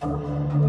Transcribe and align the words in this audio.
bueno 0.00 0.65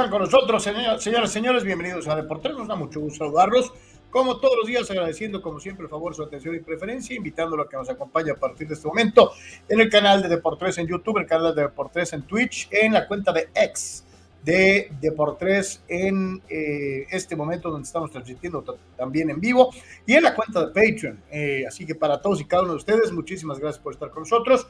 están 0.00 0.10
con 0.10 0.22
nosotros, 0.22 0.62
señoras 0.62 1.30
y 1.30 1.32
señores. 1.34 1.62
Bienvenidos 1.62 2.08
a 2.08 2.16
Deportes. 2.16 2.54
Nos 2.54 2.66
da 2.66 2.74
mucho 2.74 3.00
gusto 3.00 3.26
saludarlos. 3.26 3.70
Como 4.08 4.40
todos 4.40 4.56
los 4.56 4.66
días, 4.66 4.90
agradeciendo 4.90 5.42
como 5.42 5.60
siempre 5.60 5.84
el 5.84 5.90
favor, 5.90 6.14
su 6.14 6.22
atención 6.22 6.54
y 6.54 6.60
preferencia, 6.60 7.14
invitándolo 7.14 7.64
a 7.64 7.68
que 7.68 7.76
nos 7.76 7.90
acompañe 7.90 8.30
a 8.30 8.34
partir 8.34 8.66
de 8.66 8.74
este 8.74 8.88
momento 8.88 9.32
en 9.68 9.78
el 9.78 9.90
canal 9.90 10.22
de 10.22 10.30
Deportes 10.30 10.78
en 10.78 10.86
YouTube, 10.86 11.18
el 11.18 11.26
canal 11.26 11.54
de 11.54 11.62
Deportes 11.64 12.14
en 12.14 12.22
Twitch, 12.22 12.66
en 12.70 12.94
la 12.94 13.06
cuenta 13.06 13.30
de 13.30 13.50
X 13.54 14.06
de 14.42 14.90
Deportes 15.02 15.84
en 15.86 16.40
eh, 16.48 17.06
este 17.10 17.36
momento 17.36 17.70
donde 17.70 17.84
estamos 17.84 18.10
transmitiendo 18.10 18.64
también 18.96 19.28
en 19.28 19.38
vivo 19.38 19.68
y 20.06 20.14
en 20.14 20.22
la 20.22 20.34
cuenta 20.34 20.64
de 20.64 20.68
Patreon. 20.68 21.22
Eh, 21.30 21.64
así 21.68 21.84
que 21.84 21.94
para 21.94 22.22
todos 22.22 22.40
y 22.40 22.46
cada 22.46 22.62
uno 22.62 22.72
de 22.72 22.78
ustedes, 22.78 23.12
muchísimas 23.12 23.58
gracias 23.58 23.82
por 23.82 23.92
estar 23.92 24.08
con 24.08 24.22
nosotros. 24.22 24.66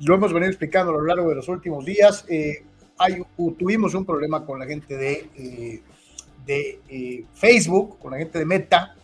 Lo 0.00 0.16
hemos 0.16 0.32
venido 0.32 0.50
explicando 0.50 0.92
a 0.92 0.96
lo 0.96 1.04
largo 1.04 1.28
de 1.30 1.36
los 1.36 1.48
últimos 1.48 1.86
días. 1.86 2.26
Eh, 2.28 2.64
tuvimos 3.58 3.94
un 3.94 4.04
problema 4.04 4.44
con 4.44 4.58
la 4.58 4.66
gente 4.66 4.96
de, 4.96 5.28
eh, 5.36 5.82
de 6.46 6.80
eh, 6.88 7.24
Facebook, 7.34 7.98
con 7.98 8.12
la 8.12 8.18
gente 8.18 8.38
de 8.38 8.44
Meta. 8.44 8.94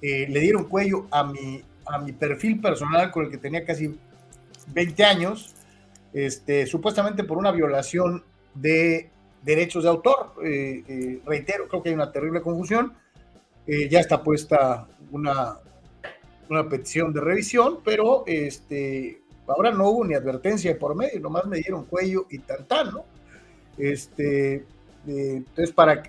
Eh, 0.00 0.26
le 0.28 0.40
dieron 0.40 0.64
cuello 0.64 1.06
a 1.10 1.24
mi, 1.24 1.62
a 1.86 1.98
mi 1.98 2.12
perfil 2.12 2.60
personal 2.60 3.10
con 3.10 3.24
el 3.24 3.30
que 3.30 3.38
tenía 3.38 3.64
casi 3.64 3.98
20 4.68 5.04
años, 5.04 5.54
este, 6.12 6.66
supuestamente 6.66 7.24
por 7.24 7.38
una 7.38 7.50
violación 7.50 8.22
de 8.54 9.10
derechos 9.42 9.84
de 9.84 9.88
autor. 9.88 10.34
reitero, 11.24 11.68
creo 11.68 11.82
que 11.82 11.88
hay 11.90 11.94
una 11.94 12.12
terrible 12.12 12.42
confusión. 12.42 12.92
ya 13.66 14.00
está 14.00 14.22
puesta 14.22 14.86
una, 15.10 15.58
una 16.48 16.68
petición 16.68 17.12
de 17.12 17.20
revisión, 17.20 17.78
pero 17.84 18.24
este, 18.26 19.22
ahora 19.46 19.70
no 19.70 19.88
hubo 19.90 20.04
ni 20.04 20.14
advertencia 20.14 20.78
por 20.78 20.94
medio, 20.94 21.20
nomás 21.20 21.46
me 21.46 21.58
dieron 21.58 21.84
cuello 21.84 22.26
y 22.30 22.38
tal, 22.38 22.66
tal, 22.66 22.92
¿no? 22.92 23.04
Este, 23.78 24.56
eh, 24.56 24.64
entonces, 25.06 25.72
para, 25.72 26.02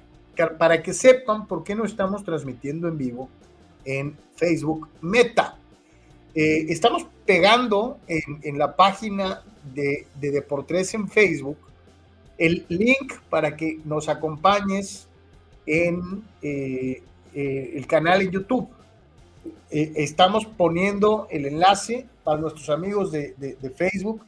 que 0.82 0.94
sepan 0.94 1.48
por 1.48 1.64
qué 1.64 1.76
no 1.76 1.86
estamos 1.86 2.24
transmitiendo 2.24 2.88
en 2.88 2.98
vivo 2.98 3.30
en 3.86 4.18
Facebook 4.36 4.90
Meta. 5.02 5.58
Eh, 6.36 6.66
estamos 6.70 7.06
pegando 7.26 8.00
en, 8.08 8.58
la 8.58 8.76
página 8.76 9.44
de, 9.74 10.08
de 10.20 10.32
Deportes 10.32 10.94
en 10.94 11.08
Facebook 11.08 11.58
el 12.38 12.66
link 12.70 13.14
para 13.30 13.58
que 13.58 13.80
nos 13.84 14.08
acompañes 14.08 15.08
en 15.66 16.24
eh, 16.42 17.04
el 17.34 17.86
canal 17.86 18.22
en 18.22 18.32
YouTube. 18.32 18.70
estamos 19.70 20.46
poniendo 20.46 21.28
el 21.30 21.46
enlace 21.46 22.08
para 22.24 22.40
nuestros 22.40 22.70
amigos 22.70 23.12
de 23.12 23.74
Facebook 23.76 24.24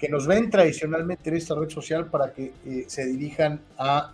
que 0.00 0.08
nos 0.08 0.26
ven 0.26 0.48
tradicionalmente 0.48 1.28
en 1.28 1.36
esta 1.36 1.54
red 1.54 1.68
social 1.68 2.06
para 2.06 2.32
que 2.32 2.52
eh, 2.64 2.84
se 2.88 3.04
dirijan 3.04 3.60
a, 3.76 4.12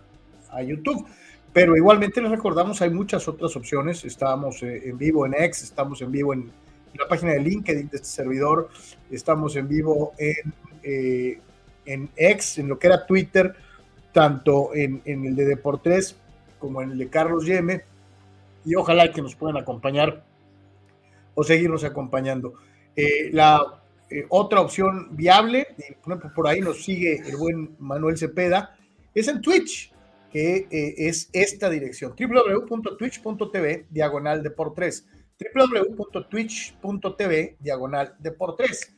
a, 0.50 0.62
YouTube. 0.62 1.06
Pero 1.52 1.76
igualmente 1.76 2.20
les 2.20 2.30
recordamos, 2.30 2.82
hay 2.82 2.90
muchas 2.90 3.28
otras 3.28 3.54
opciones. 3.54 4.04
Estamos 4.04 4.64
eh, 4.64 4.88
en 4.88 4.98
vivo 4.98 5.24
en 5.24 5.34
X, 5.34 5.62
estamos 5.62 6.02
en 6.02 6.10
vivo 6.10 6.34
en, 6.34 6.50
la 6.94 7.06
página 7.06 7.32
de 7.32 7.40
LinkedIn 7.40 7.88
de 7.88 7.96
este 7.98 8.08
servidor, 8.08 8.70
estamos 9.10 9.54
en 9.54 9.68
vivo 9.68 10.14
en, 10.18 10.54
eh, 10.82 11.38
en 11.84 12.08
X, 12.16 12.58
en 12.58 12.68
lo 12.68 12.78
que 12.78 12.86
era 12.86 13.06
Twitter, 13.06 13.54
tanto 14.12 14.74
en, 14.74 15.02
en 15.04 15.26
el 15.26 15.36
de 15.36 15.44
Deportes 15.44 16.16
como 16.58 16.80
en 16.80 16.92
el 16.92 16.98
de 16.98 17.08
Carlos 17.08 17.44
Yeme. 17.44 17.82
Y 18.64 18.74
ojalá 18.74 19.12
que 19.12 19.22
nos 19.22 19.36
puedan 19.36 19.58
acompañar 19.58 20.24
o 21.34 21.44
seguirnos 21.44 21.84
acompañando. 21.84 22.54
la 23.30 23.85
eh, 24.08 24.24
otra 24.28 24.60
opción 24.60 25.16
viable, 25.16 25.66
por 26.34 26.46
ahí 26.46 26.60
nos 26.60 26.84
sigue 26.84 27.20
el 27.26 27.36
buen 27.36 27.74
Manuel 27.80 28.16
Cepeda, 28.16 28.76
es 29.12 29.26
en 29.26 29.40
Twitch, 29.40 29.92
que 30.30 30.68
eh, 30.70 30.94
es 30.96 31.28
esta 31.32 31.68
dirección, 31.68 32.14
www.twitch.tv, 32.16 33.86
diagonal 33.90 34.44
de 34.44 34.50
por 34.50 34.74
3, 34.74 35.08
www.twitch.tv, 35.54 37.56
diagonal 37.58 38.14
de 38.18 38.30
por 38.30 38.54
3. 38.54 38.94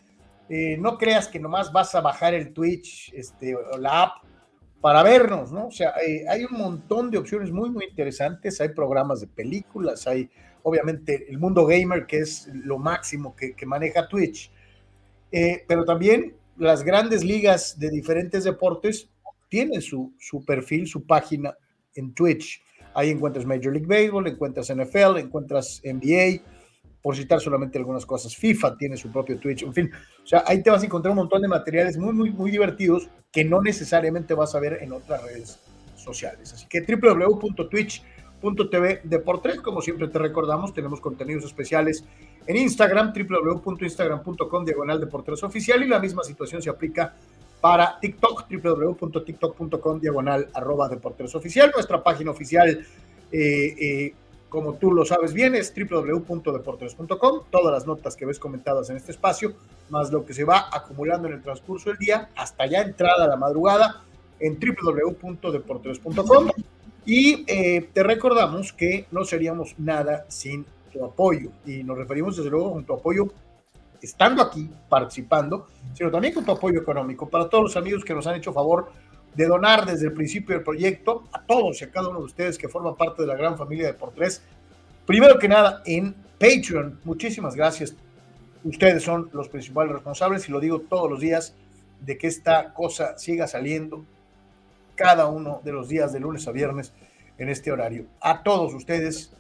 Eh, 0.51 0.77
no 0.79 0.99
creas 0.99 1.29
que 1.29 1.41
nomás 1.41 1.73
vas 1.73 1.95
a 1.95 2.03
bajar 2.03 2.35
el 2.35 2.53
Twitch 2.53 3.11
este, 3.15 3.57
o 3.57 3.79
la 3.79 4.03
app 4.03 4.25
para 4.81 5.03
vernos, 5.03 5.53
¿no? 5.53 5.69
O 5.69 5.71
sea, 5.71 5.95
hay 5.97 6.45
un 6.45 6.57
montón 6.57 7.11
de 7.11 7.19
opciones 7.19 7.51
muy, 7.51 7.71
muy 7.71 7.87
interesantes. 7.87 8.61
Hay 8.61 8.69
programas 8.71 9.21
de 9.21 9.27
películas, 9.27 10.07
hay 10.07 10.31
obviamente 10.63 11.27
el 11.29 11.39
mundo 11.39 11.67
gamer, 11.67 12.07
que 12.07 12.19
es 12.19 12.49
lo 12.53 12.79
máximo 12.79 13.35
que, 13.35 13.55
que 13.55 13.67
maneja 13.67 14.07
Twitch. 14.07 14.53
Eh, 15.31 15.65
pero 15.67 15.85
también 15.85 16.35
las 16.57 16.83
grandes 16.83 17.25
ligas 17.25 17.79
de 17.79 17.91
diferentes 17.91 18.45
deportes 18.45 19.09
tienen 19.49 19.81
su, 19.81 20.13
su 20.19 20.45
perfil, 20.45 20.87
su 20.87 21.07
página 21.07 21.57
en 21.95 22.15
Twitch. 22.15 22.63
Ahí 22.95 23.11
encuentras 23.11 23.47
Major 23.47 23.73
League 23.73 23.87
Baseball, 23.87 24.27
encuentras 24.27 24.75
NFL, 24.75 25.19
encuentras 25.19 25.81
NBA, 25.85 26.43
por 27.03 27.17
citar 27.17 27.41
solamente 27.41 27.79
algunas 27.79 28.05
cosas. 28.05 28.35
FIFA 28.37 28.77
tiene 28.77 28.97
su 28.97 29.13
propio 29.13 29.39
Twitch, 29.39 29.63
en 29.63 29.73
fin. 29.73 29.91
O 30.23 30.27
sea, 30.27 30.43
ahí 30.47 30.63
te 30.63 30.71
vas 30.71 30.83
a 30.83 30.87
encontrar 30.87 31.13
un 31.13 31.19
montón 31.19 31.43
de 31.43 31.49
materiales 31.49 31.97
muy, 31.97 32.13
muy, 32.13 32.31
muy 32.31 32.51
divertidos 32.51 33.09
que 33.31 33.45
no 33.45 33.63
necesariamente 33.63 34.35
vas 34.35 34.55
a 34.55 34.61
ver 34.61 34.79
en 34.83 34.93
otras 34.93 35.23
redes 35.23 35.59
sociales. 35.97 36.53
Así 36.53 36.67
que 36.69 36.81
www.twitch.tv 36.81 39.01
Deportes, 39.05 39.61
como 39.61 39.81
siempre 39.81 40.09
te 40.09 40.19
recordamos, 40.19 40.75
tenemos 40.75 41.01
contenidos 41.01 41.45
especiales 41.45 42.05
en 42.49 42.57
Instagram, 42.57 43.13
www.instagram.com 43.13 44.65
diagonal 44.65 44.99
Deportes 44.99 45.45
Oficial 45.45 45.83
y 45.83 45.87
la 45.87 46.01
misma 46.01 46.25
situación 46.25 46.63
se 46.63 46.71
aplica 46.71 47.15
para 47.61 47.99
TikTok, 48.01 48.47
www.tiktok.com 48.51 50.01
diagonal 50.01 50.49
arroba 50.55 50.89
deporteros 50.89 51.35
oficial. 51.35 51.71
Nuestra 51.75 52.03
página 52.03 52.31
oficial, 52.31 52.87
eh, 53.31 53.75
eh, 53.79 54.15
como 54.49 54.75
tú 54.75 54.93
lo 54.93 55.05
sabes 55.05 55.35
bien, 55.35 55.55
es 55.55 55.75
www.deporteros.com. 55.75 57.43
Todas 57.51 57.73
las 57.73 57.87
notas 57.87 58.17
que 58.17 58.25
ves 58.25 58.39
comentadas 58.39 58.89
en 58.91 58.97
este 58.97 59.13
espacio, 59.13 59.55
más 59.91 60.11
lo 60.11 60.25
que 60.25 60.33
se 60.33 60.45
va 60.45 60.69
acumulando 60.73 61.29
en 61.29 61.35
el 61.35 61.43
transcurso 61.43 61.91
del 61.91 61.99
día, 61.99 62.31
hasta 62.35 62.67
ya 62.67 62.81
entrada 62.81 63.27
la 63.27 63.37
madrugada 63.37 64.03
en 64.41 64.59
www.deporteros.com. 64.59 66.49
Y 67.05 67.45
eh, 67.47 67.91
te 67.93 68.03
recordamos 68.03 68.73
que 68.73 69.07
no 69.11 69.25
seríamos 69.25 69.75
nada 69.79 70.25
sin 70.29 70.65
tu 70.89 71.05
apoyo. 71.05 71.51
Y 71.67 71.83
nos 71.83 71.97
referimos 71.97 72.37
desde 72.37 72.51
luego 72.51 72.73
con 72.73 72.85
tu 72.85 72.95
apoyo 72.95 73.29
estando 74.01 74.43
aquí, 74.43 74.71
participando, 74.89 75.69
sino 75.95 76.11
también 76.11 76.35
con 76.35 76.45
tu 76.45 76.53
apoyo 76.53 76.81
económico. 76.81 77.29
Para 77.29 77.49
todos 77.49 77.65
los 77.65 77.77
amigos 77.77 78.05
que 78.05 78.15
nos 78.15 78.27
han 78.27 78.37
hecho 78.37 78.53
favor 78.53 78.91
de 79.35 79.47
donar 79.47 79.87
desde 79.87 80.07
el 80.07 80.13
principio 80.13 80.55
del 80.55 80.65
proyecto, 80.65 81.25
a 81.33 81.43
todos 81.43 81.81
y 81.81 81.85
a 81.85 81.91
cada 81.91 82.09
uno 82.09 82.21
de 82.21 82.25
ustedes 82.25 82.59
que 82.59 82.69
forman 82.69 82.97
parte 82.97 83.23
de 83.23 83.29
la 83.29 83.37
gran 83.37 83.57
familia 83.57 83.87
de 83.87 83.95
Por 83.95 84.13
Tres. 84.13 84.43
Primero 85.07 85.39
que 85.39 85.49
nada, 85.49 85.83
en 85.87 86.15
Patreon, 86.39 87.01
muchísimas 87.05 87.55
gracias. 87.55 87.95
Ustedes 88.65 89.03
son 89.03 89.31
los 89.33 89.49
principales 89.49 89.93
responsables 89.93 90.49
y 90.49 90.53
lo 90.53 90.61
digo 90.61 90.81
todos 90.81 91.11
los 91.11 91.21
días 91.21 91.55
de 92.01 92.19
que 92.19 92.27
esta 92.27 92.75
cosa 92.75 93.17
siga 93.19 93.47
saliendo 93.47 94.05
cada 94.95 95.27
uno 95.27 95.61
de 95.65 95.73
los 95.73 95.89
días 95.89 96.13
de 96.13 96.21
lunes 96.21 96.47
a 96.49 96.53
viernes 96.53 96.93
en 97.39 97.49
este 97.49 97.71
horario. 97.71 98.07
A 98.21 98.43
todos 98.43 98.75
ustedes 98.75 99.33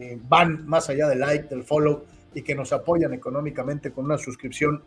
eh, 0.00 0.18
van 0.28 0.66
más 0.66 0.88
allá 0.88 1.08
del 1.08 1.20
like, 1.20 1.48
del 1.48 1.64
follow, 1.64 2.04
y 2.34 2.42
que 2.42 2.54
nos 2.54 2.72
apoyan 2.72 3.12
económicamente 3.12 3.90
con 3.90 4.04
una 4.04 4.18
suscripción. 4.18 4.82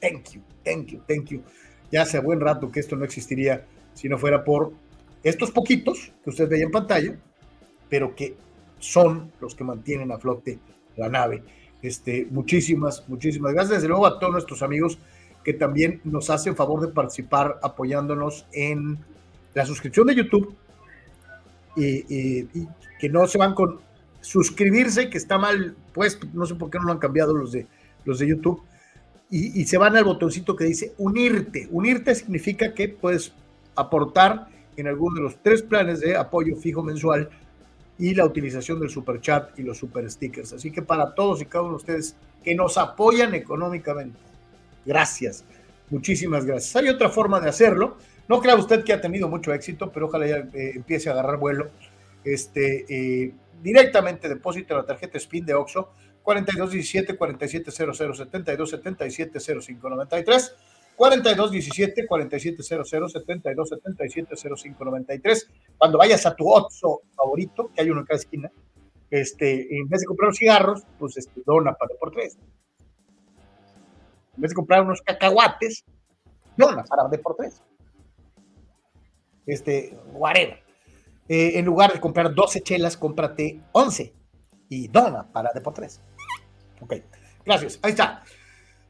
Thank 0.00 0.30
you, 0.32 0.42
thank 0.64 0.86
you, 0.86 1.00
thank 1.06 1.26
you. 1.26 1.42
Ya 1.90 2.02
hace 2.02 2.18
buen 2.20 2.40
rato 2.40 2.70
que 2.70 2.80
esto 2.80 2.96
no 2.96 3.04
existiría 3.04 3.64
si 3.94 4.08
no 4.08 4.18
fuera 4.18 4.44
por 4.44 4.72
estos 5.22 5.50
poquitos 5.50 6.12
que 6.22 6.30
usted 6.30 6.48
veía 6.48 6.64
en 6.64 6.70
pantalla, 6.70 7.16
pero 7.88 8.14
que 8.14 8.36
son 8.78 9.32
los 9.40 9.54
que 9.54 9.64
mantienen 9.64 10.12
a 10.12 10.18
flote 10.18 10.58
la 10.96 11.08
nave. 11.08 11.42
Este, 11.82 12.26
muchísimas, 12.30 13.08
muchísimas 13.08 13.52
gracias. 13.52 13.78
Desde 13.78 13.88
luego 13.88 14.06
a 14.06 14.18
todos 14.18 14.32
nuestros 14.32 14.62
amigos 14.62 14.98
que 15.44 15.52
también 15.52 16.00
nos 16.04 16.30
hacen 16.30 16.56
favor 16.56 16.80
de 16.80 16.88
participar 16.88 17.58
apoyándonos 17.62 18.46
en 18.52 18.98
la 19.54 19.64
suscripción 19.64 20.06
de 20.06 20.14
YouTube 20.16 20.54
y, 21.76 22.14
y 22.58 22.68
que 22.98 23.08
no 23.08 23.26
se 23.26 23.38
van 23.38 23.54
con 23.54 23.80
suscribirse, 24.20 25.08
que 25.08 25.18
está 25.18 25.38
mal, 25.38 25.76
pues 25.92 26.18
no 26.32 26.46
sé 26.46 26.54
por 26.54 26.70
qué 26.70 26.78
no 26.78 26.84
lo 26.84 26.92
han 26.92 26.98
cambiado 26.98 27.34
los 27.34 27.52
de, 27.52 27.66
los 28.04 28.18
de 28.18 28.28
YouTube, 28.28 28.62
y, 29.28 29.64
se 29.64 29.76
van 29.76 29.96
al 29.96 30.04
botoncito 30.04 30.54
que 30.54 30.64
dice 30.64 30.92
unirte. 30.98 31.66
Unirte 31.72 32.14
significa 32.14 32.72
que 32.74 32.88
puedes 32.88 33.32
aportar 33.74 34.46
en 34.76 34.86
alguno 34.86 35.16
de 35.16 35.22
los 35.22 35.42
tres 35.42 35.62
planes 35.62 36.00
de 36.00 36.16
apoyo 36.16 36.54
fijo 36.56 36.82
mensual 36.82 37.28
y 37.98 38.14
la 38.14 38.24
utilización 38.24 38.78
del 38.78 38.90
super 38.90 39.20
chat 39.20 39.58
y 39.58 39.62
los 39.62 39.78
super 39.78 40.08
stickers. 40.08 40.52
Así 40.52 40.70
que 40.70 40.82
para 40.82 41.14
todos 41.14 41.42
y 41.42 41.46
cada 41.46 41.62
uno 41.62 41.72
de 41.72 41.76
ustedes 41.76 42.16
que 42.44 42.54
nos 42.54 42.78
apoyan 42.78 43.34
económicamente, 43.34 44.16
gracias, 44.84 45.44
muchísimas 45.90 46.44
gracias. 46.44 46.76
Hay 46.76 46.88
otra 46.88 47.08
forma 47.08 47.40
de 47.40 47.48
hacerlo. 47.48 47.96
No 48.28 48.40
crea 48.40 48.54
usted 48.54 48.84
que 48.84 48.92
ha 48.92 49.00
tenido 49.00 49.28
mucho 49.28 49.52
éxito, 49.52 49.90
pero 49.90 50.06
ojalá 50.06 50.26
ya 50.26 50.36
eh, 50.36 50.72
empiece 50.76 51.08
a 51.08 51.12
agarrar 51.12 51.38
vuelo. 51.38 51.70
Este, 52.26 52.84
eh, 52.88 53.32
directamente 53.62 54.28
depósito 54.28 54.74
en 54.74 54.80
la 54.80 54.86
tarjeta 54.86 55.16
SPIN 55.16 55.46
de 55.46 55.54
OXO 55.54 55.92
4217 56.22 57.16
4700 57.16 57.96
7277 57.96 59.38
0593 59.38 60.54
4217 60.96 62.06
4700 62.08 63.12
7277 63.12 64.36
0593 64.36 65.50
cuando 65.78 65.98
vayas 65.98 66.26
a 66.26 66.34
tu 66.34 66.50
OXO 66.50 67.02
favorito 67.14 67.70
que 67.72 67.82
hay 67.82 67.90
uno 67.90 68.00
en 68.00 68.06
cada 68.06 68.18
esquina 68.18 68.50
este, 69.08 69.78
en 69.78 69.88
vez 69.88 70.00
de 70.00 70.06
comprar 70.06 70.34
cigarros 70.34 70.82
pues 70.98 71.16
este, 71.18 71.42
dona 71.46 71.74
para 71.74 71.94
por 71.94 72.10
tres. 72.10 72.36
En 74.34 74.42
vez 74.42 74.50
de 74.50 74.56
comprar 74.56 74.82
unos 74.82 75.00
cacahuates 75.00 75.84
dona 76.56 76.82
para 76.82 77.08
de 77.08 77.18
por 77.18 77.36
tres. 77.36 77.62
Este, 79.46 79.96
whatever 80.12 80.65
eh, 81.28 81.52
en 81.58 81.64
lugar 81.64 81.92
de 81.92 82.00
comprar 82.00 82.34
12 82.34 82.62
chelas, 82.62 82.96
cómprate 82.96 83.60
11 83.72 84.12
y 84.68 84.88
dona 84.88 85.30
para 85.32 85.52
de 85.52 85.60
por 85.60 85.74
3. 85.74 86.00
Ok, 86.80 86.94
gracias. 87.44 87.78
Ahí 87.82 87.92
está. 87.92 88.22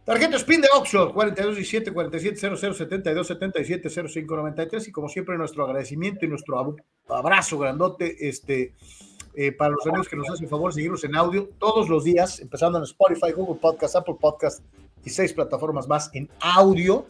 Tarjeta 0.05 0.37
Spin 0.37 0.61
de 0.61 0.69
Oxford, 0.77 1.13
4217 1.13 1.93
4700 1.93 2.79
72 2.79 3.27
77 3.27 3.91
0593 3.91 4.87
y 4.87 4.93
como 4.93 5.09
siempre 5.09 5.37
nuestro 5.37 5.65
agradecimiento 5.65 6.25
y 6.25 6.29
nuestro 6.29 6.77
abrazo 7.09 7.59
grandote 7.59 8.29
este, 8.29 8.73
eh, 9.35 9.51
para 9.51 9.71
los 9.73 9.85
amigos 9.85 10.09
que 10.09 10.15
nos 10.15 10.31
hacen 10.31 10.49
favor 10.49 10.73
seguirnos 10.73 11.03
en 11.03 11.17
audio 11.17 11.49
todos 11.59 11.89
los 11.89 12.05
días, 12.05 12.39
empezando 12.39 12.79
en 12.79 12.85
Spotify, 12.85 13.33
Google 13.33 13.61
Podcast, 13.61 13.97
Apple 13.97 14.15
Podcast 14.21 14.63
y 15.05 15.11
seis 15.11 15.33
plataformas 15.33 15.89
más 15.89 16.09
en 16.15 16.31
audio 16.41 17.07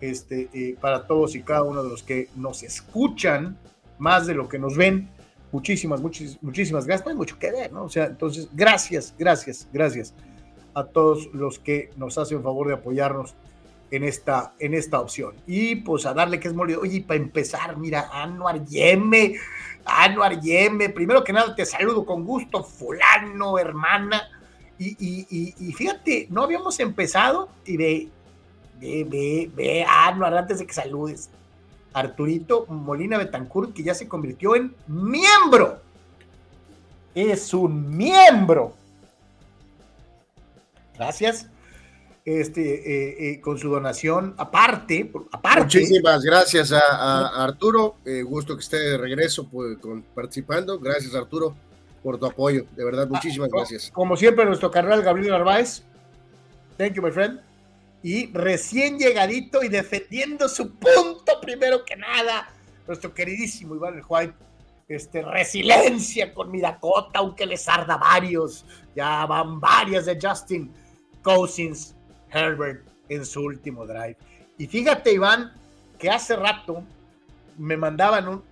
este, 0.00 0.48
eh, 0.54 0.76
para 0.80 1.06
todos 1.06 1.34
y 1.34 1.42
cada 1.42 1.62
uno 1.62 1.82
de 1.82 1.90
los 1.90 2.02
que 2.02 2.28
nos 2.36 2.62
escuchan 2.62 3.58
más 4.00 4.26
de 4.26 4.34
lo 4.34 4.48
que 4.48 4.58
nos 4.58 4.76
ven. 4.76 5.08
Muchísimas, 5.52 6.00
muchísimas, 6.00 6.42
muchísimas 6.42 6.86
gracias. 6.86 7.06
No 7.06 7.10
hay 7.10 7.16
mucho 7.16 7.38
que 7.38 7.50
ver, 7.50 7.72
¿no? 7.72 7.84
O 7.84 7.88
sea, 7.88 8.06
entonces, 8.06 8.48
gracias, 8.52 9.14
gracias, 9.18 9.68
gracias 9.72 10.14
a 10.74 10.84
todos 10.84 11.28
los 11.32 11.58
que 11.58 11.90
nos 11.96 12.18
hacen 12.18 12.42
favor 12.42 12.68
de 12.68 12.74
apoyarnos 12.74 13.34
en 13.90 14.04
esta, 14.04 14.54
en 14.58 14.74
esta 14.74 15.00
opción. 15.00 15.34
Y 15.46 15.76
pues 15.76 16.06
a 16.06 16.14
darle 16.14 16.38
que 16.38 16.48
es 16.48 16.54
molido. 16.54 16.80
Oye, 16.80 17.02
para 17.02 17.20
empezar, 17.20 17.76
mira, 17.76 18.08
Anuar 18.12 18.64
Yeme, 18.64 19.34
Anuar 19.84 20.40
Yeme, 20.40 20.88
primero 20.90 21.24
que 21.24 21.32
nada 21.32 21.54
te 21.54 21.66
saludo 21.66 22.04
con 22.04 22.24
gusto, 22.24 22.62
fulano, 22.62 23.58
hermana. 23.58 24.22
Y, 24.78 24.96
y, 24.98 25.54
y, 25.58 25.72
fíjate, 25.72 26.26
no 26.30 26.44
habíamos 26.44 26.80
empezado 26.80 27.50
y 27.66 27.76
ve, 27.76 28.08
ve, 28.78 29.06
ve, 29.06 29.50
ve, 29.54 29.84
Anuar, 29.84 30.34
antes 30.34 30.60
de 30.60 30.66
que 30.66 30.72
saludes. 30.72 31.30
Arturito 31.92 32.66
Molina 32.66 33.18
Betancourt, 33.18 33.72
que 33.72 33.82
ya 33.82 33.94
se 33.94 34.08
convirtió 34.08 34.54
en 34.54 34.74
miembro. 34.86 35.80
Es 37.14 37.52
un 37.52 37.96
miembro. 37.96 38.74
Gracias. 40.96 41.48
Este, 42.24 42.60
eh, 42.60 43.30
eh, 43.30 43.40
con 43.40 43.58
su 43.58 43.70
donación 43.70 44.34
aparte, 44.36 45.10
aparte. 45.32 45.62
Muchísimas 45.62 46.22
gracias 46.22 46.70
a, 46.70 47.42
Arturo. 47.42 47.96
Eh, 48.04 48.22
gusto 48.22 48.54
que 48.54 48.60
esté 48.62 48.76
de 48.76 48.98
regreso 48.98 49.48
pues, 49.48 49.78
participando. 50.14 50.78
Gracias, 50.78 51.14
Arturo, 51.14 51.56
por 52.02 52.18
tu 52.18 52.26
apoyo. 52.26 52.66
De 52.76 52.84
verdad, 52.84 53.08
ah, 53.08 53.14
muchísimas 53.14 53.48
gracias. 53.48 53.90
Como 53.90 54.16
siempre, 54.16 54.44
nuestro 54.44 54.70
carnal 54.70 55.02
Gabriel 55.02 55.30
Narváez. 55.30 55.82
Thank 56.76 56.92
you, 56.92 57.02
my 57.02 57.10
friend 57.10 57.40
y 58.02 58.32
recién 58.32 58.98
llegadito 58.98 59.62
y 59.62 59.68
defendiendo 59.68 60.48
su 60.48 60.70
punto 60.70 61.09
primero 61.40 61.84
que 61.84 61.96
nada, 61.96 62.48
nuestro 62.86 63.12
queridísimo 63.12 63.74
Iván 63.74 63.98
el 63.98 64.04
White, 64.06 64.34
este, 64.88 65.22
resiliencia 65.22 66.34
con 66.34 66.50
mi 66.50 66.60
Dakota, 66.60 67.20
aunque 67.20 67.46
les 67.46 67.68
arda 67.68 67.96
varios, 67.96 68.64
ya 68.96 69.24
van 69.26 69.60
varias 69.60 70.06
de 70.06 70.18
Justin 70.20 70.72
Cousins 71.22 71.94
Herbert 72.30 72.84
en 73.08 73.24
su 73.24 73.40
último 73.42 73.86
drive. 73.86 74.16
Y 74.58 74.66
fíjate, 74.66 75.12
Iván, 75.12 75.52
que 75.98 76.10
hace 76.10 76.34
rato 76.34 76.82
me 77.56 77.76
mandaban 77.76 78.26
un, 78.28 78.42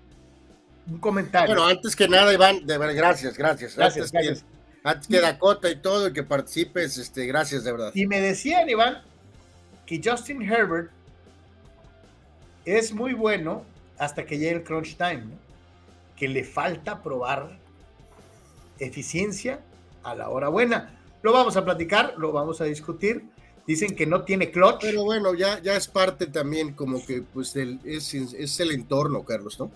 un 0.87 0.99
comentario. 0.99 1.55
Bueno, 1.55 1.69
antes 1.69 1.97
que 1.97 2.07
nada, 2.07 2.33
Iván, 2.33 2.65
de 2.67 2.79
verdad, 2.79 2.95
gracias, 2.95 3.37
gracias. 3.37 3.75
Gracias, 3.77 4.15
antes 4.15 4.43
Que, 4.43 4.47
antes 4.85 5.09
que 5.09 5.21
Dakota 5.21 5.71
y 5.71 5.77
todo, 5.77 6.09
y 6.09 6.13
que 6.13 6.23
participes, 6.23 6.99
este, 6.99 7.27
gracias 7.27 7.65
de 7.65 7.73
verdad. 7.73 7.91
Y 7.95 8.07
me 8.07 8.21
decían, 8.21 8.69
Iván, 8.69 9.03
que 9.87 10.01
Justin 10.03 10.43
Herbert 10.43 10.91
es 12.77 12.93
muy 12.93 13.15
bueno 13.15 13.65
hasta 13.99 14.27
que 14.27 14.39
llegue 14.39 14.57
el 14.57 14.63
crunch 14.63 14.97
time, 14.97 15.25
que 16.17 16.29
le 16.29 16.45
falta 16.45 17.03
probar 17.03 17.59
eficiencia 18.79 19.61
a 20.03 20.15
la 20.15 20.29
hora 20.29 20.49
buena. 20.49 21.01
Lo 21.23 21.33
vamos 21.33 21.57
a 21.57 21.65
platicar, 21.65 22.15
lo 22.19 22.31
vamos 22.31 22.61
a 22.61 22.65
discutir. 22.65 23.25
Dicen 23.67 23.97
que 23.97 24.07
no 24.07 24.23
tiene 24.23 24.51
clutch. 24.51 24.83
Pero 24.83 25.05
bueno, 25.05 25.35
ya, 25.35 25.61
ya 25.61 25.77
es 25.77 25.89
parte 25.89 26.27
también 26.27 26.75
como 26.75 27.05
que 27.05 27.23
pues 27.23 27.57
es, 27.57 28.15
es, 28.15 28.61
el 28.61 28.73
entorno, 28.73 29.25
Carlos, 29.25 29.59
¿no? 29.59 29.71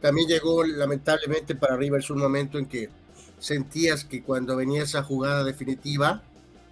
También 0.00 0.28
llegó 0.28 0.64
lamentablemente 0.64 1.54
para 1.54 1.76
Rivers 1.76 2.10
un 2.10 2.18
momento 2.18 2.58
en 2.58 2.66
que 2.66 2.88
sentías 3.38 4.04
que 4.04 4.22
cuando 4.22 4.56
venía 4.56 4.82
esa 4.82 5.02
jugada 5.02 5.44
definitiva, 5.44 6.22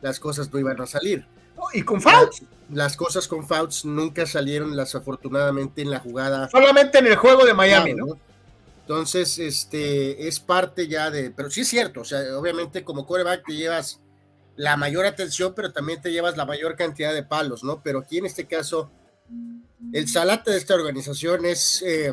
las 0.00 0.20
cosas 0.20 0.52
no 0.52 0.58
iban 0.58 0.80
a 0.80 0.86
salir. 0.86 1.26
Y 1.72 1.82
con 1.82 2.00
Fouts 2.00 2.42
las 2.70 2.96
cosas 2.96 3.26
con 3.28 3.46
Fouts 3.46 3.84
nunca 3.84 4.26
salieron 4.26 4.76
desafortunadamente 4.76 5.82
en 5.82 5.90
la 5.90 6.00
jugada. 6.00 6.48
Solamente 6.50 6.98
en 6.98 7.06
el 7.06 7.16
juego 7.16 7.44
de 7.44 7.54
Miami, 7.54 7.94
¿no? 7.94 8.18
Entonces, 8.80 9.38
este, 9.38 10.28
es 10.28 10.40
parte 10.40 10.88
ya 10.88 11.10
de, 11.10 11.30
pero 11.30 11.50
sí 11.50 11.60
es 11.60 11.68
cierto, 11.68 12.00
o 12.00 12.04
sea, 12.04 12.20
obviamente 12.38 12.84
como 12.84 13.06
coreback 13.06 13.44
te 13.46 13.54
llevas 13.54 14.00
la 14.56 14.76
mayor 14.76 15.04
atención, 15.04 15.52
pero 15.54 15.72
también 15.72 16.00
te 16.00 16.10
llevas 16.10 16.36
la 16.36 16.46
mayor 16.46 16.74
cantidad 16.74 17.12
de 17.12 17.22
palos, 17.22 17.62
¿no? 17.62 17.82
Pero 17.82 18.00
aquí 18.00 18.18
en 18.18 18.26
este 18.26 18.46
caso, 18.46 18.90
el 19.92 20.08
salate 20.08 20.52
de 20.52 20.56
esta 20.56 20.74
organización 20.74 21.44
es, 21.44 21.82
eh, 21.82 22.12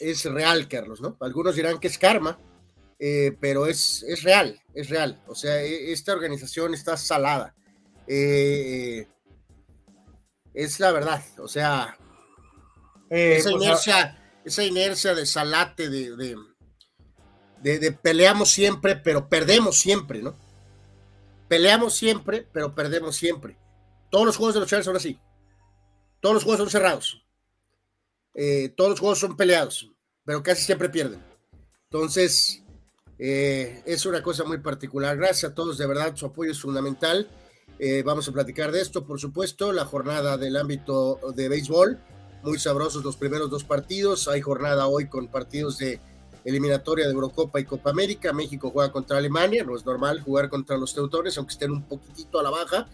es 0.00 0.24
real, 0.24 0.66
Carlos, 0.66 1.02
¿no? 1.02 1.16
Algunos 1.20 1.56
dirán 1.56 1.78
que 1.78 1.88
es 1.88 1.98
karma, 1.98 2.38
eh, 2.98 3.36
pero 3.38 3.66
es, 3.66 4.02
es 4.08 4.22
real, 4.22 4.58
es 4.72 4.88
real. 4.88 5.20
O 5.26 5.34
sea, 5.34 5.62
e, 5.62 5.92
esta 5.92 6.14
organización 6.14 6.72
está 6.72 6.96
salada. 6.96 7.54
Eh, 8.06 9.06
es 10.52 10.78
la 10.78 10.92
verdad, 10.92 11.22
o 11.38 11.48
sea, 11.48 11.98
esa, 13.10 13.50
pues, 13.50 13.62
inercia, 13.62 14.40
esa 14.44 14.64
inercia 14.64 15.14
de 15.14 15.26
salate, 15.26 15.88
de, 15.88 16.36
de, 17.60 17.92
peleamos 17.92 18.50
siempre, 18.50 18.96
pero 18.96 19.28
perdemos 19.28 19.78
siempre, 19.78 20.22
¿no? 20.22 20.36
Peleamos 21.48 21.94
siempre, 21.94 22.46
pero 22.52 22.74
perdemos 22.74 23.16
siempre. 23.16 23.56
Todos 24.10 24.26
los 24.26 24.36
juegos 24.36 24.54
de 24.54 24.60
los 24.60 24.68
Chargers 24.68 24.86
son 24.86 24.96
así. 24.96 25.18
Todos 26.20 26.34
los 26.34 26.44
juegos 26.44 26.60
son 26.60 26.70
cerrados. 26.70 27.24
Eh, 28.34 28.72
todos 28.76 28.90
los 28.90 29.00
juegos 29.00 29.18
son 29.18 29.36
peleados, 29.36 29.90
pero 30.24 30.42
casi 30.42 30.62
siempre 30.62 30.88
pierden. 30.88 31.22
Entonces, 31.84 32.62
eh, 33.18 33.82
es 33.86 34.06
una 34.06 34.22
cosa 34.22 34.44
muy 34.44 34.58
particular. 34.58 35.16
Gracias 35.16 35.52
a 35.52 35.54
todos, 35.54 35.78
de 35.78 35.86
verdad, 35.86 36.16
su 36.16 36.26
apoyo 36.26 36.50
es 36.50 36.60
fundamental. 36.60 37.28
Eh, 37.78 38.02
vamos 38.04 38.28
a 38.28 38.32
platicar 38.32 38.70
de 38.70 38.80
esto, 38.80 39.04
por 39.04 39.18
supuesto, 39.18 39.72
la 39.72 39.84
jornada 39.84 40.36
del 40.36 40.56
ámbito 40.56 41.18
de 41.34 41.48
béisbol. 41.48 41.98
Muy 42.42 42.58
sabrosos 42.58 43.02
los 43.02 43.16
primeros 43.16 43.50
dos 43.50 43.64
partidos. 43.64 44.28
Hay 44.28 44.40
jornada 44.40 44.86
hoy 44.86 45.06
con 45.08 45.28
partidos 45.28 45.78
de 45.78 46.00
eliminatoria 46.44 47.06
de 47.06 47.12
Eurocopa 47.12 47.58
y 47.58 47.64
Copa 47.64 47.90
América. 47.90 48.32
México 48.32 48.70
juega 48.70 48.92
contra 48.92 49.18
Alemania. 49.18 49.64
No 49.64 49.76
es 49.76 49.84
normal 49.84 50.20
jugar 50.20 50.48
contra 50.48 50.76
los 50.76 50.94
teutones, 50.94 51.36
aunque 51.36 51.52
estén 51.52 51.72
un 51.72 51.82
poquitito 51.82 52.38
a 52.38 52.42
la 52.42 52.50
baja. 52.50 52.88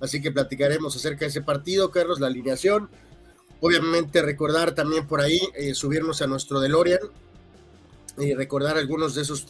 Así 0.00 0.20
que 0.20 0.32
platicaremos 0.32 0.96
acerca 0.96 1.20
de 1.20 1.28
ese 1.28 1.42
partido, 1.42 1.90
Carlos, 1.90 2.18
la 2.18 2.26
alineación. 2.26 2.90
Obviamente 3.60 4.20
recordar 4.20 4.74
también 4.74 5.06
por 5.06 5.20
ahí, 5.20 5.40
eh, 5.54 5.74
subirnos 5.74 6.20
a 6.22 6.26
nuestro 6.26 6.60
DeLorean 6.60 7.00
y 8.18 8.34
recordar 8.34 8.76
algunos 8.76 9.14
de 9.14 9.22
esos 9.22 9.46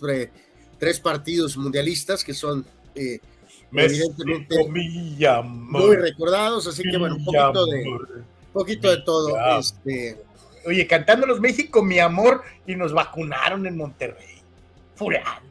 tres 0.78 1.00
partidos 1.00 1.56
mundialistas 1.56 2.22
que 2.22 2.34
son 2.34 2.64
eh, 2.94 3.20
evidentemente 3.72 4.56
muy 5.44 5.96
recordados. 5.96 6.66
Así 6.66 6.82
que 6.82 6.96
bueno, 6.96 7.16
un 7.16 7.24
poquito 7.24 7.66
de, 7.66 7.84
poquito 8.52 8.90
de 8.90 9.02
todo. 9.02 9.58
Este, 9.58 10.18
Oye, 10.66 10.86
cantándonos 10.86 11.40
México, 11.40 11.82
mi 11.82 11.98
amor, 11.98 12.42
y 12.66 12.74
nos 12.74 12.92
vacunaron 12.92 13.66
en 13.66 13.76
Monterrey. 13.76 14.42
Furianos. 14.94 15.42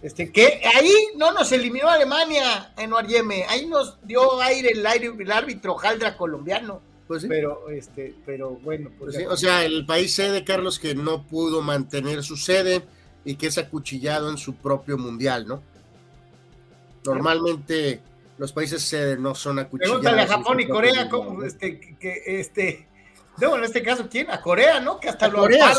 Este, 0.00 0.32
que 0.32 0.60
ahí 0.74 0.92
no 1.16 1.32
nos 1.32 1.52
eliminó 1.52 1.88
Alemania 1.88 2.72
en 2.76 2.92
Oarieme, 2.92 3.44
ahí 3.48 3.66
nos 3.66 4.04
dio 4.04 4.40
aire 4.40 4.70
el, 4.70 4.84
aire, 4.84 5.12
el 5.16 5.30
árbitro 5.30 5.74
Jaldra 5.76 6.16
colombiano. 6.16 6.80
Pues 7.06 7.22
sí. 7.22 7.28
Pero, 7.28 7.68
este, 7.70 8.14
pero 8.24 8.50
bueno. 8.50 8.90
Pues 8.98 9.16
o 9.28 9.36
sea, 9.36 9.64
el 9.64 9.86
país 9.86 10.14
sede, 10.14 10.44
Carlos, 10.44 10.78
que 10.78 10.94
no 10.94 11.24
pudo 11.26 11.62
mantener 11.62 12.22
su 12.24 12.36
sede 12.36 12.82
y 13.24 13.36
que 13.36 13.48
es 13.48 13.58
acuchillado 13.58 14.30
en 14.30 14.38
su 14.38 14.54
propio 14.54 14.98
mundial, 14.98 15.46
¿no? 15.46 15.62
Normalmente 17.04 18.00
los 18.38 18.52
países 18.52 18.82
sede 18.82 19.16
no 19.16 19.34
son 19.34 19.58
acuchillados. 19.58 20.00
Pregúntale 20.00 20.22
a 20.22 20.36
Japón 20.36 20.60
y 20.60 20.66
Corea, 20.66 21.08
como 21.08 21.42
este, 21.44 21.96
que, 21.98 22.22
este, 22.26 22.88
no, 23.38 23.56
en 23.56 23.64
este 23.64 23.82
caso, 23.82 24.08
¿quién? 24.10 24.30
A 24.30 24.40
Corea, 24.40 24.80
¿no? 24.80 24.98
Que 24.98 25.08
hasta 25.08 25.28
lo 25.28 25.38
Corea, 25.38 25.72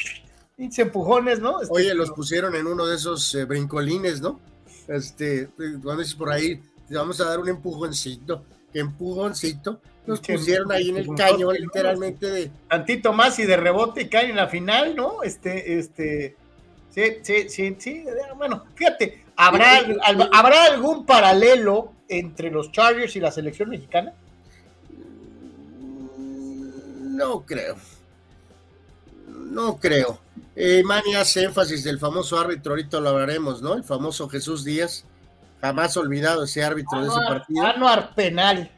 Pinche 0.56 0.82
empujones, 0.82 1.40
¿no? 1.40 1.60
Este, 1.60 1.74
Oye, 1.74 1.94
los 1.94 2.12
pusieron 2.12 2.54
en 2.54 2.68
uno 2.68 2.86
de 2.86 2.94
esos 2.94 3.34
eh, 3.34 3.44
brincolines, 3.44 4.20
¿no? 4.20 4.40
Este, 4.86 5.48
cuando 5.56 5.96
dices 5.96 6.14
por 6.14 6.30
ahí, 6.30 6.62
vamos 6.90 7.20
a 7.20 7.24
dar 7.24 7.40
un 7.40 7.48
empujoncito, 7.48 8.44
¿qué 8.72 8.80
empujoncito? 8.80 9.80
Nos 10.06 10.20
pusieron 10.20 10.70
ahí 10.70 10.90
en 10.90 10.98
el 10.98 11.08
cañón, 11.16 11.56
literalmente 11.58 12.30
de. 12.30 12.50
Tantito 12.68 13.12
más 13.12 13.38
y 13.38 13.46
de 13.46 13.56
rebote 13.56 14.02
y 14.02 14.08
caen 14.08 14.30
en 14.30 14.36
la 14.36 14.48
final, 14.48 14.94
¿no? 14.94 15.22
Este, 15.22 15.78
este. 15.78 16.36
Sí, 16.90 17.02
sí, 17.22 17.48
sí, 17.48 17.76
sí. 17.78 18.04
Bueno, 18.36 18.64
fíjate, 18.74 19.23
¿habrá, 19.36 19.80
¿habrá 20.32 20.64
algún 20.64 21.06
paralelo 21.06 21.92
entre 22.08 22.50
los 22.50 22.72
Chargers 22.72 23.16
y 23.16 23.20
la 23.20 23.30
selección 23.30 23.70
mexicana? 23.70 24.12
No 26.18 27.42
creo. 27.42 27.76
No 29.28 29.76
creo. 29.76 30.18
Eh, 30.56 30.82
Mani 30.84 31.14
hace 31.14 31.44
énfasis 31.44 31.84
del 31.84 31.98
famoso 31.98 32.38
árbitro, 32.38 32.72
ahorita 32.72 33.00
lo 33.00 33.10
hablaremos, 33.10 33.62
¿no? 33.62 33.74
El 33.74 33.84
famoso 33.84 34.28
Jesús 34.28 34.64
Díaz. 34.64 35.04
Jamás 35.60 35.96
olvidado 35.96 36.44
ese 36.44 36.62
árbitro 36.62 37.00
de 37.00 37.08
ese 37.08 37.20
partido. 37.26 37.64
Anuar 37.64 38.14
penal. 38.14 38.70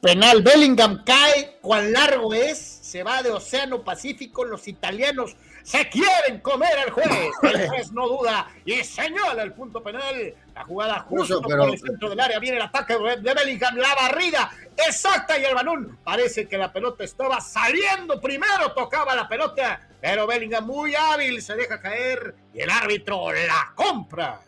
Penal. 0.00 0.42
Bellingham 0.42 1.02
cae. 1.04 1.58
¿Cuán 1.62 1.92
largo 1.92 2.34
es? 2.34 2.58
Se 2.58 3.02
va 3.02 3.22
de 3.22 3.30
Océano 3.30 3.82
Pacífico. 3.82 4.44
Los 4.44 4.68
italianos 4.68 5.36
se 5.68 5.88
quieren 5.88 6.40
comer 6.40 6.78
al 6.78 6.90
juez. 6.90 7.08
El 7.42 7.68
juez 7.68 7.92
no 7.92 8.08
duda 8.08 8.48
y 8.64 8.82
señala 8.84 9.42
el 9.42 9.52
punto 9.52 9.82
penal. 9.82 10.34
La 10.54 10.64
jugada 10.64 11.00
justo 11.00 11.42
por 11.42 11.68
el 11.68 11.78
centro 11.78 12.08
del 12.08 12.20
área. 12.20 12.38
Viene 12.38 12.56
el 12.56 12.62
ataque 12.62 12.94
de 12.94 13.34
Bellingham. 13.34 13.76
La 13.76 13.94
barrida 13.94 14.50
exacta 14.76 15.38
y 15.38 15.44
el 15.44 15.54
balón. 15.54 15.98
Parece 16.02 16.48
que 16.48 16.56
la 16.56 16.72
pelota 16.72 17.04
estaba 17.04 17.40
saliendo. 17.40 18.20
Primero 18.20 18.72
tocaba 18.74 19.14
la 19.14 19.28
pelota 19.28 19.88
pero 20.00 20.26
Bellingham 20.26 20.64
muy 20.64 20.94
hábil 20.94 21.42
se 21.42 21.54
deja 21.56 21.80
caer 21.80 22.34
y 22.54 22.60
el 22.60 22.70
árbitro 22.70 23.32
la 23.32 23.72
compra. 23.74 24.40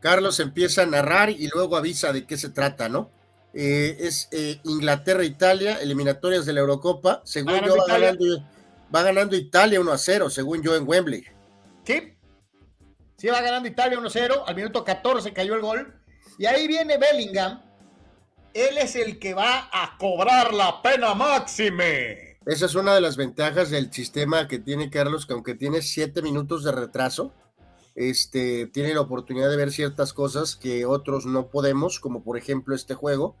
Carlos 0.00 0.40
empieza 0.40 0.82
a 0.82 0.86
narrar 0.86 1.30
y 1.30 1.48
luego 1.48 1.76
avisa 1.76 2.12
de 2.12 2.24
qué 2.24 2.38
se 2.38 2.48
trata, 2.48 2.88
¿no? 2.88 3.10
Eh, 3.52 3.96
es 4.00 4.28
eh, 4.30 4.60
Inglaterra-Italia, 4.64 5.78
eliminatorias 5.80 6.46
de 6.46 6.54
la 6.54 6.60
Eurocopa. 6.60 7.20
Según 7.24 7.60
yo, 7.60 7.76
va 7.76 7.84
ganando, 7.86 8.24
va 8.94 9.02
ganando, 9.02 9.36
Italia 9.36 9.80
1 9.80 9.92
a 9.92 9.98
0, 9.98 10.30
según 10.30 10.62
yo, 10.62 10.76
en 10.76 10.86
Wembley. 10.86 11.24
Sí, 11.84 12.14
sí, 13.16 13.28
va 13.28 13.40
ganando 13.40 13.68
Italia 13.68 13.98
1 13.98 14.06
a 14.06 14.10
0. 14.10 14.44
Al 14.46 14.54
minuto 14.54 14.84
14 14.84 15.32
cayó 15.32 15.54
el 15.54 15.60
gol. 15.60 15.94
Y 16.38 16.46
ahí 16.46 16.66
viene 16.66 16.98
Bellingham. 16.98 17.62
Él 18.54 18.78
es 18.78 18.96
el 18.96 19.18
que 19.18 19.34
va 19.34 19.68
a 19.72 19.96
cobrar 19.98 20.52
la 20.52 20.82
pena 20.82 21.14
máxime. 21.14 22.38
Esa 22.46 22.66
es 22.66 22.74
una 22.74 22.94
de 22.94 23.00
las 23.00 23.16
ventajas 23.16 23.70
del 23.70 23.92
sistema 23.92 24.48
que 24.48 24.58
tiene 24.58 24.90
Carlos, 24.90 25.26
que 25.26 25.34
aunque 25.34 25.54
tiene 25.54 25.82
siete 25.82 26.22
minutos 26.22 26.64
de 26.64 26.72
retraso, 26.72 27.34
este, 27.94 28.66
tiene 28.66 28.94
la 28.94 29.02
oportunidad 29.02 29.50
de 29.50 29.56
ver 29.56 29.70
ciertas 29.70 30.12
cosas 30.12 30.56
que 30.56 30.86
otros 30.86 31.26
no 31.26 31.48
podemos, 31.48 32.00
como 32.00 32.24
por 32.24 32.38
ejemplo 32.38 32.74
este 32.74 32.94
juego. 32.94 33.36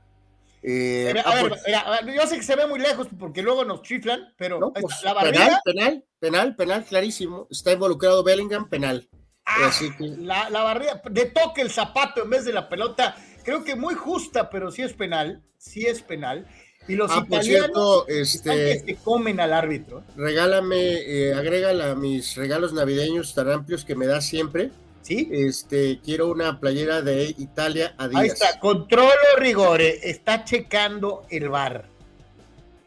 Eh, 0.62 1.14
a, 1.24 1.42
ver, 1.42 2.14
yo 2.14 2.26
sé 2.26 2.36
que 2.36 2.42
se 2.42 2.54
ve 2.54 2.66
muy 2.66 2.78
lejos 2.78 3.08
porque 3.18 3.42
luego 3.42 3.64
nos 3.64 3.82
chiflan, 3.82 4.34
pero 4.36 4.72
pues, 4.72 5.02
la 5.02 5.14
barrida... 5.14 5.60
penal, 5.64 6.04
penal, 6.18 6.56
penal, 6.56 6.84
clarísimo. 6.84 7.46
Está 7.50 7.72
involucrado 7.72 8.22
Bellingham, 8.22 8.68
penal. 8.68 9.08
Ah, 9.46 9.70
la, 9.98 10.50
la 10.50 10.62
barrida, 10.62 11.02
de 11.10 11.26
toque 11.26 11.62
el 11.62 11.70
zapato 11.70 12.22
en 12.22 12.30
vez 12.30 12.44
de 12.44 12.52
la 12.52 12.68
pelota, 12.68 13.16
creo 13.42 13.64
que 13.64 13.74
muy 13.74 13.94
justa, 13.94 14.50
pero 14.50 14.70
sí 14.70 14.82
es 14.82 14.92
penal, 14.92 15.42
sí 15.56 15.86
es 15.86 16.02
penal. 16.02 16.46
Y 16.88 16.94
los 16.94 17.10
ah, 17.10 17.24
italianos 17.26 18.04
este, 18.08 18.82
que 18.84 18.96
comen 18.96 19.40
al 19.40 19.52
árbitro. 19.52 20.02
Regálame, 20.16 20.76
eh, 20.76 21.34
agrégala 21.34 21.92
a 21.92 21.94
mis 21.94 22.36
regalos 22.36 22.72
navideños 22.72 23.34
tan 23.34 23.50
amplios 23.50 23.84
que 23.84 23.94
me 23.94 24.06
das 24.06 24.26
siempre. 24.26 24.70
Sí. 25.02 25.28
Este, 25.30 25.98
quiero 26.04 26.28
una 26.28 26.60
playera 26.60 27.02
de 27.02 27.34
Italia 27.38 27.94
a 27.96 28.08
Ahí 28.14 28.28
está, 28.28 28.58
controlo 28.58 29.10
rigore, 29.38 29.98
está 30.08 30.44
checando 30.44 31.24
el 31.30 31.48
bar. 31.48 31.86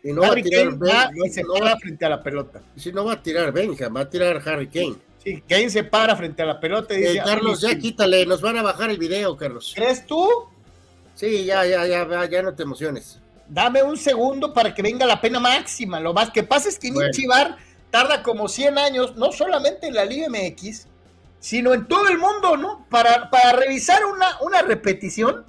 Y 0.04 0.12
no 0.12 0.22
va 0.22 0.28
a 0.30 0.36
tirar 0.36 1.12
y 1.14 1.30
se 1.30 1.44
para 1.44 1.78
frente 1.78 2.06
a 2.06 2.10
la 2.10 2.22
pelota. 2.22 2.62
Si 2.76 2.92
no 2.92 3.06
va 3.06 3.14
a 3.14 3.24
tirar 3.24 3.52
Benja, 3.52 3.90
va 3.90 4.02
a 4.02 4.10
tirar 4.10 4.42
Harry 4.46 4.68
Kane. 4.68 4.96
Sí, 5.24 5.42
Kane 5.48 5.70
se 5.70 5.86
para 5.86 6.16
frente 6.16 6.42
a 6.42 6.46
la 6.46 6.60
pelota 6.60 6.94
y 6.94 6.98
dice, 6.98 7.14
eh, 7.14 7.22
Carlos, 7.24 7.62
ya 7.62 7.78
quítale, 7.78 8.26
nos 8.26 8.42
van 8.42 8.58
a 8.58 8.62
bajar 8.62 8.90
el 8.90 8.98
video, 8.98 9.38
Carlos. 9.38 9.72
¿Crees 9.74 10.06
tú? 10.06 10.28
Sí, 11.16 11.46
ya, 11.46 11.66
ya, 11.66 11.88
ya, 11.88 12.26
ya 12.26 12.42
no 12.42 12.54
te 12.54 12.64
emociones 12.64 13.20
dame 13.48 13.84
un 13.84 13.98
segundo 13.98 14.54
para 14.54 14.74
que 14.74 14.82
venga 14.82 15.06
la 15.06 15.22
pena 15.22 15.40
máxima. 15.40 16.00
Lo 16.00 16.14
más 16.14 16.32
que 16.32 16.44
pasa 16.44 16.70
es 16.70 16.80
que 16.80 16.92
bueno. 16.92 17.12
Chivar 17.12 17.58
tarda 17.92 18.24
como 18.24 18.48
100 18.48 18.78
años, 18.78 19.16
no 19.16 19.32
solamente 19.32 19.88
en 19.88 19.94
la 19.94 20.06
Liga 20.06 20.28
MX, 20.30 20.88
sino 21.44 21.74
en 21.74 21.86
todo 21.90 22.08
el 22.08 22.18
mundo, 22.18 22.56
¿no? 22.56 22.88
Para, 22.90 23.30
para 23.30 23.52
revisar 23.60 24.06
una, 24.06 24.40
una 24.40 24.62
repetición, 24.62 25.44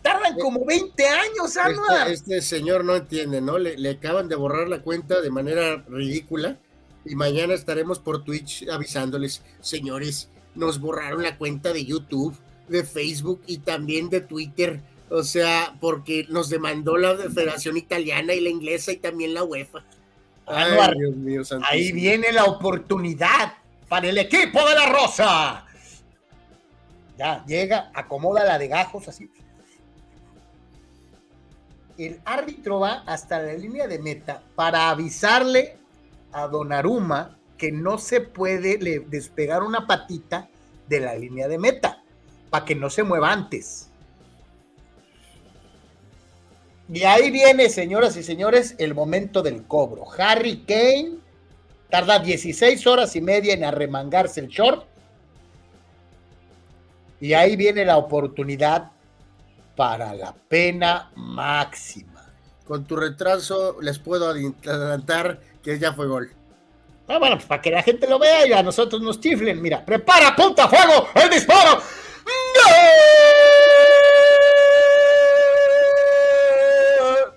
tardan 0.00 0.32
eh, 0.32 0.40
como 0.40 0.64
20 0.64 1.06
años, 1.06 1.54
Este, 1.56 2.12
este, 2.12 2.40
señor 2.40 2.82
no 2.86 2.96
entiende, 2.96 3.42
¿no? 3.42 3.58
Le, 3.58 3.76
le, 3.76 3.90
acaban 3.90 4.30
de 4.30 4.36
borrar 4.36 4.66
la 4.66 4.80
cuenta 4.80 5.20
de 5.20 5.30
manera 5.30 5.84
ridícula 5.88 6.56
y 7.04 7.14
mañana 7.16 7.52
estaremos 7.52 7.98
por 7.98 8.24
Twitch 8.24 8.66
avisándoles, 8.70 9.42
señores, 9.60 10.30
nos 10.54 10.80
borraron 10.80 11.22
la 11.22 11.36
cuenta 11.36 11.74
de 11.74 11.84
YouTube, 11.84 12.34
de 12.68 12.84
Facebook 12.84 13.42
y 13.46 13.58
también 13.58 14.08
de 14.08 14.22
Twitter 14.22 14.80
o 15.08 15.22
sea, 15.22 15.76
porque 15.80 16.26
nos 16.30 16.48
demandó 16.48 16.96
la 16.96 17.14
Federación 17.16 17.76
Italiana 17.76 18.34
y 18.34 18.40
la 18.40 18.48
inglesa 18.48 18.92
y 18.92 18.96
también 18.96 19.34
la 19.34 19.44
UEFA. 19.44 19.84
Ay, 20.46 20.98
Dios 20.98 21.16
mío, 21.16 21.42
ahí 21.68 21.92
viene 21.92 22.32
la 22.32 22.44
oportunidad 22.44 23.54
para 23.88 24.08
el 24.08 24.18
equipo 24.18 24.66
de 24.68 24.74
la 24.74 24.86
Rosa. 24.86 25.66
Ya, 27.18 27.44
llega, 27.46 27.90
acomoda 27.94 28.44
la 28.44 28.58
de 28.58 28.68
gajos 28.68 29.08
así. 29.08 29.30
el 31.98 32.20
árbitro 32.26 32.80
va 32.80 33.04
hasta 33.06 33.40
la 33.40 33.54
línea 33.54 33.86
de 33.86 33.98
meta 33.98 34.42
para 34.54 34.90
avisarle 34.90 35.78
a 36.32 36.46
Donnarumma 36.46 37.38
que 37.56 37.72
no 37.72 37.96
se 37.96 38.20
puede 38.20 38.76
despegar 39.08 39.62
una 39.62 39.86
patita 39.86 40.48
de 40.88 41.00
la 41.00 41.14
línea 41.14 41.48
de 41.48 41.58
meta, 41.58 42.02
para 42.50 42.64
que 42.64 42.74
no 42.74 42.90
se 42.90 43.02
mueva 43.02 43.32
antes. 43.32 43.88
Y 46.88 47.02
ahí 47.02 47.30
viene, 47.30 47.68
señoras 47.68 48.16
y 48.16 48.22
señores, 48.22 48.76
el 48.78 48.94
momento 48.94 49.42
del 49.42 49.64
cobro. 49.64 50.04
Harry 50.18 50.64
Kane 50.64 51.18
tarda 51.90 52.18
16 52.18 52.86
horas 52.86 53.16
y 53.16 53.20
media 53.20 53.54
en 53.54 53.64
arremangarse 53.64 54.40
el 54.40 54.48
short. 54.48 54.84
Y 57.20 57.32
ahí 57.32 57.56
viene 57.56 57.84
la 57.84 57.96
oportunidad 57.96 58.90
para 59.74 60.14
la 60.14 60.34
pena 60.34 61.10
máxima. 61.14 62.24
Con 62.66 62.84
tu 62.84 62.96
retraso 62.96 63.76
les 63.80 63.98
puedo 63.98 64.28
adelantar 64.28 65.40
que 65.62 65.78
ya 65.78 65.92
fue 65.92 66.06
gol. 66.06 66.30
Ah, 67.08 67.18
bueno, 67.18 67.36
pues 67.36 67.46
para 67.46 67.62
que 67.62 67.70
la 67.70 67.82
gente 67.82 68.08
lo 68.08 68.18
vea 68.18 68.46
y 68.46 68.52
a 68.52 68.62
nosotros 68.62 69.00
nos 69.00 69.20
chiflen. 69.20 69.62
Mira, 69.62 69.84
prepara, 69.84 70.34
punta, 70.34 70.68
fuego, 70.68 71.08
el 71.14 71.30
disparo. 71.30 71.80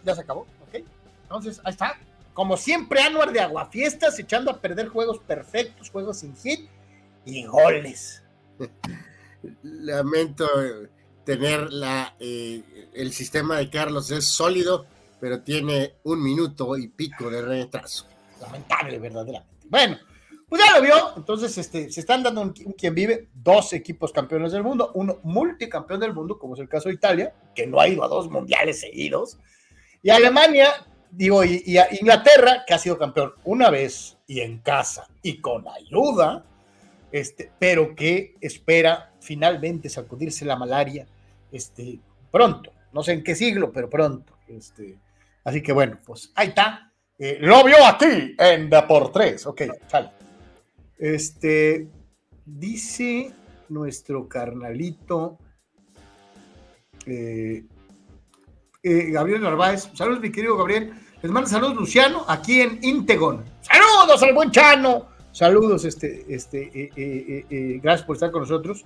Ya 0.04 0.16
se 0.16 0.22
acabó, 0.22 0.42
ok. 0.42 0.84
Entonces, 1.24 1.62
ahí 1.64 1.72
está. 1.72 1.96
Como 2.40 2.56
siempre, 2.56 3.02
Anuar 3.02 3.34
de 3.34 3.42
Aguafiestas 3.42 4.18
echando 4.18 4.50
a 4.50 4.62
perder 4.62 4.88
juegos 4.88 5.20
perfectos, 5.20 5.90
juegos 5.90 6.20
sin 6.20 6.38
hit 6.38 6.70
y 7.26 7.44
goles. 7.44 8.24
Lamento 9.62 10.48
tener 11.26 11.70
la, 11.70 12.16
eh, 12.18 12.64
el 12.94 13.12
sistema 13.12 13.58
de 13.58 13.70
Carlos 13.70 14.10
es 14.12 14.30
sólido, 14.30 14.86
pero 15.20 15.42
tiene 15.42 15.96
un 16.04 16.24
minuto 16.24 16.78
y 16.78 16.88
pico 16.88 17.30
de 17.30 17.42
retraso. 17.42 18.08
Lamentable, 18.40 19.00
verdaderamente. 19.00 19.68
Bueno, 19.68 19.98
pues 20.48 20.62
ya 20.66 20.78
lo 20.78 20.82
vio. 20.82 21.18
Entonces, 21.18 21.58
este, 21.58 21.92
se 21.92 22.00
están 22.00 22.24
dando 22.24 22.40
un, 22.40 22.54
quien 22.54 22.96
vive 22.96 23.28
dos 23.34 23.74
equipos 23.74 24.14
campeones 24.14 24.54
del 24.54 24.64
mundo, 24.64 24.94
uno 24.94 25.20
multicampeón 25.24 26.00
del 26.00 26.14
mundo, 26.14 26.40
como 26.40 26.54
es 26.54 26.62
el 26.62 26.70
caso 26.70 26.88
de 26.88 26.96
Italia, 26.96 27.34
que 27.54 27.68
no 27.68 27.82
ha 27.82 27.90
ido 27.90 28.02
a 28.02 28.08
dos 28.08 28.30
mundiales 28.30 28.80
seguidos, 28.80 29.38
y 30.02 30.10
Alemania, 30.10 30.70
digo, 31.12 31.44
y, 31.44 31.64
y 31.66 31.78
Inglaterra, 32.00 32.64
que 32.66 32.74
ha 32.74 32.80
sido 32.80 32.98
campeón 32.98 33.34
una 33.44 33.70
vez 33.70 34.18
y 34.28 34.42
en 34.42 34.60
casa 34.60 35.08
y 35.22 35.40
con 35.40 35.66
ayuda, 35.68 36.46
este, 37.12 37.52
pero 37.58 37.96
que 37.96 38.36
espera 38.42 39.12
finalmente 39.20 39.90
sacudirse 39.90 40.46
la 40.46 40.56
malaria 40.56 41.08
este, 41.52 42.00
pronto. 42.32 42.72
No 42.94 43.04
sé 43.04 43.14
en 43.14 43.24
qué 43.24 43.36
siglo, 43.36 43.72
pero 43.72 43.90
pronto. 43.90 44.34
Este, 44.48 44.98
así 45.44 45.62
que 45.62 45.72
bueno, 45.72 46.00
pues 46.06 46.32
ahí 46.36 46.50
está. 46.50 46.92
Eh, 47.18 47.38
lo 47.42 47.64
vio 47.64 47.86
aquí 47.86 48.36
en 48.38 48.70
Deportes. 48.70 49.46
Ok, 49.46 49.64
sale. 49.88 50.10
Este, 50.98 51.88
dice 52.46 53.32
nuestro 53.70 54.28
carnalito 54.28 55.38
eh, 57.06 57.64
eh, 58.84 59.12
Gabriel 59.12 59.42
Narváez. 59.42 59.90
Saludos, 59.94 60.22
mi 60.22 60.32
querido 60.32 60.58
Gabriel. 60.58 60.94
Les 61.22 61.32
manda 61.32 61.50
saludos, 61.50 61.76
Luciano, 61.76 62.24
aquí 62.28 62.62
en 62.62 62.80
Integon. 62.82 63.44
Saludos 63.62 64.24
al 64.24 64.34
buen 64.34 64.52
Chano. 64.52 65.08
Saludos, 65.32 65.86
este, 65.86 66.26
este, 66.28 67.80
gracias 67.82 68.06
por 68.06 68.16
estar 68.16 68.32
con 68.32 68.42
nosotros. 68.42 68.86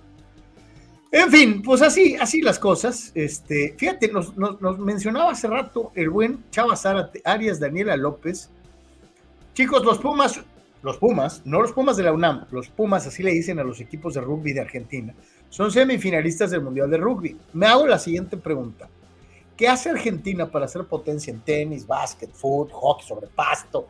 En 1.12 1.30
fin, 1.30 1.62
pues 1.62 1.84
así, 1.84 2.16
así 2.16 2.42
las 2.42 2.58
cosas. 2.58 3.12
Este, 3.14 3.76
fíjate, 3.78 4.12
nos, 4.12 4.36
mencionaba 4.80 5.32
hace 5.32 5.48
rato 5.48 5.92
el 5.94 6.10
buen 6.10 6.44
Chava 6.50 6.76
Zárate, 6.76 7.22
Arias 7.24 7.60
Daniela 7.60 7.96
López. 7.96 8.50
Chicos, 9.54 9.86
los 9.86 10.00
Pumas, 10.00 10.42
los 10.82 10.98
Pumas, 10.98 11.44
no 11.46 11.62
los 11.62 11.72
Pumas 11.72 11.98
de 11.98 12.04
la 12.04 12.14
UNAM, 12.14 12.46
los 12.50 12.70
Pumas, 12.70 13.06
así 13.06 13.22
le 13.22 13.32
dicen 13.32 13.60
a 13.60 13.64
los 13.64 13.80
equipos 13.80 14.16
de 14.16 14.22
rugby 14.22 14.54
de 14.54 14.62
Argentina, 14.62 15.14
son 15.50 15.72
semifinalistas 15.72 16.50
del 16.50 16.62
Mundial 16.62 16.90
de 16.90 16.98
Rugby. 16.98 17.38
Me 17.54 17.68
hago 17.68 17.86
la 17.86 18.00
siguiente 18.00 18.36
pregunta. 18.36 18.90
¿Qué 19.64 19.70
hace 19.70 19.92
Argentina 19.92 20.52
para 20.52 20.68
ser 20.68 20.84
potencia 20.88 21.32
en 21.32 21.40
tenis, 21.40 21.88
básquet, 21.88 22.30
fútbol, 22.34 22.70
hockey 22.74 23.08
sobre 23.08 23.28
pasto, 23.28 23.88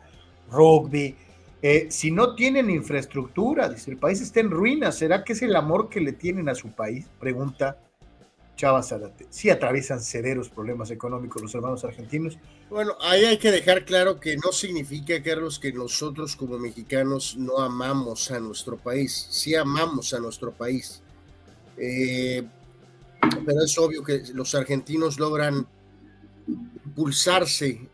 rugby, 0.48 1.16
eh, 1.60 1.88
si 1.90 2.12
no 2.12 2.36
tienen 2.36 2.70
infraestructura, 2.70 3.68
dice, 3.68 3.90
el 3.90 3.96
país 3.96 4.20
está 4.20 4.38
en 4.38 4.52
ruinas, 4.52 4.96
¿será 4.96 5.24
que 5.24 5.32
es 5.32 5.42
el 5.42 5.56
amor 5.56 5.88
que 5.88 6.00
le 6.00 6.12
tienen 6.12 6.48
a 6.48 6.54
su 6.54 6.70
país? 6.70 7.06
Pregunta 7.18 7.76
Chava 8.54 8.84
Zarate. 8.84 9.26
Sí 9.30 9.50
atraviesan 9.50 10.00
severos 10.00 10.48
problemas 10.48 10.92
económicos 10.92 11.42
los 11.42 11.52
hermanos 11.56 11.82
argentinos. 11.82 12.38
Bueno, 12.70 12.92
ahí 13.00 13.24
hay 13.24 13.38
que 13.38 13.50
dejar 13.50 13.84
claro 13.84 14.20
que 14.20 14.36
no 14.36 14.52
significa, 14.52 15.20
Carlos, 15.24 15.58
que 15.58 15.72
nosotros 15.72 16.36
como 16.36 16.56
mexicanos 16.56 17.36
no 17.36 17.58
amamos 17.58 18.30
a 18.30 18.38
nuestro 18.38 18.76
país. 18.76 19.26
Sí 19.28 19.56
amamos 19.56 20.14
a 20.14 20.20
nuestro 20.20 20.52
país. 20.52 21.02
Eh, 21.76 22.46
pero 23.44 23.62
es 23.62 23.78
obvio 23.78 24.02
que 24.02 24.22
los 24.34 24.54
argentinos 24.54 25.18
logran 25.18 25.66
impulsarse 26.46 27.88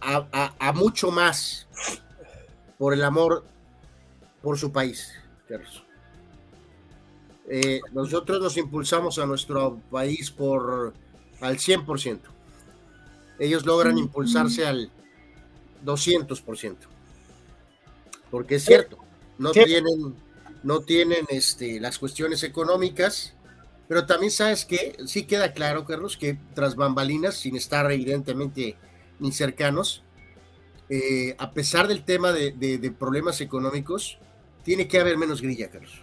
a, 0.00 0.72
mucho 0.74 1.10
más 1.10 1.68
por 2.78 2.94
el 2.94 3.04
amor 3.04 3.44
por 4.42 4.58
su 4.58 4.72
país, 4.72 5.12
eh, 7.48 7.80
nosotros 7.92 8.40
nos 8.40 8.56
impulsamos 8.56 9.18
a 9.18 9.26
nuestro 9.26 9.80
país 9.90 10.30
por 10.30 10.94
al 11.40 11.58
100%. 11.58 12.20
Ellos 13.38 13.66
logran 13.66 13.98
impulsarse 13.98 14.66
al 14.66 14.90
200%. 15.84 16.76
Porque 18.30 18.56
es 18.56 18.64
cierto, 18.64 18.98
no 19.38 19.50
tienen 19.50 20.14
no 20.62 20.80
tienen 20.80 21.26
este, 21.28 21.80
las 21.80 21.98
cuestiones 21.98 22.42
económicas, 22.42 23.34
pero 23.88 24.06
también 24.06 24.30
sabes 24.30 24.64
que 24.64 24.96
sí 25.06 25.24
queda 25.24 25.52
claro, 25.52 25.84
Carlos, 25.84 26.16
que 26.16 26.38
tras 26.54 26.76
bambalinas, 26.76 27.34
sin 27.36 27.56
estar 27.56 27.90
evidentemente 27.90 28.76
ni 29.18 29.32
cercanos, 29.32 30.04
eh, 30.88 31.34
a 31.38 31.52
pesar 31.52 31.88
del 31.88 32.04
tema 32.04 32.32
de, 32.32 32.94
problemas 32.98 33.40
económicos, 33.40 34.18
tiene 34.64 34.88
que 34.88 35.00
haber 35.00 35.16
menos 35.16 35.40
grilla, 35.40 35.70
Carlos. 35.70 36.00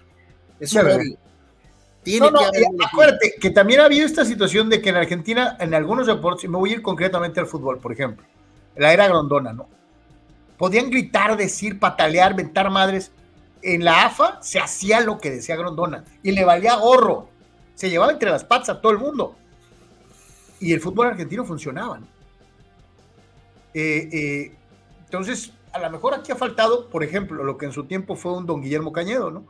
Es 0.59 0.71
Tiene 0.71 2.29
que 2.29 2.45
haber 2.45 2.63
acuérdate 2.85 3.35
que 3.39 3.49
también 3.51 3.81
ha 3.81 3.85
habido 3.85 4.05
esta 4.05 4.25
situación 4.25 4.69
de 4.69 4.81
que 4.81 4.89
en 4.89 4.95
Argentina, 4.95 5.57
en 5.59 5.73
algunos 5.73 6.07
deportes, 6.07 6.45
y 6.45 6.47
me 6.47 6.57
voy 6.57 6.71
a 6.71 6.73
ir 6.73 6.81
concretamente 6.81 7.39
al 7.39 7.47
fútbol, 7.47 7.79
por 7.79 7.91
ejemplo, 7.91 8.25
la 8.75 8.93
era 8.93 9.07
grondona, 9.07 9.53
¿no? 9.53 9.67
Podían 10.57 10.89
gritar, 10.89 11.37
decir, 11.37 11.79
patalear, 11.79 12.35
ventar 12.35 12.69
madres. 12.69 13.11
En 13.61 13.83
la 13.83 14.05
AFA 14.05 14.39
se 14.41 14.59
hacía 14.59 15.01
lo 15.01 15.17
que 15.17 15.31
decía 15.31 15.55
Grondona 15.55 16.03
y 16.23 16.31
le 16.31 16.45
valía 16.45 16.75
gorro. 16.75 17.29
Se 17.75 17.89
llevaba 17.89 18.11
entre 18.11 18.29
las 18.29 18.43
patas 18.43 18.69
a 18.69 18.81
todo 18.81 18.91
el 18.91 18.99
mundo. 18.99 19.35
Y 20.59 20.73
el 20.73 20.81
fútbol 20.81 21.07
argentino 21.07 21.45
funcionaba. 21.45 21.99
Eh, 23.73 24.09
eh, 24.11 24.55
entonces, 25.05 25.53
a 25.71 25.79
lo 25.79 25.89
mejor 25.91 26.15
aquí 26.15 26.31
ha 26.31 26.35
faltado, 26.35 26.89
por 26.89 27.03
ejemplo, 27.03 27.43
lo 27.43 27.57
que 27.57 27.65
en 27.65 27.71
su 27.71 27.85
tiempo 27.85 28.15
fue 28.15 28.35
un 28.35 28.45
don 28.45 28.61
Guillermo 28.61 28.91
Cañedo, 28.91 29.31
¿no? 29.31 29.45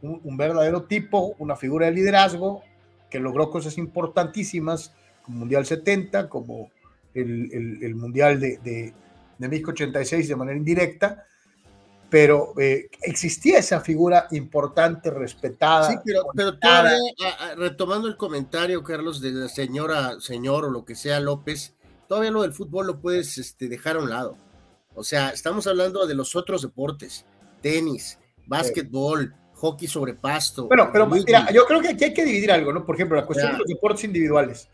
Un, 0.00 0.36
verdadero 0.36 0.84
tipo, 0.84 1.34
una 1.38 1.56
figura 1.56 1.86
de 1.86 1.92
liderazgo 1.92 2.62
que 3.10 3.18
logró 3.18 3.50
cosas 3.50 3.78
importantísimas, 3.78 4.94
como 5.22 5.38
Mundial 5.38 5.66
70, 5.66 6.28
como 6.28 6.70
el, 7.14 7.94
Mundial 7.96 8.38
de, 8.38 8.58
de, 8.58 8.94
México 9.38 9.72
86 9.72 10.28
de 10.28 10.36
manera 10.36 10.56
indirecta, 10.56 11.24
pero 12.10 12.54
eh, 12.58 12.88
existía 13.02 13.58
esa 13.58 13.80
figura 13.80 14.28
importante, 14.30 15.10
respetada. 15.10 15.90
Sí, 15.90 15.96
pero, 16.04 16.22
pero 16.34 16.58
todavía, 16.58 16.98
retomando 17.56 18.08
el 18.08 18.16
comentario, 18.16 18.82
Carlos, 18.82 19.20
de 19.20 19.32
la 19.32 19.48
señora, 19.48 20.18
señor 20.20 20.64
o 20.64 20.70
lo 20.70 20.84
que 20.84 20.94
sea 20.94 21.20
López, 21.20 21.74
todavía 22.08 22.30
lo 22.30 22.42
del 22.42 22.54
fútbol 22.54 22.86
lo 22.86 23.00
puedes 23.00 23.36
este, 23.36 23.68
dejar 23.68 23.96
a 23.96 24.00
un 24.00 24.10
lado. 24.10 24.36
O 24.94 25.04
sea, 25.04 25.30
estamos 25.30 25.66
hablando 25.66 26.06
de 26.06 26.14
los 26.14 26.34
otros 26.34 26.62
deportes, 26.62 27.26
tenis, 27.60 28.18
básquetbol, 28.46 29.34
hockey 29.54 29.86
sobre 29.86 30.14
pasto. 30.14 30.66
Bueno, 30.66 30.88
pero 30.92 31.06
mira, 31.06 31.50
yo 31.52 31.66
creo 31.66 31.80
que 31.80 31.88
aquí 31.88 32.04
hay 32.04 32.14
que 32.14 32.24
dividir 32.24 32.50
algo, 32.50 32.72
¿no? 32.72 32.86
Por 32.86 32.94
ejemplo, 32.94 33.16
la 33.16 33.26
cuestión 33.26 33.52
de 33.52 33.58
los 33.58 33.66
deportes 33.66 34.04
individuales. 34.04 34.68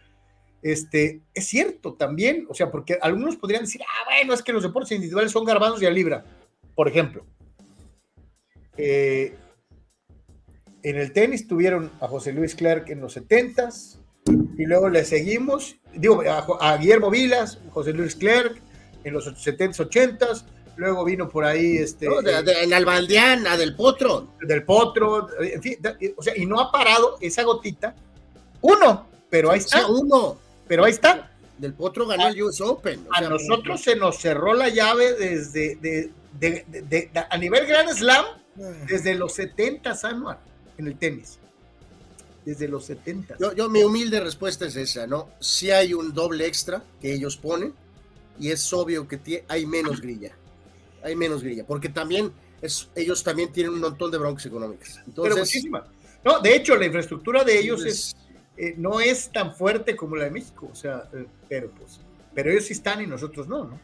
Este, 0.62 1.20
es 1.34 1.46
cierto 1.46 1.92
también, 1.92 2.46
o 2.48 2.54
sea, 2.54 2.70
porque 2.70 2.98
algunos 3.02 3.36
podrían 3.36 3.64
decir, 3.64 3.82
ah, 3.82 4.04
bueno, 4.06 4.32
es 4.32 4.42
que 4.42 4.52
los 4.52 4.62
deportes 4.62 4.92
individuales 4.92 5.30
son 5.30 5.44
garbados 5.44 5.82
y 5.82 5.86
a 5.86 5.90
libra, 5.90 6.24
por 6.74 6.88
ejemplo. 6.88 7.24
Eh, 8.76 9.36
en 10.82 10.96
el 10.96 11.12
tenis 11.12 11.46
tuvieron 11.46 11.90
a 12.00 12.08
José 12.08 12.32
Luis 12.32 12.54
Clark 12.54 12.90
en 12.90 13.00
los 13.00 13.16
70s, 13.16 13.98
y 14.56 14.64
luego 14.64 14.88
le 14.88 15.04
seguimos, 15.04 15.76
digo, 15.94 16.22
a, 16.60 16.76
Guillermo 16.76 17.10
Vilas, 17.10 17.58
José 17.70 17.92
Luis 17.92 18.16
Clerc, 18.16 18.60
en 19.04 19.12
los 19.12 19.26
70s, 19.26 19.76
80s, 19.76 20.44
luego 20.76 21.04
vino 21.04 21.28
por 21.28 21.44
ahí 21.44 21.76
este... 21.76 22.06
en 22.06 22.72
Albaldeán, 22.72 23.46
a 23.46 23.56
Del 23.56 23.76
Potro. 23.76 24.28
Del 24.40 24.64
Potro, 24.64 25.28
en 25.40 25.62
fin, 25.62 25.76
o 26.16 26.22
sea, 26.22 26.36
y 26.36 26.46
no 26.46 26.58
ha 26.60 26.72
parado 26.72 27.18
esa 27.20 27.42
gotita, 27.42 27.94
uno, 28.60 29.06
pero 29.28 29.50
ahí 29.50 29.58
está. 29.58 29.86
uno. 29.88 30.38
pero 30.66 30.84
ahí 30.84 30.92
está. 30.92 31.30
Del 31.58 31.74
Potro 31.74 32.06
ganó 32.06 32.28
el 32.28 32.42
US 32.42 32.60
Open. 32.60 33.06
a 33.10 33.20
nosotros 33.22 33.80
se 33.82 33.96
nos 33.96 34.18
cerró 34.18 34.54
la 34.54 34.68
llave 34.68 35.14
desde 35.14 35.76
de, 35.76 37.10
a 37.30 37.38
nivel 37.38 37.66
Grand 37.66 37.90
Slam 37.90 38.24
ah. 38.24 38.62
desde 38.88 39.14
los 39.14 39.34
70 39.34 39.98
anual 40.02 40.38
en 40.78 40.86
el 40.88 40.98
tenis. 40.98 41.38
Desde 42.44 42.68
los 42.68 42.84
70. 42.84 43.38
Yo, 43.38 43.54
yo, 43.54 43.70
mi 43.70 43.82
humilde 43.82 44.20
respuesta 44.20 44.66
es 44.66 44.76
esa, 44.76 45.06
¿no? 45.06 45.30
Si 45.40 45.70
hay 45.70 45.94
un 45.94 46.12
doble 46.12 46.46
extra 46.46 46.82
que 47.00 47.14
ellos 47.14 47.36
ponen 47.36 47.72
y 48.38 48.50
es 48.50 48.72
obvio 48.72 49.08
que 49.08 49.44
hay 49.48 49.64
menos 49.64 50.00
grilla. 50.00 50.32
Hay 51.02 51.16
menos 51.16 51.42
grilla, 51.42 51.64
porque 51.66 51.88
también 51.88 52.32
es, 52.60 52.88
ellos 52.94 53.22
también 53.22 53.52
tienen 53.52 53.72
un 53.72 53.80
montón 53.80 54.10
de 54.10 54.18
broncas 54.18 54.46
económicas. 54.46 55.00
Entonces, 55.06 55.34
Pero 55.34 55.36
muchísima. 55.36 55.86
No, 56.24 56.40
de 56.40 56.56
hecho, 56.56 56.76
la 56.76 56.86
infraestructura 56.86 57.44
de 57.44 57.58
ellos 57.58 57.84
es, 57.84 58.16
eh, 58.56 58.74
no 58.76 59.00
es 59.00 59.30
tan 59.30 59.54
fuerte 59.54 59.96
como 59.96 60.16
la 60.16 60.24
de 60.24 60.30
México, 60.30 60.68
o 60.70 60.74
sea, 60.74 61.08
eh, 61.12 61.26
pero 61.48 61.70
pues, 61.70 62.00
pero 62.34 62.50
ellos 62.50 62.64
sí 62.66 62.72
están 62.72 63.00
y 63.02 63.06
nosotros 63.06 63.48
no, 63.48 63.64
¿no? 63.64 63.80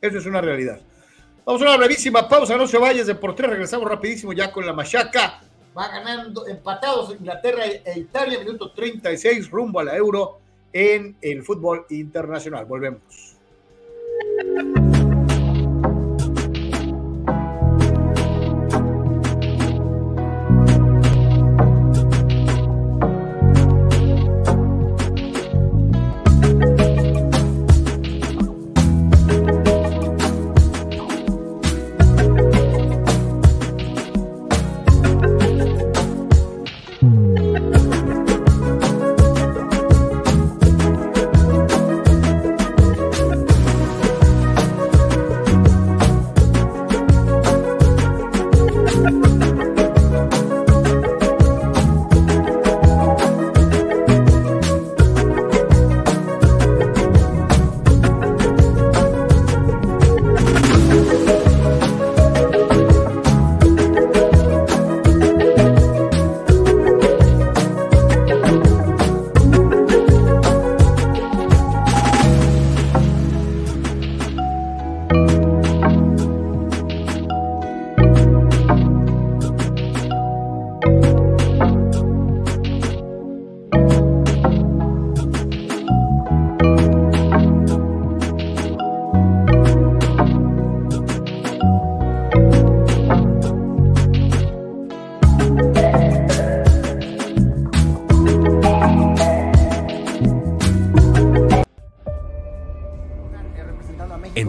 Eso 0.00 0.18
es 0.18 0.26
una 0.26 0.40
realidad. 0.40 0.80
Vamos 1.44 1.62
a 1.62 1.64
una 1.64 1.76
brevísima 1.78 2.28
pausa, 2.28 2.56
no 2.56 2.66
se 2.66 2.78
vayas 2.78 3.06
de 3.06 3.14
por 3.14 3.34
tres, 3.34 3.50
regresamos 3.50 3.88
rapidísimo 3.88 4.32
ya 4.32 4.52
con 4.52 4.66
la 4.66 4.72
machaca. 4.72 5.40
Va 5.76 5.88
ganando 5.88 6.46
empatados 6.46 7.14
Inglaterra 7.18 7.64
e 7.66 7.98
Italia, 7.98 8.38
minuto 8.38 8.72
36, 8.72 9.50
rumbo 9.50 9.80
a 9.80 9.84
la 9.84 9.96
Euro 9.96 10.40
en 10.72 11.16
el 11.22 11.42
fútbol 11.42 11.86
internacional. 11.88 12.66
Volvemos. 12.66 13.36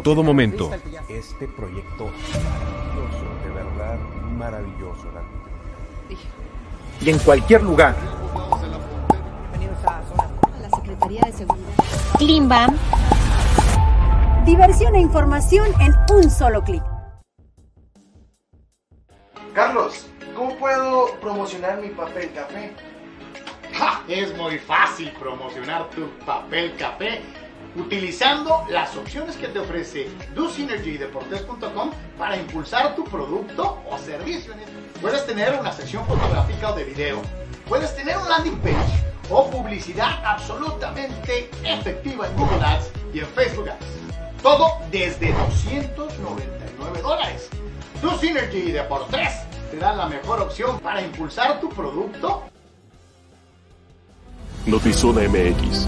Todo 0.10 0.24
momento. 0.24 0.72
Este 1.08 1.48
proyecto 1.48 2.10
maravilloso, 2.10 3.26
de 3.44 3.50
verdad 3.52 4.00
maravilloso. 4.36 5.08
Y 7.00 7.10
en 7.12 7.20
cualquier 7.20 7.62
lugar. 7.62 7.96
La 10.60 10.70
Secretaría 10.76 11.22
de 11.22 11.32
Seguridad. 11.32 11.74
Klimbam. 12.18 12.76
Diversión 14.46 14.96
e 14.96 15.00
información 15.00 15.68
en 15.80 15.94
un 16.12 16.32
solo 16.32 16.64
clic. 16.64 16.82
Carlos, 19.54 20.08
¿cómo 20.36 20.56
puedo 20.56 21.20
promocionar 21.22 21.80
mi 21.82 21.90
papel 21.90 22.32
café? 22.34 22.74
Es 24.08 24.36
muy 24.36 24.58
fácil 24.58 25.12
promocionar 25.20 25.88
tu 25.92 26.10
papel 26.26 26.76
café 26.78 27.22
utilizando 27.76 28.66
las 28.70 28.96
opciones 28.96 29.36
que 29.36 29.48
te 29.48 29.60
ofrece 29.60 30.10
DoSynergyDeportes.com 30.36 31.92
para 32.18 32.38
impulsar 32.38 32.96
tu 32.96 33.04
producto 33.04 33.82
o 33.90 33.98
servicio. 33.98 34.54
Puedes 35.02 35.26
tener 35.26 35.58
una 35.60 35.72
sección 35.72 36.06
fotográfica 36.06 36.72
o 36.72 36.76
de 36.76 36.84
video, 36.84 37.22
puedes 37.68 37.96
tener 37.96 38.18
un 38.18 38.28
landing 38.28 38.58
page 38.60 39.04
o 39.30 39.50
publicidad 39.50 40.24
absolutamente 40.26 41.50
efectiva 41.64 42.28
en 42.28 42.36
Google 42.36 42.66
Ads 42.66 42.92
y 43.14 43.20
en 43.20 43.28
Facebook 43.28 43.70
Ads. 43.70 43.86
Todo 44.42 44.80
desde 44.92 45.32
299 45.34 47.02
dólares. 47.02 47.50
DoSynergy 48.02 48.72
Deportes 48.72 49.42
te 49.72 49.78
da 49.78 49.94
la 49.94 50.08
mejor 50.08 50.42
opción 50.42 50.80
para 50.80 51.02
impulsar 51.02 51.60
tu 51.60 51.70
producto. 51.70 52.44
Notizona 54.66 55.22
MX 55.28 55.88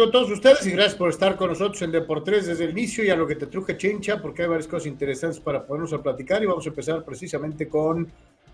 Con 0.00 0.10
todos 0.10 0.30
ustedes 0.30 0.66
y 0.66 0.70
gracias 0.70 0.94
por 0.94 1.10
estar 1.10 1.36
con 1.36 1.50
nosotros 1.50 1.82
en 1.82 1.92
Deportes 1.92 2.46
desde 2.46 2.64
el 2.64 2.70
inicio 2.70 3.04
y 3.04 3.10
a 3.10 3.16
lo 3.16 3.26
que 3.26 3.34
te 3.34 3.46
truje 3.46 3.76
Chincha, 3.76 4.22
porque 4.22 4.40
hay 4.40 4.48
varias 4.48 4.66
cosas 4.66 4.86
interesantes 4.86 5.38
para 5.40 5.66
ponernos 5.66 5.92
a 5.92 6.02
platicar 6.02 6.42
y 6.42 6.46
vamos 6.46 6.64
a 6.64 6.70
empezar 6.70 7.04
precisamente 7.04 7.68
con 7.68 8.10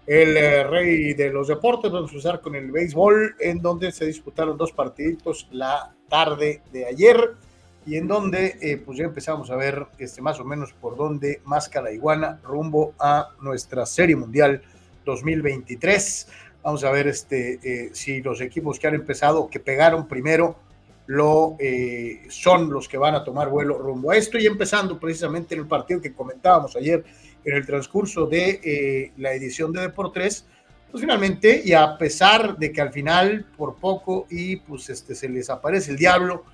el 0.08 0.36
eh, 0.36 0.64
rey 0.64 1.14
de 1.14 1.30
los 1.30 1.46
deportes, 1.46 1.92
vamos 1.92 2.10
a 2.10 2.14
empezar 2.14 2.40
con 2.40 2.56
el 2.56 2.72
béisbol, 2.72 3.36
en 3.38 3.62
donde 3.62 3.92
se 3.92 4.06
disputaron 4.06 4.56
dos 4.56 4.72
partiditos 4.72 5.46
la 5.52 5.94
tarde 6.08 6.62
de 6.72 6.86
ayer 6.86 7.34
y 7.86 7.94
en 7.94 8.08
donde 8.08 8.58
eh, 8.60 8.82
pues 8.84 8.98
ya 8.98 9.04
empezamos 9.04 9.48
a 9.52 9.54
ver 9.54 9.86
este, 9.98 10.20
más 10.22 10.40
o 10.40 10.44
menos 10.44 10.72
por 10.72 10.96
dónde 10.96 11.42
masca 11.44 11.80
la 11.80 11.92
iguana 11.92 12.40
rumbo 12.42 12.92
a 12.98 13.28
nuestra 13.40 13.86
serie 13.86 14.16
mundial 14.16 14.62
2023. 15.04 16.26
Vamos 16.64 16.82
a 16.82 16.90
ver 16.90 17.06
este, 17.06 17.60
eh, 17.62 17.90
si 17.92 18.20
los 18.20 18.40
equipos 18.40 18.80
que 18.80 18.88
han 18.88 18.96
empezado, 18.96 19.46
que 19.48 19.60
pegaron 19.60 20.08
primero, 20.08 20.65
lo 21.06 21.56
eh, 21.58 22.22
son 22.28 22.70
los 22.70 22.88
que 22.88 22.98
van 22.98 23.14
a 23.14 23.24
tomar 23.24 23.48
vuelo 23.48 23.78
rumbo 23.78 24.10
a 24.10 24.16
esto 24.16 24.38
y 24.38 24.46
empezando 24.46 24.98
precisamente 24.98 25.54
en 25.54 25.60
el 25.60 25.66
partido 25.66 26.00
que 26.00 26.12
comentábamos 26.12 26.74
ayer 26.76 27.04
en 27.44 27.54
el 27.56 27.64
transcurso 27.64 28.26
de 28.26 28.60
eh, 28.62 29.12
la 29.18 29.32
edición 29.32 29.72
de 29.72 29.82
Deportes, 29.82 30.46
pues 30.90 31.00
finalmente 31.00 31.62
y 31.64 31.72
a 31.72 31.96
pesar 31.96 32.56
de 32.56 32.72
que 32.72 32.80
al 32.80 32.92
final 32.92 33.46
por 33.56 33.76
poco 33.76 34.26
y 34.30 34.56
pues 34.56 34.90
este 34.90 35.14
se 35.14 35.28
les 35.28 35.48
aparece 35.48 35.92
el 35.92 35.96
diablo, 35.96 36.44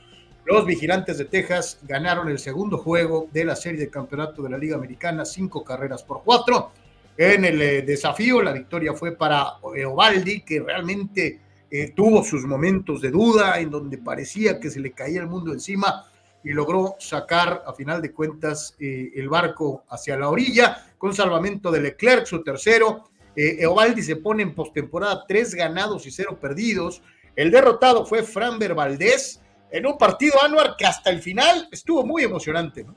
los 0.45 0.67
vigilantes 0.67 1.19
de 1.19 1.25
Texas 1.25 1.79
ganaron 1.83 2.29
el 2.29 2.39
segundo 2.39 2.77
juego 2.77 3.29
de 3.33 3.45
la 3.45 3.57
serie 3.57 3.81
de 3.81 3.89
campeonato 3.89 4.43
de 4.43 4.51
la 4.51 4.59
Liga 4.59 4.77
Americana, 4.77 5.25
cinco 5.25 5.65
carreras 5.65 6.03
por 6.03 6.23
cuatro. 6.25 6.73
En 7.17 7.45
el 7.45 7.63
eh, 7.63 7.83
desafío, 7.83 8.43
la 8.43 8.53
victoria 8.53 8.93
fue 8.93 9.13
para 9.13 9.59
Ovaldi, 9.63 10.41
que 10.41 10.61
realmente 10.61 11.39
eh, 11.75 11.93
tuvo 11.97 12.23
sus 12.23 12.45
momentos 12.45 13.01
de 13.01 13.11
duda 13.11 13.59
en 13.59 13.71
donde 13.71 13.97
parecía 13.97 14.61
que 14.61 14.71
se 14.71 14.79
le 14.79 14.93
caía 14.93 15.23
el 15.23 15.27
mundo 15.27 15.53
encima, 15.53 16.05
y 16.45 16.51
logró 16.53 16.97
sacar 16.99 17.63
a 17.67 17.73
final 17.73 18.03
de 18.03 18.13
cuentas 18.13 18.75
eh, 18.79 19.11
el 19.15 19.29
barco 19.29 19.85
hacia 19.89 20.19
la 20.19 20.29
orilla 20.29 20.87
con 20.99 21.15
salvamento 21.15 21.71
de 21.71 21.81
Leclerc, 21.81 22.27
su 22.27 22.43
tercero. 22.43 23.05
Eh, 23.35 23.57
Eovaldi 23.61 24.03
se 24.03 24.17
pone 24.17 24.43
en 24.43 24.55
postemporada 24.55 25.25
tres 25.27 25.55
ganados 25.55 26.07
y 26.07 26.11
cero 26.11 26.39
perdidos. 26.41 27.03
El 27.37 27.51
derrotado 27.51 28.05
fue 28.05 28.23
Framber 28.23 28.75
Valdés 28.75 29.41
en 29.71 29.87
un 29.87 29.97
partido 29.97 30.43
anual 30.43 30.75
que 30.77 30.85
hasta 30.85 31.11
el 31.11 31.23
final 31.23 31.69
estuvo 31.73 32.05
muy 32.05 32.25
emocionante. 32.25 32.85
¿no? 32.85 32.95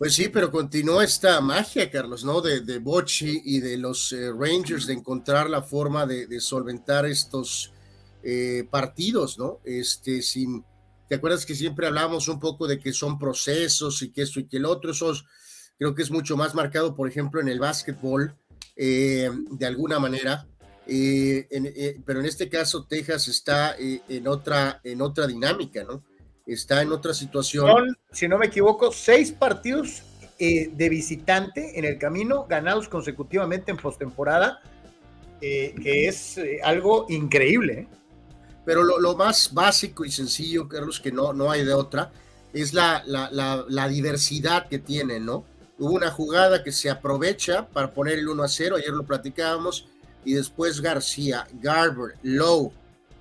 Pues 0.00 0.14
sí, 0.14 0.30
pero 0.30 0.50
continuó 0.50 1.02
esta 1.02 1.42
magia, 1.42 1.90
Carlos, 1.90 2.24
¿no? 2.24 2.40
De, 2.40 2.62
de 2.62 2.82
y 3.44 3.60
de 3.60 3.76
los 3.76 4.12
eh, 4.12 4.32
Rangers 4.32 4.86
de 4.86 4.94
encontrar 4.94 5.50
la 5.50 5.60
forma 5.60 6.06
de, 6.06 6.40
solventar 6.40 7.04
estos 7.04 7.70
eh, 8.22 8.66
partidos, 8.70 9.38
¿no? 9.38 9.60
Este, 9.62 10.22
sin, 10.22 10.64
¿te 11.06 11.16
acuerdas 11.16 11.44
que 11.44 11.54
siempre 11.54 11.86
hablábamos 11.86 12.28
un 12.28 12.40
poco 12.40 12.66
de 12.66 12.80
que 12.80 12.94
son 12.94 13.18
procesos 13.18 14.00
y 14.00 14.10
que 14.10 14.22
esto 14.22 14.40
y 14.40 14.46
que 14.46 14.56
el 14.56 14.64
otro? 14.64 14.92
Eso 14.92 15.12
creo 15.78 15.94
que 15.94 16.00
es 16.00 16.10
mucho 16.10 16.34
más 16.34 16.54
marcado, 16.54 16.94
por 16.94 17.06
ejemplo, 17.06 17.38
en 17.38 17.48
el 17.48 17.60
básquetbol, 17.60 18.34
eh, 18.76 19.30
de 19.50 19.66
alguna 19.66 19.98
manera. 19.98 20.48
pero 20.86 22.20
en 22.20 22.24
este 22.24 22.48
caso, 22.48 22.86
Texas 22.86 23.28
está 23.28 23.76
en, 23.78 24.26
otra, 24.26 24.80
en 24.82 25.02
otra 25.02 25.26
dinámica, 25.26 25.84
¿no? 25.84 26.02
Está 26.54 26.82
en 26.82 26.92
otra 26.92 27.14
situación. 27.14 27.66
Son, 27.66 27.98
si 28.12 28.28
no 28.28 28.38
me 28.38 28.46
equivoco, 28.46 28.92
seis 28.92 29.32
partidos 29.32 30.02
eh, 30.38 30.70
de 30.72 30.88
visitante 30.88 31.78
en 31.78 31.84
el 31.84 31.98
camino, 31.98 32.46
ganados 32.48 32.88
consecutivamente 32.88 33.70
en 33.70 33.76
postemporada, 33.76 34.60
eh, 35.40 35.74
que 35.82 36.08
es 36.08 36.38
eh, 36.38 36.60
algo 36.62 37.06
increíble. 37.08 37.86
Pero 38.64 38.82
lo, 38.82 39.16
más 39.16 39.52
básico 39.52 40.04
y 40.04 40.10
sencillo, 40.10 40.68
Carlos, 40.68 41.00
que 41.00 41.12
no, 41.12 41.32
no 41.32 41.50
hay 41.50 41.64
de 41.64 41.72
otra, 41.72 42.10
es 42.52 42.72
la, 42.72 43.02
la, 43.06 43.64
la, 43.68 43.88
diversidad 43.88 44.68
que 44.68 44.78
tiene, 44.78 45.18
¿no? 45.18 45.44
Hubo 45.78 45.92
una 45.92 46.10
jugada 46.10 46.62
que 46.62 46.72
se 46.72 46.90
aprovecha 46.90 47.66
para 47.68 47.92
poner 47.92 48.18
el 48.18 48.28
1 48.28 48.42
a 48.42 48.48
0, 48.48 48.76
ayer 48.76 48.90
lo 48.90 49.04
platicábamos, 49.04 49.86
y 50.24 50.34
después 50.34 50.80
García, 50.80 51.46
Garber, 51.54 52.16
Lowe, 52.22 52.72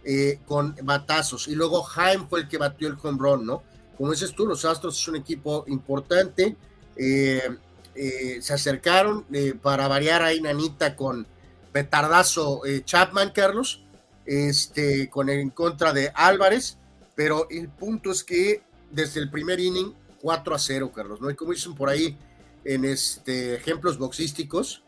eh, 0.04 0.40
con 0.46 0.76
batazos. 0.84 1.48
Y 1.48 1.56
luego 1.56 1.84
Jaime 1.84 2.26
fue 2.30 2.42
el 2.42 2.48
que 2.48 2.58
batió 2.58 2.88
el 2.88 2.98
home 3.02 3.18
run, 3.20 3.46
¿no? 3.46 3.64
Como 3.98 4.12
dices 4.12 4.34
tú, 4.34 4.46
los 4.46 4.64
Astros 4.64 5.00
es 5.00 5.08
un 5.08 5.18
equipo 5.18 5.66
importante. 5.68 6.56
Eh, 6.96 7.50
eh, 7.96 8.40
se 8.42 8.54
acercaron 8.54 9.26
para 9.62 9.88
variar 9.88 10.22
ahí 10.22 10.40
Nanita 10.40 10.96
con 10.96 11.28
petardazo 11.74 12.62
Chapman, 12.86 13.32
Carlos, 13.32 13.84
este, 14.26 15.10
con 15.10 15.28
el, 15.30 15.40
en 15.40 15.50
contra 15.50 15.92
de 15.92 16.12
Álvarez. 16.16 16.78
Pero 17.16 17.48
el 17.50 17.68
punto 17.68 18.12
es 18.12 18.24
que 18.24 18.62
desde 18.90 19.20
el 19.20 19.30
primer 19.30 19.60
inning, 19.60 19.94
4 20.22 20.56
a 20.56 20.60
0, 20.60 20.92
Carlos, 20.96 21.20
¿no? 21.20 21.30
Y 21.30 21.36
como 21.36 21.52
dicen 21.52 21.76
por 21.76 21.90
ahí 21.90 22.18
en 22.64 22.86
este, 22.86 23.56
ejemplos 23.56 23.98
boxísticos, 23.98 24.84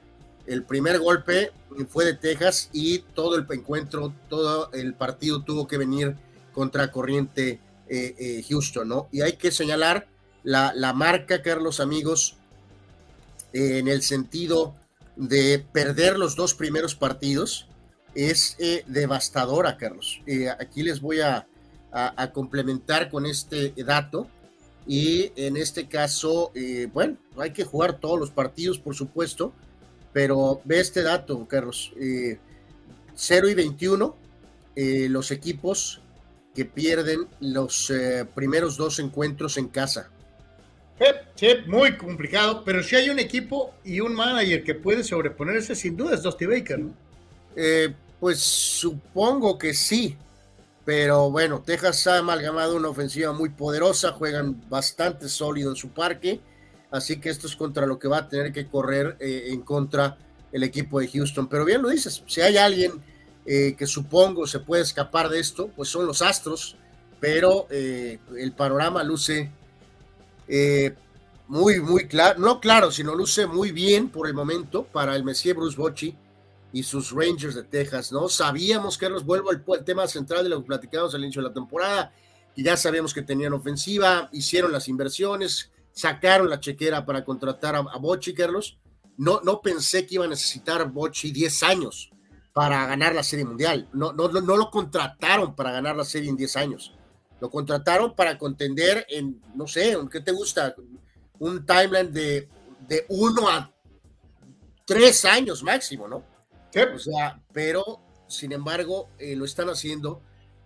el 0.48 0.64
primer 0.64 1.00
golpe 1.00 1.52
fue 1.90 2.06
de 2.06 2.14
Texas 2.14 2.70
y 2.74 3.00
todo 3.00 3.36
el 3.36 3.46
encuentro, 3.50 4.14
todo 4.30 4.72
el 4.74 4.94
partido 4.94 5.44
tuvo 5.44 5.68
que 5.68 5.78
venir 5.78 6.16
contra 6.54 6.92
corriente 6.92 7.60
eh, 7.88 8.16
eh, 8.18 8.46
Houston, 8.50 8.88
¿no? 8.88 9.08
Y 9.12 9.22
hay 9.22 9.34
que 9.34 9.52
señalar 9.52 10.08
la, 10.44 10.74
la 10.76 10.94
marca, 10.94 11.42
Carlos, 11.42 11.80
amigos, 11.80 12.38
en 13.54 13.88
el 13.88 14.02
sentido 14.02 14.74
de 15.16 15.60
perder 15.60 16.18
los 16.18 16.36
dos 16.36 16.54
primeros 16.54 16.96
partidos, 16.96 17.68
es 18.16 18.56
eh, 18.60 18.84
devastadora, 18.88 19.78
Carlos. 19.78 20.22
aquí 20.60 20.84
les 20.84 21.02
voy 21.02 21.22
a, 21.22 21.48
a, 21.92 22.32
complementar 22.32 23.10
con 23.10 23.26
este 23.26 23.74
dato. 23.86 24.28
Y 24.88 25.32
en 25.36 25.58
este 25.58 25.88
caso, 25.88 26.52
bueno, 26.92 27.18
hay 27.38 27.52
que 27.52 27.66
jugar 27.66 28.00
todos 28.00 28.20
los 28.20 28.32
partidos, 28.32 28.80
por 28.80 28.96
supuesto, 28.96 29.54
pero 30.14 30.62
ve 30.64 30.80
este 30.80 31.04
dato, 31.04 31.48
Carlos. 31.48 31.92
0 31.96 33.48
eh, 33.48 33.52
y 33.52 33.54
21, 33.54 34.16
eh, 34.76 35.08
los 35.10 35.32
equipos 35.32 36.02
que 36.54 36.66
pierden 36.66 37.28
los 37.40 37.90
eh, 37.90 38.26
primeros 38.36 38.78
dos 38.78 39.00
encuentros 39.00 39.58
en 39.58 39.68
casa. 39.68 40.10
Sí, 41.36 41.48
muy 41.66 41.98
complicado, 41.98 42.64
pero 42.64 42.84
si 42.84 42.96
hay 42.96 43.10
un 43.10 43.18
equipo 43.18 43.74
y 43.84 44.02
un 44.02 44.14
manager 44.14 44.64
que 44.64 44.76
puede 44.76 45.04
sobreponerse, 45.04 45.74
sin 45.74 45.98
duda 45.98 46.14
es 46.14 46.22
Dusty 46.22 46.46
Baker, 46.46 46.78
¿no? 46.78 46.94
pues 48.20 48.40
supongo 48.40 49.58
que 49.58 49.74
sí, 49.74 50.16
pero 50.86 51.32
bueno, 51.32 51.64
Texas 51.66 52.06
ha 52.06 52.20
amalgamado 52.20 52.76
una 52.76 52.90
ofensiva 52.90 53.34
muy 53.34 53.50
poderosa, 53.50 54.12
juegan 54.12 54.62
bastante 54.70 55.28
sólido 55.28 55.72
en 55.72 55.76
su 55.76 55.90
parque 55.90 56.40
así 56.92 57.20
que 57.20 57.30
esto 57.30 57.48
es 57.48 57.56
contra 57.56 57.86
lo 57.86 57.98
que 57.98 58.08
va 58.08 58.20
a 58.20 58.30
tener 58.30 58.52
que 58.52 58.68
correr 58.68 59.18
eh, 59.20 59.48
en 59.48 59.62
contra 59.62 60.18
el 60.52 60.64
equipo 60.64 61.00
de 61.00 61.08
Houston. 61.08 61.48
Pero 61.48 61.66
bien 61.66 61.82
lo 61.82 61.90
dices, 61.90 62.24
si 62.28 62.42
hay 62.42 62.58
alguien 62.58 63.02
eh, 63.46 63.76
que 63.78 63.88
supongo 63.88 64.46
se 64.46 64.60
puede 64.60 64.84
escapar 64.84 65.30
de 65.30 65.40
esto, 65.40 65.70
pues 65.76 65.90
son 65.90 66.06
los 66.06 66.22
Astros, 66.22 66.76
pero 67.20 67.68
eh, 67.72 68.20
el 68.38 68.52
panorama 68.52 69.04
luce 69.04 69.52
muy, 71.48 71.80
muy 71.80 72.08
claro, 72.08 72.40
no 72.40 72.60
claro, 72.60 72.92
sino 72.92 73.16
luce 73.16 73.48
muy 73.48 73.72
bien 73.72 74.10
por 74.10 74.28
el 74.28 74.34
momento 74.34 74.84
para 74.84 75.16
el 75.16 75.24
Messier 75.24 75.56
Bruce 75.56 75.78
Bocci 75.78 76.14
y 76.74 76.84
sus 76.84 77.12
Rangers 77.12 77.56
de 77.56 77.64
Texas, 77.64 78.12
¿no? 78.12 78.28
Sabíamos, 78.28 78.98
que 78.98 79.10
los 79.10 79.26
vuelvo 79.26 79.50
al, 79.50 79.64
al 79.66 79.86
tema 79.86 80.08
central 80.08 80.44
de 80.44 80.50
lo 80.50 80.62
que 80.62 80.68
platicamos 80.68 81.14
al 81.16 81.24
inicio 81.24 81.42
de 81.42 81.48
la 81.48 81.54
temporada, 81.54 82.14
y 82.56 82.64
ya 82.64 82.76
sabíamos 82.76 83.14
que 83.14 83.22
tenían 83.22 83.54
ofensiva, 83.54 84.30
hicieron 84.34 84.72
las 84.72 84.88
inversiones, 84.90 85.70
sacaron 85.94 86.50
la 86.50 86.60
chequera 86.60 87.06
para 87.06 87.24
contratar 87.24 87.76
a, 87.76 87.80
a 87.80 87.98
Bochi, 87.98 88.34
Carlos. 88.34 88.80
No, 89.18 89.42
no 89.42 89.62
pensé 89.62 90.06
que 90.06 90.16
iba 90.16 90.26
a 90.26 90.30
necesitar 90.30 90.90
Bochi 90.90 91.32
10 91.32 91.64
años 91.64 92.12
para 92.54 92.86
ganar 92.86 93.14
la 93.14 93.24
Serie 93.24 93.46
Mundial. 93.46 93.90
No, 93.94 94.14
no, 94.14 94.30
no 94.30 94.58
lo 94.58 94.70
contrataron 94.70 95.56
para 95.56 95.72
ganar 95.72 95.96
la 95.96 96.06
Serie 96.06 96.30
en 96.30 96.38
10 96.38 96.56
años. 96.58 96.94
Lo 97.40 97.50
contrataron 97.50 98.16
para 98.16 98.38
contender 98.38 99.06
en, 99.10 99.42
no 99.56 99.68
sé, 99.68 99.98
¿qué 100.12 100.22
te 100.22 100.32
gusta? 100.32 100.76
Un 101.40 101.66
timeline 101.66 102.12
de, 102.12 102.48
de 102.88 103.06
uno 103.10 103.50
a 103.50 103.72
tres 104.86 105.26
años 105.26 105.64
máximo, 105.64 106.08
¿no? 106.08 106.24
O 106.94 107.00
sea, 107.00 107.42
pero 107.52 108.02
sin 108.28 108.54
embargo, 108.54 109.10
eh, 109.20 109.36
lo 109.36 109.46
están 109.46 109.70
haciendo 109.70 110.22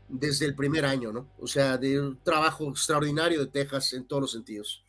desde 0.07 0.45
el 0.45 0.55
primer 0.55 0.85
año, 0.85 1.11
¿no? 1.11 1.31
O 1.39 1.47
sea, 1.47 1.77
de 1.77 1.99
un 1.99 2.21
trabajo 2.23 2.69
extraordinario 2.69 3.39
de 3.39 3.47
Texas 3.47 3.93
en 3.93 4.05
todos 4.05 4.21
los 4.21 4.31
sentidos. 4.31 4.84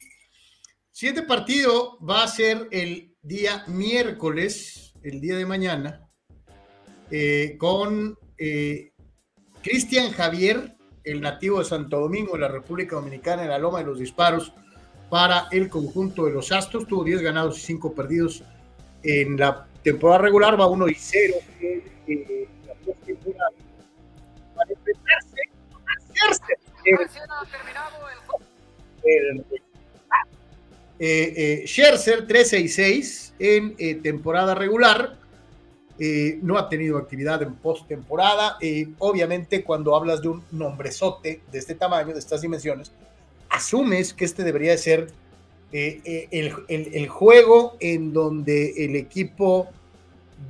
Siguiente 0.96 1.24
partido 1.24 1.98
va 1.98 2.22
a 2.22 2.26
ser 2.26 2.68
el 2.70 3.14
día 3.20 3.64
miércoles, 3.66 4.94
el 5.02 5.20
día 5.20 5.36
de 5.36 5.44
mañana, 5.44 6.08
eh, 7.10 7.56
con 7.58 8.18
eh, 8.38 8.92
Cristian 9.62 10.10
Javier, 10.12 10.74
el 11.04 11.20
nativo 11.20 11.58
de 11.58 11.66
Santo 11.66 12.00
Domingo, 12.00 12.34
en 12.34 12.40
la 12.40 12.48
República 12.48 12.96
Dominicana, 12.96 13.42
en 13.42 13.50
la 13.50 13.58
Loma 13.58 13.80
de 13.80 13.84
los 13.84 13.98
Disparos, 13.98 14.54
para 15.10 15.48
el 15.52 15.68
conjunto 15.68 16.24
de 16.24 16.32
los 16.32 16.50
Astros. 16.50 16.86
Tuvo 16.86 17.04
10 17.04 17.20
ganados 17.20 17.58
y 17.58 17.66
5 17.66 17.94
perdidos 17.94 18.42
en 19.02 19.36
la 19.36 19.68
temporada 19.82 20.22
regular, 20.22 20.58
va 20.58 20.66
1 20.66 20.88
y 20.88 20.94
0 20.94 21.34
eh, 21.60 22.48
la 22.66 22.74
Para 24.54 24.72
enfrentarse, 24.72 25.36
el, 26.86 26.98
el, 29.04 29.65
eh, 30.98 31.62
eh, 31.62 31.66
Scherzer 31.66 32.26
366 32.26 33.34
en 33.38 33.74
eh, 33.78 33.96
temporada 33.96 34.54
regular. 34.54 35.16
Eh, 35.98 36.38
no 36.42 36.58
ha 36.58 36.68
tenido 36.68 36.98
actividad 36.98 37.42
en 37.42 37.54
postemporada. 37.54 38.58
obviamente, 38.98 39.64
cuando 39.64 39.96
hablas 39.96 40.20
de 40.20 40.28
un 40.28 40.44
nombrezote 40.50 41.40
de 41.50 41.58
este 41.58 41.74
tamaño, 41.74 42.12
de 42.12 42.18
estas 42.18 42.42
dimensiones, 42.42 42.92
asumes 43.48 44.12
que 44.12 44.26
este 44.26 44.44
debería 44.44 44.72
de 44.72 44.78
ser 44.78 45.10
el, 45.72 46.54
el, 46.68 47.08
juego 47.08 47.76
en 47.80 48.12
donde 48.12 48.84
el 48.84 48.94
equipo 48.96 49.68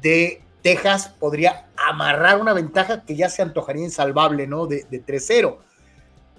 de 0.02 0.40
Texas 0.62 1.08
podría 1.08 1.66
amarrar 1.76 2.40
una 2.40 2.52
ventaja 2.52 3.02
que 3.02 3.14
ya 3.14 3.28
se 3.28 3.42
antojaría 3.42 3.84
insalvable, 3.84 4.46
¿no? 4.46 4.66
De, 4.66 4.84
de 4.90 5.04
3-0 5.04 5.58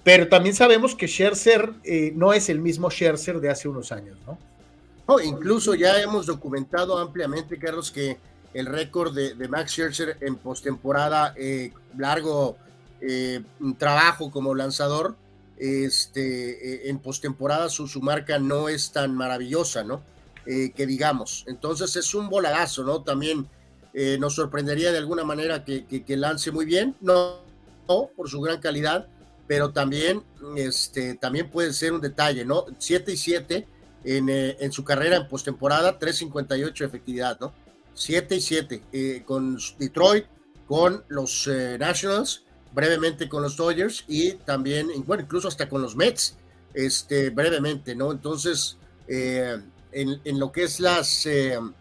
pero 0.04 0.28
también 0.28 0.54
sabemos 0.54 0.94
que 0.94 1.06
Scherzer 1.06 1.72
eh, 1.84 2.12
no 2.14 2.32
es 2.32 2.48
el 2.48 2.60
mismo 2.60 2.90
Scherzer 2.90 3.40
de 3.40 3.50
hace 3.50 3.68
unos 3.68 3.92
años, 3.92 4.16
¿no? 4.26 4.38
No, 5.06 5.20
incluso 5.20 5.74
ya 5.74 6.00
hemos 6.00 6.26
documentado 6.26 6.98
ampliamente, 6.98 7.58
Carlos, 7.58 7.90
que 7.90 8.18
el 8.52 8.66
récord 8.66 9.14
de, 9.14 9.48
Max 9.48 9.72
Scherzer 9.72 10.18
en 10.20 10.36
postemporada, 10.36 11.34
eh, 11.36 11.72
largo 11.96 12.56
eh, 13.00 13.42
trabajo 13.78 14.30
como 14.30 14.54
lanzador, 14.54 15.16
este, 15.56 16.88
en 16.88 16.98
postemporada 17.00 17.68
su, 17.68 17.88
su 17.88 18.00
marca 18.00 18.38
no 18.38 18.68
es 18.68 18.92
tan 18.92 19.14
maravillosa, 19.14 19.82
¿no? 19.82 20.02
que 20.46 20.86
digamos. 20.86 21.44
Entonces 21.46 21.94
es 21.96 22.14
un 22.14 22.30
voladazo, 22.30 22.82
¿no? 22.82 23.02
También 23.02 23.46
nos 24.18 24.34
sorprendería 24.34 24.92
de 24.92 24.96
alguna 24.96 25.22
manera 25.22 25.62
que, 25.62 25.84
que, 25.84 26.16
lance 26.16 26.50
muy 26.50 26.64
bien, 26.64 26.96
no, 27.02 27.40
no, 27.86 28.08
por 28.16 28.30
su 28.30 28.40
gran 28.40 28.58
calidad, 28.58 29.08
pero 29.48 29.72
también, 29.72 30.22
este, 30.56 31.14
también 31.14 31.50
puede 31.50 31.72
ser 31.72 31.94
un 31.94 32.02
detalle, 32.02 32.44
¿no? 32.44 32.66
7 32.78 33.12
y 33.12 33.16
7 33.16 33.66
en, 34.04 34.28
eh, 34.28 34.56
en 34.60 34.70
su 34.70 34.84
carrera 34.84 35.16
en 35.16 35.26
postemporada, 35.26 35.98
3.58 35.98 36.78
de 36.78 36.84
efectividad, 36.84 37.40
¿no? 37.40 37.54
7 37.94 38.36
y 38.36 38.40
7 38.42 38.82
eh, 38.92 39.22
con 39.24 39.58
Detroit, 39.78 40.26
con 40.66 41.02
los 41.08 41.48
eh, 41.48 41.78
Nationals, 41.80 42.44
brevemente 42.72 43.26
con 43.28 43.42
los 43.42 43.56
Dodgers 43.56 44.04
y 44.06 44.32
también, 44.32 44.90
bueno, 45.06 45.22
incluso 45.22 45.48
hasta 45.48 45.66
con 45.66 45.80
los 45.80 45.96
Mets, 45.96 46.36
este, 46.74 47.30
brevemente, 47.30 47.96
¿no? 47.96 48.12
Entonces, 48.12 48.76
en, 49.08 49.64
en, 49.90 50.38
lo 50.38 50.52
que 50.52 50.64
es 50.64 50.80
las, 50.80 51.24
en 51.24 51.72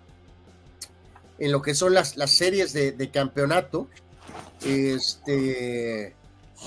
lo 1.37 1.61
que 1.61 1.75
son 1.75 1.93
las, 1.93 2.15
las 2.15 2.31
series 2.31 2.71
de, 2.71 2.93
de 2.93 3.11
campeonato, 3.11 3.89
este, 4.63 6.15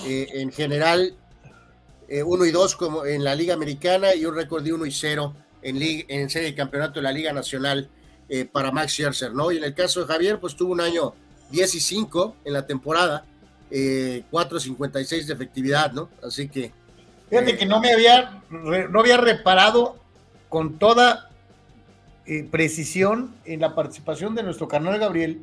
en 0.05 0.51
general, 0.51 1.15
1 2.09 2.45
y 2.45 2.51
2 2.51 2.75
como 2.75 3.05
en 3.05 3.23
la 3.23 3.35
Liga 3.35 3.53
Americana 3.53 4.15
y 4.15 4.25
un 4.25 4.35
récord 4.35 4.63
de 4.63 4.73
1 4.73 4.85
y 4.85 4.91
0 4.91 5.33
en, 5.61 5.77
en 5.81 6.29
serie 6.29 6.49
de 6.49 6.55
campeonato 6.55 6.95
de 6.95 7.03
la 7.03 7.11
Liga 7.11 7.33
Nacional 7.33 7.89
eh, 8.29 8.45
para 8.45 8.71
Max 8.71 8.93
Scherzer, 8.93 9.33
¿no? 9.33 9.51
Y 9.51 9.57
en 9.57 9.65
el 9.65 9.73
caso 9.73 10.01
de 10.01 10.07
Javier, 10.07 10.39
pues 10.39 10.55
tuvo 10.55 10.71
un 10.71 10.81
año 10.81 11.13
10 11.51 11.75
y 11.75 11.79
5 11.81 12.35
en 12.45 12.53
la 12.53 12.65
temporada, 12.65 13.25
eh, 13.69 14.23
4.56 14.31 15.25
de 15.25 15.33
efectividad, 15.33 15.91
¿no? 15.91 16.09
Así 16.23 16.47
que... 16.47 16.71
Fíjate 17.29 17.51
eh, 17.51 17.57
que 17.57 17.65
no 17.65 17.81
me 17.81 17.91
había, 17.91 18.41
no 18.49 18.99
había 18.99 19.17
reparado 19.17 19.97
con 20.47 20.79
toda 20.79 21.29
eh, 22.25 22.47
precisión 22.49 23.35
en 23.43 23.59
la 23.59 23.75
participación 23.75 24.33
de 24.35 24.43
nuestro 24.43 24.67
canal 24.67 24.97
Gabriel. 24.97 25.41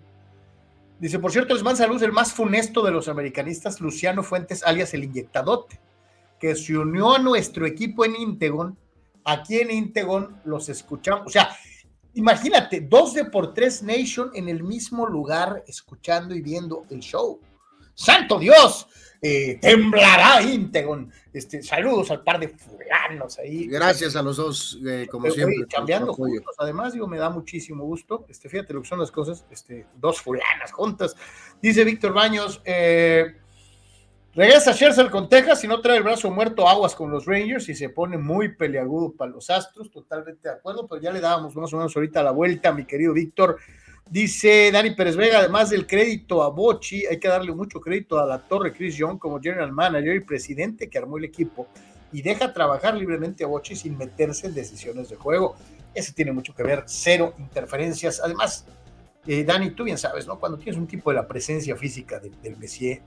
Dice, 0.98 1.18
por 1.18 1.30
cierto, 1.30 1.54
les 1.54 1.62
manda 1.62 1.78
saludos 1.78 2.02
el 2.02 2.12
más 2.12 2.32
funesto 2.32 2.82
de 2.82 2.90
los 2.90 3.08
americanistas, 3.08 3.80
Luciano 3.80 4.22
Fuentes, 4.22 4.64
alias 4.64 4.94
el 4.94 5.04
inyectadote, 5.04 5.80
que 6.40 6.54
se 6.54 6.76
unió 6.76 7.14
a 7.14 7.18
nuestro 7.18 7.66
equipo 7.66 8.04
en 8.04 8.16
Integon 8.16 8.76
aquí 9.28 9.60
en 9.60 9.70
Integon 9.70 10.40
los 10.44 10.68
escuchamos. 10.68 11.26
O 11.26 11.30
sea, 11.30 11.50
imagínate, 12.14 12.80
dos 12.80 13.14
de 13.14 13.26
por 13.26 13.52
tres 13.52 13.82
Nation 13.82 14.30
en 14.34 14.48
el 14.48 14.62
mismo 14.62 15.06
lugar 15.06 15.62
escuchando 15.66 16.34
y 16.34 16.40
viendo 16.40 16.86
el 16.90 17.00
show. 17.00 17.38
¡Santo 17.94 18.38
Dios! 18.38 18.86
Eh, 19.20 19.58
temblará 19.60 20.42
Integon. 20.42 21.10
Este, 21.32 21.62
saludos 21.62 22.10
al 22.10 22.22
par 22.22 22.38
de 22.38 22.48
fulanos 22.48 23.38
ahí. 23.38 23.66
Gracias 23.66 24.14
a 24.14 24.22
los 24.22 24.36
dos, 24.36 24.78
eh, 24.86 25.08
como 25.10 25.30
siempre. 25.30 25.66
Cambiando 25.68 26.14
juntos, 26.14 26.54
además, 26.58 26.92
digo, 26.92 27.06
me 27.06 27.18
da 27.18 27.28
muchísimo 27.30 27.84
gusto. 27.84 28.24
Este, 28.28 28.48
fíjate 28.48 28.72
lo 28.74 28.82
que 28.82 28.88
son 28.88 29.00
las 29.00 29.10
cosas, 29.10 29.44
este, 29.50 29.86
dos 29.96 30.20
fulanas 30.20 30.72
juntas. 30.72 31.16
Dice 31.60 31.84
Víctor 31.84 32.12
Baños, 32.12 32.60
eh, 32.64 33.34
Regresa 34.38 34.72
Scherzer 34.72 35.10
con 35.10 35.28
Texas 35.28 35.64
y 35.64 35.66
no 35.66 35.80
trae 35.80 35.96
el 35.96 36.04
brazo 36.04 36.30
muerto 36.30 36.68
aguas 36.68 36.94
con 36.94 37.10
los 37.10 37.26
Rangers 37.26 37.68
y 37.70 37.74
se 37.74 37.88
pone 37.88 38.18
muy 38.18 38.54
peleagudo 38.54 39.12
para 39.12 39.32
los 39.32 39.50
Astros, 39.50 39.90
totalmente 39.90 40.48
de 40.48 40.54
acuerdo, 40.54 40.86
pero 40.86 41.02
ya 41.02 41.10
le 41.10 41.20
dábamos 41.20 41.56
más 41.56 41.72
o 41.72 41.76
menos 41.76 41.96
ahorita 41.96 42.22
la 42.22 42.30
vuelta, 42.30 42.72
mi 42.72 42.84
querido 42.84 43.14
Víctor. 43.14 43.58
Dice 44.10 44.70
Dani 44.72 44.92
Pérez 44.92 45.16
Vega, 45.16 45.40
además 45.40 45.68
del 45.68 45.86
crédito 45.86 46.42
a 46.42 46.48
Bochi, 46.48 47.04
hay 47.04 47.18
que 47.18 47.28
darle 47.28 47.52
mucho 47.52 47.78
crédito 47.78 48.18
a 48.18 48.24
la 48.24 48.38
torre 48.38 48.72
Chris 48.72 48.96
Young 48.96 49.18
como 49.18 49.38
general 49.38 49.70
manager 49.70 50.16
y 50.16 50.20
presidente 50.20 50.88
que 50.88 50.96
armó 50.96 51.18
el 51.18 51.24
equipo 51.24 51.68
y 52.10 52.22
deja 52.22 52.54
trabajar 52.54 52.94
libremente 52.96 53.44
a 53.44 53.48
Bochi 53.48 53.76
sin 53.76 53.98
meterse 53.98 54.46
en 54.46 54.54
decisiones 54.54 55.10
de 55.10 55.16
juego. 55.16 55.56
Ese 55.94 56.14
tiene 56.14 56.32
mucho 56.32 56.54
que 56.54 56.62
ver, 56.62 56.84
cero 56.86 57.34
interferencias. 57.38 58.20
Además, 58.24 58.64
eh, 59.26 59.44
Dani, 59.44 59.72
tú 59.72 59.84
bien 59.84 59.98
sabes, 59.98 60.26
¿no? 60.26 60.38
Cuando 60.40 60.56
tienes 60.56 60.78
un 60.78 60.86
tipo 60.86 61.10
de 61.10 61.16
la 61.16 61.28
presencia 61.28 61.76
física 61.76 62.18
del 62.18 62.56
Messier, 62.56 63.02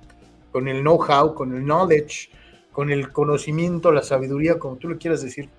con 0.51 0.67
el 0.67 0.81
know-how, 0.81 1.33
con 1.33 1.55
el 1.55 1.63
knowledge, 1.63 2.29
con 2.71 2.91
el 2.91 3.11
conocimiento, 3.11 3.91
la 3.91 4.03
sabiduría, 4.03 4.59
como 4.59 4.75
tú 4.75 4.87
le 4.87 4.97
quieras 4.97 5.23
decir, 5.23 5.49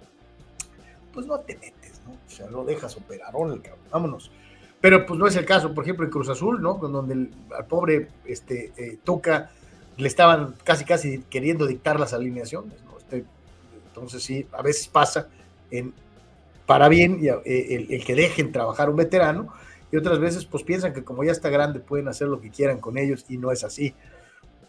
pues 1.13 1.27
no 1.27 1.41
te 1.41 1.57
metes, 1.57 2.01
¿no? 2.07 2.13
O 2.13 2.31
sea, 2.31 2.49
lo 2.49 2.65
dejas 2.65 2.97
operar, 2.97 3.35
el 3.35 3.61
cabrón, 3.61 3.63
vámonos. 3.91 4.31
Pero 4.83 5.07
pues 5.07 5.19
no 5.19 5.27
es 5.27 5.37
el 5.37 5.47
caso, 5.47 5.73
por 5.73 5.85
ejemplo, 5.85 6.05
en 6.05 6.11
Cruz 6.11 6.29
Azul, 6.29 6.61
¿no? 6.61 6.75
Donde 6.75 7.15
el, 7.15 7.31
al 7.57 7.65
pobre 7.67 8.09
este, 8.27 8.73
eh, 8.77 8.99
Tuca 9.03 9.51
le 9.97 10.09
estaban 10.09 10.55
casi, 10.65 10.85
casi 10.85 11.23
queriendo 11.31 11.67
dictar 11.67 11.99
las 11.99 12.13
alineaciones, 12.13 12.83
¿no? 12.85 12.99
Este, 12.99 13.25
entonces 13.87 14.23
sí, 14.23 14.47
a 14.53 14.61
veces 14.61 14.89
pasa 14.89 15.29
para 16.67 16.89
bien 16.89 17.21
eh, 17.23 17.67
el, 17.71 17.93
el, 17.93 18.05
que 18.05 18.15
dejen 18.15 18.53
trabajar 18.53 18.91
un 18.91 18.97
veterano 18.97 19.53
y 19.91 19.97
otras 19.97 20.19
veces 20.19 20.45
pues 20.45 20.63
piensan 20.63 20.93
que 20.93 21.05
como 21.05 21.25
ya 21.25 21.33
está 21.33 21.49
grande 21.49 21.81
pueden 21.81 22.09
hacer 22.09 22.29
lo 22.29 22.41
que 22.41 22.51
quieran 22.51 22.79
con 22.79 22.99
ellos 22.99 23.25
y 23.29 23.39
no 23.39 23.53
es 23.53 23.65
así. 23.65 23.95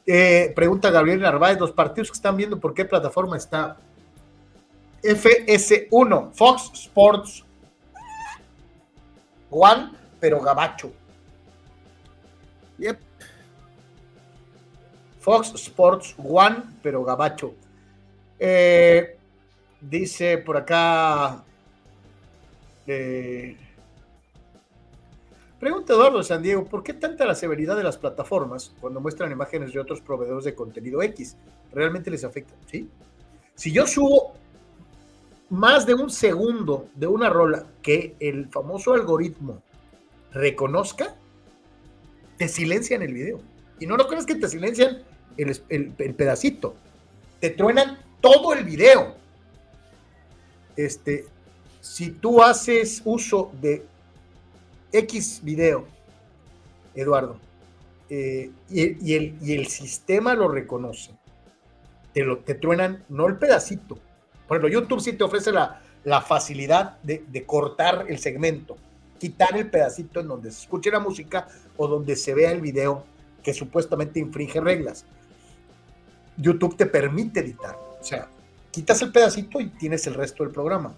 Eh, 0.05 0.51
pregunta 0.55 0.91
Gabriel 0.91 1.21
Narváez, 1.21 1.59
los 1.59 1.71
partidos 1.71 2.11
que 2.11 2.17
están 2.17 2.37
viendo, 2.37 2.59
¿por 2.59 2.73
qué 2.73 2.85
plataforma 2.85 3.37
está? 3.37 3.77
FS1, 5.01 6.31
Fox 6.33 6.71
Sports 6.73 7.45
One, 9.49 9.91
pero 10.23 10.39
Gabacho. 10.39 10.89
Yep. 12.77 12.97
Fox 15.19 15.53
Sports 15.55 16.15
One, 16.17 16.63
pero 16.81 17.03
Gabacho. 17.03 17.55
Eh, 18.39 19.17
dice 19.81 20.37
por 20.37 20.55
acá. 20.55 21.43
Eh, 22.87 23.57
Pregunta 25.59 25.91
Eduardo 25.91 26.23
San 26.23 26.41
Diego, 26.41 26.63
¿por 26.63 26.83
qué 26.83 26.93
tanta 26.93 27.25
la 27.25 27.35
severidad 27.35 27.75
de 27.75 27.83
las 27.83 27.97
plataformas 27.97 28.73
cuando 28.79 29.01
muestran 29.01 29.29
imágenes 29.29 29.73
de 29.73 29.81
otros 29.81 29.99
proveedores 29.99 30.45
de 30.45 30.55
contenido 30.55 31.01
X? 31.01 31.35
¿Realmente 31.73 32.09
les 32.09 32.23
afecta? 32.23 32.53
¿Sí? 32.71 32.89
Si 33.55 33.73
yo 33.73 33.85
subo 33.85 34.35
más 35.49 35.85
de 35.85 35.95
un 35.95 36.09
segundo 36.09 36.87
de 36.95 37.07
una 37.07 37.29
rola 37.29 37.65
que 37.81 38.15
el 38.21 38.47
famoso 38.47 38.93
algoritmo 38.93 39.61
reconozca, 40.33 41.15
te 42.37 42.47
silencian 42.47 43.01
el 43.01 43.13
video. 43.13 43.41
Y 43.79 43.85
no 43.85 43.97
lo 43.97 44.07
crees 44.07 44.25
que 44.25 44.35
te 44.35 44.47
silencian 44.47 45.03
el, 45.37 45.61
el, 45.69 46.15
pedacito, 46.15 46.75
te 47.39 47.49
truenan 47.49 47.99
todo 48.21 48.53
el 48.53 48.63
video. 48.63 49.15
Este, 50.75 51.25
si 51.81 52.11
tú 52.11 52.41
haces 52.41 53.01
uso 53.05 53.51
de 53.61 53.85
X 54.91 55.41
video, 55.43 55.85
Eduardo, 56.95 57.37
eh, 58.09 58.51
y, 58.69 58.81
el, 59.13 59.37
y, 59.41 59.53
el, 59.53 59.67
sistema 59.67 60.35
lo 60.35 60.47
reconoce, 60.47 61.11
te, 62.13 62.23
lo, 62.23 62.39
te 62.39 62.53
truenan, 62.53 63.03
no 63.09 63.27
el 63.27 63.37
pedacito. 63.37 63.97
Por 64.47 64.57
ejemplo, 64.57 64.69
YouTube 64.69 65.01
sí 65.01 65.13
te 65.13 65.23
ofrece 65.23 65.51
la, 65.51 65.81
la 66.03 66.21
facilidad 66.21 67.01
de, 67.01 67.23
de, 67.27 67.45
cortar 67.45 68.05
el 68.07 68.19
segmento, 68.19 68.77
quitar 69.19 69.55
el 69.57 69.69
pedacito 69.69 70.19
en 70.19 70.27
donde 70.27 70.51
se 70.51 70.61
escuche 70.61 70.91
la 70.91 70.99
música 70.99 71.47
o 71.77 71.87
donde 71.87 72.15
se 72.15 72.33
vea 72.33 72.51
el 72.51 72.61
video 72.61 73.05
que 73.41 73.53
supuestamente 73.53 74.19
infringe 74.19 74.59
reglas. 74.59 75.05
YouTube 76.37 76.75
te 76.77 76.85
permite 76.85 77.41
editar, 77.41 77.77
o 77.99 78.03
sea, 78.03 78.27
quitas 78.71 79.01
el 79.01 79.11
pedacito 79.11 79.59
y 79.59 79.67
tienes 79.67 80.07
el 80.07 80.15
resto 80.15 80.43
del 80.43 80.51
programa. 80.51 80.95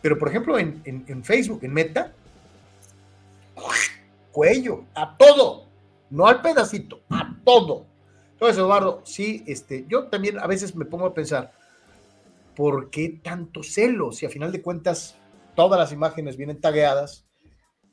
Pero, 0.00 0.18
por 0.18 0.28
ejemplo, 0.28 0.58
en, 0.58 1.24
Facebook, 1.24 1.60
en 1.62 1.72
Meta, 1.72 2.12
cuello, 4.32 4.84
a 4.94 5.16
todo, 5.16 5.68
no 6.10 6.26
al 6.26 6.42
pedacito, 6.42 7.00
a 7.08 7.36
todo. 7.44 7.86
Entonces, 8.32 8.58
Eduardo, 8.58 9.02
sí, 9.04 9.44
este, 9.46 9.86
yo 9.88 10.08
también 10.08 10.40
a 10.40 10.48
veces 10.48 10.74
me 10.74 10.84
pongo 10.84 11.06
a 11.06 11.14
pensar, 11.14 11.52
¿por 12.56 12.90
qué 12.90 13.20
tanto 13.22 13.62
celo? 13.62 14.10
Si 14.10 14.26
a 14.26 14.30
final 14.30 14.50
de 14.50 14.60
cuentas 14.60 15.16
todas 15.54 15.78
las 15.78 15.92
imágenes 15.92 16.36
vienen 16.36 16.60
tagueadas, 16.60 17.24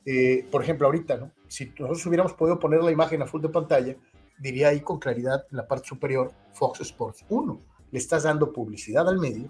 eh, 0.05 0.45
por 0.49 0.63
ejemplo, 0.63 0.87
ahorita, 0.87 1.17
¿no? 1.17 1.31
Si 1.47 1.65
nosotros 1.77 2.05
hubiéramos 2.05 2.33
podido 2.33 2.59
poner 2.59 2.83
la 2.83 2.91
imagen 2.91 3.21
a 3.21 3.27
full 3.27 3.41
de 3.41 3.49
pantalla, 3.49 3.95
diría 4.37 4.69
ahí 4.69 4.81
con 4.81 4.99
claridad 4.99 5.45
en 5.49 5.57
la 5.57 5.67
parte 5.67 5.87
superior 5.87 6.31
Fox 6.53 6.81
Sports 6.81 7.25
1. 7.29 7.59
Le 7.91 7.99
estás 7.99 8.23
dando 8.23 8.53
publicidad 8.53 9.07
al 9.07 9.19
medio, 9.19 9.49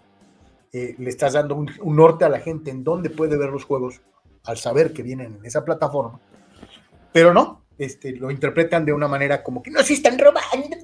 eh, 0.71 0.95
le 0.97 1.09
estás 1.09 1.33
dando 1.33 1.55
un, 1.55 1.69
un 1.81 1.95
norte 1.95 2.25
a 2.25 2.29
la 2.29 2.39
gente 2.39 2.71
en 2.71 2.83
dónde 2.83 3.09
puede 3.09 3.37
ver 3.37 3.49
los 3.49 3.65
juegos 3.65 4.01
al 4.43 4.57
saber 4.57 4.93
que 4.93 5.03
vienen 5.03 5.37
en 5.39 5.45
esa 5.45 5.65
plataforma, 5.65 6.19
pero 7.11 7.33
no, 7.33 7.65
este, 7.77 8.11
lo 8.15 8.29
interpretan 8.29 8.85
de 8.85 8.93
una 8.93 9.07
manera 9.07 9.41
como 9.41 9.63
que 9.63 9.71
no 9.71 9.81
se 9.83 9.93
están 9.93 10.19
robando, 10.19 10.77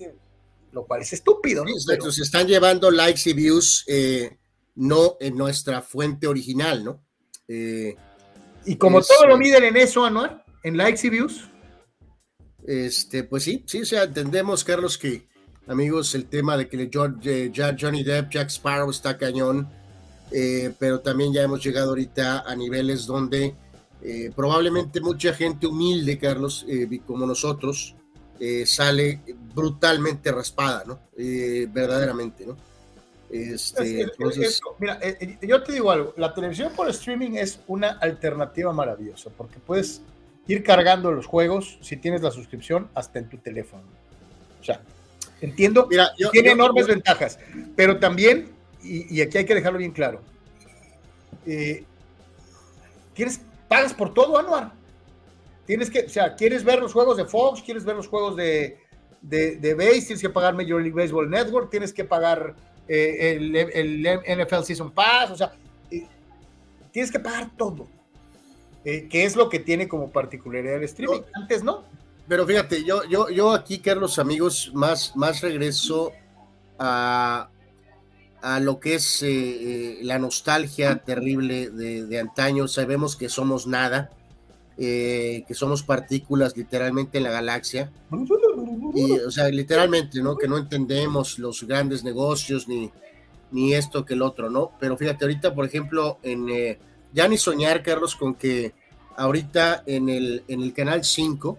lo 0.72 0.86
cual 0.86 1.02
es 1.02 1.12
estúpido. 1.12 1.64
¿no? 1.64 1.72
pero... 1.86 2.10
Se 2.10 2.22
están 2.22 2.46
llevando 2.46 2.90
likes 2.90 3.28
y 3.28 3.32
views 3.34 3.84
eh, 3.86 4.38
no 4.76 5.16
en 5.20 5.36
nuestra 5.36 5.82
fuente 5.82 6.26
original, 6.26 6.84
¿no? 6.84 7.04
Eh, 7.46 7.94
y 8.64 8.76
como 8.76 9.00
todo 9.00 9.26
lo 9.26 9.36
miden 9.36 9.64
en 9.64 9.76
eso, 9.76 10.04
Anuar, 10.04 10.44
en 10.62 10.76
likes 10.76 11.06
y 11.06 11.10
views. 11.10 11.48
Este, 12.66 13.24
pues 13.24 13.44
sí, 13.44 13.64
sí, 13.66 13.82
o 13.82 13.86
sea, 13.86 14.04
entendemos, 14.04 14.64
Carlos, 14.64 14.98
que, 14.98 15.28
amigos, 15.66 16.14
el 16.14 16.26
tema 16.26 16.56
de 16.56 16.68
que 16.68 16.90
Johnny 16.92 18.04
Depp, 18.04 18.30
Jack 18.30 18.48
Sparrow 18.48 18.90
está 18.90 19.16
cañón, 19.16 19.68
eh, 20.30 20.72
pero 20.78 21.00
también 21.00 21.32
ya 21.32 21.42
hemos 21.42 21.62
llegado 21.64 21.90
ahorita 21.90 22.40
a 22.40 22.54
niveles 22.54 23.06
donde 23.06 23.54
eh, 24.02 24.30
probablemente 24.34 25.00
mucha 25.00 25.34
gente 25.34 25.66
humilde, 25.66 26.18
Carlos, 26.18 26.64
eh, 26.68 27.00
como 27.06 27.26
nosotros, 27.26 27.96
eh, 28.38 28.64
sale 28.64 29.20
brutalmente 29.54 30.32
raspada, 30.32 30.84
¿no? 30.86 31.10
Eh, 31.14 31.68
verdaderamente, 31.70 32.46
¿no? 32.46 32.56
Este, 33.30 34.02
entonces... 34.02 34.60
mira, 34.78 34.98
eh, 35.00 35.38
yo 35.42 35.62
te 35.62 35.72
digo 35.72 35.90
algo, 35.90 36.14
la 36.16 36.34
televisión 36.34 36.72
por 36.74 36.88
streaming 36.90 37.32
es 37.32 37.60
una 37.68 37.90
alternativa 37.90 38.72
maravillosa, 38.72 39.30
porque 39.36 39.60
puedes 39.60 40.02
ir 40.48 40.64
cargando 40.64 41.12
los 41.12 41.26
juegos 41.26 41.78
si 41.80 41.96
tienes 41.96 42.22
la 42.22 42.32
suscripción 42.32 42.88
hasta 42.94 43.20
en 43.20 43.28
tu 43.28 43.38
teléfono. 43.38 43.84
O 44.60 44.64
sea, 44.64 44.80
entiendo, 45.40 45.86
Mira, 45.88 46.10
tiene 46.32 46.50
enormes 46.50 46.88
ventajas, 46.88 47.38
pero 47.76 48.00
también, 48.00 48.50
y, 48.82 49.20
aquí 49.20 49.38
hay 49.38 49.44
que 49.44 49.54
dejarlo 49.54 49.78
bien 49.78 49.92
claro, 49.92 50.20
eh, 51.46 51.84
tienes, 53.14 53.40
pagas 53.68 53.94
por 53.94 54.12
todo, 54.12 54.38
Anuar. 54.38 54.72
Tienes 55.66 55.88
que, 55.88 56.00
o 56.00 56.08
sea, 56.08 56.34
quieres 56.34 56.64
ver 56.64 56.80
los 56.80 56.92
juegos 56.92 57.16
de 57.16 57.26
Fox, 57.26 57.62
quieres 57.62 57.84
ver 57.84 57.94
los 57.94 58.08
juegos 58.08 58.34
de, 58.34 58.78
de, 59.22 59.54
de 59.54 59.74
Base, 59.74 60.00
tienes 60.00 60.20
que 60.20 60.30
pagar 60.30 60.54
Major 60.54 60.82
League 60.82 61.00
Baseball 61.00 61.30
Network, 61.30 61.70
tienes 61.70 61.92
que 61.92 62.04
pagar 62.04 62.56
eh, 62.92 63.36
el, 63.36 63.54
el, 63.54 64.44
NFL 64.44 64.64
Season 64.64 64.90
Pass, 64.90 65.30
o 65.30 65.36
sea, 65.36 65.52
eh, 65.92 66.08
tienes 66.90 67.12
que 67.12 67.20
pagar 67.20 67.48
todo. 67.56 67.86
Eh, 68.84 69.06
que 69.08 69.24
es 69.24 69.36
lo 69.36 69.48
que 69.48 69.60
tiene 69.60 69.86
como 69.86 70.10
particularidad 70.10 70.78
el 70.78 70.82
streaming. 70.82 71.20
Antes 71.34 71.62
no. 71.62 71.84
Pero 72.26 72.44
fíjate, 72.44 72.82
yo, 72.82 73.04
yo, 73.04 73.28
yo 73.28 73.52
aquí, 73.52 73.78
Carlos, 73.78 74.18
amigos, 74.18 74.72
más, 74.74 75.14
más 75.14 75.40
regreso 75.40 76.10
a, 76.80 77.48
a 78.42 78.58
lo 78.58 78.80
que 78.80 78.94
es 78.94 79.24
la 80.02 80.18
nostalgia 80.18 80.96
terrible 80.96 81.70
de, 81.70 82.06
de, 82.06 82.18
antaño. 82.18 82.66
Sabemos 82.66 83.14
que 83.14 83.28
somos 83.28 83.68
nada, 83.68 84.10
que 84.76 85.54
somos 85.54 85.82
partículas 85.82 86.56
literalmente 86.56 87.18
en 87.18 87.24
la 87.24 87.30
galaxia. 87.30 87.92
Y, 88.94 89.12
o 89.12 89.30
sea, 89.30 89.48
literalmente, 89.48 90.22
¿no? 90.22 90.36
Que 90.36 90.48
no 90.48 90.56
entendemos 90.56 91.38
los 91.38 91.62
grandes 91.64 92.02
negocios 92.02 92.66
ni, 92.66 92.90
ni 93.50 93.74
esto 93.74 94.04
que 94.04 94.14
el 94.14 94.22
otro, 94.22 94.50
¿no? 94.50 94.72
Pero 94.80 94.96
fíjate, 94.96 95.24
ahorita, 95.24 95.54
por 95.54 95.66
ejemplo, 95.66 96.18
en 96.22 96.48
eh, 96.48 96.78
ya 97.12 97.28
ni 97.28 97.36
soñar, 97.36 97.82
Carlos, 97.82 98.16
con 98.16 98.34
que 98.34 98.72
ahorita 99.16 99.82
en 99.86 100.08
el, 100.08 100.44
en 100.48 100.62
el 100.62 100.72
canal 100.72 101.04
5, 101.04 101.58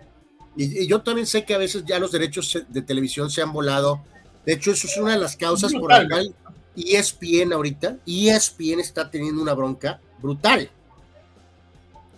y, 0.55 0.87
yo 0.87 1.01
también 1.01 1.27
sé 1.27 1.45
que 1.45 1.53
a 1.53 1.57
veces 1.57 1.83
ya 1.85 1.99
los 1.99 2.11
derechos 2.11 2.65
de 2.67 2.81
televisión 2.81 3.29
se 3.29 3.41
han 3.41 3.53
volado. 3.53 4.03
De 4.45 4.53
hecho, 4.53 4.71
eso 4.71 4.87
es 4.87 4.97
una 4.97 5.11
de 5.11 5.19
las 5.19 5.37
causas 5.37 5.71
por 5.73 5.91
la 5.91 6.07
cual 6.07 6.35
ESPN 6.75 7.53
ahorita, 7.53 7.97
ESPN 8.05 8.79
está 8.79 9.09
teniendo 9.09 9.41
una 9.41 9.53
bronca 9.53 10.01
brutal 10.21 10.69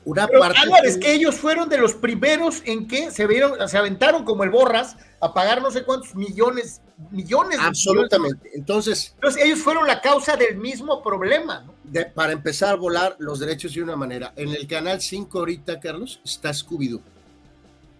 una 0.05 0.27
parte. 0.27 0.59
es 0.85 0.97
que 0.97 1.13
ellos 1.13 1.35
fueron 1.35 1.69
de 1.69 1.77
los 1.77 1.93
primeros 1.93 2.61
en 2.65 2.87
que 2.87 3.11
se 3.11 3.25
vieron, 3.27 3.67
se 3.67 3.77
aventaron 3.77 4.23
como 4.23 4.43
el 4.43 4.49
borras 4.49 4.97
a 5.19 5.33
pagar 5.33 5.61
no 5.61 5.71
sé 5.71 5.83
cuántos 5.83 6.15
millones, 6.15 6.81
millones. 7.11 7.57
Absolutamente. 7.61 8.51
Entonces, 8.53 9.13
Entonces, 9.15 9.43
ellos 9.43 9.59
fueron 9.59 9.87
la 9.87 10.01
causa 10.01 10.35
del 10.35 10.57
mismo 10.57 11.01
problema. 11.01 11.65
para 12.13 12.33
empezar 12.33 12.73
a 12.73 12.75
volar 12.75 13.15
los 13.19 13.39
derechos 13.39 13.73
de 13.73 13.83
una 13.83 13.95
manera. 13.95 14.33
En 14.35 14.49
el 14.49 14.67
canal 14.67 14.99
5 14.99 15.39
ahorita, 15.39 15.79
Carlos, 15.79 16.19
está 16.25 16.49
Scooby-Doo. 16.49 17.01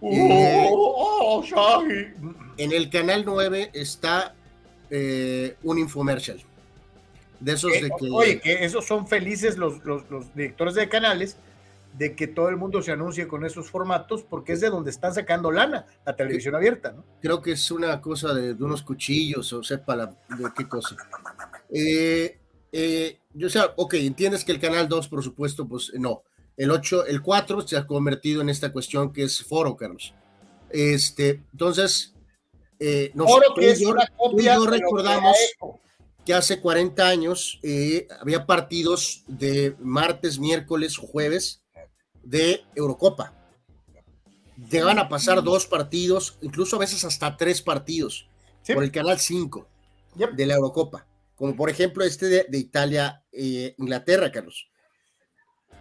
Oh, 0.00 0.12
eh, 0.12 0.70
oh, 0.70 1.82
en 2.58 2.72
el 2.72 2.90
canal 2.90 3.24
9 3.24 3.70
está 3.72 4.34
eh, 4.90 5.56
un 5.62 5.78
infomercial. 5.78 6.42
De 7.40 7.52
esos 7.52 7.72
eh, 7.72 7.82
de 7.82 7.90
que. 7.98 8.10
Oye, 8.10 8.40
que 8.40 8.64
esos 8.64 8.84
son 8.84 9.08
felices 9.08 9.56
los, 9.56 9.82
los, 9.84 10.08
los 10.10 10.34
directores 10.34 10.74
de 10.74 10.88
canales 10.88 11.38
de 11.96 12.16
que 12.16 12.26
todo 12.26 12.48
el 12.48 12.56
mundo 12.56 12.82
se 12.82 12.92
anuncie 12.92 13.28
con 13.28 13.44
esos 13.44 13.70
formatos 13.70 14.24
porque 14.24 14.52
es 14.52 14.60
de 14.60 14.70
donde 14.70 14.90
están 14.90 15.14
sacando 15.14 15.50
lana, 15.50 15.86
la 16.04 16.16
televisión 16.16 16.54
abierta, 16.54 16.92
¿no? 16.92 17.04
Creo 17.20 17.40
que 17.40 17.52
es 17.52 17.70
una 17.70 18.00
cosa 18.00 18.34
de, 18.34 18.52
unos 18.52 18.82
cuchillos 18.82 19.52
o 19.52 19.62
sepa 19.62 19.94
la, 19.94 20.06
de 20.06 20.44
qué 20.56 20.68
cosa. 20.68 20.96
Eh, 21.76 22.38
eh, 22.70 23.18
yo 23.32 23.50
sea, 23.50 23.72
ok, 23.74 23.94
entiendes 23.94 24.44
que 24.44 24.52
el 24.52 24.60
canal 24.60 24.88
2, 24.88 25.08
por 25.08 25.24
supuesto, 25.24 25.66
pues 25.66 25.92
no. 25.94 26.22
El 26.56 26.70
8, 26.70 27.06
el 27.06 27.20
4 27.20 27.66
se 27.66 27.76
ha 27.76 27.84
convertido 27.84 28.42
en 28.42 28.48
esta 28.48 28.70
cuestión 28.70 29.12
que 29.12 29.24
es 29.24 29.42
foro, 29.42 29.76
Carlos. 29.76 30.14
Este, 30.70 31.42
entonces, 31.50 32.14
eh, 32.78 33.12
que 33.56 33.70
es 33.70 33.80
una 33.84 34.06
copia 34.16 34.56
recordamos 34.68 35.36
que 36.24 36.34
hace 36.34 36.60
40 36.60 37.06
años 37.06 37.58
eh, 37.62 38.06
había 38.20 38.46
partidos 38.46 39.24
de 39.26 39.74
martes, 39.80 40.38
miércoles 40.38 40.98
o 40.98 41.06
jueves 41.06 41.63
de 42.24 42.64
Eurocopa. 42.74 43.32
Llegan 44.70 44.98
a 44.98 45.08
pasar 45.08 45.42
dos 45.42 45.66
partidos, 45.66 46.38
incluso 46.40 46.76
a 46.76 46.80
veces 46.80 47.04
hasta 47.04 47.36
tres 47.36 47.60
partidos, 47.60 48.28
por 48.72 48.84
el 48.84 48.90
canal 48.90 49.18
5 49.18 49.66
de 50.32 50.46
la 50.46 50.54
Eurocopa, 50.54 51.06
como 51.34 51.54
por 51.56 51.68
ejemplo 51.68 52.04
este 52.04 52.26
de, 52.26 52.58
Italia-Inglaterra, 52.58 54.26
eh, 54.26 54.30
Carlos. 54.30 54.68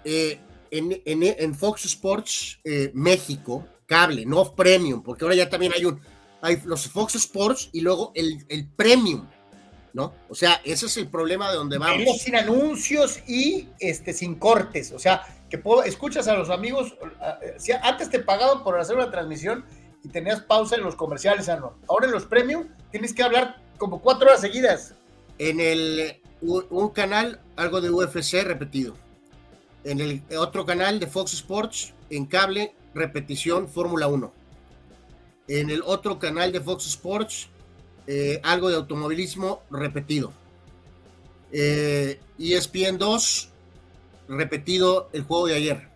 Eh, 0.04 0.40
en, 0.72 1.56
Fox 1.56 1.86
Sports 1.86 2.60
eh, 2.64 2.92
México, 2.94 3.66
cable, 3.86 4.26
no 4.26 4.56
premium, 4.56 5.04
porque 5.04 5.24
ahora 5.24 5.36
ya 5.36 5.50
también 5.50 5.72
hay 5.76 5.86
un, 5.86 6.02
hay 6.42 6.60
los 6.66 6.90
Fox 6.90 7.16
Sports 7.16 7.70
y 7.72 7.82
luego 7.82 8.12
el, 8.16 8.44
el 8.50 8.68
premium, 8.70 9.28
¿no? 9.94 10.14
O 10.30 10.36
sea, 10.36 10.60
ese 10.64 10.88
es 10.88 10.98
el 10.98 11.08
problema 11.08 11.50
de 11.50 11.58
donde 11.58 11.78
vamos. 11.78 12.18
Sin 12.20 12.36
anuncios 12.36 13.20
y 13.28 13.70
este, 13.80 14.14
sin 14.14 14.36
cortes, 14.36 14.92
o 14.92 15.00
sea, 15.00 15.24
que 15.50 15.62
escuchas 15.86 16.28
a 16.28 16.34
los 16.34 16.50
amigos, 16.50 16.96
si 17.58 17.72
antes 17.72 18.10
te 18.10 18.20
pagaban 18.20 18.64
por 18.64 18.80
hacer 18.80 18.96
una 18.96 19.12
transmisión 19.12 19.64
y 20.04 20.10
tenías 20.10 20.42
pausa 20.42 20.76
en 20.76 20.84
los 20.84 20.96
comerciales, 20.96 21.48
ahora 21.48 22.06
en 22.06 22.12
los 22.12 22.26
premium 22.26 22.68
tienes 22.92 23.14
que 23.14 23.24
hablar 23.24 23.62
como 23.78 24.02
cuatro 24.02 24.28
horas 24.28 24.42
seguidas. 24.42 24.96
En 25.38 25.60
el 25.60 26.20
un 26.42 26.90
canal, 26.90 27.40
algo 27.56 27.82
de 27.82 27.90
UFC 27.90 28.44
repetido. 28.44 28.96
En 29.84 30.00
el 30.00 30.24
otro 30.38 30.66
canal 30.66 31.00
de 31.00 31.08
Fox 31.08 31.34
Sports, 31.34 31.94
en 32.10 32.26
cable, 32.26 32.76
repetición 32.94 33.70
Fórmula 33.70 34.08
1. 34.08 34.34
En 35.48 35.70
el 35.70 35.82
otro 35.84 36.20
canal 36.20 36.52
de 36.52 36.62
Fox 36.62 36.86
Sports, 36.88 37.50
eh, 38.08 38.40
algo 38.44 38.70
de 38.70 38.76
automovilismo 38.76 39.62
repetido. 39.72 40.34
Eh, 41.56 42.20
ESPN 42.40 42.98
2, 42.98 43.50
repetido 44.28 45.10
el 45.14 45.22
juego 45.24 45.48
de 45.48 45.56
ayer. 45.56 45.88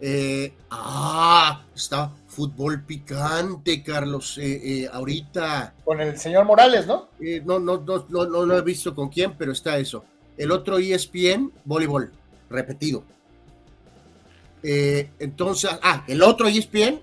Eh, 0.00 0.52
ah, 0.70 1.64
está 1.74 2.10
fútbol 2.26 2.82
picante, 2.82 3.82
Carlos, 3.84 4.36
eh, 4.42 4.88
ahorita. 4.92 5.74
Con 5.84 6.00
el 6.00 6.18
señor 6.18 6.44
Morales, 6.44 6.84
¿no? 6.86 7.08
no, 7.44 7.60
no, 7.60 7.78
no, 7.78 8.06
no, 8.08 8.26
no 8.26 8.44
lo 8.44 8.58
he 8.58 8.62
visto 8.62 8.92
con 8.92 9.08
quién, 9.08 9.34
pero 9.38 9.52
está 9.52 9.78
eso. 9.78 10.04
El 10.36 10.50
otro 10.50 10.78
ESPN, 10.78 11.52
voleibol, 11.64 12.10
repetido. 12.50 13.04
entonces, 14.64 15.70
ah, 15.80 16.04
el 16.08 16.22
otro 16.22 16.48
ESPN, 16.48 17.00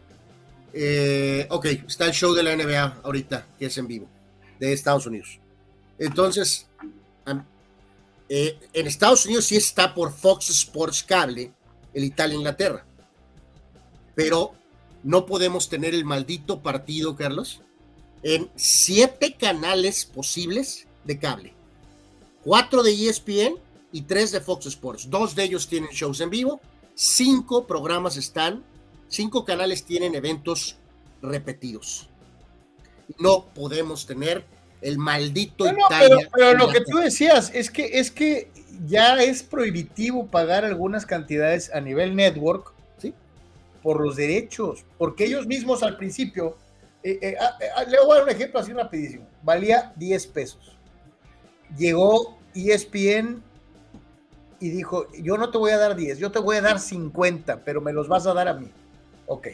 ok, 1.50 1.66
está 1.88 2.06
el 2.06 2.14
show 2.14 2.34
de 2.34 2.44
la 2.44 2.56
NBA 2.56 3.02
ahorita, 3.04 3.46
que 3.58 3.66
es 3.66 3.78
en 3.78 3.88
vivo, 3.88 4.08
de 4.60 4.74
Estados 4.74 5.06
Unidos. 5.06 5.40
Entonces, 5.98 6.68
eh, 8.34 8.58
en 8.72 8.88
Estados 8.88 9.26
Unidos 9.26 9.44
sí 9.44 9.58
está 9.58 9.94
por 9.94 10.14
Fox 10.14 10.50
Sports 10.50 11.04
Cable, 11.04 11.52
el 11.94 12.04
Italia-Inglaterra. 12.06 12.86
Pero 14.16 14.54
no 15.04 15.26
podemos 15.26 15.68
tener 15.68 15.94
el 15.94 16.06
maldito 16.06 16.62
partido, 16.62 17.18
Carlos, 17.18 17.62
en 18.24 18.50
siete 18.56 19.36
canales 19.36 20.06
posibles 20.06 20.88
de 21.04 21.20
cable. 21.20 21.54
Cuatro 22.44 22.84
de 22.84 22.94
ESPN 22.94 23.56
y 23.92 24.04
tres 24.04 24.32
de 24.32 24.40
Fox 24.40 24.66
Sports. 24.68 25.10
Dos 25.10 25.36
de 25.36 25.44
ellos 25.44 25.68
tienen 25.68 25.90
shows 25.92 26.22
en 26.22 26.30
vivo. 26.30 26.62
Cinco 26.96 27.68
programas 27.68 28.16
están, 28.16 28.64
cinco 29.12 29.46
canales 29.46 29.86
tienen 29.86 30.16
eventos 30.16 30.78
repetidos. 31.22 32.10
No 33.20 33.46
podemos 33.54 34.08
tener 34.08 34.46
el 34.82 34.98
maldito 34.98 35.66
Italia. 35.68 36.30
Pero, 36.34 36.58
lo 36.58 36.70
que 36.70 36.82
tú 36.82 36.98
decías 36.98 37.52
es 37.54 37.70
que 37.70 38.00
es 38.00 38.10
que 38.10 38.50
ya 38.88 39.22
es 39.22 39.44
prohibitivo 39.44 40.28
pagar 40.28 40.66
algunas 40.66 41.06
cantidades 41.06 41.72
a 41.74 41.82
nivel 41.82 42.16
network 42.16 42.74
¿sí? 42.98 43.14
por 43.84 44.02
los 44.02 44.16
derechos, 44.16 44.86
porque 44.98 45.26
ellos 45.26 45.46
mismos 45.46 45.84
al 45.84 45.98
principio, 45.98 46.58
eh, 47.04 47.20
eh, 47.22 47.36
ah, 47.40 47.58
eh, 47.60 47.66
ah, 47.76 47.84
le 47.84 48.00
voy 48.00 48.12
a 48.12 48.16
dar 48.16 48.24
un 48.24 48.30
ejemplo 48.30 48.60
así 48.60 48.72
rapidísimo, 48.72 49.28
valía 49.44 49.94
10 49.98 50.28
pesos. 50.28 50.78
Llegó 51.78 52.40
ESPN 52.56 53.44
y 54.60 54.70
dijo, 54.70 55.08
yo 55.12 55.38
no 55.38 55.52
te 55.52 55.58
voy 55.58 55.72
a 55.72 55.78
dar 55.78 55.96
10, 55.96 56.18
yo 56.18 56.32
te 56.32 56.40
voy 56.40 56.56
a 56.56 56.62
dar 56.62 56.80
50, 56.80 57.64
pero 57.64 57.82
me 57.82 57.94
los 57.94 58.08
vas 58.08 58.26
a 58.26 58.34
dar 58.34 58.48
a 58.48 58.54
mí. 58.54 58.72
Ok. 59.32 59.48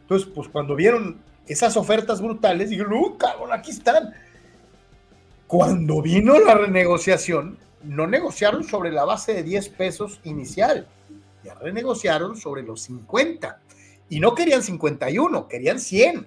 Entonces, 0.00 0.28
pues 0.34 0.48
cuando 0.48 0.74
vieron 0.74 1.22
esas 1.46 1.76
ofertas 1.76 2.20
brutales, 2.20 2.70
dijeron, 2.70 2.94
¡uh, 2.94 3.16
cabrón, 3.16 3.52
aquí 3.52 3.70
están! 3.70 4.12
Cuando 5.46 6.02
vino 6.02 6.36
la 6.40 6.54
renegociación, 6.54 7.58
no 7.84 8.08
negociaron 8.08 8.64
sobre 8.64 8.90
la 8.90 9.04
base 9.04 9.34
de 9.34 9.44
10 9.44 9.68
pesos 9.70 10.20
inicial, 10.24 10.88
ya 11.44 11.54
renegociaron 11.54 12.36
sobre 12.36 12.64
los 12.64 12.82
50. 12.82 13.60
Y 14.08 14.18
no 14.18 14.34
querían 14.34 14.64
51, 14.64 15.46
querían 15.46 15.78
100. 15.78 16.26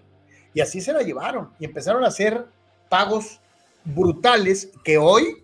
Y 0.54 0.62
así 0.62 0.80
se 0.80 0.94
la 0.94 1.02
llevaron 1.02 1.52
y 1.60 1.66
empezaron 1.66 2.06
a 2.06 2.08
hacer 2.08 2.48
pagos 2.90 3.42
brutales 3.84 4.72
que 4.86 4.98
hoy 4.98 5.44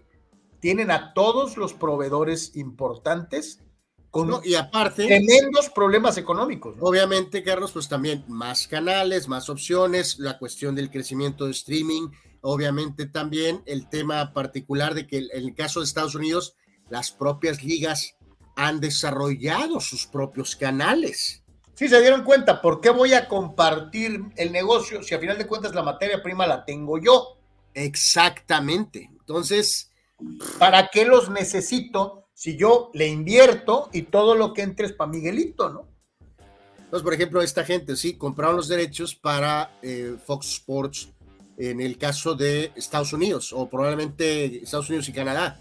tienen 0.61 0.91
a 0.91 1.13
todos 1.13 1.57
los 1.57 1.73
proveedores 1.73 2.55
importantes 2.55 3.59
con 4.14 4.41
y 4.43 4.53
aparte 4.53 5.07
tremendos 5.07 5.72
problemas 5.72 6.20
económicos. 6.20 6.76
Obviamente, 6.80 7.41
Carlos, 7.41 7.72
pues 7.72 7.89
también 7.89 8.24
más 8.28 8.68
canales, 8.68 9.28
más 9.28 9.49
opciones, 9.49 10.20
la 10.20 10.38
cuestión 10.38 10.76
del 10.76 10.91
crecimiento 10.91 11.45
de 11.45 11.51
streaming, 11.51 12.09
obviamente 12.41 13.07
también 13.07 13.64
el 13.66 13.89
tema 13.89 14.32
particular 14.32 14.93
de 14.93 15.07
que 15.07 15.18
en 15.18 15.47
el 15.47 15.55
caso 15.55 15.80
de 15.80 15.88
Estados 15.88 16.14
Unidos, 16.14 16.55
las 16.91 17.11
propias 17.11 17.64
ligas 17.64 18.16
han 18.55 18.80
desarrollado 18.80 19.80
sus 19.80 20.05
propios 20.05 20.55
canales. 20.55 21.41
Sí, 21.74 21.89
se 21.89 21.99
dieron 21.99 22.24
cuenta, 22.24 22.61
¿por 22.61 22.82
qué 22.82 22.91
voy 22.91 23.16
a 23.16 23.28
compartir 23.28 24.22
el 24.36 24.51
negocio 24.51 25.01
si 25.01 25.16
a 25.16 25.20
final 25.20 25.39
de 25.39 25.47
cuentas 25.47 25.74
la 25.74 25.82
materia 25.82 26.22
prima 26.22 26.45
la 26.45 26.64
tengo 26.66 26.99
yo? 26.99 27.39
Exactamente. 27.74 29.09
Entonces, 29.11 29.89
¿para 30.59 30.89
qué 30.89 31.03
los 31.03 31.32
necesito 31.32 32.22
si 32.34 32.57
yo 32.57 32.89
le 32.93 33.07
invierto 33.07 33.89
y 33.93 34.03
todo 34.03 34.36
lo 34.36 34.53
que 34.53 34.63
entre 34.63 34.88
es 34.88 34.93
para 34.93 35.11
Miguelito, 35.11 35.69
¿no? 35.69 35.88
Entonces, 36.77 37.03
por 37.03 37.13
ejemplo, 37.13 37.41
esta 37.41 37.63
gente 37.63 37.95
sí 37.95 38.17
compraron 38.17 38.55
los 38.55 38.67
derechos 38.67 39.15
para 39.15 39.79
eh, 39.81 40.15
Fox 40.23 40.47
Sports 40.53 41.09
en 41.57 41.81
el 41.81 41.97
caso 41.97 42.36
de 42.36 42.71
Estados 42.75 43.13
Unidos 43.13 43.51
o 43.53 43.67
probablemente 43.67 44.63
Estados 44.63 44.89
Unidos 44.89 45.09
y 45.09 45.13
Canadá. 45.13 45.59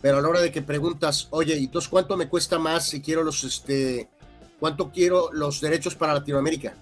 Pero 0.00 0.18
a 0.18 0.20
la 0.20 0.28
hora 0.28 0.40
de 0.40 0.50
que 0.50 0.62
preguntas, 0.62 1.28
oye, 1.30 1.56
¿y 1.56 1.64
entonces 1.64 1.88
cuánto 1.88 2.16
me 2.16 2.28
cuesta 2.28 2.58
más 2.58 2.88
si 2.88 3.00
quiero 3.00 3.22
los, 3.22 3.44
este, 3.44 4.08
cuánto 4.58 4.90
quiero 4.90 5.30
los 5.32 5.60
derechos 5.60 5.94
para 5.94 6.14
Latinoamérica? 6.14 6.74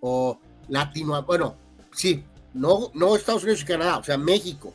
O 0.00 0.38
Latino, 0.68 1.20
bueno, 1.24 1.56
sí, 1.92 2.22
no, 2.54 2.90
no 2.94 3.16
Estados 3.16 3.42
Unidos 3.42 3.62
y 3.62 3.64
Canadá, 3.64 3.98
o 3.98 4.04
sea, 4.04 4.16
México. 4.16 4.72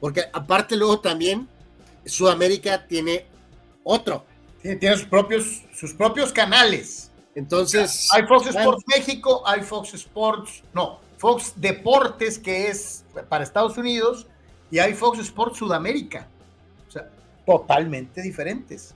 Porque 0.00 0.24
aparte 0.32 0.76
luego 0.76 1.00
también 1.00 1.48
Sudamérica 2.04 2.86
tiene 2.86 3.26
otro. 3.84 4.24
tiene 4.62 4.96
sus 4.96 5.06
propios, 5.06 5.62
sus 5.74 5.92
propios 5.94 6.32
canales. 6.32 7.10
Entonces. 7.34 8.08
hay 8.12 8.26
Fox 8.26 8.48
Sports 8.48 8.84
México, 8.86 9.42
hay 9.46 9.62
Fox 9.62 9.94
Sports, 9.94 10.62
no, 10.74 11.00
Fox 11.16 11.52
Deportes, 11.56 12.38
que 12.38 12.68
es 12.68 13.04
para 13.28 13.44
Estados 13.44 13.76
Unidos, 13.78 14.26
y 14.70 14.78
hay 14.78 14.94
Fox 14.94 15.18
Sports 15.20 15.58
Sudamérica. 15.58 16.28
O 16.88 16.90
sea, 16.90 17.08
totalmente 17.46 18.22
diferentes. 18.22 18.94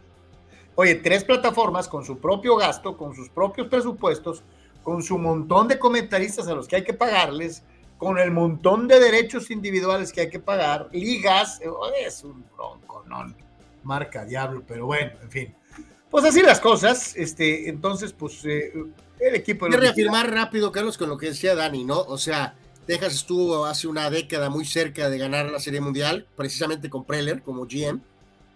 Oye, 0.74 0.96
tres 0.96 1.22
plataformas 1.22 1.86
con 1.86 2.04
su 2.04 2.18
propio 2.18 2.56
gasto, 2.56 2.96
con 2.96 3.14
sus 3.14 3.28
propios 3.28 3.68
presupuestos, 3.68 4.42
con 4.82 5.02
su 5.02 5.18
montón 5.18 5.68
de 5.68 5.78
comentaristas 5.78 6.48
a 6.48 6.54
los 6.54 6.66
que 6.66 6.76
hay 6.76 6.84
que 6.84 6.94
pagarles, 6.94 7.62
con 7.96 8.18
el 8.18 8.32
montón 8.32 8.88
de 8.88 8.98
derechos 8.98 9.50
individuales 9.50 10.12
que 10.12 10.22
hay 10.22 10.30
que 10.30 10.40
pagar, 10.40 10.88
ligas, 10.92 11.60
es 12.04 12.24
un 12.24 12.44
bronco, 12.56 13.04
no 13.06 13.24
marca 13.84 14.24
diablo, 14.24 14.64
pero 14.66 14.86
bueno, 14.86 15.12
en 15.22 15.30
fin. 15.30 15.54
Pues 16.10 16.24
así 16.24 16.42
las 16.42 16.60
cosas, 16.60 17.16
este, 17.16 17.68
entonces, 17.68 18.12
pues 18.12 18.44
eh, 18.44 18.72
el 19.18 19.34
equipo... 19.34 19.66
Quiero 19.66 19.82
reafirmar 19.82 20.30
rápido, 20.30 20.70
Carlos, 20.70 20.96
con 20.96 21.08
lo 21.08 21.18
que 21.18 21.26
decía 21.26 21.54
Dani, 21.54 21.84
¿no? 21.84 22.00
O 22.00 22.18
sea, 22.18 22.54
Texas 22.86 23.14
estuvo 23.14 23.64
hace 23.64 23.88
una 23.88 24.10
década 24.10 24.50
muy 24.50 24.64
cerca 24.64 25.10
de 25.10 25.18
ganar 25.18 25.50
la 25.50 25.58
Serie 25.58 25.80
Mundial, 25.80 26.26
precisamente 26.36 26.90
con 26.90 27.04
Preller 27.04 27.42
como 27.42 27.66
GM, 27.66 28.00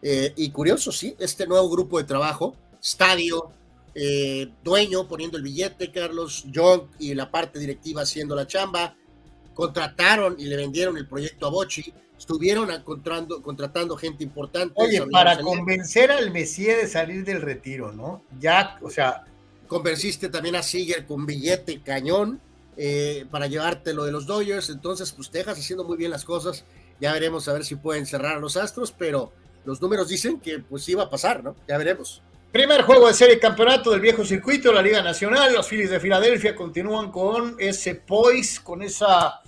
eh, 0.03 0.33
y 0.37 0.51
curioso, 0.51 0.93
sí, 0.93 1.17
este 1.19 1.47
nuevo 1.47 1.69
grupo 1.69 1.99
de 1.99 2.05
trabajo, 2.05 2.55
estadio, 2.81 3.51
eh, 3.95 4.49
dueño 4.63 5.09
poniendo 5.09 5.37
el 5.37 5.43
billete, 5.43 5.91
Carlos, 5.91 6.45
John 6.55 6.89
y 6.99 7.15
la 7.15 7.31
parte 7.31 7.59
directiva 7.59 8.03
haciendo 8.03 8.37
la 8.37 8.47
chamba, 8.47 8.95
contrataron 9.55 10.37
y 10.39 10.45
le 10.45 10.57
vendieron 10.57 10.97
el 10.97 11.09
proyecto 11.09 11.47
a 11.47 11.51
Bochi, 11.51 11.93
estuvieron 12.19 12.69
contratando, 12.83 13.41
contratando 13.43 13.97
gente 13.97 14.25
importante. 14.25 14.75
Oye, 14.77 15.07
para 15.07 15.39
convencer 15.41 16.11
al 16.11 16.31
Mesías 16.31 16.77
de 16.83 16.89
salir 16.89 17.25
del 17.25 17.41
retiro, 17.41 17.93
¿no? 17.93 18.23
Ya, 18.41 18.79
o 18.83 18.91
sea. 18.91 19.25
Convenciste 19.69 20.31
también 20.31 20.57
a 20.57 20.63
Siger 20.63 21.05
con 21.05 21.27
billete 21.27 21.83
cañón 21.83 22.41
eh, 22.79 23.27
para 23.31 23.49
llevarte 23.49 23.93
lo 23.93 24.05
de 24.05 24.13
los 24.13 24.25
Dodgers, 24.25 24.71
entonces 24.71 25.13
pues 25.13 25.31
Texas 25.31 25.59
haciendo 25.59 25.85
muy 25.85 25.99
bien 25.99 26.11
las 26.11 26.25
cosas, 26.25 26.65
ya 27.01 27.13
veremos 27.13 27.47
a 27.49 27.53
ver 27.53 27.65
si 27.65 27.75
pueden 27.75 28.07
cerrar 28.07 28.37
a 28.37 28.41
los 28.41 28.57
Astros, 28.57 28.95
pero 28.97 29.31
los 29.67 29.83
números 29.83 30.09
dicen 30.09 30.41
que 30.41 30.61
pues 30.61 30.89
iba 30.89 31.03
a 31.03 31.11
pasar, 31.11 31.45
¿no? 31.45 31.55
Ya 31.69 31.77
veremos. 31.77 32.23
Primer 32.51 32.83
juego 32.83 33.09
de 33.09 33.15
serie 33.15 33.39
campeonato 33.39 33.91
del 33.91 34.01
viejo 34.01 34.25
circuito, 34.25 34.73
la 34.73 34.81
Liga 34.81 35.03
Nacional. 35.03 35.53
Los 35.53 35.69
Phillies 35.69 35.91
de 35.91 36.01
Filadelfia 36.01 36.55
continúan 36.55 37.11
con 37.11 37.57
ese 37.59 37.95
poise, 37.95 38.63
con 38.63 38.81
esa 38.81 39.43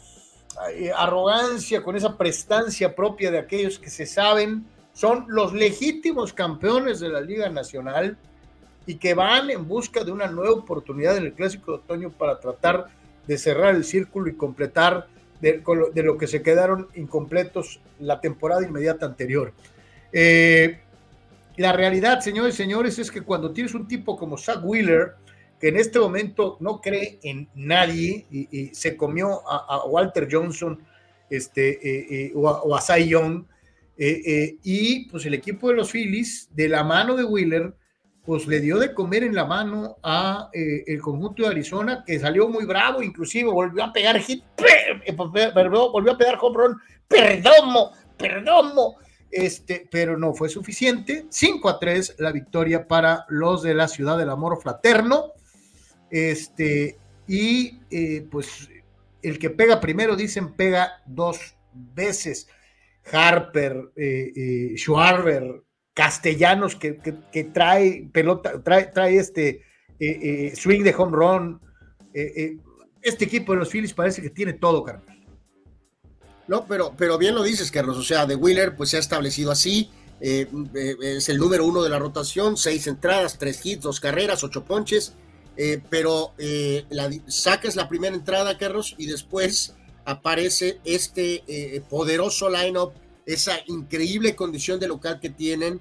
arrogancia, 0.96 1.82
con 1.82 1.96
esa 1.96 2.16
prestancia 2.16 2.94
propia 2.94 3.30
de 3.30 3.38
aquellos 3.38 3.78
que 3.78 3.90
se 3.90 4.06
saben 4.06 4.66
son 4.92 5.26
los 5.28 5.52
legítimos 5.52 6.32
campeones 6.32 7.00
de 7.00 7.08
la 7.08 7.20
Liga 7.20 7.48
Nacional 7.48 8.18
y 8.86 8.96
que 8.96 9.14
van 9.14 9.50
en 9.50 9.68
busca 9.68 10.04
de 10.04 10.12
una 10.12 10.26
nueva 10.26 10.52
oportunidad 10.52 11.16
en 11.16 11.26
el 11.26 11.32
Clásico 11.32 11.72
de 11.72 11.78
Otoño 11.78 12.10
para 12.10 12.40
tratar 12.40 12.88
de 13.26 13.38
cerrar 13.38 13.74
el 13.74 13.84
círculo 13.84 14.28
y 14.28 14.34
completar 14.34 15.06
de, 15.40 15.62
lo 16.02 16.18
que 16.18 16.26
se 16.26 16.42
quedaron 16.42 16.88
incompletos 16.94 17.80
la 17.98 18.20
temporada 18.20 18.62
inmediata 18.62 19.06
anterior. 19.06 19.52
Eh, 20.12 20.80
la 21.56 21.72
realidad, 21.72 22.20
señores 22.20 22.54
y 22.54 22.56
señores, 22.56 22.98
es 22.98 23.10
que 23.10 23.22
cuando 23.22 23.52
tienes 23.52 23.74
un 23.74 23.86
tipo 23.86 24.16
como 24.16 24.36
Zach 24.36 24.60
Wheeler, 24.62 25.14
que 25.60 25.68
en 25.68 25.76
este 25.76 25.98
momento 25.98 26.56
no 26.60 26.80
cree 26.80 27.20
en 27.22 27.48
nadie 27.54 28.26
y, 28.30 28.68
se 28.74 28.96
comió 28.96 29.42
a, 29.46 29.84
Walter 29.86 30.26
Johnson 30.30 30.82
este, 31.28 31.70
eh, 31.70 32.06
eh, 32.10 32.32
o, 32.34 32.74
a, 32.74 32.80
Cy 32.80 33.08
Young, 33.08 33.44
y 33.98 35.06
pues 35.10 35.26
el 35.26 35.34
equipo 35.34 35.68
de 35.68 35.74
los 35.74 35.92
Phillies, 35.92 36.48
de 36.52 36.68
la 36.68 36.82
mano 36.82 37.14
de 37.14 37.24
Wheeler, 37.24 37.74
pues 38.24 38.46
le 38.46 38.60
dio 38.60 38.78
de 38.78 38.94
comer 38.94 39.24
en 39.24 39.34
la 39.34 39.44
mano 39.44 39.98
a 40.02 40.48
el 40.52 41.00
conjunto 41.02 41.42
de 41.42 41.50
Arizona, 41.50 42.02
que 42.06 42.18
salió 42.18 42.48
muy 42.48 42.64
bravo, 42.64 43.02
inclusive 43.02 43.50
volvió 43.50 43.84
a 43.84 43.92
pegar 43.92 44.18
hit, 44.20 44.42
volvió 45.14 46.12
a 46.12 46.16
pegar 46.16 46.38
home 46.40 46.56
run, 46.56 46.80
perdomo, 47.06 47.92
perdomo, 48.16 48.96
este, 49.30 49.88
pero 49.90 50.16
no 50.16 50.34
fue 50.34 50.48
suficiente. 50.48 51.26
5 51.28 51.68
a 51.68 51.78
3 51.78 52.16
la 52.18 52.32
victoria 52.32 52.86
para 52.86 53.24
los 53.28 53.62
de 53.62 53.74
la 53.74 53.88
ciudad 53.88 54.18
del 54.18 54.30
amor 54.30 54.60
fraterno. 54.60 55.32
Este, 56.10 56.98
y 57.26 57.80
eh, 57.90 58.26
pues 58.30 58.68
el 59.22 59.38
que 59.38 59.50
pega 59.50 59.80
primero, 59.80 60.16
dicen, 60.16 60.54
pega 60.54 61.02
dos 61.06 61.56
veces. 61.72 62.48
Harper, 63.12 63.90
eh, 63.96 64.32
eh, 64.36 64.72
Schwarber, 64.76 65.62
Castellanos, 65.94 66.76
que, 66.76 66.92
trae 67.52 68.08
pelota, 68.12 68.62
trae, 68.62 68.86
trae 68.86 69.16
este 69.16 69.62
swing 70.54 70.82
de 70.82 70.94
home 70.96 71.16
run. 71.16 71.60
este 73.02 73.24
equipo 73.24 73.52
de 73.52 73.58
los 73.58 73.70
Phillies 73.70 73.92
parece 73.92 74.22
que 74.22 74.30
tiene 74.30 74.54
todo, 74.54 74.82
Carlos. 74.82 75.10
No, 76.50 76.66
pero, 76.66 76.94
pero 76.96 77.16
bien 77.16 77.36
lo 77.36 77.44
dices, 77.44 77.70
Carlos. 77.70 77.96
O 77.96 78.02
sea, 78.02 78.26
de 78.26 78.34
Wheeler 78.34 78.74
pues 78.74 78.90
se 78.90 78.96
ha 78.96 79.00
establecido 79.00 79.52
así. 79.52 79.88
Eh, 80.20 80.48
eh, 80.74 80.96
es 81.00 81.28
el 81.28 81.38
número 81.38 81.64
uno 81.64 81.80
de 81.80 81.88
la 81.88 82.00
rotación, 82.00 82.56
seis 82.56 82.88
entradas, 82.88 83.38
tres 83.38 83.64
hits, 83.64 83.82
dos 83.82 84.00
carreras, 84.00 84.42
ocho 84.42 84.64
ponches. 84.64 85.14
Eh, 85.62 85.82
pero 85.90 86.32
la, 86.38 87.10
sacas 87.26 87.76
la 87.76 87.88
primera 87.88 88.16
entrada, 88.16 88.56
Carlos, 88.56 88.94
y 88.96 89.06
después 89.06 89.74
aparece 90.04 90.80
este 90.84 91.82
poderoso 91.90 92.48
lineup, 92.48 92.92
esa 93.26 93.58
increíble 93.66 94.34
condición 94.34 94.80
de 94.80 94.88
local 94.88 95.20
que 95.20 95.28
tienen. 95.28 95.80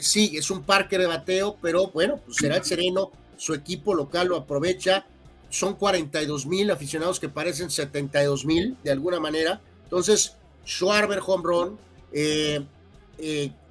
sí, 0.00 0.36
es 0.36 0.50
un 0.50 0.62
parque 0.62 0.98
de 0.98 1.06
bateo, 1.06 1.56
pero 1.62 1.88
bueno, 1.88 2.20
pues 2.24 2.36
será 2.36 2.56
el 2.56 2.64
sereno. 2.64 3.10
Su 3.36 3.54
equipo 3.54 3.94
local 3.94 4.28
lo 4.28 4.36
aprovecha. 4.36 5.06
Son 5.48 5.74
42 5.74 6.46
mil 6.46 6.70
aficionados 6.70 7.18
que 7.18 7.28
parecen 7.28 7.70
72 7.70 8.44
mil 8.44 8.76
de 8.84 8.90
alguna 8.90 9.20
manera 9.20 9.60
entonces, 9.94 10.36
Schwarber 10.66 11.20
home 11.24 11.44
run, 11.44 11.78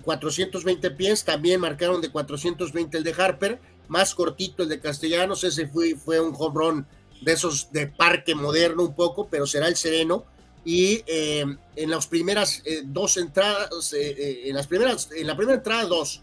420 0.04 0.88
eh, 0.88 0.90
eh, 0.90 0.96
pies, 0.96 1.26
también 1.26 1.60
marcaron 1.60 2.00
de 2.00 2.10
420 2.10 2.98
el 2.98 3.04
de 3.04 3.14
Harper, 3.18 3.60
más 3.94 4.16
cortito 4.16 4.64
el 4.64 4.70
de 4.70 4.80
Castellanos, 4.80 5.44
ese 5.44 5.68
fue, 5.68 5.96
fue 5.96 6.20
un 6.20 6.34
home 6.36 6.56
run 6.56 6.88
de 7.22 7.32
esos 7.32 7.72
de 7.72 7.88
parque 7.88 8.34
moderno 8.34 8.82
un 8.84 8.96
poco, 8.96 9.28
pero 9.30 9.46
será 9.46 9.68
el 9.68 9.76
sereno. 9.76 10.26
Y 10.66 11.04
eh, 11.08 11.46
en 11.76 11.90
las 11.90 12.08
primeras 12.08 12.64
dos 12.86 13.18
entradas, 13.18 13.94
en 13.94 14.56
las 14.56 14.66
primeras, 14.68 15.10
en 15.16 15.28
la 15.28 15.36
primera 15.36 15.58
entrada 15.58 15.86
dos, 15.86 16.22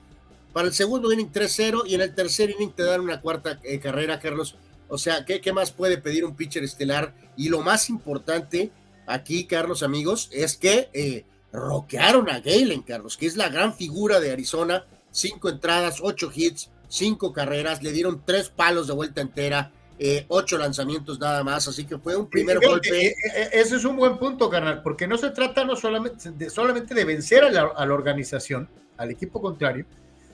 para 0.52 0.66
el 0.66 0.74
segundo 0.74 1.12
inning 1.12 1.30
3-0 1.30 1.82
y 1.86 1.94
en 1.94 2.00
el 2.00 2.14
tercer 2.14 2.50
inning 2.50 2.72
te 2.72 2.82
dan 2.82 3.02
una 3.02 3.20
cuarta 3.20 3.60
carrera, 3.82 4.18
Carlos. 4.18 4.56
O 4.88 4.98
sea, 4.98 5.24
¿qué, 5.24 5.40
¿qué, 5.40 5.52
más 5.52 5.70
puede 5.70 5.98
pedir 5.98 6.24
un 6.24 6.34
pitcher 6.34 6.64
estelar? 6.64 7.14
Y 7.36 7.48
lo 7.48 7.60
más 7.60 7.88
importante, 7.88 8.72
aquí, 9.06 9.44
Carlos, 9.44 9.84
amigos, 9.84 10.28
es 10.32 10.56
que 10.56 10.88
eh, 10.92 11.24
roquearon 11.52 12.28
a 12.28 12.40
Galen, 12.40 12.82
Carlos, 12.82 13.16
que 13.16 13.26
es 13.26 13.36
la 13.36 13.48
gran 13.48 13.74
figura 13.74 14.18
de 14.18 14.32
Arizona. 14.32 14.84
Cinco 15.12 15.48
entradas, 15.48 16.00
ocho 16.02 16.30
hits, 16.34 16.70
cinco 16.91 17.32
carreras, 17.32 17.82
le 17.82 17.93
dieron 17.93 18.22
tres 18.26 18.51
palos 18.51 18.86
de 18.86 18.93
vuelta 18.93 19.22
entera. 19.22 19.72
eh, 20.03 20.24
ocho 20.28 20.57
lanzamientos 20.57 21.20
nada 21.20 21.45
más, 21.45 21.68
así 21.68 21.84
que 21.84 21.99
fue 21.99 22.16
un 22.16 22.26
primer 22.26 22.59
golpe. 22.59 23.09
Eh, 23.09 23.14
ese 23.53 23.76
es 23.76 23.84
un 23.84 23.97
buen 23.97 24.16
punto, 24.16 24.49
carnal, 24.49 24.82
porque 24.82 25.07
no 25.07 25.18
se 25.18 25.28
trata 25.28 25.62
no 25.62 25.76
solamente 25.76 26.30
de, 26.30 26.49
solamente 26.49 26.95
de 26.95 27.05
vencer 27.05 27.45
a 27.45 27.51
la, 27.51 27.70
a 27.76 27.84
la 27.84 27.93
organización, 27.95 28.66
al 28.97 29.11
equipo 29.11 29.43
contrario, 29.43 29.84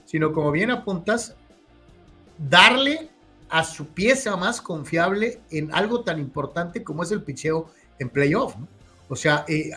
sino 0.05 0.33
como 0.33 0.53
bien 0.53 0.71
apuntas, 0.71 1.35
darle 2.39 3.11
a 3.49 3.65
su 3.65 3.89
pieza 3.89 4.37
más 4.37 4.61
confiable 4.61 5.41
en 5.51 5.75
algo 5.75 6.03
tan 6.03 6.21
importante 6.21 6.85
como 6.85 7.03
es 7.03 7.11
el 7.11 7.23
picheo 7.23 7.69
en 7.99 8.09
playoff. 8.09 8.57
¿no? 8.57 8.69
O 9.09 9.17
sea, 9.17 9.45
eh, 9.49 9.71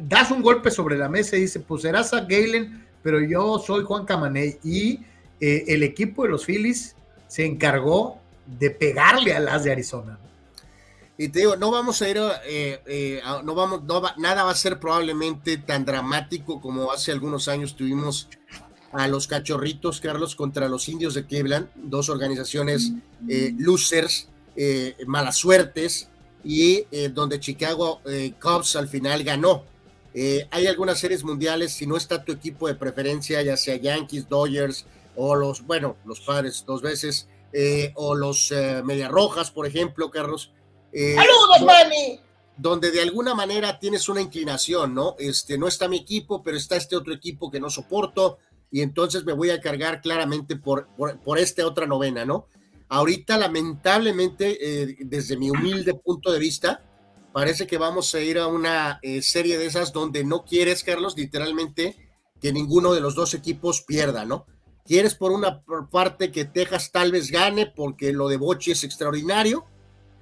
das 0.00 0.30
un 0.30 0.42
golpe 0.42 0.70
sobre 0.70 0.96
la 0.96 1.08
mesa 1.08 1.36
y 1.36 1.40
dice, 1.40 1.58
pues 1.58 1.82
serás 1.82 2.12
a 2.12 2.20
Galen, 2.20 2.86
pero 3.02 3.20
yo 3.20 3.58
soy 3.58 3.82
Juan 3.84 4.04
Camaney. 4.04 4.58
Y 4.62 5.00
eh, 5.40 5.64
el 5.68 5.82
equipo 5.82 6.24
de 6.24 6.30
los 6.30 6.44
Phillies 6.44 6.96
se 7.26 7.44
encargó 7.44 8.18
de 8.46 8.70
pegarle 8.70 9.34
a 9.34 9.40
las 9.40 9.64
de 9.64 9.72
Arizona. 9.72 10.18
Y 11.16 11.28
te 11.28 11.40
digo, 11.40 11.56
no 11.56 11.70
vamos 11.70 12.00
a 12.00 12.08
ir, 12.08 12.18
eh, 12.46 13.20
no 13.44 13.54
vamos, 13.54 13.82
no 13.82 14.02
nada 14.18 14.44
va 14.44 14.52
a 14.52 14.54
ser 14.54 14.78
probablemente 14.78 15.58
tan 15.58 15.84
dramático 15.84 16.60
como 16.60 16.92
hace 16.92 17.10
algunos 17.10 17.48
años 17.48 17.74
tuvimos 17.74 18.28
a 18.92 19.06
los 19.08 19.26
cachorritos, 19.26 20.00
Carlos, 20.00 20.34
contra 20.34 20.68
los 20.68 20.88
indios 20.88 21.14
de 21.14 21.26
Cleveland, 21.26 21.68
dos 21.74 22.08
organizaciones 22.08 22.92
eh, 23.28 23.52
losers, 23.58 24.28
eh, 24.56 24.96
malas 25.06 25.36
suertes, 25.36 26.08
y 26.44 26.84
eh, 26.90 27.10
donde 27.12 27.40
Chicago 27.40 28.00
Cubs 28.40 28.76
al 28.76 28.88
final 28.88 29.22
ganó. 29.24 29.64
hay 30.50 30.66
algunas 30.66 30.98
series 30.98 31.22
mundiales, 31.22 31.72
si 31.72 31.86
no 31.86 31.96
está 31.96 32.24
tu 32.24 32.32
equipo 32.32 32.68
de 32.68 32.74
preferencia, 32.74 33.42
ya 33.42 33.56
sea 33.56 33.76
Yankees, 33.76 34.28
Dodgers, 34.28 34.86
o 35.20 35.34
los, 35.34 35.66
bueno, 35.66 35.96
los 36.04 36.20
padres 36.20 36.64
dos 36.66 36.80
veces, 36.80 37.28
o 37.94 38.14
los 38.14 38.52
Media 38.84 39.08
Rojas, 39.08 39.50
por 39.50 39.66
ejemplo, 39.66 40.10
Carlos. 40.10 40.52
¡Saludos, 40.92 41.62
Manny! 41.64 42.20
donde 42.58 42.90
de 42.90 43.00
alguna 43.00 43.34
manera 43.34 43.78
tienes 43.78 44.08
una 44.08 44.20
inclinación, 44.20 44.92
¿no? 44.92 45.14
Este, 45.18 45.56
no 45.56 45.68
está 45.68 45.88
mi 45.88 45.98
equipo, 45.98 46.42
pero 46.42 46.56
está 46.56 46.76
este 46.76 46.96
otro 46.96 47.14
equipo 47.14 47.50
que 47.50 47.60
no 47.60 47.70
soporto, 47.70 48.38
y 48.70 48.82
entonces 48.82 49.24
me 49.24 49.32
voy 49.32 49.50
a 49.50 49.60
cargar 49.60 50.02
claramente 50.02 50.56
por, 50.56 50.88
por, 50.96 51.38
esta 51.38 51.64
otra 51.66 51.86
novena, 51.86 52.24
¿no? 52.24 52.46
Ahorita, 52.88 53.38
lamentablemente, 53.38 54.58
eh, 54.60 54.96
desde 55.00 55.36
mi 55.36 55.50
humilde 55.50 55.94
punto 55.94 56.32
de 56.32 56.38
vista, 56.38 56.82
parece 57.32 57.66
que 57.66 57.78
vamos 57.78 58.14
a 58.14 58.20
ir 58.20 58.38
a 58.38 58.48
una 58.48 58.98
eh, 59.02 59.22
serie 59.22 59.56
de 59.56 59.66
esas 59.66 59.92
donde 59.92 60.24
no 60.24 60.44
quieres, 60.44 60.82
Carlos, 60.82 61.16
literalmente, 61.16 61.96
que 62.40 62.52
ninguno 62.52 62.92
de 62.92 63.00
los 63.00 63.14
dos 63.14 63.34
equipos 63.34 63.82
pierda, 63.82 64.24
¿no? 64.24 64.46
Quieres 64.88 65.14
por 65.14 65.30
una 65.30 65.62
parte 65.90 66.32
que 66.32 66.46
Texas 66.46 66.90
tal 66.90 67.12
vez 67.12 67.30
gane 67.30 67.66
porque 67.66 68.12
lo 68.12 68.26
de 68.26 68.38
Bochi 68.38 68.70
es 68.70 68.82
extraordinario 68.82 69.66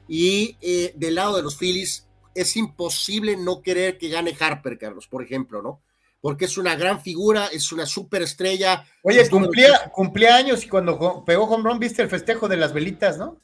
y 0.08 0.56
eh, 0.60 0.92
del 0.96 1.14
lado 1.14 1.36
de 1.36 1.42
los 1.42 1.56
Phillies 1.56 2.08
es 2.34 2.56
imposible 2.56 3.36
no 3.36 3.62
querer 3.62 3.96
que 3.96 4.08
gane 4.08 4.36
Harper, 4.38 4.76
Carlos, 4.76 5.06
por 5.06 5.22
ejemplo, 5.22 5.62
¿no? 5.62 5.80
porque 6.20 6.46
es 6.46 6.58
una 6.58 6.74
gran 6.74 7.00
figura, 7.00 7.46
es 7.52 7.70
una 7.70 7.86
superestrella. 7.86 8.84
Oye, 9.02 9.30
cumplía, 9.30 9.92
cumplía 9.92 10.34
años 10.34 10.64
y 10.64 10.68
cuando 10.68 11.24
pegó 11.24 11.44
home 11.44 11.70
run 11.70 11.78
viste 11.78 12.02
el 12.02 12.08
festejo 12.08 12.48
de 12.48 12.56
las 12.56 12.72
velitas, 12.72 13.16
¿no? 13.16 13.40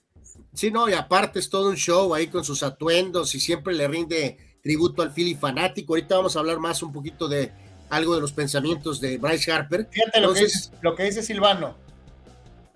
Sí, 0.52 0.72
no, 0.72 0.88
y 0.88 0.92
aparte 0.92 1.38
es 1.38 1.48
todo 1.48 1.68
un 1.68 1.76
show 1.76 2.12
ahí 2.12 2.26
con 2.26 2.44
sus 2.44 2.64
atuendos 2.64 3.36
y 3.36 3.40
siempre 3.40 3.72
le 3.72 3.86
rinde 3.86 4.58
tributo 4.64 5.02
al 5.02 5.12
Philly 5.12 5.36
fanático. 5.36 5.92
Ahorita 5.92 6.16
vamos 6.16 6.34
a 6.34 6.40
hablar 6.40 6.58
más 6.58 6.82
un 6.82 6.92
poquito 6.92 7.28
de 7.28 7.52
algo 7.93 8.14
de 8.14 8.20
los 8.20 8.32
pensamientos 8.32 9.01
de 9.01 9.18
Bryce 9.18 9.53
Harper. 9.53 9.88
Fíjate 9.90 10.20
lo, 10.20 10.32
que, 10.34 10.40
dice, 10.40 10.70
lo 10.80 10.95
que 10.95 11.05
dice 11.05 11.22
Silvano. 11.22 11.76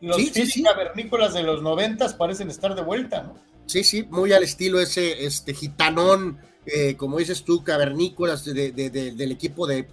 Los 0.01 0.17
sí, 0.17 0.63
cavernícolas 0.63 1.35
de 1.35 1.43
los 1.43 1.63
noventas 1.63 2.15
parecen 2.15 2.51
estar 2.51 2.75
de 2.75 2.83
vuelta, 2.83 3.23
¿no? 3.23 3.35
Sí, 3.67 3.83
sí, 3.83 4.05
muy 4.11 4.33
al 4.33 4.43
estilo 4.43 4.79
ese 4.79 5.25
este 5.25 5.53
gitanón 5.53 6.39
eh, 6.67 6.97
como 6.97 7.19
dices 7.19 7.45
tú, 7.45 7.63
cavernícolas 7.63 8.45
del 8.45 9.33
equipo 9.33 9.67
de, 9.67 9.87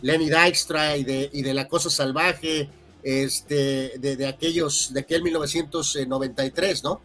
Lenny 0.00 0.30
Dykstra 0.30 0.96
y 0.96 1.04
de, 1.04 1.28
y 1.30 1.42
de 1.42 1.52
La 1.52 1.68
Cosa 1.68 1.90
Salvaje, 1.90 2.70
este, 3.02 3.98
de, 3.98 4.26
aquellos, 4.26 4.94
de 4.94 5.00
aquel 5.00 5.22
1993, 5.22 6.82
¿no? 6.84 7.02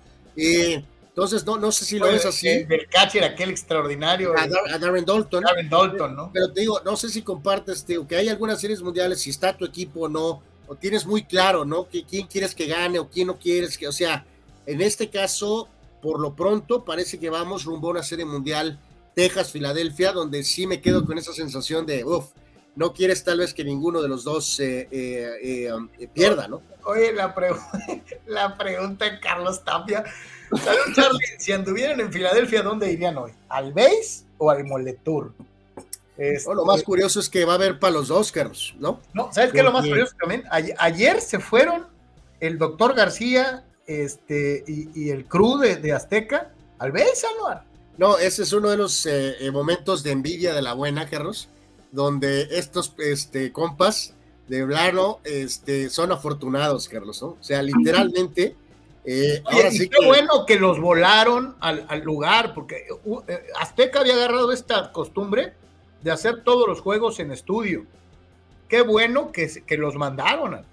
Entonces, 1.16 1.46
no, 1.46 1.58
no 1.58 1.72
sé 1.72 1.86
si 1.86 1.98
lo 1.98 2.08
ves 2.08 2.26
así. 2.26 2.50
El 2.50 2.68
del 2.68 2.90
catcher, 2.90 3.24
aquel 3.24 3.50
extraordinario. 3.50 4.34
A, 4.38 4.78
Darren 4.78 5.06
Dalton. 5.06 5.46
Darren 5.46 5.70
Dalton, 5.70 6.14
¿no? 6.14 6.30
Pero 6.34 6.52
te 6.52 6.60
digo, 6.60 6.82
no 6.84 6.98
sé 6.98 7.08
si 7.08 7.22
compartes, 7.22 7.86
tío, 7.86 8.06
que 8.06 8.18
hay 8.18 8.28
algunas 8.28 8.60
series 8.60 8.82
mundiales, 8.82 9.22
si 9.22 9.30
está 9.30 9.56
tu 9.56 9.64
equipo 9.64 10.02
o 10.02 10.10
no, 10.10 10.44
o 10.68 10.76
tienes 10.76 11.06
muy 11.06 11.24
claro, 11.24 11.64
¿no? 11.64 11.88
Que, 11.88 12.04
quién 12.04 12.28
quieres 12.28 12.54
que 12.54 12.68
gane 12.68 13.00
o 13.00 13.10
quién 13.10 13.28
no 13.28 13.38
quieres 13.40 13.78
que, 13.78 13.88
o 13.88 13.94
sea, 13.94 14.26
en 14.66 14.82
este 14.82 15.10
caso, 15.10 15.70
por 16.02 16.20
lo 16.20 16.36
pronto, 16.36 16.84
parece 16.84 17.18
que 17.18 17.30
vamos 17.30 17.64
rumbo 17.64 17.88
a 17.88 17.92
una 17.92 18.04
serie 18.04 18.26
mundial 18.26 18.78
Texas, 19.16 19.54
Filadelfia, 19.54 20.12
donde 20.12 20.44
sí 20.44 20.68
me 20.68 20.82
quedo 20.82 21.06
con 21.06 21.18
esa 21.18 21.32
sensación 21.32 21.86
de, 21.86 22.04
uff, 22.04 22.26
no 22.76 22.92
quieres 22.92 23.24
tal 23.24 23.38
vez 23.38 23.54
que 23.54 23.64
ninguno 23.64 24.02
de 24.02 24.10
los 24.10 24.26
dos 24.26 24.60
eh, 24.60 24.90
eh, 24.92 25.72
um, 25.72 25.88
eh, 25.98 26.10
pierda, 26.14 26.50
¿no? 26.50 26.62
Oye, 26.84 27.14
la, 27.14 27.34
la 28.28 28.58
pregunta 28.58 29.10
de 29.10 29.18
Carlos 29.22 29.64
Tapia. 29.64 30.04
Charlie, 30.96 31.26
si 31.38 31.52
anduvieran 31.52 32.00
en 32.00 32.12
Filadelfia, 32.12 32.62
¿dónde 32.62 32.92
irían 32.92 33.18
hoy? 33.18 33.32
¿Al 33.50 33.74
Base 33.74 34.26
o 34.38 34.50
al 34.50 34.64
Moletour? 34.64 35.34
Este... 36.18 36.54
lo 36.54 36.66
más 36.66 36.84
curioso 36.84 37.20
es 37.20 37.30
que 37.30 37.44
va 37.44 37.54
a 37.54 37.56
haber 37.56 37.80
para 37.80 37.94
los 37.94 38.08
dos, 38.08 38.32
Carlos, 38.32 38.74
¿no? 38.80 39.02
No, 39.14 39.32
¿sabes 39.34 39.52
qué 39.52 39.60
es 39.60 39.66
lo 39.66 39.72
más 39.72 39.86
curioso 39.86 40.16
también? 40.20 40.44
Ayer, 40.50 41.20
se 41.22 41.40
fueron 41.40 41.88
el 42.40 42.58
doctor 42.58 42.96
García 42.96 43.66
este, 43.86 44.64
y, 44.68 45.10
el 45.10 45.26
crew 45.26 45.58
de, 45.58 45.92
Azteca 45.92 46.54
al 46.80 46.92
Base, 46.92 47.28
Anuar. 47.36 47.64
No, 47.98 48.18
ese 48.18 48.44
es 48.44 48.54
uno 48.54 48.70
de 48.70 48.78
los 48.78 49.06
eh, 49.06 49.36
eh, 49.40 49.52
momentos 49.52 50.04
de 50.04 50.12
envidia 50.12 50.54
de 50.54 50.62
la 50.62 50.74
buena, 50.74 51.10
Carlos, 51.10 51.50
donde 51.92 52.48
estos 52.52 52.94
este, 52.98 53.52
compas 53.52 54.14
de 54.48 54.64
Blano 54.64 55.20
este, 55.24 55.90
son 55.90 56.12
afortunados, 56.12 56.90
Carlos, 56.90 57.22
¿no? 57.22 57.30
O 57.30 57.38
sea, 57.44 57.62
literalmente. 57.62 58.56
Eh, 59.06 59.42
ahora 59.46 59.70
sí 59.70 59.88
qué 59.88 60.04
bueno 60.04 60.46
que 60.48 60.60
los 60.60 60.80
volaron 60.80 61.56
al, 61.60 62.02
lugar, 62.02 62.54
porque 62.56 62.88
Azteca 63.60 64.00
había 64.00 64.16
agarrado 64.16 64.52
esta 64.52 64.92
costumbre 64.92 65.54
de 66.02 66.12
hacer 66.12 66.44
todos 66.44 66.68
los 66.68 66.82
juegos 66.82 67.20
en 67.20 67.32
estudio. 67.32 67.86
Qué 68.68 68.82
bueno 68.82 69.32
que, 69.32 69.64
que 69.66 69.78
los 69.78 69.96
mandaron. 69.96 70.66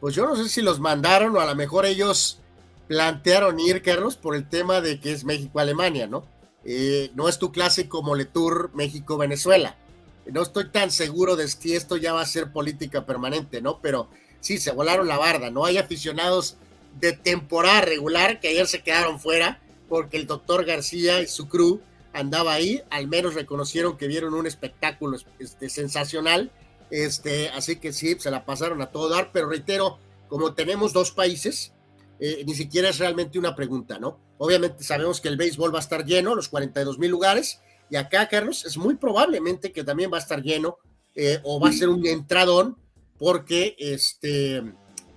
Pues 0.00 0.14
yo 0.14 0.26
no 0.26 0.36
sé 0.36 0.48
si 0.48 0.62
los 0.62 0.80
mandaron 0.80 1.36
o 1.36 1.40
a 1.40 1.46
lo 1.46 1.54
mejor 1.54 1.86
ellos 1.86 2.40
plantearon 2.88 3.58
ir, 3.60 3.82
Carlos, 3.82 4.16
por 4.16 4.34
el 4.34 4.48
tema 4.48 4.80
de 4.80 5.00
que 5.00 5.12
es 5.12 5.24
México-Alemania, 5.24 6.06
¿no? 6.06 6.26
Eh, 6.64 7.10
no 7.14 7.28
es 7.28 7.38
tu 7.38 7.52
clásico 7.52 8.02
Moletour 8.02 8.70
México-Venezuela. 8.74 9.76
No 10.26 10.42
estoy 10.42 10.70
tan 10.70 10.90
seguro 10.90 11.36
de 11.36 11.48
si 11.48 11.74
esto 11.74 11.96
ya 11.96 12.12
va 12.12 12.22
a 12.22 12.26
ser 12.26 12.52
política 12.52 13.04
permanente, 13.04 13.60
¿no? 13.60 13.80
Pero 13.80 14.08
sí, 14.40 14.58
se 14.58 14.72
volaron 14.72 15.06
la 15.06 15.18
barda, 15.18 15.50
¿no? 15.50 15.64
Hay 15.64 15.78
aficionados 15.78 16.56
de 17.00 17.12
temporada 17.12 17.82
regular 17.82 18.40
que 18.40 18.48
ayer 18.48 18.66
se 18.66 18.82
quedaron 18.82 19.20
fuera 19.20 19.60
porque 19.88 20.16
el 20.16 20.26
doctor 20.26 20.64
García 20.64 21.20
y 21.20 21.26
su 21.26 21.48
crew 21.48 21.80
andaba 22.12 22.52
ahí, 22.54 22.82
al 22.90 23.08
menos 23.08 23.34
reconocieron 23.34 23.96
que 23.96 24.06
vieron 24.06 24.34
un 24.34 24.46
espectáculo 24.46 25.18
este, 25.38 25.68
sensacional, 25.68 26.50
este, 26.90 27.48
así 27.50 27.76
que 27.76 27.92
sí, 27.92 28.16
se 28.18 28.30
la 28.30 28.44
pasaron 28.44 28.80
a 28.80 28.90
todo 28.90 29.08
dar, 29.08 29.30
pero 29.32 29.48
reitero, 29.48 29.98
como 30.28 30.54
tenemos 30.54 30.92
dos 30.92 31.10
países, 31.10 31.72
eh, 32.20 32.44
ni 32.46 32.54
siquiera 32.54 32.88
es 32.88 32.98
realmente 32.98 33.38
una 33.38 33.56
pregunta, 33.56 33.98
¿no? 33.98 34.18
Obviamente 34.38 34.84
sabemos 34.84 35.20
que 35.20 35.28
el 35.28 35.36
béisbol 35.36 35.74
va 35.74 35.78
a 35.78 35.82
estar 35.82 36.04
lleno, 36.04 36.34
los 36.34 36.48
42 36.48 36.98
mil 36.98 37.10
lugares, 37.10 37.60
y 37.90 37.96
acá, 37.96 38.28
Carlos, 38.28 38.64
es 38.64 38.76
muy 38.76 38.94
probablemente 38.94 39.72
que 39.72 39.84
también 39.84 40.12
va 40.12 40.18
a 40.18 40.20
estar 40.20 40.40
lleno 40.40 40.78
eh, 41.14 41.40
o 41.42 41.60
va 41.60 41.68
a 41.68 41.72
ser 41.72 41.88
un 41.88 42.06
entradón, 42.06 42.78
porque, 43.18 43.74
este, 43.78 44.62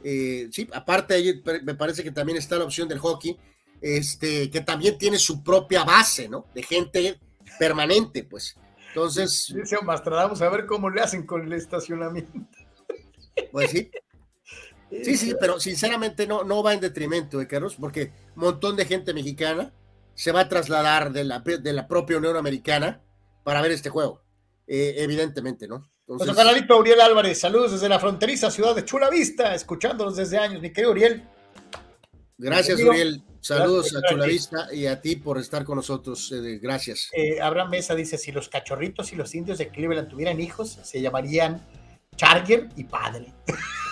eh, 0.09 0.47
sí, 0.51 0.65
aparte 0.73 1.41
me 1.63 1.75
parece 1.75 2.01
que 2.01 2.11
también 2.11 2.37
está 2.37 2.57
la 2.57 2.63
opción 2.63 2.87
del 2.87 2.99
hockey, 2.99 3.37
este, 3.81 4.49
que 4.49 4.61
también 4.61 4.97
tiene 4.97 5.19
su 5.19 5.43
propia 5.43 5.83
base, 5.83 6.29
¿no? 6.29 6.45
De 6.55 6.63
gente 6.63 7.19
permanente, 7.59 8.23
pues. 8.23 8.55
Entonces. 8.87 9.53
Dice 9.53 9.77
vamos 9.83 10.41
a 10.41 10.49
ver 10.49 10.65
cómo 10.65 10.89
le 10.89 11.01
hacen 11.01 11.25
con 11.25 11.41
el 11.41 11.51
estacionamiento. 11.51 12.31
Pues 13.51 13.71
sí, 13.71 13.91
Sí, 15.03 15.17
sí, 15.17 15.35
pero 15.37 15.59
sinceramente 15.59 16.25
no, 16.25 16.45
no 16.45 16.63
va 16.63 16.73
en 16.73 16.79
detrimento 16.79 17.37
de 17.37 17.47
Carlos, 17.47 17.75
porque 17.75 18.13
un 18.37 18.43
montón 18.43 18.77
de 18.77 18.85
gente 18.85 19.13
mexicana 19.13 19.73
se 20.13 20.31
va 20.31 20.41
a 20.41 20.49
trasladar 20.49 21.11
de 21.11 21.25
la, 21.25 21.39
de 21.39 21.73
la 21.73 21.89
propia 21.89 22.17
Unión 22.17 22.37
Americana 22.37 23.03
para 23.43 23.61
ver 23.61 23.71
este 23.71 23.89
juego, 23.89 24.23
eh, 24.67 24.95
evidentemente, 24.99 25.67
¿no? 25.67 25.91
Entonces... 26.07 26.27
Nuestro 26.27 26.45
canalito 26.45 26.79
Uriel 26.79 27.01
Álvarez, 27.01 27.37
saludos 27.37 27.73
desde 27.73 27.89
la 27.89 27.99
fronteriza 27.99 28.49
ciudad 28.49 28.73
de 28.73 28.85
Chula 28.85 29.09
Vista, 29.09 29.53
escuchándonos 29.53 30.15
desde 30.15 30.37
años, 30.37 30.61
mi 30.61 30.71
querido 30.71 30.91
Uriel. 30.91 31.21
Gracias, 32.37 32.79
Uriel. 32.79 33.21
Saludos 33.41 33.93
a 33.93 33.99
Chula 34.09 34.25
Vista 34.25 34.73
y 34.73 34.85
a 34.85 35.01
ti 35.01 35.17
por 35.17 35.37
estar 35.37 35.65
con 35.65 35.75
nosotros. 35.75 36.31
Eh, 36.31 36.59
gracias. 36.61 37.09
Eh, 37.11 37.41
Abraham 37.41 37.71
Mesa 37.71 37.93
dice: 37.93 38.17
si 38.17 38.31
los 38.31 38.47
cachorritos 38.47 39.11
y 39.11 39.17
los 39.17 39.35
indios 39.35 39.57
de 39.57 39.67
Cleveland 39.67 40.07
tuvieran 40.07 40.39
hijos, 40.39 40.79
se 40.81 41.01
llamarían 41.01 41.61
Charger 42.15 42.69
y 42.77 42.85
Padre. 42.85 43.33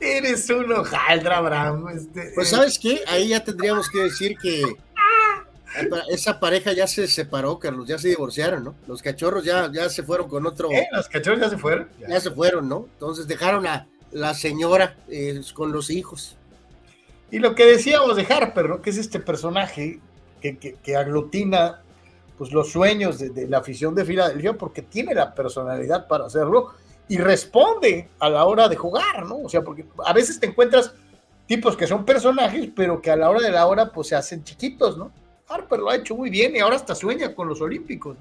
Eres 0.00 0.48
un 0.50 0.72
hojaldra, 0.72 1.38
Abraham. 1.38 1.88
Este, 1.88 2.32
Pues 2.34 2.50
sabes 2.50 2.78
qué, 2.78 3.00
ahí 3.06 3.28
ya 3.28 3.42
tendríamos 3.42 3.88
que 3.90 4.04
decir 4.04 4.36
que 4.38 4.62
esa 6.08 6.40
pareja 6.40 6.72
ya 6.72 6.86
se 6.86 7.06
separó, 7.06 7.58
Carlos, 7.58 7.86
ya 7.86 7.98
se 7.98 8.08
divorciaron, 8.08 8.64
¿no? 8.64 8.74
Los 8.86 9.02
cachorros 9.02 9.44
ya, 9.44 9.70
ya 9.72 9.88
se 9.88 10.02
fueron 10.02 10.28
con 10.28 10.46
otro, 10.46 10.70
¿eh? 10.70 10.88
Los 10.92 11.08
cachorros 11.08 11.40
ya 11.40 11.50
se 11.50 11.58
fueron. 11.58 11.88
Ya. 12.00 12.08
ya 12.08 12.20
se 12.20 12.30
fueron, 12.30 12.68
¿no? 12.68 12.88
Entonces 12.92 13.26
dejaron 13.26 13.66
a 13.66 13.86
la 14.12 14.34
señora 14.34 14.96
eh, 15.08 15.40
con 15.54 15.72
los 15.72 15.90
hijos. 15.90 16.36
Y 17.30 17.38
lo 17.38 17.54
que 17.54 17.64
decíamos 17.64 18.16
de 18.16 18.26
Harper, 18.28 18.68
¿no? 18.68 18.82
Que 18.82 18.90
es 18.90 18.98
este 18.98 19.20
personaje 19.20 20.00
que, 20.40 20.58
que, 20.58 20.74
que 20.74 20.96
aglutina 20.96 21.82
pues, 22.36 22.52
los 22.52 22.70
sueños 22.72 23.18
de, 23.18 23.30
de, 23.30 23.46
la 23.46 23.58
afición 23.58 23.94
de 23.94 24.04
Filadelfia 24.04 24.54
porque 24.54 24.82
tiene 24.82 25.14
la 25.14 25.34
personalidad 25.34 26.08
para 26.08 26.26
hacerlo 26.26 26.74
y 27.08 27.18
responde 27.18 28.08
a 28.18 28.30
la 28.30 28.44
hora 28.44 28.68
de 28.68 28.76
jugar, 28.76 29.26
¿no? 29.26 29.38
O 29.38 29.48
sea, 29.48 29.62
porque 29.62 29.84
a 30.04 30.12
veces 30.12 30.40
te 30.40 30.46
encuentras 30.46 30.94
tipos 31.46 31.76
que 31.76 31.88
son 31.88 32.04
personajes, 32.04 32.68
pero 32.74 33.02
que 33.02 33.10
a 33.10 33.16
la 33.16 33.28
hora 33.28 33.40
de 33.40 33.50
la 33.50 33.66
hora 33.66 33.90
pues 33.90 34.08
se 34.08 34.14
hacen 34.14 34.44
chiquitos, 34.44 34.96
¿no? 34.96 35.10
Harper 35.50 35.80
lo 35.80 35.90
ha 35.90 35.96
hecho 35.96 36.14
muy 36.14 36.30
bien 36.30 36.54
y 36.54 36.60
ahora 36.60 36.76
hasta 36.76 36.94
sueña 36.94 37.34
con 37.34 37.48
los 37.48 37.60
Olímpicos. 37.60 38.16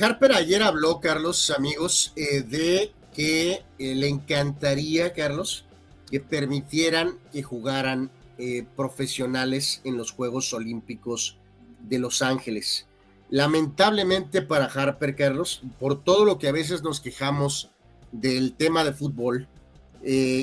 Harper 0.00 0.32
ayer 0.32 0.62
habló, 0.62 0.98
Carlos, 1.00 1.52
amigos, 1.56 2.12
eh, 2.16 2.42
de 2.42 2.92
que 3.14 3.62
eh, 3.78 3.94
le 3.94 4.08
encantaría, 4.08 5.12
Carlos, 5.12 5.64
que 6.10 6.18
permitieran 6.18 7.18
que 7.32 7.44
jugaran 7.44 8.10
eh, 8.38 8.66
profesionales 8.74 9.80
en 9.84 9.96
los 9.96 10.10
Juegos 10.10 10.52
Olímpicos 10.52 11.38
de 11.80 12.00
Los 12.00 12.20
Ángeles. 12.20 12.86
Lamentablemente 13.30 14.42
para 14.42 14.66
Harper, 14.66 15.14
Carlos, 15.14 15.62
por 15.78 16.02
todo 16.02 16.24
lo 16.24 16.38
que 16.38 16.48
a 16.48 16.52
veces 16.52 16.82
nos 16.82 17.00
quejamos 17.00 17.70
del 18.10 18.54
tema 18.54 18.84
de 18.84 18.92
fútbol, 18.92 19.48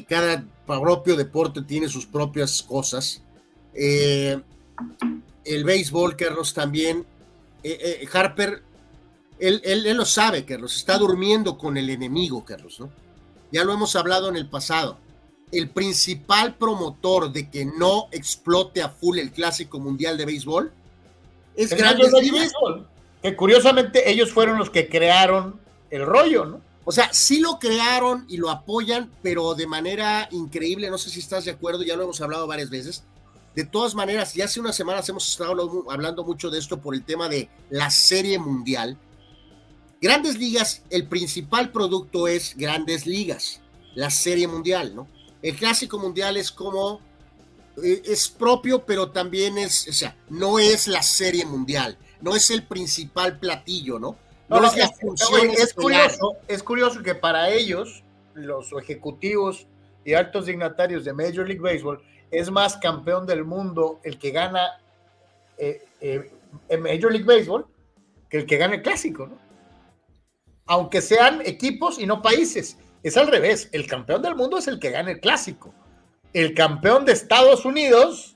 cada 0.10 0.44
propio 0.66 1.16
deporte 1.16 1.62
tiene 1.62 1.88
sus 1.88 2.06
propias 2.06 2.62
cosas. 2.62 3.24
El 5.46 5.64
béisbol, 5.64 6.16
Carlos, 6.16 6.54
también. 6.54 7.06
Eh, 7.64 8.06
Harper, 8.12 8.62
él, 9.40 9.62
él, 9.64 9.86
él, 9.86 9.98
lo 9.98 10.06
sabe, 10.06 10.44
Carlos, 10.44 10.76
está 10.76 10.98
durmiendo 10.98 11.58
con 11.58 11.78
el 11.78 11.90
enemigo, 11.90 12.44
Carlos, 12.44 12.80
¿no? 12.80 12.90
Ya 13.52 13.64
lo 13.64 13.74
hemos 13.74 13.96
hablado 13.96 14.30
en 14.30 14.36
el 14.36 14.50
pasado 14.50 14.98
el 15.54 15.70
principal 15.70 16.56
promotor 16.56 17.32
de 17.32 17.50
que 17.50 17.66
no 17.66 18.08
explote 18.12 18.82
a 18.82 18.90
full 18.90 19.20
el 19.20 19.32
clásico 19.32 19.80
mundial 19.80 20.18
de 20.18 20.26
béisbol 20.26 20.72
es 21.56 21.72
el 21.72 21.78
Grandes 21.78 22.12
de 22.12 22.22
Ligas. 22.22 22.40
béisbol, 22.40 22.88
que 23.22 23.36
curiosamente 23.36 24.10
ellos 24.10 24.32
fueron 24.32 24.58
los 24.58 24.72
que 24.72 24.90
crearon 24.90 25.60
el 25.92 26.06
rollo, 26.06 26.46
¿no? 26.46 26.62
O 26.86 26.92
sea, 26.92 27.14
sí 27.14 27.40
lo 27.40 27.60
crearon 27.60 28.26
y 28.28 28.38
lo 28.38 28.50
apoyan, 28.50 29.10
pero 29.22 29.54
de 29.54 29.68
manera 29.68 30.28
increíble, 30.32 30.90
no 30.90 30.98
sé 30.98 31.10
si 31.10 31.20
estás 31.20 31.46
de 31.46 31.52
acuerdo, 31.52 31.84
ya 31.84 31.96
lo 31.96 32.04
hemos 32.04 32.20
hablado 32.20 32.48
varias 32.48 32.70
veces. 32.70 33.04
De 33.56 33.66
todas 33.66 33.94
maneras, 33.94 34.34
ya 34.34 34.46
hace 34.46 34.60
unas 34.60 34.76
semanas 34.76 35.08
hemos 35.10 35.30
estado 35.30 35.86
hablando 35.90 36.24
mucho 36.24 36.50
de 36.50 36.58
esto 36.58 36.82
por 36.82 36.96
el 36.96 37.04
tema 37.04 37.30
de 37.30 37.50
la 37.70 37.92
serie 37.92 38.40
mundial. 38.40 38.98
Grandes 40.02 40.38
Ligas, 40.38 40.84
el 40.90 41.08
principal 41.08 41.72
producto 41.72 42.28
es 42.28 42.58
Grandes 42.58 43.06
Ligas, 43.06 43.62
la 43.94 44.10
serie 44.10 44.48
mundial, 44.48 44.96
¿no? 44.96 45.08
El 45.42 45.56
clásico 45.56 46.00
mundial 46.00 46.36
es 46.36 46.52
como, 46.52 47.00
eh, 47.84 48.02
es 48.06 48.28
propio, 48.28 48.86
pero 48.86 49.12
también 49.12 49.58
es, 49.58 49.88
o 49.88 49.94
sea, 49.94 50.18
no 50.30 50.58
es 50.58 50.88
la 50.88 51.04
serie 51.04 51.46
mundial, 51.46 51.98
no 52.22 52.36
es 52.36 52.50
el 52.50 52.66
principal 52.66 53.40
platillo, 53.40 54.00
¿no? 54.00 54.18
No, 54.50 54.60
no 54.60 54.68
es, 54.68 54.78
la 54.78 54.90
función 54.90 55.52
es, 55.52 55.60
es 55.60 55.74
curioso, 55.74 56.38
es 56.48 56.64
curioso 56.64 57.04
que 57.04 57.14
para 57.14 57.50
ellos, 57.50 58.04
los 58.34 58.72
ejecutivos 58.82 59.68
y 60.04 60.16
altos 60.16 60.48
dignatarios 60.48 61.06
de 61.06 61.14
Major 61.14 61.48
League 61.48 61.62
Baseball, 61.62 62.02
es 62.34 62.50
más 62.50 62.78
campeón 62.78 63.26
del 63.26 63.46
mundo 63.46 64.00
el 64.04 64.18
que 64.18 64.32
gana 64.32 64.82
eh, 65.58 65.86
eh, 66.02 66.32
Major 66.78 67.12
League 67.12 67.26
Baseball 67.26 67.66
que 68.30 68.38
el 68.38 68.46
que 68.46 68.58
gana 68.58 68.76
el 68.76 68.82
clásico, 68.82 69.28
¿no? 69.28 69.38
Aunque 70.66 71.02
sean 71.02 71.42
equipos 71.46 72.00
y 72.00 72.08
no 72.08 72.22
países. 72.22 72.78
Es 73.04 73.18
al 73.18 73.28
revés, 73.28 73.70
el 73.74 73.86
campeón 73.86 74.22
del 74.22 74.36
mundo 74.36 74.58
es 74.58 74.68
el 74.68 74.80
que 74.80 74.90
gana 74.90 75.12
el 75.12 75.20
clásico. 75.20 75.74
El 76.34 76.56
campeón 76.56 77.06
de 77.06 77.12
Estados 77.12 77.66
Unidos 77.66 78.36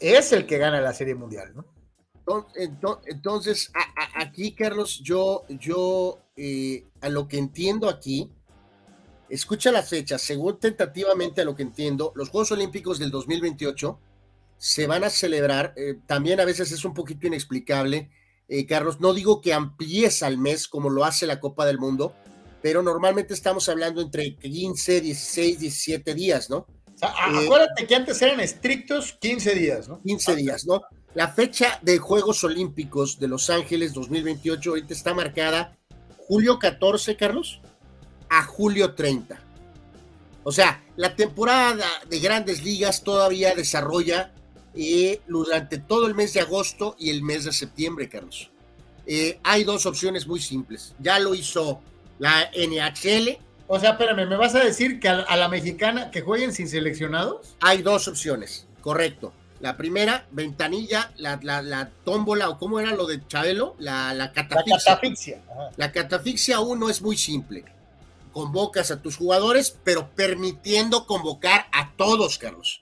es 0.00 0.32
el 0.32 0.46
que 0.46 0.58
gana 0.58 0.80
la 0.80 0.92
Serie 0.92 1.14
Mundial, 1.14 1.54
¿no? 1.54 1.64
Entonces, 3.06 3.72
aquí, 4.14 4.52
Carlos, 4.52 5.00
yo, 5.02 5.44
yo 5.48 6.20
eh, 6.36 6.84
a 7.00 7.08
lo 7.08 7.28
que 7.28 7.38
entiendo 7.38 7.88
aquí, 7.88 8.30
escucha 9.34 9.72
las 9.72 9.88
fechas, 9.88 10.22
según 10.22 10.58
tentativamente 10.58 11.40
a 11.40 11.44
lo 11.44 11.54
que 11.54 11.62
entiendo, 11.62 12.12
los 12.14 12.28
Juegos 12.28 12.52
Olímpicos 12.52 12.98
del 12.98 13.10
2028 13.10 13.98
se 14.56 14.86
van 14.86 15.04
a 15.04 15.10
celebrar, 15.10 15.74
eh, 15.76 15.96
también 16.06 16.40
a 16.40 16.44
veces 16.44 16.70
es 16.72 16.84
un 16.84 16.94
poquito 16.94 17.26
inexplicable, 17.26 18.10
eh, 18.48 18.66
Carlos, 18.66 19.00
no 19.00 19.12
digo 19.12 19.40
que 19.40 19.52
amplíes 19.52 20.22
al 20.22 20.38
mes 20.38 20.68
como 20.68 20.88
lo 20.88 21.04
hace 21.04 21.26
la 21.26 21.40
Copa 21.40 21.66
del 21.66 21.78
Mundo, 21.78 22.14
pero 22.62 22.82
normalmente 22.82 23.34
estamos 23.34 23.68
hablando 23.68 24.00
entre 24.00 24.36
15, 24.36 25.00
16, 25.00 25.58
17 25.58 26.14
días, 26.14 26.48
¿no? 26.48 26.58
O 26.58 26.96
sea, 26.96 27.08
eh, 27.08 27.44
acuérdate 27.44 27.86
que 27.86 27.94
antes 27.94 28.22
eran 28.22 28.40
estrictos 28.40 29.18
15 29.20 29.54
días, 29.54 29.88
¿no? 29.88 30.00
15 30.02 30.36
días, 30.36 30.64
¿no? 30.64 30.82
La 31.14 31.28
fecha 31.28 31.78
de 31.82 31.98
Juegos 31.98 32.44
Olímpicos 32.44 33.18
de 33.18 33.28
Los 33.28 33.50
Ángeles 33.50 33.92
2028 33.94 34.70
ahorita 34.70 34.94
está 34.94 35.12
marcada 35.12 35.76
julio 36.16 36.58
14, 36.58 37.16
Carlos, 37.16 37.60
a 38.38 38.42
julio 38.42 38.94
30. 38.94 39.38
O 40.42 40.52
sea, 40.52 40.82
la 40.96 41.14
temporada 41.14 41.86
de 42.08 42.18
grandes 42.18 42.64
ligas 42.64 43.02
todavía 43.02 43.54
desarrolla 43.54 44.32
eh, 44.74 45.20
durante 45.28 45.78
todo 45.78 46.06
el 46.06 46.14
mes 46.14 46.34
de 46.34 46.40
agosto 46.40 46.96
y 46.98 47.10
el 47.10 47.22
mes 47.22 47.44
de 47.44 47.52
septiembre, 47.52 48.08
Carlos. 48.08 48.50
Eh, 49.06 49.38
hay 49.44 49.64
dos 49.64 49.86
opciones 49.86 50.26
muy 50.26 50.40
simples. 50.40 50.94
Ya 50.98 51.18
lo 51.18 51.34
hizo 51.34 51.80
la 52.18 52.50
NHL. 52.56 53.38
O 53.68 53.78
sea, 53.78 53.90
espérame, 53.90 54.28
¿me 54.28 54.36
vas 54.36 54.54
a 54.54 54.64
decir 54.64 54.98
que 54.98 55.08
a, 55.08 55.20
a 55.20 55.36
la 55.36 55.48
mexicana 55.48 56.10
que 56.10 56.20
jueguen 56.20 56.52
sin 56.52 56.68
seleccionados? 56.68 57.56
Hay 57.60 57.82
dos 57.82 58.08
opciones, 58.08 58.66
correcto. 58.80 59.32
La 59.60 59.76
primera, 59.76 60.26
ventanilla, 60.32 61.12
la, 61.16 61.38
la, 61.42 61.62
la, 61.62 61.90
tómbola, 62.04 62.50
o 62.50 62.58
cómo 62.58 62.80
era 62.80 62.90
lo 62.94 63.06
de 63.06 63.26
Chabelo, 63.26 63.76
la, 63.78 64.12
la 64.12 64.32
catafixia. 64.32 64.76
La 64.76 64.84
catafixia. 64.84 65.42
Ajá. 65.48 65.70
La 65.76 65.92
catafixia 65.92 66.60
uno 66.60 66.90
es 66.90 67.00
muy 67.00 67.16
simple. 67.16 67.64
Convocas 68.34 68.90
a 68.90 69.00
tus 69.00 69.16
jugadores, 69.16 69.78
pero 69.84 70.10
permitiendo 70.14 71.06
convocar 71.06 71.66
a 71.72 71.92
todos, 71.96 72.36
Carlos. 72.36 72.80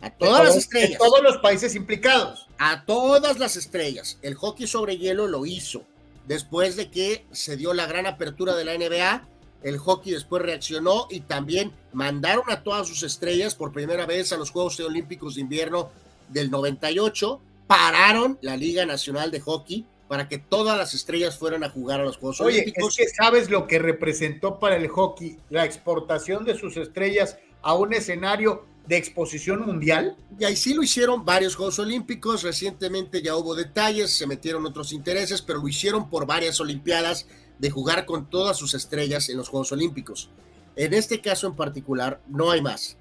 A 0.00 0.10
todas 0.10 0.44
las 0.44 0.56
estrellas. 0.56 0.90
De 0.90 0.96
todos 0.96 1.22
los 1.22 1.38
países 1.38 1.74
implicados. 1.74 2.46
A 2.58 2.84
todas 2.86 3.38
las 3.38 3.56
estrellas. 3.56 4.18
El 4.22 4.34
hockey 4.36 4.66
sobre 4.66 4.96
hielo 4.96 5.26
lo 5.26 5.44
hizo. 5.44 5.82
Después 6.26 6.76
de 6.76 6.90
que 6.90 7.26
se 7.32 7.56
dio 7.56 7.74
la 7.74 7.86
gran 7.86 8.06
apertura 8.06 8.54
de 8.54 8.64
la 8.64 8.78
NBA, 8.78 9.26
el 9.64 9.78
hockey 9.78 10.12
después 10.12 10.42
reaccionó 10.42 11.08
y 11.10 11.20
también 11.20 11.72
mandaron 11.92 12.44
a 12.50 12.62
todas 12.62 12.86
sus 12.86 13.02
estrellas 13.02 13.54
por 13.54 13.72
primera 13.72 14.06
vez 14.06 14.32
a 14.32 14.36
los 14.36 14.50
Juegos 14.50 14.78
Olímpicos 14.78 15.34
de 15.34 15.40
Invierno 15.40 15.90
del 16.28 16.50
98, 16.50 17.40
pararon 17.66 18.38
la 18.42 18.56
Liga 18.56 18.86
Nacional 18.86 19.30
de 19.30 19.40
Hockey 19.40 19.86
para 20.14 20.28
que 20.28 20.38
todas 20.38 20.78
las 20.78 20.94
estrellas 20.94 21.36
fueran 21.36 21.64
a 21.64 21.70
jugar 21.70 22.00
a 22.00 22.04
los 22.04 22.18
Juegos 22.18 22.40
Oye, 22.40 22.60
Olímpicos. 22.60 22.96
Es 23.00 23.10
que 23.10 23.16
sabes 23.16 23.50
lo 23.50 23.66
que 23.66 23.80
representó 23.80 24.60
para 24.60 24.76
el 24.76 24.86
hockey 24.86 25.40
la 25.50 25.64
exportación 25.64 26.44
de 26.44 26.56
sus 26.56 26.76
estrellas 26.76 27.36
a 27.62 27.74
un 27.74 27.92
escenario 27.92 28.64
de 28.86 28.96
exposición 28.96 29.66
mundial. 29.66 30.16
Y 30.38 30.44
ahí 30.44 30.54
sí 30.54 30.72
lo 30.72 30.84
hicieron 30.84 31.24
varios 31.24 31.56
Juegos 31.56 31.80
Olímpicos, 31.80 32.44
recientemente 32.44 33.22
ya 33.22 33.34
hubo 33.34 33.56
detalles, 33.56 34.12
se 34.12 34.28
metieron 34.28 34.64
otros 34.66 34.92
intereses, 34.92 35.42
pero 35.42 35.58
lo 35.58 35.66
hicieron 35.66 36.08
por 36.08 36.26
varias 36.26 36.60
Olimpiadas 36.60 37.26
de 37.58 37.70
jugar 37.70 38.06
con 38.06 38.30
todas 38.30 38.56
sus 38.56 38.72
estrellas 38.74 39.28
en 39.30 39.36
los 39.36 39.48
Juegos 39.48 39.72
Olímpicos. 39.72 40.30
En 40.76 40.94
este 40.94 41.20
caso 41.20 41.48
en 41.48 41.56
particular, 41.56 42.20
no 42.28 42.52
hay 42.52 42.62
más. 42.62 42.96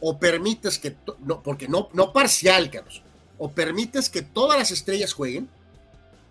O 0.00 0.18
permites 0.18 0.80
que, 0.80 0.96
no, 1.24 1.44
porque 1.44 1.68
no, 1.68 1.90
no 1.92 2.12
parcial, 2.12 2.72
Carlos, 2.72 3.04
o 3.38 3.52
permites 3.52 4.10
que 4.10 4.22
todas 4.22 4.58
las 4.58 4.72
estrellas 4.72 5.12
jueguen 5.12 5.48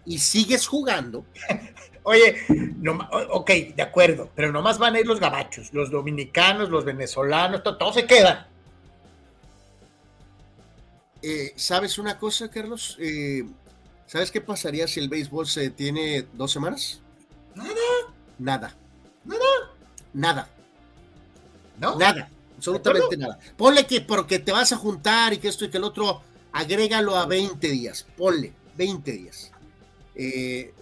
y 0.05 0.19
sigues 0.19 0.67
jugando. 0.67 1.25
Oye, 2.03 2.37
no, 2.77 2.99
ok, 3.31 3.49
de 3.75 3.81
acuerdo, 3.81 4.29
pero 4.35 4.51
nomás 4.51 4.77
van 4.77 4.95
a 4.95 4.99
ir 4.99 5.07
los 5.07 5.19
gabachos, 5.19 5.73
los 5.73 5.89
dominicanos, 5.89 6.69
los 6.69 6.85
venezolanos, 6.85 7.63
todos 7.63 7.79
todo 7.79 7.93
se 7.93 8.05
quedan. 8.05 8.45
Eh, 11.23 11.53
¿Sabes 11.55 11.97
una 11.97 12.19
cosa, 12.19 12.51
Carlos? 12.51 12.95
Eh, 12.99 13.43
¿Sabes 14.05 14.29
qué 14.29 14.39
pasaría 14.39 14.87
si 14.87 14.99
el 14.99 15.09
béisbol 15.09 15.47
se 15.47 15.61
detiene 15.61 16.27
dos 16.33 16.51
semanas? 16.51 17.01
Nada. 17.55 17.71
Nada. 18.37 18.75
Nada. 19.23 19.71
Nada. 20.13 20.49
¿No? 21.79 21.95
Nada. 21.95 22.29
Absolutamente 22.55 23.17
nada. 23.17 23.39
Ponle 23.57 23.87
que 23.87 24.01
porque 24.01 24.37
te 24.37 24.51
vas 24.51 24.71
a 24.71 24.77
juntar 24.77 25.33
y 25.33 25.39
que 25.39 25.47
esto 25.47 25.65
y 25.65 25.69
que 25.69 25.77
el 25.77 25.83
otro, 25.83 26.21
agrégalo 26.51 27.15
a 27.15 27.25
20 27.25 27.67
días. 27.67 28.05
Ponle 28.15 28.53
20 28.77 29.11
días. 29.11 29.51
Eh, 30.15 30.73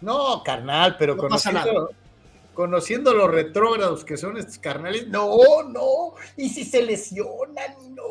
no, 0.00 0.42
carnal, 0.44 0.96
pero 0.98 1.16
no 1.16 1.88
conociendo 2.54 3.12
los 3.12 3.30
retrógrados 3.30 4.04
que 4.04 4.16
son 4.16 4.36
estos 4.38 4.58
carnales, 4.58 5.08
no, 5.08 5.36
no, 5.68 6.14
y 6.36 6.48
si 6.48 6.64
se 6.64 6.82
lesionan, 6.82 7.94
no. 7.94 8.04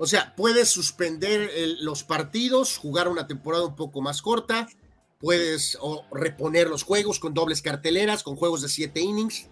O 0.00 0.06
sea, 0.06 0.34
puedes 0.36 0.68
suspender 0.68 1.50
el- 1.54 1.84
los 1.84 2.04
partidos, 2.04 2.76
jugar 2.76 3.08
una 3.08 3.26
temporada 3.26 3.64
un 3.64 3.74
poco 3.74 4.00
más 4.00 4.22
corta, 4.22 4.68
puedes 5.18 5.76
o, 5.80 6.04
reponer 6.12 6.68
los 6.68 6.84
juegos 6.84 7.18
con 7.18 7.34
dobles 7.34 7.62
carteleras, 7.62 8.22
con 8.22 8.36
juegos 8.36 8.62
de 8.62 8.68
siete 8.68 9.00
innings. 9.00 9.48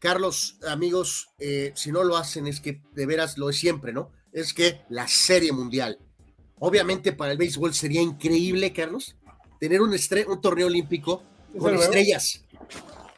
Carlos, 0.00 0.58
amigos, 0.66 1.30
eh, 1.38 1.72
si 1.76 1.92
no 1.92 2.02
lo 2.02 2.16
hacen 2.16 2.48
es 2.48 2.60
que 2.60 2.82
de 2.92 3.06
veras 3.06 3.38
lo 3.38 3.50
es 3.50 3.56
siempre, 3.56 3.92
¿no? 3.92 4.10
Es 4.32 4.52
que 4.52 4.80
la 4.88 5.06
serie 5.06 5.52
mundial. 5.52 5.98
Obviamente 6.64 7.12
para 7.12 7.32
el 7.32 7.38
béisbol 7.38 7.74
sería 7.74 8.00
increíble, 8.00 8.72
Carlos, 8.72 9.16
tener 9.58 9.82
un, 9.82 9.90
un 9.90 10.40
torneo 10.40 10.68
olímpico 10.68 11.20
con 11.58 11.74
estrellas. 11.74 12.44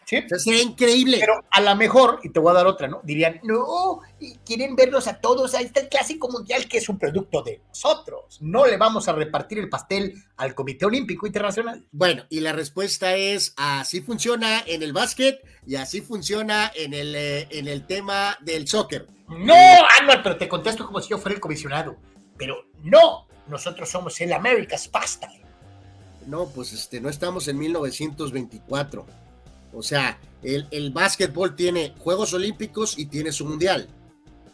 Sí. 0.06 0.16
O 0.16 0.28
sea, 0.30 0.38
sería 0.38 0.62
increíble. 0.62 1.18
Pero 1.20 1.44
a 1.50 1.60
lo 1.60 1.76
mejor, 1.76 2.20
y 2.22 2.30
te 2.30 2.40
voy 2.40 2.52
a 2.52 2.54
dar 2.54 2.66
otra, 2.66 2.88
¿no? 2.88 3.02
Dirían, 3.04 3.40
no, 3.42 4.00
quieren 4.46 4.74
verlos 4.74 5.06
a 5.08 5.20
todos, 5.20 5.54
ahí 5.54 5.66
está 5.66 5.80
el 5.80 5.90
Clásico 5.90 6.30
Mundial, 6.30 6.66
que 6.66 6.78
es 6.78 6.88
un 6.88 6.98
producto 6.98 7.42
de 7.42 7.60
nosotros. 7.68 8.38
No 8.40 8.64
le 8.64 8.78
vamos 8.78 9.08
a 9.08 9.12
repartir 9.12 9.58
el 9.58 9.68
pastel 9.68 10.14
al 10.38 10.54
Comité 10.54 10.86
Olímpico 10.86 11.26
Internacional. 11.26 11.86
Bueno, 11.92 12.24
y 12.30 12.40
la 12.40 12.54
respuesta 12.54 13.14
es 13.14 13.52
así 13.58 14.00
funciona 14.00 14.62
en 14.66 14.82
el 14.82 14.94
básquet 14.94 15.38
y 15.66 15.74
así 15.74 16.00
funciona 16.00 16.72
en 16.74 16.94
el, 16.94 17.14
eh, 17.14 17.46
en 17.50 17.68
el 17.68 17.86
tema 17.86 18.38
del 18.40 18.66
soccer. 18.66 19.06
No, 19.28 19.54
Anual, 20.00 20.22
pero 20.22 20.38
te 20.38 20.48
contesto 20.48 20.86
como 20.86 21.02
si 21.02 21.10
yo 21.10 21.18
fuera 21.18 21.34
el 21.34 21.42
comisionado. 21.42 21.98
Pero 22.38 22.64
no, 22.82 23.26
nosotros 23.48 23.90
somos 23.90 24.20
el 24.20 24.32
America's 24.32 24.88
Pastime. 24.88 25.42
No, 26.26 26.46
pues 26.46 26.72
este, 26.72 27.00
no 27.00 27.08
estamos 27.08 27.48
en 27.48 27.58
1924. 27.58 29.06
O 29.74 29.82
sea, 29.82 30.18
el, 30.42 30.66
el 30.70 30.90
básquetbol 30.90 31.54
tiene 31.54 31.94
Juegos 31.98 32.32
Olímpicos 32.32 32.98
y 32.98 33.06
tiene 33.06 33.32
su 33.32 33.44
Mundial. 33.44 33.88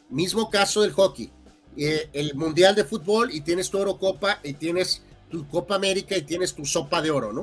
Mismo 0.09 0.51
caso 0.51 0.83
del 0.83 0.93
hockey. 0.93 1.31
Eh, 1.77 2.11
el 2.13 2.35
Mundial 2.35 2.75
de 2.75 2.85
Fútbol 2.85 3.33
y 3.33 3.43
tienes 3.43 3.71
tu 3.71 3.79
Eurocopa 3.79 4.41
y 4.43 4.55
tienes 4.55 5.03
tu 5.31 5.47
Copa 5.47 5.77
América 5.77 6.17
y 6.17 6.23
tienes 6.23 6.55
tu 6.55 6.65
Sopa 6.65 7.01
de 7.01 7.11
Oro, 7.11 7.33
¿no? 7.33 7.43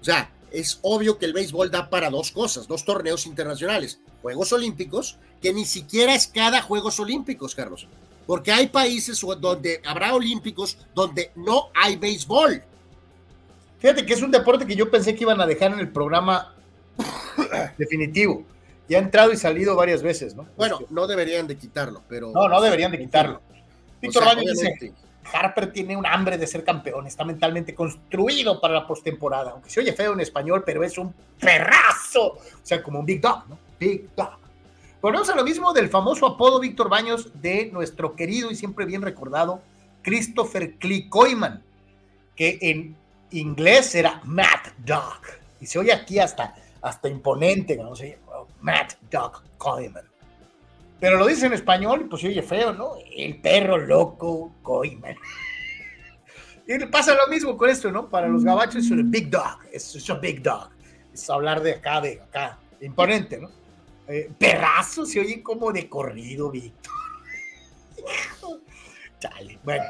O 0.00 0.04
sea, 0.04 0.30
es 0.52 0.78
obvio 0.82 1.18
que 1.18 1.26
el 1.26 1.32
béisbol 1.32 1.70
da 1.70 1.90
para 1.90 2.10
dos 2.10 2.30
cosas, 2.30 2.68
dos 2.68 2.84
torneos 2.84 3.26
internacionales. 3.26 3.98
Juegos 4.22 4.52
Olímpicos, 4.52 5.18
que 5.42 5.52
ni 5.52 5.64
siquiera 5.64 6.14
es 6.14 6.28
cada 6.28 6.62
Juegos 6.62 7.00
Olímpicos, 7.00 7.54
Carlos. 7.54 7.88
Porque 8.26 8.52
hay 8.52 8.68
países 8.68 9.20
donde 9.40 9.80
habrá 9.84 10.14
Olímpicos 10.14 10.78
donde 10.94 11.30
no 11.34 11.68
hay 11.74 11.96
béisbol. 11.96 12.62
Fíjate 13.78 14.06
que 14.06 14.14
es 14.14 14.22
un 14.22 14.30
deporte 14.30 14.66
que 14.66 14.76
yo 14.76 14.90
pensé 14.90 15.14
que 15.14 15.24
iban 15.24 15.40
a 15.40 15.46
dejar 15.46 15.72
en 15.72 15.78
el 15.78 15.90
programa 15.90 16.54
definitivo. 17.78 18.44
Ya 18.88 18.98
ha 18.98 19.02
entrado 19.02 19.32
y 19.32 19.36
salido 19.36 19.76
varias 19.76 20.02
veces, 20.02 20.34
¿no? 20.34 20.46
Bueno, 20.56 20.80
no 20.90 21.06
deberían 21.06 21.46
de 21.46 21.56
quitarlo, 21.56 22.02
pero... 22.08 22.32
No, 22.32 22.48
no 22.48 22.60
deberían 22.60 22.92
de 22.92 22.98
quitarlo. 22.98 23.36
O 23.36 24.00
Víctor 24.00 24.24
sea, 24.24 24.34
Baños 24.34 24.52
dice, 24.52 24.94
Harper 25.32 25.72
tiene 25.72 25.96
un 25.96 26.06
hambre 26.06 26.36
de 26.38 26.46
ser 26.46 26.64
campeón, 26.64 27.06
está 27.06 27.24
mentalmente 27.24 27.74
construido 27.74 28.60
para 28.60 28.74
la 28.74 28.86
postemporada, 28.86 29.52
aunque 29.52 29.70
se 29.70 29.80
oye 29.80 29.92
feo 29.92 30.12
en 30.12 30.20
español, 30.20 30.62
pero 30.64 30.84
es 30.84 30.98
un 30.98 31.14
perrazo, 31.40 32.26
o 32.26 32.40
sea, 32.62 32.82
como 32.82 33.00
un 33.00 33.06
Big 33.06 33.20
Dog, 33.20 33.48
¿no? 33.48 33.58
Big 33.78 34.14
Dog. 34.14 34.43
Volvemos 35.04 35.28
a 35.28 35.36
lo 35.36 35.44
mismo 35.44 35.74
del 35.74 35.90
famoso 35.90 36.24
apodo 36.26 36.58
Víctor 36.58 36.88
Baños 36.88 37.30
de 37.42 37.66
nuestro 37.70 38.16
querido 38.16 38.50
y 38.50 38.56
siempre 38.56 38.86
bien 38.86 39.02
recordado 39.02 39.60
Christopher 40.00 40.76
Clee 40.78 41.10
Koyman, 41.10 41.62
que 42.34 42.56
en 42.62 42.96
inglés 43.30 43.94
era 43.94 44.22
Matt 44.24 44.68
Dog, 44.78 45.20
y 45.60 45.66
se 45.66 45.78
oye 45.78 45.92
aquí 45.92 46.18
hasta, 46.18 46.54
hasta 46.80 47.10
imponente, 47.10 47.76
¿no? 47.76 47.94
Se 47.94 48.12
llama 48.12 48.46
Matt 48.62 48.94
Dog 49.10 49.42
Koyman. 49.58 50.06
Pero 50.98 51.18
lo 51.18 51.26
dice 51.26 51.44
en 51.44 51.52
español 51.52 52.06
pues 52.08 52.22
se 52.22 52.28
oye 52.28 52.40
feo, 52.42 52.72
¿no? 52.72 52.94
El 53.14 53.42
perro 53.42 53.76
loco 53.76 54.54
Koyman. 54.62 55.16
Y 56.66 56.78
pasa 56.86 57.14
lo 57.14 57.26
mismo 57.28 57.58
con 57.58 57.68
esto, 57.68 57.92
¿no? 57.92 58.08
Para 58.08 58.26
los 58.26 58.42
gabachos 58.42 58.86
es 58.86 58.90
un 58.90 59.10
big 59.10 59.28
dog, 59.28 59.58
es 59.70 60.08
un 60.08 60.18
big 60.22 60.42
dog. 60.42 60.70
Es 61.12 61.28
hablar 61.28 61.60
de 61.60 61.74
acá, 61.74 62.00
de 62.00 62.22
acá, 62.22 62.58
imponente, 62.80 63.36
¿no? 63.36 63.63
Eh, 64.06 64.30
perrazo 64.38 65.06
se 65.06 65.20
oye 65.20 65.42
como 65.42 65.72
de 65.72 65.88
corrido, 65.88 66.50
Víctor. 66.50 66.92
Bueno. 69.64 69.84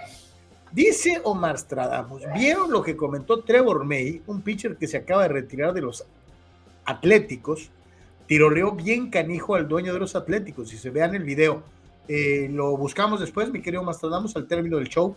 Dice 0.71 1.21
Omar 1.23 1.59
Stradamus, 1.59 2.23
¿vieron 2.35 2.71
lo 2.71 2.83
que 2.83 2.97
comentó 2.97 3.43
Trevor 3.43 3.85
May, 3.85 4.23
un 4.27 4.43
pitcher 4.43 4.77
que 4.77 4.89
se 4.89 4.97
acaba 4.97 5.23
de 5.23 5.29
retirar 5.29 5.73
de 5.73 5.81
los 5.81 6.05
Atléticos? 6.85 7.71
Tiroleó 8.27 8.73
bien 8.73 9.11
canijo 9.11 9.55
al 9.55 9.69
dueño 9.69 9.93
de 9.93 10.01
los 10.01 10.17
Atléticos. 10.17 10.71
Si 10.71 10.79
se 10.79 10.91
vean 10.91 11.15
el 11.15 11.23
video, 11.23 11.63
eh, 12.09 12.49
lo 12.51 12.77
buscamos 12.77 13.21
después, 13.21 13.51
mi 13.51 13.63
querido 13.63 13.85
Mastradamus, 13.85 14.35
al 14.37 14.49
término 14.49 14.79
del 14.79 14.89
show. 14.89 15.17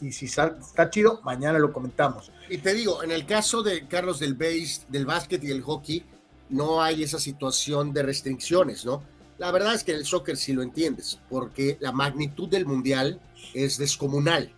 y 0.00 0.10
si 0.10 0.26
está 0.26 0.90
chido, 0.90 1.20
mañana 1.22 1.60
lo 1.60 1.72
comentamos. 1.72 2.32
Y 2.48 2.58
te 2.58 2.74
digo, 2.74 3.04
en 3.04 3.12
el 3.12 3.24
caso 3.24 3.62
de 3.62 3.86
Carlos 3.86 4.18
del 4.18 4.34
base, 4.34 4.82
del 4.88 5.06
básquet 5.06 5.44
y 5.44 5.50
el 5.50 5.62
hockey, 5.62 6.04
no 6.52 6.82
hay 6.82 7.02
esa 7.02 7.18
situación 7.18 7.92
de 7.92 8.02
restricciones, 8.02 8.84
¿no? 8.84 9.02
La 9.38 9.50
verdad 9.50 9.74
es 9.74 9.82
que 9.82 9.92
en 9.92 9.98
el 9.98 10.06
soccer 10.06 10.36
sí 10.36 10.52
lo 10.52 10.62
entiendes, 10.62 11.18
porque 11.28 11.76
la 11.80 11.90
magnitud 11.90 12.48
del 12.48 12.66
mundial 12.66 13.20
es 13.54 13.78
descomunal. 13.78 14.52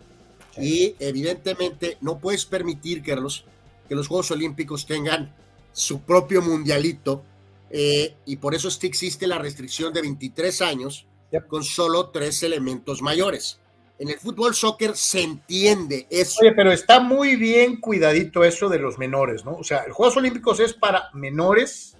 Y 0.58 0.94
evidentemente 0.98 1.96
no 2.00 2.18
puedes 2.18 2.44
permitir, 2.44 3.02
Carlos, 3.02 3.44
que 3.88 3.94
los 3.94 4.08
Juegos 4.08 4.30
Olímpicos 4.30 4.86
tengan 4.86 5.34
su 5.72 6.00
propio 6.02 6.42
mundialito. 6.42 7.24
eh, 7.70 8.14
y 8.26 8.36
por 8.36 8.54
eso 8.54 8.68
es 8.68 8.76
que 8.76 8.86
existe 8.86 9.26
la 9.26 9.38
restricción 9.38 9.92
de 9.92 10.02
23 10.02 10.60
años 10.62 11.06
con 11.48 11.64
solo 11.64 12.10
tres 12.10 12.42
elementos 12.42 13.02
mayores. 13.02 13.58
En 13.98 14.08
el 14.10 14.18
fútbol 14.18 14.54
soccer 14.54 14.96
se 14.96 15.22
entiende 15.22 16.06
eso. 16.10 16.40
Oye, 16.40 16.52
pero 16.52 16.72
está 16.72 16.98
muy 17.00 17.36
bien 17.36 17.80
cuidadito 17.80 18.42
eso 18.44 18.68
de 18.68 18.78
los 18.80 18.98
menores, 18.98 19.44
¿no? 19.44 19.52
O 19.56 19.62
sea, 19.64 19.84
el 19.84 19.92
Juegos 19.92 20.16
Olímpicos 20.16 20.58
es 20.60 20.72
para 20.74 21.10
menores 21.14 21.96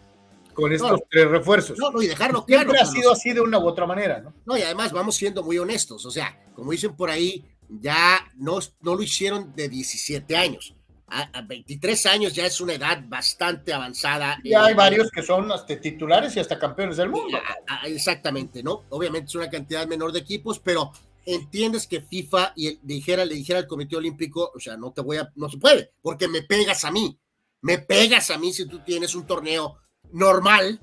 con 0.55 0.73
estos 0.73 0.91
No. 0.91 0.99
tres 1.09 1.29
refuerzos. 1.29 1.79
No, 1.79 1.91
no, 1.91 2.03
y 2.03 2.07
dejarlo 2.09 2.45
claro. 2.45 2.63
Siempre 2.71 2.81
ha 2.81 2.87
sido 2.87 3.13
así 3.13 3.33
de 3.33 3.41
una 3.41 3.59
u 3.59 3.67
otra 3.69 3.87
manera, 3.87 4.21
¿no? 4.21 4.33
No, 4.45 4.57
y 4.57 4.63
además 4.63 4.93
vamos 4.93 5.15
siendo 5.17 5.43
muy 5.45 5.59
honestos. 5.59 6.05
O 6.05 6.11
sea, 6.11 6.37
como 6.55 6.73
dicen 6.73 6.97
por 6.97 7.11
ahí, 7.11 7.45
ya 7.69 8.19
no, 8.37 8.59
no 8.81 8.95
lo 8.97 9.03
hicieron 9.03 9.55
de 9.55 9.69
17 9.69 10.37
años. 10.37 10.75
A, 11.07 11.23
a 11.39 11.43
23 11.43 12.07
años 12.07 12.33
ya 12.35 12.47
es 12.47 12.61
una 12.61 12.75
edad 12.75 13.03
bastante 13.07 13.73
avanzada. 13.73 14.39
Ya 14.43 14.61
Eh, 14.61 14.63
hay 14.69 14.75
varios 14.75 15.11
que 15.13 15.23
son 15.23 15.51
hasta 15.53 15.81
titulares 15.81 16.35
y 16.37 16.41
hasta 16.41 16.59
campeones 16.59 16.97
del 16.97 17.09
mundo. 17.11 17.39
a- 17.69 17.87
exactamente, 17.87 18.63
¿no? 18.65 18.85
Obviamente 18.91 19.27
es 19.29 19.35
una 19.37 19.49
cantidad 19.51 19.87
menor 19.87 20.11
de 20.13 20.21
equipos, 20.21 20.59
pero 20.59 20.91
entiendes 21.27 21.87
que 21.87 22.01
FIFA 22.03 22.53
y 22.57 22.67
el- 22.69 22.81
dijera, 22.83 23.25
le 23.25 23.35
dijera 23.35 23.59
al 23.59 23.67
Comité 23.67 23.97
Olímpico, 23.97 24.51
o 24.55 24.61
sea, 24.61 24.77
no 24.77 24.93
te 24.93 25.01
voy 25.01 25.17
a, 25.19 25.31
no 25.37 25.49
se 25.49 25.59
puede, 25.59 25.93
porque 26.03 26.29
me 26.29 26.43
pegas 26.43 26.85
a 26.85 26.91
mí. 26.91 27.19
Me 27.63 27.79
pegas 27.79 28.31
a 28.31 28.39
mí 28.39 28.53
si 28.53 28.67
tú 28.67 28.81
tienes 28.81 29.15
un 29.15 29.27
torneo 29.27 29.77
normal 30.13 30.81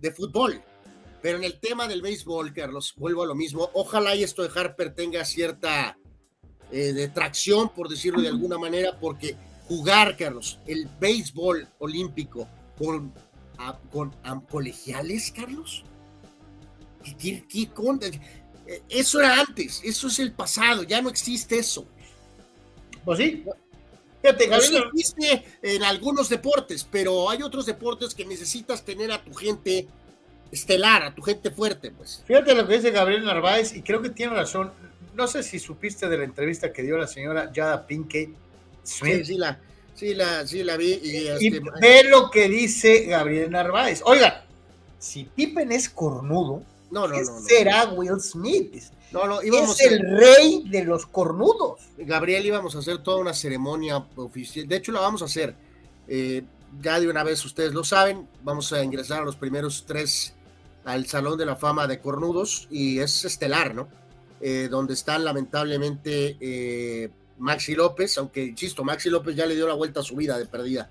de 0.00 0.10
fútbol. 0.12 0.60
Pero 1.22 1.38
en 1.38 1.44
el 1.44 1.58
tema 1.60 1.86
del 1.88 2.02
béisbol, 2.02 2.52
Carlos, 2.52 2.92
vuelvo 2.96 3.22
a 3.22 3.26
lo 3.26 3.34
mismo. 3.34 3.70
Ojalá 3.72 4.14
y 4.14 4.22
esto 4.24 4.42
de 4.42 4.50
Harper 4.58 4.94
tenga 4.94 5.24
cierta 5.24 5.96
eh, 6.72 6.92
detracción, 6.92 7.68
por 7.68 7.88
decirlo 7.88 8.20
de 8.20 8.28
alguna 8.28 8.58
manera, 8.58 8.98
porque 9.00 9.36
jugar, 9.68 10.16
Carlos, 10.16 10.58
el 10.66 10.88
béisbol 11.00 11.68
olímpico 11.78 12.48
con, 12.76 13.14
con 13.92 14.14
a- 14.24 14.40
colegiales, 14.40 15.30
Carlos. 15.30 15.84
¿Qué- 17.02 17.16
qué- 17.16 17.44
qué 17.48 17.68
Eso 18.88 19.20
era 19.20 19.40
antes, 19.40 19.80
eso 19.84 20.08
es 20.08 20.18
el 20.18 20.32
pasado, 20.32 20.82
ya 20.82 21.02
no 21.02 21.10
existe 21.10 21.58
eso. 21.58 21.86
Pues 23.04 23.18
sí. 23.18 23.44
Fíjate, 24.22 24.46
No 24.46 24.52
Gabriel, 24.52 24.84
existe 24.94 25.44
en 25.62 25.82
algunos 25.82 26.30
deportes, 26.30 26.86
pero 26.90 27.28
hay 27.28 27.42
otros 27.42 27.66
deportes 27.66 28.14
que 28.14 28.24
necesitas 28.24 28.82
tener 28.82 29.12
a 29.12 29.22
tu 29.22 29.34
gente 29.34 29.86
estelar, 30.50 31.02
a 31.02 31.14
tu 31.14 31.20
gente 31.20 31.50
fuerte, 31.50 31.90
pues. 31.90 32.22
fíjate 32.26 32.54
lo 32.54 32.66
que 32.66 32.76
dice 32.76 32.90
Gabriel 32.90 33.24
Narváez 33.24 33.74
y 33.74 33.82
creo 33.82 34.00
que 34.00 34.10
tiene 34.10 34.34
razón. 34.34 34.72
No 35.14 35.26
sé 35.26 35.42
si 35.42 35.58
supiste 35.58 36.08
de 36.08 36.18
la 36.18 36.24
entrevista 36.24 36.72
que 36.72 36.82
dio 36.82 36.96
la 36.96 37.06
señora 37.06 37.50
Jada 37.54 37.86
Pinkett 37.86 38.30
Smith. 38.82 39.18
Sí, 39.18 39.24
sí 39.24 39.34
la, 39.36 39.60
sí 39.94 40.14
la, 40.14 40.46
sí 40.46 40.62
la 40.62 40.76
vi 40.76 40.98
y, 41.02 41.16
Y 41.18 41.26
este, 41.28 41.60
ve 41.80 42.04
lo 42.04 42.30
que 42.30 42.48
dice 42.48 43.04
Gabriel 43.04 43.50
Narváez. 43.50 44.00
Oigan, 44.04 44.34
si 44.98 45.24
Pippen 45.24 45.70
es 45.70 45.88
cornudo, 45.88 46.62
no, 46.94 47.08
no, 47.08 47.14
¿qué 47.14 47.22
no, 47.24 47.32
no. 47.40 47.46
será 47.46 47.84
Will 47.92 48.20
Smith? 48.20 48.82
No, 49.12 49.26
no, 49.26 49.42
íbamos 49.42 49.78
Es 49.80 49.86
a- 49.90 49.94
el 49.94 50.00
rey 50.18 50.64
de 50.68 50.84
los 50.84 51.06
cornudos. 51.06 51.80
Gabriel 51.98 52.46
íbamos 52.46 52.74
a 52.74 52.78
hacer 52.78 52.98
toda 53.02 53.18
una 53.18 53.34
ceremonia 53.34 53.98
oficial. 54.16 54.66
De 54.66 54.76
hecho, 54.76 54.90
la 54.92 55.00
vamos 55.00 55.22
a 55.22 55.26
hacer. 55.26 55.54
Eh, 56.08 56.42
ya 56.82 56.98
de 56.98 57.08
una 57.08 57.22
vez 57.22 57.44
ustedes 57.44 57.72
lo 57.74 57.84
saben, 57.84 58.26
vamos 58.42 58.72
a 58.72 58.82
ingresar 58.82 59.20
a 59.22 59.24
los 59.24 59.36
primeros 59.36 59.84
tres 59.86 60.34
al 60.84 61.06
Salón 61.06 61.38
de 61.38 61.46
la 61.46 61.56
Fama 61.56 61.86
de 61.86 62.00
Cornudos 62.00 62.66
y 62.70 62.98
es 62.98 63.24
estelar, 63.24 63.74
¿no? 63.74 63.88
Eh, 64.40 64.68
donde 64.70 64.94
están 64.94 65.24
lamentablemente 65.24 66.36
eh, 66.40 67.10
Maxi 67.38 67.74
López, 67.74 68.18
aunque 68.18 68.44
insisto, 68.44 68.84
Maxi 68.84 69.08
López 69.10 69.36
ya 69.36 69.46
le 69.46 69.54
dio 69.54 69.66
la 69.68 69.74
vuelta 69.74 70.00
a 70.00 70.02
su 70.02 70.16
vida 70.16 70.36
de 70.38 70.46
perdida. 70.46 70.90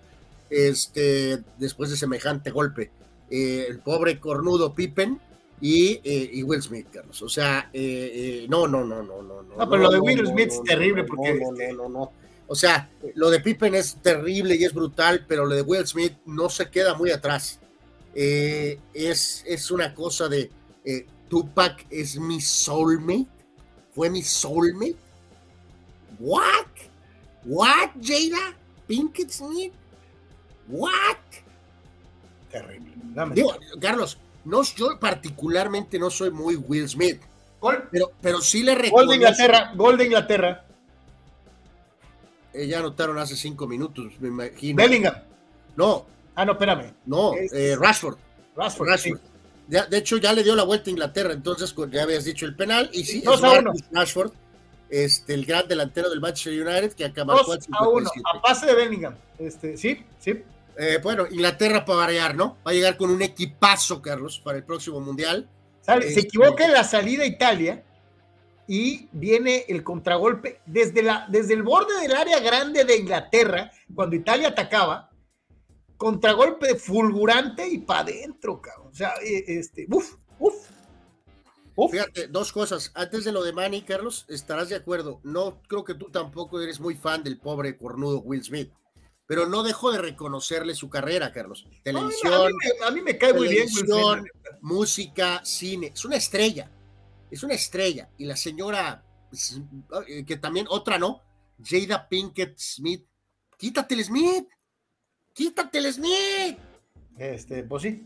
este, 0.49 1.41
después 1.57 1.89
de 1.89 1.97
semejante 1.97 2.51
golpe. 2.51 2.91
Eh, 3.29 3.65
el 3.67 3.79
pobre 3.79 4.19
cornudo 4.19 4.73
Pippen 4.73 5.19
y, 5.61 6.01
eh, 6.03 6.29
y, 6.33 6.43
Will 6.43 6.61
Smith, 6.61 6.87
Carlos. 6.91 7.21
O 7.21 7.29
sea, 7.29 7.69
eh, 7.73 8.45
no, 8.49 8.67
no, 8.67 8.83
no, 8.83 9.01
no, 9.01 9.21
no. 9.21 9.43
No, 9.43 9.69
pero 9.69 9.83
lo 9.83 9.91
de 9.91 9.99
Will 9.99 10.27
Smith 10.27 10.49
es 10.49 10.63
terrible 10.63 11.03
porque. 11.03 11.33
No, 11.35 11.51
no, 11.51 11.73
no, 11.73 11.89
no. 11.89 12.11
O 12.47 12.55
sea, 12.55 12.89
lo 13.15 13.29
de 13.29 13.39
Pippen 13.39 13.73
es 13.73 13.95
terrible 14.01 14.55
y 14.55 14.65
es 14.65 14.73
brutal, 14.73 15.25
pero 15.27 15.45
lo 15.45 15.55
de 15.55 15.61
Will 15.61 15.87
Smith 15.87 16.13
no 16.25 16.49
se 16.49 16.69
queda 16.69 16.93
muy 16.95 17.11
atrás. 17.11 17.59
es, 18.13 19.43
es 19.47 19.71
una 19.71 19.93
cosa 19.95 20.27
de 20.27 20.51
Tupac 21.29 21.85
es 21.89 22.19
mi 22.19 22.39
soulmate. 22.39 23.25
Fue 23.95 24.09
mi 24.09 24.21
soulmate. 24.21 24.97
What? 26.19 26.67
What, 27.43 27.91
Jada? 28.01 28.55
Pinkett 28.87 29.31
Smith? 29.31 29.73
What? 30.67 31.17
Terrible. 32.51 32.93
Digo, 33.33 33.55
Carlos, 33.79 34.17
no, 34.45 34.63
yo 34.63 34.99
particularmente 34.99 35.97
no 35.99 36.09
soy 36.09 36.31
muy 36.31 36.55
Will 36.55 36.87
Smith. 36.89 37.21
Gol. 37.59 37.87
Pero, 37.91 38.11
pero 38.21 38.41
sí 38.41 38.63
le 38.63 38.75
reconozco. 38.75 38.97
Gol 38.97 39.07
de 39.07 39.15
Inglaterra, 39.15 39.71
gol 39.75 39.97
de 39.97 40.05
Inglaterra. 40.05 40.65
Eh, 42.53 42.67
ya 42.67 42.79
anotaron 42.79 43.17
hace 43.17 43.35
cinco 43.35 43.67
minutos, 43.67 44.13
me 44.19 44.27
imagino. 44.27 44.75
Bellingham. 44.75 45.15
No. 45.75 46.05
Ah, 46.35 46.45
no, 46.45 46.53
espérame. 46.53 46.93
No, 47.05 47.33
eh, 47.35 47.75
Rashford. 47.79 48.17
Rashford. 48.55 48.89
Rashford. 48.89 49.19
de 49.67 49.97
hecho, 49.97 50.17
ya 50.17 50.33
le 50.33 50.43
dio 50.43 50.55
la 50.55 50.63
vuelta 50.63 50.89
a 50.89 50.91
Inglaterra, 50.91 51.33
entonces 51.33 51.73
ya 51.89 52.03
habías 52.03 52.25
dicho 52.25 52.45
el 52.45 52.55
penal. 52.55 52.89
Y 52.91 53.03
sí, 53.03 53.23
es 53.25 53.41
Marcus 53.41 53.83
Rashford, 53.91 54.31
este, 54.89 55.33
el 55.33 55.45
gran 55.45 55.67
delantero 55.67 56.09
del 56.09 56.21
Manchester 56.21 56.67
United 56.67 56.93
que 56.93 57.05
acaba 57.05 57.41
con 57.43 57.57
a 57.71 57.87
uno, 57.87 58.09
a 58.33 58.41
pase 58.41 58.65
de 58.67 58.75
Bellingham. 58.75 59.15
Este, 59.39 59.77
sí, 59.77 60.03
sí. 60.19 60.43
Eh, 60.78 60.99
bueno, 61.01 61.26
Inglaterra 61.30 61.86
para 61.86 61.99
variar, 61.99 62.36
¿no? 62.36 62.57
Va 62.65 62.71
a 62.71 62.74
llegar 62.74 62.97
con 62.97 63.09
un 63.09 63.21
equipazo, 63.21 64.01
Carlos, 64.01 64.39
para 64.43 64.57
el 64.57 64.63
próximo 64.63 64.99
Mundial. 64.99 65.49
Se 65.82 65.97
este, 65.97 66.21
equivoca 66.21 66.65
en 66.65 66.74
la 66.74 66.84
salida 66.84 67.26
Italia 67.26 67.84
y 68.67 69.09
viene 69.11 69.65
el 69.67 69.84
contragolpe 69.84 70.61
desde, 70.65 71.03
la, 71.03 71.28
desde 71.30 71.53
el 71.53 71.63
borde 71.63 71.99
del 72.01 72.15
área 72.15 72.39
grande 72.39 72.86
de 72.86 72.97
Inglaterra, 72.97 73.71
cuando 73.93 74.15
Italia 74.15 74.49
atacaba, 74.49 75.11
contragolpe 75.97 76.76
fulgurante 76.76 77.67
y 77.67 77.80
para 77.80 78.01
adentro, 78.01 78.61
cabrón. 78.61 78.88
O 78.91 78.95
sea, 78.95 79.13
eh, 79.24 79.43
este, 79.47 79.88
uf, 79.89 80.15
uf. 80.39 80.69
Fíjate, 81.91 82.28
dos 82.28 82.53
cosas. 82.53 82.91
Antes 82.93 83.26
de 83.26 83.32
lo 83.32 83.43
de 83.43 83.51
Manny, 83.51 83.82
Carlos, 83.82 84.26
estarás 84.30 84.69
de 84.69 84.76
acuerdo. 84.76 85.21
No 85.24 85.59
creo 85.67 85.84
que 85.84 85.95
tú 85.95 86.11
tampoco 86.11 86.61
eres 86.61 86.80
muy 86.80 86.95
fan 86.95 87.24
del 87.24 87.39
pobre 87.39 87.78
cornudo 87.78 88.19
Will 88.19 88.43
Smith 88.43 88.71
pero 89.26 89.47
no 89.47 89.63
dejo 89.63 89.91
de 89.91 89.99
reconocerle 89.99 90.76
su 90.76 90.89
carrera, 90.89 91.32
Carlos. 91.32 91.65
Televisión, 91.84 92.51
a, 92.86 92.91
mí 92.91 93.01
me, 93.01 93.17
cae 93.17 93.34
muy 93.34 93.47
bien. 93.47 93.67
música, 94.61 95.41
cine, 95.45 95.91
es 95.93 96.05
una 96.05 96.17
estrella, 96.17 96.69
es 97.32 97.43
una 97.43 97.53
estrella. 97.53 98.09
Y 98.17 98.26
la 98.26 98.36
señora, 98.36 99.05
pues, 99.30 99.61
eh, 100.07 100.26
que 100.26 100.38
también, 100.38 100.65
otra 100.69 100.97
no, 100.97 101.21
Jada 101.63 102.07
Pinkett 102.07 102.57
Smith, 102.57 103.05
quítate 103.57 103.95
el 103.95 104.03
Smith, 104.03 104.47
quítate 105.34 105.78
el 105.78 105.93
Smith. 105.93 106.57
Este, 107.17 107.63
pues 107.63 107.84
sí, 107.84 108.05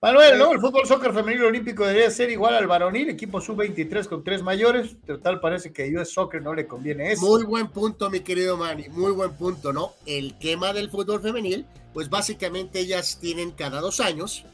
Manuel, 0.00 0.38
¿no? 0.38 0.52
El 0.52 0.60
fútbol 0.60 0.86
soccer 0.86 1.12
femenino 1.12 1.48
olímpico 1.48 1.84
debería 1.84 2.08
ser 2.08 2.30
igual 2.30 2.54
al 2.54 2.68
varonil, 2.68 3.08
equipo 3.08 3.40
sub-23 3.40 4.06
con 4.06 4.22
tres 4.22 4.44
mayores. 4.44 4.96
Total, 5.04 5.40
parece 5.40 5.72
que 5.72 5.82
a 5.82 6.00
US 6.00 6.12
Soccer 6.12 6.40
no 6.40 6.54
le 6.54 6.68
conviene 6.68 7.10
eso. 7.10 7.26
Muy 7.26 7.42
buen 7.42 7.66
punto, 7.66 8.08
mi 8.08 8.20
querido 8.20 8.56
Manny, 8.56 8.88
muy 8.90 9.10
buen 9.10 9.32
punto, 9.32 9.72
¿no? 9.72 9.94
El 10.06 10.38
tema 10.38 10.72
del 10.72 10.88
fútbol 10.88 11.20
femenil, 11.20 11.66
pues 11.92 12.08
básicamente 12.08 12.78
ellas 12.78 13.18
tienen 13.20 13.50
cada 13.50 13.80
dos 13.80 13.98
años 13.98 14.44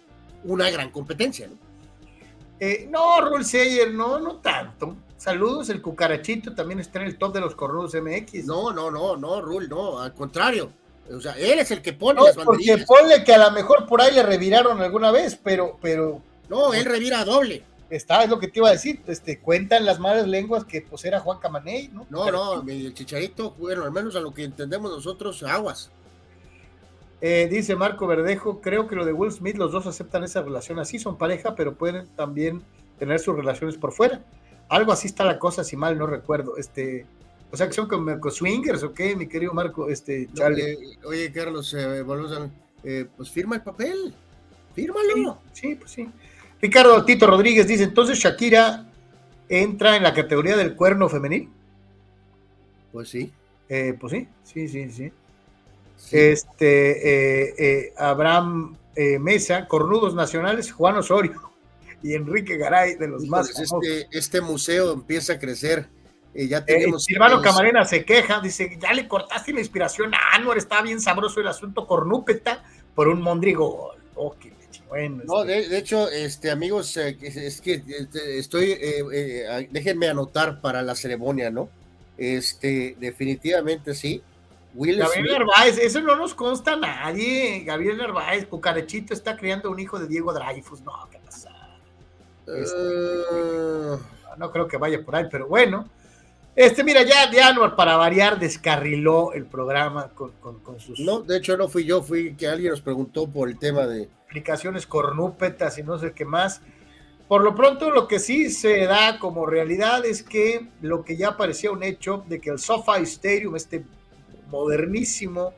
una 0.44 0.70
gran 0.70 0.90
competencia, 0.90 1.46
¿no? 1.46 1.58
Eh, 2.58 2.88
no, 2.90 3.20
Rul 3.20 3.44
Seyer, 3.44 3.92
no, 3.92 4.18
no 4.20 4.36
tanto. 4.36 4.96
Saludos, 5.18 5.68
el 5.68 5.82
cucarachito 5.82 6.54
también 6.54 6.80
está 6.80 7.02
en 7.02 7.08
el 7.08 7.18
top 7.18 7.34
de 7.34 7.40
los 7.40 7.54
cornudos 7.54 7.94
MX. 7.94 8.46
No, 8.46 8.72
no, 8.72 8.90
no, 8.90 9.14
no, 9.18 9.42
Rul, 9.42 9.68
no, 9.68 10.00
al 10.00 10.14
contrario 10.14 10.72
o 11.12 11.20
sea, 11.20 11.32
él 11.32 11.58
es 11.58 11.70
el 11.70 11.82
que 11.82 11.92
pone 11.92 12.20
no, 12.20 12.26
las 12.26 12.36
Porque 12.36 12.84
ponle 12.86 13.24
que 13.24 13.34
a 13.34 13.38
lo 13.38 13.50
mejor 13.50 13.86
por 13.86 14.00
ahí 14.00 14.14
le 14.14 14.22
reviraron 14.22 14.80
alguna 14.80 15.10
vez, 15.10 15.38
pero, 15.42 15.78
pero. 15.80 16.22
No, 16.48 16.72
él 16.72 16.84
revira 16.84 17.24
doble. 17.24 17.62
Está, 17.90 18.24
es 18.24 18.30
lo 18.30 18.38
que 18.38 18.48
te 18.48 18.58
iba 18.58 18.68
a 18.68 18.72
decir. 18.72 19.02
Este, 19.06 19.38
cuentan 19.38 19.84
las 19.84 19.98
malas 19.98 20.26
lenguas 20.26 20.64
que 20.64 20.82
pues 20.82 21.04
era 21.04 21.20
Juan 21.20 21.38
Camaney, 21.38 21.88
¿no? 21.88 22.06
No, 22.08 22.30
no, 22.30 22.68
el 22.68 22.94
chicharito, 22.94 23.52
bueno, 23.52 23.84
al 23.84 23.92
menos 23.92 24.16
a 24.16 24.20
lo 24.20 24.32
que 24.32 24.44
entendemos 24.44 24.90
nosotros, 24.90 25.42
aguas. 25.42 25.90
Eh, 27.20 27.48
dice 27.50 27.76
Marco 27.76 28.06
Verdejo, 28.06 28.60
creo 28.60 28.86
que 28.86 28.96
lo 28.96 29.04
de 29.04 29.12
Will 29.12 29.32
Smith, 29.32 29.56
los 29.56 29.72
dos 29.72 29.86
aceptan 29.86 30.24
esa 30.24 30.42
relación 30.42 30.78
así, 30.78 30.98
son 30.98 31.16
pareja, 31.16 31.54
pero 31.54 31.74
pueden 31.74 32.06
también 32.16 32.62
tener 32.98 33.18
sus 33.20 33.36
relaciones 33.36 33.76
por 33.76 33.92
fuera. 33.92 34.22
Algo 34.68 34.92
así 34.92 35.06
está 35.06 35.24
la 35.24 35.38
cosa, 35.38 35.64
si 35.64 35.76
mal 35.76 35.96
no 35.96 36.06
recuerdo. 36.06 36.56
Este, 36.56 37.06
o 37.50 37.56
sea, 37.56 37.68
que 37.68 37.72
son 37.72 37.86
como 37.86 38.30
swingers 38.30 38.82
o 38.82 38.92
qué, 38.92 39.14
mi 39.14 39.28
querido 39.28 39.52
Marco, 39.52 39.88
este, 39.88 40.28
Charlie. 40.34 40.98
oye, 41.04 41.30
Carlos, 41.32 41.72
eh, 41.74 42.02
volvemos 42.02 42.32
a, 42.32 42.50
eh, 42.82 43.06
pues 43.16 43.30
firma 43.30 43.56
el 43.56 43.62
papel, 43.62 44.14
fírmalo. 44.74 45.38
Sí, 45.52 45.76
pues 45.76 45.92
sí. 45.92 46.08
Ricardo 46.60 47.04
Tito 47.04 47.26
Rodríguez 47.26 47.66
dice, 47.68 47.84
entonces 47.84 48.18
Shakira 48.18 48.90
entra 49.48 49.96
en 49.96 50.02
la 50.02 50.14
categoría 50.14 50.56
del 50.56 50.74
cuerno 50.74 51.08
femenil. 51.08 51.48
Pues 52.92 53.08
sí. 53.08 53.32
Eh, 53.68 53.96
pues 54.00 54.12
sí, 54.12 54.28
sí, 54.42 54.68
sí, 54.68 54.90
sí. 54.90 55.12
Este, 56.10 57.92
Abraham 57.96 58.76
Mesa, 59.20 59.68
Cornudos 59.68 60.14
Nacionales, 60.14 60.72
Juan 60.72 60.96
Osorio 60.96 61.52
y 62.02 62.14
Enrique 62.14 62.56
Garay, 62.56 62.96
de 62.96 63.08
los 63.08 63.26
más. 63.26 63.50
Este, 63.58 64.06
este 64.10 64.40
museo 64.40 64.92
empieza 64.92 65.34
a 65.34 65.38
crecer 65.38 65.88
ya 66.34 66.58
eh, 66.58 66.62
tenemos. 66.66 67.04
Silvano 67.04 67.40
Camarena 67.40 67.84
se 67.84 68.04
queja, 68.04 68.40
dice: 68.40 68.76
Ya 68.80 68.92
le 68.92 69.06
cortaste 69.06 69.52
la 69.52 69.60
inspiración 69.60 70.14
a 70.14 70.34
Anwar, 70.34 70.58
estaba 70.58 70.82
bien 70.82 71.00
sabroso 71.00 71.40
el 71.40 71.48
asunto 71.48 71.86
cornúpeta 71.86 72.62
por 72.94 73.08
un 73.08 73.22
mondrigo. 73.22 73.92
Oh, 74.16 74.34
bueno, 74.88 75.22
no, 75.24 75.42
este 75.42 75.68
de, 75.70 75.78
hecho, 75.78 76.08
este, 76.08 76.50
amigos, 76.50 76.96
eh, 76.96 77.16
es 77.20 77.60
que 77.60 77.82
este, 77.86 78.38
estoy, 78.38 78.72
eh, 78.80 79.68
déjenme 79.70 80.08
anotar 80.08 80.60
para 80.60 80.82
la 80.82 80.94
ceremonia, 80.94 81.50
¿no? 81.50 81.68
Este, 82.16 82.96
definitivamente 83.00 83.94
sí. 83.94 84.22
Gabriel 84.74 85.32
Narváez, 85.32 85.78
eso 85.78 86.00
no 86.00 86.16
nos 86.16 86.34
consta 86.34 86.72
a 86.72 86.76
nadie. 86.76 87.62
Gabriel 87.64 87.96
Narváez, 87.96 88.46
Cucarechito 88.46 89.14
está 89.14 89.36
criando 89.36 89.70
un 89.70 89.78
hijo 89.78 89.98
de 89.98 90.08
Diego 90.08 90.32
Dreyfus. 90.32 90.80
No, 90.80 90.92
¿qué 91.10 91.18
pasa? 91.24 91.50
Este, 92.46 92.76
no 94.36 94.50
creo 94.50 94.66
que 94.66 94.76
vaya 94.76 95.02
por 95.04 95.14
ahí, 95.14 95.26
pero 95.30 95.46
bueno. 95.46 95.88
Este, 96.56 96.84
mira, 96.84 97.02
ya 97.02 97.26
de 97.26 97.40
Anuar, 97.40 97.74
para 97.74 97.96
variar, 97.96 98.38
descarriló 98.38 99.32
el 99.32 99.44
programa 99.44 100.10
con, 100.14 100.32
sus. 100.78 101.00
No, 101.00 101.20
de 101.20 101.38
hecho, 101.38 101.56
no 101.56 101.68
fui 101.68 101.84
yo, 101.84 102.00
fui 102.00 102.34
que 102.36 102.46
alguien 102.46 102.70
nos 102.70 102.80
preguntó 102.80 103.26
por 103.26 103.48
el 103.48 103.58
tema 103.58 103.86
de. 103.86 104.08
Aplicaciones 104.26 104.86
cornúpetas 104.86 105.78
y 105.78 105.82
no 105.82 105.98
sé 105.98 106.12
qué 106.12 106.24
más. 106.24 106.60
Por 107.28 107.42
lo 107.42 107.54
pronto, 107.54 107.90
lo 107.90 108.06
que 108.06 108.18
sí 108.18 108.50
se 108.50 108.84
da 108.86 109.18
como 109.18 109.46
realidad 109.46 110.04
es 110.04 110.22
que 110.22 110.68
lo 110.82 111.04
que 111.04 111.16
ya 111.16 111.36
parecía 111.36 111.70
un 111.70 111.82
hecho 111.82 112.24
de 112.28 112.40
que 112.40 112.50
el 112.50 112.58
SoFi 112.58 113.02
Stadium, 113.02 113.56
este 113.56 113.84
modernísimo 114.50 115.52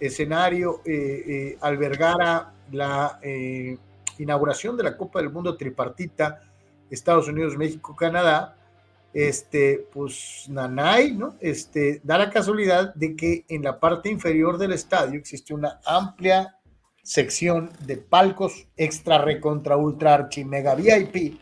escenario, 0.00 0.80
eh, 0.84 1.24
eh, 1.26 1.58
albergara 1.60 2.52
la 2.70 3.18
eh, 3.22 3.76
inauguración 4.18 4.76
de 4.76 4.84
la 4.84 4.96
Copa 4.96 5.20
del 5.20 5.30
Mundo 5.30 5.56
tripartita 5.56 6.42
Estados 6.90 7.28
Unidos, 7.28 7.56
México, 7.56 7.94
Canadá, 7.94 8.56
este, 9.14 9.86
pues 9.92 10.46
Nanay, 10.48 11.12
¿no? 11.12 11.36
Este, 11.40 12.00
da 12.02 12.18
la 12.18 12.30
casualidad 12.30 12.94
de 12.94 13.14
que 13.14 13.44
en 13.48 13.62
la 13.62 13.78
parte 13.78 14.10
inferior 14.10 14.58
del 14.58 14.72
estadio 14.72 15.18
existe 15.18 15.54
una 15.54 15.80
amplia 15.84 16.56
sección 17.02 17.70
de 17.84 17.96
palcos 17.96 18.68
extra 18.76 19.18
recontra 19.18 19.76
ultra 19.76 20.14
archi 20.14 20.44
mega 20.44 20.74
VIP 20.74 21.38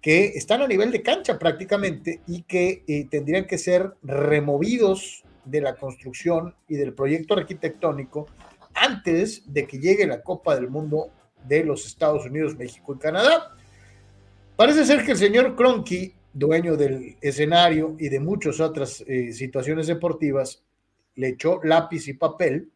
que 0.00 0.26
están 0.26 0.60
a 0.60 0.68
nivel 0.68 0.92
de 0.92 1.02
cancha 1.02 1.38
prácticamente 1.38 2.20
y 2.26 2.42
que 2.42 2.84
eh, 2.86 3.06
tendrían 3.10 3.46
que 3.46 3.56
ser 3.56 3.94
removidos 4.02 5.24
de 5.46 5.62
la 5.62 5.76
construcción 5.76 6.54
y 6.68 6.76
del 6.76 6.92
proyecto 6.92 7.34
arquitectónico 7.34 8.26
antes 8.74 9.50
de 9.52 9.66
que 9.66 9.78
llegue 9.78 10.06
la 10.06 10.22
Copa 10.22 10.54
del 10.56 10.68
Mundo 10.68 11.10
de 11.44 11.64
los 11.64 11.86
Estados 11.86 12.26
Unidos, 12.26 12.56
México 12.56 12.94
y 12.94 12.98
Canadá. 12.98 13.54
Parece 14.56 14.84
ser 14.84 15.04
que 15.04 15.12
el 15.12 15.18
señor 15.18 15.56
Cronky 15.56 16.14
dueño 16.34 16.76
del 16.76 17.16
escenario 17.20 17.96
y 17.98 18.08
de 18.08 18.20
muchas 18.20 18.60
otras 18.60 19.02
eh, 19.06 19.32
situaciones 19.32 19.86
deportivas, 19.86 20.62
le 21.14 21.28
echó 21.28 21.60
lápiz 21.62 22.08
y 22.08 22.14
papel 22.14 22.70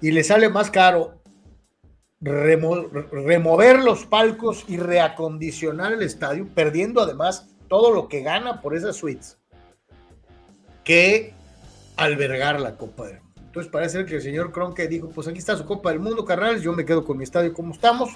y 0.00 0.10
le 0.10 0.24
sale 0.24 0.50
más 0.50 0.70
caro 0.70 1.22
remover 2.20 3.78
los 3.80 4.04
palcos 4.06 4.64
y 4.68 4.78
reacondicionar 4.78 5.92
el 5.92 6.02
estadio, 6.02 6.48
perdiendo 6.54 7.00
además 7.00 7.48
todo 7.68 7.92
lo 7.92 8.08
que 8.08 8.22
gana 8.22 8.60
por 8.60 8.74
esas 8.74 8.96
suites, 8.96 9.38
que 10.82 11.34
albergar 11.96 12.60
la 12.60 12.76
Copa 12.76 13.06
del 13.06 13.20
Mundo. 13.20 13.42
Entonces 13.42 13.70
parece 13.70 14.04
que 14.04 14.16
el 14.16 14.22
señor 14.22 14.52
Cronke 14.52 14.88
dijo, 14.88 15.08
pues 15.10 15.28
aquí 15.28 15.38
está 15.38 15.56
su 15.56 15.64
Copa 15.64 15.90
del 15.90 16.00
Mundo, 16.00 16.24
carnales, 16.24 16.62
yo 16.62 16.72
me 16.72 16.84
quedo 16.84 17.04
con 17.04 17.16
mi 17.16 17.24
estadio 17.24 17.52
como 17.54 17.72
estamos. 17.72 18.10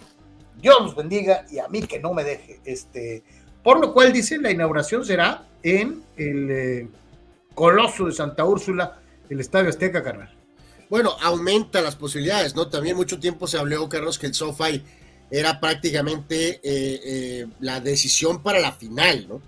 Dios 0.60 0.76
los 0.80 0.94
bendiga 0.94 1.46
y 1.50 1.58
a 1.58 1.68
mí 1.68 1.82
que 1.82 1.98
no 1.98 2.12
me 2.12 2.24
deje. 2.24 2.60
Este, 2.64 3.22
por 3.62 3.80
lo 3.80 3.92
cual 3.92 4.12
dice, 4.12 4.38
la 4.38 4.50
inauguración 4.50 5.04
será 5.04 5.44
en 5.62 6.02
el 6.16 6.50
eh, 6.50 6.88
Coloso 7.54 8.06
de 8.06 8.12
Santa 8.12 8.44
Úrsula, 8.44 8.98
el 9.28 9.40
Estadio 9.40 9.68
Azteca, 9.68 10.02
carnal. 10.02 10.34
Bueno, 10.88 11.14
aumenta 11.20 11.80
las 11.80 11.96
posibilidades, 11.96 12.54
¿no? 12.54 12.68
También 12.68 12.96
mucho 12.96 13.20
tiempo 13.20 13.46
se 13.46 13.58
habló, 13.58 13.88
Carlos, 13.88 14.18
que 14.18 14.26
el 14.26 14.34
SoFi 14.34 14.82
era 15.30 15.60
prácticamente 15.60 16.54
eh, 16.54 16.60
eh, 16.64 17.46
la 17.60 17.80
decisión 17.80 18.42
para 18.42 18.58
la 18.58 18.72
final, 18.72 19.26
¿no? 19.28 19.42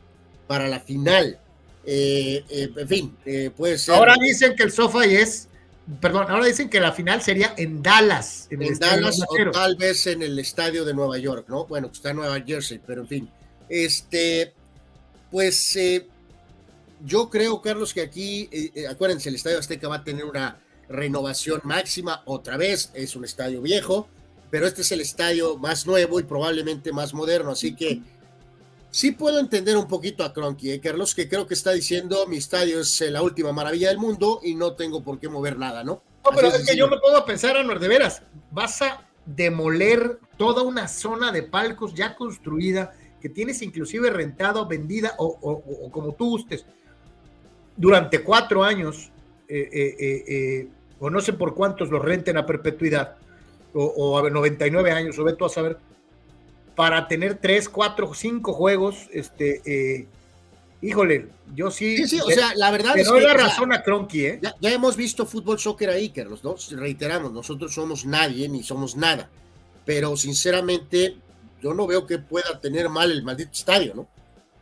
Para 0.46 0.68
la 0.68 0.80
final. 0.80 1.38
en 1.84 2.88
fin, 2.88 3.16
puede 3.56 3.78
ser. 3.78 3.94
Ahora 3.94 4.14
dicen 4.20 4.54
que 4.54 4.62
el 4.62 4.70
SoFi 4.70 5.16
es 5.16 5.48
perdón, 6.00 6.26
ahora 6.28 6.46
dicen 6.46 6.68
que 6.68 6.80
la 6.80 6.92
final 6.92 7.22
sería 7.22 7.54
en 7.56 7.82
Dallas. 7.82 8.46
En, 8.50 8.78
Dallas 8.78 9.20
o 9.20 9.50
tal 9.50 9.76
vez 9.76 10.06
en 10.06 10.22
el 10.22 10.38
estadio 10.38 10.84
de 10.84 10.94
Nueva 10.94 11.18
York, 11.18 11.46
¿no? 11.48 11.66
Bueno, 11.66 11.90
está 11.92 12.10
en 12.10 12.16
Nueva 12.16 12.40
Jersey, 12.40 12.80
pero 12.84 13.02
en 13.02 13.08
fin. 13.08 13.30
Este, 13.74 14.52
pues 15.30 15.76
eh, 15.76 16.06
yo 17.04 17.30
creo, 17.30 17.62
Carlos, 17.62 17.94
que 17.94 18.02
aquí, 18.02 18.48
eh, 18.52 18.70
eh, 18.74 18.86
acuérdense, 18.86 19.30
el 19.30 19.36
Estadio 19.36 19.58
Azteca 19.58 19.88
va 19.88 19.96
a 19.96 20.04
tener 20.04 20.26
una 20.26 20.60
renovación 20.90 21.62
máxima 21.64 22.22
otra 22.26 22.58
vez, 22.58 22.90
es 22.92 23.16
un 23.16 23.24
estadio 23.24 23.62
viejo, 23.62 24.08
pero 24.50 24.66
este 24.66 24.82
es 24.82 24.92
el 24.92 25.00
estadio 25.00 25.56
más 25.56 25.86
nuevo 25.86 26.20
y 26.20 26.24
probablemente 26.24 26.92
más 26.92 27.14
moderno, 27.14 27.52
así 27.52 27.74
que 27.74 28.02
Sí 28.92 29.12
puedo 29.12 29.38
entender 29.38 29.74
un 29.78 29.88
poquito 29.88 30.22
a 30.22 30.34
Cronky, 30.34 30.70
¿eh, 30.70 30.78
Carlos, 30.80 31.14
que 31.14 31.26
creo 31.26 31.46
que 31.46 31.54
está 31.54 31.72
diciendo 31.72 32.26
mi 32.26 32.36
estadio 32.36 32.78
es 32.80 33.00
la 33.00 33.22
última 33.22 33.50
maravilla 33.50 33.88
del 33.88 33.96
mundo 33.96 34.40
y 34.42 34.54
no 34.54 34.74
tengo 34.74 35.02
por 35.02 35.18
qué 35.18 35.30
mover 35.30 35.58
nada, 35.58 35.82
¿no? 35.82 36.02
No, 36.22 36.30
pero 36.36 36.48
es, 36.48 36.68
que 36.68 36.76
yo 36.76 36.88
me 36.88 36.98
puedo 36.98 37.24
pensar, 37.24 37.56
Anuar, 37.56 37.80
de 37.80 37.88
veras, 37.88 38.22
vas 38.50 38.82
a 38.82 39.08
demoler 39.24 40.20
toda 40.36 40.62
una 40.62 40.88
zona 40.88 41.32
de 41.32 41.42
palcos 41.42 41.94
ya 41.94 42.14
construida, 42.14 42.92
que 43.22 43.30
tienes 43.30 43.62
inclusive 43.62 44.10
rentado, 44.10 44.66
vendida 44.66 45.14
o, 45.18 45.90
como 45.90 46.12
tú 46.12 46.30
gustes, 46.30 46.66
durante 47.76 48.22
cuatro 48.22 48.62
años, 48.64 49.10
eh, 49.48 50.68
o 50.98 51.08
no 51.08 51.20
sé 51.20 51.32
por 51.32 51.54
cuántos 51.54 51.88
los 51.88 52.02
renten 52.02 52.36
a 52.36 52.44
perpetuidad, 52.44 53.16
o, 53.74 54.18
a 54.18 54.28
99 54.28 54.90
años, 54.90 55.18
o 55.18 55.24
ve 55.24 55.34
tú 55.34 55.44
a 55.44 55.48
saber 55.48 55.78
para 56.74 57.06
tener 57.08 57.36
tres, 57.36 57.68
cuatro, 57.68 58.12
cinco 58.14 58.52
juegos, 58.52 59.08
este, 59.12 59.62
eh, 59.64 60.06
híjole, 60.80 61.28
yo 61.54 61.70
sí. 61.70 61.96
Sí, 61.98 62.08
sí, 62.08 62.20
o 62.20 62.30
sea, 62.30 62.54
la 62.56 62.70
verdad 62.70 62.96
es 62.96 63.10
que. 63.10 63.20
No 63.20 63.34
razón 63.34 63.72
a 63.72 63.82
Cronky, 63.82 64.26
¿eh? 64.26 64.40
Ya, 64.60 64.72
hemos 64.72 64.96
visto 64.96 65.26
fútbol 65.26 65.58
soccer 65.58 65.90
ahí, 65.90 66.10
Carlos, 66.10 66.42
¿no? 66.42 66.56
Reiteramos, 66.70 67.32
nosotros 67.32 67.72
somos 67.74 68.04
nadie 68.04 68.48
ni 68.48 68.62
somos 68.62 68.96
nada. 68.96 69.28
Pero 69.84 70.16
sinceramente, 70.16 71.16
yo 71.62 71.72
no 71.72 71.86
veo 71.86 72.06
que 72.06 72.18
pueda 72.18 72.58
tener 72.60 72.88
mal 72.88 73.10
el 73.10 73.22
maldito 73.22 73.52
estadio, 73.52 73.94
¿no? 73.94 74.08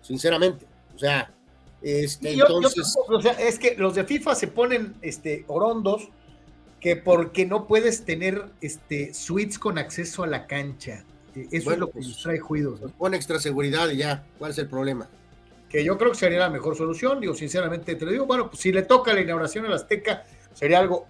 Sinceramente. 0.03 0.67
O 0.95 0.99
sea, 0.99 1.33
este, 1.83 2.35
entonces. 2.35 2.95
o 3.09 3.23
sea, 3.23 3.33
es 3.33 3.59
que 3.59 3.75
los 3.77 3.95
de 3.95 4.05
FIFA 4.05 4.35
se 4.35 4.49
ponen 4.49 4.95
este, 5.01 5.45
orondos 5.49 6.09
que 6.79 6.97
porque 6.97 7.47
no 7.47 7.67
puedes 7.67 8.05
tener 8.05 8.45
este, 8.61 9.15
suites 9.15 9.59
con 9.59 9.79
acceso 9.79 10.23
a 10.23 10.27
la 10.27 10.47
cancha. 10.47 11.05
Eso 11.51 11.73
es 11.73 11.79
lo 11.79 11.87
que 11.87 11.95
pues, 11.95 12.09
nos 12.09 12.23
trae 12.23 12.39
juidos. 12.39 12.81
Pone 12.99 13.17
extra 13.17 13.39
seguridad 13.39 13.89
y 13.91 13.99
ya, 13.99 14.25
¿cuál 14.39 14.51
es 14.51 14.59
el 14.59 14.69
problema? 14.69 15.09
Que 15.69 15.85
yo 15.85 15.97
creo 15.97 16.11
que 16.11 16.19
sería 16.19 16.41
la 16.41 16.51
mejor 16.51 16.77
solución, 16.77 17.21
digo, 17.21 17.35
sinceramente 17.35 17.95
te 17.95 18.05
lo 18.05 18.11
digo, 18.11 18.27
bueno, 18.27 18.51
pues 18.51 18.61
si 18.61 18.73
le 18.73 18.83
toca 18.83 19.15
la 19.15 19.21
inauguración 19.21 19.65
al 19.67 19.75
Azteca, 19.75 20.25
sería 20.53 20.81
algo 20.81 21.07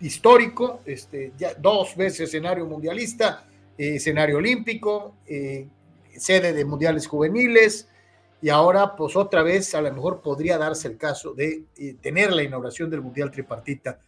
histórico, 0.00 0.80
este, 0.86 1.32
ya 1.36 1.54
dos 1.54 1.96
veces 1.96 2.20
escenario 2.20 2.66
mundialista, 2.66 3.44
eh, 3.80 3.96
escenario 3.96 4.36
olímpico, 4.36 5.16
eh, 5.26 5.66
sede 6.14 6.52
de 6.52 6.66
mundiales 6.66 7.06
juveniles, 7.06 7.88
y 8.42 8.50
ahora 8.50 8.94
pues 8.94 9.16
otra 9.16 9.42
vez 9.42 9.74
a 9.74 9.80
lo 9.80 9.90
mejor 9.90 10.20
podría 10.20 10.58
darse 10.58 10.86
el 10.86 10.98
caso 10.98 11.32
de 11.32 11.64
eh, 11.78 11.94
tener 11.94 12.30
la 12.30 12.42
inauguración 12.42 12.90
del 12.90 13.00
Mundial 13.00 13.30
Tripartita 13.30 13.98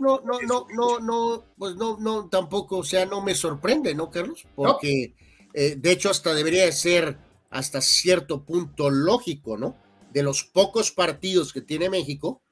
no, 0.00 0.20
no, 0.24 0.40
no, 0.42 0.66
no, 0.74 0.98
no, 0.98 1.44
pues 1.56 1.76
no, 1.76 1.96
no, 2.00 2.28
tampoco, 2.28 2.78
o 2.78 2.82
sea, 2.82 3.06
no 3.06 3.22
me 3.22 3.36
sorprende, 3.36 3.94
¿no, 3.94 4.10
Carlos? 4.10 4.48
Porque 4.56 5.14
de 5.52 5.92
hecho 5.92 6.10
hasta 6.10 6.34
debería 6.34 6.70
ser 6.72 7.16
hasta 7.50 7.80
cierto 7.80 8.44
punto 8.44 8.90
lógico, 8.90 9.56
¿no? 9.56 9.76
De 10.12 10.24
los 10.24 10.42
pocos 10.42 10.90
partidos 10.90 11.52
que 11.52 11.60
tiene 11.60 11.88
México, 11.88 12.42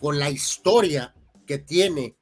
con 0.00 0.18
la 0.18 0.30
historia 0.30 1.14
que 1.46 1.58
tiene 1.58 2.16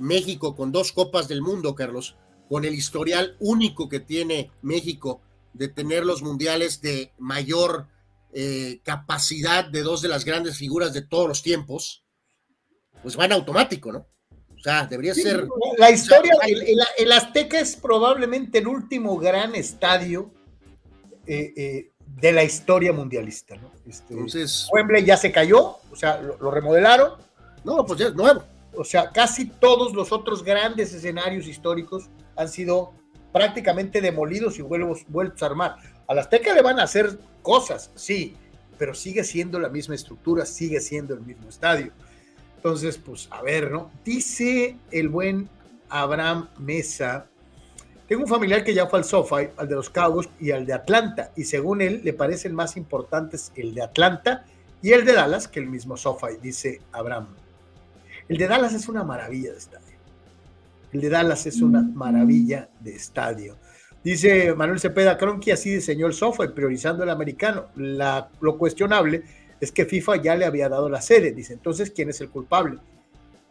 México 0.00 0.54
con 0.54 0.70
dos 0.70 0.92
copas 0.92 1.26
del 1.26 1.42
mundo, 1.42 1.74
Carlos, 1.74 2.16
con 2.48 2.64
el 2.64 2.74
historial 2.74 3.36
único 3.40 3.88
que 3.88 4.00
tiene 4.00 4.50
México 4.62 5.20
de 5.52 5.68
tener 5.68 6.04
los 6.04 6.22
mundiales 6.22 6.80
de 6.80 7.12
mayor 7.18 7.88
capacidad 8.84 9.64
de 9.64 9.82
dos 9.82 10.00
de 10.00 10.08
las 10.08 10.24
grandes 10.24 10.56
figuras 10.56 10.92
de 10.92 11.02
todos 11.02 11.26
los 11.26 11.42
tiempos, 11.42 12.04
pues 13.02 13.18
va 13.18 13.24
en 13.24 13.32
automático, 13.32 13.92
¿no? 13.92 14.06
O 14.58 14.60
sea, 14.60 14.86
debería 14.86 15.14
ser. 15.14 15.46
La 15.78 15.90
historia, 15.90 16.32
el, 16.96 17.12
Azteca 17.12 17.60
es 17.60 17.76
probablemente 17.76 18.58
el 18.58 18.66
último 18.66 19.16
gran 19.16 19.54
estadio 19.54 20.32
eh, 21.26 21.52
eh, 21.56 21.92
de 22.06 22.32
la 22.32 22.42
historia 22.42 22.92
mundialista, 22.92 23.54
¿no? 23.56 23.70
Este, 23.86 24.14
Entonces. 24.14 24.68
Wembley 24.72 25.04
ya 25.04 25.16
se 25.16 25.30
cayó, 25.30 25.76
o 25.90 25.96
sea, 25.96 26.20
lo, 26.20 26.50
remodelaron. 26.50 27.12
No, 27.64 27.84
pues 27.86 28.00
ya 28.00 28.08
es 28.08 28.14
nuevo. 28.14 28.42
O 28.78 28.84
sea, 28.84 29.10
casi 29.10 29.46
todos 29.46 29.92
los 29.92 30.12
otros 30.12 30.44
grandes 30.44 30.94
escenarios 30.94 31.48
históricos 31.48 32.08
han 32.36 32.48
sido 32.48 32.92
prácticamente 33.32 34.00
demolidos 34.00 34.58
y 34.58 34.62
vueltos, 34.62 35.04
vueltos 35.08 35.42
a 35.42 35.46
armar. 35.46 35.76
Al 36.06 36.20
Azteca 36.20 36.54
le 36.54 36.62
van 36.62 36.78
a 36.78 36.84
hacer 36.84 37.18
cosas, 37.42 37.90
sí, 37.96 38.36
pero 38.78 38.94
sigue 38.94 39.24
siendo 39.24 39.58
la 39.58 39.68
misma 39.68 39.96
estructura, 39.96 40.46
sigue 40.46 40.80
siendo 40.80 41.14
el 41.14 41.20
mismo 41.22 41.48
estadio. 41.48 41.92
Entonces, 42.54 42.98
pues 42.98 43.28
a 43.32 43.42
ver, 43.42 43.72
¿no? 43.72 43.90
Dice 44.04 44.76
el 44.92 45.08
buen 45.08 45.48
Abraham 45.88 46.48
Mesa, 46.58 47.26
tengo 48.06 48.22
un 48.22 48.28
familiar 48.28 48.62
que 48.62 48.74
ya 48.74 48.86
fue 48.86 49.00
al 49.00 49.04
SoFi, 49.04 49.48
al 49.56 49.68
de 49.68 49.74
los 49.74 49.90
Cowboys 49.90 50.28
y 50.38 50.52
al 50.52 50.64
de 50.64 50.74
Atlanta, 50.74 51.32
y 51.36 51.44
según 51.44 51.82
él 51.82 52.00
le 52.04 52.12
parecen 52.12 52.54
más 52.54 52.76
importantes 52.76 53.52
el 53.56 53.74
de 53.74 53.82
Atlanta 53.82 54.44
y 54.82 54.92
el 54.92 55.04
de 55.04 55.14
Dallas 55.14 55.48
que 55.48 55.58
el 55.58 55.66
mismo 55.66 55.96
SoFi, 55.96 56.38
dice 56.40 56.80
Abraham. 56.92 57.26
El 58.28 58.36
de 58.36 58.46
Dallas 58.46 58.74
es 58.74 58.88
una 58.88 59.04
maravilla 59.04 59.52
de 59.52 59.58
estadio. 59.58 59.98
El 60.92 61.00
de 61.00 61.08
Dallas 61.08 61.46
es 61.46 61.60
una 61.60 61.82
maravilla 61.82 62.68
de 62.80 62.94
estadio. 62.94 63.56
Dice 64.04 64.54
Manuel 64.54 64.80
Cepeda 64.80 65.18
Cronky, 65.18 65.50
así 65.50 65.70
diseñó 65.70 66.06
el 66.06 66.12
SoFi, 66.12 66.48
priorizando 66.54 67.02
el 67.04 67.10
americano. 67.10 67.66
La, 67.76 68.28
lo 68.40 68.56
cuestionable 68.56 69.22
es 69.60 69.72
que 69.72 69.84
FIFA 69.84 70.16
ya 70.16 70.36
le 70.36 70.44
había 70.44 70.68
dado 70.68 70.88
la 70.88 71.02
sede. 71.02 71.32
Dice, 71.32 71.52
entonces, 71.54 71.90
¿quién 71.90 72.10
es 72.10 72.20
el 72.20 72.28
culpable? 72.28 72.78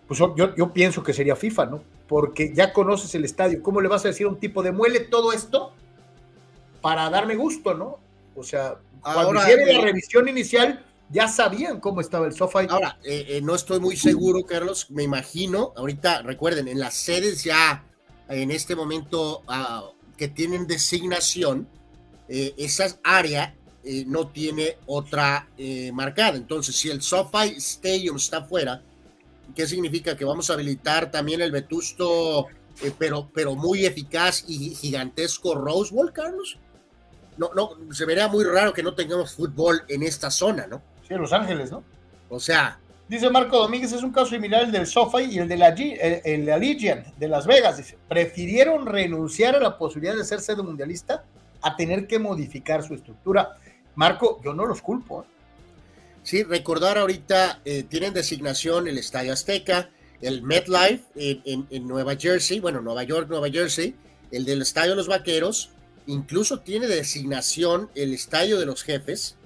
Pues 0.08 0.20
yo, 0.20 0.56
yo 0.56 0.74
pienso 0.74 1.04
que 1.04 1.14
sería 1.14 1.36
FIFA, 1.36 1.66
¿no? 1.66 1.84
Porque 2.08 2.54
ya 2.54 2.72
conoces 2.72 3.14
el 3.16 3.26
estadio. 3.26 3.62
¿Cómo 3.62 3.82
le 3.82 3.90
vas 3.90 4.06
a 4.06 4.08
decir 4.08 4.26
a 4.26 4.30
un 4.30 4.40
tipo 4.40 4.64
de 4.64 4.72
muele 4.72 5.02
todo 5.02 5.34
esto 5.34 5.74
para 6.82 7.10
darme 7.10 7.36
gusto, 7.36 7.74
¿no? 7.74 8.00
O 8.36 8.44
sea, 8.44 8.76
cuando 9.02 9.36
hicieron 9.36 9.68
la 9.68 9.82
revisión 9.82 10.28
inicial, 10.30 10.86
ya 11.10 11.28
sabían 11.28 11.80
cómo 11.80 12.02
estaba 12.02 12.28
el 12.28 12.34
sofá. 12.34 12.64
Ahora, 12.70 13.00
eh, 13.04 13.26
eh, 13.30 13.42
no 13.42 13.56
estoy 13.56 13.80
muy 13.80 13.96
seguro, 13.96 14.46
Carlos. 14.46 14.90
Me 14.90 15.04
imagino, 15.04 15.74
ahorita 15.76 16.22
recuerden, 16.22 16.68
en 16.68 16.80
las 16.80 16.96
sedes 16.96 17.44
ya 17.44 17.84
en 18.30 18.52
este 18.52 18.76
momento 18.76 19.44
ah, 19.48 19.90
que 20.18 20.28
tienen 20.28 20.68
designación, 20.68 21.68
esas 22.30 23.00
áreas 23.06 23.54
eh, 23.90 24.04
no 24.06 24.28
tiene 24.28 24.80
otra 24.86 25.48
eh, 25.58 25.94
marcada. 25.94 26.36
Entonces, 26.36 26.76
si 26.76 26.90
el 26.90 27.02
SoFi 27.02 27.56
Stadium 27.56 28.18
está 28.18 28.44
fuera, 28.44 28.82
¿qué 29.56 29.66
significa? 29.66 30.18
Que 30.18 30.26
vamos 30.26 30.50
a 30.50 30.56
habilitar 30.56 31.10
también 31.10 31.40
el 31.40 31.54
vetusto, 31.54 32.48
eh, 32.82 32.92
pero, 33.00 33.32
pero 33.34 33.56
muy 33.56 33.86
eficaz 33.86 34.44
y 34.46 34.76
gigantesco 34.76 35.56
Rose 35.56 35.96
Bowl, 35.96 36.12
Carlos. 36.12 36.58
No, 37.38 37.52
no, 37.56 37.94
se 37.94 38.04
vería 38.04 38.28
muy 38.28 38.44
raro 38.44 38.74
que 38.74 38.84
no 38.84 38.94
tengamos 38.94 39.32
fútbol 39.34 39.82
en 39.88 40.04
esta 40.04 40.30
zona, 40.32 40.68
¿no? 40.68 40.82
Sí, 41.08 41.14
en 41.14 41.22
Los 41.22 41.34
Ángeles, 41.34 41.72
¿no? 41.72 41.84
O 42.30 42.40
sea. 42.40 42.80
Dice 43.08 43.30
Marco 43.30 43.58
Domínguez, 43.58 43.94
es 43.94 44.04
un 44.04 44.12
caso 44.12 44.32
similar 44.32 44.64
el 44.64 44.72
del 44.72 44.86
SoFi 44.86 45.24
y 45.24 45.40
el 45.40 45.48
de 45.48 45.56
la 45.56 45.70
el, 45.70 46.50
Allegiant 46.50 47.08
de 47.16 47.28
Las 47.30 47.48
Vegas. 47.48 47.78
Dice, 47.78 47.98
prefirieron 48.10 48.86
renunciar 48.86 49.56
a 49.56 49.60
la 49.60 49.78
posibilidad 49.78 50.16
de 50.16 50.26
ser 50.26 50.42
sede 50.42 50.62
mundialista 50.62 51.24
a 51.62 51.78
tener 51.78 52.06
que 52.06 52.20
modificar 52.20 52.84
su 52.84 52.96
estructura. 52.96 53.58
Marco, 53.96 54.42
yo 54.44 54.54
no 54.54 54.66
los 54.66 54.82
culpo. 54.82 55.22
¿eh? 55.22 55.26
Sí, 56.24 56.44
recordar 56.44 56.98
ahorita, 56.98 57.62
eh, 57.64 57.84
tienen 57.84 58.14
designación 58.14 58.90
el 58.90 58.98
Estadio 58.98 59.32
Azteca, 59.32 59.90
el 60.22 60.44
MetLife 60.44 61.04
en, 61.16 61.88
Nueva 61.88 62.18
Jersey, 62.18 62.60
bueno, 62.60 62.82
Nueva 62.82 63.04
York, 63.04 63.30
Nueva 63.30 63.50
Jersey, 63.50 63.96
el 64.32 64.44
del 64.44 64.62
Estadio 64.62 64.92
de 64.92 64.98
los 64.98 65.08
Vaqueros, 65.08 65.70
incluso 66.06 66.60
tiene 66.60 66.88
designación 66.88 67.90
el 67.96 68.14
Estadio 68.14 68.60
de 68.60 68.66
los 68.66 68.84
Jefes, 68.84 69.38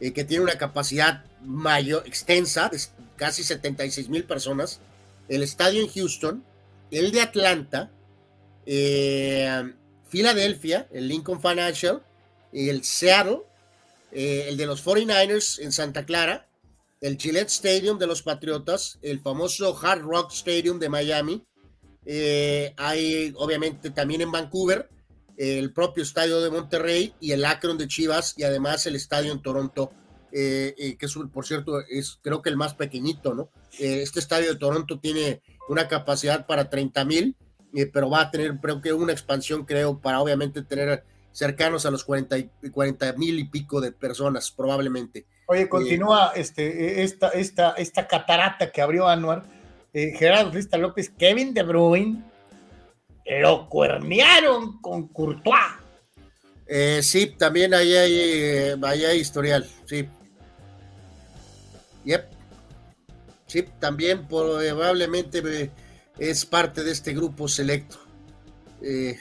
eh, 0.00 0.12
que 0.12 0.24
tiene 0.24 0.44
una 0.44 0.58
capacidad 0.58 1.24
mayor, 1.42 2.02
extensa, 2.06 2.70
casi 3.16 3.42
76 3.42 4.08
mil 4.08 4.24
personas, 4.24 4.80
el 5.28 5.42
estadio 5.42 5.82
en 5.82 5.88
Houston, 5.88 6.44
el 6.90 7.12
de 7.12 7.20
Atlanta, 7.20 7.90
eh, 8.64 9.72
Filadelfia, 10.08 10.88
el 10.92 11.08
Lincoln 11.08 11.40
Financial, 11.40 12.02
el 12.52 12.84
Seattle, 12.84 13.40
eh, 14.12 14.46
el 14.48 14.56
de 14.56 14.66
los 14.66 14.84
49ers 14.84 15.60
en 15.60 15.72
Santa 15.72 16.04
Clara, 16.04 16.46
el 17.00 17.18
Gillette 17.18 17.50
Stadium 17.50 17.98
de 17.98 18.06
los 18.06 18.22
Patriotas, 18.22 18.98
el 19.02 19.20
famoso 19.20 19.78
Hard 19.80 20.02
Rock 20.02 20.32
Stadium 20.32 20.78
de 20.78 20.88
Miami, 20.88 21.44
eh, 22.06 22.72
hay 22.76 23.32
obviamente 23.36 23.90
también 23.90 24.20
en 24.20 24.30
Vancouver, 24.30 24.88
el 25.36 25.72
propio 25.72 26.02
estadio 26.02 26.40
de 26.40 26.50
Monterrey 26.50 27.14
y 27.20 27.32
el 27.32 27.44
Akron 27.44 27.78
de 27.78 27.88
Chivas 27.88 28.34
y 28.36 28.44
además 28.44 28.86
el 28.86 28.96
estadio 28.96 29.32
en 29.32 29.42
Toronto, 29.42 29.92
eh, 30.32 30.74
eh, 30.78 30.96
que 30.96 31.06
es, 31.06 31.14
por 31.32 31.46
cierto 31.46 31.80
es 31.80 32.18
creo 32.22 32.42
que 32.42 32.50
el 32.50 32.56
más 32.56 32.74
pequeñito, 32.74 33.34
¿no? 33.34 33.50
este 33.78 34.20
estadio 34.20 34.52
de 34.52 34.58
Toronto 34.58 34.98
tiene 34.98 35.42
una 35.68 35.88
capacidad 35.88 36.46
para 36.46 36.70
30 36.70 37.04
mil, 37.04 37.36
pero 37.92 38.08
va 38.08 38.22
a 38.22 38.30
tener 38.30 38.56
creo 38.60 38.80
que 38.80 38.92
una 38.92 39.12
expansión, 39.12 39.66
creo, 39.66 39.98
para 39.98 40.20
obviamente 40.20 40.62
tener 40.62 41.04
cercanos 41.32 41.84
a 41.84 41.90
los 41.90 42.04
40 42.04 42.36
mil 43.18 43.38
y 43.38 43.44
pico 43.44 43.82
de 43.82 43.92
personas, 43.92 44.50
probablemente. 44.50 45.26
Oye, 45.48 45.68
continúa 45.68 46.32
este, 46.34 47.02
esta, 47.02 47.28
esta, 47.28 47.72
esta 47.72 48.06
catarata 48.06 48.70
que 48.70 48.80
abrió 48.80 49.06
Anuar. 49.06 49.44
Gerardo 49.92 50.50
Rista 50.50 50.76
López, 50.76 51.10
Kevin 51.10 51.54
De 51.54 51.62
Bruyne, 51.62 52.22
lo 53.26 53.68
cuernearon 53.68 54.80
con 54.80 55.08
Courtois. 55.08 55.60
Eh, 56.66 57.00
sí, 57.02 57.34
también 57.38 57.74
ahí 57.74 57.94
hay, 57.94 58.12
eh, 58.14 58.76
hay 58.82 59.18
historial, 59.18 59.68
sí. 59.84 60.08
Yep. 62.04 62.36
Sí, 63.46 63.64
también 63.78 64.26
probablemente 64.26 65.42
eh, 65.44 65.70
es 66.18 66.44
parte 66.44 66.82
de 66.82 66.92
este 66.92 67.12
grupo 67.14 67.46
selecto. 67.46 67.98
Eh, 68.82 69.18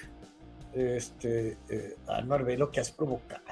este, 0.73 1.57
eh, 1.69 1.95
Anuar, 2.07 2.43
ve 2.43 2.57
lo 2.57 2.71
que 2.71 2.79
has 2.79 2.91
provocado. 2.91 3.43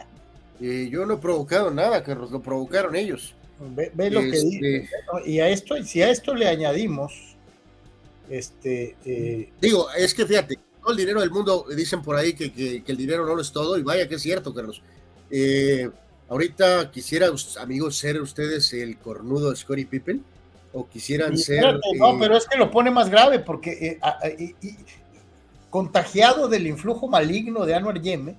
yo 0.60 1.06
no 1.06 1.16
he 1.16 1.18
provocado 1.18 1.72
nada, 1.72 2.04
que 2.04 2.16
lo 2.16 2.42
provocaron 2.42 2.96
ellos. 2.96 3.36
Ve, 3.60 3.92
lo 4.10 4.22
que 4.22 4.30
este, 4.30 4.48
dice. 4.48 4.90
Y 5.26 5.40
a 5.40 5.50
esto, 5.50 5.82
si 5.84 6.02
a 6.02 6.10
esto 6.10 6.34
le 6.34 6.48
añadimos 6.48 7.33
este, 8.30 8.96
eh, 9.06 9.52
Digo, 9.60 9.88
es 9.92 10.14
que 10.14 10.26
fíjate, 10.26 10.60
todo 10.82 10.92
el 10.92 10.98
dinero 10.98 11.22
del 11.22 11.32
mundo 11.32 11.66
dicen 11.76 12.02
por 12.02 12.16
ahí 12.16 12.34
que, 12.34 12.84
el 12.86 12.98
dinero 12.98 13.26
no 13.26 13.36
lo 13.36 13.42
es 13.42 13.52
todo, 13.52 13.78
y 13.78 13.84
vaya 13.84 14.08
que 14.08 14.16
es 14.16 14.22
cierto, 14.22 14.54
Carlos. 14.54 14.82
Eh, 15.30 15.90
ahorita 16.30 16.92
quisiera, 16.92 17.28
amigos, 17.60 17.98
ser 17.98 18.22
ustedes 18.22 18.72
el 18.74 18.98
cornudo 18.98 19.50
de 19.50 19.56
Scottie 19.56 19.86
Pippen, 19.86 20.24
o 20.74 20.88
quisieran 20.88 21.38
ser. 21.38 21.80
no, 21.98 22.14
eh, 22.14 22.18
pero 22.20 22.38
es 22.38 22.48
que 22.48 22.58
lo 22.58 22.72
pone 22.72 22.90
más 22.90 23.10
grave, 23.10 23.40
porque 23.40 24.00
contagiado 25.70 26.48
del 26.48 26.68
influjo 26.68 27.08
maligno 27.08 27.66
de 27.66 27.76
Anwar 27.76 28.02
Yeme, 28.02 28.36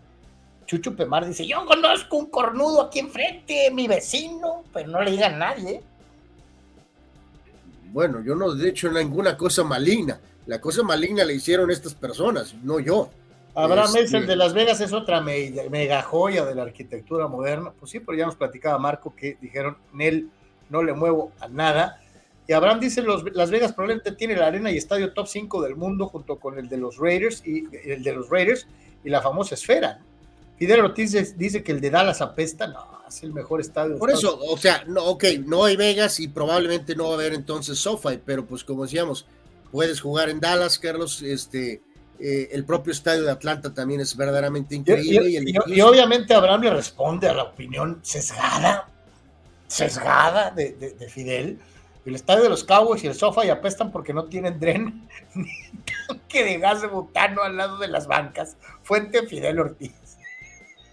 Chucho 0.66 0.96
Pemar 0.96 1.26
dice: 1.26 1.46
Yo 1.46 1.64
conozco 1.66 2.16
un 2.16 2.26
cornudo 2.26 2.82
aquí 2.82 2.98
enfrente, 2.98 3.70
mi 3.70 3.86
vecino, 3.86 4.64
pero 4.72 4.88
no 4.88 5.02
le 5.02 5.10
digan 5.12 5.34
a 5.34 5.38
nadie. 5.38 5.82
Bueno, 7.94 8.24
yo 8.24 8.34
no 8.34 8.52
he 8.60 8.68
hecho 8.68 8.90
ninguna 8.90 9.36
cosa 9.36 9.62
maligna. 9.62 10.18
La 10.46 10.60
cosa 10.60 10.82
maligna 10.82 11.24
la 11.24 11.32
hicieron 11.32 11.70
estas 11.70 11.94
personas, 11.94 12.52
no 12.64 12.80
yo. 12.80 13.08
Abraham 13.54 13.92
este... 13.98 14.16
el 14.16 14.26
de 14.26 14.34
Las 14.34 14.52
Vegas 14.52 14.80
es 14.80 14.92
otra 14.92 15.20
mega 15.20 16.02
joya 16.02 16.44
de 16.44 16.56
la 16.56 16.62
arquitectura 16.64 17.28
moderna. 17.28 17.72
Pues 17.78 17.92
sí, 17.92 18.00
pero 18.00 18.18
ya 18.18 18.26
nos 18.26 18.34
platicaba 18.34 18.78
Marco 18.78 19.14
que 19.14 19.38
dijeron, 19.40 19.76
Nel, 19.92 20.28
no 20.70 20.82
le 20.82 20.92
muevo 20.92 21.30
a 21.38 21.46
nada. 21.46 22.00
Y 22.48 22.52
Abraham 22.52 22.80
dice, 22.80 23.00
los, 23.00 23.22
Las 23.32 23.52
Vegas 23.52 23.72
probablemente 23.72 24.10
tiene 24.10 24.34
la 24.34 24.48
arena 24.48 24.72
y 24.72 24.76
estadio 24.76 25.12
top 25.12 25.28
5 25.28 25.62
del 25.62 25.76
mundo 25.76 26.08
junto 26.08 26.40
con 26.40 26.58
el 26.58 26.68
de 26.68 26.78
los 26.78 26.98
Raiders 26.98 27.46
y 27.46 27.68
el 27.84 28.02
de 28.02 28.12
los 28.12 28.28
Raiders 28.28 28.66
y 29.04 29.08
la 29.08 29.22
famosa 29.22 29.54
esfera. 29.54 30.00
Fidel 30.58 30.80
Ortiz 30.80 31.38
dice 31.38 31.62
que 31.62 31.70
el 31.70 31.80
de 31.80 31.90
Dallas 31.90 32.20
apesta, 32.20 32.66
no, 32.66 32.93
es 33.08 33.22
el 33.22 33.32
mejor 33.32 33.60
estadio. 33.60 33.98
Por 33.98 34.10
eso, 34.10 34.38
o 34.38 34.56
sea, 34.56 34.84
no, 34.86 35.04
ok, 35.04 35.24
no 35.44 35.64
hay 35.64 35.76
Vegas 35.76 36.20
y 36.20 36.28
probablemente 36.28 36.96
no 36.96 37.04
va 37.04 37.10
a 37.10 37.14
haber 37.14 37.34
entonces 37.34 37.78
SoFi, 37.78 38.20
pero 38.24 38.46
pues 38.46 38.64
como 38.64 38.84
decíamos, 38.84 39.26
puedes 39.70 40.00
jugar 40.00 40.28
en 40.28 40.40
Dallas, 40.40 40.78
Carlos, 40.78 41.22
este, 41.22 41.82
eh, 42.18 42.48
el 42.52 42.64
propio 42.64 42.92
estadio 42.92 43.22
de 43.24 43.30
Atlanta 43.30 43.74
también 43.74 44.00
es 44.00 44.16
verdaderamente 44.16 44.74
increíble. 44.74 45.52
Y, 45.66 45.80
obviamente 45.80 46.32
Abraham 46.34 46.62
le 46.62 46.70
responde 46.70 47.28
a 47.28 47.34
la 47.34 47.42
opinión 47.44 48.00
sesgada, 48.02 48.88
sesgada 49.66 50.50
de, 50.50 50.94
Fidel. 51.08 51.58
El 52.06 52.14
estadio 52.14 52.42
de 52.42 52.50
los 52.50 52.64
Cowboys 52.64 53.02
y 53.02 53.06
el 53.06 53.14
SoFi 53.14 53.48
apestan 53.48 53.90
porque 53.90 54.12
no 54.12 54.26
tienen 54.26 54.60
dren 54.60 55.08
ni 55.34 55.50
tanque 56.06 56.44
de 56.44 56.58
gas 56.58 56.82
de 56.82 56.88
butano 56.88 57.42
al 57.42 57.56
lado 57.56 57.78
de 57.78 57.88
las 57.88 58.06
bancas. 58.06 58.56
Fuente 58.82 59.26
Fidel 59.26 59.58
Ortiz. 59.58 60.03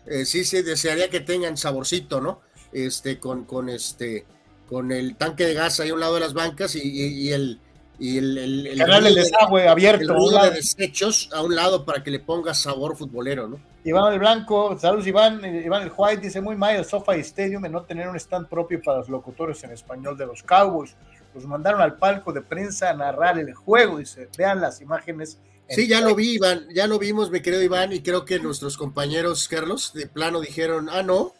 Eh, 0.05 0.25
sí 0.25 0.43
se 0.43 0.63
desearía 0.63 1.09
que 1.09 1.19
tengan 1.19 1.57
saborcito, 1.57 2.21
¿no? 2.21 2.41
Este, 2.71 3.19
con, 3.19 3.45
con 3.45 3.69
este, 3.69 4.25
con 4.67 4.91
el 4.91 5.15
tanque 5.15 5.45
de 5.45 5.53
gas 5.53 5.79
ahí 5.79 5.89
a 5.89 5.93
un 5.93 5.99
lado 5.99 6.15
de 6.15 6.21
las 6.21 6.33
bancas 6.33 6.75
y, 6.75 7.31
el 7.31 7.59
y 7.99 8.17
el, 8.17 8.37
el, 8.65 8.77
canal 8.79 9.03
del 9.03 9.13
desagüe 9.13 9.67
abierto. 9.67 10.15
El 10.15 10.49
de 10.49 10.55
desechos 10.55 11.29
a 11.33 11.43
un 11.43 11.55
lado 11.55 11.85
para 11.85 12.01
que 12.01 12.09
le 12.09 12.19
ponga 12.19 12.53
sabor 12.53 12.97
futbolero, 12.97 13.47
¿no? 13.47 13.59
Iván 13.83 14.13
el 14.13 14.19
Blanco, 14.19 14.77
saludos 14.79 15.05
Iván, 15.07 15.43
Iván 15.43 15.83
el 15.83 15.91
White 15.95 16.21
dice 16.21 16.39
muy 16.39 16.55
mal 16.55 16.75
el 16.75 16.85
Sofa 16.85 17.15
Stadium 17.15 17.65
en 17.65 17.71
no 17.71 17.83
tener 17.83 18.07
un 18.07 18.15
stand 18.15 18.47
propio 18.47 18.81
para 18.81 18.99
los 18.99 19.09
locutores 19.09 19.63
en 19.63 19.71
español 19.71 20.17
de 20.17 20.25
los 20.25 20.41
Cowboys. 20.41 20.95
Los 21.33 21.45
mandaron 21.45 21.81
al 21.81 21.97
palco 21.97 22.33
de 22.33 22.41
prensa 22.41 22.89
a 22.89 22.93
narrar 22.93 23.37
el 23.37 23.53
juego, 23.53 23.97
dice, 23.97 24.29
vean 24.37 24.61
las 24.61 24.81
imágenes 24.81 25.39
Sí, 25.73 25.87
ya 25.87 26.01
lo 26.01 26.15
vi, 26.15 26.33
Iván, 26.33 26.67
ya 26.73 26.85
lo 26.85 26.99
vimos, 26.99 27.31
mi 27.31 27.41
querido 27.41 27.63
Iván, 27.63 27.93
y 27.93 28.01
creo 28.01 28.25
que 28.25 28.39
nuestros 28.39 28.77
compañeros, 28.77 29.47
Carlos, 29.47 29.93
de 29.93 30.05
plano 30.05 30.41
dijeron, 30.41 30.89
ah, 30.89 31.01
no, 31.01 31.33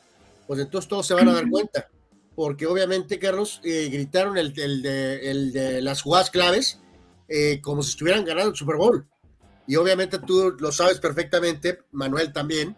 pues 0.47 0.59
entonces 0.61 0.87
todos 0.87 1.05
se 1.05 1.13
van 1.13 1.27
a 1.27 1.33
dar 1.33 1.49
cuenta, 1.49 1.89
porque 2.33 2.65
obviamente, 2.65 3.19
Carlos, 3.19 3.59
eh, 3.63 3.89
gritaron 3.91 4.37
el, 4.37 4.53
de, 4.53 5.81
las 5.81 6.01
jugadas 6.01 6.29
claves 6.29 6.79
eh, 7.27 7.59
como 7.61 7.83
si 7.83 7.91
estuvieran 7.91 8.23
ganando 8.23 8.51
el 8.51 8.55
Super 8.55 8.77
Bowl. 8.77 9.05
Y 9.67 9.75
obviamente 9.75 10.19
tú 10.19 10.55
lo 10.59 10.71
sabes 10.71 10.99
perfectamente, 10.99 11.79
Manuel 11.91 12.31
también, 12.31 12.75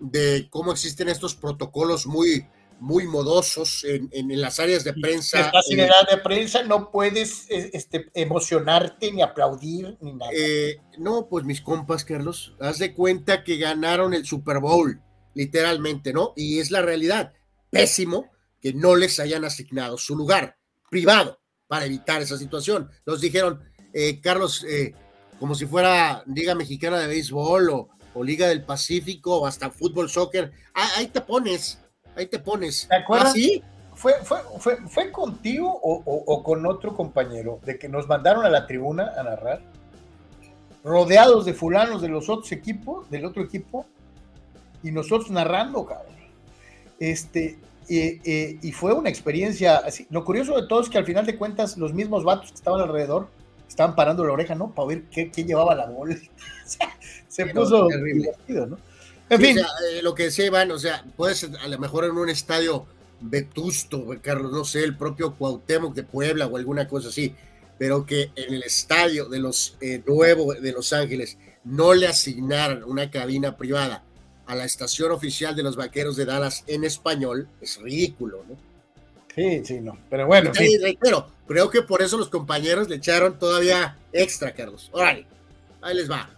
de 0.00 0.48
cómo 0.50 0.72
existen 0.72 1.08
estos 1.08 1.34
protocolos 1.34 2.06
muy, 2.06 2.46
muy 2.80 3.06
modosos 3.06 3.84
en, 3.84 4.08
en, 4.12 4.40
las 4.40 4.60
áreas 4.60 4.84
de 4.84 4.92
prensa. 4.92 5.40
Estás 5.40 5.70
en 5.70 5.80
edad 5.80 6.08
de 6.10 6.18
prensa, 6.18 6.62
no 6.62 6.90
puedes 6.90 7.46
este, 7.48 8.10
emocionarte 8.14 9.12
ni 9.12 9.22
aplaudir 9.22 9.96
ni 10.00 10.12
nada. 10.12 10.30
Eh, 10.34 10.78
no, 10.98 11.28
pues 11.28 11.44
mis 11.44 11.60
compas, 11.60 12.04
Carlos, 12.04 12.54
haz 12.60 12.78
de 12.78 12.94
cuenta 12.94 13.44
que 13.44 13.56
ganaron 13.56 14.14
el 14.14 14.26
Super 14.26 14.60
Bowl, 14.60 15.00
literalmente, 15.34 16.12
¿no? 16.12 16.32
Y 16.36 16.58
es 16.58 16.70
la 16.70 16.82
realidad. 16.82 17.32
Pésimo 17.70 18.30
que 18.60 18.72
no 18.72 18.96
les 18.96 19.20
hayan 19.20 19.44
asignado 19.44 19.98
su 19.98 20.16
lugar 20.16 20.56
privado 20.90 21.40
para 21.66 21.86
evitar 21.86 22.22
esa 22.22 22.38
situación. 22.38 22.90
Nos 23.04 23.20
dijeron, 23.20 23.62
eh, 23.92 24.20
Carlos, 24.20 24.64
eh, 24.68 24.94
como 25.38 25.54
si 25.54 25.66
fuera 25.66 26.22
Liga 26.26 26.54
Mexicana 26.54 26.98
de 26.98 27.06
Béisbol 27.06 27.70
o, 27.70 27.88
o 28.14 28.24
Liga 28.24 28.48
del 28.48 28.64
Pacífico 28.64 29.38
o 29.38 29.46
hasta 29.46 29.70
fútbol, 29.70 30.08
soccer, 30.08 30.52
ahí 30.74 31.08
te 31.08 31.20
pones 31.20 31.80
ahí 32.16 32.26
te 32.26 32.38
pones. 32.38 32.86
¿Te 32.88 32.96
acuerdas? 32.96 33.34
¿Ah, 33.36 33.66
¿Fue, 33.94 34.12
fue, 34.24 34.76
fue, 34.88 35.10
contigo 35.10 35.70
o, 35.82 36.42
con 36.42 36.66
otro 36.66 36.94
compañero 36.94 37.60
de 37.64 37.78
que 37.78 37.88
nos 37.88 38.06
mandaron 38.06 38.44
a 38.44 38.50
la 38.50 38.66
tribuna 38.66 39.12
a 39.16 39.22
narrar? 39.22 39.62
Rodeados 40.84 41.46
de 41.46 41.54
fulanos 41.54 42.02
de 42.02 42.08
los 42.08 42.28
otros 42.28 42.52
equipos, 42.52 43.08
del 43.10 43.24
otro 43.24 43.42
equipo, 43.42 43.86
y 44.82 44.92
nosotros 44.92 45.30
narrando, 45.30 45.86
cabrón. 45.86 46.14
Este, 47.00 47.58
y 47.88 48.72
fue 48.72 48.92
una 48.92 49.08
experiencia 49.08 49.78
así. 49.78 50.06
Lo 50.10 50.26
curioso 50.26 50.60
de 50.60 50.68
todo 50.68 50.82
es 50.82 50.90
que 50.90 50.98
al 50.98 51.06
final 51.06 51.24
de 51.24 51.36
cuentas, 51.36 51.78
los 51.78 51.94
mismos 51.94 52.22
vatos 52.22 52.50
que 52.50 52.56
estaban 52.56 52.82
alrededor 52.82 53.28
estaban 53.66 53.94
parando 53.94 54.24
la 54.24 54.32
oreja, 54.32 54.54
¿no? 54.54 54.72
Para 54.72 54.88
ver 54.88 55.04
qué, 55.04 55.30
llevaba 55.42 55.74
la 55.74 55.86
bola. 55.86 56.16
se 57.28 57.46
puso 57.46 57.88
divertido, 57.88 58.66
¿no? 58.66 58.78
En 59.28 59.40
fin. 59.40 59.58
Eh, 59.58 60.02
lo 60.02 60.14
que 60.14 60.24
decía 60.24 60.46
Iván, 60.46 60.70
o 60.70 60.78
sea, 60.78 61.04
puede 61.16 61.34
ser 61.34 61.50
a 61.60 61.68
lo 61.68 61.78
mejor 61.78 62.04
en 62.04 62.12
un 62.12 62.28
estadio 62.28 62.86
vetusto, 63.20 64.06
Carlos, 64.22 64.52
no 64.52 64.64
sé, 64.64 64.84
el 64.84 64.96
propio 64.96 65.34
Cuauhtémoc 65.34 65.94
de 65.94 66.02
Puebla 66.02 66.46
o 66.46 66.56
alguna 66.56 66.86
cosa 66.86 67.08
así, 67.08 67.34
pero 67.78 68.06
que 68.06 68.30
en 68.36 68.54
el 68.54 68.62
estadio 68.62 69.26
de 69.28 69.38
los 69.38 69.76
eh, 69.80 70.02
nuevo 70.06 70.54
de 70.54 70.72
Los 70.72 70.92
Ángeles 70.92 71.38
no 71.64 71.94
le 71.94 72.06
asignaran 72.06 72.84
una 72.84 73.10
cabina 73.10 73.56
privada 73.56 74.04
a 74.46 74.54
la 74.54 74.64
estación 74.64 75.10
oficial 75.10 75.56
de 75.56 75.62
los 75.62 75.76
Vaqueros 75.76 76.16
de 76.16 76.24
Dallas 76.24 76.62
en 76.66 76.84
español, 76.84 77.48
es 77.60 77.80
ridículo, 77.80 78.44
¿no? 78.48 78.56
Sí, 79.34 79.62
sí, 79.64 79.80
no, 79.80 79.98
pero 80.08 80.26
bueno. 80.26 80.50
Pero 81.00 81.28
creo 81.46 81.68
que 81.68 81.82
por 81.82 82.00
eso 82.00 82.16
los 82.16 82.30
compañeros 82.30 82.88
le 82.88 82.96
echaron 82.96 83.38
todavía 83.38 83.98
extra, 84.12 84.54
Carlos. 84.54 84.88
Órale, 84.92 85.26
ahí 85.82 85.94
les 85.94 86.10
va. 86.10 86.30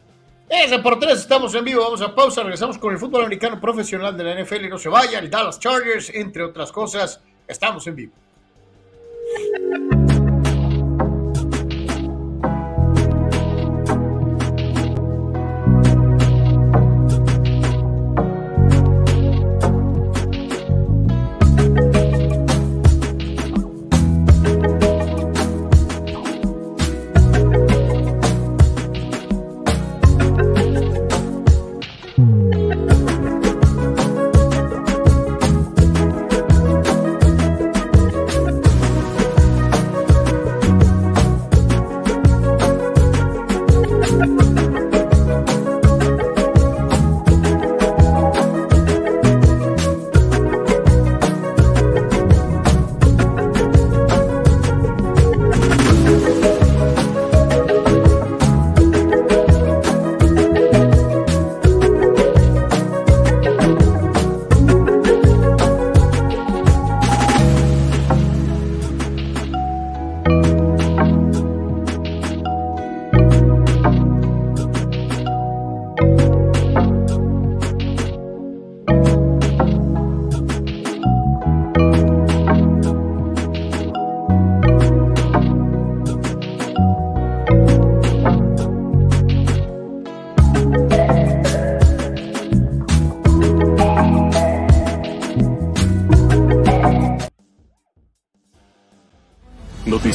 Es 0.48 0.72
por 0.80 0.98
tres, 0.98 1.20
estamos 1.20 1.54
en 1.54 1.64
vivo, 1.64 1.82
vamos 1.82 2.00
a 2.00 2.14
pausa, 2.14 2.42
regresamos 2.42 2.78
con 2.78 2.92
el 2.92 2.98
fútbol 2.98 3.22
americano 3.22 3.60
profesional 3.60 4.16
de 4.16 4.24
la 4.24 4.42
NFL, 4.42 4.68
no 4.70 4.78
se 4.78 4.88
vayan, 4.88 5.28
Dallas 5.28 5.58
Chargers, 5.58 6.10
entre 6.14 6.42
otras 6.42 6.72
cosas, 6.72 7.20
estamos 7.46 7.86
en 7.86 7.96
vivo. 7.96 8.12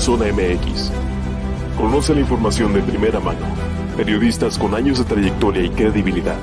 Notizona 0.06 0.34
MX. 0.34 0.92
Conoce 1.78 2.14
la 2.14 2.20
información 2.20 2.74
de 2.74 2.82
primera 2.82 3.22
mano. 3.22 3.40
Periodistas 3.96 4.58
con 4.58 4.76
años 4.76 4.98
de 4.98 5.06
trayectoria 5.06 5.64
y 5.64 5.70
credibilidad. 5.70 6.36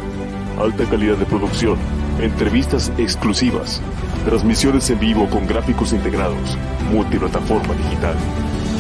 Alta 0.58 0.86
calidad 0.86 1.18
de 1.18 1.26
producción. 1.26 1.78
Entrevistas 2.22 2.90
exclusivas. 2.96 3.82
Transmisiones 4.24 4.88
en 4.88 4.98
vivo 4.98 5.28
con 5.28 5.46
gráficos 5.46 5.92
integrados. 5.92 6.56
Multiplataforma 6.90 7.74
digital. 7.74 8.14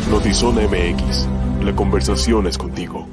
Notizona 0.08 0.62
MX. 0.62 1.28
La 1.62 1.76
conversación 1.76 2.46
es 2.46 2.56
contigo. 2.56 3.06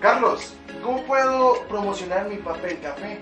Carlos, 0.00 0.54
¿cómo 0.82 1.02
puedo 1.02 1.62
promocionar 1.68 2.26
mi 2.30 2.36
papel 2.36 2.78
café? 2.80 3.20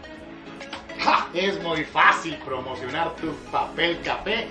¡Ja! 1.00 1.26
Es 1.34 1.60
muy 1.60 1.82
fácil 1.82 2.36
promocionar 2.44 3.16
tu 3.16 3.32
papel 3.50 4.00
café 4.04 4.46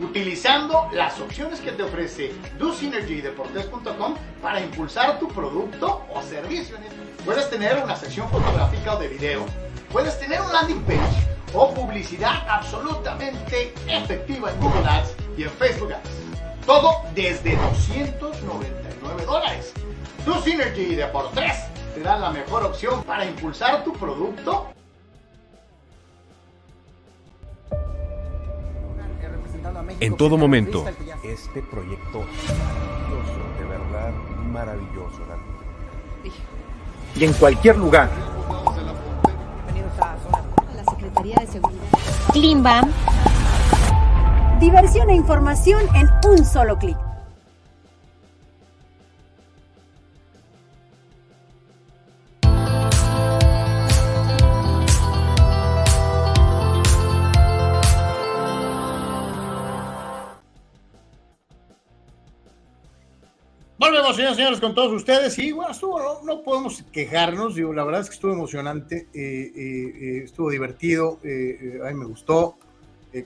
utilizando 0.00 0.88
las 0.92 1.20
opciones 1.20 1.60
que 1.60 1.72
te 1.72 1.82
ofrece 1.82 2.32
DoSynergyDeportes.com 2.58 4.14
para 4.40 4.60
impulsar 4.60 5.18
tu 5.18 5.28
producto 5.28 6.04
o 6.12 6.22
servicio. 6.22 6.76
Puedes 7.24 7.48
tener 7.50 7.82
una 7.82 7.96
sección 7.96 8.28
fotográfica 8.30 8.94
o 8.94 8.98
de 8.98 9.08
video, 9.08 9.46
puedes 9.92 10.18
tener 10.18 10.40
un 10.40 10.52
landing 10.52 10.82
page 10.82 11.26
o 11.54 11.72
publicidad 11.72 12.46
absolutamente 12.48 13.74
efectiva 13.86 14.50
en 14.50 14.60
Google 14.60 14.88
Ads 14.88 15.14
y 15.36 15.44
en 15.44 15.50
Facebook 15.50 15.92
Ads. 15.92 16.10
Todo 16.66 17.02
desde 17.14 17.56
299 17.56 19.24
dólares. 19.26 19.72
DoSynergy 20.24 20.96
te 21.94 22.00
da 22.00 22.16
la 22.16 22.30
mejor 22.30 22.64
opción 22.64 23.02
para 23.02 23.24
impulsar 23.24 23.84
tu 23.84 23.92
producto 23.92 24.72
En 30.00 30.16
todo 30.16 30.36
momento, 30.36 30.84
este 31.22 31.62
proyecto 31.62 32.20
maravilloso, 32.20 33.40
de 33.58 33.64
verdad 33.64 34.12
maravilloso. 34.52 35.22
Y 37.14 37.24
en 37.24 37.32
cualquier 37.34 37.76
lugar. 37.76 38.10
La 40.74 40.84
Secretaría 40.90 41.36
de 41.36 41.46
Seguridad. 41.46 41.82
Klimbam. 42.32 42.90
Diversión 44.60 45.10
e 45.10 45.14
información 45.14 45.82
en 45.94 46.08
un 46.30 46.44
solo 46.44 46.78
clic. 46.78 46.96
Volvemos, 63.82 64.14
señores, 64.14 64.36
señores, 64.36 64.60
con 64.60 64.76
todos 64.76 64.92
ustedes. 64.92 65.36
Y 65.40 65.50
bueno, 65.50 65.72
estuvo, 65.72 66.20
no, 66.22 66.42
podemos 66.42 66.84
quejarnos. 66.92 67.56
La 67.56 67.82
verdad 67.82 68.02
es 68.02 68.10
que 68.10 68.14
estuvo 68.14 68.32
emocionante, 68.32 69.08
eh, 69.12 69.52
eh, 69.56 69.56
eh, 69.56 70.22
estuvo 70.22 70.50
divertido, 70.50 71.18
a 71.24 71.88
mí 71.88 71.94
me 71.94 72.04
gustó 72.04 72.58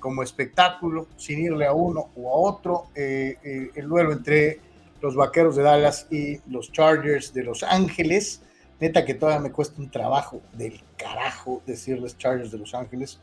como 0.01 0.23
espectáculo, 0.23 1.09
sin 1.19 1.41
irle 1.41 1.66
a 1.66 1.74
uno 1.74 2.09
o 2.16 2.31
a 2.31 2.51
otro. 2.51 2.87
el 2.95 3.87
duelo 3.87 4.12
entre 4.12 4.61
los 5.03 5.15
vaqueros 5.15 5.57
de 5.57 5.62
Dallas 5.62 6.07
y 6.11 6.39
los 6.51 6.73
Chargers 6.73 7.35
de 7.35 7.43
Los 7.45 7.62
Ángeles. 7.62 8.41
Neta 8.81 9.05
que 9.05 9.12
todavía 9.12 9.41
me 9.43 9.53
cuesta 9.53 9.78
un 9.78 9.91
trabajo 9.91 10.41
del 10.55 10.81
carajo 10.97 11.61
decirles 11.66 12.16
Chargers 12.16 12.51
de 12.51 12.57
Los 12.57 12.74
Ángeles. 12.74 13.20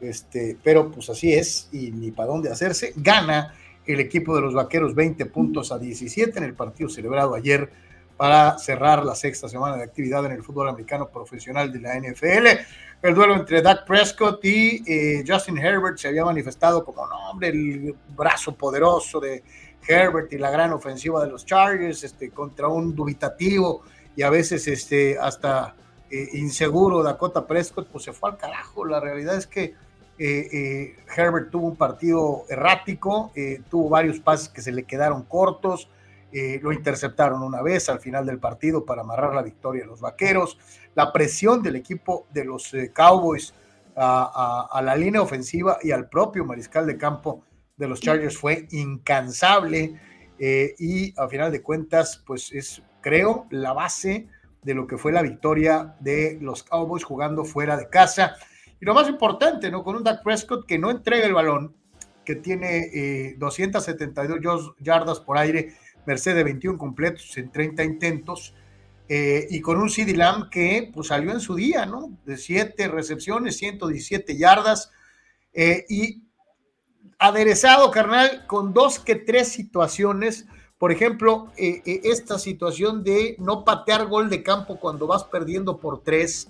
Este, 0.00 0.56
pero 0.62 0.92
pues 0.92 1.10
así 1.10 1.34
es, 1.34 1.70
y 1.72 1.90
ni 1.90 2.12
para 2.12 2.28
dónde 2.28 2.52
hacerse. 2.52 2.92
Gana 2.94 3.52
el 3.88 4.00
equipo 4.00 4.34
de 4.34 4.42
los 4.42 4.54
Vaqueros 4.54 4.94
20 4.94 5.26
puntos 5.26 5.72
a 5.72 5.78
17 5.78 6.38
en 6.38 6.44
el 6.44 6.54
partido 6.54 6.88
celebrado 6.90 7.34
ayer 7.34 7.70
para 8.18 8.58
cerrar 8.58 9.04
la 9.04 9.14
sexta 9.14 9.48
semana 9.48 9.76
de 9.76 9.84
actividad 9.84 10.26
en 10.26 10.32
el 10.32 10.42
fútbol 10.42 10.68
americano 10.68 11.08
profesional 11.08 11.72
de 11.72 11.80
la 11.80 11.98
NFL. 11.98 12.46
El 13.00 13.14
duelo 13.14 13.36
entre 13.36 13.62
Dak 13.62 13.86
Prescott 13.86 14.44
y 14.44 14.82
eh, 14.86 15.24
Justin 15.26 15.56
Herbert 15.56 15.98
se 15.98 16.08
había 16.08 16.24
manifestado 16.24 16.84
como 16.84 17.06
nombre, 17.06 17.48
el 17.48 17.94
brazo 18.16 18.54
poderoso 18.54 19.20
de 19.20 19.44
Herbert 19.86 20.32
y 20.32 20.38
la 20.38 20.50
gran 20.50 20.72
ofensiva 20.72 21.24
de 21.24 21.30
los 21.30 21.46
Chargers 21.46 22.02
este, 22.02 22.30
contra 22.30 22.68
un 22.68 22.94
dubitativo 22.94 23.82
y 24.16 24.22
a 24.22 24.30
veces 24.30 24.66
este, 24.66 25.16
hasta 25.16 25.76
eh, 26.10 26.28
inseguro 26.32 27.04
Dakota 27.04 27.46
Prescott, 27.46 27.86
pues 27.86 28.04
se 28.04 28.12
fue 28.12 28.30
al 28.30 28.36
carajo. 28.36 28.84
La 28.84 28.98
realidad 28.98 29.36
es 29.36 29.46
que 29.46 29.74
eh, 30.18 30.48
eh, 30.52 30.96
Herbert 31.16 31.50
tuvo 31.50 31.68
un 31.68 31.76
partido 31.76 32.44
errático, 32.48 33.30
eh, 33.36 33.62
tuvo 33.70 33.88
varios 33.88 34.18
pases 34.18 34.48
que 34.48 34.60
se 34.60 34.72
le 34.72 34.82
quedaron 34.84 35.22
cortos, 35.22 35.88
lo 36.60 36.72
interceptaron 36.72 37.42
una 37.42 37.62
vez 37.62 37.88
al 37.88 38.00
final 38.00 38.26
del 38.26 38.38
partido 38.38 38.84
para 38.84 39.00
amarrar 39.00 39.34
la 39.34 39.40
victoria 39.40 39.80
de 39.82 39.88
los 39.88 40.02
Vaqueros. 40.02 40.58
La 40.94 41.10
presión 41.10 41.62
del 41.62 41.76
equipo 41.76 42.26
de 42.30 42.44
los 42.44 42.70
Cowboys 42.94 43.54
a, 43.96 44.68
a, 44.70 44.82
la 44.82 44.94
línea 44.94 45.22
ofensiva 45.22 45.78
y 45.82 45.90
al 45.90 46.10
propio 46.10 46.44
mariscal 46.44 46.86
de 46.86 46.98
campo 46.98 47.44
de 47.78 47.88
los 47.88 48.02
Chargers 48.02 48.36
fue 48.36 48.68
incansable 48.72 49.98
y 50.38 51.18
a 51.18 51.28
final 51.28 51.50
de 51.50 51.62
cuentas, 51.62 52.22
pues 52.26 52.52
es, 52.52 52.82
creo, 53.00 53.46
la 53.48 53.72
base 53.72 54.28
de 54.62 54.74
lo 54.74 54.86
que 54.86 54.98
fue 54.98 55.12
la 55.12 55.22
victoria 55.22 55.96
de 56.00 56.36
los 56.42 56.62
Cowboys 56.62 57.04
jugando 57.04 57.46
fuera 57.46 57.78
de 57.78 57.88
casa. 57.88 58.36
Y 58.80 58.84
lo 58.84 58.94
más 58.94 59.08
importante, 59.08 59.70
¿no? 59.70 59.82
Con 59.82 59.96
un 59.96 60.04
Dak 60.04 60.22
Prescott 60.22 60.66
que 60.66 60.78
no 60.78 60.90
entrega 60.90 61.26
el 61.26 61.34
balón, 61.34 61.74
que 62.24 62.36
tiene 62.36 62.90
eh, 62.92 63.34
272 63.38 64.74
yardas 64.78 65.20
por 65.20 65.38
aire, 65.38 65.74
merced 66.06 66.34
de 66.34 66.44
21 66.44 66.78
completos 66.78 67.36
en 67.36 67.50
30 67.50 67.84
intentos, 67.84 68.54
eh, 69.08 69.46
y 69.50 69.60
con 69.60 69.78
un 69.78 69.88
CD 69.88 70.14
Lamb 70.14 70.50
que 70.50 70.90
pues, 70.92 71.08
salió 71.08 71.32
en 71.32 71.40
su 71.40 71.54
día, 71.54 71.86
¿no? 71.86 72.10
De 72.24 72.36
7 72.36 72.88
recepciones, 72.88 73.56
117 73.56 74.36
yardas, 74.36 74.92
eh, 75.60 75.84
y 75.88 76.22
aderezado, 77.18 77.90
carnal, 77.90 78.46
con 78.46 78.72
dos 78.72 78.98
que 78.98 79.16
tres 79.16 79.48
situaciones. 79.48 80.46
Por 80.78 80.92
ejemplo, 80.92 81.50
eh, 81.56 81.82
eh, 81.84 82.00
esta 82.04 82.38
situación 82.38 83.02
de 83.02 83.36
no 83.38 83.64
patear 83.64 84.06
gol 84.06 84.30
de 84.30 84.42
campo 84.42 84.78
cuando 84.78 85.06
vas 85.06 85.24
perdiendo 85.24 85.78
por 85.78 86.02
tres, 86.02 86.48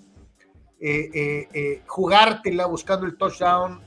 eh, 0.81 1.11
eh, 1.13 1.49
eh, 1.53 1.83
jugártela 1.87 2.67
buscando 2.67 3.07
el 3.07 3.17
touchdown, 3.17 3.81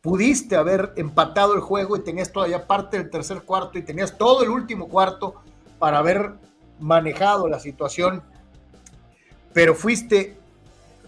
pudiste 0.00 0.56
haber 0.56 0.92
empatado 0.96 1.54
el 1.54 1.60
juego 1.60 1.96
y 1.96 2.00
tenías 2.00 2.32
todavía 2.32 2.66
parte 2.66 2.98
del 2.98 3.10
tercer 3.10 3.42
cuarto 3.42 3.78
y 3.78 3.82
tenías 3.82 4.18
todo 4.18 4.42
el 4.42 4.50
último 4.50 4.88
cuarto 4.88 5.34
para 5.78 5.98
haber 5.98 6.34
manejado 6.78 7.48
la 7.48 7.58
situación, 7.58 8.22
pero 9.52 9.74
fuiste, 9.74 10.36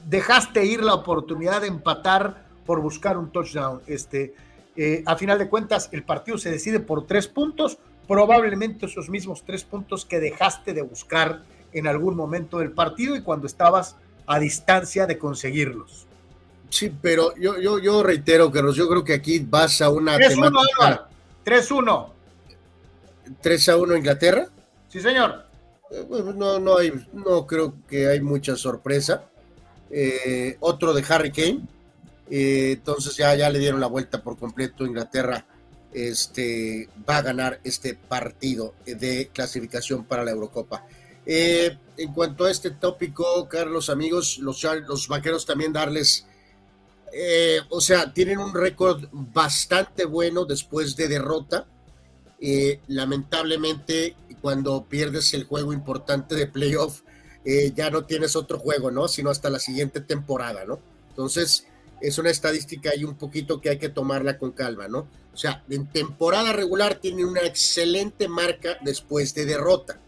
dejaste 0.07 0.65
ir 0.65 0.83
la 0.83 0.95
oportunidad 0.95 1.61
de 1.61 1.69
empatar 1.69 2.47
por 2.65 2.81
buscar 2.81 3.17
un 3.17 3.31
touchdown. 3.31 3.83
Este, 3.87 4.35
eh, 4.77 5.03
a 5.07 5.17
final 5.17 5.39
de 5.39 5.49
cuentas, 5.49 5.89
el 5.93 6.05
partido 6.05 6.39
se 6.39 6.51
decide 6.51 6.81
por 6.81 7.07
tres 7.07 7.29
puntos, 7.29 7.79
probablemente 8.07 8.87
esos 8.87 9.11
mismos 9.11 9.45
tres 9.45 9.65
puntos 9.65 10.05
que 10.05 10.21
dejaste 10.21 10.75
de 10.75 10.83
buscar 10.83 11.43
en 11.78 11.86
algún 11.86 12.16
momento 12.16 12.59
del 12.59 12.73
partido 12.73 13.15
y 13.16 13.20
cuando 13.20 13.47
estabas 13.47 13.97
a 14.27 14.39
distancia 14.39 15.07
de 15.07 15.19
conseguirlos. 15.19 16.07
Sí, 16.70 16.93
pero 17.01 17.35
yo, 17.36 17.61
yo, 17.61 17.78
yo 17.78 18.03
reitero, 18.03 18.51
Carlos, 18.51 18.77
yo 18.77 18.89
creo 18.89 19.05
que 19.05 19.15
aquí 19.15 19.39
vas 19.39 19.81
a 19.82 19.90
una 19.90 20.16
3-1, 20.16 21.07
3-1. 21.44 22.09
¿3 23.43 23.69
a 23.69 23.77
1 23.77 23.97
Inglaterra? 23.97 24.48
Sí, 24.89 25.01
señor. 25.01 25.44
Eh, 25.90 26.07
no, 26.35 26.59
no, 26.59 26.78
hay, 26.78 26.93
no 27.12 27.47
creo 27.47 27.74
que 27.89 28.09
hay 28.09 28.20
mucha 28.20 28.57
sorpresa. 28.57 29.24
Eh, 29.90 30.57
otro 30.61 30.94
de 30.94 31.05
Harry 31.09 31.31
Kane. 31.31 31.61
Eh, 32.31 32.73
entonces 32.73 33.16
ya, 33.16 33.35
ya 33.35 33.51
le 33.51 33.59
dieron 33.59 33.81
la 33.81 33.86
vuelta 33.86 34.23
por 34.23 34.39
completo. 34.39 34.86
Inglaterra 34.86 35.44
este, 35.93 36.89
va 37.09 37.19
a 37.19 37.23
ganar 37.23 37.61
este 37.65 37.94
partido 37.94 38.74
de 38.85 39.31
clasificación 39.32 40.05
para 40.05 40.24
la 40.24 40.32
Eurocopa. 40.32 40.85
En 41.27 42.12
cuanto 42.15 42.44
a 42.44 42.51
este 42.51 42.70
tópico, 42.70 43.48
Carlos, 43.48 43.90
amigos, 43.90 44.39
los, 44.39 44.62
los 44.86 45.09
vaqueros 45.09 45.44
también 45.44 45.73
darles 45.73 46.27
eh, 47.19 47.61
o 47.70 47.81
sea, 47.81 48.12
tienen 48.12 48.39
un 48.39 48.53
récord 48.53 49.05
bastante 49.11 50.05
bueno 50.05 50.44
después 50.44 50.97
de 50.97 51.09
derrota. 51.09 51.66
Eh, 52.40 52.81
lamentablemente, 52.89 54.15
cuando 54.43 54.85
pierdes 54.85 55.32
el 55.32 55.44
juego 55.44 55.73
importante 55.73 56.35
de 56.35 56.47
playoff, 56.47 57.01
eh, 57.44 57.73
ya 57.74 57.90
no 57.90 58.05
tienes 58.05 58.36
otro 58.36 58.59
juego, 58.59 58.90
¿no? 58.90 59.09
Sino 59.09 59.31
hasta 59.31 59.48
la 59.48 59.59
siguiente 59.59 60.01
temporada, 60.01 60.65
¿no? 60.66 60.78
Entonces, 61.09 61.66
es 62.03 62.19
una 62.19 62.31
estadística 62.31 62.94
y 62.94 63.05
un 63.05 63.15
poquito 63.15 63.62
que 63.62 63.70
hay 63.70 63.78
que 63.78 63.89
tomarla 63.89 64.36
con 64.36 64.53
calma, 64.53 64.86
¿no? 64.86 65.09
O 65.32 65.36
sea, 65.39 65.65
en 65.70 65.86
temporada 65.86 66.53
regular 66.53 66.97
tiene 66.97 67.24
una 67.24 67.43
excelente 67.43 68.28
marca 68.28 68.77
después 68.82 69.35
de 69.35 69.47
derrota. 69.47 69.98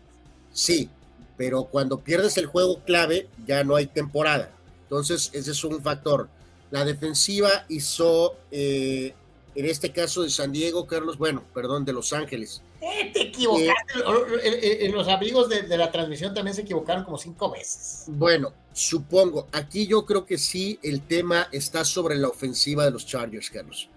Sí, 0.53 0.90
pero 1.39 1.65
cuando 1.65 2.01
pierdes 2.01 2.36
el 2.36 2.47
juego 2.47 2.81
clave, 2.85 3.28
ya 3.47 3.62
no 3.62 3.77
hay 3.77 3.86
temporada. 3.86 4.51
Entonces, 4.82 5.31
ese 5.32 5.52
es 5.52 5.65
un 5.65 5.81
factor. 5.81 6.28
La 6.73 6.85
defensiva 6.85 7.65
hizo, 7.69 8.36
eh, 8.51 9.15
en 9.55 9.65
este 9.65 9.93
caso 9.93 10.23
de 10.23 10.31
San 10.31 10.51
Diego, 10.51 10.86
Carlos, 10.86 11.16
bueno, 11.16 11.44
perdón, 11.55 11.85
de 11.85 11.93
Los 11.93 12.12
Ángeles. 12.12 12.60
Eh, 12.81 13.10
te 13.15 13.23
equivocaste. 13.23 14.01
Eh, 14.43 14.90
los 14.93 15.06
amigos 15.06 15.48
de, 15.48 15.77
la 15.77 15.93
transmisión 15.93 16.35
también 16.35 16.56
se 16.56 16.62
equivocaron 16.62 17.05
como 17.05 17.16
cinco 17.19 17.52
veces. 17.52 18.05
Bueno, 18.09 18.52
supongo. 18.73 19.47
Aquí 19.52 19.86
yo 19.86 20.05
creo 20.05 20.27
que 20.27 20.39
sí 20.39 20.81
el 20.82 21.02
tema 21.02 21.48
está 21.52 21.85
sobre 21.85 22.16
la 22.16 22.28
ofensiva 22.28 22.85
de 22.85 22.90
los 22.90 23.06
Chargers, 23.06 23.48
Carlos. 23.48 23.89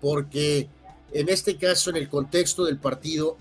porque 0.00 0.68
en 1.12 1.28
este 1.28 1.56
caso, 1.58 1.90
en 1.90 1.96
el 1.96 2.08
contexto 2.08 2.64
del 2.64 2.78
partido, 2.78 3.36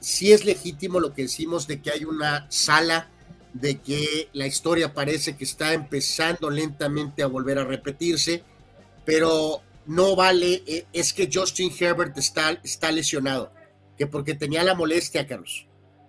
sí 0.00 0.32
es 0.32 0.44
legítimo 0.44 1.00
lo 1.00 1.12
que 1.12 1.22
decimos 1.22 1.66
de 1.66 1.80
que 1.80 1.90
hay 1.90 2.04
una 2.04 2.46
sala 2.50 3.10
de 3.52 3.80
que 3.80 4.28
la 4.32 4.46
historia 4.46 4.92
parece 4.92 5.36
que 5.36 5.44
está 5.44 5.72
empezando 5.72 6.50
lentamente 6.50 7.22
a 7.22 7.26
volver 7.26 7.58
a 7.58 7.64
repetirse, 7.64 8.42
pero 9.04 9.62
no 9.86 10.16
vale, 10.16 10.62
eh, 10.66 10.86
es 10.92 11.12
que 11.12 11.30
Justin 11.32 11.72
Herbert 11.78 12.16
está, 12.18 12.50
está 12.62 12.90
lesionado, 12.92 13.52
que 13.96 14.06
porque 14.06 14.34
tenía 14.34 14.62
la 14.64 14.74
molestia, 14.74 15.26
Carlos. 15.26 15.66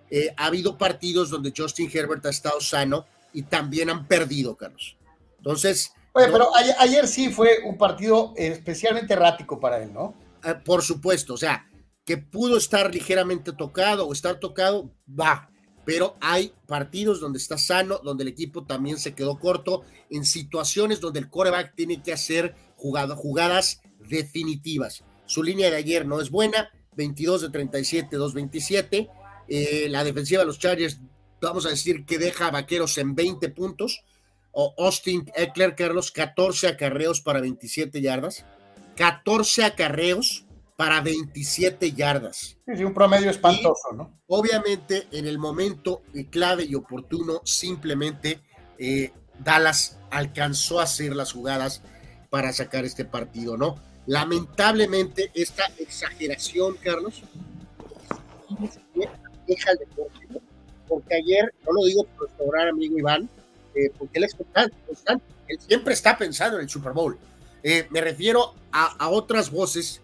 Eh, 0.09 0.33
ha 0.35 0.45
habido 0.47 0.77
partidos 0.77 1.29
donde 1.29 1.53
Justin 1.55 1.89
Herbert 1.93 2.25
ha 2.25 2.29
estado 2.29 2.59
sano 2.59 3.05
y 3.33 3.43
también 3.43 3.89
han 3.89 4.07
perdido, 4.07 4.55
Carlos. 4.55 4.97
Entonces... 5.37 5.93
Oye, 6.13 6.27
pero 6.31 6.49
ayer, 6.79 7.07
sí 7.07 7.29
fue 7.29 7.59
un 7.63 7.77
partido 7.77 8.33
especialmente 8.35 9.13
errático 9.13 9.59
para 9.59 9.83
él, 9.83 9.93
¿no? 9.93 10.15
Eh, 10.43 10.55
por 10.65 10.81
supuesto, 10.81 11.35
o 11.35 11.37
sea, 11.37 11.69
que 12.07 12.17
pudo 12.17 12.57
estar 12.57 12.91
ligeramente 12.91 13.53
tocado 13.53 14.07
o 14.07 14.13
estar 14.13 14.39
tocado, 14.39 14.89
va 15.07 15.51
pero 15.87 16.17
hay 16.19 16.51
partidos 16.67 17.21
donde 17.21 17.39
está 17.39 17.57
sano, 17.57 18.01
donde 18.03 18.23
el 18.23 18.27
equipo 18.27 18.65
también 18.65 18.99
se 18.99 19.15
quedó 19.15 19.39
corto, 19.39 19.85
en 20.09 20.25
situaciones 20.25 20.99
donde 20.99 21.19
el 21.19 21.29
coreback 21.29 21.75
tiene 21.75 22.03
que 22.03 22.11
hacer 22.11 22.55
jugadas 22.75 23.81
definitivas. 24.09 25.05
Su 25.27 25.43
línea 25.43 25.71
de 25.71 25.77
ayer 25.77 26.05
no 26.05 26.19
es 26.19 26.29
buena, 26.29 26.69
22 26.97 27.43
de 27.43 27.49
37, 27.51 28.17
227. 28.17 29.09
Eh, 29.47 29.87
la 29.89 30.03
defensiva 30.03 30.41
de 30.41 30.47
los 30.47 30.59
Chargers, 30.59 30.99
vamos 31.39 31.65
a 31.65 31.69
decir 31.69 32.05
que 32.05 32.17
deja 32.17 32.47
a 32.47 32.51
Vaqueros 32.51 32.97
en 32.97 33.15
20 33.15 33.47
puntos. 33.51 34.03
O 34.51 34.75
Austin 34.77 35.31
Eckler, 35.37 35.73
Carlos, 35.73 36.11
14 36.11 36.67
acarreos 36.67 37.21
para 37.21 37.39
27 37.39 38.01
yardas. 38.01 38.45
14 38.97 39.63
acarreos 39.63 40.46
para 40.77 41.01
27 41.01 41.91
yardas. 41.91 42.55
Sí, 42.73 42.83
un 42.83 42.93
promedio 42.93 43.31
espantoso, 43.31 43.91
¿no? 43.93 44.21
Obviamente, 44.27 45.07
en 45.11 45.25
el 45.25 45.39
momento 45.39 46.03
clave 46.29 46.65
y 46.65 46.75
oportuno, 46.75 47.41
simplemente 47.43 48.41
eh, 48.77 49.11
Dallas 49.43 49.97
alcanzó 50.11 50.79
a 50.79 50.83
hacer 50.83 51.15
las 51.15 51.33
jugadas 51.33 51.81
para 52.29 52.53
sacar 52.53 52.85
este 52.85 53.05
partido, 53.05 53.57
¿no? 53.57 53.75
Lamentablemente, 54.05 55.31
esta 55.33 55.63
exageración, 55.79 56.77
Carlos, 56.83 57.23
deja 59.47 59.71
el 59.71 59.77
deporte, 59.79 60.27
¿no? 60.29 60.39
Porque 60.87 61.15
ayer, 61.15 61.51
no 61.65 61.73
lo 61.73 61.85
digo 61.85 62.03
por 62.03 62.29
restaurar 62.29 62.67
amigo 62.67 62.99
Iván, 62.99 63.27
eh, 63.73 63.91
porque 63.97 64.19
él 64.19 64.25
es 64.25 64.35
constante, 64.35 64.75
él 65.47 65.59
siempre 65.59 65.95
está 65.95 66.15
pensando 66.15 66.57
en 66.57 66.63
el 66.63 66.69
Super 66.69 66.93
Bowl. 66.93 67.17
Eh, 67.63 67.87
me 67.89 67.99
refiero 67.99 68.53
a, 68.71 68.95
a 69.03 69.09
otras 69.09 69.49
voces 69.49 70.01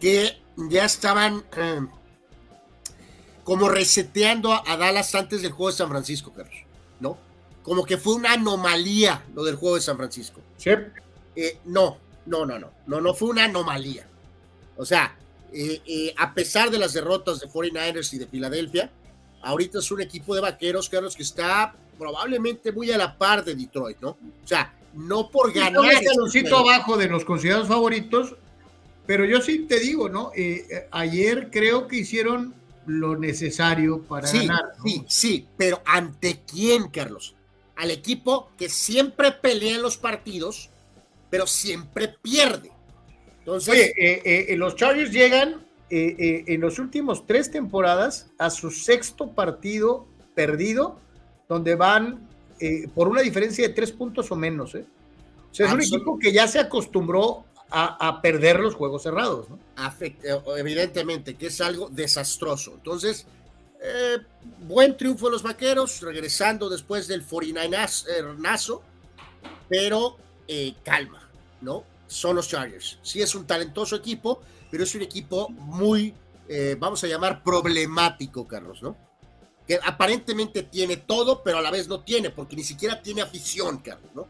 que 0.00 0.40
ya 0.56 0.84
estaban 0.84 1.44
eh, 1.56 1.80
como 3.42 3.68
reseteando 3.68 4.52
a, 4.52 4.76
Dallas 4.76 5.14
antes 5.14 5.42
del 5.42 5.52
juego 5.52 5.70
de 5.70 5.76
San 5.76 5.88
Francisco, 5.88 6.32
Carlos, 6.32 6.56
¿no? 7.00 7.18
Como 7.62 7.84
que 7.84 7.96
fue 7.96 8.14
una 8.14 8.32
anomalía 8.32 9.24
lo 9.34 9.44
del 9.44 9.56
juego 9.56 9.76
de 9.76 9.80
San 9.80 9.96
Francisco. 9.96 10.40
Sí. 10.56 10.70
Eh, 11.36 11.58
no, 11.64 11.98
no, 12.26 12.46
no, 12.46 12.58
no, 12.58 12.70
no, 12.86 13.00
no 13.00 13.14
fue 13.14 13.30
una 13.30 13.44
anomalía. 13.44 14.06
O 14.76 14.84
sea, 14.84 15.16
eh, 15.52 16.14
a 16.18 16.34
pesar 16.34 16.70
de 16.70 16.78
las 16.78 16.92
derrotas 16.92 17.40
de 17.40 17.48
49ers 17.48 18.12
y 18.12 18.18
de 18.18 18.26
Filadelfia, 18.26 18.90
ahorita 19.42 19.78
es 19.78 19.90
un 19.90 20.00
equipo 20.00 20.34
de 20.34 20.40
vaqueros, 20.40 20.88
Carlos, 20.88 21.14
que 21.16 21.22
está 21.22 21.74
probablemente 21.98 22.72
muy 22.72 22.90
a 22.90 22.98
la 22.98 23.16
par 23.16 23.44
de 23.44 23.54
Detroit, 23.54 23.98
¿no? 24.00 24.10
O 24.10 24.46
sea, 24.46 24.74
no 24.94 25.30
por 25.30 25.52
ganar. 25.52 25.82
un 26.18 26.30
sitio 26.30 26.58
abajo 26.58 26.96
de 26.96 27.08
los 27.08 27.24
considerados 27.24 27.68
favoritos, 27.68 28.34
pero 29.06 29.24
yo 29.24 29.40
sí 29.40 29.60
te 29.60 29.80
digo, 29.80 30.08
¿no? 30.08 30.32
Eh, 30.34 30.66
eh, 30.70 30.88
ayer 30.90 31.50
creo 31.50 31.88
que 31.88 31.96
hicieron 31.96 32.54
lo 32.86 33.16
necesario 33.16 34.02
para 34.02 34.30
ganar. 34.30 34.72
Sí, 34.84 35.04
sí, 35.08 35.48
pero 35.56 35.82
¿ante 35.84 36.40
quién, 36.50 36.88
Carlos? 36.88 37.34
Al 37.76 37.90
equipo 37.90 38.50
que 38.56 38.68
siempre 38.68 39.32
pelea 39.32 39.76
en 39.76 39.82
los 39.82 39.96
partidos, 39.96 40.70
pero 41.30 41.46
siempre 41.46 42.08
pierde. 42.22 42.70
Entonces, 43.40 43.92
eh, 43.96 44.54
los 44.56 44.76
Chargers 44.76 45.10
llegan 45.10 45.66
en 45.90 46.60
los 46.60 46.78
últimos 46.78 47.26
tres 47.26 47.50
temporadas 47.50 48.30
a 48.38 48.50
su 48.50 48.70
sexto 48.70 49.32
partido 49.32 50.06
perdido, 50.34 50.98
donde 51.48 51.74
van 51.74 52.26
por 52.94 53.08
una 53.08 53.20
diferencia 53.20 53.68
de 53.68 53.74
tres 53.74 53.92
puntos 53.92 54.32
o 54.32 54.36
menos. 54.36 54.74
O 54.74 54.78
sea, 55.52 55.66
es 55.66 55.72
un 55.72 55.82
equipo 55.82 56.18
que 56.18 56.32
ya 56.32 56.48
se 56.48 56.58
acostumbró 56.58 57.44
a, 57.74 58.22
perder 58.22 58.60
los 58.60 58.74
juegos 58.74 59.02
cerrados. 59.02 59.48
¿no? 59.48 59.58
evidentemente, 60.56 61.34
que 61.34 61.48
es 61.48 61.60
algo 61.60 61.88
desastroso. 61.90 62.72
Entonces, 62.74 63.26
eh, 63.82 64.18
buen 64.60 64.96
triunfo 64.96 65.26
de 65.26 65.32
los 65.32 65.42
vaqueros, 65.42 66.00
regresando 66.00 66.70
después 66.70 67.08
del 67.08 67.24
49 67.24 68.80
pero 69.68 70.16
eh, 70.46 70.74
calma, 70.84 71.28
¿no? 71.60 71.84
Son 72.06 72.36
los 72.36 72.48
Chargers. 72.48 72.98
Sí 73.02 73.20
es 73.20 73.34
un 73.34 73.46
talentoso 73.46 73.96
equipo, 73.96 74.40
pero 74.70 74.84
es 74.84 74.94
un 74.94 75.02
equipo 75.02 75.48
muy, 75.48 76.14
eh, 76.48 76.76
vamos 76.78 77.02
a 77.02 77.08
llamar, 77.08 77.42
problemático, 77.42 78.46
Carlos, 78.46 78.82
¿no? 78.82 78.96
Que 79.66 79.80
aparentemente 79.82 80.62
tiene 80.62 80.98
todo, 80.98 81.42
pero 81.42 81.58
a 81.58 81.62
la 81.62 81.70
vez 81.70 81.88
no 81.88 82.00
tiene, 82.00 82.30
porque 82.30 82.54
ni 82.54 82.62
siquiera 82.62 83.02
tiene 83.02 83.22
afición, 83.22 83.78
Carlos, 83.78 84.10
¿no? 84.14 84.28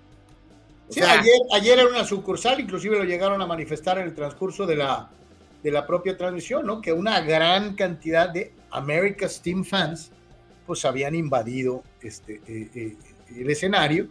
Sí, 0.89 1.01
ayer, 1.01 1.41
ayer 1.53 1.79
era 1.79 1.89
una 1.89 2.05
sucursal, 2.05 2.61
inclusive 2.61 2.99
lo 2.99 3.05
llegaron 3.05 3.41
a 3.41 3.47
manifestar 3.47 3.99
en 3.99 4.05
el 4.05 4.15
transcurso 4.15 4.67
de 4.67 4.77
la, 4.77 5.11
de 5.63 5.71
la 5.71 5.87
propia 5.87 6.17
transmisión, 6.17 6.67
¿no? 6.67 6.81
Que 6.81 6.93
una 6.93 7.21
gran 7.23 7.75
cantidad 7.75 8.29
de 8.29 8.53
America's 8.71 9.41
Team 9.41 9.65
fans 9.65 10.11
pues 10.67 10.85
habían 10.85 11.15
invadido 11.15 11.83
este, 12.03 12.41
eh, 12.47 12.71
eh, 12.75 12.97
el 13.37 13.51
escenario 13.51 14.09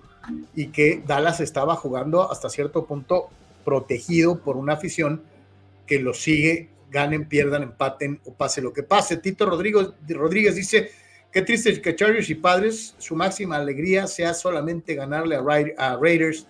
y 0.55 0.67
que 0.67 1.03
Dallas 1.05 1.39
estaba 1.39 1.75
jugando 1.75 2.31
hasta 2.31 2.49
cierto 2.49 2.85
punto 2.85 3.29
protegido 3.63 4.39
por 4.39 4.57
una 4.57 4.73
afición 4.73 5.23
que 5.85 5.99
lo 5.99 6.13
sigue, 6.13 6.69
ganen, 6.89 7.27
pierdan, 7.27 7.63
empaten 7.63 8.19
o 8.25 8.33
pase 8.33 8.61
lo 8.61 8.71
que 8.71 8.83
pase. 8.83 9.17
Tito 9.17 9.45
Rodríguez, 9.45 9.89
Rodríguez 10.07 10.55
dice, 10.55 10.91
qué 11.31 11.41
triste 11.41 11.81
que 11.81 11.95
Chargers 11.95 12.29
y 12.29 12.35
Padres, 12.35 12.95
su 12.97 13.15
máxima 13.15 13.57
alegría 13.57 14.07
sea 14.07 14.33
solamente 14.33 14.95
ganarle 14.95 15.35
a, 15.35 15.97
Raiders 15.97 16.47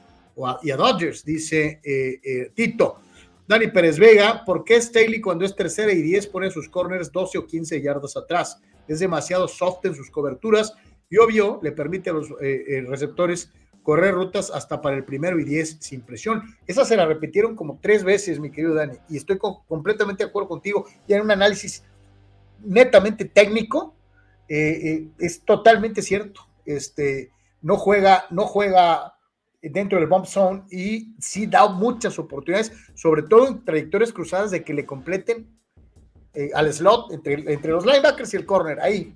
y 0.64 0.72
a 0.72 0.78
Dodgers, 0.78 1.24
dice 1.24 1.80
eh, 1.84 2.20
eh, 2.24 2.52
Tito. 2.54 3.00
Dani 3.48 3.68
Pérez 3.68 4.00
Vega, 4.00 4.44
¿por 4.46 4.64
qué 4.64 4.82
Staley 4.82 5.20
cuando 5.20 5.44
es 5.46 5.56
tercera 5.56 5.92
y 5.92 6.02
10 6.02 6.28
pone 6.28 6.50
sus 6.50 6.70
corners 6.70 7.12
12 7.12 7.38
o 7.38 7.46
15 7.46 7.82
yardas 7.82 8.16
atrás? 8.16 8.60
Es 8.88 9.00
demasiado 9.00 9.48
soft 9.48 9.86
en 9.86 9.96
sus 9.96 10.10
coberturas 10.10 10.74
y 11.10 11.18
obvio 11.18 11.60
le 11.62 11.72
permite 11.74 12.10
a 12.10 12.14
los 12.14 12.30
eh, 12.42 12.84
receptores 12.88 13.52
correr 13.84 14.14
rutas 14.14 14.50
hasta 14.50 14.82
para 14.82 14.96
el 14.96 15.04
primero 15.04 15.40
y 15.40 15.44
diez 15.44 15.78
sin 15.82 16.02
presión. 16.02 16.42
Esa 16.66 16.86
se 16.86 16.96
la 16.96 17.06
repitieron 17.06 17.56
como 17.56 17.80
tres 17.82 18.04
veces, 18.06 18.40
mi 18.40 18.50
querido 18.50 18.74
Dani, 18.74 18.98
y 19.10 19.18
estoy 19.18 19.38
completamente 19.38 20.24
de 20.24 20.30
acuerdo 20.30 20.48
contigo. 20.48 20.86
Y 21.06 21.14
en 21.14 21.22
un 21.22 21.32
análisis 21.32 21.84
netamente 22.64 23.26
técnico, 23.26 23.94
es 24.48 25.42
totalmente 25.44 26.02
cierto. 26.02 26.48
Este, 26.66 27.32
no 27.62 27.76
juega, 27.76 28.26
no 28.30 28.46
juega 28.46 29.16
dentro 29.70 30.00
del 30.00 30.08
bump 30.08 30.26
zone 30.26 30.64
y 30.70 31.16
sí 31.20 31.48
da 31.48 31.68
muchas 31.68 32.20
oportunidades, 32.20 32.72
sobre 32.96 33.24
todo 33.24 33.48
en 33.48 33.64
trayectorias 33.64 34.12
cruzadas 34.12 34.52
de 34.52 34.64
que 34.64 34.74
le 34.74 34.86
completen 34.86 35.48
eh, 36.34 36.50
al 36.54 36.72
slot 36.74 37.12
entre, 37.12 37.34
entre 37.52 37.72
los 37.72 37.86
linebackers 37.86 38.34
y 38.34 38.38
el 38.38 38.46
corner. 38.46 38.80
Ahí, 38.80 39.16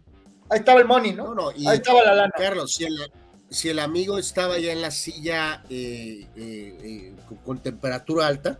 ahí 0.49 0.59
estaba 0.59 0.79
el 0.79 0.87
money, 0.87 1.13
¿no? 1.13 1.35
ahí 1.49 1.65
estaba 1.77 2.03
la 2.03 2.15
lana. 2.15 2.33
Carlos, 2.37 2.75
si 2.75 2.85
el, 2.85 2.97
si 3.49 3.69
el 3.69 3.79
amigo 3.79 4.17
estaba 4.17 4.59
ya 4.59 4.71
en 4.71 4.81
la 4.81 4.91
silla 4.91 5.63
eh, 5.69 6.27
eh, 6.35 6.77
eh, 6.83 7.15
con 7.45 7.59
temperatura 7.59 8.27
alta, 8.27 8.59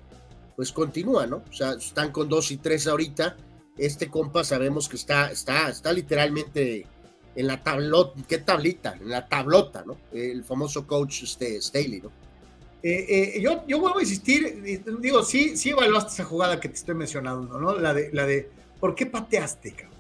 pues 0.56 0.72
continúa, 0.72 1.28
¿no? 1.28 1.44
O 1.50 1.54
sea, 1.54 1.74
están 1.74 2.12
con 2.12 2.30
dos 2.30 2.52
y 2.52 2.58
tres 2.58 2.88
ahorita. 2.88 3.36
Este 3.78 4.10
compa 4.10 4.44
sabemos 4.44 4.90
que 4.90 4.96
está, 4.96 5.30
está, 5.30 5.70
está 5.70 5.94
literalmente 5.94 6.88
en 7.38 7.48
la 7.48 7.64
tablota, 7.64 8.22
¿qué 8.28 8.40
tablita? 8.40 8.98
En 9.00 9.10
la 9.10 9.28
tablota, 9.28 9.84
¿no? 9.86 9.98
El 10.12 10.44
famoso 10.44 10.86
coach 10.86 11.24
este, 11.24 11.62
Staley, 11.62 12.02
¿no? 12.02 12.12
yo, 13.42 13.66
yo 13.68 13.80
vuelvo 13.80 13.98
a 13.98 14.02
insistir, 14.02 14.84
digo, 15.00 15.22
sí, 15.24 15.58
sí 15.58 15.72
evaluaste 15.72 16.14
esa 16.14 16.24
jugada 16.24 16.60
que 16.60 16.70
te 16.70 16.76
estoy 16.76 16.96
mencionando, 16.96 17.60
¿no? 17.60 17.78
La 17.78 17.94
de, 17.94 18.10
la 18.14 18.26
de 18.26 18.50
¿por 18.80 18.96
qué 18.96 19.06
pateaste, 19.06 19.72
cabrón? 19.72 19.98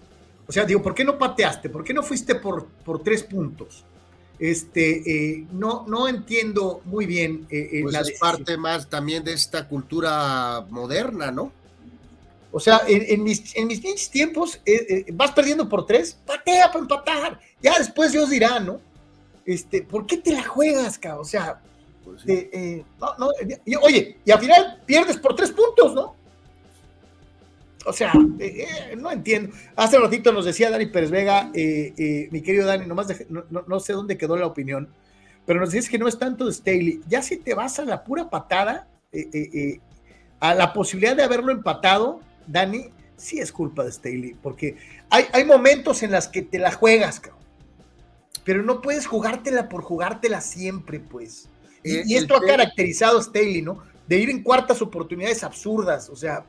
O 0.47 0.51
sea, 0.51 0.63
digo, 0.63 0.81
¿por 0.81 0.95
qué 0.95 1.03
no 1.03 1.17
pateaste? 1.17 1.69
¿Por 1.69 1.83
qué 1.83 1.93
no 1.93 2.01
fuiste 2.01 2.35
por, 2.35 2.67
por 2.85 3.03
tres 3.03 3.23
puntos? 3.23 3.83
este, 4.39 5.35
eh, 5.35 5.47
no, 5.51 5.85
no 5.87 6.07
entiendo 6.07 6.81
muy 6.85 7.05
bien. 7.05 7.47
Eh, 7.49 7.69
eh, 7.73 7.81
pues 7.83 7.95
es 7.95 8.19
parte 8.19 8.57
más 8.57 8.89
también 8.89 9.23
de 9.23 9.33
esta 9.33 9.67
cultura 9.67 10.65
moderna, 10.69 11.31
¿no? 11.31 11.51
O 12.57 12.59
sea, 12.59 12.81
en, 12.87 13.23
mis, 13.23 13.55
en 13.55 13.67
mis 13.67 14.09
tiempos, 14.09 14.59
vas 15.13 15.31
perdiendo 15.31 15.69
por 15.69 15.85
tres, 15.85 16.17
patea 16.25 16.67
para 16.67 16.79
empatar. 16.79 17.39
Ya 17.61 17.77
después 17.77 18.11
Dios 18.11 18.29
dirá, 18.29 18.59
¿no? 18.59 18.81
Este, 19.45 19.83
¿Por 19.83 20.05
qué 20.05 20.17
te 20.17 20.31
la 20.31 20.43
juegas, 20.43 20.97
cabrón? 20.97 21.21
O 21.21 21.25
sea, 21.25 21.61
pues 22.03 22.23
oye, 23.81 24.17
y 24.25 24.31
al 24.31 24.39
final 24.39 24.81
pierdes 24.85 25.17
por 25.17 25.35
tres 25.35 25.51
puntos, 25.51 25.93
¿no? 25.93 26.15
O 27.85 27.93
sea, 27.93 28.11
eh, 28.39 28.67
eh, 28.91 28.95
no 28.97 29.09
entiendo. 29.09 29.55
Hace 29.75 29.97
ratito 29.97 30.33
nos 30.33 30.43
decía 30.43 30.69
Dani 30.69 30.87
Pérez 30.87 31.09
Vega, 31.09 31.49
eh, 31.53 32.27
mi 32.31 32.41
querido 32.41 32.65
Dani, 32.65 32.85
nomás 32.85 33.07
no, 33.29 33.79
sé 33.79 33.93
dónde 33.93 34.17
quedó 34.17 34.35
la 34.35 34.45
opinión, 34.45 34.89
pero 35.45 35.61
nos 35.61 35.71
dices 35.71 35.89
que 35.89 35.97
no 35.97 36.07
es 36.07 36.19
tanto 36.19 36.45
de 36.45 36.53
Staley. 36.53 37.01
Ya 37.07 37.21
si 37.21 37.37
te 37.37 37.53
vas 37.53 37.79
a 37.79 37.85
la 37.85 38.03
pura 38.03 38.29
patada, 38.29 38.87
a 40.41 40.53
la 40.53 40.73
posibilidad 40.73 41.15
de 41.15 41.23
haberlo 41.23 41.53
empatado, 41.53 42.19
Dani, 42.47 42.89
sí 43.15 43.39
es 43.39 43.51
culpa 43.51 43.83
de 43.83 43.91
Staley, 43.91 44.35
porque 44.41 44.77
hay, 45.09 45.25
hay 45.33 45.45
momentos 45.45 46.03
en 46.03 46.11
las 46.11 46.27
que 46.27 46.41
te 46.41 46.59
la 46.59 46.71
juegas, 46.71 47.19
cabrón. 47.19 47.43
Pero 48.43 48.63
no 48.63 48.81
puedes 48.81 49.05
jugártela 49.05 49.67
por 49.67 49.81
jugártela 49.81 50.41
siempre, 50.41 50.99
pues. 50.99 51.49
Y, 51.83 52.15
esto 52.15 52.35
ha 52.35 52.41
caracterizado 52.41 53.19
a 53.19 53.23
Staley, 53.23 53.61
¿no? 53.61 53.83
De 54.07 54.17
ir 54.17 54.29
en 54.29 54.41
cuartas 54.43 54.81
oportunidades 54.81 55.43
absurdas, 55.43 56.09
o 56.09 56.15
sea, 56.15 56.45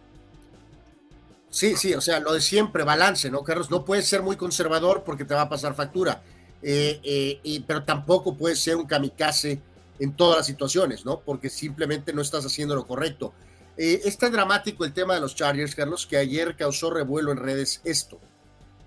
Sí, 1.51 1.77
sí, 1.77 1.95
o 1.95 2.01
sea, 2.01 2.21
lo 2.21 2.35
de 2.35 2.41
siempre, 2.41 2.85
balance, 2.85 3.31
¿no, 3.31 3.43
Carlos? 3.43 3.71
No 3.71 3.85
puedes 3.85 4.07
ser 4.07 4.23
muy 4.23 4.37
conservador 4.37 5.03
porque 5.05 5.25
te 5.25 5.35
va 5.35 5.43
a 5.43 5.49
pasar 5.49 5.75
factura, 5.75 6.23
eh, 6.63 7.01
eh, 7.03 7.63
pero 7.67 7.85
tampoco 7.85 8.37
puedes 8.37 8.61
ser 8.61 8.77
un 8.77 8.87
kamikaze 8.87 9.61
en 9.99 10.15
todas 10.15 10.39
las 10.39 10.47
situaciones, 10.47 11.05
¿no? 11.05 11.21
Porque 11.21 11.49
simplemente 11.49 12.13
no 12.13 12.21
estás 12.21 12.45
haciendo 12.45 12.75
lo 12.75 12.87
correcto. 12.87 13.33
Eh, 13.79 14.03
es 14.05 14.19
tan 14.19 14.33
dramático 14.33 14.85
el 14.85 14.93
tema 14.93 15.15
de 15.15 15.21
los 15.21 15.35
Chargers, 15.35 15.75
Carlos, 15.75 16.07
que 16.07 16.17
ayer 16.17 16.57
causó 16.57 16.91
revuelo 16.91 17.33
en 17.33 17.39
redes 17.39 17.81
esto. 17.85 18.19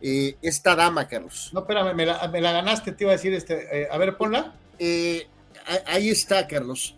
esta 0.01 0.75
dama, 0.75 1.07
Carlos. 1.07 1.49
No, 1.53 1.61
espérame, 1.61 1.95
me 1.95 2.05
la, 2.05 2.27
me 2.27 2.41
la 2.41 2.51
ganaste, 2.51 2.91
te 2.91 3.03
iba 3.05 3.13
a 3.13 3.15
decir, 3.15 3.33
este, 3.33 3.87
a 3.89 3.97
ver, 3.97 4.17
ponla. 4.17 4.53
ahí 5.85 6.09
está, 6.09 6.47
Carlos. 6.47 6.93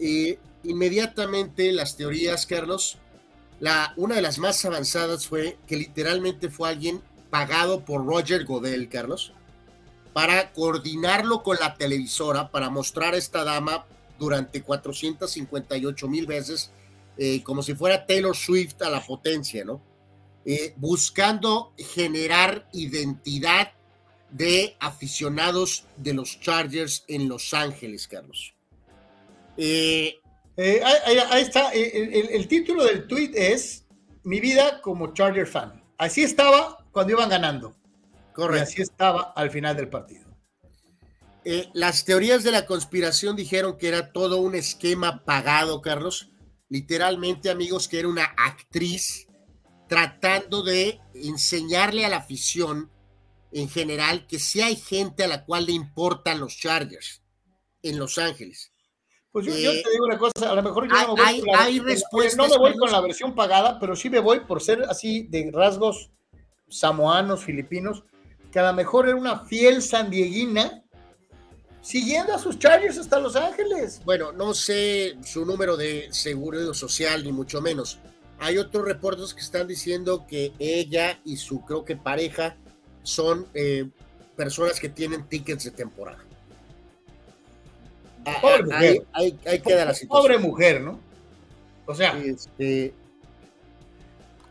inmediatamente 0.63 1.71
las 1.71 1.97
teorías, 1.97 2.45
Carlos, 2.45 2.97
una 3.95 4.15
de 4.15 4.21
las 4.21 4.39
más 4.39 4.63
avanzadas 4.65 5.27
fue 5.27 5.57
que 5.67 5.77
literalmente 5.77 6.49
fue 6.49 6.69
alguien 6.69 7.01
pagado 7.29 7.85
por 7.85 8.05
Roger 8.05 8.45
Godel, 8.45 8.89
Carlos, 8.89 9.33
para 10.11 10.51
coordinarlo 10.51 11.43
con 11.43 11.57
la 11.59 11.75
televisora, 11.75 12.49
para 12.49 12.69
mostrar 12.69 13.13
a 13.13 13.17
esta 13.17 13.43
dama 13.43 13.85
durante 14.19 14.61
458 14.61 16.07
mil 16.07 16.27
veces, 16.27 16.71
eh, 17.17 17.43
como 17.43 17.61
si 17.61 17.75
fuera 17.75 18.05
Taylor 18.05 18.35
Swift 18.35 18.81
a 18.81 18.89
la 18.89 19.01
potencia, 19.01 19.63
¿no? 19.63 19.81
Eh, 20.45 20.73
buscando 20.77 21.73
generar 21.77 22.67
identidad 22.73 23.71
de 24.29 24.75
aficionados 24.79 25.85
de 25.95 26.13
los 26.13 26.39
Chargers 26.39 27.05
en 27.07 27.29
Los 27.29 27.53
Ángeles, 27.53 28.07
Carlos. 28.07 28.55
Eh, 29.57 30.19
ahí, 30.57 31.41
está, 31.41 31.71
el, 31.71 32.47
título 32.47 32.83
del 32.83 33.07
tweet 33.07 33.31
es 33.35 33.85
Mi 34.23 34.39
vida 34.39 34.81
como 34.81 35.13
Charger 35.13 35.47
fan. 35.47 35.81
Así 35.97 36.23
estaba 36.23 36.83
cuando 36.91 37.13
iban 37.13 37.29
ganando. 37.29 37.75
Correcto. 38.33 38.57
Y 38.57 38.61
así 38.63 38.81
estaba 38.81 39.33
al 39.35 39.51
final 39.51 39.77
del 39.77 39.89
partido. 39.89 40.23
Las 41.73 42.05
teorías 42.05 42.43
de 42.43 42.51
la 42.51 42.65
conspiración 42.65 43.35
dijeron 43.35 43.77
que 43.77 43.89
era 43.89 44.11
todo 44.11 44.41
un 44.41 44.55
esquema 44.55 45.23
pagado, 45.23 45.81
Carlos. 45.81 46.32
Literalmente, 46.73 47.51
amigos, 47.51 47.87
que 47.87 47.99
era 47.99 48.07
una 48.07 48.23
actriz 48.35 49.27
tratando 49.87 50.63
de 50.63 50.99
enseñarle 51.13 52.03
a 52.03 52.09
la 52.09 52.17
afición 52.17 52.89
en 53.51 53.69
general 53.69 54.25
que 54.25 54.39
sí 54.39 54.59
hay 54.59 54.75
gente 54.75 55.23
a 55.23 55.27
la 55.27 55.45
cual 55.45 55.67
le 55.67 55.73
importan 55.73 56.39
los 56.39 56.57
Chargers 56.57 57.21
en 57.83 57.99
Los 57.99 58.17
Ángeles. 58.17 58.73
Pues 59.31 59.45
yo, 59.45 59.53
te 59.53 59.91
digo 59.91 60.05
una 60.05 60.17
cosa, 60.17 60.49
a 60.49 60.55
lo 60.55 60.63
mejor 60.63 60.89
yo 60.89 60.95
no, 60.95 61.15
me 61.15 61.21
voy, 61.21 62.31
no 62.35 62.47
me 62.47 62.57
voy 62.57 62.75
con 62.75 62.91
la 62.91 63.01
versión 63.01 63.35
pagada, 63.35 63.77
pero 63.79 63.95
sí 63.95 64.09
me 64.09 64.19
voy 64.19 64.39
por 64.39 64.59
ser 64.59 64.81
así 64.89 65.27
de 65.29 65.51
rasgos 65.53 66.09
samoanos, 66.69 67.43
filipinos, 67.43 68.03
que 68.51 68.57
a 68.57 68.63
lo 68.63 68.73
mejor 68.73 69.07
era 69.07 69.15
una 69.15 69.45
fiel 69.45 69.83
sandieguina 69.83 70.82
siguiendo 71.83 72.33
a 72.33 72.39
sus 72.39 72.57
Chargers 72.57 72.97
hasta 72.97 73.19
Los 73.19 73.35
Ángeles. 73.35 74.01
Bueno, 74.03 74.31
no 74.31 74.55
sé 74.55 75.17
su 75.23 75.45
número 75.45 75.77
de 75.77 76.07
seguro 76.11 76.73
social, 76.73 77.23
ni 77.23 77.31
mucho 77.31 77.61
menos. 77.61 77.99
Hay 78.39 78.57
otros 78.57 78.85
reportes 78.85 79.33
que 79.33 79.41
están 79.41 79.67
diciendo 79.67 80.25
que 80.27 80.53
ella 80.57 81.19
y 81.23 81.37
su, 81.37 81.63
creo 81.63 81.85
que 81.85 81.95
pareja, 81.95 82.55
son 83.03 83.47
eh, 83.53 83.89
personas 84.35 84.79
que 84.79 84.89
tienen 84.89 85.27
tickets 85.27 85.65
de 85.65 85.71
temporada. 85.71 86.23
Ah, 88.25 88.37
pobre 88.41 88.55
ah, 88.55 88.63
mujer. 88.63 89.05
Ahí, 89.11 89.31
queda 89.59 89.85
la 89.85 89.93
situación. 89.93 90.07
Pobre 90.07 90.37
mujer, 90.37 90.81
¿no? 90.81 90.99
O 91.85 91.93
sea, 91.93 92.17
este, 92.17 92.93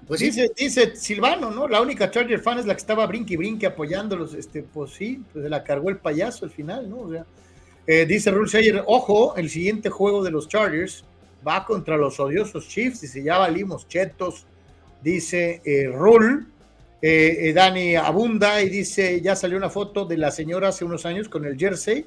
pues 0.07 0.21
dice, 0.21 0.51
dice 0.57 0.97
Silvano, 0.97 1.51
¿no? 1.51 1.69
La 1.69 1.81
única 1.81 2.11
Charger 2.11 2.41
fan 2.41 2.59
es 2.59 2.67
la 2.67 2.75
que 2.75 2.81
estaba 2.81 3.07
brinque 3.07 3.35
y 3.35 3.37
brinque 3.37 3.67
apoyándolos. 3.67 4.35
Este, 4.35 4.63
pues 4.63 4.93
sí, 4.93 5.23
pues 5.33 5.49
la 5.49 5.63
cargó 5.63 5.91
el 5.91 5.99
payaso 5.99 6.45
al 6.45 6.51
final, 6.51 6.89
¿no? 6.89 7.01
O 7.01 7.11
sea, 7.11 7.25
eh, 7.87 8.07
dice 8.07 8.31
Rule 8.31 8.83
ojo, 8.87 9.37
el 9.37 9.49
siguiente 9.49 9.91
juego 9.91 10.23
de 10.23 10.31
los 10.31 10.49
Chargers 10.49 11.05
va 11.47 11.65
contra 11.65 11.97
los 11.97 12.19
odiosos 12.21 12.69
Chiefs. 12.69 13.01
Dice, 13.03 13.23
ya 13.23 13.39
valimos 13.39 13.89
chetos. 13.89 14.47
Dice 15.03 15.61
eh, 15.65 15.89
Rule. 15.93 16.47
Eh, 17.05 17.49
eh, 17.49 17.53
Dani 17.53 17.97
abunda 17.97 18.63
y 18.63 18.69
dice, 18.69 19.21
ya 19.21 19.35
salió 19.35 19.57
una 19.57 19.69
foto 19.69 20.05
de 20.05 20.17
la 20.17 20.31
señora 20.31 20.69
hace 20.69 20.85
unos 20.85 21.05
años 21.05 21.29
con 21.29 21.45
el 21.45 21.59
jersey 21.59 22.07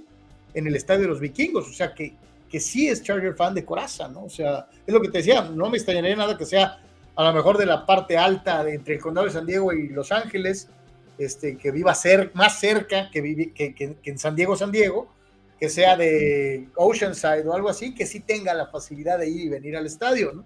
en 0.54 0.68
el 0.68 0.76
estadio 0.76 1.02
de 1.02 1.08
los 1.10 1.20
vikingos, 1.20 1.68
o 1.68 1.74
sea 1.74 1.94
que, 1.94 2.14
que 2.50 2.62
sí 2.62 2.88
es 2.88 3.04
Charger 3.04 3.36
fan 3.36 3.54
de 3.54 3.66
coraza, 3.66 4.08
¿no? 4.08 4.24
O 4.24 4.30
sea, 4.30 4.68
es 4.88 4.94
lo 4.94 5.02
que 5.02 5.10
te 5.10 5.18
decía, 5.18 5.42
no 5.42 5.70
me 5.70 5.76
extrañaría 5.76 6.16
nada 6.16 6.38
que 6.38 6.46
sea 6.46 6.80
a 7.16 7.24
lo 7.24 7.34
mejor 7.34 7.58
de 7.58 7.66
la 7.66 7.86
parte 7.86 8.18
alta 8.18 8.64
de 8.64 8.76
entre 8.76 8.96
el 8.96 9.02
condado 9.02 9.28
de 9.28 9.34
San 9.34 9.46
Diego 9.46 9.72
y 9.74 9.90
Los 9.90 10.12
Ángeles, 10.12 10.70
este, 11.18 11.58
que 11.58 11.72
viva 11.72 11.96
más 12.34 12.60
cerca 12.60 13.10
que, 13.10 13.54
que, 13.54 13.98
en 14.04 14.20
San 14.20 14.36
Diego, 14.36 14.58
San 14.58 14.72
Diego, 14.72 15.08
que 15.60 15.70
sea 15.70 15.96
de 15.96 16.68
Oceanside 16.76 17.48
o 17.48 17.54
algo 17.54 17.70
así, 17.70 17.96
que 17.96 18.06
sí 18.06 18.20
tenga 18.20 18.54
la 18.54 18.68
facilidad 18.68 19.20
de 19.20 19.30
ir 19.30 19.42
y 19.42 19.50
venir 19.50 19.78
al 19.78 19.86
estadio, 19.86 20.34
¿no? 20.34 20.46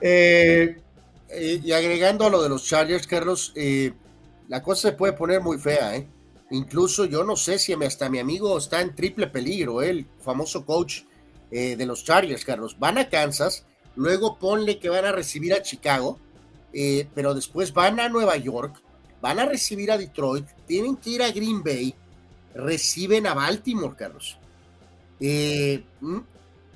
Eh, 0.00 0.76
eh, 1.28 1.60
y 1.62 1.72
agregando 1.72 2.24
a 2.24 2.30
lo 2.30 2.42
de 2.42 2.48
los 2.48 2.64
Chargers, 2.64 3.06
Carlos, 3.06 3.52
eh, 3.56 3.92
la 4.48 4.62
cosa 4.62 4.90
se 4.90 4.96
puede 4.96 5.12
poner 5.12 5.40
muy 5.40 5.58
fea. 5.58 6.04
Incluso 6.50 7.04
yo 7.04 7.22
no 7.24 7.36
sé 7.36 7.58
si 7.58 7.72
hasta 7.72 8.08
mi 8.08 8.18
amigo 8.18 8.56
está 8.58 8.80
en 8.80 8.94
triple 8.94 9.26
peligro, 9.26 9.82
el 9.82 10.06
famoso 10.20 10.64
coach 10.64 11.02
de 11.50 11.84
los 11.84 12.04
Chargers, 12.04 12.44
Carlos. 12.44 12.78
Van 12.78 12.96
a 12.98 13.08
Kansas, 13.08 13.66
luego 14.00 14.38
ponle 14.38 14.78
que 14.78 14.88
van 14.88 15.04
a 15.04 15.12
recibir 15.12 15.52
a 15.52 15.60
Chicago, 15.60 16.18
pero 17.14 17.34
después 17.34 17.74
van 17.74 18.00
a 18.00 18.08
Nueva 18.08 18.36
York, 18.38 18.80
van 19.20 19.38
a 19.38 19.44
recibir 19.44 19.92
a 19.92 19.98
Detroit, 19.98 20.46
tienen 20.66 20.96
que 20.96 21.10
ir 21.10 21.22
a 21.22 21.30
Green 21.30 21.62
Bay, 21.62 21.94
reciben 22.54 23.26
a 23.26 23.34
Baltimore, 23.34 23.94
Carlos. 23.94 24.38
Mm, 25.20 26.18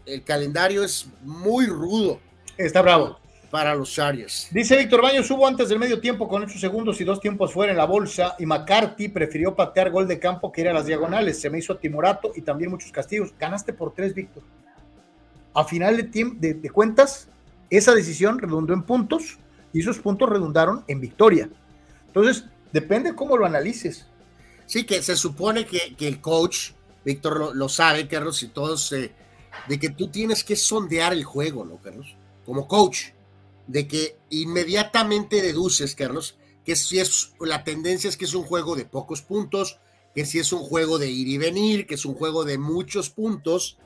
el 0.04 0.22
calendario 0.22 0.84
es 0.84 1.06
muy 1.22 1.66
rudo. 1.66 2.20
Está 2.58 2.82
bravo 2.82 3.18
para 3.50 3.74
los 3.74 3.90
Chargers. 3.90 4.48
Dice 4.50 4.76
Víctor 4.76 5.00
Baños, 5.00 5.30
hubo 5.30 5.46
antes 5.46 5.70
del 5.70 5.78
medio 5.78 6.00
tiempo 6.00 6.28
con 6.28 6.42
ocho 6.42 6.58
segundos 6.58 7.00
y 7.00 7.04
dos 7.04 7.20
tiempos 7.20 7.54
fuera 7.54 7.72
en 7.72 7.78
la 7.78 7.86
bolsa 7.86 8.36
y 8.38 8.44
McCarthy 8.44 9.08
prefirió 9.08 9.54
patear 9.54 9.90
gol 9.90 10.06
de 10.06 10.18
campo 10.18 10.52
que 10.52 10.60
ir 10.60 10.68
a 10.68 10.74
las 10.74 10.84
diagonales. 10.84 11.40
Se 11.40 11.48
me 11.48 11.58
hizo 11.58 11.78
timorato 11.78 12.32
y 12.36 12.42
también 12.42 12.70
muchos 12.70 12.92
castigos. 12.92 13.32
Ganaste 13.38 13.72
por 13.72 13.94
tres, 13.94 14.12
Víctor. 14.12 14.42
A 15.54 15.64
final 15.64 16.10
de, 16.10 16.54
de, 16.54 16.70
cuentas, 16.70 17.28
esa 17.70 17.94
decisión 17.94 18.38
redundó 18.38 18.74
en 18.74 18.82
puntos 18.82 19.38
y 19.72 19.80
esos 19.80 19.98
puntos 19.98 20.28
redundaron 20.28 20.84
en 20.88 21.00
victoria. 21.00 21.48
Entonces, 22.08 22.44
depende 22.72 23.14
cómo 23.14 23.36
lo 23.36 23.46
analices. 23.46 24.06
Sí, 24.66 24.84
que 24.84 25.02
se 25.02 25.16
supone 25.16 25.64
que, 25.66 25.94
el 26.00 26.20
coach, 26.20 26.72
Víctor 27.04 27.54
lo, 27.54 27.68
sabe, 27.68 28.08
Carlos, 28.08 28.42
y 28.42 28.48
todos, 28.48 28.92
eh, 28.92 29.12
de 29.68 29.78
que 29.78 29.90
tú 29.90 30.08
tienes 30.08 30.42
que 30.42 30.56
sondear 30.56 31.12
el 31.12 31.24
juego, 31.24 31.64
¿no, 31.64 31.76
Carlos? 31.76 32.16
Como 32.44 32.66
coach 32.66 33.10
de 33.66 33.86
que 33.86 34.16
inmediatamente 34.30 35.40
deduces, 35.40 35.94
Carlos, 35.94 36.36
que 36.64 36.76
si 36.76 36.98
es 36.98 37.32
la 37.40 37.64
tendencia 37.64 38.08
es 38.08 38.16
que 38.16 38.24
es 38.24 38.34
un 38.34 38.44
juego 38.44 38.74
de 38.74 38.84
pocos 38.84 39.22
puntos, 39.22 39.78
que 40.14 40.24
si 40.24 40.38
es 40.38 40.52
un 40.52 40.60
juego 40.60 40.98
de 40.98 41.10
ir 41.10 41.28
y 41.28 41.38
venir, 41.38 41.86
que 41.86 41.94
es 41.94 42.04
un 42.04 42.14
juego 42.14 42.44
de 42.44 42.58
muchos 42.58 43.10
puntos, 43.10 43.78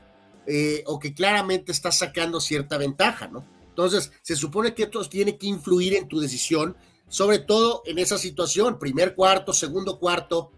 eh, 0.51 0.83
o 0.87 0.99
que 0.99 1.13
claramente 1.13 1.73
está 1.73 1.93
sacando 1.93 2.41
cierta 2.41 2.79
ventaja, 2.79 3.29
¿no? 3.29 3.45
Entonces, 3.69 4.11
se 4.23 4.35
supone 4.35 4.75
que 4.75 4.85
esto 4.85 5.05
tiene 5.05 5.37
que 5.37 5.47
influir 5.47 5.95
en 5.95 6.09
tu 6.09 6.19
decisión, 6.19 6.75
sobre 7.07 7.39
todo 7.39 7.83
en 7.85 7.99
esa 7.99 8.17
situación, 8.17 8.79
primer 8.79 9.15
cuarto, 9.15 9.53
segundo 9.53 9.99
cuarto, 9.99 10.53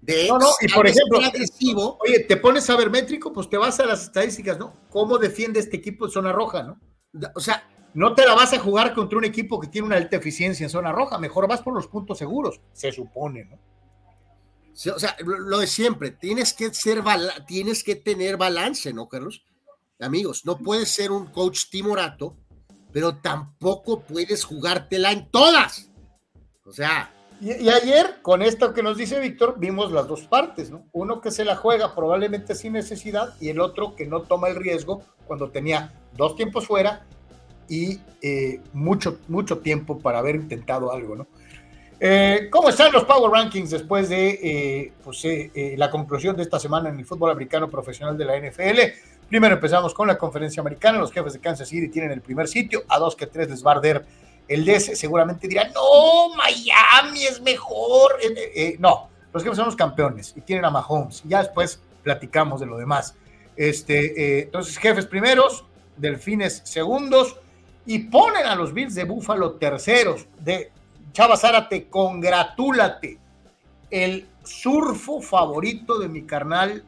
de 0.00 0.26
no, 0.26 0.38
no, 0.38 0.48
y 0.60 0.68
por 0.68 0.88
ejemplo, 0.88 1.20
agresivo. 1.20 1.96
Oye, 2.00 2.24
te 2.24 2.36
pones 2.36 2.68
a 2.68 2.76
ver 2.76 2.90
métrico, 2.90 3.32
pues 3.32 3.48
te 3.48 3.56
vas 3.56 3.78
a 3.78 3.86
las 3.86 4.02
estadísticas, 4.02 4.58
¿no? 4.58 4.74
¿Cómo 4.90 5.16
defiende 5.16 5.60
este 5.60 5.76
equipo 5.76 6.06
en 6.06 6.10
zona 6.10 6.32
roja, 6.32 6.64
no? 6.64 6.80
O 7.36 7.40
sea, 7.40 7.68
no 7.94 8.14
te 8.14 8.26
la 8.26 8.34
vas 8.34 8.52
a 8.52 8.58
jugar 8.58 8.94
contra 8.94 9.16
un 9.16 9.24
equipo 9.24 9.60
que 9.60 9.68
tiene 9.68 9.86
una 9.86 9.96
alta 9.96 10.16
eficiencia 10.16 10.64
en 10.64 10.70
zona 10.70 10.90
roja, 10.90 11.18
mejor 11.18 11.46
vas 11.46 11.62
por 11.62 11.72
los 11.72 11.86
puntos 11.86 12.18
seguros, 12.18 12.60
se 12.72 12.90
supone, 12.90 13.44
¿no? 13.44 13.58
O 14.94 14.98
sea, 14.98 15.16
lo 15.24 15.58
de 15.58 15.66
siempre, 15.66 16.10
tienes 16.10 16.52
que 16.52 16.72
ser 16.74 17.02
tienes 17.46 17.82
que 17.82 17.96
tener 17.96 18.36
balance, 18.36 18.92
¿no, 18.92 19.08
Carlos? 19.08 19.44
Amigos, 19.98 20.44
no 20.44 20.58
puedes 20.58 20.90
ser 20.90 21.10
un 21.10 21.26
coach 21.26 21.70
timorato, 21.70 22.36
pero 22.92 23.16
tampoco 23.16 24.02
puedes 24.02 24.44
jugártela 24.44 25.12
en 25.12 25.30
todas. 25.30 25.90
O 26.66 26.72
sea, 26.72 27.10
y, 27.40 27.68
ayer, 27.68 28.18
con 28.22 28.42
esto 28.42 28.72
que 28.72 28.82
nos 28.82 28.96
dice 28.96 29.20
Víctor, 29.20 29.56
vimos 29.58 29.92
las 29.92 30.08
dos 30.08 30.22
partes, 30.22 30.70
¿no? 30.70 30.86
Uno 30.92 31.20
que 31.20 31.30
se 31.30 31.44
la 31.44 31.56
juega 31.56 31.94
probablemente 31.94 32.54
sin 32.54 32.72
necesidad 32.72 33.34
y 33.40 33.50
el 33.50 33.60
otro 33.60 33.94
que 33.94 34.06
no 34.06 34.22
toma 34.22 34.48
el 34.48 34.56
riesgo 34.56 35.02
cuando 35.26 35.50
tenía 35.50 35.92
dos 36.14 36.36
tiempos 36.36 36.66
fuera 36.66 37.06
y 37.68 38.00
eh, 38.22 38.60
mucho, 38.72 39.18
mucho 39.28 39.58
tiempo 39.58 39.98
para 39.98 40.18
haber 40.18 40.36
intentado 40.36 40.92
algo, 40.92 41.16
¿no? 41.16 41.26
Eh, 41.98 42.48
¿Cómo 42.50 42.68
están 42.68 42.92
los 42.92 43.04
Power 43.04 43.30
Rankings 43.32 43.70
después 43.70 44.10
de 44.10 44.28
eh, 44.42 44.92
pues, 45.02 45.24
la 45.78 45.90
conclusión 45.90 46.36
de 46.36 46.42
esta 46.42 46.58
semana 46.58 46.90
en 46.90 46.98
el 46.98 47.06
fútbol 47.06 47.30
americano 47.30 47.70
profesional 47.70 48.18
de 48.18 48.24
la 48.24 48.38
NFL? 48.38 48.80
Primero 49.28 49.54
empezamos 49.54 49.94
con 49.94 50.06
la 50.06 50.18
conferencia 50.18 50.60
americana. 50.60 50.98
Los 50.98 51.10
jefes 51.10 51.32
de 51.32 51.40
Kansas 51.40 51.68
City 51.68 51.88
tienen 51.88 52.12
el 52.12 52.20
primer 52.20 52.48
sitio, 52.48 52.84
a 52.88 52.98
dos 52.98 53.16
que 53.16 53.26
tres 53.26 53.48
les 53.48 53.64
va 53.64 53.72
a 53.72 53.74
arder 53.76 54.04
el 54.46 54.64
DS. 54.64 54.98
Seguramente 54.98 55.48
dirán, 55.48 55.72
no, 55.72 56.34
Miami 56.36 57.24
es 57.24 57.40
mejor. 57.40 58.16
no, 58.78 59.08
los 59.32 59.42
jefes 59.42 59.56
son 59.56 59.66
los 59.66 59.76
campeones 59.76 60.34
y 60.36 60.42
tienen 60.42 60.66
a 60.66 60.70
Mahomes. 60.70 61.22
Ya 61.24 61.42
después 61.42 61.80
platicamos 62.02 62.60
de 62.60 62.66
lo 62.66 62.76
demás. 62.76 63.14
Este, 63.56 64.42
entonces, 64.42 64.76
jefes 64.76 65.06
primeros, 65.06 65.64
delfines 65.96 66.60
segundos 66.64 67.36
y 67.86 68.00
ponen 68.00 68.44
a 68.44 68.54
los 68.54 68.74
Bills 68.74 68.94
de 68.94 69.04
Búfalo 69.04 69.52
terceros. 69.52 70.26
De 70.38 70.70
Chava 71.16 71.38
Zárate, 71.38 71.88
congratúlate. 71.88 73.16
El 73.90 74.28
surfo 74.44 75.22
favorito 75.22 75.98
de 75.98 76.10
mi 76.10 76.24
carnal 76.24 76.84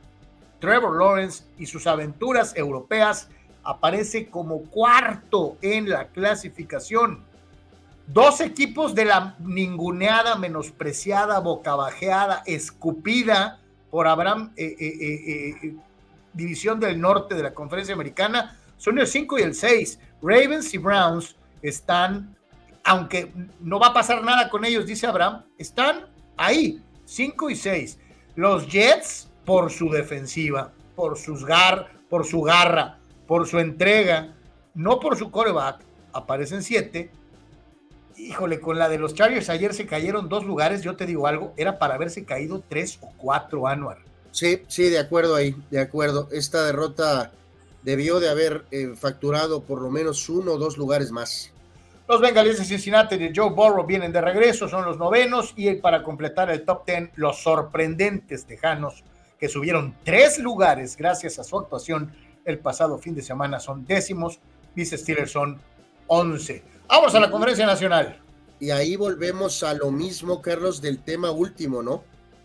Trevor 0.60 0.98
Lawrence 0.98 1.44
y 1.56 1.64
sus 1.64 1.86
aventuras 1.86 2.54
europeas 2.54 3.30
aparece 3.64 4.28
como 4.28 4.64
cuarto 4.64 5.56
en 5.62 5.88
la 5.88 6.08
clasificación. 6.08 7.24
Dos 8.06 8.42
equipos 8.42 8.94
de 8.94 9.06
la 9.06 9.34
ninguneada, 9.38 10.36
menospreciada, 10.36 11.38
bocabajeada, 11.38 12.42
escupida 12.44 13.60
por 13.90 14.06
Abraham, 14.06 14.52
eh, 14.56 14.76
eh, 14.78 15.56
eh, 15.62 15.74
División 16.34 16.78
del 16.78 17.00
Norte 17.00 17.34
de 17.34 17.44
la 17.44 17.54
Conferencia 17.54 17.94
Americana, 17.94 18.58
son 18.76 18.98
el 18.98 19.06
5 19.06 19.38
y 19.38 19.42
el 19.42 19.54
6. 19.54 19.98
Ravens 20.20 20.74
y 20.74 20.76
Browns 20.76 21.34
están, 21.62 22.36
aunque 22.84 23.32
no 23.60 23.78
va 23.78 23.88
a 23.88 23.94
pasar 23.94 24.22
nada 24.22 24.48
con 24.48 24.64
ellos, 24.64 24.86
dice 24.86 25.06
Abraham, 25.06 25.44
están 25.58 26.06
ahí, 26.36 26.82
5 27.04 27.50
y 27.50 27.56
6. 27.56 27.98
Los 28.36 28.68
Jets, 28.68 29.28
por 29.44 29.70
su 29.70 29.90
defensiva, 29.90 30.72
por, 30.94 31.18
sus 31.18 31.44
gar, 31.44 31.90
por 32.08 32.24
su 32.24 32.42
garra, 32.42 32.98
por 33.26 33.46
su 33.46 33.58
entrega, 33.58 34.34
no 34.74 35.00
por 35.00 35.16
su 35.16 35.30
coreback, 35.30 35.80
aparecen 36.12 36.62
7. 36.62 37.10
Híjole, 38.16 38.60
con 38.60 38.78
la 38.78 38.88
de 38.88 38.98
los 38.98 39.14
Chargers 39.14 39.48
ayer 39.48 39.74
se 39.74 39.86
cayeron 39.86 40.28
dos 40.28 40.44
lugares, 40.44 40.82
yo 40.82 40.96
te 40.96 41.06
digo 41.06 41.26
algo, 41.26 41.54
era 41.56 41.78
para 41.78 41.94
haberse 41.94 42.24
caído 42.24 42.62
tres 42.68 42.98
o 43.00 43.12
cuatro, 43.16 43.68
Anuar. 43.68 43.98
Sí, 44.32 44.62
sí, 44.68 44.88
de 44.88 44.98
acuerdo 44.98 45.34
ahí, 45.34 45.54
de 45.70 45.80
acuerdo. 45.80 46.28
Esta 46.32 46.64
derrota 46.64 47.32
debió 47.82 48.20
de 48.20 48.28
haber 48.28 48.64
eh, 48.70 48.94
facturado 48.96 49.62
por 49.62 49.80
lo 49.80 49.90
menos 49.90 50.28
uno 50.28 50.52
o 50.52 50.58
dos 50.58 50.76
lugares 50.76 51.10
más. 51.10 51.50
Los 52.08 52.22
Bengalíes 52.22 52.58
de 52.58 52.64
Cincinnati 52.64 53.18
de 53.18 53.32
Joe 53.36 53.50
Burrow 53.50 53.84
vienen 53.84 54.12
de 54.12 54.22
regreso, 54.22 54.66
son 54.66 54.86
los 54.86 54.96
novenos 54.96 55.52
y 55.56 55.74
para 55.74 56.02
completar 56.02 56.50
el 56.50 56.64
top 56.64 56.86
ten, 56.86 57.10
los 57.16 57.42
sorprendentes 57.42 58.46
tejanos 58.46 59.04
que 59.38 59.46
subieron 59.46 59.94
tres 60.04 60.38
lugares 60.38 60.96
gracias 60.96 61.38
a 61.38 61.44
su 61.44 61.58
actuación 61.58 62.10
el 62.46 62.60
pasado 62.60 62.96
fin 62.98 63.14
de 63.14 63.20
semana 63.20 63.60
son 63.60 63.84
décimos, 63.84 64.40
vice 64.74 64.96
Steelers 64.96 65.32
son 65.32 65.60
once. 66.06 66.64
Vamos 66.88 67.14
a 67.14 67.20
la 67.20 67.30
conferencia 67.30 67.66
nacional. 67.66 68.18
Y 68.58 68.70
ahí 68.70 68.96
volvemos 68.96 69.62
a 69.62 69.74
lo 69.74 69.90
mismo, 69.90 70.40
Carlos, 70.40 70.80
del 70.80 71.02
tema 71.02 71.30
último, 71.30 71.82
¿no? 71.82 72.04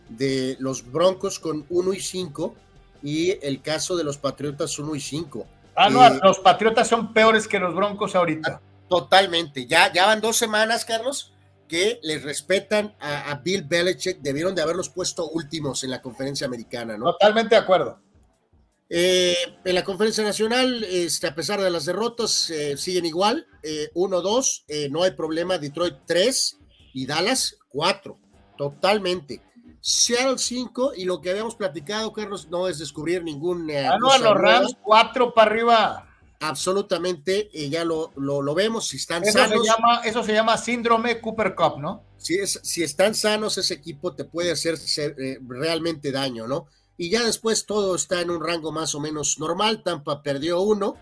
De 0.09 0.57
los 0.59 0.91
Broncos 0.91 1.39
con 1.39 1.65
uno 1.69 1.93
y 1.93 2.01
cinco 2.01 2.53
y 3.01 3.37
el 3.41 3.61
caso 3.61 3.95
de 3.95 4.03
los 4.03 4.17
Patriotas 4.17 4.77
1 4.77 4.93
y 4.93 4.99
5. 4.99 5.45
Ah, 5.75 5.89
no, 5.89 6.05
eh, 6.05 6.19
los 6.21 6.39
Patriotas 6.39 6.89
son 6.89 7.13
peores 7.13 7.47
que 7.47 7.59
los 7.59 7.73
Broncos 7.73 8.13
ahorita. 8.13 8.61
Totalmente. 8.89 9.65
Ya, 9.65 9.91
ya 9.91 10.05
van 10.05 10.21
dos 10.21 10.37
semanas, 10.37 10.85
Carlos, 10.85 11.33
que 11.67 11.99
les 12.03 12.23
respetan 12.23 12.95
a, 12.99 13.39
Bill 13.43 13.63
Belichick. 13.63 14.19
Debieron 14.21 14.55
de 14.55 14.61
haberlos 14.61 14.89
puesto 14.89 15.29
últimos 15.29 15.83
en 15.83 15.91
la 15.91 16.01
conferencia 16.01 16.47
americana, 16.47 16.97
¿no? 16.97 17.11
Totalmente 17.13 17.55
de 17.55 17.61
acuerdo. 17.61 17.99
Eh, 18.89 19.35
en 19.63 19.75
la 19.75 19.83
conferencia 19.83 20.23
nacional, 20.23 20.83
este, 20.83 21.27
a 21.27 21.33
pesar 21.33 21.59
de 21.61 21.71
las 21.71 21.85
derrotas, 21.85 22.49
eh, 22.49 22.77
siguen 22.77 23.05
igual. 23.05 23.47
1-2, 23.95 24.89
no 24.91 25.03
hay 25.03 25.11
problema. 25.11 25.57
Detroit 25.57 25.99
3 26.05 26.59
y 26.93 27.05
Dallas 27.05 27.57
4. 27.69 28.19
Totalmente. 28.57 29.41
Seattle 29.85 30.37
5 30.37 30.93
y 30.95 31.03
lo 31.03 31.19
que 31.19 31.29
habíamos 31.29 31.55
platicado, 31.55 32.13
Carlos, 32.13 32.47
no 32.49 32.69
es 32.69 32.79
descubrir 32.79 33.21
ningún... 33.21 33.69
Eh, 33.69 33.85
ah, 33.85 33.97
no, 33.99 34.17
los 34.17 34.33
Rams 34.33 34.77
4 34.81 35.33
para 35.33 35.51
arriba. 35.51 36.09
Absolutamente, 36.45 37.49
eh, 37.53 37.69
ya 37.69 37.85
lo, 37.85 38.11
lo, 38.17 38.53
vemos, 38.53 38.89
si 38.89 38.97
están 38.97 39.23
eso 39.23 39.39
sanos. 39.39 39.65
Se 39.65 39.71
llama, 39.71 40.01
eso 40.03 40.23
se 40.25 40.33
llama 40.33 40.57
síndrome 40.57 41.21
Cooper 41.21 41.55
Cup, 41.55 41.79
¿no? 41.79 42.03
Si, 42.17 42.35
es, 42.35 42.59
si 42.63 42.83
están 42.83 43.15
sanos, 43.15 43.57
ese 43.57 43.75
equipo 43.75 44.13
te 44.13 44.25
puede 44.25 44.51
hacer 44.51 44.77
eh, 44.97 45.39
realmente 45.47 46.11
daño, 46.11 46.45
¿no? 46.45 46.67
Y 46.97 47.09
ya 47.09 47.23
después 47.23 47.65
todo 47.65 47.95
está 47.95 48.19
en 48.19 48.29
un 48.29 48.45
rango 48.45 48.73
más 48.73 48.93
o 48.93 48.99
menos 48.99 49.39
normal. 49.39 49.83
Tampa 49.83 50.21
perdió 50.21 50.59
uno, 50.59 50.97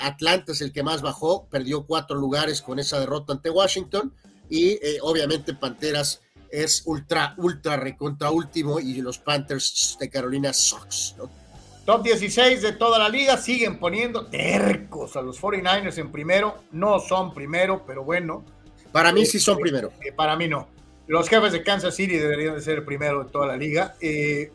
Atlanta 0.00 0.50
es 0.50 0.60
el 0.60 0.72
que 0.72 0.82
más 0.82 1.02
bajó, 1.02 1.46
perdió 1.48 1.86
cuatro 1.86 2.16
lugares 2.16 2.60
con 2.60 2.80
esa 2.80 2.98
derrota 2.98 3.32
ante 3.32 3.50
Washington. 3.50 4.12
Y 4.50 4.76
obviamente 5.02 5.54
Panteras 5.54 6.20
es 6.50 6.82
ultra, 6.86 7.34
ultra 7.38 7.76
recontra 7.76 8.32
último 8.32 8.80
y 8.80 9.00
los 9.00 9.18
Panthers 9.18 9.96
de 10.00 10.10
Carolina 10.10 10.52
Sox, 10.52 11.14
¿no? 11.16 11.43
Top 11.84 12.02
16 12.02 12.62
de 12.62 12.72
toda 12.72 12.98
la 12.98 13.08
liga 13.10 13.36
siguen 13.36 13.78
poniendo 13.78 14.26
tercos 14.26 15.16
a 15.16 15.22
los 15.22 15.40
49ers 15.40 15.98
en 15.98 16.10
primero. 16.10 16.62
No 16.72 16.98
son 16.98 17.34
primero, 17.34 17.84
pero 17.86 18.04
bueno. 18.04 18.42
Para 18.90 19.12
mí 19.12 19.26
sí 19.26 19.38
son 19.38 19.58
primero. 19.58 19.92
Eh, 20.00 20.12
para 20.12 20.34
mí 20.34 20.48
no. 20.48 20.66
Los 21.06 21.28
jefes 21.28 21.52
de 21.52 21.62
Kansas 21.62 21.94
City 21.94 22.16
deberían 22.16 22.54
de 22.54 22.62
ser 22.62 22.78
el 22.78 22.84
primero 22.84 23.24
de 23.24 23.30
toda 23.30 23.46
la 23.46 23.56
liga. 23.56 23.96
Eh, 24.00 24.50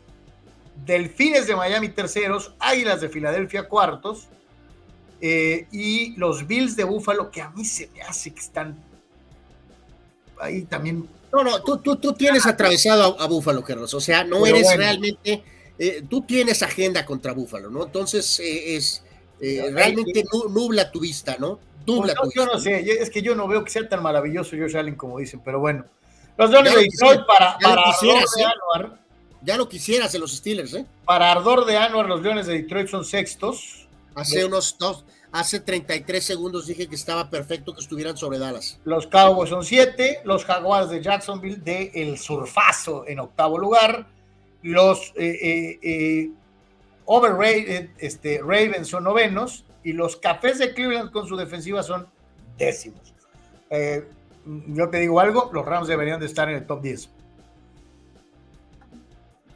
Delfines 0.84 1.46
de 1.46 1.54
Miami 1.54 1.90
terceros, 1.90 2.54
Águilas 2.58 3.00
de 3.00 3.08
Filadelfia 3.08 3.68
cuartos 3.68 4.28
eh, 5.20 5.66
y 5.70 6.16
los 6.16 6.46
Bills 6.46 6.74
de 6.74 6.84
Buffalo 6.84 7.30
que 7.30 7.42
a 7.42 7.50
mí 7.50 7.64
se 7.64 7.88
me 7.94 8.02
hace 8.02 8.32
que 8.32 8.40
están 8.40 8.76
ahí 10.40 10.62
también. 10.62 11.08
No, 11.32 11.44
no, 11.44 11.62
tú, 11.62 11.78
tú, 11.78 11.94
tú 11.96 12.12
tienes 12.12 12.44
atravesado 12.44 13.20
a, 13.20 13.26
Buffalo, 13.26 13.62
Carlos. 13.62 13.94
O 13.94 14.00
sea, 14.00 14.24
no 14.24 14.44
eres 14.46 14.76
realmente 14.76 15.44
eh, 15.82 16.04
tú 16.06 16.20
tienes 16.20 16.62
agenda 16.62 17.06
contra 17.06 17.32
Búfalo, 17.32 17.70
¿no? 17.70 17.84
Entonces 17.84 18.38
eh, 18.38 18.76
es 18.76 19.02
eh, 19.40 19.70
realmente 19.72 20.22
nubla 20.50 20.90
tu 20.90 21.00
vista, 21.00 21.36
¿no? 21.38 21.58
Nubla 21.86 22.12
pues 22.20 22.34
yo 22.34 22.44
no 22.44 22.58
sé, 22.58 22.80
es 22.80 23.08
que 23.08 23.22
yo 23.22 23.34
no 23.34 23.48
veo 23.48 23.64
que 23.64 23.70
sea 23.70 23.88
tan 23.88 24.02
maravilloso 24.02 24.56
Josh 24.58 24.76
Allen 24.76 24.94
como 24.94 25.18
dicen, 25.18 25.40
pero 25.42 25.58
bueno. 25.58 25.86
Los 26.36 26.50
Leones 26.50 26.74
de 26.74 26.82
Detroit 26.82 27.22
para, 27.26 27.56
para 27.56 27.80
ardor 27.80 28.24
de 28.36 28.44
Anuar. 28.44 29.00
Ya 29.40 29.56
lo 29.56 29.70
quisieras 29.70 30.14
en 30.14 30.20
los 30.20 30.36
Steelers, 30.36 30.74
¿eh? 30.74 30.84
Para 31.06 31.32
ardor 31.32 31.64
de 31.64 31.78
Anuar, 31.78 32.06
los 32.06 32.20
Leones 32.20 32.46
de 32.46 32.60
Detroit 32.60 32.88
son 32.88 33.06
sextos. 33.06 33.88
Hace 34.14 34.44
unos 34.44 34.76
dos, 34.78 35.06
hace 35.32 35.60
33 35.60 36.22
segundos 36.22 36.66
dije 36.66 36.88
que 36.88 36.94
estaba 36.94 37.30
perfecto 37.30 37.72
que 37.72 37.80
estuvieran 37.80 38.18
sobre 38.18 38.38
Dallas. 38.38 38.78
Los 38.84 39.06
Cowboys 39.06 39.48
son 39.48 39.64
siete, 39.64 40.20
los 40.24 40.44
Jaguars 40.44 40.90
de 40.90 41.02
Jacksonville 41.02 41.56
de 41.56 41.90
el 41.94 42.18
surfazo 42.18 43.06
en 43.08 43.20
octavo 43.20 43.56
lugar 43.56 44.19
los 44.62 45.12
eh, 45.16 45.38
eh, 45.40 45.78
eh, 45.82 46.30
overrated 47.06 47.90
este, 47.98 48.40
Ravens 48.40 48.88
son 48.88 49.04
novenos 49.04 49.64
y 49.82 49.92
los 49.92 50.16
Cafés 50.16 50.58
de 50.58 50.74
Cleveland 50.74 51.10
con 51.10 51.26
su 51.26 51.36
defensiva 51.36 51.82
son 51.82 52.06
décimos. 52.58 53.14
yo 54.44 54.90
te 54.90 54.98
digo 54.98 55.20
algo, 55.20 55.50
los 55.52 55.64
Rams 55.64 55.88
deberían 55.88 56.20
de 56.20 56.26
estar 56.26 56.48
en 56.50 56.56
el 56.56 56.66
top 56.66 56.82
10. 56.82 57.08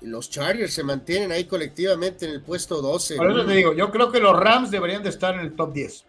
Y 0.00 0.06
los 0.06 0.30
Chargers 0.30 0.72
se 0.72 0.82
mantienen 0.82 1.32
ahí 1.32 1.44
colectivamente 1.44 2.26
en 2.26 2.32
el 2.32 2.42
puesto 2.42 2.80
12. 2.80 3.16
Por 3.16 3.30
eso 3.30 3.44
te 3.44 3.52
digo, 3.52 3.74
yo 3.74 3.90
creo 3.90 4.10
que 4.10 4.20
los 4.20 4.38
Rams 4.38 4.70
deberían 4.70 5.02
de 5.02 5.10
estar 5.10 5.34
en 5.34 5.40
el 5.40 5.54
top 5.54 5.74
10. 5.74 6.04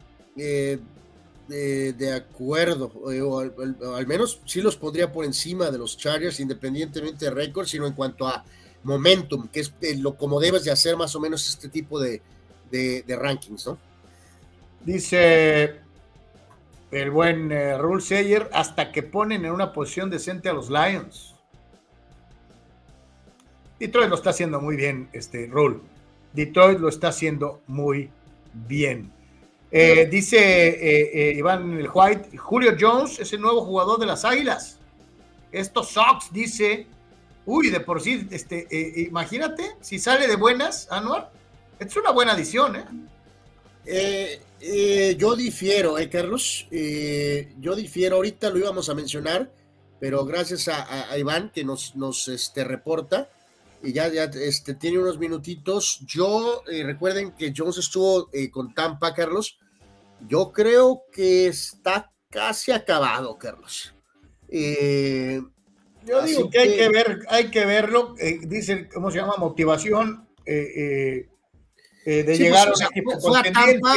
de 1.48 2.14
acuerdo, 2.14 2.92
o 2.96 3.40
al, 3.40 4.08
menos 4.08 4.42
sí 4.46 4.62
los 4.62 4.78
pondría 4.78 5.12
por 5.12 5.26
encima 5.26 5.70
de 5.70 5.78
los 5.78 5.98
Chargers, 5.98 6.40
independientemente 6.40 7.26
de 7.26 7.32
récord, 7.32 7.68
sino 7.68 7.86
en 7.88 7.94
cuanto 7.94 8.26
a 8.28 8.46
momentum, 8.86 9.48
que 9.48 9.62
es 9.62 9.74
eh, 9.82 9.98
lo 9.98 10.16
como 10.16 10.40
debes 10.40 10.64
de 10.64 10.72
hacer 10.72 10.95
más 10.95 11.16
o 11.16 11.20
menos 11.20 11.48
este 11.49 11.68
tipo 11.70 11.99
de, 11.99 12.22
rankings, 13.07 13.68
¿no? 13.68 13.78
Dice 14.86 15.80
el 16.91 17.10
buen 17.10 17.52
eh, 17.52 17.78
Rule 17.78 18.02
Sayer, 18.02 18.49
hasta 18.53 18.91
que 18.91 19.02
ponen 19.02 19.44
en 19.44 19.52
una 19.52 19.74
posición 19.74 20.10
decente 20.10 20.49
a 20.49 20.53
los 20.53 20.70
Lions. 20.70 21.34
Detroit 23.80 24.07
lo 24.07 24.16
está 24.16 24.30
haciendo 24.30 24.62
muy 24.62 24.76
bien, 24.76 25.10
este 25.12 25.48
Rule. 25.48 25.80
Detroit 26.34 26.80
lo 26.80 26.88
está 26.88 27.10
haciendo 27.10 27.62
muy 27.68 28.10
bien. 28.53 29.12
Eh, 29.72 30.07
dice 30.10 31.34
Iván 31.36 31.74
el 31.74 31.90
White, 31.91 32.38
Julio 32.38 32.76
Jones 32.80 33.20
es 33.20 33.34
el 33.34 33.41
nuevo 33.41 33.66
jugador 33.66 33.99
de 33.99 34.06
las 34.06 34.24
Águilas. 34.24 34.80
Estos 35.52 35.90
Sox, 35.90 36.32
dice, 36.32 36.88
Uy, 37.46 37.70
de 37.70 37.80
por 37.80 38.02
sí, 38.02 38.28
este, 38.32 38.68
eh, 38.72 39.02
imagínate, 39.08 39.76
si 39.82 40.00
sale 40.00 40.28
de 40.28 40.36
buenas, 40.36 40.88
Anuar, 40.90 41.32
es 41.80 41.96
una 41.96 42.12
buena 42.12 42.32
adición, 42.32 42.76
¿eh? 42.76 42.86
eh, 43.86 44.42
eh 44.62 45.16
yo 45.18 45.36
difiero, 45.36 46.00
¿eh, 46.00 46.10
Carlos? 46.10 46.68
yo 46.72 47.76
difiero, 47.76 48.16
ahorita 48.16 48.50
lo 48.50 48.58
íbamos 48.58 48.90
a 48.90 48.96
mencionar, 48.96 49.52
pero 50.00 50.26
gracias 50.26 50.68
a, 50.68 51.18
Iván 51.18 51.52
que 51.54 51.64
nos, 51.64 51.96
nos 51.96 52.28
este, 52.28 52.64
reporta 52.64 53.30
y 53.84 53.94
ya, 53.94 54.08
ya 54.08 54.24
este, 54.24 54.74
tiene 54.74 54.98
unos 54.98 55.20
minutitos. 55.20 56.00
Yo, 56.06 56.64
recuerden 56.66 57.34
que 57.34 57.54
Jones 57.56 57.78
estuvo 57.78 58.30
con 58.52 58.74
Tampa, 58.74 59.14
Carlos. 59.14 59.60
Yo 60.28 60.52
creo 60.52 61.04
que 61.12 61.48
está 61.48 62.12
casi 62.30 62.72
acabado, 62.72 63.38
Carlos. 63.38 63.94
Eh, 66.06 66.10
yo 66.10 66.22
digo 66.22 66.49
que, 66.49 66.60
hay 66.60 66.76
que 66.76 66.90
ver, 66.90 67.26
hay 67.30 67.52
que 67.52 67.65
verlo, 67.65 68.15
eh, 68.19 68.40
dice, 68.44 68.88
¿cómo 68.94 69.11
se 69.11 69.18
llama? 69.18 69.36
Motivación 69.38 70.27
eh, 70.45 71.27
eh, 72.06 72.23
de 72.23 72.38
llegar 72.38 72.69
pues, 72.69 72.82
a 72.82 72.86
equipo 72.86 73.19
fue, 73.19 73.40
a 73.40 73.44
Tampa, 73.44 73.95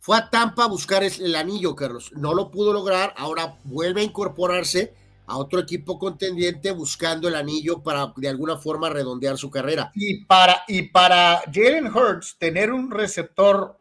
fue 0.00 0.16
a 0.16 0.30
Tampa 0.30 0.64
a 0.64 0.68
buscar 0.68 1.04
el, 1.04 1.34
anillo, 1.36 1.76
Carlos. 1.76 2.12
No 2.16 2.34
lo 2.34 2.50
pudo 2.50 2.72
lograr, 2.72 3.14
ahora 3.16 3.56
vuelve 3.64 4.00
a 4.00 4.04
incorporarse 4.04 4.94
a 5.26 5.38
otro 5.38 5.60
equipo 5.60 5.96
contendiente 5.98 6.72
buscando 6.72 7.28
el 7.28 7.36
anillo 7.36 7.84
para 7.84 8.12
de 8.16 8.28
alguna 8.28 8.56
forma 8.56 8.88
redondear 8.88 9.38
su 9.38 9.48
carrera. 9.48 9.92
Y 9.94 10.24
para, 10.24 10.64
y 10.66 10.82
para 10.82 11.42
Jalen 11.52 11.86
Hurts 11.86 12.36
tener 12.38 12.72
un 12.72 12.90
receptor 12.90 13.76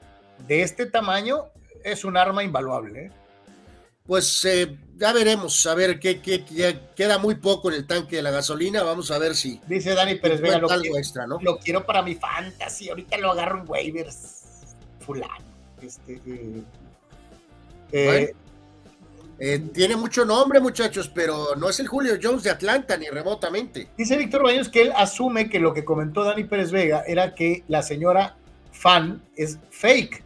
de 0.47 0.61
este 0.61 0.85
tamaño 0.85 1.45
es 1.83 2.05
un 2.05 2.17
arma 2.17 2.43
invaluable 2.43 3.11
pues 4.09 4.43
eh, 4.45 4.75
ya 4.97 5.13
veremos, 5.13 5.67
a 5.67 5.75
ver 5.75 5.99
qué, 5.99 6.19
queda 6.95 7.19
muy 7.19 7.35
poco 7.35 7.69
en 7.69 7.75
el 7.75 7.85
tanque 7.85 8.15
de 8.15 8.23
la 8.23 8.31
gasolina, 8.31 8.81
vamos 8.81 9.11
a 9.11 9.19
ver 9.19 9.35
si. 9.35 9.61
Dice 9.67 9.93
Dani 9.93 10.15
Pérez 10.15 10.41
Vega, 10.41 10.57
lo, 10.57 10.67
algo 10.67 10.97
extra, 10.97 11.27
¿no? 11.27 11.37
lo 11.39 11.59
quiero 11.59 11.85
para 11.85 12.01
mi 12.01 12.15
fantasy, 12.15 12.89
ahorita 12.89 13.19
lo 13.19 13.33
agarro 13.33 13.59
en 13.59 13.69
waivers, 13.69 14.45
fulano. 14.99 15.45
Este, 15.79 16.19
eh, 17.91 18.33
eh, 19.37 19.59
tiene 19.75 19.95
mucho 19.95 20.25
nombre, 20.25 20.59
muchachos, 20.59 21.11
pero 21.13 21.55
no 21.55 21.69
es 21.69 21.79
el 21.79 21.87
Julio 21.87 22.17
Jones 22.19 22.41
de 22.41 22.49
Atlanta, 22.49 22.97
ni 22.97 23.09
remotamente. 23.09 23.89
Dice 23.95 24.17
Víctor 24.17 24.41
Baños 24.41 24.69
que 24.69 24.81
él 24.81 24.93
asume 24.95 25.51
que 25.51 25.59
lo 25.59 25.71
que 25.71 25.85
comentó 25.85 26.23
Dani 26.23 26.45
Pérez 26.45 26.71
Vega 26.71 27.03
era 27.05 27.35
que 27.35 27.63
la 27.67 27.83
señora 27.83 28.35
fan 28.71 29.21
es 29.35 29.59
fake 29.69 30.23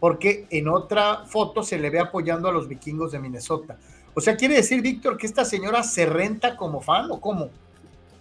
porque 0.00 0.46
en 0.50 0.68
otra 0.68 1.24
foto 1.26 1.62
se 1.62 1.78
le 1.78 1.90
ve 1.90 2.00
apoyando 2.00 2.48
a 2.48 2.52
los 2.52 2.68
vikingos 2.68 3.12
de 3.12 3.18
Minnesota. 3.18 3.76
O 4.14 4.20
sea, 4.20 4.36
quiere 4.36 4.56
decir, 4.56 4.80
Víctor, 4.80 5.16
que 5.16 5.26
esta 5.26 5.44
señora 5.44 5.82
se 5.82 6.06
renta 6.06 6.56
como 6.56 6.80
fan 6.80 7.10
o 7.10 7.20
cómo? 7.20 7.50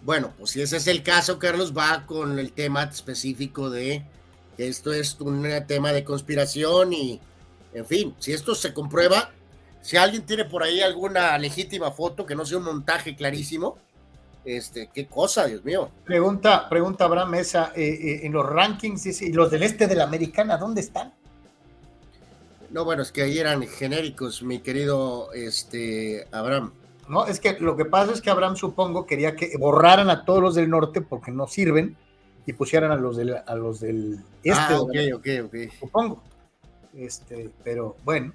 Bueno, 0.03 0.31
pues 0.37 0.51
si 0.51 0.61
ese 0.61 0.77
es 0.77 0.87
el 0.87 1.03
caso, 1.03 1.39
Carlos, 1.39 1.75
va 1.75 2.05
con 2.05 2.37
el 2.37 2.51
tema 2.51 2.83
específico 2.83 3.69
de 3.69 4.03
que 4.55 4.67
esto 4.67 4.93
es 4.93 5.19
un 5.19 5.47
tema 5.67 5.93
de 5.93 6.03
conspiración 6.03 6.93
y, 6.93 7.19
en 7.73 7.85
fin, 7.85 8.15
si 8.19 8.33
esto 8.33 8.55
se 8.55 8.73
comprueba, 8.73 9.31
si 9.81 9.97
alguien 9.97 10.25
tiene 10.25 10.45
por 10.45 10.63
ahí 10.63 10.81
alguna 10.81 11.37
legítima 11.37 11.91
foto 11.91 12.25
que 12.25 12.35
no 12.35 12.45
sea 12.45 12.57
un 12.57 12.65
montaje 12.65 13.15
clarísimo, 13.15 13.77
este, 14.43 14.89
qué 14.93 15.07
cosa, 15.07 15.45
Dios 15.45 15.63
mío. 15.65 15.89
Pregunta, 16.05 16.69
pregunta 16.69 17.05
Abraham 17.05 17.31
Mesa, 17.31 17.71
eh, 17.75 17.83
eh, 17.83 18.19
en 18.23 18.31
los 18.31 18.45
rankings, 18.45 19.21
¿y 19.21 19.33
los 19.33 19.49
del 19.49 19.63
este 19.63 19.87
de 19.87 19.95
la 19.95 20.03
americana, 20.03 20.57
dónde 20.57 20.81
están? 20.81 21.13
No, 22.69 22.85
bueno, 22.85 23.01
es 23.01 23.11
que 23.11 23.23
ahí 23.23 23.37
eran 23.37 23.61
genéricos, 23.67 24.43
mi 24.43 24.59
querido 24.59 25.31
este, 25.33 26.27
Abraham. 26.31 26.71
No, 27.07 27.25
es 27.25 27.39
que 27.39 27.57
lo 27.59 27.77
que 27.77 27.85
pasa 27.85 28.11
es 28.11 28.21
que 28.21 28.29
Abraham, 28.29 28.55
supongo, 28.55 29.05
quería 29.05 29.35
que 29.35 29.57
borraran 29.57 30.09
a 30.09 30.25
todos 30.25 30.41
los 30.41 30.55
del 30.55 30.69
norte 30.69 31.01
porque 31.01 31.31
no 31.31 31.47
sirven 31.47 31.95
y 32.45 32.53
pusieran 32.53 32.91
a 32.91 32.95
los 32.95 33.17
del, 33.17 33.35
a 33.45 33.55
los 33.55 33.79
del 33.79 34.19
este. 34.43 34.73
Ah, 34.73 34.79
ok, 34.79 34.95
ok, 35.15 35.27
ok. 35.45 35.55
Supongo. 35.79 36.23
Este, 36.95 37.49
pero 37.63 37.97
bueno, 38.03 38.33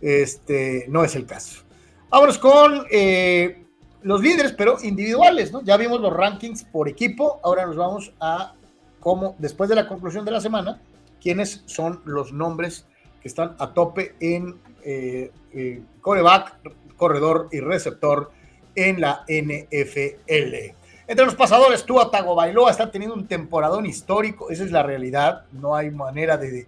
este, 0.00 0.86
no 0.88 1.04
es 1.04 1.16
el 1.16 1.26
caso. 1.26 1.62
Vámonos 2.08 2.38
con 2.38 2.86
eh, 2.90 3.64
los 4.02 4.22
líderes, 4.22 4.52
pero 4.52 4.78
individuales, 4.82 5.52
¿no? 5.52 5.62
Ya 5.62 5.76
vimos 5.76 6.00
los 6.00 6.12
rankings 6.12 6.64
por 6.64 6.88
equipo, 6.88 7.40
ahora 7.42 7.66
nos 7.66 7.76
vamos 7.76 8.12
a 8.20 8.54
cómo, 9.00 9.34
después 9.38 9.68
de 9.68 9.76
la 9.76 9.88
conclusión 9.88 10.24
de 10.24 10.30
la 10.30 10.40
semana, 10.40 10.80
quiénes 11.20 11.62
son 11.66 12.00
los 12.04 12.32
nombres 12.32 12.86
están 13.28 13.54
a 13.58 13.72
tope 13.72 14.14
en 14.20 14.56
eh, 14.84 15.30
eh, 15.52 15.82
coreback, 16.00 16.56
corredor 16.96 17.48
y 17.52 17.60
receptor 17.60 18.30
en 18.74 19.00
la 19.00 19.24
NFL. 19.28 20.74
Entre 21.06 21.24
los 21.24 21.34
pasadores, 21.34 21.84
Tua 21.84 22.10
Tagovailoa 22.10 22.70
está 22.70 22.90
teniendo 22.90 23.16
un 23.16 23.26
temporadón 23.26 23.86
histórico, 23.86 24.50
esa 24.50 24.64
es 24.64 24.70
la 24.70 24.82
realidad, 24.82 25.44
no 25.52 25.74
hay 25.74 25.90
manera 25.90 26.36
de, 26.36 26.66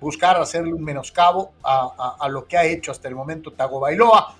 buscar 0.00 0.36
hacerle 0.36 0.74
un 0.74 0.84
menoscabo 0.84 1.52
a, 1.62 2.16
a, 2.20 2.28
lo 2.28 2.46
que 2.46 2.58
ha 2.58 2.64
hecho 2.64 2.90
hasta 2.90 3.08
el 3.08 3.14
momento 3.14 3.52
Tagovailoa. 3.52 4.36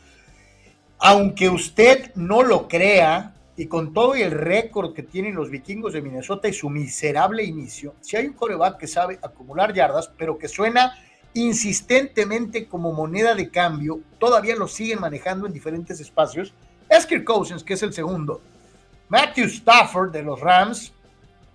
Aunque 0.98 1.48
usted 1.48 2.14
no 2.16 2.42
lo 2.42 2.68
crea, 2.68 3.32
y 3.61 3.66
con 3.66 3.93
todo 3.93 4.15
el 4.15 4.31
récord 4.31 4.95
que 4.95 5.03
tienen 5.03 5.35
los 5.35 5.51
vikingos 5.51 5.93
de 5.93 6.01
Minnesota 6.01 6.49
y 6.49 6.55
su 6.55 6.70
miserable 6.70 7.45
inicio, 7.45 7.95
si 8.01 8.16
hay 8.16 8.24
un 8.24 8.32
coreback 8.32 8.78
que 8.78 8.87
sabe 8.87 9.19
acumular 9.20 9.74
yardas, 9.74 10.11
pero 10.16 10.39
que 10.39 10.49
suena 10.49 10.95
insistentemente 11.35 12.66
como 12.66 12.91
moneda 12.95 13.35
de 13.35 13.51
cambio, 13.51 14.01
todavía 14.19 14.57
lo 14.57 14.66
siguen 14.66 15.01
manejando 15.01 15.47
en 15.47 15.53
diferentes 15.53 16.01
espacios, 16.01 16.55
es 16.89 17.05
Kirk 17.05 17.23
Cousins, 17.23 17.62
que 17.62 17.74
es 17.74 17.82
el 17.82 17.93
segundo. 17.93 18.41
Matthew 19.11 19.49
Stafford 19.49 20.11
de 20.11 20.23
los 20.23 20.41
Rams, 20.41 20.95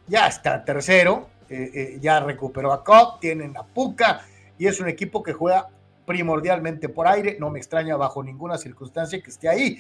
ya 0.06 0.27
está 0.27 0.64
tercero, 0.64 1.27
eh, 1.49 1.72
eh, 1.73 1.98
ya 1.99 2.19
recuperó 2.19 2.72
a 2.72 2.84
Cobb, 2.84 3.19
tienen 3.19 3.57
a 3.57 3.64
Puka 3.64 4.22
y 4.60 4.68
es 4.68 4.80
un 4.80 4.90
equipo 4.90 5.23
que 5.23 5.34
juega 5.34 5.69
primordialmente 6.06 6.88
por 6.88 7.07
aire. 7.07 7.38
No 7.40 7.49
me 7.49 7.57
extraña 7.57 7.98
bajo 7.98 8.23
ninguna 8.23 8.60
circunstancia 8.60 9.19
que 9.23 9.32
esté 9.32 9.49
ahí. 9.49 9.80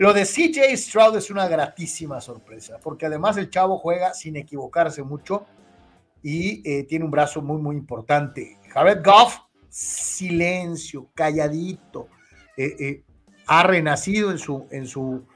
Lo 0.00 0.14
de 0.14 0.24
CJ 0.24 0.74
Stroud 0.78 1.18
es 1.18 1.30
una 1.30 1.46
gratísima 1.46 2.22
sorpresa, 2.22 2.78
porque 2.82 3.04
además 3.04 3.36
el 3.36 3.50
chavo 3.50 3.76
juega 3.76 4.14
sin 4.14 4.34
equivocarse 4.36 5.02
mucho 5.02 5.44
y 6.22 6.62
eh, 6.64 6.84
tiene 6.84 7.04
un 7.04 7.10
brazo 7.10 7.42
muy, 7.42 7.60
muy 7.60 7.76
importante. 7.76 8.56
Jared 8.70 9.04
Goff, 9.04 9.36
silencio, 9.68 11.10
calladito. 11.12 12.08
ha 13.46 13.62
renacido 13.62 14.30
en 14.30 14.38
su, 14.38 14.66
en, 14.70 14.86
su, 14.86 15.26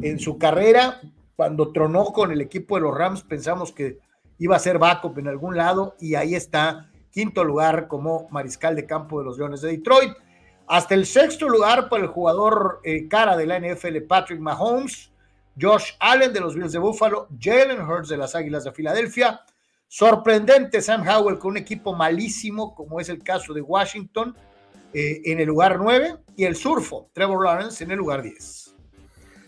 en 0.00 0.18
su 0.18 0.38
carrera. 0.38 1.02
Cuando 1.36 1.70
tronó 1.70 2.06
con 2.06 2.32
el 2.32 2.40
equipo 2.40 2.76
de 2.76 2.80
los 2.80 2.96
Rams, 2.96 3.24
pensamos 3.24 3.72
que 3.72 3.98
iba 4.38 4.56
a 4.56 4.58
ser 4.58 4.78
backup 4.78 5.18
en 5.18 5.28
algún 5.28 5.54
lado 5.54 5.96
y 6.00 6.14
ahí 6.14 6.34
está, 6.34 6.90
quinto 7.10 7.44
lugar 7.44 7.88
como 7.88 8.26
mariscal 8.30 8.74
de 8.74 8.86
campo 8.86 9.18
de 9.18 9.26
los 9.26 9.36
Leones 9.36 9.60
de 9.60 9.72
Detroit. 9.72 10.14
Hasta 10.66 10.94
el 10.94 11.06
sexto 11.06 11.48
lugar 11.48 11.88
para 11.88 12.04
el 12.04 12.08
jugador 12.08 12.80
eh, 12.84 13.06
cara 13.08 13.36
de 13.36 13.46
la 13.46 13.58
NFL, 13.58 13.98
Patrick 14.08 14.40
Mahomes, 14.40 15.10
Josh 15.60 15.92
Allen 16.00 16.32
de 16.32 16.40
los 16.40 16.54
Bills 16.54 16.72
de 16.72 16.78
Buffalo, 16.78 17.28
Jalen 17.38 17.80
Hurts 17.82 18.08
de 18.08 18.16
las 18.16 18.34
Águilas 18.34 18.64
de 18.64 18.72
Filadelfia. 18.72 19.40
Sorprendente 19.86 20.80
Sam 20.80 21.06
Howell 21.06 21.38
con 21.38 21.52
un 21.52 21.56
equipo 21.58 21.94
malísimo, 21.94 22.74
como 22.74 22.98
es 22.98 23.08
el 23.08 23.22
caso 23.22 23.52
de 23.52 23.60
Washington, 23.60 24.34
eh, 24.92 25.20
en 25.24 25.40
el 25.40 25.46
lugar 25.46 25.78
9, 25.78 26.16
y 26.36 26.44
el 26.44 26.56
surfo, 26.56 27.10
Trevor 27.12 27.44
Lawrence, 27.44 27.84
en 27.84 27.90
el 27.90 27.98
lugar 27.98 28.22
10. 28.22 28.74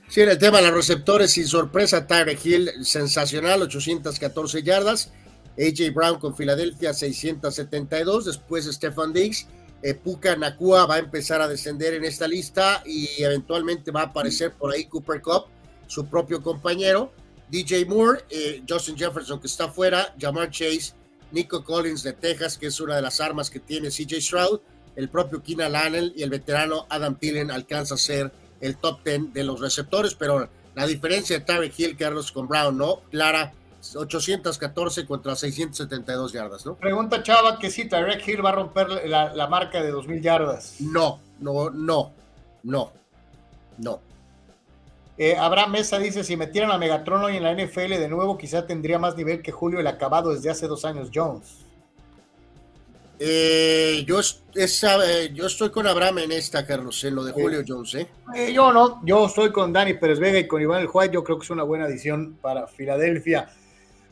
Sí, 0.09 0.21
en 0.21 0.29
el 0.29 0.39
tema 0.39 0.59
de 0.59 0.65
los 0.65 0.75
receptores, 0.75 1.33
sin 1.33 1.47
sorpresa, 1.47 2.07
Tyre 2.07 2.39
Hill, 2.43 2.71
sensacional, 2.85 3.63
814 3.63 4.63
yardas. 4.63 5.13
AJ 5.59 5.93
Brown 5.93 6.21
con 6.21 6.37
Filadelfia, 6.37 6.93
672. 6.93 8.27
Después 8.27 8.67
Stefan 8.67 9.13
Diggs. 9.13 9.49
Eh, 9.83 9.95
Puka 9.95 10.37
Nakua 10.37 10.87
va 10.87 10.97
a 10.97 10.99
empezar 10.99 11.41
a 11.41 11.49
descender 11.49 11.95
en 11.95 12.05
esta 12.05 12.27
lista 12.27 12.83
y 12.85 13.23
eventualmente 13.23 13.91
va 13.91 14.03
a 14.03 14.05
aparecer 14.07 14.53
por 14.53 14.73
ahí 14.73 14.87
Cooper 14.87 15.21
Cup, 15.21 15.47
su 15.87 16.07
propio 16.07 16.43
compañero. 16.43 17.13
DJ 17.49 17.87
Moore, 17.87 18.25
eh, 18.29 18.63
Justin 18.69 18.97
Jefferson 18.97 19.41
que 19.41 19.47
está 19.47 19.69
fuera, 19.69 20.15
Jamar 20.19 20.51
Chase, 20.51 20.95
Nico 21.31 21.63
Collins 21.63 22.03
de 22.03 22.13
Texas, 22.13 22.59
que 22.59 22.67
es 22.67 22.81
una 22.81 22.97
de 22.97 23.03
las 23.03 23.21
armas 23.21 23.51
que 23.51 23.61
tiene 23.61 23.89
CJ 23.91 24.21
Stroud, 24.21 24.61
el 24.97 25.09
propio 25.09 25.43
Keenan 25.43 25.77
Allen 25.77 26.13
y 26.17 26.23
el 26.23 26.31
veterano 26.31 26.87
Adam 26.89 27.17
Thielen 27.17 27.51
alcanza 27.51 27.95
a 27.95 27.99
ser 27.99 28.33
el 28.61 28.77
top 28.79 29.05
10 29.05 29.33
de 29.33 29.45
los 29.45 29.61
receptores, 29.61 30.15
pero 30.15 30.49
la 30.75 30.87
diferencia 30.87 31.39
de 31.39 31.45
Tarek 31.45 31.79
Hill, 31.79 31.97
Carlos, 31.97 32.33
con 32.33 32.49
Brown, 32.49 32.77
¿no? 32.77 33.03
Clara, 33.11 33.53
814 33.95 35.07
contra 35.07 35.37
672 35.37 36.33
yardas, 36.33 36.67
¿no? 36.67 36.75
Pregunta 36.77 37.23
Chava 37.23 37.59
que 37.59 37.71
si 37.71 37.89
Tarek 37.89 38.27
Hill 38.27 38.45
va 38.45 38.51
a 38.51 38.53
romper 38.53 38.89
la, 39.09 39.47
marca 39.49 39.83
de 39.83 39.91
2000 39.91 40.23
yardas. 40.23 40.77
No, 40.81 41.21
no, 41.41 41.71
no, 41.71 42.13
no, 42.63 42.93
no. 43.79 44.01
Eh, 45.19 45.37
Abraham 45.37 45.73
Mesa 45.73 45.99
dice, 45.99 46.25
si 46.25 46.37
metieran 46.37 46.71
a 46.71 46.79
Megatron 46.79 47.25
hoy 47.25 47.37
en 47.37 47.43
la 47.43 47.55
NFL 47.55 47.99
de 47.99 48.09
nuevo, 48.09 48.37
quizá 48.37 48.67
tendría 48.67 48.99
más 48.99 49.17
nivel 49.17 49.43
que 49.43 49.53
Julio 49.53 49.81
el 49.81 49.87
acabado 49.87 50.35
desde 50.35 50.51
hace 50.51 50.67
dos 50.67 50.85
años 50.85 51.11
Jones. 51.15 51.67
Eh, 53.19 54.05
yo, 54.07 54.21
eh, 54.55 55.31
yo 55.33 55.47
estoy 55.47 55.71
con 55.71 55.87
Abraham 55.87 56.19
en 56.19 56.33
esta, 56.33 56.67
Carlos, 56.67 57.03
en 57.05 57.15
lo 57.15 57.25
de 57.25 57.33
Julio 57.33 57.63
Jones. 57.67 57.95
¿eh? 57.95 58.09
¿eh? 58.35 58.53
yo 58.53 58.73
no, 58.73 59.01
yo 59.05 59.27
estoy 59.27 59.51
con 59.53 59.73
Dani 59.73 59.95
Pérez 59.95 60.19
Vega 60.19 60.39
y 60.39 60.47
con 60.47 60.61
Iván 60.61 60.83
El 60.83 60.87
Juárez. 60.87 61.13
Yo 61.13 61.25
creo 61.25 61.39
que 61.39 61.45
es 61.45 61.51
una 61.51 61.63
buena 61.63 61.87
adición 61.87 62.37
para 62.43 62.67
Filadelfia. 62.67 63.49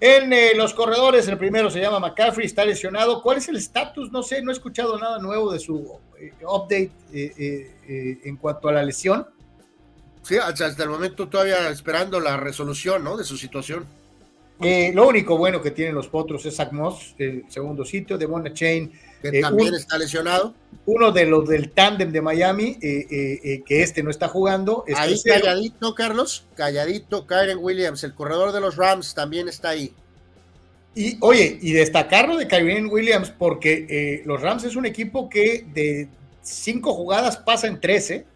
En 0.06 0.58
los 0.58 0.74
corredores, 0.74 1.26
el 1.28 1.38
primero 1.38 1.70
se 1.70 1.80
llama 1.80 1.98
McCaffrey, 1.98 2.44
está 2.44 2.62
lesionado. 2.62 3.22
¿Cuál 3.22 3.38
es 3.38 3.48
el 3.48 3.56
estatus? 3.56 4.12
No 4.12 4.22
sé, 4.22 4.42
no 4.42 4.50
he 4.50 4.52
escuchado 4.52 4.98
nada 4.98 5.18
nuevo 5.18 5.50
de 5.50 5.58
su 5.58 5.98
update 6.42 6.90
en 7.10 8.36
cuanto 8.36 8.68
a 8.68 8.72
la 8.72 8.82
lesión. 8.82 9.26
Sí, 10.20 10.36
hasta, 10.36 10.82
el 10.82 10.90
momento 10.90 11.26
todavía 11.28 11.70
esperando 11.70 12.20
la 12.20 12.36
resolución 12.36 13.02
¿no? 13.02 13.16
de 13.16 13.24
su 13.24 13.38
situación. 13.38 13.86
Eh, 14.60 14.92
lo 14.94 15.08
único 15.08 15.38
bueno 15.38 15.62
que 15.62 15.70
tienen 15.70 15.94
los 15.94 16.08
potros 16.08 16.44
es 16.44 16.56
Zach 16.56 16.72
Moss, 16.72 17.14
el 17.16 17.44
segundo 17.48 17.82
sitio, 17.86 18.18
de 18.18 18.26
Mona 18.26 18.52
Chain. 18.52 18.92
Que 19.24 19.38
eh, 19.38 19.40
también 19.40 19.72
está 19.72 19.96
lesionado. 19.96 20.54
Uno 20.84 21.10
de 21.10 21.24
los 21.24 21.48
del 21.48 21.70
tándem 21.70 22.12
de 22.12 22.20
Miami, 22.20 22.76
eh, 22.82 23.62
que 23.64 23.82
este 23.82 24.02
no 24.02 24.10
está 24.10 24.28
jugando. 24.28 24.84
ahí 24.94 25.18
calladito, 25.22 25.94
Carlos, 25.94 26.44
calladito, 26.54 27.26
Kyren 27.26 27.56
Williams, 27.58 28.04
el 28.04 28.14
corredor 28.14 28.52
de 28.52 28.60
los 28.60 28.76
Rams, 28.76 29.14
también 29.14 29.48
está 29.48 29.70
ahí. 29.70 29.94
Y 30.94 31.16
oye, 31.22 31.58
y 31.62 31.72
destacarlo 31.72 32.36
de 32.36 32.46
Kyren 32.46 32.90
Williams, 32.90 33.30
porque 33.30 34.22
los 34.26 34.42
Rams 34.42 34.64
es 34.64 34.76
un 34.76 34.84
equipo 34.84 35.30
que 35.30 35.66
de 35.72 36.10
cinco 36.42 36.92
jugadas 36.92 37.38
pasa 37.38 37.66
en 37.66 37.80
13. 37.80 38.26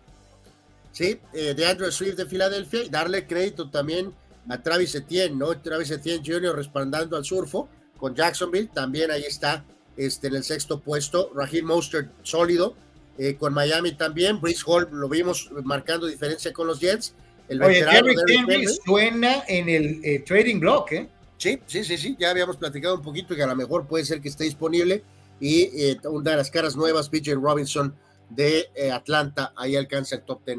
Sí, 0.93 1.21
de 1.35 1.67
Andrew 1.67 1.93
Swift 1.93 2.17
de 2.17 2.25
Filadelfia, 2.25 2.85
y 2.85 2.89
darle 2.89 3.27
crédito 3.27 3.69
también 3.69 4.15
a 4.49 4.63
Travis 4.63 4.95
Etienne, 4.95 5.37
¿no? 5.37 5.61
Travis 5.61 5.91
Etienne 5.91 6.23
Jr. 6.25 6.57
respaldando 6.57 7.15
al 7.15 7.27
surfo 7.27 7.69
con 7.99 8.15
Jacksonville, 8.15 8.71
también 8.73 9.11
ahí 9.11 9.25
está 9.25 9.67
este, 9.99 10.29
en 10.29 10.37
el 10.37 10.45
sexto 10.45 10.81
puesto, 10.81 11.31
Raheem 11.35 11.67
Mostert 11.67 12.09
sólido, 12.23 12.75
eh, 13.19 13.35
con 13.35 13.53
Miami 13.53 13.93
también, 13.93 14.41
Brice 14.41 14.63
Hall 14.65 14.89
lo 14.93 15.09
vimos 15.09 15.51
marcando 15.65 16.07
diferencia 16.07 16.53
con 16.53 16.69
los 16.69 16.79
Jets. 16.79 17.15
El 17.49 17.61
Oye, 17.63 17.81
Henry 17.81 18.65
suena 18.85 19.43
en 19.49 19.69
el 19.69 20.01
eh, 20.05 20.21
trading 20.21 20.61
block, 20.61 20.93
¿eh? 20.93 21.09
Sí, 21.37 21.61
sí, 21.67 21.83
sí, 21.83 21.99
sí, 21.99 22.17
ya 22.19 22.31
habíamos 22.31 22.57
platicado 22.57 22.95
un 22.95 23.03
poquito 23.03 23.35
que 23.35 23.43
a 23.43 23.47
lo 23.47 23.57
mejor 23.57 23.87
puede 23.87 24.05
ser 24.05 24.21
que 24.21 24.29
esté 24.29 24.45
disponible 24.45 25.03
y 25.41 25.63
eh, 25.63 25.99
una 26.05 26.33
de 26.33 26.37
las 26.37 26.51
caras 26.51 26.77
nuevas, 26.77 27.09
PJ 27.09 27.35
Robinson 27.35 27.93
de 28.31 28.69
Atlanta, 28.93 29.53
ahí 29.57 29.75
alcanza 29.75 30.17
el 30.17 30.23
top 30.23 30.45
10. 30.45 30.59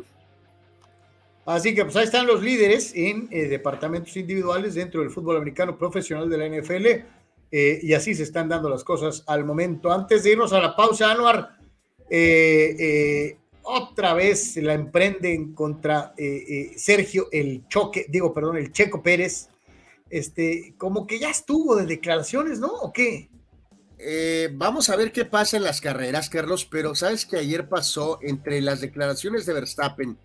Así 1.46 1.74
que 1.74 1.86
pues 1.86 1.96
ahí 1.96 2.06
están 2.06 2.28
los 2.28 2.44
líderes 2.44 2.94
en 2.96 3.30
departamentos 3.30 4.16
individuales 4.18 4.76
dentro 4.76 5.02
del 5.02 5.12
fútbol 5.12 5.38
americano 5.38 5.78
profesional 5.78 6.30
de 6.30 6.38
la 6.38 6.48
NFL 6.48 7.19
eh, 7.52 7.80
y 7.82 7.94
así 7.94 8.16
se 8.16 8.24
están 8.24 8.50
dando 8.50 8.70
las 8.70 8.84
cosas 8.84 9.24
al 9.28 9.46
momento. 9.46 9.92
Antes 9.92 10.24
de 10.24 10.32
irnos 10.32 10.54
a 10.54 10.60
la 10.60 10.76
pausa, 10.76 11.12
Anuar, 11.12 11.58
eh, 12.10 13.38
otra 13.64 14.14
vez 14.14 14.58
la 14.58 14.74
emprenden 14.74 15.54
contra 15.54 16.14
Sergio 16.76 17.28
el 17.32 17.68
choque, 17.68 18.06
digo, 18.10 18.34
perdón, 18.34 18.58
el 18.58 18.72
Checo 18.72 19.02
Pérez. 19.02 19.50
Este, 20.10 20.74
como 20.78 21.06
que 21.06 21.20
ya 21.20 21.30
estuvo 21.30 21.76
de 21.76 21.86
declaraciones, 21.86 22.60
¿no? 22.60 22.68
¿O 22.68 22.92
qué? 22.92 23.30
vamos 24.54 24.90
a 24.90 24.96
ver 24.96 25.12
qué 25.12 25.26
pasa 25.26 25.58
en 25.58 25.64
las 25.64 25.82
carreras, 25.82 26.30
Carlos, 26.30 26.66
pero 26.66 26.96
sabes 26.96 27.26
que 27.26 27.38
ayer 27.38 27.68
pasó 27.68 28.18
entre 28.22 28.62
las 28.62 28.80
declaraciones 28.80 29.46
de 29.46 29.54
Verstappen 29.54 30.18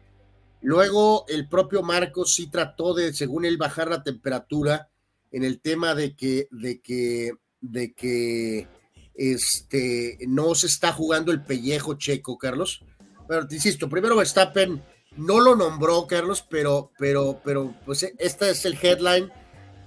Luego 0.64 1.26
el 1.28 1.46
propio 1.46 1.82
Marcos 1.82 2.34
sí 2.34 2.46
trató 2.46 2.94
de, 2.94 3.12
según 3.12 3.44
él, 3.44 3.59
bajar 3.59 3.88
la 3.88 4.02
temperatura 4.02 4.88
en 5.35 5.43
el 5.43 5.61
tema 5.61 5.97
de 5.97 6.15
que, 6.15 6.47
de 6.52 6.81
que, 6.81 7.32
de 7.61 7.93
que 7.93 8.69
este, 9.16 10.16
no 10.28 10.55
se 10.55 10.69
está 10.69 10.93
jugando 10.93 11.32
el 11.32 11.43
pellejo 11.43 11.94
checo, 11.94 12.39
Carlos. 12.39 12.85
Pero 13.27 13.48
te 13.48 13.56
insisto, 13.56 13.89
primero 13.89 14.16
Verstappen 14.16 14.81
no 15.16 15.40
lo 15.40 15.56
nombró, 15.56 16.06
Carlos, 16.06 16.47
pero, 16.48 16.93
pero, 16.98 17.40
pero, 17.44 17.74
pues 17.85 18.05
este 18.16 18.51
es 18.51 18.65
el 18.65 18.78
headline, 18.81 19.28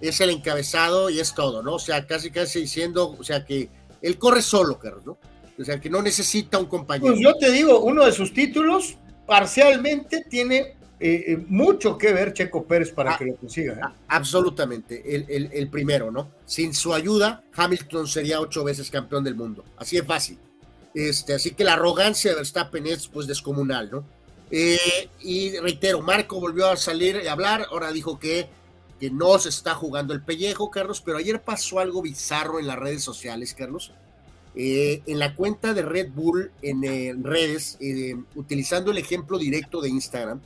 es 0.02 0.20
el 0.20 0.32
encabezado 0.32 1.10
y 1.10 1.22
es 1.22 1.34
todo, 1.34 1.64
¿no? 1.64 1.76
O 1.76 1.80
sea, 1.80 2.06
casi, 2.06 2.30
casi 2.30 2.60
diciendo, 2.60 3.16
o 3.18 3.24
sea, 3.24 3.46
que 3.46 3.70
él 4.02 4.18
corre 4.18 4.42
solo, 4.42 4.78
Carlos, 4.78 5.06
¿no? 5.06 5.18
O 5.58 5.64
sea, 5.64 5.80
que 5.80 5.90
no 5.90 6.02
necesita 6.02 6.60
un 6.60 6.66
compañero. 6.66 7.14
Pues 7.14 7.24
yo 7.24 7.34
te 7.36 7.52
digo, 7.52 7.80
uno 7.80 8.06
de 8.06 8.12
sus 8.12 8.34
títulos 8.34 8.98
parcialmente 9.26 10.26
tiene 10.30 10.77
eh, 11.00 11.24
eh, 11.28 11.46
mucho 11.48 11.98
que 11.98 12.12
ver 12.12 12.34
Checo 12.34 12.66
Pérez 12.66 12.92
para 12.92 13.14
ah, 13.14 13.18
que 13.18 13.26
lo 13.26 13.36
consiga. 13.36 13.74
¿eh? 13.74 13.96
Absolutamente, 14.08 15.16
el, 15.16 15.50
el, 15.52 15.70
primero, 15.70 16.12
¿no? 16.12 16.30
Sin 16.46 16.74
su 16.74 16.94
ayuda, 16.94 17.44
Hamilton 17.56 18.08
sería 18.08 18.40
ocho 18.40 18.64
veces 18.64 18.90
campeón 18.90 19.24
del 19.24 19.36
mundo. 19.36 19.64
Así 19.78 19.98
es 19.98 20.06
fácil. 20.06 20.38
Este, 20.94 21.34
así 21.34 21.52
que 21.52 21.64
la 21.64 21.74
arrogancia 21.74 22.32
de 22.32 22.38
Verstappen 22.38 22.88
es 22.88 23.08
pues 23.08 23.28
descomunal, 23.28 23.90
¿no? 23.92 24.18
y 24.50 25.58
reitero, 25.58 26.02
Marco 26.02 26.40
volvió 26.40 26.70
a 26.70 26.78
salir 26.78 27.20
y 27.22 27.28
hablar, 27.28 27.68
ahora 27.70 27.92
dijo 27.92 28.18
que, 28.18 28.48
que 28.98 29.12
no 29.12 29.38
se 29.40 29.50
está 29.50 29.76
jugando 29.76 30.14
el 30.14 30.22
pellejo, 30.22 30.72
Carlos, 30.72 31.02
pero 31.02 31.18
ayer 31.18 31.42
pasó 31.42 31.80
algo 31.80 32.02
bizarro 32.02 32.58
en 32.58 32.66
las 32.66 32.80
redes 32.80 33.04
sociales, 33.04 33.54
Carlos 33.54 33.92
eh, 34.60 35.04
en 35.06 35.20
la 35.20 35.36
cuenta 35.36 35.76
de 35.76 35.84
Red 35.84 36.10
Bull 36.16 36.50
en, 36.64 36.84
eh, 36.84 37.16
redes, 37.22 37.78
eh, 37.80 38.16
utilizando 38.34 38.90
el 38.90 38.98
ejemplo 38.98 39.38
directo 39.38 39.82
de 39.82 39.90
Instagram, 39.90 40.42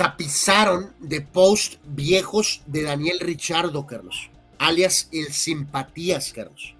tapizaron 0.00 0.94
de 0.98 1.20
post 1.20 1.74
viejos 1.84 2.62
de 2.64 2.84
Daniel 2.84 3.20
Richardo, 3.20 3.86
Carlos, 3.86 4.30
alias 4.56 5.10
el 5.12 5.30
Simpatías, 5.30 6.32
Carlos. 6.32 6.74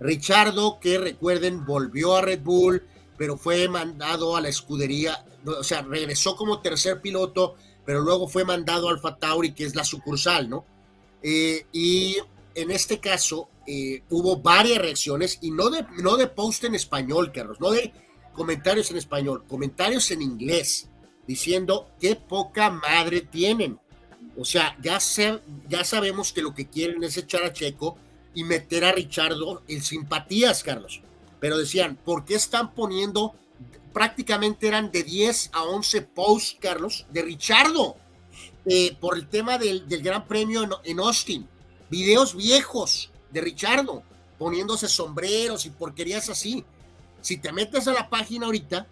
Richardo, 0.00 0.80
que 0.80 0.98
recuerden, 0.98 1.64
volvió 1.64 2.16
a 2.16 2.22
Red 2.22 2.40
Bull, 2.40 2.82
pero 3.16 3.36
fue 3.36 3.68
mandado 3.68 4.34
a 4.34 4.40
la 4.40 4.48
escudería, 4.48 5.24
o 5.44 5.62
sea, 5.62 5.82
regresó 5.82 6.34
como 6.34 6.60
tercer 6.60 7.00
piloto, 7.00 7.54
pero 7.84 8.00
luego 8.00 8.26
fue 8.26 8.44
mandado 8.44 8.88
al 8.88 8.96
Alfa 8.96 9.14
Tauri, 9.14 9.52
que 9.52 9.62
es 9.62 9.76
la 9.76 9.84
sucursal, 9.84 10.50
¿no? 10.50 10.64
Eh, 11.22 11.66
y 11.70 12.16
en 12.56 12.72
este 12.72 12.98
caso 12.98 13.48
eh, 13.64 14.02
hubo 14.10 14.38
varias 14.38 14.78
reacciones 14.78 15.38
y 15.40 15.52
no 15.52 15.70
de, 15.70 15.86
no 16.02 16.16
de 16.16 16.26
post 16.26 16.64
en 16.64 16.74
español, 16.74 17.30
Carlos, 17.32 17.60
no 17.60 17.70
de 17.70 17.92
comentarios 18.32 18.90
en 18.90 18.96
español, 18.96 19.44
comentarios 19.46 20.10
en 20.10 20.20
inglés, 20.20 20.88
diciendo 21.26 21.90
qué 22.00 22.16
poca 22.16 22.70
madre 22.70 23.20
tienen. 23.20 23.78
O 24.38 24.44
sea, 24.44 24.76
ya, 24.82 24.98
ya 25.68 25.84
sabemos 25.84 26.32
que 26.32 26.42
lo 26.42 26.54
que 26.54 26.66
quieren 26.66 27.02
es 27.04 27.16
echar 27.16 27.42
a 27.44 27.52
Checo 27.52 27.96
y 28.34 28.44
meter 28.44 28.84
a 28.84 28.92
Richardo 28.92 29.62
en 29.66 29.82
simpatías, 29.82 30.62
Carlos. 30.62 31.00
Pero 31.40 31.56
decían, 31.56 31.96
¿por 31.96 32.24
qué 32.24 32.34
están 32.34 32.74
poniendo, 32.74 33.34
prácticamente 33.92 34.68
eran 34.68 34.92
de 34.92 35.02
10 35.02 35.50
a 35.54 35.64
11 35.64 36.02
posts, 36.02 36.58
Carlos, 36.60 37.06
de 37.10 37.22
Richardo, 37.22 37.96
eh, 38.66 38.94
por 39.00 39.16
el 39.16 39.28
tema 39.28 39.56
del, 39.56 39.88
del 39.88 40.02
Gran 40.02 40.28
Premio 40.28 40.68
en, 40.84 41.00
Austin? 41.00 41.48
Videos 41.88 42.36
viejos 42.36 43.10
de 43.30 43.40
Richardo, 43.40 44.02
poniéndose 44.38 44.86
sombreros 44.86 45.64
y 45.64 45.70
porquerías 45.70 46.28
así. 46.28 46.62
Si 47.22 47.38
te 47.38 47.52
metes 47.52 47.88
a 47.88 47.94
la 47.94 48.10
página 48.10 48.46
ahorita, 48.46 48.86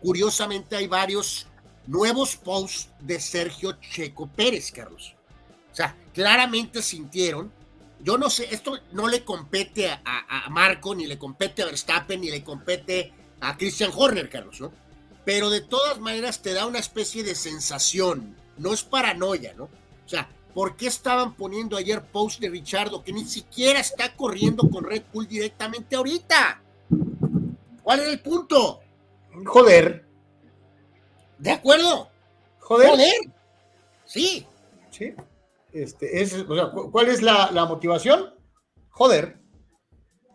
curiosamente 0.00 0.74
hay 0.74 0.88
varios 0.88 1.46
nuevos 1.88 2.36
posts 2.36 2.90
de 3.00 3.18
Sergio 3.18 3.72
Checo 3.80 4.28
Pérez, 4.28 4.70
Carlos. 4.70 5.16
O 5.72 5.74
sea, 5.74 5.96
claramente 6.12 6.82
sintieron 6.82 7.52
yo 8.00 8.16
no 8.16 8.30
sé, 8.30 8.48
esto 8.52 8.78
no 8.92 9.08
le 9.08 9.24
compete 9.24 9.90
a, 9.90 10.48
Marco, 10.50 10.94
ni 10.94 11.06
le 11.06 11.18
compete 11.18 11.62
a 11.62 11.66
Verstappen, 11.66 12.20
ni 12.20 12.30
le 12.30 12.44
compete 12.44 13.12
a 13.40 13.56
Christian 13.56 13.90
Horner, 13.94 14.28
Carlos, 14.28 14.60
¿no? 14.60 14.72
Pero 15.24 15.50
de 15.50 15.60
todas 15.60 15.98
maneras 15.98 16.40
te 16.40 16.54
da 16.54 16.66
una 16.66 16.78
especie 16.78 17.22
de 17.22 17.34
sensación, 17.34 18.36
no 18.56 18.72
es 18.72 18.82
paranoia, 18.82 19.52
¿no? 19.54 19.64
O 19.64 20.08
sea, 20.08 20.28
¿por 20.54 20.76
qué 20.76 20.86
estaban 20.86 21.34
poniendo 21.34 21.76
ayer 21.76 22.02
post 22.02 22.40
de 22.40 22.48
Richardo 22.48 23.02
que 23.02 23.12
ni 23.12 23.24
siquiera 23.24 23.80
está 23.80 24.14
corriendo 24.14 24.70
con 24.70 24.84
Red 24.84 25.02
Bull 25.12 25.26
directamente 25.26 25.96
ahorita? 25.96 26.62
¿Cuál 27.82 28.00
es 28.00 28.08
el 28.08 28.20
punto? 28.20 28.80
Joder. 29.44 30.07
¿De 31.38 31.50
acuerdo? 31.50 32.10
Joder. 32.60 32.88
Joder. 32.90 33.14
Sí. 34.04 34.46
Sí. 34.90 35.14
Este, 35.72 36.22
es, 36.22 36.44
¿Cuál 36.90 37.08
es 37.08 37.22
la, 37.22 37.66
motivación? 37.68 38.34
Joder. 38.90 39.38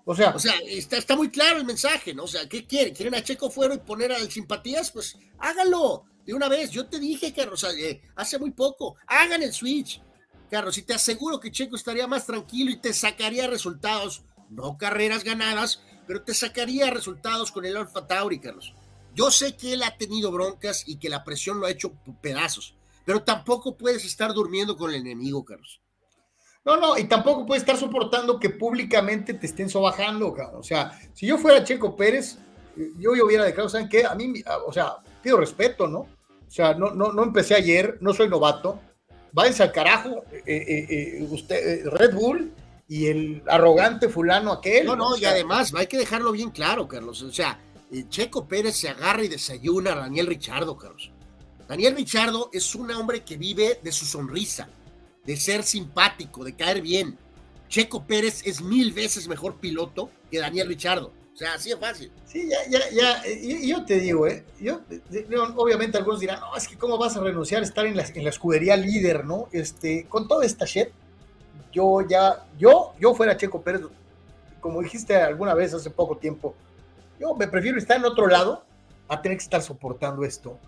O 0.05 0.15
sea, 0.15 0.31
o 0.35 0.39
sea 0.39 0.53
está, 0.67 0.97
está, 0.97 1.15
muy 1.15 1.29
claro 1.29 1.57
el 1.57 1.65
mensaje, 1.65 2.13
¿no? 2.13 2.23
O 2.23 2.27
sea, 2.27 2.47
¿qué 2.47 2.67
quieren? 2.67 2.93
¿Quieren 2.93 3.15
a 3.15 3.23
Checo 3.23 3.49
fuera 3.49 3.73
y 3.73 3.79
poner 3.79 4.11
a 4.11 4.19
simpatías? 4.19 4.91
Pues 4.91 5.17
háganlo 5.39 6.03
de 6.25 6.33
una 6.33 6.49
vez. 6.49 6.71
Yo 6.71 6.87
te 6.87 6.99
dije, 6.99 7.33
Carlos, 7.33 7.63
eh, 7.63 8.01
hace 8.15 8.37
muy 8.37 8.51
poco, 8.51 8.95
hagan 9.07 9.43
el 9.43 9.53
switch. 9.53 10.01
Carlos, 10.49 10.77
y 10.77 10.83
te 10.83 10.93
aseguro 10.93 11.39
que 11.39 11.51
Checo 11.51 11.75
estaría 11.75 12.05
más 12.05 12.25
tranquilo 12.25 12.69
y 12.69 12.77
te 12.77 12.93
sacaría 12.93 13.47
resultados, 13.47 14.23
no 14.49 14.77
carreras 14.77 15.23
ganadas, 15.23 15.81
pero 16.05 16.23
te 16.23 16.33
sacaría 16.33 16.91
resultados 16.91 17.51
con 17.51 17.65
el 17.65 17.75
Alfa 17.75 18.05
Tauri, 18.05 18.39
Carlos. 18.39 18.73
Yo 19.13 19.31
sé 19.31 19.55
que 19.55 19.73
él 19.73 19.83
ha 19.83 19.97
tenido 19.97 20.31
broncas 20.31 20.83
y 20.87 20.97
que 20.97 21.09
la 21.09 21.23
presión 21.23 21.59
lo 21.59 21.67
ha 21.67 21.71
hecho 21.71 21.93
pedazos, 22.21 22.75
pero 23.05 23.23
tampoco 23.23 23.77
puedes 23.77 24.05
estar 24.05 24.33
durmiendo 24.33 24.75
con 24.75 24.89
el 24.89 25.01
enemigo, 25.01 25.45
Carlos. 25.45 25.81
No, 26.65 26.77
no, 26.77 26.97
y 26.97 27.03
tampoco 27.05 27.45
puedes 27.45 27.63
estar 27.63 27.77
soportando 27.77 28.39
que 28.39 28.49
públicamente 28.49 29.33
te 29.33 29.47
estén 29.47 29.69
sobajando, 29.69 30.33
cabrón. 30.33 30.61
O 30.61 30.63
sea, 30.63 30.97
si 31.13 31.27
yo 31.27 31.37
fuera 31.37 31.63
Checo 31.63 31.95
Pérez, 31.95 32.37
yo, 32.75 33.15
yo 33.15 33.25
hubiera 33.25 33.43
declarado, 33.43 33.69
¿saben 33.69 33.89
qué? 33.89 34.05
A 34.05 34.15
mí, 34.15 34.33
o 34.65 34.71
sea, 34.71 34.95
pido 35.21 35.37
respeto, 35.37 35.87
¿no? 35.87 35.99
O 35.99 36.51
sea, 36.55 36.73
no, 36.73 36.91
no, 36.91 37.11
no 37.11 37.23
empecé 37.23 37.55
ayer, 37.55 37.97
no 37.99 38.13
soy 38.13 38.29
novato. 38.29 38.79
Váyanse 39.33 39.63
al 39.63 39.71
carajo, 39.71 40.23
eh, 40.31 40.43
eh, 40.45 40.87
eh, 40.89 41.27
usted, 41.29 41.85
Red 41.87 42.13
Bull 42.13 42.53
y 42.87 43.07
el 43.07 43.43
arrogante 43.47 44.07
fulano 44.07 44.51
aquel. 44.51 44.85
No, 44.85 44.95
no, 44.95 45.17
y 45.17 45.25
además 45.25 45.73
hay 45.75 45.87
que 45.87 45.97
dejarlo 45.97 46.31
bien 46.31 46.51
claro, 46.51 46.87
Carlos. 46.87 47.23
O 47.23 47.31
sea, 47.31 47.59
Checo 48.09 48.47
Pérez 48.47 48.75
se 48.75 48.89
agarra 48.89 49.23
y 49.23 49.27
desayuna 49.27 49.93
a 49.93 49.95
Daniel 49.95 50.27
Richardo, 50.27 50.77
Carlos. 50.77 51.11
Daniel 51.67 51.95
Richardo 51.95 52.49
es 52.51 52.75
un 52.75 52.91
hombre 52.91 53.23
que 53.23 53.37
vive 53.37 53.79
de 53.81 53.91
su 53.91 54.05
sonrisa, 54.05 54.67
de 55.25 55.37
ser 55.37 55.63
simpático, 55.63 56.43
de 56.43 56.55
caer 56.55 56.81
bien. 56.81 57.17
Checo 57.67 58.05
Pérez 58.05 58.41
es 58.45 58.61
mil 58.61 58.91
veces 58.91 59.27
mejor 59.27 59.55
piloto 59.55 60.09
que 60.29 60.39
Daniel 60.39 60.67
Richardo. 60.67 61.11
O 61.33 61.35
sea, 61.35 61.55
así 61.55 61.71
es 61.71 61.79
fácil. 61.79 62.11
Sí, 62.27 62.47
ya, 62.47 62.57
ya, 62.69 62.79
ya. 62.91 63.23
Yo 63.65 63.83
te 63.85 63.99
digo, 63.99 64.27
¿eh? 64.27 64.45
Yo, 64.59 64.81
obviamente 65.55 65.97
algunos 65.97 66.19
dirán, 66.19 66.39
no, 66.39 66.55
es 66.55 66.67
que 66.67 66.77
cómo 66.77 66.97
vas 66.97 67.17
a 67.17 67.21
renunciar 67.21 67.61
a 67.61 67.65
estar 67.65 67.87
en 67.87 67.97
la, 67.97 68.03
en 68.03 68.23
la 68.23 68.29
escudería 68.29 68.77
líder, 68.77 69.25
¿no? 69.25 69.47
Este, 69.51 70.05
con 70.07 70.27
toda 70.27 70.45
esta 70.45 70.65
shit, 70.65 70.89
yo 71.71 72.07
ya, 72.07 72.45
yo, 72.59 72.93
yo 72.99 73.15
fuera 73.15 73.35
Checo 73.35 73.63
Pérez, 73.63 73.81
como 74.59 74.81
dijiste 74.83 75.15
alguna 75.15 75.55
vez 75.55 75.73
hace 75.73 75.89
poco 75.89 76.17
tiempo, 76.17 76.53
yo 77.23 77.35
me 77.35 77.47
prefiero 77.47 77.77
estar 77.77 77.97
en 77.97 78.05
otro 78.05 78.27
lado 78.27 78.65
a 79.07 79.21
tener 79.21 79.37
que 79.37 79.43
estar 79.43 79.61
soportando 79.61 80.25
esto 80.25 80.59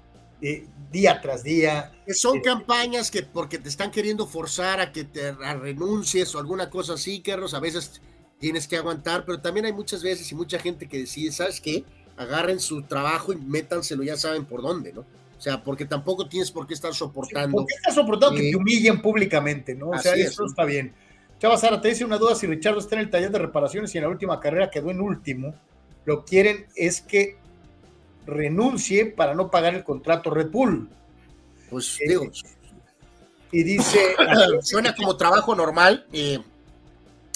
eh, 0.41 0.67
día 0.91 1.19
tras 1.21 1.43
día. 1.43 1.91
son 2.13 2.37
eh, 2.37 2.41
campañas 2.41 3.09
que 3.11 3.23
porque 3.23 3.57
te 3.57 3.69
están 3.69 3.91
queriendo 3.91 4.27
forzar 4.27 4.79
a 4.79 4.91
que 4.91 5.03
te 5.03 5.31
renuncies 5.31 6.33
o 6.35 6.39
alguna 6.39 6.69
cosa 6.69 6.93
así, 6.93 7.21
Carlos, 7.21 7.53
a 7.53 7.59
veces 7.59 8.01
tienes 8.39 8.67
que 8.67 8.77
aguantar, 8.77 9.25
pero 9.25 9.39
también 9.39 9.65
hay 9.65 9.73
muchas 9.73 10.03
veces 10.03 10.31
y 10.31 10.35
mucha 10.35 10.59
gente 10.59 10.87
que 10.87 10.99
decide, 10.99 11.31
¿sabes 11.31 11.61
qué? 11.61 11.83
Agarren 12.17 12.59
su 12.59 12.83
trabajo 12.83 13.33
y 13.33 13.37
métanselo, 13.37 14.03
ya 14.03 14.17
saben 14.17 14.45
por 14.45 14.61
dónde, 14.61 14.93
¿no? 14.93 15.01
O 15.01 15.41
sea, 15.41 15.63
porque 15.63 15.85
tampoco 15.85 16.27
tienes 16.27 16.51
por 16.51 16.65
qué 16.65 16.73
estar 16.73 16.93
soportando. 16.93 17.57
¿Por 17.57 17.65
qué 17.65 17.75
estás 17.75 17.95
soportando 17.95 18.37
que 18.37 18.51
te 18.51 18.55
humillen 18.55 19.01
públicamente, 19.01 19.75
no? 19.75 19.89
O 19.89 19.97
sea, 19.97 20.13
eso 20.13 20.45
está 20.45 20.63
bien. 20.63 20.93
Chava 21.39 21.57
Sara, 21.57 21.81
te 21.81 21.89
dice 21.89 22.05
una 22.05 22.17
duda 22.17 22.35
si 22.35 22.47
Richard 22.47 22.77
está 22.77 22.95
en 22.95 23.01
el 23.01 23.09
taller 23.09 23.31
de 23.31 23.39
reparaciones 23.39 23.93
y 23.93 23.97
en 23.97 24.05
la 24.05 24.09
última 24.09 24.39
carrera 24.39 24.69
quedó 24.69 24.91
en 24.91 25.01
último. 25.01 25.53
Lo 26.05 26.23
quieren 26.23 26.67
es 26.75 27.01
que 27.01 27.37
renuncie 28.25 29.05
para 29.05 29.33
no 29.33 29.49
pagar 29.51 29.75
el 29.75 29.83
contrato 29.83 30.29
Red 30.29 30.49
Bull. 30.51 30.89
Pues 31.69 31.99
eh, 31.99 32.09
digo. 32.09 32.31
Y 33.51 33.63
dice. 33.63 34.15
Suena 34.61 34.95
como 34.95 35.17
trabajo 35.17 35.55
normal. 35.55 36.05
Eh, 36.13 36.39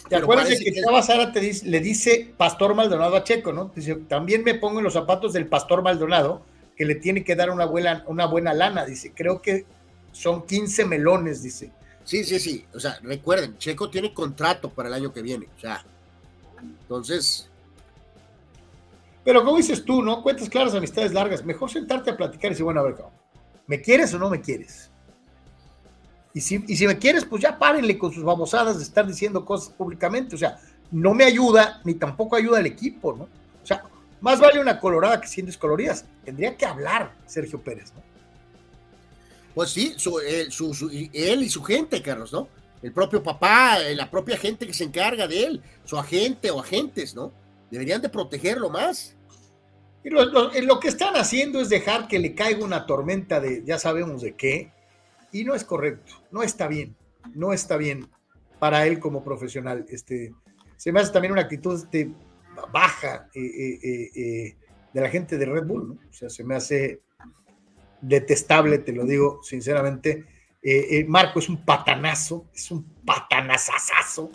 ¿Te 0.08 0.16
acuerdas 0.16 0.50
de 0.50 0.58
que, 0.58 0.74
Chava 0.74 1.04
Sara 1.04 1.32
te 1.32 1.40
dice, 1.40 1.68
le 1.68 1.80
dice 1.80 2.34
Pastor 2.36 2.74
Maldonado 2.74 3.16
a 3.16 3.24
Checo, 3.24 3.54
¿no? 3.54 3.72
Dice, 3.76 3.96
también 4.08 4.44
me 4.44 4.56
pongo 4.56 4.80
en 4.80 4.86
los 4.86 4.94
zapatos 4.94 5.34
del 5.34 5.46
Pastor 5.46 5.84
Maldonado, 5.84 6.42
que 6.76 6.86
le 6.86 6.96
tiene 6.96 7.24
que 7.24 7.36
dar 7.36 7.52
una 7.52 7.66
buena, 7.66 8.04
una 8.08 8.26
buena 8.26 8.54
lana, 8.54 8.86
dice. 8.86 9.14
Creo 9.16 9.42
que 9.42 9.66
son 10.12 10.46
15 10.48 10.86
melones, 10.86 11.44
dice. 11.44 11.72
Sí, 12.04 12.24
sí, 12.24 12.40
sí. 12.40 12.66
O 12.74 12.80
sea, 12.80 12.98
recuerden, 13.04 13.58
Checo 13.60 13.90
tiene 13.92 14.14
contrato 14.14 14.72
para 14.72 14.90
el 14.90 14.96
año 14.96 15.14
que 15.14 15.22
viene. 15.22 15.48
O 15.56 15.60
sea, 15.60 15.86
entonces, 16.60 17.49
pero 19.30 19.46
como 19.46 19.58
dices 19.58 19.86
tú, 19.86 20.02
¿no? 20.02 20.24
Cuentas 20.24 20.50
claras, 20.50 20.74
amistades 20.74 21.14
largas. 21.14 21.46
Mejor 21.46 21.70
sentarte 21.70 22.10
a 22.10 22.18
platicar 22.18 22.48
y 22.48 22.50
decir, 22.50 22.64
bueno, 22.64 22.80
a 22.80 22.84
ver, 22.86 22.96
¿me 23.68 23.80
quieres 23.80 24.12
o 24.16 24.18
no 24.18 24.28
me 24.28 24.42
quieres? 24.42 24.90
Y 26.34 26.42
si, 26.42 26.88
me 26.88 26.98
quieres, 26.98 27.26
pues 27.26 27.44
ya 27.44 27.60
párenle 27.60 27.96
con 28.00 28.12
sus 28.12 28.24
babosadas 28.24 28.78
de 28.78 28.84
estar 28.84 29.06
diciendo 29.06 29.46
cosas 29.46 29.70
públicamente. 29.70 30.34
O 30.34 30.38
sea, 30.40 30.60
no 30.90 31.14
me 31.14 31.26
ayuda, 31.26 31.80
ni 31.84 31.94
tampoco 31.94 32.38
ayuda 32.38 32.58
al 32.58 32.66
equipo, 32.66 33.14
¿no? 33.16 33.26
O 33.26 33.68
sea, 33.68 33.84
más 34.20 34.40
vale 34.40 34.60
una 34.60 34.80
colorada 34.80 35.22
que 35.22 35.28
100 35.28 35.46
descoloridas. 35.46 36.06
Tendría 36.26 36.58
que 36.58 36.66
hablar 36.66 37.14
Sergio 37.28 37.62
Pérez, 37.62 37.94
¿no? 37.94 38.02
Pues 39.54 39.70
sí, 39.70 39.96
él, 40.28 40.50
él 41.14 41.44
y 41.44 41.50
su 41.50 41.62
gente, 41.62 42.02
Carlos, 42.02 42.34
¿no? 42.34 42.48
El 42.82 42.94
propio 42.94 43.22
papá, 43.22 43.80
eh, 43.80 43.94
la 43.94 44.10
propia 44.10 44.38
gente 44.38 44.66
que 44.66 44.74
se 44.74 44.86
encarga 44.86 45.28
de 45.28 45.44
él, 45.44 45.62
su 45.86 46.00
agente 46.00 46.50
o 46.50 46.60
agentes, 46.60 47.14
¿no? 47.14 47.32
Deberían 47.70 48.02
de 48.02 48.10
protegerlo 48.10 48.72
más. 48.72 49.16
Y 50.04 50.10
lo, 50.10 50.80
que 50.80 50.88
están 50.88 51.16
haciendo 51.16 51.60
es 51.60 51.70
dejar 51.70 52.08
que 52.08 52.20
le 52.20 52.34
caiga 52.34 52.64
una 52.64 52.86
tormenta 52.86 53.40
de 53.40 53.64
ya 53.66 53.78
sabemos 53.78 54.22
de 54.22 54.34
qué, 54.36 54.72
y 55.32 55.44
no 55.44 55.56
es 55.56 55.64
correcto, 55.64 56.14
no 56.32 56.42
está 56.42 56.68
bien, 56.68 56.96
no 57.34 57.52
está 57.52 57.76
bien 57.78 58.08
para 58.60 58.88
él 58.88 59.00
como 59.00 59.24
profesional. 59.24 59.86
Este, 59.90 60.34
se 60.78 60.92
me 60.92 61.02
hace 61.02 61.12
también 61.12 61.34
una 61.34 61.42
actitud 61.42 61.76
este, 61.76 62.12
baja 62.72 63.30
eh, 63.34 63.42
eh, 63.42 64.10
eh, 64.16 64.58
de 64.94 65.02
la 65.02 65.10
gente 65.10 65.38
de 65.38 65.46
Red 65.46 65.66
Bull, 65.66 65.90
¿no? 65.90 65.94
O 66.10 66.14
sea, 66.14 66.30
se 66.30 66.44
me 66.44 66.56
hace 66.56 67.02
detestable, 68.02 68.80
te 68.80 68.94
lo 68.94 69.06
digo 69.06 69.42
sinceramente. 69.44 70.26
Marco 71.08 71.40
es 71.40 71.48
un 71.48 71.64
patanazo, 71.64 72.46
es 72.54 72.72
un 72.72 72.84
patanazazazo 73.06 74.32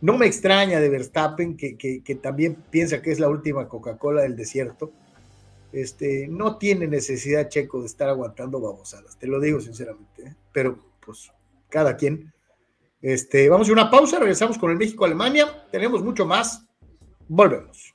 no 0.00 0.16
me 0.16 0.26
extraña 0.26 0.80
de 0.80 0.88
Verstappen, 0.88 1.56
que, 1.56 1.76
que, 1.76 2.14
también 2.14 2.56
piensa 2.70 3.02
que 3.02 3.10
es 3.10 3.18
la 3.18 3.28
última 3.28 3.68
Coca-Cola 3.68 4.22
del 4.22 4.36
desierto. 4.36 4.92
Este, 5.72 6.28
no 6.28 6.56
tiene 6.56 6.86
necesidad 6.86 7.48
Checo 7.48 7.80
de 7.80 7.86
estar 7.86 8.08
aguantando 8.08 8.60
babosadas, 8.60 9.18
te 9.18 9.26
lo 9.26 9.38
digo 9.38 9.60
sinceramente, 9.60 10.22
¿eh? 10.22 10.34
pero 10.52 10.78
pues 11.04 11.30
cada 11.68 11.96
quien. 11.96 12.32
Este, 13.00 13.48
vamos 13.48 13.68
a 13.68 13.72
una 13.72 13.90
pausa, 13.90 14.18
regresamos 14.18 14.58
con 14.58 14.70
el 14.70 14.76
México-Alemania, 14.76 15.66
tenemos 15.70 16.02
mucho 16.02 16.26
más, 16.26 16.66
volvemos. 17.28 17.94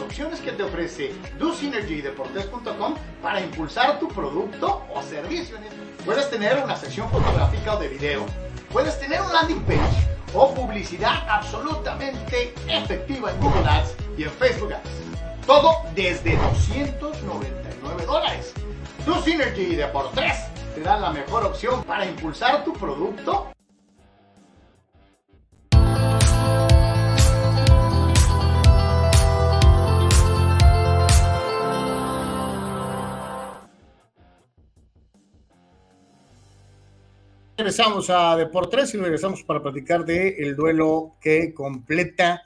Opciones 0.00 0.40
que 0.40 0.52
te 0.52 0.62
ofrece 0.62 1.12
DoSynergyDeportes.com 1.38 2.94
para 3.22 3.40
impulsar 3.40 3.98
tu 3.98 4.08
producto 4.08 4.82
o 4.94 5.02
servicio. 5.02 5.56
Puedes 6.04 6.30
tener 6.30 6.62
una 6.62 6.76
sección 6.76 7.10
fotográfica 7.10 7.74
o 7.74 7.80
de 7.80 7.88
video, 7.88 8.26
puedes 8.72 8.98
tener 8.98 9.20
un 9.20 9.32
landing 9.32 9.62
page 9.62 10.08
o 10.34 10.54
publicidad 10.54 11.28
absolutamente 11.28 12.54
efectiva 12.68 13.30
en 13.30 13.40
Google 13.40 13.68
Ads 13.68 13.94
y 14.16 14.24
en 14.24 14.30
Facebook 14.30 14.72
Ads. 14.72 15.46
Todo 15.46 15.76
desde 15.94 16.36
299 16.36 18.06
dólares. 18.06 18.52
DoSynergy 19.06 19.76
Deportes 19.76 20.44
te 20.74 20.82
da 20.82 20.98
la 20.98 21.10
mejor 21.10 21.44
opción 21.44 21.82
para 21.84 22.04
impulsar 22.04 22.64
tu 22.64 22.72
producto 22.74 23.48
Regresamos 37.58 38.08
a 38.08 38.36
Deportes 38.36 38.94
y 38.94 38.98
regresamos 38.98 39.42
para 39.42 39.60
platicar 39.60 40.04
del 40.04 40.36
el 40.38 40.54
duelo 40.54 41.16
que 41.20 41.52
completa 41.52 42.40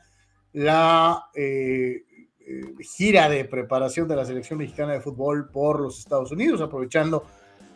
la 0.55 1.27
eh, 1.35 2.05
eh, 2.41 2.63
gira 2.81 3.29
de 3.29 3.45
preparación 3.45 4.09
de 4.09 4.17
la 4.17 4.25
selección 4.25 4.59
mexicana 4.59 4.95
de 4.95 5.03
fútbol 5.03 5.51
por 5.51 5.81
los 5.81 5.99
Estados 5.99 6.33
Unidos, 6.33 6.63
aprovechando 6.63 7.27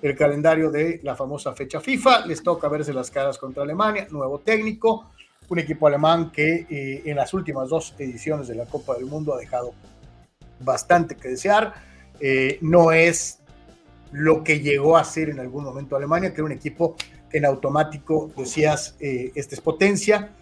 el 0.01 0.17
calendario 0.17 0.71
de 0.71 0.99
la 1.03 1.15
famosa 1.15 1.53
fecha 1.53 1.79
FIFA. 1.79 2.25
Les 2.25 2.43
toca 2.43 2.69
verse 2.69 2.95
las 2.95 3.11
caras 3.11 3.37
contra 3.37 3.65
Alemania, 3.65 4.07
nuevo 4.11 4.39
técnico, 4.39 5.11
un 5.51 5.59
equipo 5.59 5.89
alemán 5.89 6.33
que 6.33 6.67
eh, 6.71 7.03
en 7.05 7.17
las 7.17 7.35
últimas 7.35 7.69
dos 7.69 7.95
ediciones 7.99 8.49
de 8.49 8.55
la 8.55 8.65
Copa 8.65 8.95
del 8.95 9.05
Mundo 9.05 9.35
ha 9.35 9.39
dejado 9.39 9.75
bastante 10.61 11.17
que 11.17 11.29
desear. 11.29 11.75
no 12.63 12.93
es 12.93 13.41
lo 14.11 14.43
que 14.43 14.61
llegó 14.61 14.97
a 14.97 15.05
ser 15.05 15.29
en 15.29 15.39
algún 15.39 15.65
momento 15.65 15.97
Alemania, 15.97 16.31
que 16.31 16.37
era 16.37 16.45
un 16.45 16.53
equipo 16.53 16.97
en 17.32 17.44
automático 17.44 18.31
decías, 18.36 18.97
eh, 19.01 19.32
esta 19.35 19.55
es 19.55 19.61
potencia. 19.61 20.32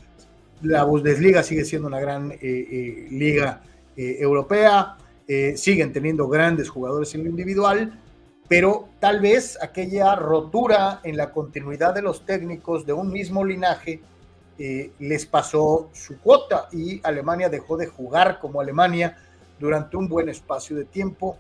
La 0.63 0.85
Bundesliga 0.85 1.43
sigue 1.43 1.65
siendo 1.65 1.89
una 1.89 2.01
gran 2.01 2.33
eh, 2.33 2.39
eh, 2.43 3.07
liga 3.11 3.63
europea, 3.97 4.97
siguen 5.55 5.93
teniendo 5.93 6.27
grandes 6.27 6.69
jugadores 6.69 7.15
en 7.15 7.23
lo 7.23 7.31
individual, 7.31 7.97
pero 8.49 8.89
tal 8.99 9.21
vez 9.21 9.57
aquella 9.63 10.17
rotura 10.17 11.01
en 11.05 11.17
la 11.17 11.31
continuidad 11.31 11.95
de 11.95 12.03
los 12.03 12.27
técnicos 12.27 12.85
de 12.87 12.93
un 12.93 13.13
mismo 13.13 13.45
linaje 13.45 14.01
les 14.59 15.27
pasó 15.27 15.91
su 15.93 16.19
cuota 16.19 16.69
y 16.73 17.01
Alemania 17.05 17.49
dejó 17.49 17.77
de 17.77 17.87
jugar 17.87 18.41
como 18.41 18.61
Alemania 18.61 19.17
durante 19.61 19.97
un 19.97 20.09
buen 20.09 20.29
espacio 20.29 20.75
de 20.75 20.87
tiempo. 20.87 21.39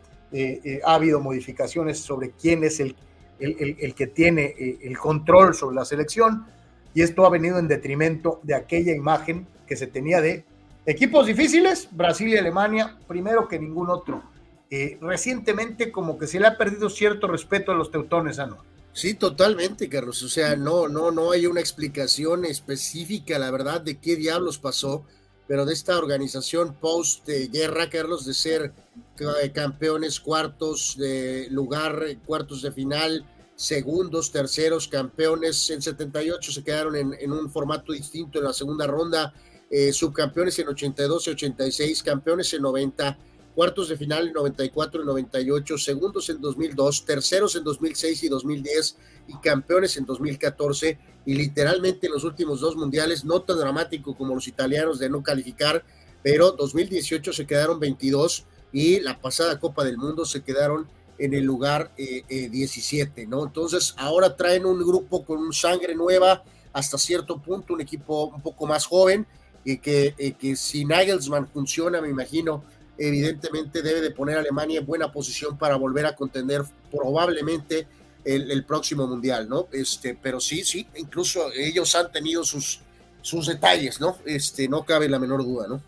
ha 0.84 0.94
habido 0.94 1.18
modificaciones 1.18 1.98
sobre 1.98 2.30
quién 2.30 2.62
es 2.62 2.78
el 2.78 2.94
el, 3.39 3.94
que 3.94 4.06
tiene 4.06 4.55
eh, 4.59 4.78
el 4.82 4.98
control 4.98 5.55
sobre 5.55 5.77
la 5.77 5.85
selección 5.85 6.47
y 6.94 7.02
esto 7.02 7.27
ha 7.27 7.31
venido 7.31 7.59
en 7.59 7.69
detrimento 7.69 8.40
de 8.43 8.55
aquella 8.55 8.94
imagen 8.94 9.47
que 9.66 9.77
se 9.77 9.86
tenía 9.86 10.20
de 10.20 10.44
equipos 10.86 11.27
difíciles, 11.27 11.89
Brasil 11.90 12.28
y 12.28 12.36
Alemania, 12.36 12.97
primero 13.09 13.48
que 13.48 13.59
ningún 13.59 13.90
otro. 13.90 14.23
Eh, 14.70 14.98
recientemente 15.01 15.93
como 15.93 16.19
que 16.19 16.27
se 16.27 16.40
le 16.40 16.47
ha 16.47 16.56
perdido 16.56 16.89
cierto 16.89 17.27
respeto 17.27 17.73
a 17.73 17.74
los 17.74 17.90
teutones, 17.90 18.39
¿no? 18.39 18.59
Sí, 18.93 19.15
totalmente, 19.15 19.89
Carlos. 19.89 20.23
O 20.23 20.28
sea, 20.28 20.56
no, 20.56 20.89
no, 20.89 21.11
no 21.11 21.32
hay 21.32 21.47
una 21.47 21.61
explicación 21.61 22.44
específica, 22.44 23.39
la 23.39 23.51
verdad, 23.51 23.81
de 23.81 23.98
qué 23.98 24.15
diablos 24.15 24.59
pasó, 24.59 25.05
pero 25.46 25.64
de 25.64 25.74
esta 25.74 25.98
organización 25.98 26.74
post-guerra, 26.74 27.90
Carlos, 27.90 28.24
de 28.24 28.34
ser 28.34 28.72
eh, 29.18 29.52
campeones, 29.52 30.20
cuartos 30.20 30.96
de 30.96 31.48
lugar, 31.50 32.02
cuartos 32.24 32.62
de 32.62 32.72
final, 32.72 33.26
segundos, 33.54 34.32
terceros, 34.32 34.88
campeones. 34.88 35.70
En 35.70 35.82
78 35.82 36.52
se 36.52 36.64
quedaron 36.64 36.96
en, 36.96 37.32
un 37.32 37.50
formato 37.50 37.92
distinto 37.92 38.38
en 38.38 38.44
la 38.44 38.52
segunda 38.52 38.86
ronda, 38.86 39.34
eh, 39.70 39.92
subcampeones 39.92 40.58
en 40.58 40.68
82 40.68 41.26
y 41.26 41.30
86, 41.30 42.02
campeones 42.02 42.52
en 42.54 42.62
90, 42.62 43.18
cuartos 43.55 43.89
de 43.89 43.97
final 43.97 44.28
en 44.28 44.32
94 44.32 45.02
y 45.02 45.06
98, 45.06 45.78
segundos 45.78 46.28
en 46.28 46.40
2002, 46.40 47.05
terceros 47.05 47.56
en 47.56 47.64
2006 47.64 48.22
y 48.24 48.28
2010 48.28 48.97
y 49.28 49.36
campeones 49.39 49.97
en 49.97 50.05
2014. 50.05 50.98
Y 51.26 51.35
literalmente 51.35 52.06
en 52.06 52.12
los 52.12 52.24
últimos 52.24 52.60
dos 52.60 52.76
mundiales, 52.76 53.24
no 53.24 53.43
tan 53.43 53.59
dramático 53.59 54.16
como 54.16 54.35
los 54.35 54.48
italianos 54.48 54.98
de 54.98 55.09
no 55.09 55.22
calificar, 55.22 55.85
pero 56.22 56.52
2018 56.52 57.32
se 57.32 57.47
quedaron 57.47 57.78
22 57.81 58.47
y 58.72 59.01
la 59.01 59.20
pasada 59.20 59.60
Copa 59.60 59.85
del 59.85 59.97
Mundo 59.97 60.24
se 60.24 60.43
quedaron 60.43 60.89
en 61.18 61.32
el 61.32 61.44
lugar 61.44 61.93
17, 61.97 63.20
eh, 63.20 63.24
eh, 63.24 63.26
¿no? 63.26 63.44
Entonces 63.44 63.94
ahora 63.97 64.36
traen 64.36 64.66
un 64.66 64.78
grupo 64.81 65.24
con 65.24 65.52
sangre 65.52 65.94
nueva 65.94 66.43
hasta 66.72 66.98
cierto 66.98 67.40
punto, 67.40 67.72
un 67.72 67.81
equipo 67.81 68.24
un 68.24 68.43
poco 68.43 68.66
más 68.66 68.86
joven, 68.86 69.26
y 69.64 69.78
que, 69.78 70.14
eh, 70.18 70.32
que 70.32 70.56
si 70.56 70.85
Nagelsmann 70.85 71.48
funciona, 71.48 72.01
me 72.01 72.09
imagino, 72.09 72.64
evidentemente 72.98 73.82
debe 73.82 74.00
de 74.00 74.10
poner 74.10 74.36
a 74.36 74.40
Alemania 74.40 74.80
en 74.80 74.86
buena 74.86 75.10
posición 75.10 75.58
para 75.58 75.76
volver 75.76 76.06
a 76.06 76.14
contender 76.14 76.62
probablemente 76.90 77.86
el, 78.24 78.64
próximo 78.64 79.06
mundial, 79.06 79.48
¿no? 79.48 79.68
Este, 79.72 80.16
pero 80.20 80.40
sí, 80.40 80.64
sí, 80.64 80.86
incluso 80.96 81.52
ellos 81.52 81.94
han 81.94 82.10
tenido 82.10 82.42
sus, 82.42 82.80
sus 83.20 83.46
detalles, 83.46 84.00
¿no? 84.00 84.16
Este, 84.24 84.68
no 84.68 84.84
cabe 84.84 85.08
la 85.08 85.18
menor 85.18 85.44
duda, 85.44 85.66
¿no? 85.68 85.80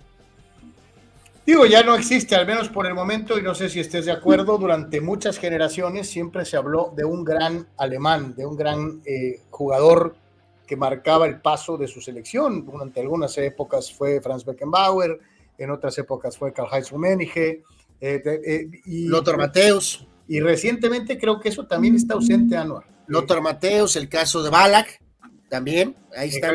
Digo, 1.46 1.64
ya 1.64 1.84
no 1.84 1.94
existe, 1.94 2.34
al 2.34 2.44
menos 2.44 2.68
por 2.68 2.86
el 2.86 2.94
momento, 2.94 3.38
y 3.38 3.42
no 3.42 3.54
sé 3.54 3.68
si 3.68 3.78
estés 3.78 4.04
de 4.04 4.12
acuerdo, 4.12 4.58
durante 4.58 5.00
muchas 5.00 5.38
generaciones 5.38 6.10
siempre 6.10 6.44
se 6.44 6.56
habló 6.56 6.92
de 6.96 7.04
un 7.04 7.24
gran 7.24 7.68
alemán, 7.76 8.34
de 8.34 8.44
un 8.44 8.56
gran 8.56 9.00
eh, 9.06 9.42
jugador 9.50 10.16
que 10.66 10.76
marcaba 10.76 11.26
el 11.26 11.40
paso 11.40 11.76
de 11.76 11.86
su 11.86 12.00
selección. 12.00 12.66
Durante 12.66 13.00
algunas 13.00 13.38
épocas 13.38 13.92
fue 13.92 14.20
Franz 14.20 14.44
Beckenbauer, 14.44 15.20
en 15.58 15.70
otras 15.70 15.96
épocas 15.98 16.36
fue 16.36 16.52
Karl-Heinz 16.52 16.90
Rummenigge. 16.90 17.62
Eh, 18.00 18.22
eh, 18.24 18.68
y, 18.84 19.06
Lothar 19.06 19.38
Mateus. 19.38 20.06
Y 20.28 20.40
recientemente 20.40 21.18
creo 21.18 21.40
que 21.40 21.48
eso 21.48 21.66
también 21.66 21.94
está 21.94 22.14
ausente, 22.14 22.56
Anuar. 22.56 22.84
Lothar 23.06 23.40
Mateus, 23.40 23.96
el 23.96 24.08
caso 24.08 24.42
de 24.42 24.50
Balak, 24.50 25.00
también, 25.48 25.96
ahí 26.16 26.28
está. 26.28 26.52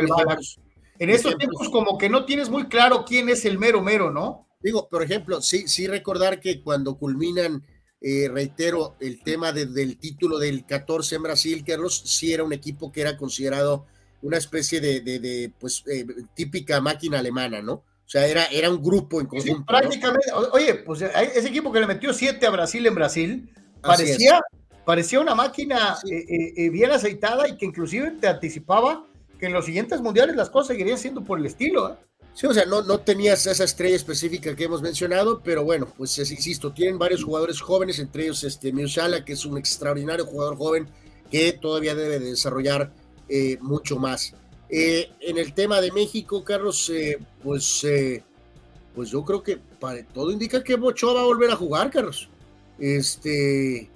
En 1.00 1.10
estos 1.10 1.36
tiempos 1.38 1.70
como 1.70 1.98
que 1.98 2.10
no 2.10 2.26
tienes 2.26 2.50
muy 2.50 2.68
claro 2.68 3.06
quién 3.08 3.30
es 3.30 3.46
el 3.46 3.58
mero 3.58 3.82
mero, 3.82 4.12
¿no? 4.12 4.48
Digo, 4.62 4.88
por 4.88 5.02
ejemplo, 5.02 5.42
sí, 5.42 5.68
sí 5.68 5.88
recordar 5.88 6.40
que 6.40 6.62
cuando 6.62 6.98
culminan, 6.98 7.66
eh, 8.00 8.30
reitero, 8.32 8.96
el 9.00 9.24
tema 9.24 9.52
del 9.52 9.98
título 9.98 10.38
del 10.38 10.66
14 10.66 11.16
en 11.16 11.24
Brasil, 11.24 11.64
Carlos, 11.66 12.04
sí 12.06 12.32
era 12.34 12.44
un 12.44 12.54
equipo 12.54 12.92
que 12.92 13.02
era 13.02 13.18
considerado 13.18 13.88
una 14.22 14.38
especie 14.38 14.80
de, 14.80 15.02
de, 15.02 15.52
pues, 15.60 15.84
eh, 15.88 16.06
típica 16.36 16.80
máquina 16.82 17.20
alemana, 17.20 17.62
¿no? 17.62 17.84
O 18.12 18.18
sea, 18.20 18.28
era, 18.28 18.44
era 18.48 18.70
un 18.70 18.84
grupo 18.84 19.22
en 19.22 19.28
conjunto. 19.28 19.66
prácticamente, 19.66 20.28
oye, 20.52 20.76
pues 20.76 21.02
ese 21.02 21.48
equipo 21.48 21.72
que 21.72 21.80
le 21.80 21.88
metió 21.88 22.14
siete 22.14 22.46
a 22.46 22.50
Brasil 22.50 22.86
en 22.86 22.94
Brasil, 22.94 23.50
parecía, 23.80 24.42
parecía 24.84 25.22
una 25.22 25.34
máquina 25.34 25.96
eh, 26.10 26.70
bien 26.72 26.92
aceitada 26.92 27.48
y 27.48 27.56
que 27.56 27.66
inclusive 27.66 28.12
te 28.20 28.28
anticipaba 28.28 29.06
que 29.40 29.46
en 29.46 29.54
los 29.54 29.64
siguientes 29.64 30.02
mundiales 30.02 30.36
las 30.36 30.50
cosas 30.50 30.68
seguirían 30.68 30.98
siendo 30.98 31.24
por 31.24 31.40
el 31.40 31.46
estilo, 31.46 31.94
¿eh? 31.94 31.96
Sí, 32.34 32.48
o 32.48 32.54
sea, 32.54 32.66
no, 32.66 32.82
no 32.82 33.00
tenías 33.00 33.46
esa 33.48 33.64
estrella 33.64 33.96
específica 33.96 34.58
que 34.58 34.66
hemos 34.66 34.82
mencionado, 34.82 35.42
pero 35.42 35.64
bueno, 35.64 35.88
pues 35.98 36.18
insisto, 36.18 36.74
tienen 36.74 37.00
varios 37.00 37.24
jugadores 37.24 37.62
jóvenes, 37.62 37.98
entre 38.00 38.24
ellos 38.24 38.44
este 38.44 38.74
Mirshala, 38.74 39.24
que 39.24 39.34
es 39.34 39.46
un 39.46 39.58
extraordinario 39.58 40.26
jugador 40.26 40.58
joven 40.58 40.90
que 41.30 41.54
todavía 41.54 41.96
debe 41.96 42.20
de 42.20 42.32
desarrollar 42.32 42.92
eh, 43.30 43.58
mucho 43.62 43.98
más. 43.98 44.34
Eh, 44.72 45.12
en 45.20 45.38
el 45.38 45.54
tema 45.54 45.82
de 45.82 45.92
México, 45.92 46.44
Carlos, 46.44 46.90
eh, 46.90 47.20
pues, 47.44 47.86
pues 48.96 49.12
yo 49.12 49.24
creo 49.26 49.44
que 49.44 49.58
para, 49.80 50.04
todo 50.06 50.32
indica 50.32 50.64
que 50.64 50.76
Ochoa 50.76 51.14
va 51.14 51.22
a 51.22 51.26
volver 51.26 51.52
a 51.52 51.56
jugar, 51.56 51.92
Carlos. 51.92 52.30
Este, 52.80 53.90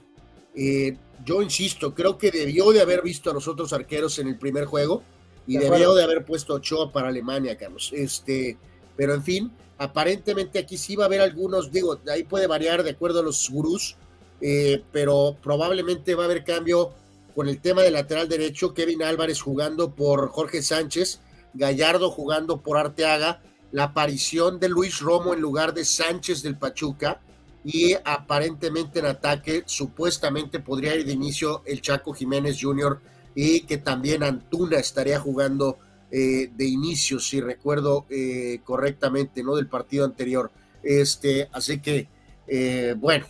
Eh, 0.56 0.98
yo 1.26 1.42
insisto, 1.42 1.94
creo 1.94 2.18
que 2.18 2.32
debió 2.32 2.72
de 2.72 2.82
haber 2.82 3.02
visto 3.02 3.30
a 3.30 3.34
los 3.34 3.48
otros 3.48 3.74
arqueros 3.74 4.20
en 4.20 4.28
el 4.28 4.38
primer 4.38 4.66
juego 4.66 5.04
y 5.48 5.58
debió 5.58 5.94
de 5.94 6.04
haber 6.04 6.24
puesto 6.24 6.54
Ochoa 6.56 6.92
para 6.92 7.10
Alemania, 7.10 7.58
Carlos. 7.58 7.92
Este, 7.94 8.58
pero 8.96 9.14
en 9.14 9.24
fin, 9.24 9.52
aparentemente 9.78 10.60
aquí 10.60 10.78
sí 10.78 10.96
va 10.96 11.04
a 11.04 11.08
haber 11.08 11.22
algunos, 11.22 11.72
digo, 11.72 12.00
ahí 12.10 12.24
puede 12.24 12.48
variar 12.48 12.84
de 12.84 12.92
acuerdo 12.92 13.20
a 13.20 13.24
los 13.24 13.50
gurús, 13.50 13.98
eh, 14.42 14.82
pero 14.92 15.36
probablemente 15.42 16.16
va 16.16 16.24
a 16.24 16.26
haber 16.26 16.44
cambio 16.44 16.94
con 17.36 17.50
el 17.50 17.60
tema 17.60 17.84
del 17.84 17.94
lateral 17.94 18.30
derecho, 18.30 18.74
Kevin 18.74 19.04
Álvarez 19.04 19.42
jugando 19.42 19.94
por 19.94 20.30
Jorge 20.30 20.62
Sánchez, 20.62 21.20
Gallardo 21.54 22.10
jugando 22.10 22.62
por 22.62 22.78
Arteaga, 22.78 23.42
la 23.72 23.86
aparición 23.86 24.60
de 24.60 24.70
Luis 24.70 25.02
Romo 25.02 25.34
en 25.34 25.42
lugar 25.42 25.74
de 25.74 25.84
Sánchez 25.84 26.42
del 26.42 26.58
Pachuca 26.58 27.20
y 27.66 27.94
aparentemente 28.06 29.00
en 29.00 29.08
ataque 29.08 29.64
supuestamente 29.66 30.62
podría 30.62 30.96
ir 30.96 31.06
de 31.06 31.12
inicio 31.12 31.62
el 31.66 31.82
Chaco 31.82 32.14
Jiménez 32.14 32.58
Jr. 32.62 33.02
y 33.36 33.62
que 33.62 33.80
también 33.80 34.24
Antuna 34.24 34.78
estaría 34.78 35.20
jugando 35.20 35.78
eh, 36.12 36.52
de 36.56 36.66
inicio, 36.66 37.20
si 37.20 37.42
recuerdo 37.42 38.06
eh, 38.10 38.62
correctamente, 38.64 39.44
¿no? 39.44 39.56
Del 39.56 39.68
partido 39.68 40.06
anterior. 40.06 40.52
Este, 40.84 41.50
así 41.52 41.82
que, 41.82 42.08
eh, 42.48 42.96
bueno, 42.98 43.26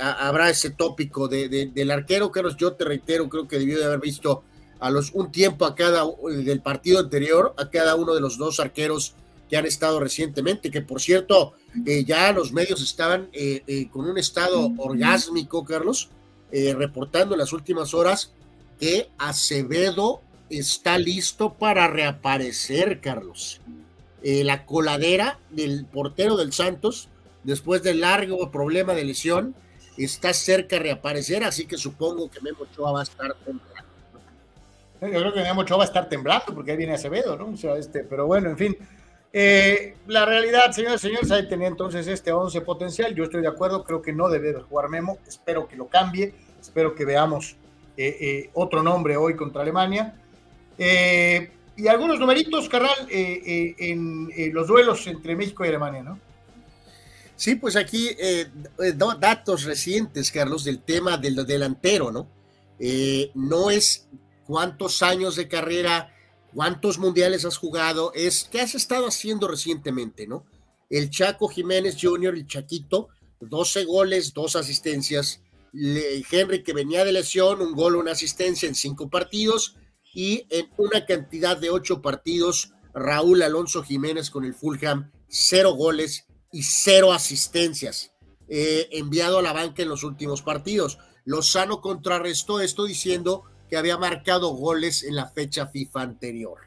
habrá 0.00 0.50
ese 0.50 0.70
tópico 0.70 1.28
de, 1.28 1.70
del 1.72 1.90
arquero, 1.90 2.30
Carlos, 2.30 2.56
yo 2.56 2.72
te 2.72 2.84
reitero, 2.84 3.28
creo 3.28 3.46
que 3.46 3.58
debió 3.58 3.78
de 3.78 3.84
haber 3.84 4.00
visto 4.00 4.44
a 4.80 4.90
los 4.90 5.12
un 5.12 5.32
tiempo 5.32 5.66
a 5.66 5.74
cada 5.74 6.04
del 6.30 6.60
partido 6.60 7.00
anterior, 7.00 7.54
a 7.58 7.68
cada 7.68 7.96
uno 7.96 8.14
de 8.14 8.20
los 8.20 8.38
dos 8.38 8.60
arqueros 8.60 9.14
que 9.50 9.56
han 9.56 9.66
estado 9.66 9.98
recientemente, 9.98 10.70
que 10.70 10.82
por 10.82 11.00
cierto, 11.00 11.54
ya 12.06 12.32
los 12.32 12.52
medios 12.52 12.82
estaban 12.82 13.28
con 13.90 14.08
un 14.08 14.18
estado 14.18 14.72
orgásmico, 14.78 15.64
Carlos, 15.64 16.10
reportando 16.50 17.34
en 17.34 17.40
las 17.40 17.52
últimas 17.52 17.92
horas 17.92 18.32
que 18.78 19.10
Acevedo 19.18 20.22
está 20.50 20.98
listo 20.98 21.54
para 21.54 21.88
reaparecer, 21.88 23.00
Carlos. 23.00 23.60
Eh, 24.22 24.44
la 24.44 24.66
coladera 24.66 25.38
del 25.50 25.86
portero 25.86 26.36
del 26.36 26.52
Santos, 26.52 27.08
después 27.44 27.82
del 27.82 28.00
largo 28.00 28.50
problema 28.50 28.94
de 28.94 29.04
lesión, 29.04 29.54
está 29.96 30.32
cerca 30.32 30.76
de 30.76 30.82
reaparecer, 30.82 31.44
así 31.44 31.66
que 31.66 31.76
supongo 31.76 32.30
que 32.30 32.40
Memo 32.40 32.58
Ochoa 32.62 32.92
va 32.92 33.00
a 33.00 33.02
estar 33.02 33.34
temblando. 33.34 33.88
Yo 35.00 35.08
creo 35.08 35.32
que 35.32 35.42
Memo 35.42 35.60
Ochoa 35.62 35.78
va 35.78 35.84
a 35.84 35.86
estar 35.86 36.08
temblando, 36.08 36.54
porque 36.54 36.72
ahí 36.72 36.76
viene 36.76 36.94
Acevedo, 36.94 37.36
¿no? 37.36 37.50
O 37.50 37.56
sea, 37.56 37.76
este, 37.76 38.04
pero 38.04 38.26
bueno, 38.26 38.50
en 38.50 38.58
fin. 38.58 38.76
Eh, 39.32 39.96
la 40.06 40.24
realidad, 40.24 40.72
señores 40.72 41.04
y 41.04 41.08
señores, 41.08 41.30
ahí 41.30 41.48
tenía 41.48 41.68
entonces 41.68 42.06
este 42.06 42.32
11 42.32 42.60
potencial. 42.62 43.14
Yo 43.14 43.24
estoy 43.24 43.42
de 43.42 43.48
acuerdo, 43.48 43.84
creo 43.84 44.02
que 44.02 44.12
no 44.12 44.28
debe 44.28 44.54
jugar 44.54 44.88
Memo. 44.88 45.18
Espero 45.26 45.68
que 45.68 45.76
lo 45.76 45.86
cambie. 45.86 46.34
Espero 46.60 46.94
que 46.94 47.04
veamos 47.04 47.56
eh, 47.96 48.50
otro 48.54 48.82
nombre 48.82 49.16
hoy 49.16 49.36
contra 49.36 49.62
Alemania. 49.62 50.14
Eh, 50.78 51.50
y 51.76 51.88
algunos 51.88 52.18
numeritos, 52.18 52.68
Carral, 52.68 53.08
eh, 53.10 53.42
eh, 53.44 53.74
en 53.78 54.30
los 54.52 54.68
duelos 54.68 55.06
entre 55.06 55.36
México 55.36 55.64
y 55.64 55.68
Alemania, 55.68 56.02
¿no? 56.02 56.18
Sí, 57.38 57.54
pues 57.54 57.76
aquí 57.76 58.16
datos 58.96 59.62
recientes, 59.62 60.32
Carlos, 60.32 60.64
del 60.64 60.82
tema 60.82 61.16
del 61.16 61.46
delantero, 61.46 62.10
¿no? 62.10 62.28
no 63.34 63.70
es 63.70 64.08
cuántos 64.44 65.02
años 65.02 65.36
de 65.36 65.46
carrera, 65.46 66.12
cuántos 66.52 66.98
mundiales 66.98 67.44
has 67.44 67.56
jugado, 67.56 68.12
es 68.12 68.48
qué 68.50 68.60
has 68.60 68.74
estado 68.74 69.06
haciendo 69.06 69.46
recientemente, 69.46 70.26
¿no? 70.26 70.46
El 70.90 71.10
Chaco 71.10 71.46
Jiménez 71.46 71.96
Jr., 72.00 72.34
el 72.34 72.48
Chaquito, 72.48 73.08
12 73.38 73.84
goles, 73.84 74.34
dos 74.34 74.56
asistencias. 74.56 75.40
Henry, 75.72 76.64
que 76.64 76.72
venía 76.72 77.04
de 77.04 77.12
lesión, 77.12 77.62
un 77.62 77.72
gol, 77.72 77.94
una 77.94 78.12
asistencia 78.12 78.68
en 78.68 78.74
cinco 78.74 79.08
partidos 79.08 79.76
y 80.12 80.44
en 80.50 80.68
una 80.76 81.06
cantidad 81.06 81.56
de 81.56 81.70
ocho 81.70 82.02
partidos, 82.02 82.72
Raúl 82.94 83.42
Alonso 83.44 83.84
Jiménez 83.84 84.28
con 84.28 84.44
el 84.44 84.54
Fulham, 84.54 85.12
cero 85.28 85.74
goles 85.74 86.27
y 86.52 86.62
cero 86.62 87.12
asistencias, 87.12 88.12
enviado 88.48 89.38
a 89.38 89.42
la 89.42 89.52
banca 89.52 89.82
en 89.82 89.88
los 89.88 90.04
últimos 90.04 90.42
partidos. 90.42 90.98
Lozano 91.24 91.80
contrarrestó 91.82 92.60
esto 92.60 92.84
diciendo 92.84 93.44
que 93.68 93.76
había 93.76 93.98
marcado 93.98 94.50
goles 94.50 95.02
en 95.02 95.14
la 95.14 95.26
fecha 95.26 95.66
FIFA 95.66 96.02
anterior. 96.02 96.58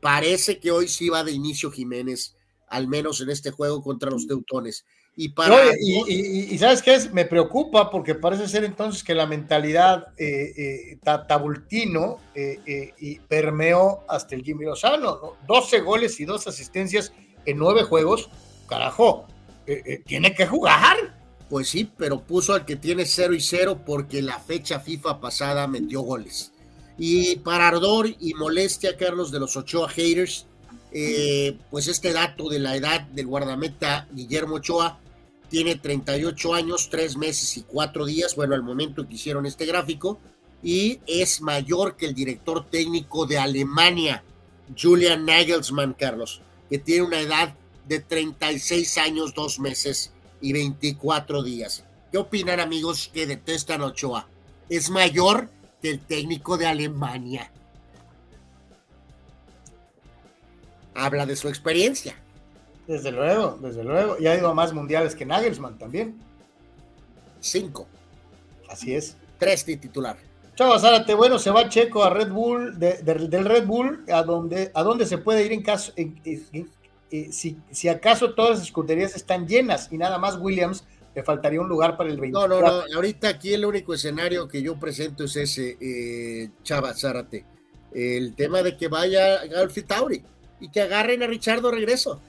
Parece 0.00 0.60
que 0.60 0.70
hoy 0.70 0.88
sí 0.88 1.08
va 1.08 1.24
de 1.24 1.32
inicio 1.32 1.70
Jiménez, 1.70 2.36
al 2.68 2.86
menos 2.86 3.20
en 3.20 3.30
este 3.30 3.50
juego 3.50 3.82
contra 3.82 4.10
los 4.10 4.26
Teutones. 4.26 4.84
Y, 5.16 5.30
para... 5.30 5.56
y, 5.80 6.56
¿sabes 6.58 6.80
qué 6.80 6.94
es? 6.94 7.12
Me 7.12 7.24
preocupa 7.24 7.90
porque 7.90 8.14
parece 8.14 8.46
ser 8.46 8.62
entonces 8.62 9.02
que 9.02 9.16
la 9.16 9.26
mentalidad 9.26 10.12
eh, 10.16 10.92
eh, 10.92 10.98
tabultino 11.02 12.18
eh, 12.36 13.18
permeó 13.26 14.04
hasta 14.08 14.36
el 14.36 14.44
Jimmy 14.44 14.64
Lozano. 14.64 15.34
12 15.48 15.80
goles 15.80 16.20
y 16.20 16.24
dos 16.24 16.46
asistencias 16.46 17.12
en 17.46 17.58
nueve 17.58 17.82
juegos. 17.82 18.30
Carajo, 18.68 19.26
tiene 20.06 20.34
que 20.34 20.46
jugar. 20.46 21.16
Pues 21.48 21.70
sí, 21.70 21.90
pero 21.96 22.20
puso 22.20 22.52
al 22.52 22.66
que 22.66 22.76
tiene 22.76 23.06
0 23.06 23.32
y 23.34 23.40
0 23.40 23.80
porque 23.86 24.20
la 24.20 24.38
fecha 24.38 24.80
FIFA 24.80 25.18
pasada 25.18 25.66
metió 25.66 26.02
goles. 26.02 26.52
Y 26.98 27.36
para 27.36 27.68
ardor 27.68 28.06
y 28.06 28.34
molestia, 28.34 28.98
Carlos, 28.98 29.30
de 29.32 29.40
los 29.40 29.56
Ochoa 29.56 29.88
haters, 29.88 30.46
pues 31.70 31.86
este 31.86 32.12
dato 32.12 32.50
de 32.50 32.58
la 32.58 32.76
edad 32.76 33.00
del 33.00 33.26
guardameta 33.26 34.06
Guillermo 34.12 34.56
Ochoa 34.56 34.98
tiene 35.48 35.76
38 35.76 36.54
años, 36.54 36.90
3 36.90 37.16
meses 37.16 37.56
y 37.56 37.62
4 37.62 38.04
días, 38.04 38.36
bueno, 38.36 38.54
al 38.54 38.62
momento 38.62 39.08
que 39.08 39.14
hicieron 39.14 39.46
este 39.46 39.64
gráfico, 39.64 40.18
y 40.62 41.00
es 41.06 41.40
mayor 41.40 41.96
que 41.96 42.04
el 42.04 42.14
director 42.14 42.68
técnico 42.68 43.24
de 43.24 43.38
Alemania, 43.38 44.22
Julian 44.78 45.24
Nagelsmann, 45.24 45.94
Carlos, 45.94 46.42
que 46.68 46.78
tiene 46.78 47.04
una 47.04 47.20
edad 47.20 47.54
de 47.88 48.00
36 48.00 48.98
años, 48.98 49.34
2 49.34 49.60
meses 49.60 50.12
y 50.40 50.52
24 50.52 51.42
días. 51.42 51.84
¿Qué 52.12 52.18
opinan 52.18 52.60
amigos 52.60 53.10
que 53.12 53.26
detestan 53.26 53.82
Ochoa? 53.82 54.28
Es 54.68 54.90
mayor 54.90 55.48
que 55.80 55.90
el 55.90 56.00
técnico 56.00 56.58
de 56.58 56.66
Alemania. 56.66 57.50
Habla 60.94 61.26
de 61.26 61.36
su 61.36 61.48
experiencia. 61.48 62.16
Desde 62.86 63.12
luego, 63.12 63.58
desde 63.60 63.84
luego. 63.84 64.16
Y 64.18 64.26
ha 64.26 64.36
ido 64.36 64.48
a 64.48 64.54
más 64.54 64.72
mundiales 64.72 65.14
que 65.14 65.24
Nagelsmann 65.24 65.78
también. 65.78 66.18
Cinco. 67.40 67.86
Así 68.68 68.94
es. 68.94 69.16
Tres 69.38 69.64
de 69.64 69.76
titular. 69.76 70.16
Chava 70.56 70.78
Zárate, 70.80 71.14
bueno, 71.14 71.38
se 71.38 71.50
va 71.50 71.68
Checo 71.68 72.02
a 72.02 72.10
Red 72.10 72.32
Bull, 72.32 72.78
del 72.80 73.44
Red 73.44 73.64
Bull, 73.64 74.04
a 74.12 74.24
donde, 74.24 74.72
a 74.74 74.82
donde 74.82 75.06
se 75.06 75.18
puede 75.18 75.46
ir 75.46 75.52
en 75.52 75.62
caso, 75.62 75.92
si, 77.10 77.56
si, 77.70 77.88
acaso 77.88 78.34
todas 78.34 78.58
las 78.58 78.62
escuderías 78.62 79.16
están 79.16 79.46
llenas 79.46 79.88
y 79.90 79.98
nada 79.98 80.18
más 80.18 80.36
Williams, 80.38 80.84
le 81.14 81.22
faltaría 81.22 81.60
un 81.60 81.68
lugar 81.68 81.96
para 81.96 82.10
el 82.10 82.18
24. 82.18 82.60
No, 82.60 82.60
no, 82.60 82.86
no, 82.86 82.94
ahorita 82.94 83.28
aquí 83.28 83.52
el 83.52 83.64
único 83.64 83.94
escenario 83.94 84.46
que 84.46 84.62
yo 84.62 84.76
presento 84.76 85.24
es 85.24 85.36
ese, 85.36 85.76
eh, 85.80 86.50
Chava 86.62 86.94
Zárate. 86.94 87.44
El 87.92 88.34
tema 88.34 88.62
de 88.62 88.76
que 88.76 88.88
vaya 88.88 89.40
Alfie 89.56 89.82
Tauri 89.82 90.22
y 90.60 90.68
que 90.70 90.82
agarren 90.82 91.22
a 91.22 91.26
Richardo 91.26 91.70
regreso. 91.70 92.20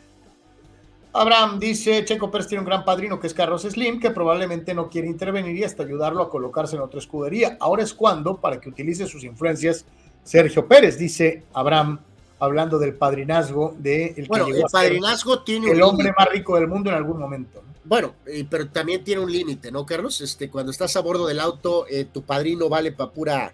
Abraham 1.11 1.59
dice, 1.59 2.05
Checo 2.05 2.29
Pérez 2.29 2.47
tiene 2.47 2.61
un 2.61 2.67
gran 2.67 2.85
padrino 2.85 3.19
que 3.19 3.27
es 3.27 3.33
Carlos 3.33 3.63
Slim, 3.63 3.99
que 3.99 4.11
probablemente 4.11 4.75
no 4.75 4.89
quiere 4.89 5.07
intervenir 5.07 5.55
y 5.57 5.63
hasta 5.63 5.83
ayudarlo 5.83 6.21
a 6.21 6.29
colocarse 6.29 6.75
en 6.75 6.83
otra 6.83 6.99
escudería. 6.99 7.57
Ahora 7.59 7.83
es 7.83 7.93
cuando, 7.93 8.37
para 8.37 8.61
que 8.61 8.69
utilice 8.69 9.07
sus 9.07 9.23
influencias, 9.23 9.85
Sergio 10.23 10.67
Pérez, 10.67 10.99
dice 10.99 11.43
Abraham, 11.53 11.99
hablando 12.39 12.79
del 12.79 12.95
padrinazgo 12.95 13.75
de 13.77 14.13
el 14.17 14.27
bueno, 14.27 14.47
el 14.47 14.63
padrinazgo 14.71 15.43
tiene 15.43 15.71
el 15.71 15.81
hombre 15.81 16.13
más 16.17 16.29
rico 16.29 16.55
del 16.55 16.67
mundo 16.67 16.89
en 16.89 16.95
algún 16.95 17.19
momento. 17.19 17.61
Bueno, 17.83 18.15
eh, 18.25 18.45
pero 18.49 18.67
también 18.67 19.03
tiene 19.03 19.21
un 19.21 19.31
límite, 19.31 19.71
¿no, 19.71 19.85
Carlos? 19.85 20.21
Este, 20.21 20.49
cuando 20.49 20.71
estás 20.71 20.95
a 20.95 21.01
bordo 21.01 21.27
del 21.27 21.39
auto, 21.39 21.85
eh, 21.87 22.05
tu 22.05 22.23
padrino 22.23 22.69
vale 22.69 22.91
para 22.91 23.11
pura, 23.11 23.53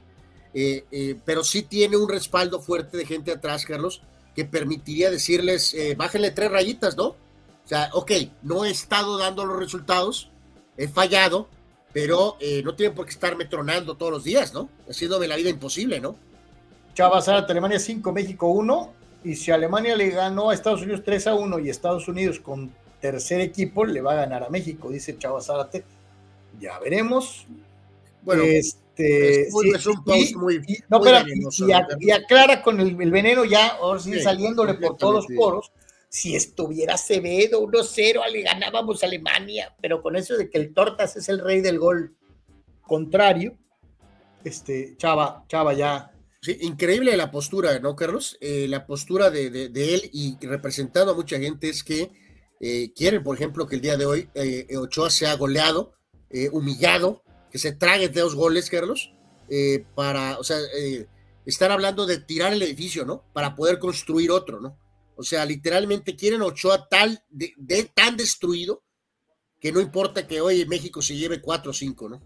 eh, 0.54 1.18
pero 1.26 1.44
sí 1.44 1.64
tiene 1.64 1.98
un 1.98 2.10
respaldo 2.10 2.62
fuerte 2.62 2.98
de 2.98 3.06
gente 3.06 3.32
atrás, 3.32 3.66
Carlos, 3.66 4.02
que 4.36 4.46
permitiría 4.46 5.10
decirles, 5.10 5.76
bájenle 5.98 6.32
tres 6.32 6.52
rayitas, 6.52 6.98
¿no? 6.98 7.16
O 7.66 7.68
sea, 7.68 7.90
ok, 7.94 8.12
no 8.44 8.64
he 8.64 8.70
estado 8.70 9.18
dando 9.18 9.46
los 9.46 9.58
resultados, 9.58 10.30
he 10.78 10.88
fallado, 10.88 11.48
pero 11.96 12.36
eh, 12.42 12.62
no 12.64 12.76
tienen 12.76 12.94
por 12.94 13.06
qué 13.06 13.12
estarme 13.12 13.46
tronando 13.46 13.96
todos 13.96 14.12
los 14.12 14.24
días, 14.24 14.54
¿no? 14.54 14.70
Haciéndome 14.90 15.30
la 15.30 15.38
vida 15.38 15.50
imposible, 15.50 16.02
¿no? 16.02 16.18
Chavas, 16.96 17.28
Alemania 17.28 17.78
5, 17.78 18.12
México 18.12 18.48
1. 18.48 18.94
Y 19.24 19.36
si 19.36 19.52
Alemania 19.52 19.96
le 19.96 20.10
ganó 20.10 20.50
a 20.50 20.54
Estados 20.56 20.82
Unidos 20.82 21.02
3 21.06 21.28
a 21.28 21.36
1 21.36 21.60
y 21.60 21.70
Estados 21.70 22.08
Unidos 22.08 22.40
con 22.40 22.72
tercer 23.00 23.42
equipo 23.42 23.86
le 23.86 24.02
va 24.02 24.14
a 24.14 24.16
ganar 24.16 24.44
a 24.44 24.50
México, 24.50 24.90
dice 24.90 25.18
Chavas 25.18 25.46
Zárate. 25.46 25.84
Ya 26.60 26.80
veremos. 26.80 27.46
Bueno, 28.24 28.42
este, 28.42 29.44
es, 29.44 29.86
un 29.86 30.04
post 30.04 30.36
muy, 30.36 30.60
no, 30.90 31.00
pero, 31.00 31.18
y, 32.00 32.10
aclara 32.10 32.64
con 32.64 32.80
el, 32.80 32.96
veneno 32.96 33.46
ya, 33.46 33.76
ahora 33.76 34.00
sí, 34.00 34.20
saliéndole 34.20 34.74
por 34.74 34.98
todos 34.98 35.14
los 35.14 35.38
poros 35.38 35.72
si 36.16 36.34
estuviera 36.34 36.94
Acevedo 36.94 37.62
1-0, 37.62 38.32
le 38.32 38.44
ganábamos 38.44 39.04
a 39.04 39.06
Alemania, 39.06 39.76
pero 39.82 40.02
con 40.02 40.16
eso 40.16 40.38
de 40.38 40.50
que 40.50 40.58
el 40.58 40.74
Tortas 40.74 41.18
es 41.18 41.28
el 41.28 41.40
rey 41.40 41.60
del 41.60 41.78
gol. 41.78 42.16
contrario, 42.82 43.58
este, 44.46 44.96
Chava, 44.96 45.44
Chava 45.50 45.74
ya. 45.74 46.15
Sí, 46.46 46.60
increíble 46.62 47.18
la 47.18 47.32
postura, 47.32 47.80
¿no, 47.80 47.96
Carlos? 47.96 48.38
Eh, 48.40 48.68
la 48.70 48.86
postura 48.86 49.32
de, 49.32 49.48
él 49.74 50.12
y 50.14 50.38
representando 50.46 51.12
a 51.12 51.16
mucha 51.16 51.40
gente 51.40 51.70
es 51.70 51.84
que 51.84 52.12
eh, 52.60 52.94
quieren, 52.94 53.24
por 53.24 53.36
ejemplo, 53.36 53.66
que 53.66 53.78
el 53.78 53.82
día 53.82 53.98
de 53.98 54.06
hoy 54.06 54.30
eh, 54.36 54.68
Ochoa 54.78 55.10
sea 55.10 55.34
goleado, 55.38 55.96
humillado, 56.52 57.24
que 57.50 57.58
se 57.58 57.72
trague 57.72 58.10
dos 58.10 58.36
goles, 58.36 58.70
Carlos, 58.70 59.12
para, 59.96 60.38
o 60.38 60.44
sea, 60.44 60.60
estar 61.48 61.72
hablando 61.72 62.06
de 62.06 62.20
tirar 62.20 62.54
el 62.54 62.62
edificio, 62.62 63.06
¿no? 63.06 63.26
Para 63.34 63.56
poder 63.56 63.80
construir 63.80 64.30
otro, 64.30 64.62
¿no? 64.62 64.78
O 65.16 65.24
sea, 65.24 65.46
literalmente 65.46 66.16
quieren 66.16 66.44
Ochoa 66.44 66.88
tal, 66.88 67.24
de, 67.30 67.90
tan 67.96 68.18
destruido 68.18 68.84
que 69.60 69.72
no 69.72 69.82
importa 69.82 70.28
que 70.28 70.42
hoy 70.42 70.64
México 70.68 71.02
se 71.02 71.16
lleve 71.16 71.42
cuatro 71.42 71.72
o 71.72 71.74
cinco, 71.74 72.08
¿no? 72.08 72.22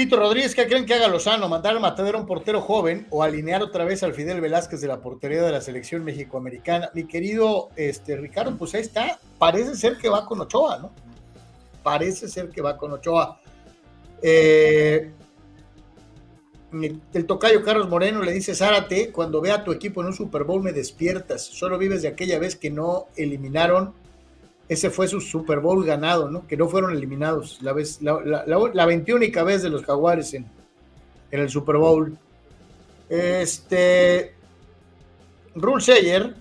Tito 0.00 0.16
Rodríguez, 0.16 0.54
¿qué 0.54 0.66
creen 0.66 0.86
que 0.86 0.94
haga 0.94 1.08
Lozano? 1.08 1.46
¿Mandar 1.46 1.76
a 1.76 1.78
matadero 1.78 2.16
a 2.16 2.22
un 2.22 2.26
portero 2.26 2.62
joven 2.62 3.06
o 3.10 3.22
alinear 3.22 3.62
otra 3.62 3.84
vez 3.84 4.02
al 4.02 4.14
Fidel 4.14 4.40
Velázquez 4.40 4.80
de 4.80 4.88
la 4.88 5.02
portería 5.02 5.42
de 5.42 5.52
la 5.52 5.60
selección 5.60 6.04
mexicoamericana? 6.04 6.90
Mi 6.94 7.04
querido 7.04 7.68
este, 7.76 8.16
Ricardo, 8.16 8.56
pues 8.56 8.74
ahí 8.74 8.80
está. 8.80 9.18
Parece 9.36 9.76
ser 9.76 9.98
que 9.98 10.08
va 10.08 10.24
con 10.24 10.40
Ochoa, 10.40 10.78
¿no? 10.78 10.90
Parece 11.82 12.28
ser 12.28 12.48
que 12.48 12.62
va 12.62 12.78
con 12.78 12.92
Ochoa. 12.92 13.42
Eh, 14.22 15.12
el 17.12 17.26
tocayo 17.26 17.62
Carlos 17.62 17.90
Moreno 17.90 18.22
le 18.22 18.32
dice, 18.32 18.54
Zárate, 18.54 19.12
cuando 19.12 19.42
vea 19.42 19.56
a 19.56 19.64
tu 19.64 19.70
equipo 19.70 20.00
en 20.00 20.06
un 20.06 20.14
Super 20.14 20.44
Bowl 20.44 20.62
me 20.62 20.72
despiertas. 20.72 21.44
Solo 21.44 21.76
vives 21.76 22.00
de 22.00 22.08
aquella 22.08 22.38
vez 22.38 22.56
que 22.56 22.70
no 22.70 23.08
eliminaron. 23.16 23.92
Ese 24.70 24.88
fue 24.88 25.08
su 25.08 25.20
Super 25.20 25.58
Bowl 25.58 25.84
ganado, 25.84 26.30
¿no? 26.30 26.46
Que 26.46 26.56
no 26.56 26.68
fueron 26.68 26.92
eliminados. 26.92 27.60
La, 27.60 27.72
vez, 27.72 28.00
la, 28.02 28.20
la, 28.46 28.86
21 28.86 29.44
vez 29.44 29.62
de 29.64 29.68
los 29.68 29.84
Jaguares 29.84 30.32
en, 30.32 30.48
en, 31.32 31.40
el 31.40 31.50
Super 31.50 31.76
Bowl. 31.76 32.16
Este. 33.08 34.32
Rule 35.56 35.82
Seyer. 35.82 36.36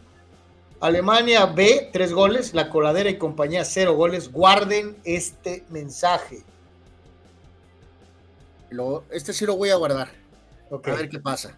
Alemania 0.80 1.48
B, 1.48 1.90
tres 1.92 2.14
goles. 2.14 2.54
La 2.54 2.70
coladera 2.70 3.10
y 3.10 3.18
compañía, 3.18 3.66
cero 3.66 3.96
goles. 3.96 4.32
Guarden 4.32 4.96
este 5.06 5.64
mensaje. 5.72 6.44
Lo, 8.70 9.06
este 9.10 9.34
sí 9.34 9.48
lo 9.48 9.58
voy 9.58 9.72
a 9.72 9.76
guardar. 9.76 10.12
A 10.72 10.78
ver 10.78 11.10
qué 11.10 11.18
pasa. 11.18 11.58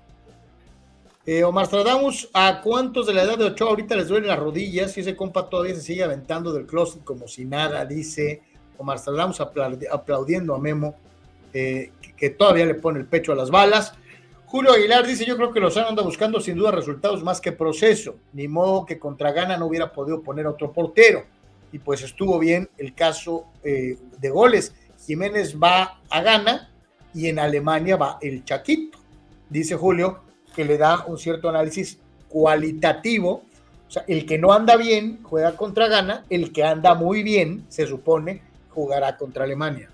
Eh, 1.26 1.44
Omar 1.44 1.68
Stradamus, 1.68 2.30
¿a 2.34 2.62
cuántos 2.62 3.06
de 3.06 3.14
la 3.14 3.24
edad 3.24 3.38
de 3.38 3.46
Ochoa 3.46 3.70
ahorita 3.70 3.96
les 3.96 4.08
duelen 4.08 4.30
las 4.30 4.40
rodillas? 4.40 4.98
Y 4.98 5.02
ese 5.02 5.16
compa 5.16 5.50
todavía 5.50 5.76
se 5.76 5.82
sigue 5.82 6.04
aventando 6.04 6.52
del 6.52 6.66
closet 6.66 7.04
como 7.04 7.28
si 7.28 7.46
nada, 7.46 7.86
dice 7.86 8.42
Omar 8.78 8.98
Stradamus 8.98 9.40
aplaudiendo 9.40 10.56
a 10.56 10.60
Memo, 10.60 10.96
eh, 11.54 11.92
que, 12.18 12.32
todavía 12.32 12.66
le 12.66 12.74
pone 12.74 13.00
el 13.00 13.06
pecho 13.06 13.34
a 13.34 13.36
las 13.36 13.52
balas. 13.52 13.94
Julio 14.46 14.74
Aguilar 14.74 15.06
dice: 15.06 15.26
Yo 15.26 15.38
creo 15.38 15.52
que 15.52 15.60
Lozano 15.60 15.90
anda 15.90 16.02
buscando 16.02 16.40
sin 16.40 16.58
duda 16.58 16.72
resultados 16.72 17.24
más 17.24 17.40
que 17.40 17.52
proceso. 17.52 18.16
Ni 18.34 18.48
modo 18.48 18.86
que 18.86 18.98
contra 18.98 19.32
Gana 19.32 19.58
no 19.58 19.68
hubiera 19.68 19.92
podido 19.94 20.22
poner 20.24 20.48
otro 20.48 20.72
portero. 20.72 21.24
Y 21.72 21.80
pues 21.80 22.02
estuvo 22.02 22.40
bien 22.40 22.70
el 22.78 22.96
caso 22.96 23.46
eh, 23.64 23.98
de 24.18 24.30
goles. 24.30 24.74
Jiménez 25.06 25.56
va 25.62 26.02
a 26.10 26.22
Gana 26.22 26.72
y 27.14 27.28
en 27.28 27.40
Alemania 27.40 27.96
va 27.96 28.18
el 28.22 28.44
Chaquito 28.44 29.02
dice 29.52 29.76
Julio, 29.76 30.22
que 30.56 30.66
le 30.66 30.78
da 30.78 31.06
un 31.06 31.18
cierto 31.18 31.50
análisis 31.50 31.98
cualitativo. 32.30 33.44
O 33.88 33.92
sea, 33.92 34.04
el 34.08 34.26
que 34.26 34.38
no 34.38 34.54
anda 34.54 34.78
bien 34.78 35.20
juega 35.24 35.56
contra 35.56 35.88
Ghana, 35.88 36.26
el 36.30 36.52
que 36.52 36.64
anda 36.64 36.94
muy 36.96 37.24
bien, 37.24 37.66
se 37.70 37.88
supone, 37.88 38.42
jugará 38.70 39.18
contra 39.18 39.44
Alemania. 39.44 39.90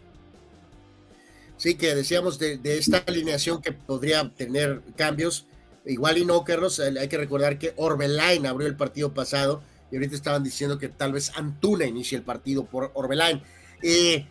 Sí, 1.57 1.75
que 1.75 1.95
decíamos 1.95 2.37
de, 2.37 2.59
esta 2.63 3.03
alineación 3.07 3.61
que 3.61 3.71
podría 3.71 4.29
tener 4.29 4.81
cambios. 4.95 5.47
Igual 5.85 6.19
y 6.19 6.25
no, 6.25 6.43
Carlos, 6.43 6.77
eh, 6.79 6.93
hay 6.99 7.07
que 7.07 7.17
recordar 7.17 7.57
que 7.57 7.73
Orbelain 7.77 8.45
abrió 8.45 8.67
el 8.67 8.75
partido 8.75 9.13
pasado 9.13 9.63
y 9.91 9.95
ahorita 9.95 10.15
estaban 10.15 10.43
diciendo 10.43 10.77
que 10.77 10.89
tal 10.89 11.13
vez 11.13 11.31
Antuna 11.35 11.85
inicie 11.85 12.17
el 12.17 12.23
partido 12.23 12.65
por 12.65 12.91
Orbelain. 12.93 13.41
Eh, 13.81 14.27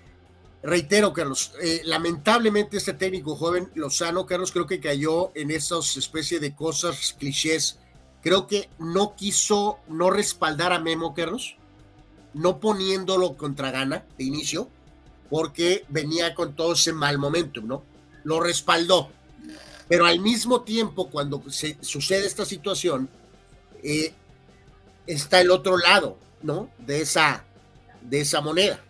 reitero, 0.67 1.13
Carlos, 1.13 1.53
eh, 1.63 1.83
lamentablemente 1.85 2.77
este 2.77 2.93
técnico 2.93 3.37
joven, 3.37 3.71
Lozano, 3.75 4.27
Carlos, 4.27 4.51
creo 4.51 4.67
que 4.67 4.81
cayó 4.81 5.31
en 5.35 5.51
esas 5.51 5.97
especie 5.97 6.41
de 6.41 6.55
cosas 6.55 7.15
clichés. 7.19 7.79
Creo 8.21 8.47
que 8.47 8.69
no 8.79 9.15
quiso 9.15 9.79
no 9.89 10.11
respaldar 10.11 10.73
a 10.73 10.81
Memo, 10.81 11.15
Carlos, 11.15 11.57
no 12.35 12.59
poniéndolo 12.59 13.37
contra 13.37 13.71
gana 13.71 14.05
de 14.19 14.25
inicio, 14.25 14.69
porque 15.31 15.85
venía 15.89 16.35
con 16.35 16.57
todo 16.57 16.73
ese 16.73 16.93
mal 16.93 17.19
momento, 17.19 17.61
¿no? 17.61 17.85
Lo 18.25 18.41
respaldó. 18.41 19.11
Pero 19.89 20.05
al 20.05 20.19
mismo 20.19 20.63
tiempo, 20.63 21.09
cuando 21.11 21.43
se, 21.49 21.79
sucede 21.81 22.27
esta 22.27 22.45
situación, 22.45 23.09
eh, 23.85 24.13
está 25.07 25.41
el 25.41 25.53
otro 25.53 25.79
lado, 25.79 26.19
¿no? 26.43 26.71
De 26.79 27.01
esa, 27.03 27.45
de 28.03 28.21
esa 28.21 28.41
moneda. 28.41 28.81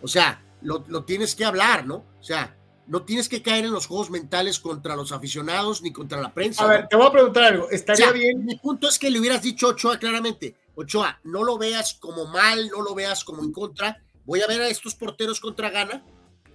O 0.00 0.08
sea, 0.08 0.42
lo, 0.60 1.04
tienes 1.04 1.34
que 1.34 1.44
hablar, 1.44 1.86
¿no? 1.86 2.04
O 2.18 2.22
sea, 2.22 2.56
no 2.86 3.02
tienes 3.02 3.28
que 3.28 3.42
caer 3.42 3.66
en 3.66 3.72
los 3.72 3.86
juegos 3.86 4.10
mentales 4.10 4.58
contra 4.58 4.96
los 4.96 5.12
aficionados 5.12 5.82
ni 5.82 5.92
contra 5.92 6.20
la 6.20 6.32
prensa. 6.32 6.64
A 6.64 6.68
ver, 6.68 6.88
te 6.88 6.96
voy 6.96 7.06
a 7.06 7.12
preguntar 7.12 7.44
algo. 7.44 7.70
Estaría 7.70 8.10
bien. 8.12 8.44
Mi 8.44 8.56
punto 8.56 8.88
es 8.88 8.98
que 8.98 9.10
le 9.10 9.20
hubieras 9.20 9.42
dicho 9.42 9.66
a 9.66 9.70
Ochoa 9.70 9.98
claramente: 9.98 10.56
Ochoa, 10.74 11.20
no 11.24 11.44
lo 11.44 11.58
veas 11.58 11.94
como 11.94 12.26
mal, 12.26 12.68
no 12.68 12.82
lo 12.82 12.94
veas 12.94 13.24
como 13.24 13.42
en 13.42 13.52
contra. 13.52 14.02
Voy 14.24 14.40
a 14.40 14.46
ver 14.46 14.62
a 14.62 14.68
estos 14.68 14.94
porteros 14.94 15.40
contra 15.40 15.70
Gana. 15.70 16.04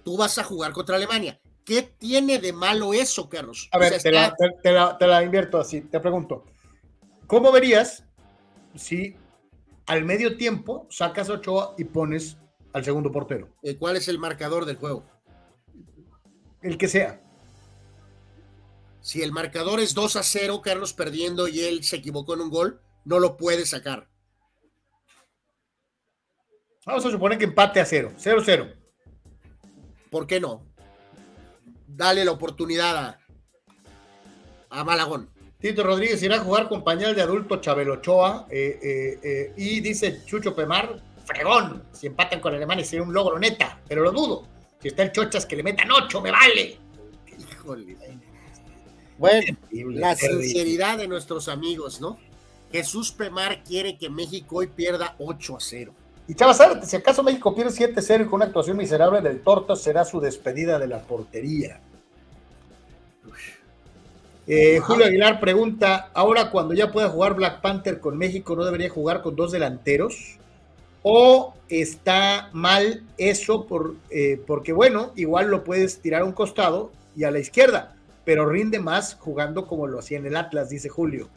Tú 0.04 0.16
vas 0.16 0.38
a 0.38 0.44
jugar 0.44 0.72
contra 0.72 0.96
Alemania. 0.96 1.40
¿Qué 1.64 1.82
tiene 1.82 2.38
de 2.38 2.52
malo 2.52 2.92
eso, 2.92 3.28
Carlos? 3.28 3.68
A 3.72 3.78
ver, 3.78 4.00
te, 4.02 4.10
la, 5.06 5.22
invierto 5.22 5.58
así. 5.58 5.80
Te 5.82 6.00
pregunto: 6.00 6.44
¿cómo 7.26 7.52
verías 7.52 8.04
si 8.74 9.16
al 9.86 10.04
medio 10.04 10.36
tiempo 10.36 10.86
sacas 10.90 11.30
a 11.30 11.34
Ochoa 11.34 11.74
y 11.78 11.84
pones 11.84 12.38
al 12.74 12.84
segundo 12.84 13.10
portero. 13.10 13.48
Eh, 13.62 13.76
¿Cuál 13.76 13.96
es 13.96 14.08
el 14.08 14.18
marcador 14.18 14.66
del 14.66 14.76
juego? 14.76 15.04
El 16.60 16.76
que 16.76 16.88
sea. 16.88 17.22
Si 19.00 19.22
el 19.22 19.32
marcador 19.32 19.80
es 19.80 19.94
2 19.94 20.16
a 20.16 20.22
0, 20.22 20.60
Carlos 20.60 20.92
perdiendo 20.92 21.46
y 21.46 21.60
él 21.60 21.84
se 21.84 21.96
equivocó 21.96 22.34
en 22.34 22.40
un 22.40 22.50
gol, 22.50 22.80
no 23.04 23.20
lo 23.20 23.36
puede 23.36 23.64
sacar. 23.64 24.08
Vamos 26.84 27.06
a 27.06 27.10
suponer 27.10 27.38
que 27.38 27.44
empate 27.44 27.80
a 27.80 27.86
0, 27.86 28.12
0-0. 28.18 28.74
¿Por 30.10 30.26
qué 30.26 30.40
no? 30.40 30.66
Dale 31.86 32.24
la 32.24 32.32
oportunidad 32.32 32.96
a, 32.96 33.20
a 34.70 34.84
Malagón. 34.84 35.30
Tito 35.60 35.84
Rodríguez 35.84 36.22
irá 36.22 36.36
a 36.36 36.40
jugar 36.40 36.68
con 36.68 36.82
pañal 36.82 37.14
de 37.14 37.22
adulto 37.22 37.60
Chabelochoa 37.60 38.48
eh, 38.50 39.18
eh, 39.22 39.52
y 39.56 39.80
dice 39.80 40.24
Chucho 40.26 40.54
Pemar, 40.54 41.00
fregón. 41.24 41.82
Si 41.92 42.06
empatan 42.06 42.40
con 42.40 42.54
Alemania 42.54 42.84
sería 42.84 43.02
un 43.02 43.12
logro 43.12 43.38
neta, 43.38 43.80
pero 43.88 44.02
lo 44.02 44.12
dudo. 44.12 44.46
Si 44.80 44.88
está 44.88 45.02
el 45.02 45.12
Chochas 45.12 45.46
que 45.46 45.56
le 45.56 45.62
metan 45.62 45.90
ocho, 45.90 46.20
me 46.20 46.30
vale. 46.30 46.78
Híjole. 47.38 47.96
Bueno, 49.16 49.56
la 49.70 50.14
sinceridad 50.14 50.98
de 50.98 51.08
nuestros 51.08 51.48
amigos, 51.48 52.00
¿no? 52.00 52.18
Jesús 52.72 53.12
Pemar 53.12 53.62
quiere 53.62 53.96
que 53.96 54.10
México 54.10 54.56
hoy 54.56 54.66
pierda 54.66 55.14
8 55.18 55.56
a 55.56 55.60
0. 55.60 55.94
Y 56.26 56.34
Chavas, 56.34 56.60
si 56.82 56.96
acaso 56.96 57.22
México 57.22 57.54
pierde 57.54 57.70
7 57.70 58.00
a 58.00 58.02
0 58.02 58.24
y 58.24 58.26
con 58.26 58.34
una 58.34 58.46
actuación 58.46 58.76
miserable 58.76 59.20
del 59.20 59.42
Torto, 59.42 59.76
será 59.76 60.04
su 60.04 60.20
despedida 60.20 60.78
de 60.78 60.88
la 60.88 61.02
portería. 61.02 61.80
Eh, 64.46 64.80
Julio 64.80 65.06
Aguilar 65.06 65.38
pregunta: 65.38 66.10
Ahora, 66.14 66.50
cuando 66.50 66.74
ya 66.74 66.90
pueda 66.90 67.08
jugar 67.08 67.34
Black 67.34 67.60
Panther 67.60 68.00
con 68.00 68.18
México, 68.18 68.56
¿no 68.56 68.64
debería 68.64 68.90
jugar 68.90 69.22
con 69.22 69.36
dos 69.36 69.52
delanteros? 69.52 70.38
O 71.06 71.54
está 71.68 72.48
mal 72.54 73.04
eso 73.18 73.66
por, 73.66 73.94
eh, 74.08 74.42
porque, 74.46 74.72
bueno, 74.72 75.12
igual 75.16 75.48
lo 75.48 75.62
puedes 75.62 76.00
tirar 76.00 76.22
a 76.22 76.24
un 76.24 76.32
costado 76.32 76.90
y 77.14 77.24
a 77.24 77.30
la 77.30 77.38
izquierda, 77.38 77.94
pero 78.24 78.48
rinde 78.48 78.80
más 78.80 79.14
jugando 79.20 79.66
como 79.66 79.86
lo 79.86 79.98
hacía 79.98 80.16
en 80.16 80.26
el 80.26 80.34
Atlas, 80.34 80.70
dice 80.70 80.88
Julio. 80.88 81.28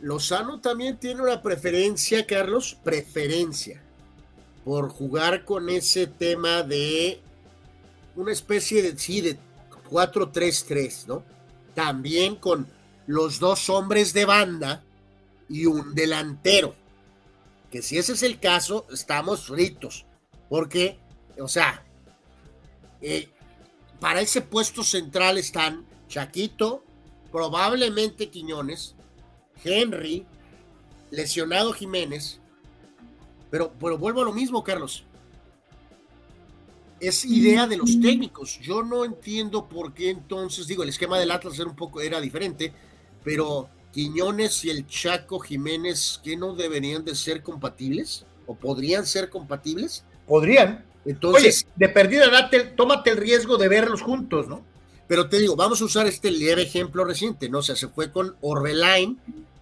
Lozano 0.00 0.60
también 0.60 0.98
tiene 0.98 1.22
una 1.22 1.40
preferencia, 1.40 2.26
Carlos, 2.26 2.76
preferencia 2.82 3.80
por 4.64 4.88
jugar 4.88 5.44
con 5.44 5.68
ese 5.68 6.08
tema 6.08 6.64
de 6.64 7.20
una 8.16 8.32
especie 8.32 8.82
de, 8.82 8.98
sí, 8.98 9.20
de 9.20 9.38
4-3-3, 9.88 11.06
¿no? 11.06 11.22
También 11.74 12.34
con 12.34 12.66
los 13.06 13.38
dos 13.38 13.70
hombres 13.70 14.12
de 14.12 14.24
banda 14.24 14.82
y 15.48 15.66
un 15.66 15.94
delantero 15.94 16.74
que 17.70 17.82
si 17.82 17.98
ese 17.98 18.12
es 18.12 18.22
el 18.22 18.40
caso, 18.40 18.86
estamos 18.92 19.46
fritos. 19.46 20.06
Porque, 20.48 20.98
o 21.38 21.48
sea, 21.48 21.84
eh, 23.00 23.28
para 24.00 24.20
ese 24.20 24.42
puesto 24.42 24.82
central 24.82 25.38
están 25.38 25.86
Chaquito, 26.08 26.84
probablemente 27.30 28.28
Quiñones, 28.30 28.96
Henry, 29.62 30.26
lesionado 31.10 31.72
Jiménez. 31.72 32.40
Pero, 33.50 33.72
pero 33.78 33.98
vuelvo 33.98 34.22
a 34.22 34.24
lo 34.24 34.32
mismo, 34.32 34.64
Carlos. 34.64 35.04
es 36.98 37.24
idea 37.24 37.66
de 37.66 37.76
los 37.76 38.00
técnicos. 38.00 38.58
Yo 38.60 38.82
no 38.82 39.04
entiendo 39.04 39.68
por 39.68 39.94
qué 39.94 40.10
entonces, 40.10 40.66
digo, 40.66 40.82
el 40.82 40.88
esquema 40.88 41.18
del 41.18 41.30
Atlas 41.30 41.58
era 41.58 41.68
un 41.68 41.76
poco, 41.76 42.00
era 42.00 42.20
diferente, 42.20 42.72
pero 43.22 43.68
Quiñones 43.92 44.64
y 44.64 44.70
el 44.70 44.86
Chaco 44.86 45.40
Jiménez, 45.40 46.20
¿qué 46.22 46.36
no 46.36 46.54
deberían 46.54 47.04
de 47.04 47.14
ser 47.14 47.42
compatibles? 47.42 48.24
¿O 48.46 48.54
podrían 48.54 49.06
ser 49.06 49.30
compatibles? 49.30 50.04
Podrían. 50.26 50.84
Entonces, 51.04 51.66
de 51.76 51.88
perdida, 51.88 52.28
date, 52.28 52.60
tómate 52.60 53.10
el 53.10 53.16
riesgo 53.16 53.56
de 53.56 53.68
verlos 53.68 54.02
juntos, 54.02 54.48
¿no? 54.48 54.64
Pero 55.08 55.28
te 55.28 55.38
digo, 55.38 55.56
vamos 55.56 55.80
a 55.80 55.84
usar 55.84 56.06
este 56.06 56.30
leve 56.30 56.62
ejemplo 56.62 57.04
reciente, 57.04 57.48
¿no? 57.48 57.58
O 57.58 57.62
sea, 57.62 57.74
se 57.74 57.88
fue 57.88 58.12
con 58.12 58.36
Orbelain 58.42 59.18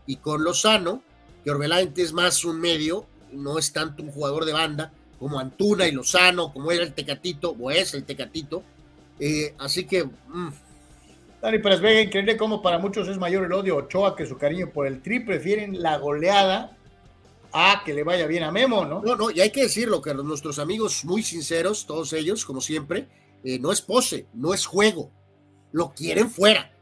y 0.06 0.16
con 0.16 0.44
Lozano, 0.44 1.02
que 1.42 1.50
Orbelain 1.50 1.92
es 1.96 2.12
más 2.12 2.44
un 2.44 2.60
medio, 2.60 3.06
no 3.32 3.58
es 3.58 3.72
tanto 3.72 4.02
un 4.02 4.10
jugador 4.10 4.44
de 4.44 4.52
banda, 4.52 4.92
como 5.18 5.38
Antuna 5.38 5.86
y 5.86 5.92
Lozano, 5.92 6.52
como 6.52 6.70
era 6.70 6.84
el 6.84 6.92
Tecatito, 6.92 7.56
o 7.58 7.70
es 7.70 7.94
el 7.94 8.04
Tecatito. 8.04 8.62
Eh, 9.18 9.54
así 9.58 9.84
que. 9.84 10.04
Mmm. 10.04 10.48
Dani 11.40 11.58
Pérez 11.58 11.80
Vega, 11.80 12.00
increíble 12.00 12.36
cómo 12.36 12.60
para 12.60 12.78
muchos 12.78 13.08
es 13.08 13.18
mayor 13.18 13.44
el 13.44 13.52
odio 13.52 13.74
a 13.74 13.78
Ochoa 13.78 14.16
que 14.16 14.26
su 14.26 14.36
cariño 14.36 14.70
por 14.70 14.86
el 14.86 15.02
tri. 15.02 15.20
Prefieren 15.20 15.80
la 15.80 15.96
goleada 15.98 16.76
a 17.52 17.82
que 17.84 17.94
le 17.94 18.02
vaya 18.02 18.26
bien 18.26 18.42
a 18.42 18.50
Memo, 18.50 18.84
¿no? 18.84 19.00
No, 19.02 19.16
no, 19.16 19.30
y 19.30 19.40
hay 19.40 19.50
que 19.50 19.62
decirlo, 19.62 20.02
que 20.02 20.12
nuestros 20.14 20.58
amigos 20.58 21.04
muy 21.04 21.22
sinceros, 21.22 21.86
todos 21.86 22.12
ellos, 22.12 22.44
como 22.44 22.60
siempre, 22.60 23.06
eh, 23.44 23.58
no 23.58 23.72
es 23.72 23.80
pose, 23.80 24.26
no 24.34 24.52
es 24.52 24.66
juego. 24.66 25.10
Lo 25.72 25.92
quieren 25.94 26.30
fuera. 26.30 26.72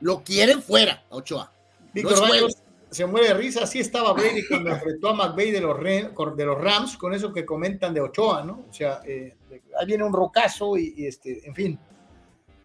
Lo 0.00 0.22
quieren 0.24 0.62
fuera, 0.62 1.04
Ochoa. 1.10 1.52
Víctor 1.92 2.18
no 2.18 2.48
se 2.92 3.06
muere 3.06 3.28
de 3.28 3.34
risa. 3.34 3.64
Así 3.64 3.80
estaba 3.80 4.12
Brady 4.12 4.46
cuando 4.46 4.70
enfrentó 4.70 5.08
a 5.08 5.14
McVeigh 5.14 5.50
de 5.50 5.60
los, 5.60 6.36
de 6.36 6.44
los 6.44 6.60
Rams, 6.60 6.96
con 6.96 7.14
eso 7.14 7.32
que 7.32 7.44
comentan 7.44 7.94
de 7.94 8.00
Ochoa, 8.00 8.44
¿no? 8.44 8.66
O 8.68 8.72
sea, 8.72 9.00
eh, 9.06 9.34
ahí 9.78 9.86
viene 9.86 10.04
un 10.04 10.12
rocazo 10.12 10.76
y, 10.76 11.06
este, 11.06 11.46
en 11.46 11.54
fin. 11.54 11.78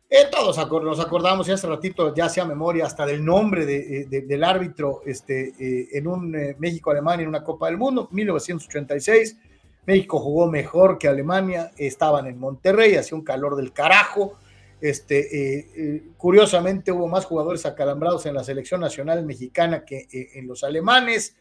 Eh, 0.09 0.27
todos 0.31 0.57
nos 0.83 0.99
acordamos, 0.99 1.49
hace 1.49 1.67
ratito 1.67 2.15
ya 2.15 2.29
sea 2.29 2.45
memoria 2.45 2.85
hasta 2.85 3.05
del 3.05 3.25
nombre 3.25 3.65
de, 3.65 4.01
eh, 4.01 4.05
del 4.05 4.43
árbitro 4.43 5.01
este, 5.05 5.53
en 5.97 6.07
un 6.07 6.31
México-Alemania 6.57 7.23
en 7.23 7.29
una 7.29 7.43
Copa 7.43 7.67
del 7.67 7.77
Mundo, 7.77 8.07
1986. 8.11 9.37
México 9.85 10.19
jugó 10.19 10.49
mejor 10.49 10.97
que 10.97 11.07
Alemania, 11.07 11.71
estaban 11.77 12.27
en 12.27 12.39
Monterrey, 12.39 12.95
hacía 12.95 13.17
un 13.17 13.23
calor 13.23 13.55
del 13.55 13.73
carajo 13.73 14.37
este, 14.79 15.19
eh, 15.57 15.67
eh, 15.75 16.03
curiosamente 16.17 16.91
hubo 16.91 17.07
más 17.07 17.25
jugadores 17.25 17.65
acalambrados 17.65 18.25
en 18.27 18.35
la 18.35 18.43
selección 18.43 18.79
nacional 18.81 19.25
mexicana 19.25 19.85
que 19.85 20.07
eh, 20.11 20.29
en 20.35 20.47
los 20.47 20.63
alemanes. 20.63 21.35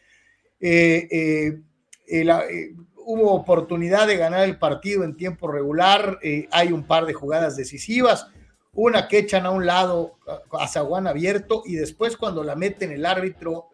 hubo 3.09 3.31
oportunidad 3.31 4.07
de 4.07 4.17
ganar 4.17 4.43
el 4.43 4.57
partido 4.57 5.03
en 5.03 5.15
tiempo 5.15 5.47
regular. 5.47 6.19
hay 6.51 6.71
un 6.71 6.83
par 6.83 7.05
de 7.05 7.13
jugadas 7.13 7.55
decisivas. 7.55 8.27
Una 8.73 9.07
que 9.07 9.19
echan 9.19 9.45
a 9.45 9.49
un 9.49 9.65
lado 9.65 10.17
a 10.51 10.67
Zaguán 10.67 11.07
abierto 11.07 11.63
y 11.65 11.75
después 11.75 12.15
cuando 12.15 12.43
la 12.43 12.55
meten 12.55 12.91
el 12.91 13.05
árbitro, 13.05 13.69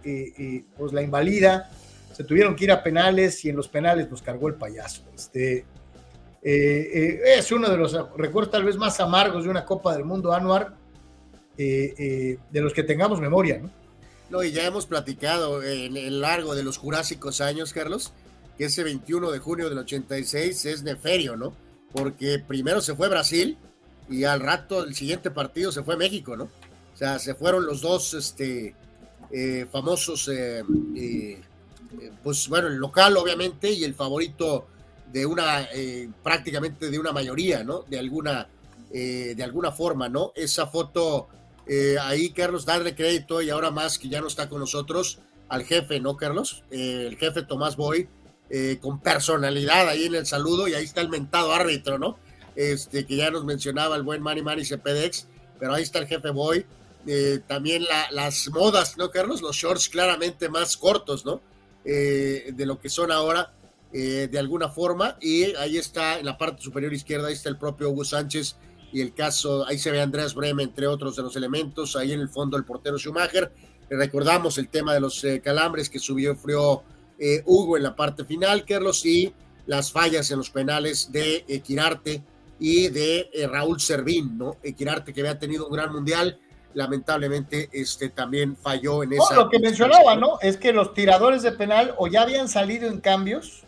pues 0.78 0.94
la 0.94 1.02
invalida. 1.02 1.70
Se 2.14 2.24
tuvieron 2.24 2.56
que 2.56 2.66
ir 2.66 2.72
a 2.72 2.84
penales 2.84 3.44
y 3.44 3.50
en 3.50 3.56
los 3.56 3.68
penales 3.68 4.10
nos 4.10 4.22
cargó 4.22 4.48
el 4.48 4.56
payaso. 4.56 5.04
Este, 5.16 5.66
eh, 6.46 6.90
eh, 6.94 7.22
es 7.38 7.52
uno 7.54 7.70
de 7.70 7.78
los 7.78 7.98
recuerdos 8.18 8.52
tal 8.52 8.66
vez 8.66 8.76
más 8.76 9.00
amargos 9.00 9.46
de 9.46 9.50
una 9.50 9.66
Copa 9.66 9.94
del 9.94 10.04
Mundo 10.04 10.34
Anuar, 10.34 10.76
eh, 11.58 12.38
de 12.52 12.62
los 12.62 12.74
que 12.74 12.84
tengamos 12.84 13.22
memoria, 13.22 13.60
¿no? 13.60 13.72
No, 14.30 14.44
y 14.44 14.52
ya 14.52 14.66
hemos 14.66 14.86
platicado 14.86 15.64
en 15.64 15.96
el 15.96 16.20
largo 16.20 16.56
de 16.56 16.64
los 16.64 16.78
jurásicos 16.78 17.40
años, 17.40 17.72
Carlos, 17.72 18.14
que 18.58 18.66
ese 18.66 18.84
21 18.84 19.32
de 19.32 19.40
junio 19.40 19.70
del 19.70 19.78
86 19.78 20.66
es 20.66 20.84
neferio, 20.84 21.38
¿no? 21.38 21.54
Porque 21.94 22.40
primero 22.40 22.82
se 22.82 22.96
fue 22.96 23.10
Brasil 23.10 23.58
y 24.10 24.24
al 24.24 24.40
rato 24.40 24.84
el 24.84 24.96
siguiente 24.96 25.32
partido 25.32 25.72
se 25.72 25.84
fue 25.84 25.98
México, 25.98 26.36
¿no? 26.36 26.46
O 26.46 26.98
sea, 26.98 27.20
se 27.20 27.34
fueron 27.36 27.66
los 27.66 27.82
dos 27.82 28.14
este, 28.14 28.76
famosos, 29.72 30.30
pues 32.22 32.48
bueno, 32.48 32.68
el 32.68 32.76
local 32.76 33.18
obviamente 33.18 33.72
y 33.72 33.84
el 33.84 33.96
favorito 33.96 34.68
de 35.14 35.28
una, 35.28 35.68
eh, 35.72 36.10
prácticamente 36.24 36.90
de 36.90 37.00
una 37.00 37.12
mayoría, 37.12 37.64
¿no? 37.64 37.84
De 37.84 38.00
alguna, 38.00 38.50
eh, 38.92 39.36
de 39.38 39.44
alguna 39.44 39.72
forma, 39.72 40.10
¿no? 40.10 40.34
Esa 40.36 40.66
foto, 40.66 41.28
eh, 41.68 41.98
ahí 42.02 42.32
Carlos, 42.32 42.66
darle 42.66 42.96
crédito 42.96 43.42
y 43.44 43.52
ahora 43.52 43.70
más 43.70 44.00
que 44.00 44.10
ya 44.10 44.22
no 44.22 44.28
está 44.28 44.50
con 44.50 44.60
nosotros, 44.60 45.20
al 45.50 45.64
jefe, 45.66 46.00
¿no, 46.00 46.18
Carlos? 46.18 46.64
el 46.72 47.16
jefe 47.18 47.44
Tomás 47.44 47.76
Boy, 47.76 48.10
con 48.82 49.00
personalidad 49.00 49.88
ahí 49.88 50.06
en 50.06 50.16
el 50.16 50.26
saludo 50.26 50.68
y 50.68 50.74
ahí 50.74 50.84
está 50.84 51.02
el 51.02 51.10
mentado 51.10 51.54
árbitro, 51.54 52.00
¿no? 52.00 52.18
Este, 52.56 53.06
que 53.06 53.16
ya 53.16 53.32
nos 53.32 53.46
mencionaba 53.46 53.96
el 53.96 54.04
buen 54.04 54.22
Manny 54.22 54.42
Manny 54.42 54.66
Cepedex, 54.66 55.28
pero 55.60 55.74
ahí 55.74 55.84
está 55.84 56.00
el 56.00 56.08
jefe 56.08 56.30
Boy. 56.30 56.66
también 57.48 57.84
las 58.12 58.48
modas, 58.50 58.98
¿no, 58.98 59.12
Carlos? 59.12 59.42
Los 59.42 59.56
shorts 59.56 59.90
claramente 59.90 60.50
más 60.50 60.78
cortos, 60.78 61.26
¿no? 61.26 61.42
de 61.84 62.66
lo 62.66 62.80
que 62.80 62.88
son 62.88 63.12
ahora 63.12 63.52
eh, 63.96 64.28
de 64.30 64.40
alguna 64.40 64.70
forma. 64.70 65.18
Y 65.22 65.56
ahí 65.56 65.78
está, 65.78 66.18
en 66.18 66.26
la 66.26 66.36
parte 66.36 66.64
superior 66.64 66.92
izquierda, 66.92 67.28
ahí 67.28 67.34
está 67.34 67.50
el 67.50 67.58
propio 67.58 67.92
Hugo 67.92 68.04
Sánchez 68.04 68.56
y 68.92 69.02
el 69.02 69.14
caso, 69.14 69.68
ahí 69.68 69.78
se 69.78 69.92
ve 69.92 70.02
Andrés 70.02 70.34
Breme, 70.34 70.64
entre 70.64 70.88
otros 70.88 71.16
de 71.16 71.22
los 71.22 71.36
elementos, 71.36 71.96
ahí 71.96 72.12
en 72.12 72.20
el 72.20 72.30
fondo 72.30 72.58
el 72.58 72.66
portero 72.66 72.98
Schumacher. 72.98 73.52
recordamos 73.90 74.58
el 74.58 74.70
tema 74.70 74.96
de 74.96 75.00
los 75.00 75.24
eh, 75.24 75.42
calambres 75.42 75.92
que 75.92 76.00
subió 76.00 76.36
frío 76.36 76.82
eh, 77.20 77.44
Hugo 77.46 77.78
en 77.78 77.84
la 77.84 77.96
parte 77.96 78.26
final, 78.26 78.66
Carlos, 78.66 79.06
y 79.06 79.32
las 79.68 79.92
fallas 79.92 80.30
en 80.32 80.38
los 80.40 80.50
penales 80.50 81.12
de 81.12 81.46
Equirarte 81.48 82.24
y 82.66 82.88
de 82.88 83.30
Raúl 83.52 83.82
Servín, 83.82 84.38
¿no? 84.38 84.56
Equirarte 84.64 85.12
que 85.12 85.20
había 85.20 85.38
tenido 85.38 85.68
un 85.68 85.74
gran 85.74 85.92
mundial, 85.92 86.40
lamentablemente 86.74 87.70
este 87.74 88.08
también 88.08 88.56
falló 88.56 89.04
en 89.04 89.14
esa. 89.14 89.36
lo 89.36 89.50
que 89.50 89.60
mencionaba, 89.60 90.16
¿no? 90.16 90.40
Es 90.40 90.56
que 90.56 90.72
los 90.72 90.94
tiradores 90.94 91.44
de 91.44 91.52
penal 91.52 91.94
o 91.98 92.08
ya 92.08 92.22
habían 92.22 92.48
salido 92.48 92.88
en 92.88 93.02
cambios 93.02 93.64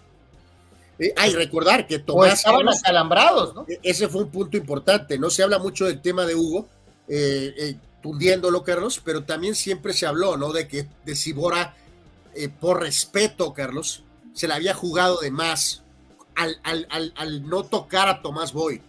eh, 0.97 1.13
hay 1.17 1.33
recordar 1.33 1.87
que 1.87 1.99
Tomás. 1.99 2.39
estaban 2.39 2.67
acalambrados, 2.69 3.53
¿no? 3.53 3.65
E-, 3.67 3.79
ese 3.83 4.07
fue 4.07 4.23
un 4.23 4.29
punto 4.29 4.57
importante. 4.57 5.19
No 5.19 5.29
se 5.29 5.43
habla 5.43 5.59
mucho 5.59 5.85
del 5.85 6.01
tema 6.01 6.25
de 6.25 6.35
Hugo, 6.35 6.67
eh, 7.07 7.53
eh, 7.57 7.75
tundiéndolo, 8.01 8.63
Carlos, 8.63 9.01
pero 9.03 9.23
también 9.23 9.55
siempre 9.55 9.93
se 9.93 10.05
habló, 10.05 10.37
¿no? 10.37 10.53
De 10.53 10.67
que 10.67 10.87
de 11.05 11.15
Sibora, 11.15 11.75
por 12.59 12.81
respeto, 12.81 13.53
Carlos, 13.53 14.03
se 14.33 14.47
le 14.47 14.53
había 14.53 14.73
jugado 14.73 15.19
de 15.19 15.31
más 15.31 15.83
al, 16.35 17.47
no 17.47 17.63
tocar 17.63 18.07
a 18.07 18.21
Tomás 18.21 18.53
Boy. 18.53 18.81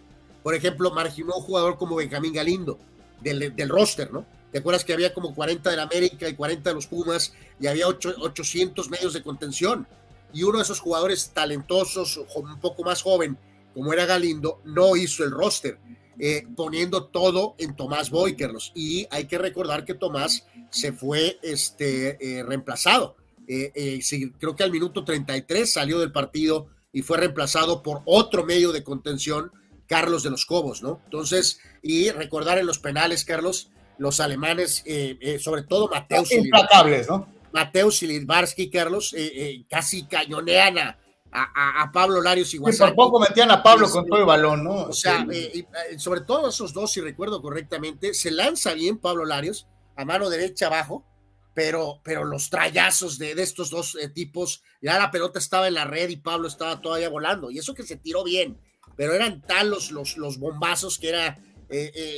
Por 0.43 0.55
ejemplo, 0.55 0.91
marginó 0.91 1.35
un 1.35 1.43
jugador 1.43 1.77
como 1.77 1.95
Benjamín 1.95 2.33
Galindo, 2.33 2.79
del, 3.21 3.55
del 3.55 3.69
roster, 3.69 4.11
¿no? 4.11 4.25
¿Te 4.51 4.59
acuerdas 4.59 4.85
que 4.85 4.93
había 4.93 5.13
como 5.13 5.35
40 5.35 5.75
la 5.75 5.83
América 5.83 6.29
y 6.29 6.35
40 6.35 6.69
de 6.69 6.73
los 6.73 6.87
Pumas 6.87 7.33
y 7.59 7.67
había 7.67 7.87
800 7.87 8.89
medios 8.89 9.13
de 9.13 9.21
contención? 9.21 9.87
y 10.33 10.43
uno 10.43 10.57
de 10.57 10.63
esos 10.63 10.79
jugadores 10.79 11.31
talentosos, 11.33 12.19
un 12.35 12.59
poco 12.59 12.83
más 12.83 13.01
joven, 13.01 13.37
como 13.73 13.93
era 13.93 14.05
Galindo, 14.05 14.61
no 14.65 14.95
hizo 14.95 15.23
el 15.23 15.31
roster, 15.31 15.77
eh, 16.19 16.45
poniendo 16.55 17.05
todo 17.05 17.55
en 17.57 17.75
Tomás 17.75 18.09
Boykerlos. 18.09 18.71
Y 18.75 19.07
hay 19.11 19.25
que 19.25 19.37
recordar 19.37 19.85
que 19.85 19.93
Tomás 19.93 20.45
se 20.69 20.91
fue 20.91 21.39
este, 21.41 22.17
eh, 22.39 22.43
reemplazado. 22.43 23.15
Eh, 23.47 24.01
creo 24.39 24.55
que 24.55 24.63
al 24.63 24.71
minuto 24.71 25.05
33 25.05 25.71
salió 25.71 25.99
del 25.99 26.11
partido 26.11 26.67
y 26.97 27.03
fue 27.03 27.17
reemplazado 27.17 27.83
por 27.83 28.01
otro 28.05 28.43
medio 28.43 28.71
de 28.71 28.83
contención, 28.83 29.51
Carlos 29.85 30.23
de 30.23 30.31
los 30.31 30.45
Cobos, 30.45 30.81
¿no? 30.81 30.99
Entonces, 31.05 31.59
y 31.83 32.09
recordar 32.09 32.57
en 32.57 32.65
los 32.65 32.79
penales, 32.79 33.23
Carlos, 33.23 33.69
los 33.99 34.19
alemanes, 34.19 34.83
sobre 35.39 35.61
todo 35.61 35.89
Mateo. 35.89 36.23
Implacables, 36.29 37.07
¿no? 37.07 37.27
Mateo 37.53 37.91
Silirbarsky, 37.91 38.69
Carlos, 38.69 39.13
eh, 39.13 39.31
eh, 39.33 39.65
casi 39.69 40.05
cañonean 40.05 40.77
a, 40.77 40.97
a, 41.31 41.91
Pablo 41.91 42.21
Larios 42.21 42.53
y 42.53 42.57
Guasaki. 42.57 42.89
tampoco 42.89 43.19
metían 43.19 43.51
a 43.51 43.61
Pablo 43.61 43.89
con 43.89 44.07
todo 44.07 44.19
el 44.19 44.25
balón, 44.25 44.63
¿no? 44.63 44.85
O 44.85 44.93
sea, 44.93 45.25
eh, 45.31 45.65
sobre 45.97 46.21
todo 46.21 46.49
esos 46.49 46.73
dos, 46.73 46.91
si 46.91 47.01
recuerdo 47.01 47.41
correctamente, 47.41 48.15
se 48.15 48.31
lanza 48.31 48.73
bien 48.73 48.97
Pablo 48.97 49.23
Larios, 49.23 49.67
a 49.95 50.03
mano 50.03 50.29
derecha 50.29 50.65
abajo, 50.65 51.05
pero, 51.57 52.01
pero 52.03 52.23
los 52.23 52.51
trayazos 52.51 53.17
de, 53.17 53.33
de 53.33 53.41
estos 53.41 53.71
dos 53.71 53.97
tipos, 54.13 54.61
ya 54.79 54.99
la 54.99 55.09
pelota 55.09 55.39
estaba 55.39 55.67
en 55.67 55.73
la 55.73 55.85
red 55.85 56.07
y 56.09 56.17
Pablo 56.17 56.47
estaba 56.47 56.79
todavía 56.81 57.09
volando, 57.09 57.49
y 57.49 57.57
eso 57.57 57.73
que 57.73 57.81
se 57.81 57.95
tiró 57.95 58.23
bien, 58.23 58.59
pero 58.95 59.15
eran 59.15 59.41
tal 59.41 59.71
los, 59.71 59.89
los, 59.89 60.37
bombazos 60.37 60.99
que 60.99 61.09
era 61.09 61.39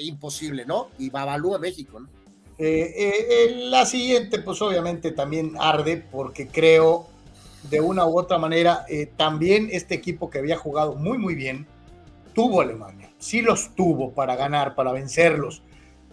imposible, 0.02 0.66
¿no? 0.66 0.90
Y 1.00 1.10
Babalú 1.10 1.56
a 1.56 1.58
México, 1.58 2.02
¿no? 2.02 2.10
Eh, 2.58 2.94
eh, 2.98 3.56
la 3.70 3.86
siguiente, 3.86 4.40
pues 4.40 4.62
obviamente 4.62 5.12
también 5.12 5.54
arde 5.58 6.04
porque 6.12 6.48
creo 6.48 7.08
de 7.70 7.80
una 7.80 8.06
u 8.06 8.20
otra 8.20 8.40
manera, 8.40 8.84
eh, 8.90 9.10
también 9.16 9.70
este 9.72 9.96
equipo 9.96 10.30
que 10.30 10.40
había 10.40 10.58
jugado 10.58 10.96
muy, 10.96 11.18
muy 11.18 11.36
bien, 11.36 11.66
tuvo 12.34 12.60
Alemania. 12.60 13.10
Sí 13.20 13.42
los 13.42 13.74
tuvo 13.74 14.12
para 14.12 14.36
ganar, 14.36 14.76
para 14.76 14.92
vencerlos. 14.92 15.62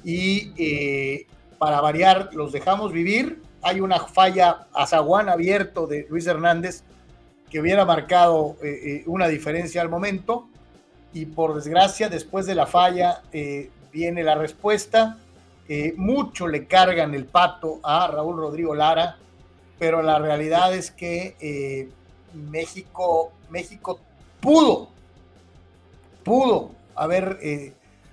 Y 0.05 0.53
para 1.59 1.81
variar, 1.81 2.31
los 2.33 2.53
dejamos 2.53 2.93
vivir. 2.93 3.43
Hay 3.63 3.81
una 3.81 4.01
falla 4.01 4.67
a 4.73 4.87
zaguán 4.87 5.29
abierto 5.29 5.87
de 5.87 6.07
Luis 6.09 6.27
Hernández 6.27 6.83
que 7.51 7.61
hubiera 7.61 7.85
marcado 7.85 8.57
una 9.07 9.29
diferencia 9.29 9.81
al 9.81 9.89
momento. 9.89 10.49
y 11.13 11.25
por 11.25 11.55
desgracia, 11.55 12.11
después 12.11 12.45
de 12.45 12.55
la 12.55 12.67
falla, 12.67 13.23
eh, 13.33 13.71
viene 13.91 14.23
la 14.23 14.35
respuesta. 14.35 15.17
Eh, 15.67 15.95
mucho 15.97 16.47
le 16.47 16.67
cargan 16.67 17.15
el 17.15 17.25
pato 17.25 17.81
a 17.83 18.07
Raúl 18.07 18.37
Rodrigo 18.37 18.75
Lara, 18.75 19.17
pero 19.79 20.03
la 20.03 20.19
realidad 20.19 20.75
es 20.75 20.91
que 20.91 21.35
eh, 21.41 21.89
México, 22.35 23.33
México 23.49 23.99
pudo, 24.41 24.91
pudo 26.23 26.73
haber 26.95 27.39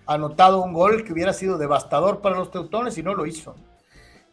anotado 0.06 0.62
un 0.62 0.74
gol 0.74 1.04
que 1.04 1.14
hubiera 1.14 1.34
sido 1.34 1.58
devastador 1.58 2.22
para 2.22 2.38
los 2.38 2.52
teutones 2.52 2.98
y 2.98 3.04
no 3.04 3.14
lo 3.14 3.26
hizo. 3.26 3.56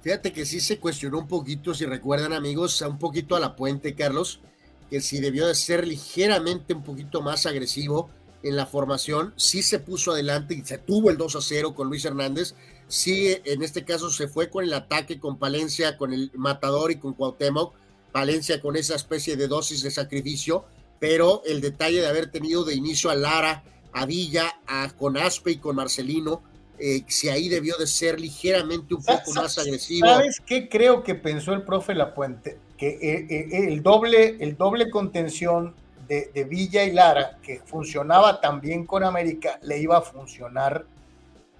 Fíjate 0.01 0.33
que 0.33 0.47
sí 0.47 0.61
se 0.61 0.79
cuestionó 0.79 1.19
un 1.19 1.29
poquito, 1.29 1.75
si 1.75 1.85
recuerdan 1.85 2.33
amigos, 2.33 2.81
un 2.83 2.99
poquito 2.99 3.37
a 3.37 3.41
la 3.41 3.55
puente, 3.55 3.95
Carlos, 3.95 4.41
que 4.89 5.01
si 5.01 5.21
debió 5.21 5.47
de 5.47 5.55
ser 5.55 5.87
ligeramente 5.87 6.75
un 6.75 6.83
poquito 6.83 7.21
más 7.21 7.45
agresivo 7.47 8.09
en 8.43 8.57
la 8.57 8.67
formación, 8.67 9.35
sí 9.37 9.63
se 9.63 9.79
puso 9.79 10.13
adelante 10.13 10.55
y 10.55 10.65
se 10.65 10.79
tuvo 10.79 11.11
el 11.11 11.19
2 11.19 11.37
a 11.37 11.41
0 11.43 11.75
con 11.75 11.89
Luis 11.89 12.05
Hernández, 12.07 12.55
sí 12.89 13.37
en 13.45 13.63
este 13.63 13.85
caso 13.85 14.11
se 14.11 14.27
fue 14.27 14.49
con 14.49 14.65
el 14.65 14.73
ataque 14.73 15.21
con 15.21 15.39
Palencia, 15.39 15.99
con 15.99 16.15
el 16.15 16.31
Matador 16.35 16.91
y 16.91 16.97
con 16.97 17.13
Cuauhtémoc, 17.13 17.75
Palencia 18.11 18.61
con 18.61 18.77
esa 18.77 18.97
especie 18.97 19.37
de 19.37 19.47
dosis 19.47 19.83
de 19.83 19.91
sacrificio, 19.91 20.65
pero 20.99 21.43
el 21.45 21.61
detalle 21.61 22.01
de 22.01 22.09
haber 22.09 22.31
tenido 22.31 22.65
de 22.65 22.75
inicio 22.75 23.11
a 23.11 23.15
Lara, 23.15 23.63
a 23.93 24.07
Villa, 24.07 24.61
a, 24.67 24.91
con 24.91 25.17
Aspe 25.17 25.53
y 25.53 25.57
con 25.57 25.77
Marcelino, 25.77 26.43
eh, 26.83 27.05
si 27.09 27.29
ahí 27.29 27.51
debió 27.51 27.77
de 27.77 27.87
ser 27.87 28.19
ligeramente 28.19 28.95
un 28.95 29.05
poco 29.05 29.35
más 29.35 29.59
agresivo. 29.59 30.07
¿Sabes 30.07 30.41
qué 30.41 30.67
creo 30.67 31.03
que 31.03 31.15
pensó 31.15 31.53
el 31.53 31.63
profe 31.63 31.95
Lapuente? 31.95 32.59
Que 32.79 32.89
eh, 32.89 33.27
eh, 33.29 33.69
el, 33.69 33.83
doble, 33.83 34.39
el 34.41 34.57
doble 34.57 34.89
contención 34.89 35.75
de, 36.09 36.45
Villa 36.49 36.83
y 36.85 36.93
Lara, 36.93 37.39
que 37.43 37.61
funcionaba 37.61 38.41
también 38.41 38.87
con 38.87 39.05
América, 39.05 39.61
le 39.63 39.79
iba 39.79 39.99
a 39.99 40.01
funcionar 40.01 40.87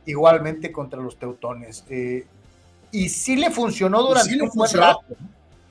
igualmente 0.07 0.73
contra 0.73 1.01
los 1.01 1.19
teutones. 1.19 1.85
y 2.91 3.09
sí 3.11 3.37
le 3.37 3.51
funcionó 3.51 4.03
durante 4.03 4.43
un 4.43 4.51
buen 4.55 4.73
rato. 4.73 5.05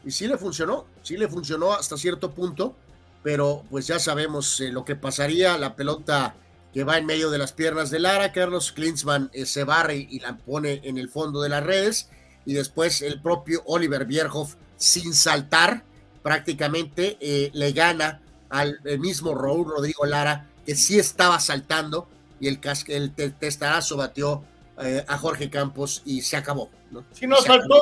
Y 0.05 0.11
sí 0.11 0.27
le 0.27 0.37
funcionó, 0.37 0.85
sí 1.01 1.17
le 1.17 1.27
funcionó 1.27 1.73
hasta 1.73 1.97
cierto 1.97 2.31
punto, 2.31 2.75
pero 3.23 3.63
pues 3.69 3.87
ya 3.87 3.99
sabemos 3.99 4.59
lo 4.59 4.85
que 4.85 4.95
pasaría, 4.95 5.57
la 5.57 5.75
pelota 5.75 6.35
que 6.79 6.85
va 6.85 6.97
en 6.97 7.05
medio 7.05 7.29
de 7.29 7.37
las 7.37 7.51
piernas 7.51 7.89
de 7.89 7.99
Lara. 7.99 8.31
Carlos 8.31 8.71
Klinsmann 8.71 9.29
eh, 9.33 9.45
se 9.45 9.65
barre 9.65 9.97
y 10.09 10.21
la 10.21 10.37
pone 10.37 10.79
en 10.85 10.97
el 10.97 11.09
fondo 11.09 11.41
de 11.41 11.49
las 11.49 11.61
redes. 11.61 12.09
Y 12.45 12.53
después 12.53 13.01
el 13.01 13.21
propio 13.21 13.63
Oliver 13.65 14.05
Bierhoff, 14.05 14.55
sin 14.77 15.13
saltar, 15.13 15.83
prácticamente 16.23 17.17
eh, 17.19 17.51
le 17.53 17.73
gana 17.73 18.21
al 18.49 18.79
mismo 18.97 19.35
Raúl 19.35 19.67
Rodrigo 19.67 20.05
Lara, 20.05 20.47
que 20.65 20.73
sí 20.73 20.97
estaba 20.97 21.41
saltando. 21.41 22.07
Y 22.39 22.47
el, 22.47 22.61
el 22.87 23.13
testarazo 23.13 23.97
batió 23.97 24.45
eh, 24.81 25.03
a 25.05 25.17
Jorge 25.17 25.49
Campos 25.49 26.01
y 26.05 26.21
se 26.21 26.37
acabó. 26.37 26.69
Si 27.11 27.27
nos 27.27 27.45
faltó, 27.45 27.75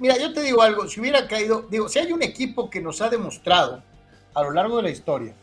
mira, 0.00 0.18
yo 0.18 0.32
te 0.32 0.42
digo 0.42 0.62
algo, 0.62 0.88
si 0.88 0.98
hubiera 0.98 1.28
caído, 1.28 1.68
digo, 1.70 1.88
si 1.88 2.00
hay 2.00 2.12
un 2.12 2.24
equipo 2.24 2.68
que 2.68 2.80
nos 2.80 3.00
ha 3.02 3.08
demostrado 3.08 3.84
a 4.34 4.42
lo 4.42 4.50
largo 4.50 4.78
de 4.78 4.82
la 4.82 4.90
historia 4.90 5.36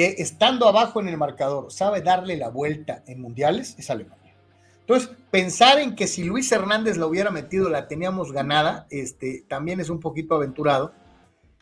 que 0.00 0.22
estando 0.22 0.66
abajo 0.66 0.98
en 0.98 1.08
el 1.08 1.18
marcador 1.18 1.70
sabe 1.70 2.00
darle 2.00 2.38
la 2.38 2.48
vuelta 2.48 3.02
en 3.06 3.20
mundiales 3.20 3.74
es 3.78 3.90
Alemania. 3.90 4.34
Entonces, 4.80 5.10
pensar 5.30 5.78
en 5.78 5.94
que 5.94 6.06
si 6.06 6.24
Luis 6.24 6.50
Hernández 6.50 6.96
la 6.96 7.04
hubiera 7.04 7.30
metido 7.30 7.68
la 7.68 7.86
teníamos 7.86 8.32
ganada, 8.32 8.86
este, 8.88 9.44
también 9.46 9.78
es 9.78 9.90
un 9.90 10.00
poquito 10.00 10.36
aventurado. 10.36 10.94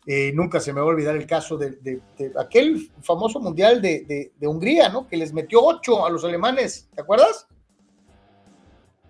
Eh, 0.07 0.31
nunca 0.37 0.61
se 0.61 0.73
me 0.73 0.81
va 0.81 0.87
a 0.87 0.91
olvidar 0.91 1.17
el 1.17 1.27
caso 1.27 1.59
de, 1.59 2.01
aquel 2.39 2.89
famoso 3.03 3.41
mundial 3.41 3.83
de, 3.83 4.31
Hungría, 4.43 4.89
¿no? 4.89 5.09
Que 5.09 5.17
les 5.17 5.33
metió 5.33 5.61
ocho 5.61 6.07
a 6.07 6.11
los 6.11 6.23
alemanes, 6.23 6.89
¿te 6.95 7.01
acuerdas? 7.01 7.49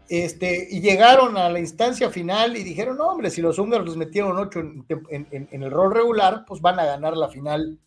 Este, 0.09 0.69
y 0.71 0.81
llegaron 0.81 1.37
a 1.37 1.51
la 1.51 1.59
instancia 1.59 2.09
final 2.09 2.57
y 2.57 2.65
dijeron, 2.65 2.97
no, 2.97 3.09
hombre, 3.09 3.29
si 3.29 3.43
los 3.43 3.59
húngaros 3.59 3.89
les 3.89 3.97
metieron 3.99 4.39
ocho 4.39 4.61
en 4.61 5.63
el 5.63 5.71
rol 5.71 5.93
regular, 5.93 6.47
pues 6.47 6.63
van 6.63 6.81
a 6.81 6.87
ganar 6.87 7.15
la 7.15 7.29
final 7.29 7.79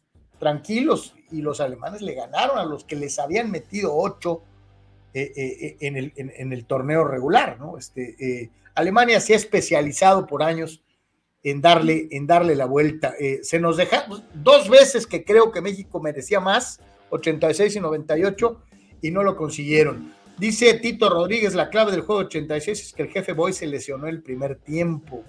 tranquilos 0.41 1.13
y 1.31 1.43
los 1.43 1.61
alemanes 1.61 2.01
le 2.01 2.15
ganaron 2.15 2.57
a 2.57 2.65
los 2.65 2.83
que 2.83 2.95
les 2.95 3.19
habían 3.19 3.51
metido 3.51 3.95
ocho 3.95 4.41
eh, 5.13 5.31
eh, 5.35 5.57
eh, 5.61 5.77
en, 5.81 5.95
el, 5.95 6.13
en, 6.15 6.51
el, 6.51 6.65
torneo 6.65 7.03
regular, 7.03 7.59
¿no? 7.59 7.77
Este, 7.77 8.49
Alemania 8.73 9.19
se 9.19 9.33
ha 9.33 9.35
especializado 9.35 10.25
por 10.25 10.41
años 10.41 10.81
en 11.43 11.61
darle, 11.61 12.07
en 12.09 12.25
darle 12.25 12.55
la 12.55 12.65
vuelta. 12.65 13.13
se 13.43 13.59
nos 13.59 13.77
deja 13.77 14.07
dos 14.33 14.67
veces 14.67 15.05
que 15.05 15.23
creo 15.23 15.51
que 15.51 15.61
México 15.61 15.99
merecía 15.99 16.39
más, 16.39 16.79
86 17.11 17.75
y 17.75 17.79
98, 17.79 18.63
y 19.03 19.11
no 19.11 19.21
lo 19.21 19.35
consiguieron. 19.35 20.11
Dice 20.39 20.73
Tito 20.73 21.07
Rodríguez, 21.07 21.53
la 21.53 21.69
clave 21.69 21.91
del 21.91 22.01
juego 22.01 22.21
86 22.21 22.81
es 22.81 22.93
que 22.93 23.03
el 23.03 23.09
jefe 23.09 23.33
Boy 23.33 23.53
se 23.53 23.67
lesionó 23.67 24.07
el 24.07 24.23
primer 24.23 24.55
tiempo. 24.55 25.23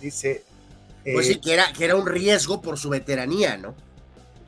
dice. 0.00 0.42
Pues 1.04 1.26
sí, 1.26 1.38
que 1.38 1.52
era, 1.52 1.70
que 1.76 1.84
era 1.84 1.96
un 1.96 2.06
riesgo 2.06 2.62
por 2.62 2.78
su 2.78 2.88
veteranía, 2.88 3.58
¿no? 3.58 3.74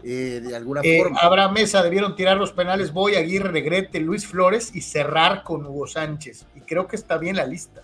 Eh, 0.06 0.42
de 0.44 0.54
alguna 0.54 0.82
eh, 0.84 0.98
forma. 0.98 1.18
Habrá 1.20 1.48
mesa, 1.48 1.82
debieron 1.82 2.14
tirar 2.14 2.36
los 2.36 2.52
penales 2.52 2.92
Boy, 2.92 3.14
Aguirre, 3.14 3.50
Negrete, 3.50 4.00
Luis 4.00 4.26
Flores 4.26 4.70
y 4.74 4.82
cerrar 4.82 5.42
con 5.42 5.64
Hugo 5.64 5.86
Sánchez. 5.86 6.44
Y 6.54 6.60
creo 6.60 6.86
que 6.86 6.96
está 6.96 7.16
bien 7.16 7.36
la 7.36 7.46
lista. 7.46 7.82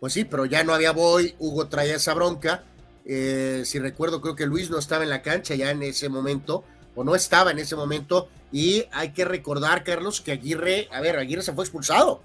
Pues 0.00 0.14
sí, 0.14 0.24
pero 0.24 0.46
ya 0.46 0.64
no 0.64 0.72
había 0.72 0.92
Boy, 0.92 1.34
Hugo 1.38 1.68
traía 1.68 1.96
esa 1.96 2.14
bronca. 2.14 2.64
Eh, 3.04 3.62
si 3.66 3.78
recuerdo, 3.78 4.22
creo 4.22 4.34
que 4.34 4.46
Luis 4.46 4.70
no 4.70 4.78
estaba 4.78 5.04
en 5.04 5.10
la 5.10 5.20
cancha 5.20 5.54
ya 5.54 5.70
en 5.70 5.82
ese 5.82 6.08
momento, 6.08 6.64
o 6.94 7.04
no 7.04 7.14
estaba 7.14 7.50
en 7.50 7.58
ese 7.58 7.76
momento. 7.76 8.28
Y 8.50 8.86
hay 8.90 9.12
que 9.12 9.26
recordar, 9.26 9.84
Carlos, 9.84 10.22
que 10.22 10.32
Aguirre, 10.32 10.88
a 10.90 11.02
ver, 11.02 11.18
Aguirre 11.18 11.42
se 11.42 11.52
fue 11.52 11.64
expulsado. 11.64 12.22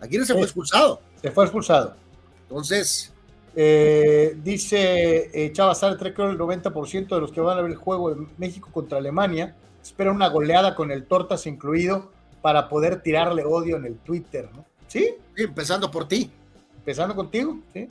Aguirre 0.00 0.24
se 0.24 0.32
fue 0.32 0.44
expulsado. 0.44 1.02
Se 1.20 1.30
fue 1.30 1.44
expulsado. 1.44 1.96
Entonces, 2.42 3.12
eh, 3.56 4.36
dice 4.42 5.30
eh, 5.32 5.52
Chava 5.52 5.74
Sartre, 5.74 6.14
creo 6.14 6.30
el 6.30 6.38
90% 6.38 7.08
de 7.08 7.20
los 7.20 7.32
que 7.32 7.40
van 7.40 7.58
a 7.58 7.62
ver 7.62 7.72
el 7.72 7.76
juego 7.76 8.14
de 8.14 8.26
México 8.36 8.70
contra 8.72 8.98
Alemania 8.98 9.54
esperan 9.82 10.14
una 10.14 10.28
goleada 10.28 10.74
con 10.74 10.90
el 10.90 11.06
Tortas 11.06 11.46
incluido 11.46 12.10
para 12.42 12.68
poder 12.68 13.02
tirarle 13.02 13.44
odio 13.44 13.76
en 13.76 13.84
el 13.84 13.98
Twitter, 13.98 14.48
¿no? 14.54 14.64
¿Sí? 14.86 15.14
empezando 15.36 15.90
por 15.90 16.08
ti. 16.08 16.30
Empezando 16.78 17.14
contigo, 17.14 17.58
¿sí? 17.72 17.88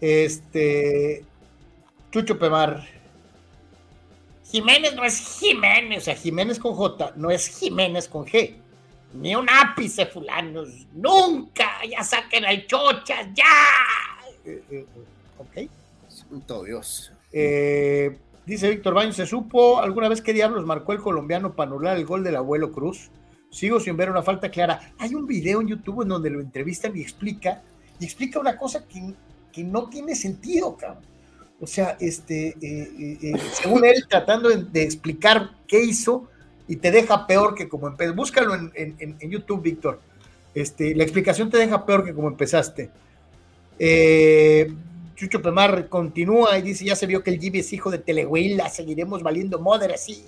Este. 0.00 1.24
Chucho 2.10 2.38
Pemar. 2.38 2.86
Jiménez 4.44 4.94
no 4.94 5.04
es 5.04 5.38
Jiménez, 5.38 5.98
o 5.98 6.04
sea, 6.04 6.16
Jiménez 6.16 6.58
con 6.58 6.74
J, 6.74 7.12
no 7.16 7.30
es 7.30 7.48
Jiménez 7.58 8.08
con 8.08 8.26
G. 8.26 8.56
Ni 9.14 9.34
un 9.34 9.48
ápice, 9.48 10.06
fulanos. 10.06 10.68
Nunca, 10.92 11.84
ya 11.88 12.02
saquen 12.02 12.44
al 12.44 12.66
chochas, 12.66 13.28
ya. 13.34 13.44
Eh, 14.44 14.62
eh, 14.70 14.86
ok. 15.38 15.70
Santo 16.08 16.64
Dios. 16.64 17.12
Eh, 17.32 18.18
dice 18.44 18.70
Víctor 18.70 18.94
Baños, 18.94 19.16
¿se 19.16 19.26
supo 19.26 19.80
alguna 19.80 20.08
vez 20.08 20.20
qué 20.20 20.32
diablos 20.32 20.66
marcó 20.66 20.92
el 20.92 21.00
colombiano 21.00 21.54
para 21.54 21.70
anular 21.70 21.96
el 21.96 22.06
gol 22.06 22.24
del 22.24 22.36
abuelo 22.36 22.72
Cruz? 22.72 23.10
Sigo 23.50 23.80
sin 23.80 23.96
ver 23.96 24.10
una 24.10 24.22
falta 24.22 24.50
clara. 24.50 24.92
Hay 24.98 25.14
un 25.14 25.26
video 25.26 25.60
en 25.60 25.68
YouTube 25.68 26.02
en 26.02 26.08
donde 26.08 26.30
lo 26.30 26.40
entrevistan 26.40 26.96
y 26.96 27.00
explica, 27.00 27.62
y 27.98 28.04
explica 28.04 28.38
una 28.38 28.56
cosa 28.56 28.86
que, 28.86 29.14
que 29.52 29.64
no 29.64 29.88
tiene 29.88 30.14
sentido, 30.14 30.76
cabrón. 30.76 31.04
O 31.60 31.66
sea, 31.66 31.96
este, 32.00 32.56
según 33.60 33.84
él, 33.84 34.06
tratando 34.08 34.48
de, 34.48 34.82
explicar 34.82 35.50
qué 35.66 35.82
hizo, 35.82 36.28
y 36.70 36.76
te 36.76 36.92
deja 36.92 37.26
peor 37.26 37.56
que 37.56 37.68
como 37.68 37.88
empezaste. 37.88 38.16
Búscalo 38.16 38.54
en, 38.54 38.70
en, 38.74 39.30
YouTube, 39.30 39.60
Víctor. 39.60 40.00
Este, 40.54 40.94
la 40.94 41.02
explicación 41.02 41.50
te 41.50 41.58
deja 41.58 41.84
peor 41.84 42.04
que 42.04 42.14
como 42.14 42.28
empezaste. 42.28 42.90
Eh, 43.82 44.70
Chucho 45.16 45.40
Pemar 45.40 45.88
continúa 45.88 46.58
y 46.58 46.62
dice, 46.62 46.84
ya 46.84 46.94
se 46.94 47.06
vio 47.06 47.22
que 47.22 47.30
el 47.30 47.40
Gibi 47.40 47.60
es 47.60 47.72
hijo 47.72 47.90
de 47.90 47.96
Telehuila, 47.96 48.68
seguiremos 48.68 49.22
valiendo 49.22 49.58
madre 49.58 49.94
así. 49.94 50.26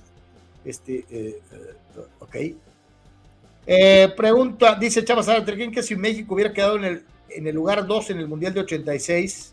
Este, 0.64 1.04
eh, 1.10 1.38
eh, 1.52 1.76
ok. 2.18 4.16
pregunta, 4.16 4.74
dice 4.76 5.04
Chava 5.04 5.22
Sara, 5.22 5.44
¿creen 5.44 5.70
que 5.70 5.82
si 5.82 5.94
México 5.96 6.34
hubiera 6.34 6.54
quedado 6.54 6.76
en 6.76 6.84
el, 6.84 7.04
en 7.28 7.46
el 7.46 7.54
lugar 7.54 7.86
2 7.86 8.10
en 8.10 8.20
el 8.20 8.28
Mundial 8.28 8.54
de 8.54 8.60
86, 8.60 9.52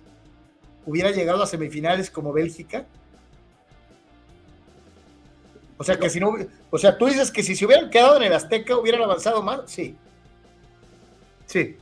hubiera 0.86 1.12
llegado 1.12 1.44
a 1.44 1.48
semifinales 1.48 2.10
como 2.10 2.32
Bélgica? 2.32 2.86
O 5.78 5.84
sea, 5.84 5.98
que 5.98 6.10
si 6.10 6.22
no, 6.22 6.38
o 6.70 6.78
sea, 6.78 6.98
tú 6.98 7.08
dices 7.08 7.32
que 7.32 7.44
si 7.44 7.54
se 7.54 7.66
hubieran 7.66 7.90
quedado 7.90 8.16
en 8.16 8.24
el 8.24 8.34
Azteca 8.34 8.78
hubieran 8.78 9.02
avanzado 9.02 9.44
más, 9.44 9.62
sí. 9.66 9.98
Sí. 11.46 11.76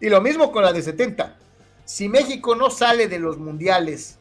Y 0.00 0.08
lo 0.08 0.20
mismo 0.20 0.50
con 0.50 0.62
la 0.62 0.72
de 0.72 0.82
70. 0.82 1.36
Si 1.84 2.08
México 2.08 2.54
no 2.54 2.70
sale 2.70 3.08
de 3.08 3.18
los 3.18 3.38
mundiales 3.38 4.18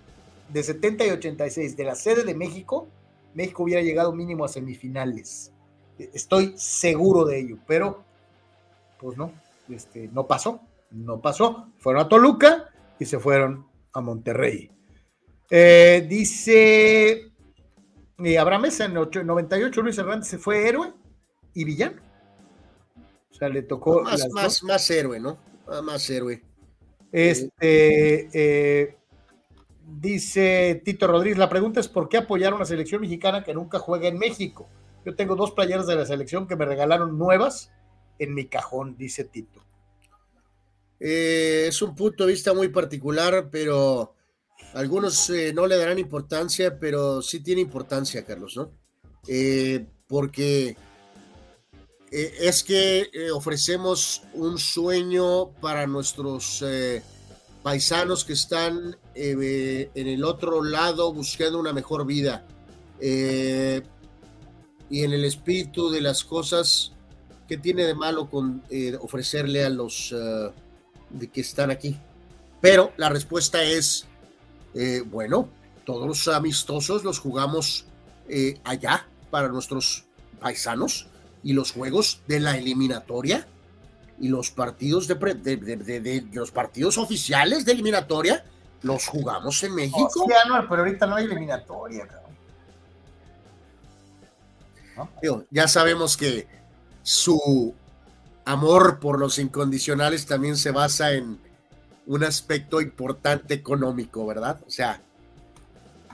de 0.49 0.63
70 0.63 1.05
y 1.05 1.09
86 1.11 1.77
de 1.77 1.83
la 1.83 1.95
sede 1.95 2.23
de 2.23 2.35
México, 2.35 2.87
México 3.33 3.63
hubiera 3.63 3.81
llegado 3.81 4.11
mínimo 4.11 4.43
a 4.43 4.47
semifinales. 4.47 5.51
Estoy 5.97 6.53
seguro 6.57 7.25
de 7.25 7.39
ello, 7.39 7.57
pero 7.67 8.03
pues 8.99 9.17
no, 9.17 9.31
este, 9.69 10.09
no 10.11 10.27
pasó, 10.27 10.61
no 10.91 11.21
pasó. 11.21 11.67
Fueron 11.77 12.01
a 12.01 12.09
Toluca 12.09 12.69
y 12.99 13.05
se 13.05 13.19
fueron 13.19 13.65
a 13.93 14.01
Monterrey. 14.01 14.71
Eh, 15.49 16.05
dice 16.07 17.31
Y 18.19 18.35
Abraham 18.35 18.63
Mesa 18.63 18.85
en 18.85 18.93
98, 18.93 19.81
Luis 19.81 19.97
Hernández 19.97 20.27
se 20.27 20.37
fue 20.37 20.67
héroe 20.67 20.93
y 21.53 21.63
villano. 21.63 22.01
O 23.31 23.33
sea, 23.33 23.49
le 23.49 23.61
tocó. 23.61 24.03
Más, 24.03 24.27
más, 24.31 24.63
más 24.63 24.89
héroe, 24.89 25.19
¿no? 25.19 25.48
Ah, 25.71 25.81
más 25.81 26.09
héroe. 26.09 26.43
Este. 27.11 28.29
Eh, 28.33 28.97
dice 29.85 30.81
Tito 30.83 31.07
Rodríguez: 31.07 31.37
la 31.37 31.49
pregunta 31.49 31.79
es: 31.79 31.87
¿por 31.87 32.09
qué 32.09 32.17
apoyar 32.17 32.53
a 32.53 32.55
una 32.55 32.65
selección 32.65 33.01
mexicana 33.01 33.43
que 33.43 33.53
nunca 33.53 33.79
juega 33.79 34.07
en 34.07 34.17
México? 34.17 34.67
Yo 35.05 35.15
tengo 35.15 35.35
dos 35.35 35.51
playeras 35.51 35.87
de 35.87 35.95
la 35.95 36.05
selección 36.05 36.47
que 36.47 36.55
me 36.55 36.65
regalaron 36.65 37.17
nuevas 37.17 37.71
en 38.19 38.33
mi 38.33 38.47
cajón, 38.47 38.97
dice 38.97 39.23
Tito. 39.23 39.63
Eh, 40.99 41.65
es 41.67 41.81
un 41.81 41.95
punto 41.95 42.25
de 42.25 42.33
vista 42.33 42.53
muy 42.53 42.67
particular, 42.67 43.49
pero 43.49 44.13
algunos 44.73 45.29
eh, 45.29 45.53
no 45.53 45.65
le 45.67 45.77
darán 45.77 45.97
importancia, 45.99 46.77
pero 46.77 47.21
sí 47.21 47.41
tiene 47.41 47.61
importancia, 47.61 48.25
Carlos, 48.25 48.57
¿no? 48.57 48.71
Eh, 52.11 52.33
es 52.41 52.63
que 52.63 53.09
ofrecemos 53.33 54.23
un 54.33 54.57
sueño 54.57 55.49
para 55.61 55.85
nuestros 55.87 56.63
paisanos 57.63 58.25
que 58.25 58.33
están 58.33 58.97
en 59.15 60.07
el 60.07 60.23
otro 60.23 60.63
lado 60.63 61.13
buscando 61.13 61.59
una 61.59 61.73
mejor 61.73 62.05
vida. 62.05 62.45
y 64.91 65.03
en 65.03 65.13
el 65.13 65.23
espíritu 65.23 65.91
de 65.91 66.01
las 66.01 66.23
cosas, 66.23 66.93
¿qué 67.47 67.57
tiene 67.57 67.83
de 67.83 67.93
malo 67.93 68.29
con 68.29 68.63
ofrecerle 69.01 69.63
a 69.63 69.69
los 69.69 70.13
de 71.09 71.29
que 71.29 71.41
están 71.41 71.71
aquí. 71.71 71.97
Pero 72.61 72.93
la 72.97 73.09
respuesta 73.09 73.63
es, 73.63 74.05
eh, 74.73 75.01
bueno, 75.05 75.49
todos 75.85 76.07
los 76.07 76.27
amistosos 76.27 77.03
los 77.03 77.19
jugamos 77.19 77.85
eh, 78.27 78.59
allá 78.63 79.07
para 79.31 79.47
nuestros 79.47 80.05
paisanos 80.39 81.07
y 81.43 81.53
los 81.53 81.71
juegos 81.71 82.21
de 82.27 82.39
la 82.39 82.57
eliminatoria 82.57 83.47
y 84.19 84.27
los 84.27 84.51
partidos 84.51 85.07
de, 85.07 85.15
de, 85.15 86.27
los 86.33 86.51
partidos 86.51 86.97
oficiales 86.97 87.65
de 87.65 87.71
eliminatoria 87.71 88.43
los 88.81 89.07
jugamos 89.07 89.63
en 89.63 89.75
México. 89.75 90.25
pero 90.69 90.81
ahorita 90.81 91.05
no 91.05 91.15
hay 91.15 91.25
eliminatoria. 91.25 92.07
ya 95.49 95.67
sabemos 95.67 96.17
que 96.17 96.47
su 97.01 97.73
amor 98.45 98.99
por 98.99 99.19
los 99.19 99.39
incondicionales 99.39 100.25
también 100.25 100.57
se 100.57 100.71
basa 100.71 101.11
en 101.13 101.39
un 102.07 102.23
aspecto 102.23 102.81
importante 102.81 103.53
económico, 103.53 104.25
¿verdad? 104.25 104.59
O 104.65 104.69
sea. 104.69 105.01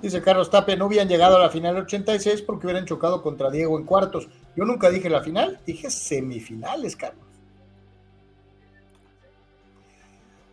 Dice 0.02 0.22
Carlos 0.22 0.52
Tapia, 0.52 0.76
no 0.76 0.88
hubieran 0.88 1.08
llegado 1.08 1.38
a 1.38 1.40
la 1.40 1.50
final 1.50 1.78
86 1.78 2.42
porque 2.42 2.68
hubieran 2.68 2.86
chocado 2.86 3.24
contra 3.24 3.50
Diego 3.50 3.80
en 3.80 3.86
cuartos. 3.86 4.28
Yo 4.56 4.64
nunca 4.64 4.90
dije 4.90 5.10
la 5.10 5.22
final, 5.22 5.60
dije 5.66 5.90
semifinales, 5.90 6.96
Carlos. 6.96 7.26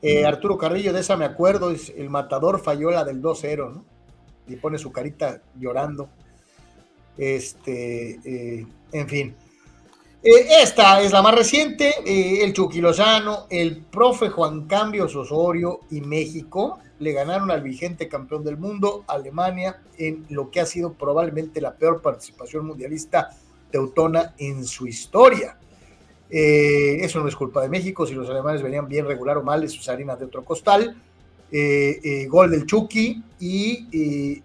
Eh, 0.02 0.26
Arturo 0.26 0.58
Carrillo, 0.58 0.92
de 0.92 1.00
esa 1.00 1.16
me 1.16 1.24
acuerdo, 1.24 1.70
es 1.70 1.90
el 1.97 2.10
matador 2.10 2.60
falló 2.60 2.90
la 2.90 3.05
del 3.05 3.22
2-0, 3.22 3.72
¿no? 3.72 3.84
Y 4.48 4.56
pone 4.56 4.76
su 4.76 4.90
carita 4.90 5.40
llorando. 5.58 6.08
Este, 7.16 8.18
eh, 8.24 8.66
en 8.90 9.08
fin. 9.08 9.36
Eh, 10.24 10.62
esta 10.62 11.00
es 11.00 11.12
la 11.12 11.22
más 11.22 11.34
reciente, 11.34 11.94
el 12.44 12.52
Chucky 12.52 12.81
Lozano, 12.81 13.47
el 13.48 13.82
profe 13.82 14.28
Juan 14.28 14.66
Cambios 14.66 15.14
Osorio 15.14 15.81
y 15.90 16.00
México 16.00 16.81
le 16.98 17.12
ganaron 17.12 17.50
al 17.50 17.62
vigente 17.62 18.08
campeón 18.08 18.44
del 18.44 18.56
mundo, 18.56 19.05
Alemania, 19.08 19.82
en 19.98 20.24
lo 20.31 20.50
que 20.50 20.60
ha 20.60 20.66
sido 20.66 20.94
probablemente 20.94 21.60
la 21.60 21.74
peor 21.74 22.00
participación 22.00 22.66
mundialista 22.66 23.31
teutona 23.73 24.34
en 24.39 24.65
su 24.65 24.86
historia. 24.86 25.57
Eh, 26.31 26.99
eso 27.01 27.20
no 27.20 27.28
es 27.28 27.34
culpa 27.34 27.60
de 27.62 27.68
México, 27.68 28.07
si 28.07 28.15
los 28.15 28.31
alemanes 28.31 28.62
venían 28.62 28.86
bien 28.86 29.07
regular 29.07 29.39
o 29.39 29.42
mal, 29.42 29.65
es 29.65 29.73
sus 29.73 29.89
harinas 29.89 30.18
de 30.20 30.26
otro 30.26 30.44
costal. 30.44 30.97
gol 32.28 32.51
del 32.51 32.65
Chucky 32.65 33.23
y 33.41 34.42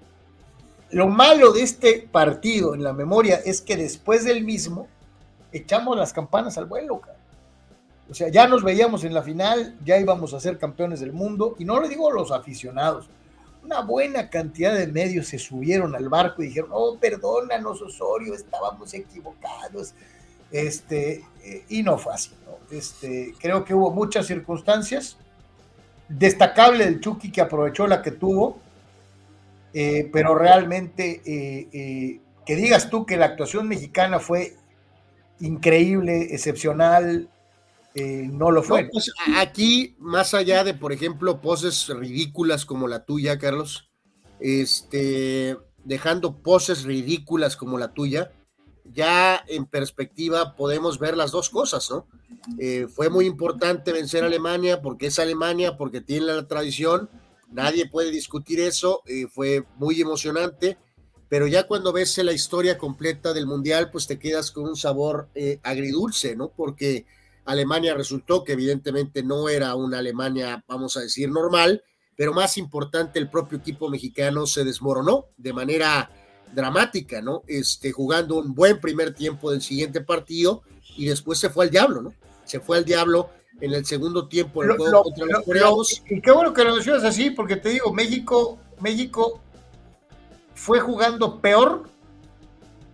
lo 0.92 1.08
malo 1.08 1.52
de 1.52 1.64
este 1.64 2.08
partido 2.12 2.74
en 2.74 2.84
la 2.84 2.94
memoria 2.94 3.42
es 3.44 3.62
que 3.62 3.76
después 3.76 4.24
del 4.24 4.44
mismo, 4.44 4.88
echamos 5.52 5.98
las 5.98 6.14
campanas 6.14 6.58
al 6.58 6.66
vuelo, 6.66 7.02
O 8.10 8.14
sea, 8.14 8.30
ya 8.30 8.48
nos 8.48 8.64
veíamos 8.64 9.04
en 9.04 9.14
la 9.14 9.22
final, 9.22 9.78
ya 9.84 9.98
íbamos 9.98 10.34
a 10.34 10.40
ser 10.40 10.58
campeones 10.58 11.02
del 11.02 11.12
mundo, 11.12 11.56
y 11.60 11.66
no 11.66 11.82
le 11.82 11.90
digo 11.90 12.10
a 12.10 12.14
los 12.14 12.32
aficionados, 12.32 13.10
una 13.68 13.82
buena 13.82 14.30
cantidad 14.30 14.74
de 14.74 14.88
medios 14.88 15.28
se 15.28 15.38
subieron 15.38 15.94
al 15.94 16.08
barco 16.08 16.42
y 16.42 16.48
dijeron, 16.48 16.70
oh, 16.74 16.98
perdónanos, 16.98 17.82
Osorio, 17.82 18.34
estábamos 18.34 18.94
equivocados. 18.94 19.94
Este, 20.50 21.26
eh, 21.44 21.66
y 21.68 21.84
no 21.84 21.98
fue 21.98 22.14
así, 22.14 22.32
Este, 22.72 23.34
creo 23.38 23.66
que 23.66 23.74
hubo 23.74 23.92
muchas 23.92 24.26
circunstancias. 24.26 25.18
Destacable 26.08 26.86
el 26.86 27.02
Chucky 27.02 27.30
que 27.30 27.42
aprovechó 27.42 27.86
la 27.88 28.02
que 28.02 28.12
tuvo, 28.12 28.58
eh, 29.74 30.10
pero 30.14 30.34
realmente 30.34 31.22
eh, 31.26 32.22
que 32.46 32.56
digas 32.56 32.90
tú 32.90 33.06
que 33.06 33.18
la 33.18 33.26
actuación 33.26 33.68
mexicana 33.68 34.20
fue 34.20 34.56
increíble, 35.42 36.34
excepcional, 36.34 37.28
no 38.32 38.52
lo 38.52 38.64
fue. 38.64 38.90
Pues, 38.92 39.12
aquí, 39.36 39.96
más 40.00 40.34
allá 40.34 40.64
de, 40.64 40.74
por 40.74 40.92
ejemplo, 40.92 41.42
poses 41.42 41.88
ridículas 41.90 42.66
como 42.66 42.88
la 42.88 43.06
tuya, 43.06 43.38
Carlos, 43.38 43.90
este, 44.40 45.58
dejando 45.84 46.42
poses 46.42 46.84
ridículas 46.84 47.56
como 47.56 47.78
la 47.78 47.94
tuya, 47.94 48.32
ya 48.86 49.44
en 49.48 49.66
perspectiva 49.66 50.56
podemos 50.56 51.00
ver 51.00 51.18
las 51.18 51.32
dos 51.32 51.50
cosas, 51.50 51.90
¿no? 51.90 52.08
Eh, 52.60 52.88
fue 52.90 53.10
muy 53.10 53.26
importante 53.26 53.92
vencer 53.92 54.24
a 54.24 54.28
Alemania 54.28 54.82
porque 54.82 55.08
es 55.08 55.20
Alemania, 55.20 55.78
porque 55.78 56.02
tiene 56.02 56.28
la 56.28 56.48
tradición, 56.48 57.10
nadie 57.52 57.90
puede 57.90 58.12
discutir 58.12 58.60
eso, 58.60 59.04
eh, 59.06 59.28
fue 59.28 59.66
muy 59.78 60.00
emocionante 60.00 60.78
pero 61.30 61.48
ya 61.48 61.68
cuando 61.68 61.92
ves 61.92 62.18
la 62.20 62.32
historia 62.32 62.78
completa 62.78 63.34
del 63.34 63.48
Mundial, 63.48 63.92
pues 63.92 64.08
te 64.08 64.18
quedas 64.20 64.52
con 64.52 64.64
un 64.64 64.76
sabor 64.76 65.30
eh, 65.36 65.60
agridulce, 65.64 66.36
¿no? 66.36 66.50
Porque 66.56 67.06
Alemania 67.48 67.96
resultó 67.96 68.44
que 68.44 68.54
evidentemente 68.54 69.24
no 69.24 69.50
era 69.50 69.74
una 69.76 70.00
Alemania, 70.00 70.64
vamos 70.68 70.98
a 70.98 71.02
decir, 71.02 71.32
normal, 71.32 71.82
pero 72.16 72.34
más 72.34 72.58
importante, 72.58 73.20
el 73.20 73.30
propio 73.30 73.58
equipo 73.58 73.90
mexicano 73.90 74.46
se 74.46 74.64
desmoronó 74.64 75.28
de 75.38 75.54
manera 75.54 76.12
dramática, 76.54 77.22
¿no? 77.22 77.44
Este, 77.48 77.92
jugando 77.92 78.38
un 78.38 78.54
buen 78.54 78.80
primer 78.80 79.14
tiempo 79.14 79.52
del 79.52 79.62
siguiente 79.62 80.02
partido 80.02 80.62
y 80.98 81.08
después 81.08 81.40
se 81.40 81.50
fue 81.50 81.66
al 81.66 81.72
diablo, 81.72 82.02
¿no? 82.02 82.14
Se 82.44 82.60
fue 82.60 82.78
al 82.78 82.86
diablo 82.86 83.30
en 83.62 83.74
el 83.74 83.86
segundo 83.86 84.28
tiempo 84.28 84.64
el 84.64 84.76
juego 84.76 85.04
contra 85.04 85.26
los 85.26 85.44
coreanos. 85.44 86.04
y 86.10 86.22
qué 86.22 86.32
bueno 86.32 86.54
que 86.54 86.64
lo 86.64 86.76
decías 86.76 87.04
así, 87.04 87.30
porque 87.30 87.56
te 87.56 87.70
digo, 87.70 87.94
México, 87.94 88.60
México 88.82 89.42
fue 90.54 90.80
jugando 90.80 91.40
peor 91.40 91.84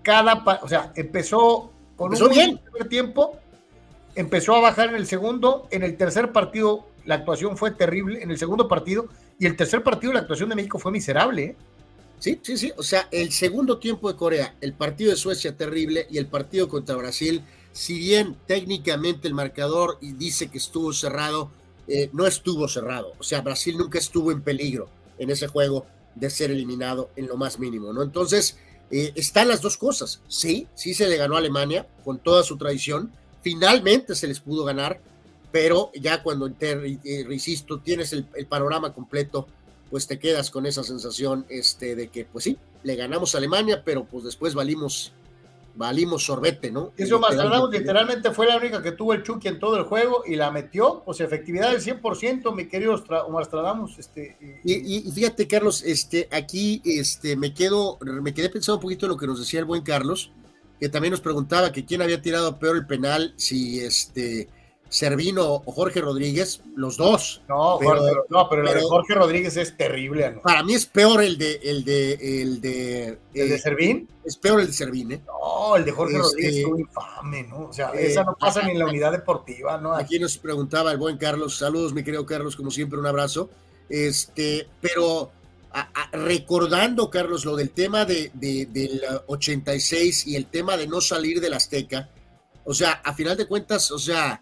cada, 0.04 0.44
o 0.62 0.68
sea, 0.68 0.92
empezó 0.96 1.72
con 1.96 2.14
un 2.14 2.30
bien. 2.30 2.60
primer 2.60 2.90
tiempo, 2.90 3.40
empezó 4.16 4.56
a 4.56 4.62
bajar 4.62 4.90
en 4.90 4.96
el 4.96 5.08
segundo, 5.08 5.68
en 5.72 5.84
el 5.84 5.98
tercer 5.98 6.32
partido 6.32 6.88
la 7.06 7.16
actuación 7.16 7.58
fue 7.58 7.72
terrible, 7.72 8.24
en 8.24 8.32
el 8.32 8.38
segundo 8.38 8.68
partido, 8.68 9.08
y 9.40 9.46
el 9.46 9.56
tercer 9.56 9.84
partido 9.84 10.14
la 10.14 10.22
actuación 10.22 10.50
de 10.50 10.56
México 10.56 10.80
fue 10.80 10.92
miserable. 10.92 11.44
¿eh? 11.44 11.56
Sí, 12.20 12.40
sí, 12.42 12.58
sí, 12.58 12.72
o 12.78 12.84
sea, 12.84 13.08
el 13.12 13.32
segundo 13.32 13.78
tiempo 13.80 14.12
de 14.12 14.18
Corea, 14.18 14.56
el 14.62 14.74
partido 14.74 15.12
de 15.12 15.18
Suecia 15.18 15.58
terrible 15.58 16.08
y 16.10 16.18
el 16.18 16.28
partido 16.28 16.70
contra 16.70 16.96
Brasil, 16.96 17.44
si 17.74 17.98
bien 17.98 18.38
técnicamente 18.48 19.28
el 19.28 19.34
marcador 19.34 19.98
dice 20.00 20.50
que 20.50 20.60
estuvo 20.60 20.94
cerrado, 20.94 21.52
eh, 21.88 22.10
no 22.14 22.26
estuvo 22.26 22.68
cerrado, 22.70 23.14
o 23.20 23.24
sea, 23.24 23.42
Brasil 23.42 23.78
nunca 23.78 24.00
estuvo 24.00 24.32
en 24.32 24.42
peligro 24.42 24.88
en 25.20 25.30
ese 25.30 25.48
juego 25.48 25.86
de 26.16 26.30
ser 26.30 26.52
eliminado 26.52 27.10
en 27.16 27.28
lo 27.28 27.36
más 27.36 27.60
mínimo, 27.60 27.92
¿no? 27.92 28.04
Entonces, 28.04 28.58
eh, 28.92 29.12
están 29.16 29.48
las 29.48 29.62
dos 29.62 29.78
cosas. 29.78 30.22
Sí, 30.28 30.68
sí 30.76 30.94
se 30.94 31.08
le 31.08 31.18
ganó 31.18 31.36
a 31.36 31.40
Alemania 31.40 31.88
con 32.04 32.20
toda 32.20 32.44
su 32.44 32.58
tradición. 32.58 33.12
Finalmente 33.44 34.16
se 34.16 34.28
les 34.28 34.40
pudo 34.40 34.64
ganar, 34.64 35.00
pero 35.52 35.92
ya 35.94 36.24
cuando, 36.24 36.52
eh, 36.60 36.98
insisto, 37.30 37.80
tienes 37.80 38.12
el, 38.14 38.26
el, 38.36 38.48
panorama 38.48 38.92
completo, 38.92 39.48
pues 39.92 40.08
te 40.08 40.18
quedas 40.18 40.50
con 40.50 40.66
esa 40.66 40.84
sensación 40.84 41.46
este, 41.50 41.96
de 41.96 42.08
que, 42.08 42.26
pues 42.26 42.46
sí, 42.46 42.58
le 42.82 42.96
ganamos 42.96 43.36
a 43.36 43.38
Alemania, 43.38 43.84
pero 43.86 44.06
pues 44.06 44.24
después 44.24 44.56
valimos 44.56 45.14
valimos 45.76 46.24
sorbete, 46.26 46.72
¿no? 46.72 46.92
Eso 46.98 47.20
Mastradamus 47.20 47.72
literalmente 47.72 48.32
fue 48.32 48.46
la 48.48 48.58
única 48.58 48.82
que 48.82 48.92
tuvo 48.92 49.14
el 49.14 49.24
Chucky 49.24 49.48
en 49.48 49.60
todo 49.60 49.78
el 49.78 49.84
juego 49.84 50.24
y 50.26 50.36
la 50.36 50.52
metió, 50.52 51.02
pues 51.06 51.20
efectividad 51.20 51.72
del 51.72 51.82
100%, 51.82 52.54
mi 52.56 52.68
querido 52.68 53.04
Mastradamus. 53.30 53.98
Este, 53.98 54.38
y, 54.64 55.12
fíjate, 55.12 55.48
Carlos, 55.48 55.84
este, 55.84 56.28
aquí 56.32 56.82
este, 56.86 57.36
me, 57.36 57.54
quedo, 57.54 57.98
me 58.02 58.34
quedé 58.34 58.50
pensando 58.50 58.78
un 58.78 58.82
poquito 58.82 59.06
en 59.06 59.12
lo 59.12 59.18
que 59.18 59.28
nos 59.28 59.40
decía 59.40 59.60
el 59.60 59.66
buen 59.66 59.82
Carlos, 59.82 60.32
que 60.84 60.90
también 60.90 61.12
nos 61.12 61.22
preguntaba 61.22 61.72
que 61.72 61.86
quién 61.86 62.02
había 62.02 62.22
tirado 62.22 62.60
peor 62.60 62.76
el 62.76 62.86
penal, 62.86 63.34
si 63.38 63.80
este 63.80 64.50
Servino 64.90 65.64
o 65.64 65.72
Jorge 65.72 66.02
Rodríguez, 66.02 66.60
los 66.76 66.98
dos. 66.98 67.42
No, 67.48 67.78
pero, 67.80 68.02
Jorge, 68.02 68.16
no, 68.28 68.50
pero, 68.50 68.74
de 68.74 68.82
Jorge 68.82 69.14
Rodríguez 69.14 69.56
es 69.56 69.78
terrible. 69.78 70.42
Para 70.44 70.62
mí 70.62 70.74
es 70.74 70.86
peor 70.86 71.24
el 71.24 71.38
de 71.38 71.54
el 71.64 71.86
de 71.86 72.42
el 72.42 72.60
de, 72.60 73.18
¿El 73.34 73.50
de 73.50 73.60
Servín. 73.60 74.10
Es 74.26 74.36
peor 74.36 74.60
el 74.60 74.68
de 74.68 74.74
Servín, 74.74 75.14
¿eh? 75.14 75.22
No, 75.26 75.78
el 75.78 75.86
de 75.86 75.92
Jorge 75.94 76.18
este, 76.18 76.28
Rodríguez 76.28 76.56
es 76.58 76.80
infame, 76.80 77.44
¿no? 77.44 77.70
O 77.70 77.72
sea, 77.72 77.92
eh, 77.94 78.08
esa 78.08 78.26
no 78.26 78.36
pasa 78.38 78.62
ni 78.64 78.72
en 78.72 78.80
la 78.80 78.86
unidad 78.90 79.14
deportiva, 79.14 79.78
¿no? 79.78 79.96
Aquí 79.96 80.20
nos 80.20 80.38
preguntaba 80.38 80.92
el 80.92 80.98
buen 80.98 81.18
Carlos, 81.18 81.60
saludos, 81.60 81.94
mi 81.94 82.04
querido 82.04 82.26
Carlos, 82.26 82.58
como 82.58 82.72
siempre, 82.72 83.00
un 83.00 83.06
abrazo. 83.06 83.50
Este, 83.88 84.68
pero 84.82 85.32
recordando, 86.12 87.10
Carlos, 87.10 87.46
lo 87.46 87.56
del 87.56 87.72
tema 87.72 88.06
de, 88.06 88.32
del 88.34 89.02
86 89.28 90.28
y 90.28 90.36
el 90.36 90.46
tema 90.46 90.78
de 90.78 90.88
no 90.88 91.02
salir 91.02 91.42
del 91.42 91.54
Azteca, 91.54 92.10
o 92.66 92.74
sea, 92.74 93.02
a 93.04 93.14
final 93.14 93.36
de 93.36 93.48
cuentas, 93.48 93.92
o 93.92 94.00
sea, 94.00 94.42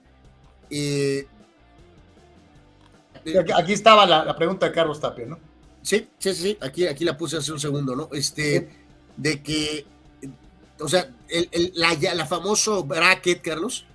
eh, 0.69 1.25
aquí 3.55 3.73
estaba 3.73 4.05
la, 4.05 4.35
pregunta 4.35 4.67
de 4.67 4.71
Carlos 4.73 4.99
Tapia, 4.99 5.25
¿no? 5.25 5.39
Sí, 5.81 6.07
sí, 6.19 6.33
sí, 6.33 6.57
aquí, 6.61 6.85
aquí 6.85 7.03
la 7.05 7.17
puse 7.17 7.37
hace 7.37 7.51
un 7.51 7.59
segundo, 7.59 7.95
¿no? 7.95 8.09
Este, 8.11 8.69
de 9.17 9.41
que, 9.41 9.85
o 10.79 10.87
sea, 10.87 11.09
el, 11.29 11.71
la, 11.75 11.97
la, 12.13 12.25
famoso 12.25 12.83
bracket, 12.83 13.41
Carlos, 13.41 13.85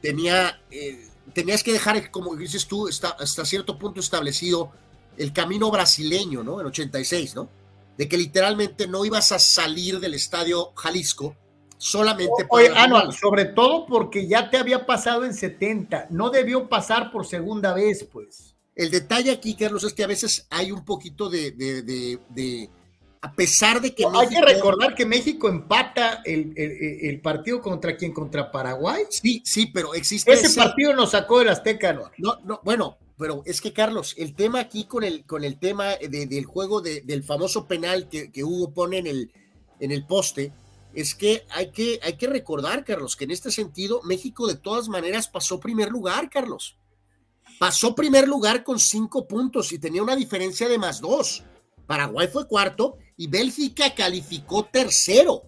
tenía, 0.00 0.60
eh, 0.70 1.08
tenías 1.32 1.62
que 1.62 1.72
dejar, 1.72 2.10
como 2.10 2.34
dices 2.34 2.66
tú, 2.66 2.88
está, 2.88 3.10
hasta 3.10 3.44
cierto 3.44 3.78
punto 3.78 4.00
establecido 4.00 4.72
el 5.16 5.32
camino 5.32 5.70
brasileño, 5.70 6.42
¿no? 6.42 6.60
En 6.60 6.66
86, 6.66 7.34
¿no? 7.34 7.48
De 7.96 8.08
que 8.08 8.16
literalmente 8.16 8.86
no 8.86 9.04
ibas 9.04 9.32
a 9.32 9.38
salir 9.38 10.00
del 10.00 10.14
estadio 10.14 10.72
Jalisco 10.74 11.36
solamente 11.78 12.46
Oye, 12.48 12.70
ah, 12.74 12.86
no, 12.86 13.12
sobre 13.12 13.46
todo 13.46 13.86
porque 13.86 14.26
ya 14.26 14.50
te 14.50 14.56
había 14.56 14.86
pasado 14.86 15.24
en 15.24 15.34
70, 15.34 16.08
no 16.10 16.30
debió 16.30 16.68
pasar 16.68 17.10
por 17.10 17.26
segunda 17.26 17.74
vez, 17.74 18.04
pues. 18.10 18.54
El 18.74 18.90
detalle 18.90 19.30
aquí, 19.30 19.54
Carlos, 19.54 19.84
es 19.84 19.94
que 19.94 20.04
a 20.04 20.06
veces 20.06 20.46
hay 20.50 20.70
un 20.70 20.84
poquito 20.84 21.30
de, 21.30 21.52
de, 21.52 22.70
a 23.22 23.32
pesar 23.32 23.80
de 23.80 23.94
que... 23.94 24.04
hay 24.04 24.28
que 24.28 24.40
recordar 24.40 24.94
que 24.94 25.06
México 25.06 25.48
empata 25.48 26.20
el, 26.24 26.52
el, 26.56 27.20
partido 27.22 27.62
contra 27.62 27.96
quién, 27.96 28.12
contra 28.12 28.50
Paraguay. 28.52 29.04
Sí, 29.08 29.42
sí, 29.46 29.66
pero 29.72 29.94
existe... 29.94 30.30
Ese, 30.30 30.54
partido 30.54 30.92
nos 30.92 31.12
sacó 31.12 31.38
del 31.38 31.48
Azteca, 31.48 31.94
¿no? 31.94 32.10
No, 32.18 32.38
no, 32.44 32.60
bueno, 32.64 32.98
pero 33.18 33.42
es 33.46 33.60
que 33.60 33.72
Carlos, 33.72 34.14
el 34.18 34.34
tema 34.34 34.60
aquí 34.60 34.84
con 34.84 35.02
el, 35.02 35.24
con 35.24 35.44
el 35.44 35.58
tema 35.58 35.96
del 35.96 36.44
juego 36.44 36.80
del 36.80 37.22
famoso 37.22 37.66
penal 37.66 38.08
que, 38.08 38.30
que 38.30 38.44
Hugo 38.44 38.72
pone 38.72 38.98
en 38.98 39.06
el, 39.06 39.32
en 39.80 39.90
el 39.90 40.06
poste, 40.06 40.52
es 40.94 41.14
que 41.14 41.44
hay, 41.50 41.70
que 41.70 42.00
hay 42.02 42.16
que 42.16 42.26
recordar, 42.26 42.84
Carlos, 42.84 43.16
que 43.16 43.24
en 43.24 43.30
este 43.30 43.50
sentido 43.50 44.00
México 44.02 44.46
de 44.46 44.56
todas 44.56 44.88
maneras 44.88 45.28
pasó 45.28 45.60
primer 45.60 45.90
lugar, 45.90 46.30
Carlos. 46.30 46.78
Pasó 47.58 47.94
primer 47.94 48.26
lugar 48.28 48.64
con 48.64 48.78
cinco 48.78 49.26
puntos 49.26 49.72
y 49.72 49.78
tenía 49.78 50.02
una 50.02 50.16
diferencia 50.16 50.68
de 50.68 50.78
más 50.78 51.00
dos. 51.00 51.42
Paraguay 51.86 52.28
fue 52.28 52.46
cuarto 52.48 52.98
y 53.16 53.28
Bélgica 53.28 53.94
calificó 53.94 54.64
tercero. 54.64 55.42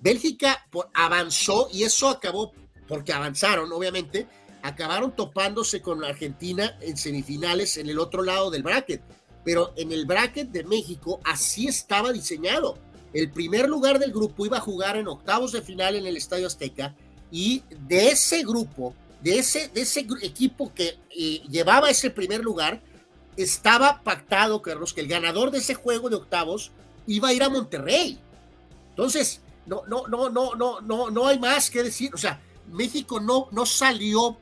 Bélgica 0.00 0.66
avanzó 0.94 1.68
y 1.72 1.84
eso 1.84 2.08
acabó, 2.08 2.52
porque 2.88 3.12
avanzaron, 3.12 3.72
obviamente, 3.72 4.26
acabaron 4.62 5.14
topándose 5.14 5.82
con 5.82 6.04
Argentina 6.04 6.76
en 6.80 6.96
semifinales 6.96 7.76
en 7.76 7.88
el 7.88 7.98
otro 7.98 8.22
lado 8.22 8.50
del 8.50 8.62
bracket. 8.62 9.02
Pero 9.44 9.72
en 9.76 9.92
el 9.92 10.06
bracket 10.06 10.50
de 10.50 10.64
México 10.64 11.20
así 11.24 11.66
estaba 11.66 12.12
diseñado 12.12 12.78
el 13.12 13.30
primer 13.30 13.68
lugar 13.68 13.98
del 13.98 14.12
grupo 14.12 14.46
iba 14.46 14.58
a 14.58 14.60
jugar 14.60 14.96
en 14.96 15.06
octavos 15.06 15.52
de 15.52 15.62
final 15.62 15.96
en 15.96 16.06
el 16.06 16.16
Estadio 16.16 16.46
Azteca 16.46 16.94
y 17.30 17.62
de 17.86 18.08
ese 18.08 18.42
grupo, 18.42 18.94
de 19.22 19.38
ese, 19.38 19.68
de 19.68 19.82
ese 19.82 20.06
equipo 20.22 20.72
que 20.74 20.98
eh, 21.10 21.42
llevaba 21.50 21.90
ese 21.90 22.10
primer 22.10 22.40
lugar, 22.40 22.80
estaba 23.36 24.02
pactado, 24.02 24.62
Carlos, 24.62 24.92
que 24.92 25.02
el 25.02 25.08
ganador 25.08 25.50
de 25.50 25.58
ese 25.58 25.74
juego 25.74 26.08
de 26.08 26.16
octavos 26.16 26.72
iba 27.06 27.28
a 27.28 27.32
ir 27.32 27.42
a 27.42 27.48
Monterrey. 27.48 28.18
Entonces, 28.90 29.40
no, 29.66 29.82
no, 29.86 30.06
no, 30.08 30.30
no, 30.30 30.54
no, 30.54 30.80
no, 30.80 31.10
no 31.10 31.26
hay 31.26 31.38
más 31.38 31.70
que 31.70 31.82
decir. 31.82 32.14
O 32.14 32.18
sea, 32.18 32.40
México 32.70 33.20
no, 33.20 33.48
no 33.50 33.64
salió 33.64 34.36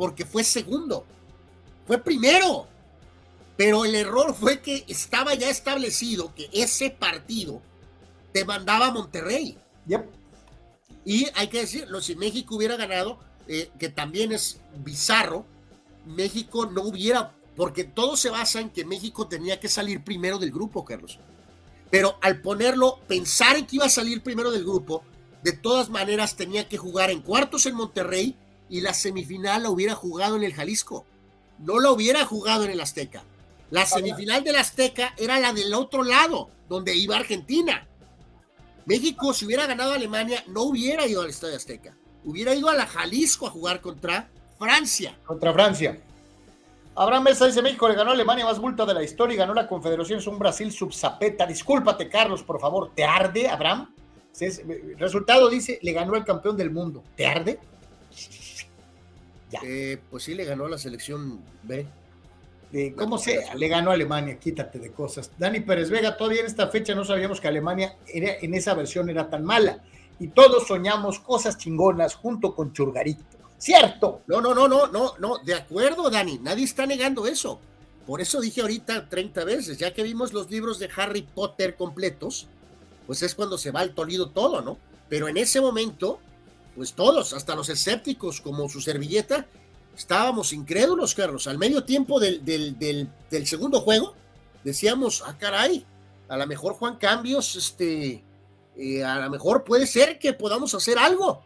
porque 0.00 0.24
fue 0.24 0.44
segundo, 0.44 1.04
fue 1.86 1.98
primero. 1.98 2.66
Pero 3.58 3.84
el 3.84 3.94
error 3.94 4.34
fue 4.34 4.62
que 4.62 4.86
estaba 4.88 5.34
ya 5.34 5.50
establecido 5.50 6.34
que 6.34 6.48
ese 6.54 6.88
partido 6.88 7.60
te 8.32 8.46
mandaba 8.46 8.86
a 8.86 8.92
Monterrey. 8.92 9.58
Y 11.04 11.26
hay 11.34 11.48
que 11.48 11.60
decirlo, 11.60 12.00
si 12.00 12.16
México 12.16 12.56
hubiera 12.56 12.76
ganado, 12.76 13.18
eh, 13.46 13.70
que 13.78 13.90
también 13.90 14.32
es 14.32 14.62
bizarro, 14.76 15.44
México 16.06 16.64
no 16.64 16.80
hubiera, 16.84 17.34
porque 17.54 17.84
todo 17.84 18.16
se 18.16 18.30
basa 18.30 18.58
en 18.58 18.70
que 18.70 18.86
México 18.86 19.28
tenía 19.28 19.60
que 19.60 19.68
salir 19.68 20.02
primero 20.02 20.38
del 20.38 20.50
grupo, 20.50 20.82
Carlos. 20.82 21.18
Pero 21.90 22.16
al 22.22 22.40
ponerlo, 22.40 23.00
pensar 23.06 23.54
en 23.58 23.66
que 23.66 23.76
iba 23.76 23.84
a 23.84 23.90
salir 23.90 24.22
primero 24.22 24.50
del 24.50 24.64
grupo, 24.64 25.04
de 25.42 25.52
todas 25.52 25.90
maneras 25.90 26.36
tenía 26.36 26.70
que 26.70 26.78
jugar 26.78 27.10
en 27.10 27.20
cuartos 27.20 27.66
en 27.66 27.74
Monterrey 27.74 28.38
y 28.70 28.80
la 28.80 28.94
semifinal 28.94 29.64
la 29.64 29.70
hubiera 29.70 29.94
jugado 29.94 30.36
en 30.36 30.44
el 30.44 30.54
Jalisco. 30.54 31.04
No 31.58 31.78
la 31.78 31.90
hubiera 31.90 32.24
jugado 32.24 32.64
en 32.64 32.70
el 32.70 32.80
Azteca. 32.80 33.22
La 33.70 33.84
semifinal 33.84 34.42
del 34.42 34.56
Azteca 34.56 35.14
era 35.18 35.38
la 35.38 35.52
del 35.52 35.74
otro 35.74 36.02
lado, 36.02 36.48
donde 36.68 36.96
iba 36.96 37.16
Argentina. 37.16 37.86
México, 38.86 39.34
si 39.34 39.44
hubiera 39.44 39.66
ganado 39.66 39.92
a 39.92 39.96
Alemania, 39.96 40.42
no 40.48 40.62
hubiera 40.62 41.06
ido 41.06 41.20
al 41.20 41.28
Estadio 41.28 41.56
Azteca. 41.56 41.94
Hubiera 42.24 42.54
ido 42.54 42.68
a 42.68 42.74
la 42.74 42.86
Jalisco 42.86 43.46
a 43.46 43.50
jugar 43.50 43.80
contra 43.80 44.28
Francia. 44.58 45.16
Contra 45.26 45.52
Francia. 45.52 46.00
Abraham 46.96 47.24
Mesa 47.24 47.46
dice: 47.46 47.62
México 47.62 47.88
le 47.88 47.94
ganó 47.94 48.10
a 48.10 48.14
Alemania 48.14 48.44
más 48.44 48.58
multa 48.58 48.84
de 48.84 48.94
la 48.94 49.02
historia 49.02 49.34
y 49.34 49.38
ganó 49.38 49.54
la 49.54 49.68
Confederación. 49.68 50.18
Es 50.18 50.26
un 50.26 50.38
Brasil 50.38 50.72
subzapeta. 50.72 51.46
Discúlpate, 51.46 52.08
Carlos, 52.08 52.42
por 52.42 52.60
favor. 52.60 52.92
¿Te 52.94 53.04
arde, 53.04 53.48
Abraham? 53.48 53.94
El 54.40 54.98
resultado 54.98 55.48
dice: 55.48 55.78
le 55.82 55.92
ganó 55.92 56.14
al 56.14 56.24
campeón 56.24 56.56
del 56.56 56.70
mundo. 56.70 57.04
¿Te 57.16 57.26
arde? 57.26 57.60
Ya. 59.50 59.60
Eh, 59.64 59.98
pues 60.10 60.22
sí, 60.22 60.34
le 60.34 60.44
ganó 60.44 60.66
a 60.66 60.70
la 60.70 60.78
selección 60.78 61.40
B 61.62 61.86
cómo 62.96 63.18
sea, 63.18 63.54
le 63.54 63.68
ganó 63.68 63.90
a 63.90 63.94
Alemania, 63.94 64.38
quítate 64.38 64.78
de 64.78 64.92
cosas. 64.92 65.30
Dani 65.38 65.60
Pérez 65.60 65.90
Vega, 65.90 66.16
todavía 66.16 66.40
en 66.40 66.46
esta 66.46 66.68
fecha 66.68 66.94
no 66.94 67.04
sabíamos 67.04 67.40
que 67.40 67.48
Alemania 67.48 67.96
era, 68.06 68.34
en 68.40 68.54
esa 68.54 68.74
versión 68.74 69.10
era 69.10 69.28
tan 69.28 69.44
mala. 69.44 69.82
Y 70.20 70.28
todos 70.28 70.66
soñamos 70.68 71.18
cosas 71.18 71.58
chingonas 71.58 72.14
junto 72.14 72.54
con 72.54 72.72
Churgarito. 72.72 73.24
¿Cierto? 73.58 74.22
No, 74.26 74.40
no, 74.40 74.54
no, 74.54 74.68
no, 74.68 74.86
no, 74.86 75.14
no, 75.18 75.38
de 75.38 75.54
acuerdo, 75.54 76.08
Dani, 76.10 76.38
nadie 76.38 76.64
está 76.64 76.86
negando 76.86 77.26
eso. 77.26 77.60
Por 78.06 78.20
eso 78.20 78.40
dije 78.40 78.60
ahorita 78.60 79.08
30 79.08 79.44
veces, 79.44 79.78
ya 79.78 79.92
que 79.92 80.02
vimos 80.02 80.32
los 80.32 80.50
libros 80.50 80.78
de 80.78 80.88
Harry 80.96 81.22
Potter 81.22 81.76
completos, 81.76 82.46
pues 83.06 83.22
es 83.22 83.34
cuando 83.34 83.58
se 83.58 83.70
va 83.70 83.80
al 83.80 83.94
tolido 83.94 84.30
todo, 84.30 84.62
¿no? 84.62 84.78
Pero 85.08 85.28
en 85.28 85.36
ese 85.36 85.60
momento, 85.60 86.20
pues 86.74 86.92
todos, 86.94 87.32
hasta 87.32 87.54
los 87.54 87.68
escépticos 87.68 88.40
como 88.40 88.68
su 88.68 88.80
servilleta, 88.80 89.46
estábamos 89.96 90.52
incrédulos, 90.52 91.14
Carlos. 91.14 91.46
Al 91.46 91.58
medio 91.58 91.84
tiempo 91.84 92.20
del, 92.20 92.44
del, 92.44 93.46
segundo 93.46 93.80
juego, 93.80 94.14
decíamos, 94.64 95.22
ah, 95.26 95.36
caray, 95.38 95.84
a 96.28 96.36
lo 96.36 96.46
mejor 96.46 96.74
Juan 96.74 96.96
Cambios, 96.96 97.56
este, 97.56 98.24
eh, 98.76 99.04
a 99.04 99.18
lo 99.20 99.30
mejor 99.30 99.64
puede 99.64 99.86
ser 99.86 100.18
que 100.18 100.32
podamos 100.32 100.74
hacer 100.74 100.98
algo. 100.98 101.42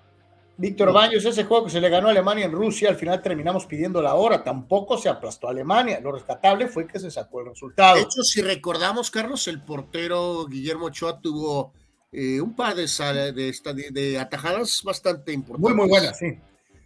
Víctor 0.56 0.92
Baños, 0.92 1.24
ese 1.24 1.44
juego 1.44 1.64
que 1.64 1.72
se 1.72 1.80
le 1.80 1.88
ganó 1.88 2.06
a 2.06 2.10
Alemania 2.12 2.44
en 2.44 2.52
Rusia, 2.52 2.88
al 2.88 2.94
final 2.94 3.20
terminamos 3.20 3.66
pidiendo 3.66 4.00
la 4.00 4.14
hora, 4.14 4.44
tampoco 4.44 4.96
se 4.96 5.08
aplastó 5.08 5.48
a 5.48 5.50
Alemania. 5.50 5.98
Lo 6.00 6.12
rescatable 6.12 6.68
fue 6.68 6.86
que 6.86 7.00
se 7.00 7.10
sacó 7.10 7.40
el 7.40 7.48
resultado. 7.48 7.96
De 7.96 8.02
hecho, 8.02 8.22
si 8.22 8.40
recordamos, 8.40 9.10
Carlos, 9.10 9.48
el 9.48 9.60
portero 9.60 10.46
Guillermo 10.46 10.86
Ochoa 10.86 11.18
tuvo 11.18 11.72
eh, 12.16 12.40
un 12.40 12.54
par 12.54 12.76
de, 12.76 12.86
de, 13.32 13.90
de, 13.90 14.18
atajadas 14.18 14.82
bastante 14.84 15.32
importantes. 15.32 15.74
Muy, 15.74 15.82
muy 15.82 15.88
buenas, 15.88 16.16
sí. 16.16 16.38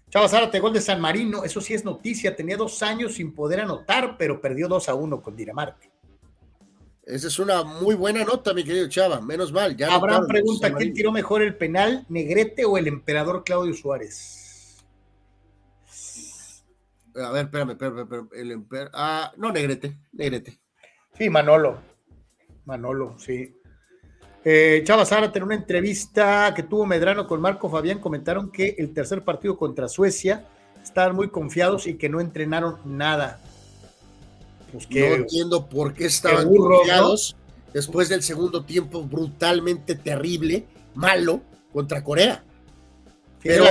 Chava 0.09 0.27
Zárate, 0.27 0.59
gol 0.59 0.73
de 0.73 0.81
San 0.81 1.03
Marino, 1.03 1.45
eso 1.45 1.61
sí 1.61 1.75
es 1.75 1.85
noticia, 1.85 2.35
tenía 2.35 2.57
dos 2.57 2.83
años 2.83 3.15
sin 3.15 3.35
poder 3.35 3.61
anotar, 3.61 4.17
pero 4.17 4.41
perdió 4.41 4.67
2 4.67 4.89
a 4.89 4.95
1 4.95 5.21
con 5.21 5.37
Dinamarca. 5.37 5.87
Esa 7.05 7.27
es 7.27 7.39
una 7.39 7.63
muy 7.63 7.95
buena 7.95 8.25
nota, 8.25 8.55
mi 8.55 8.65
querido 8.65 8.89
Chava, 8.89 9.21
menos 9.21 9.53
mal. 9.53 9.77
Ya 9.77 9.95
Abraham 9.95 10.27
pregunta, 10.27 10.75
¿quién 10.75 10.95
tiró 10.95 11.13
mejor 11.13 11.43
el 11.43 11.57
penal, 11.57 12.07
Negrete 12.09 12.65
o 12.65 12.79
el 12.79 12.87
emperador 12.87 13.45
Claudio 13.45 13.75
Suárez? 13.75 14.83
A 17.15 17.31
ver, 17.33 17.47
espérame, 17.47 17.71
espérame, 17.73 18.01
espérame 18.01 18.29
el 18.33 18.53
emper... 18.53 18.91
Ah, 18.95 19.33
no, 19.37 19.53
Negrete, 19.53 19.99
Negrete. 20.13 20.59
Sí, 21.13 21.29
Manolo, 21.29 21.83
Manolo, 22.65 23.19
sí. 23.19 23.58
Eh, 24.45 24.83
Chava 24.85 25.05
Zárate, 25.05 25.39
en 25.39 25.45
una 25.45 25.55
entrevista 25.55 26.53
que 26.55 26.63
tuvo 26.63 26.87
Medrano 26.87 27.27
con 27.27 27.41
Marco 27.41 27.69
Fabián, 27.69 27.99
comentaron 27.99 28.51
que 28.51 28.77
el 28.79 28.93
tercer 28.93 29.23
partido 29.25 29.57
contra 29.57 29.89
Suecia 29.89 30.47
estaban 30.83 31.17
muy 31.17 31.29
confiados 31.29 31.87
y 31.87 31.97
que 31.97 32.09
no 32.09 32.21
entrenaron 32.21 32.79
nada. 32.85 33.41
Pues 34.73 34.89
no 34.91 34.97
entiendo 34.97 35.67
por 35.67 35.95
qué 35.95 36.07
estaban 36.07 36.55
confiados 36.55 37.37
después 37.73 38.09
del 38.09 38.23
segundo 38.23 38.65
tiempo 38.65 39.03
brutalmente 39.03 39.95
terrible, 39.95 40.67
malo, 40.95 41.43
contra 41.73 42.03
Corea. 42.05 42.45
Pero, 43.43 43.65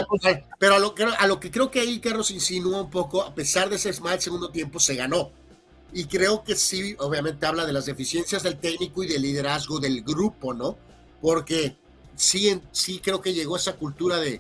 pero 0.60 0.76
a, 0.76 0.80
lo, 0.80 0.96
a, 1.20 1.28
lo, 1.28 1.40
que 1.40 1.52
creo 1.52 1.70
que 1.70 1.82
ahí 1.82 2.00
Carlos 2.00 2.32
insinúa 2.32 2.82
un 2.82 2.90
poco, 2.90 3.22
a 3.22 3.36
pesar 3.36 3.70
de 3.70 3.76
ese 3.76 4.00
mal 4.02 4.20
segundo 4.22 4.50
tiempo, 4.50 4.80
se 4.80 4.96
ganó. 4.96 5.32
Y 5.98 6.06
creo 6.06 6.44
que 6.44 6.56
sí, 6.56 6.96
obviamente 7.00 7.48
habla 7.48 7.66
de 7.66 7.74
las 7.74 7.88
deficiencias 7.88 8.44
del 8.44 8.60
técnico 8.60 9.02
y 9.02 9.08
del 9.08 9.24
liderazgo 9.24 9.80
del 9.80 10.04
grupo, 10.04 10.54
¿no? 10.54 10.78
Porque 11.24 11.76
sí, 12.16 12.62
sí 12.72 13.00
creo 13.04 13.20
que 13.20 13.34
llegó 13.34 13.58
esa 13.58 13.78
cultura 13.78 14.18
de 14.18 14.40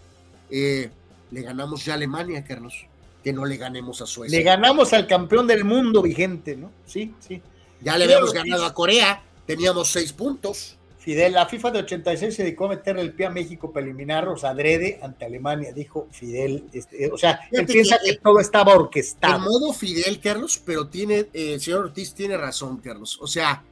eh, 0.51 0.91
le 1.31 1.41
ganamos 1.41 1.83
ya 1.83 1.93
a 1.93 1.95
Alemania, 1.95 2.45
Carlos, 2.45 2.85
que 3.23 3.33
no 3.33 3.43
le 3.43 3.57
ganemos 3.57 4.03
a 4.03 4.05
Suecia. 4.05 4.37
Le 4.37 4.43
ganamos 4.43 4.93
al 4.93 5.07
campeón 5.07 5.47
del 5.47 5.65
mundo 5.65 6.03
vigente, 6.03 6.55
¿no? 6.55 6.69
Sí, 6.85 7.15
sí. 7.27 7.41
Ya 7.81 7.97
le 7.97 8.05
habíamos 8.05 8.33
ganado 8.33 8.63
a 8.63 8.75
Corea, 8.75 9.23
teníamos 9.47 9.91
seis 9.91 10.13
puntos. 10.13 10.76
Fidel, 11.07 11.31
la 11.31 11.45
FIFA 11.45 11.71
de 11.71 11.79
86 11.79 12.35
se 12.35 12.43
dedicó 12.43 12.65
a 12.65 12.67
meterle 12.67 13.01
el 13.01 13.13
pie 13.13 13.27
a 13.27 13.29
México 13.29 13.71
para 13.71 13.85
eliminarlos 13.85 14.43
adrede 14.43 14.99
ante 15.01 15.23
Alemania, 15.23 15.71
dijo 15.71 16.09
Fidel. 16.11 16.65
Este, 16.73 17.09
o 17.09 17.17
sea, 17.17 17.39
él 17.49 17.65
piensa 17.65 17.97
que, 18.03 18.17
todo 18.17 18.41
estaba 18.41 18.75
orquestado. 18.75 19.37
En 19.37 19.41
modo 19.43 19.71
Fidel, 19.71 20.19
Carlos, 20.19 20.61
pero 20.65 20.89
tiene, 20.89 21.19
eh, 21.31 21.53
el 21.53 21.61
señor 21.61 21.85
Ortiz 21.85 22.13
tiene 22.13 22.35
razón, 22.35 22.79
Carlos. 22.79 23.17
O 23.21 23.27
sea, 23.27 23.63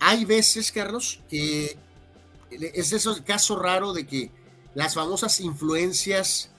hay 0.00 0.24
veces, 0.24 0.72
Carlos, 0.72 1.20
que 1.30 1.76
es 2.50 2.92
ese 2.92 3.22
caso 3.22 3.56
raro 3.56 3.92
de 3.92 4.04
que 4.04 4.32
las 4.74 4.94
famosas 4.94 5.38
influencias 5.38 6.50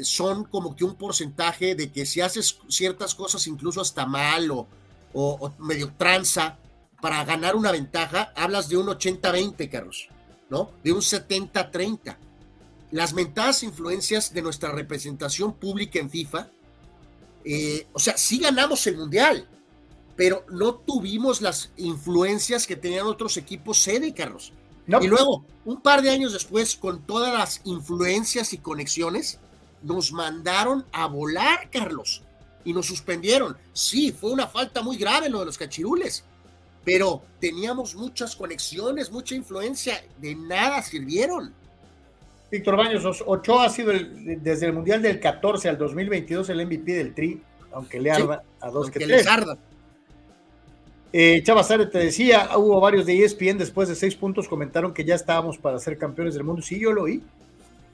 son 0.00 0.44
como 0.44 0.76
que 0.76 0.84
un 0.84 0.94
porcentaje 0.94 1.74
de 1.74 1.90
que 1.90 2.06
si 2.06 2.20
haces 2.20 2.56
ciertas 2.68 3.16
cosas 3.16 3.44
incluso 3.48 3.80
hasta 3.80 4.06
mal 4.06 4.48
o, 4.52 4.68
o, 5.12 5.52
medio 5.58 5.92
tranza 5.98 6.56
para 7.00 7.24
ganar 7.24 7.56
una 7.56 7.72
ventaja, 7.72 8.32
hablas 8.36 8.68
de 8.68 8.76
un 8.76 8.86
80-20, 8.86 9.70
Carlos, 9.70 10.08
¿no? 10.48 10.70
De 10.84 10.92
un 10.92 11.00
70-30. 11.00 12.16
Las 12.90 13.12
mentadas 13.14 13.62
influencias 13.62 14.32
de 14.32 14.42
nuestra 14.42 14.72
representación 14.72 15.54
pública 15.54 15.98
en 15.98 16.10
FIFA, 16.10 16.48
eh, 17.44 17.86
o 17.92 17.98
sea, 17.98 18.16
sí 18.16 18.38
ganamos 18.38 18.86
el 18.86 18.96
Mundial, 18.96 19.48
pero 20.16 20.44
no 20.50 20.74
tuvimos 20.74 21.40
las 21.40 21.72
influencias 21.76 22.66
que 22.66 22.76
tenían 22.76 23.06
otros 23.06 23.36
equipos 23.36 23.78
sede, 23.78 24.12
Carlos. 24.12 24.52
Y 25.00 25.06
luego, 25.06 25.44
un 25.64 25.80
par 25.80 26.02
de 26.02 26.10
años 26.10 26.32
después, 26.32 26.74
con 26.74 27.06
todas 27.06 27.32
las 27.32 27.60
influencias 27.64 28.52
y 28.52 28.58
conexiones, 28.58 29.38
nos 29.82 30.12
mandaron 30.12 30.84
a 30.92 31.06
volar, 31.06 31.70
Carlos, 31.70 32.22
y 32.64 32.72
nos 32.72 32.86
suspendieron. 32.86 33.56
Sí, 33.72 34.12
fue 34.12 34.32
una 34.32 34.48
falta 34.48 34.82
muy 34.82 34.96
grave 34.96 35.28
lo 35.28 35.38
de 35.40 35.46
los 35.46 35.58
cachirules, 35.58 36.24
pero 36.84 37.22
teníamos 37.40 37.94
muchas 37.94 38.34
conexiones, 38.34 39.10
mucha 39.10 39.34
influencia, 39.34 40.02
de 40.18 40.34
nada 40.34 40.82
sirvieron. 40.82 41.52
Víctor 42.50 42.76
Baños, 42.76 43.22
Ochoa 43.26 43.66
ha 43.66 43.70
sido 43.70 43.92
desde 43.92 44.66
el 44.66 44.72
Mundial 44.72 45.02
del 45.02 45.20
14 45.20 45.68
al 45.68 45.78
2022 45.78 46.48
el 46.48 46.66
MVP 46.66 46.92
del 46.92 47.14
Tri, 47.14 47.40
aunque 47.72 48.00
le 48.00 48.10
arda 48.10 48.42
a 48.60 48.70
dos 48.70 48.90
que 48.90 48.98
tres. 48.98 49.26
arda. 49.26 49.56
Eh, 51.12 51.42
Chava 51.44 51.64
te 51.64 51.98
decía, 51.98 52.50
hubo 52.56 52.80
varios 52.80 53.06
de 53.06 53.24
ESPN 53.24 53.58
después 53.58 53.88
de 53.88 53.94
seis 53.94 54.14
puntos 54.14 54.48
comentaron 54.48 54.94
que 54.94 55.04
ya 55.04 55.16
estábamos 55.16 55.58
para 55.58 55.78
ser 55.78 55.98
campeones 55.98 56.34
del 56.34 56.44
mundo. 56.44 56.62
Sí, 56.62 56.78
yo 56.78 56.92
lo 56.92 57.02
oí. 57.04 57.22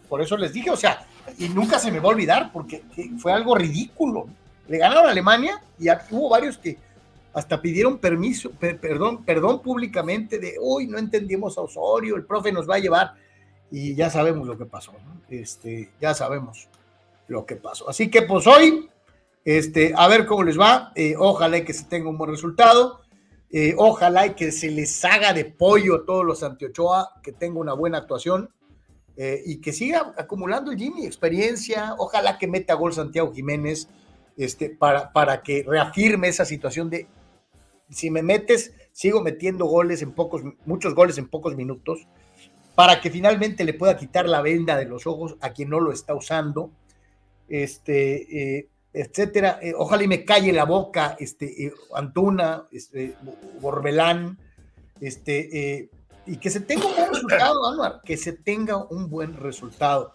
Por 0.08 0.22
eso 0.22 0.36
les 0.36 0.52
dije, 0.52 0.70
o 0.70 0.76
sea, 0.76 1.06
y 1.38 1.48
nunca 1.48 1.78
se 1.78 1.90
me 1.90 1.98
va 1.98 2.08
a 2.08 2.12
olvidar 2.12 2.52
porque 2.52 2.82
fue 3.18 3.32
algo 3.32 3.54
ridículo. 3.56 4.26
Le 4.68 4.78
ganaron 4.78 5.06
a 5.06 5.10
Alemania 5.10 5.60
y 5.78 5.88
hubo 6.10 6.28
varios 6.28 6.58
que 6.58 6.78
hasta 7.36 7.60
pidieron 7.60 7.98
permiso, 7.98 8.50
perdón, 8.58 9.22
perdón 9.22 9.60
públicamente 9.60 10.38
de, 10.38 10.56
hoy 10.58 10.86
no 10.86 10.96
entendimos 10.96 11.58
a 11.58 11.60
Osorio, 11.60 12.16
el 12.16 12.24
profe 12.24 12.50
nos 12.50 12.66
va 12.66 12.76
a 12.76 12.78
llevar 12.78 13.12
y 13.70 13.94
ya 13.94 14.08
sabemos 14.08 14.48
lo 14.48 14.56
que 14.56 14.64
pasó, 14.64 14.94
este, 15.28 15.92
ya 16.00 16.14
sabemos 16.14 16.70
lo 17.28 17.44
que 17.44 17.56
pasó. 17.56 17.90
Así 17.90 18.08
que 18.08 18.22
pues 18.22 18.46
hoy, 18.46 18.88
este, 19.44 19.92
a 19.94 20.08
ver 20.08 20.24
cómo 20.24 20.44
les 20.44 20.58
va, 20.58 20.92
eh, 20.94 21.14
ojalá 21.18 21.62
que 21.62 21.74
se 21.74 21.84
tenga 21.84 22.08
un 22.08 22.16
buen 22.16 22.30
resultado. 22.30 23.02
Eh, 23.50 23.74
ojalá 23.76 24.34
que 24.34 24.50
se 24.50 24.70
les 24.70 25.04
haga 25.04 25.34
de 25.34 25.44
pollo 25.44 25.96
a 25.96 26.04
todos 26.06 26.24
los 26.24 26.42
Antiochoa, 26.42 27.20
que 27.22 27.32
tenga 27.32 27.60
una 27.60 27.74
buena 27.74 27.98
actuación 27.98 28.48
eh, 29.14 29.42
y 29.44 29.60
que 29.60 29.74
siga 29.74 30.14
acumulando 30.16 30.72
el 30.72 30.78
Jimmy 30.78 31.04
experiencia. 31.04 31.96
Ojalá 31.98 32.38
que 32.38 32.46
meta 32.46 32.72
gol 32.72 32.94
Santiago 32.94 33.30
Jiménez 33.34 33.88
este, 34.38 34.70
para, 34.70 35.12
para 35.12 35.42
que 35.42 35.64
reafirme 35.68 36.28
esa 36.28 36.46
situación 36.46 36.88
de 36.88 37.06
si 37.90 38.10
me 38.10 38.22
metes, 38.22 38.72
sigo 38.92 39.22
metiendo 39.22 39.66
goles 39.66 40.02
en 40.02 40.12
pocos, 40.12 40.42
muchos 40.64 40.94
goles 40.94 41.18
en 41.18 41.28
pocos 41.28 41.56
minutos, 41.56 42.06
para 42.74 43.00
que 43.00 43.10
finalmente 43.10 43.64
le 43.64 43.74
pueda 43.74 43.96
quitar 43.96 44.28
la 44.28 44.42
venda 44.42 44.76
de 44.76 44.84
los 44.84 45.06
ojos 45.06 45.36
a 45.40 45.52
quien 45.52 45.70
no 45.70 45.80
lo 45.80 45.92
está 45.92 46.14
usando. 46.14 46.70
Este, 47.48 48.58
eh, 48.58 48.68
etcétera. 48.92 49.58
Eh, 49.62 49.72
ojalá 49.76 50.02
y 50.02 50.08
me 50.08 50.24
calle 50.24 50.52
la 50.52 50.64
boca, 50.64 51.16
este, 51.18 51.66
eh, 51.66 51.72
Antuna, 51.94 52.66
este, 52.72 53.14
Borbelán, 53.60 54.38
este, 55.00 55.90
y 56.26 56.36
que 56.38 56.50
se 56.50 56.60
tenga 56.60 56.86
un 56.86 56.94
buen 56.96 57.12
resultado, 57.12 57.66
Anuar, 57.68 58.00
que 58.04 58.16
se 58.16 58.32
tenga 58.32 58.84
un 58.84 59.08
buen 59.08 59.36
resultado. 59.36 60.12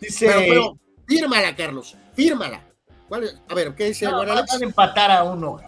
Dice. 0.00 0.26
Pero, 0.26 0.78
fírmala, 1.06 1.54
Carlos, 1.54 1.96
fírmala. 2.14 2.66
A 3.48 3.54
ver, 3.54 3.74
¿qué 3.74 3.86
dice? 3.86 4.06
No, 4.06 4.22
a 4.22 4.44
empatar 4.60 5.10
a 5.10 5.24
uno, 5.24 5.60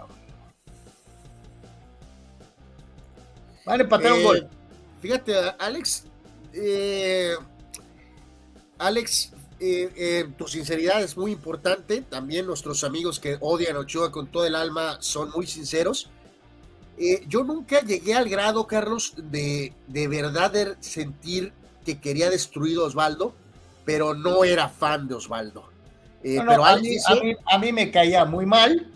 Van 3.66 3.80
a 3.80 3.82
empatar 3.82 4.12
un 4.12 4.22
gol. 4.22 4.48
Fíjate, 5.02 5.34
Alex. 5.58 6.06
Alex, 8.78 9.32
eh, 9.58 9.90
eh, 9.96 10.28
tu 10.36 10.46
sinceridad 10.46 11.02
es 11.02 11.16
muy 11.16 11.32
importante. 11.32 12.02
También 12.02 12.46
nuestros 12.46 12.84
amigos 12.84 13.18
que 13.18 13.36
odian 13.40 13.76
a 13.76 13.80
Ochoa 13.80 14.12
con 14.12 14.28
todo 14.28 14.46
el 14.46 14.54
alma 14.54 14.98
son 15.00 15.30
muy 15.30 15.46
sinceros. 15.46 16.10
Eh, 16.98 17.24
yo 17.28 17.44
nunca 17.44 17.80
llegué 17.80 18.14
al 18.14 18.28
grado, 18.28 18.66
Carlos, 18.66 19.14
de, 19.16 19.72
de 19.86 20.08
verdad 20.08 20.76
sentir 20.80 21.52
que 21.84 22.00
quería 22.00 22.30
destruir 22.30 22.78
a 22.78 22.84
Osvaldo, 22.84 23.34
pero 23.84 24.14
no 24.14 24.44
era 24.44 24.68
fan 24.68 25.08
de 25.08 25.14
Osvaldo. 25.14 25.68
pero 26.22 26.64
a, 26.64 26.78
mí, 26.78 27.72
me 27.72 27.90
caía 27.90 28.24
muy 28.24 28.46
mal, 28.46 28.90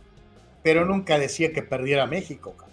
pero 0.63 0.85
nunca 0.85 1.19
decía 1.19 1.53
que 1.53 1.63
perdiera 1.63 2.07
México, 2.07 2.55
Carlos. 2.57 2.70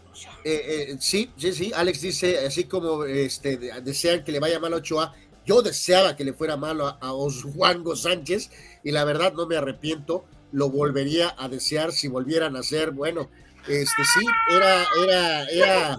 Sí, 0.99 1.31
sí, 1.37 1.53
sí. 1.53 1.71
Alex 1.75 2.01
dice, 2.01 2.45
así 2.45 2.65
como 2.65 3.03
este, 3.03 3.57
desean 3.81 4.23
que 4.23 4.31
le 4.31 4.39
vaya 4.39 4.59
mal 4.59 4.73
a 4.73 4.77
Ochoa, 4.77 5.13
yo 5.47 5.61
deseaba 5.61 6.15
que 6.15 6.25
le 6.25 6.33
fuera 6.33 6.57
malo 6.57 6.87
a, 6.87 7.13
Oswango 7.13 7.95
Sánchez 7.95 8.51
y 8.83 8.91
la 8.91 9.05
verdad 9.05 9.33
no 9.33 9.47
me 9.47 9.55
arrepiento, 9.55 10.25
lo 10.51 10.69
volvería 10.69 11.33
a 11.37 11.47
desear 11.47 11.93
si 11.93 12.09
volvieran 12.09 12.55
a 12.57 12.63
ser, 12.63 12.91
bueno, 12.91 13.29
este 13.67 14.03
sí, 14.03 14.25
era, 14.49 14.85
era, 15.03 15.43
era, 15.45 15.97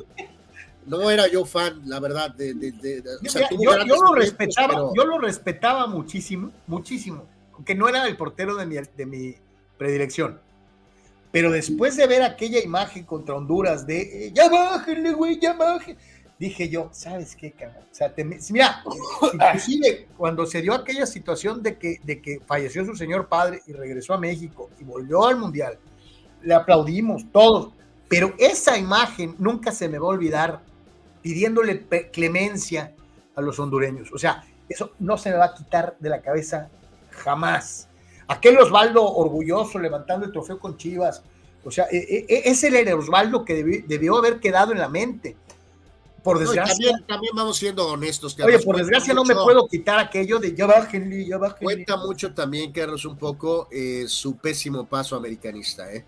no 0.86 1.10
era 1.10 1.28
yo 1.28 1.46
fan, 1.46 1.82
la 1.86 1.98
verdad, 1.98 2.34
de, 2.34 2.54
yo, 3.22 4.02
lo 4.02 4.14
respetaba, 4.14 4.90
yo 4.94 5.04
lo 5.04 5.18
respetaba 5.18 5.86
muchísimo, 5.86 6.52
muchísimo, 6.66 7.26
aunque 7.54 7.74
no 7.74 7.88
era 7.88 8.06
el 8.06 8.16
portero 8.16 8.54
de 8.54 8.66
mi, 8.66 8.76
de 8.96 9.06
mi 9.06 9.34
predilección. 9.78 10.40
Pero 11.30 11.50
después 11.50 11.96
de 11.96 12.06
ver 12.06 12.22
aquella 12.22 12.62
imagen 12.62 13.04
contra 13.04 13.34
Honduras 13.34 13.86
de 13.86 14.26
eh, 14.26 14.32
ya 14.32 14.48
bájenle, 14.48 15.12
güey, 15.12 15.38
ya 15.38 15.52
bájenle 15.52 15.98
dije 16.38 16.68
yo, 16.68 16.88
¿sabes 16.92 17.34
qué, 17.34 17.52
cabrón? 17.52 17.84
O 17.90 17.94
sea, 17.94 18.14
mira, 18.50 18.84
inclusive 19.32 20.06
cuando 20.16 20.46
se 20.46 20.62
dio 20.62 20.72
aquella 20.72 21.06
situación 21.06 21.62
de 21.62 21.76
que, 21.76 22.00
de 22.04 22.22
que 22.22 22.40
falleció 22.46 22.84
su 22.84 22.94
señor 22.94 23.28
padre 23.28 23.62
y 23.66 23.72
regresó 23.72 24.14
a 24.14 24.18
México 24.18 24.70
y 24.78 24.84
volvió 24.84 25.26
al 25.26 25.36
Mundial, 25.36 25.78
le 26.42 26.54
aplaudimos 26.54 27.30
todos, 27.32 27.72
pero 28.08 28.32
esa 28.38 28.78
imagen 28.78 29.34
nunca 29.38 29.72
se 29.72 29.88
me 29.88 29.98
va 29.98 30.06
a 30.06 30.10
olvidar 30.10 30.62
pidiéndole 31.22 31.84
clemencia 32.12 32.94
a 33.34 33.40
los 33.40 33.58
hondureños. 33.58 34.12
O 34.12 34.18
sea, 34.18 34.44
eso 34.68 34.92
no 35.00 35.18
se 35.18 35.30
me 35.30 35.36
va 35.36 35.46
a 35.46 35.54
quitar 35.54 35.96
de 35.98 36.08
la 36.08 36.22
cabeza 36.22 36.68
jamás. 37.10 37.87
Aquel 38.28 38.58
Osvaldo 38.58 39.04
orgulloso 39.04 39.78
levantando 39.78 40.26
el 40.26 40.32
trofeo 40.32 40.58
con 40.58 40.76
Chivas, 40.76 41.22
o 41.64 41.70
sea, 41.70 41.86
e, 41.90 41.96
e, 41.96 42.26
e, 42.28 42.50
ese 42.50 42.68
era 42.68 42.78
el 42.78 42.98
Osvaldo 42.98 43.44
que 43.44 43.82
debió 43.86 44.16
haber 44.16 44.38
quedado 44.38 44.72
en 44.72 44.78
la 44.78 44.88
mente 44.88 45.36
por 46.22 46.38
desgracia. 46.38 46.92
también, 47.06 47.32
vamos 47.34 47.56
siendo 47.56 47.86
honestos. 47.86 48.36
Oye, 48.40 48.58
por 48.58 48.76
desgracia 48.76 49.14
no 49.14 49.24
me 49.24 49.34
puedo 49.34 49.66
quitar 49.66 49.98
aquello 49.98 50.38
de 50.38 50.54
ya 50.54 50.66
bájenle, 50.66 51.26
ya 51.26 51.38
bájenle. 51.38 51.64
Cuenta 51.64 51.96
mucho 51.96 52.34
también, 52.34 52.72
Carlos, 52.72 53.04
un 53.04 53.16
poco 53.16 53.68
eh, 53.70 54.04
su 54.08 54.36
pésimo 54.36 54.86
paso 54.86 55.16
americanista, 55.16 55.90
¿eh? 55.92 56.04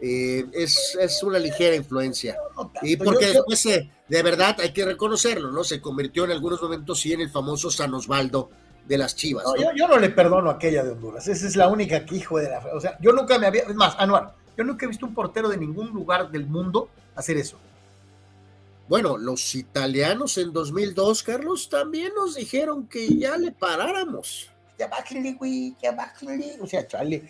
eh 0.00 0.44
es, 0.52 0.98
es, 1.00 1.22
una 1.22 1.38
ligera 1.38 1.76
influencia. 1.76 2.36
y 2.82 2.96
porque 2.96 3.26
después, 3.26 3.62
de 4.08 4.22
verdad, 4.22 4.56
hay 4.60 4.72
que 4.72 4.84
reconocerlo, 4.84 5.52
¿no? 5.52 5.62
Se 5.62 5.80
convirtió 5.80 6.24
en 6.24 6.32
algunos 6.32 6.60
momentos, 6.60 7.00
sí, 7.00 7.12
en 7.12 7.20
el 7.20 7.30
famoso 7.30 7.70
San 7.70 7.94
Osvaldo 7.94 8.50
de 8.90 8.98
las 8.98 9.14
Chivas. 9.14 9.44
Yo, 9.56 9.68
yo, 9.76 9.86
no 9.86 9.98
le 9.98 10.10
perdono 10.10 10.50
aquella 10.50 10.82
de 10.82 10.90
Honduras. 10.90 11.28
Esa 11.28 11.46
es 11.46 11.54
la 11.54 11.68
única 11.68 12.04
que 12.04 12.16
hijo 12.16 12.38
de 12.40 12.50
la. 12.50 12.58
O 12.74 12.80
sea, 12.80 12.98
yo 13.00 13.12
nunca 13.12 13.38
me 13.38 13.46
había. 13.46 13.62
Es 13.62 13.74
más, 13.76 13.94
Anuar, 14.00 14.34
yo 14.56 14.64
nunca 14.64 14.84
he 14.84 14.88
visto 14.88 15.06
un 15.06 15.14
portero 15.14 15.48
de 15.48 15.56
ningún 15.56 15.90
lugar 15.90 16.28
del 16.28 16.44
mundo 16.48 16.88
hacer 17.14 17.36
eso. 17.36 17.56
Bueno, 18.88 19.16
los 19.16 19.54
italianos 19.54 20.36
en 20.38 20.52
2002, 20.52 21.22
Carlos, 21.22 21.68
también 21.68 22.12
nos 22.16 22.34
dijeron 22.34 22.88
que 22.88 23.16
ya 23.16 23.36
le 23.36 23.52
paráramos. 23.52 24.50
ya 24.76 24.88
bájenle, 24.88 25.34
güey, 25.34 25.76
ya 25.80 25.92
bájenle. 25.92 26.56
O 26.60 26.66
sea, 26.66 26.84
chale. 26.84 27.22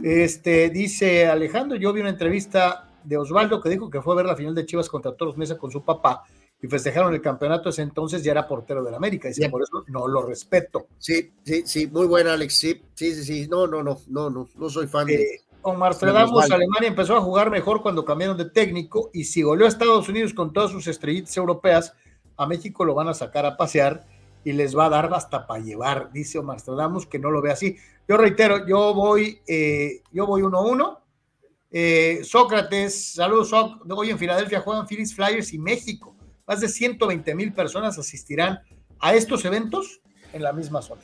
Este, 0.00 0.70
dice 0.70 1.26
Alejandro, 1.26 1.76
yo 1.76 1.92
vi 1.92 2.02
una 2.02 2.10
entrevista 2.10 2.88
de 3.02 3.16
Osvaldo 3.16 3.60
que 3.60 3.68
dijo 3.68 3.90
que 3.90 4.00
fue 4.00 4.14
a 4.14 4.18
ver 4.18 4.26
la 4.26 4.36
final 4.36 4.54
de 4.54 4.64
Chivas 4.64 4.88
contra 4.88 5.12
Toros 5.12 5.36
Mesa 5.36 5.58
con 5.58 5.72
su 5.72 5.82
papá 5.82 6.22
y 6.62 6.68
festejaron 6.68 7.14
el 7.14 7.22
campeonato, 7.22 7.70
ese 7.70 7.82
entonces 7.82 8.22
ya 8.22 8.32
era 8.32 8.46
portero 8.46 8.82
del 8.82 8.94
América, 8.94 9.28
dice, 9.28 9.48
por 9.48 9.62
eso 9.62 9.84
no 9.88 10.06
lo 10.06 10.26
respeto. 10.26 10.88
Sí, 10.98 11.32
sí, 11.42 11.62
sí, 11.64 11.86
muy 11.86 12.06
buena, 12.06 12.34
Alex, 12.34 12.54
sí, 12.54 12.82
sí, 12.94 13.14
sí, 13.14 13.48
no, 13.48 13.66
no, 13.66 13.82
no, 13.82 13.98
no, 14.08 14.30
no, 14.30 14.48
no 14.54 14.68
soy 14.68 14.86
fan 14.86 15.06
de... 15.06 15.14
Eh, 15.14 15.40
Omar 15.62 15.92
Stradamos, 15.92 16.50
Alemania 16.50 16.88
empezó 16.88 17.16
a 17.16 17.20
jugar 17.20 17.50
mejor 17.50 17.82
cuando 17.82 18.04
cambiaron 18.04 18.36
de 18.36 18.46
técnico 18.46 19.10
y 19.12 19.24
si 19.24 19.42
goleó 19.42 19.66
a 19.66 19.68
Estados 19.68 20.08
Unidos 20.08 20.32
con 20.32 20.54
todas 20.54 20.70
sus 20.70 20.86
estrellitas 20.86 21.36
europeas, 21.36 21.92
a 22.36 22.46
México 22.46 22.84
lo 22.84 22.94
van 22.94 23.08
a 23.08 23.14
sacar 23.14 23.44
a 23.44 23.58
pasear 23.58 24.06
y 24.42 24.52
les 24.52 24.76
va 24.76 24.86
a 24.86 24.88
dar 24.88 25.12
hasta 25.12 25.46
para 25.46 25.62
llevar, 25.62 26.12
dice 26.12 26.38
Omar 26.38 26.60
Stradamos, 26.60 27.06
que 27.06 27.18
no 27.18 27.30
lo 27.30 27.42
ve 27.42 27.52
así. 27.52 27.76
Yo 28.08 28.16
reitero, 28.16 28.66
yo 28.66 28.94
voy, 28.94 29.40
eh, 29.46 30.02
yo 30.10 30.26
voy 30.26 30.42
1-1. 30.42 30.98
Eh, 31.72 32.20
Sócrates, 32.24 33.12
saludos, 33.12 33.52
hoy 33.52 34.10
en 34.10 34.18
Filadelfia 34.18 34.60
juegan 34.60 34.86
Phillies 34.86 35.14
Flyers 35.14 35.52
y 35.52 35.58
México. 35.58 36.16
Más 36.50 36.60
de 36.60 36.68
120 36.68 37.32
mil 37.36 37.52
personas 37.52 37.96
asistirán 37.96 38.58
a 38.98 39.14
estos 39.14 39.44
eventos 39.44 40.00
en 40.32 40.42
la 40.42 40.52
misma 40.52 40.82
zona. 40.82 41.02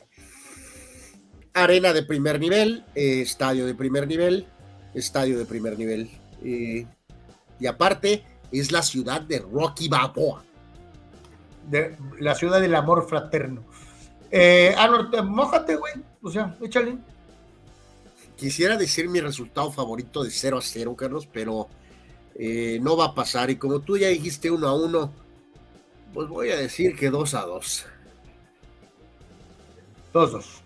Arena 1.53 1.93
de 1.93 2.03
primer 2.03 2.37
nivel, 2.37 2.83
eh, 2.95 3.21
estadio 3.21 3.65
de 3.65 3.73
primer 3.73 4.09
nivel, 4.09 4.45
estadio 4.93 5.39
de 5.39 5.45
primer 5.45 5.79
nivel. 5.79 6.11
y 6.43 7.65
aparte, 7.65 8.25
es 8.51 8.73
la 8.73 8.81
ciudad 8.81 9.21
de 9.21 9.39
Rocky 9.39 9.87
Balboa 9.87 10.43
de 11.69 11.95
la 12.19 12.35
ciudad 12.35 12.59
del 12.59 12.75
amor 12.75 13.07
fraterno. 13.07 13.63
Eh, 14.29 14.75
Arnold, 14.77 15.23
mojate, 15.23 15.77
güey. 15.77 15.93
O 16.21 16.29
sea, 16.29 16.57
échale. 16.61 16.97
Quisiera 18.35 18.75
decir 18.75 19.07
mi 19.07 19.21
resultado 19.21 19.71
favorito 19.71 20.25
de 20.25 20.29
0 20.29 20.57
a 20.57 20.61
0, 20.61 20.95
Carlos, 20.97 21.25
pero 21.31 21.69
eh, 22.35 22.79
no 22.81 22.97
va 22.97 23.05
a 23.05 23.15
pasar. 23.15 23.49
Y 23.49 23.55
como 23.55 23.79
tú 23.79 23.97
ya 23.97 24.09
dijiste 24.09 24.51
1 24.51 24.67
a 24.67 24.75
1, 24.75 25.26
pues 26.17 26.29
voy 26.29 26.49
a 26.49 26.57
decir 26.57 26.95
que 26.95 27.11
2 27.11 27.35
a 27.35 27.41
2. 27.41 27.85
2 30.13 30.31
2. 30.31 30.63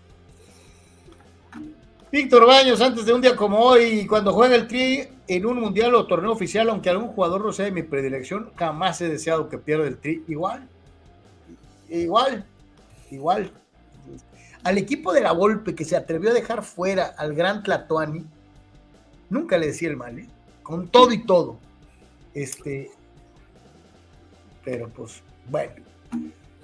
Víctor 2.10 2.46
Baños, 2.46 2.80
antes 2.80 3.04
de 3.04 3.12
un 3.12 3.20
día 3.20 3.36
como 3.36 3.58
hoy, 3.58 4.06
cuando 4.06 4.32
juega 4.32 4.54
el 4.54 4.66
Tri 4.66 5.06
en 5.28 5.44
un 5.44 5.60
mundial 5.60 5.94
o 5.94 6.06
torneo 6.06 6.32
oficial, 6.32 6.70
aunque 6.70 6.88
algún 6.88 7.08
jugador 7.08 7.44
no 7.44 7.52
sea 7.52 7.66
de 7.66 7.70
mi 7.70 7.82
predilección, 7.82 8.50
jamás 8.56 9.02
he 9.02 9.10
deseado 9.10 9.50
que 9.50 9.58
pierda 9.58 9.86
el 9.86 9.98
Tri. 9.98 10.24
Igual, 10.26 10.66
Igual, 11.90 12.46
igual. 13.10 13.52
Al 14.64 14.78
equipo 14.78 15.12
de 15.12 15.20
la 15.20 15.32
Volpe 15.32 15.74
que 15.74 15.84
se 15.84 15.96
atrevió 15.96 16.30
a 16.30 16.32
dejar 16.32 16.62
fuera 16.62 17.14
al 17.18 17.34
gran 17.34 17.62
Tlatuani, 17.62 18.24
nunca 19.28 19.58
le 19.58 19.66
decía 19.66 19.90
el 19.90 19.98
mal, 19.98 20.18
¿eh? 20.18 20.28
con 20.62 20.88
todo 20.88 21.12
y 21.12 21.26
todo. 21.26 21.58
Este, 22.32 22.90
pero 24.64 24.88
pues, 24.88 25.22
bueno. 25.48 25.72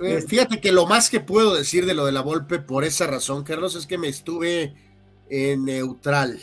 Eh, 0.01 0.15
este 0.19 0.29
fíjate 0.29 0.61
que 0.61 0.73
lo 0.73 0.87
más 0.87 1.11
que 1.11 1.21
puedo 1.21 1.55
decir 1.55 1.87
de 1.87 1.95
lo 1.95 2.07
de 2.07 2.13
la 2.13 2.21
Volpe 2.21 2.59
por 2.59 2.85
esa 2.85 3.07
razón, 3.07 3.45
Carlos, 3.45 3.75
es 3.75 3.87
que 3.87 3.99
me 3.99 4.09
estuve 4.09 4.75
en 5.29 5.65
neutral. 5.65 6.41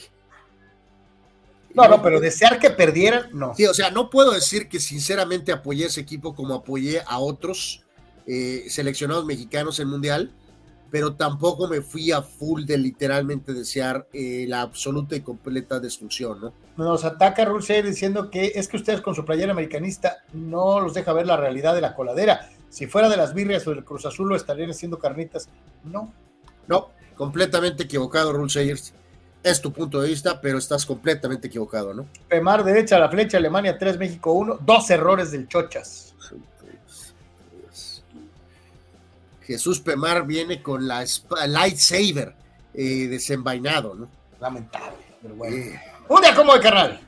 No, 1.74 1.88
no, 1.90 2.02
pero 2.02 2.22
desear 2.22 2.58
que 2.58 2.70
perdieran, 2.70 3.30
no. 3.34 3.54
Sí, 3.54 3.66
o 3.66 3.74
sea, 3.74 3.92
no 3.92 4.10
puedo 4.10 4.32
decir 4.32 4.70
que 4.70 4.80
sinceramente 4.80 5.52
apoyé 5.52 5.84
a 5.84 5.88
ese 5.88 6.02
equipo 6.02 6.34
como 6.34 6.54
apoyé 6.54 7.02
a 7.06 7.20
otros 7.20 7.84
eh, 8.28 8.66
seleccionados 8.70 9.26
mexicanos 9.26 9.80
en 9.80 9.90
Mundial, 9.90 10.32
pero 10.92 11.16
tampoco 11.16 11.68
me 11.68 11.82
fui 11.82 12.12
a 12.12 12.22
full 12.22 12.64
de 12.66 12.78
literalmente 12.78 13.54
desear 13.54 14.08
eh, 14.14 14.46
la 14.48 14.62
absoluta 14.62 15.16
y 15.16 15.22
completa 15.22 15.80
destrucción, 15.80 16.42
¿no? 16.42 16.54
Nos 16.78 17.06
ataca 17.06 17.46
Rulseir 17.46 17.86
diciendo 17.86 18.30
que 18.30 18.54
es 18.56 18.68
que 18.68 18.78
ustedes 18.78 19.02
con 19.02 19.16
su 19.16 19.26
playera 19.26 19.52
americanista 19.52 20.24
no 20.34 20.80
los 20.80 20.94
deja 20.94 21.14
ver 21.14 21.26
la 21.26 21.38
realidad 21.38 21.74
de 21.74 21.82
la 21.82 21.96
coladera. 21.96 22.50
Si 22.70 22.88
fuera 22.88 23.10
de 23.10 23.18
las 23.18 23.34
birrias 23.34 23.66
o 23.68 23.72
del 23.72 23.86
Cruz 23.86 24.06
Azul 24.06 24.30
lo 24.30 24.36
estarían 24.36 24.70
haciendo 24.70 25.00
carnitas. 25.00 25.50
No. 25.84 26.14
No, 26.68 26.90
completamente 27.16 27.84
equivocado, 27.84 28.34
Rulseir. 28.34 28.80
Es 29.44 29.62
tu 29.62 29.72
punto 29.72 30.02
de 30.02 30.10
vista, 30.10 30.42
pero 30.42 30.58
estás 30.58 30.86
completamente 30.86 31.48
equivocado, 31.48 31.94
¿no? 31.94 32.08
Pemar 32.28 32.64
derecha 32.64 32.96
a 32.96 33.00
la 33.00 33.10
flecha, 33.10 33.38
Alemania 33.38 33.78
3, 33.78 34.00
México 34.00 34.34
1. 34.34 34.58
Dos 34.66 34.90
errores 34.90 35.32
del 35.32 35.48
Chochas. 35.48 36.15
Jesús 39.46 39.80
Pemar 39.80 40.26
viene 40.26 40.62
con 40.62 40.88
la 40.88 41.06
lightsaber 41.48 42.34
eh, 42.74 43.08
desenvainado, 43.08 43.94
¿no? 43.94 44.10
Lamentable, 44.40 44.98
pero 45.22 45.36
bueno. 45.36 45.56
Eh, 45.56 45.80
Un 46.10 46.22
día 46.22 46.36
como 46.36 46.54
de 46.54 46.60
carnal. 46.60 47.00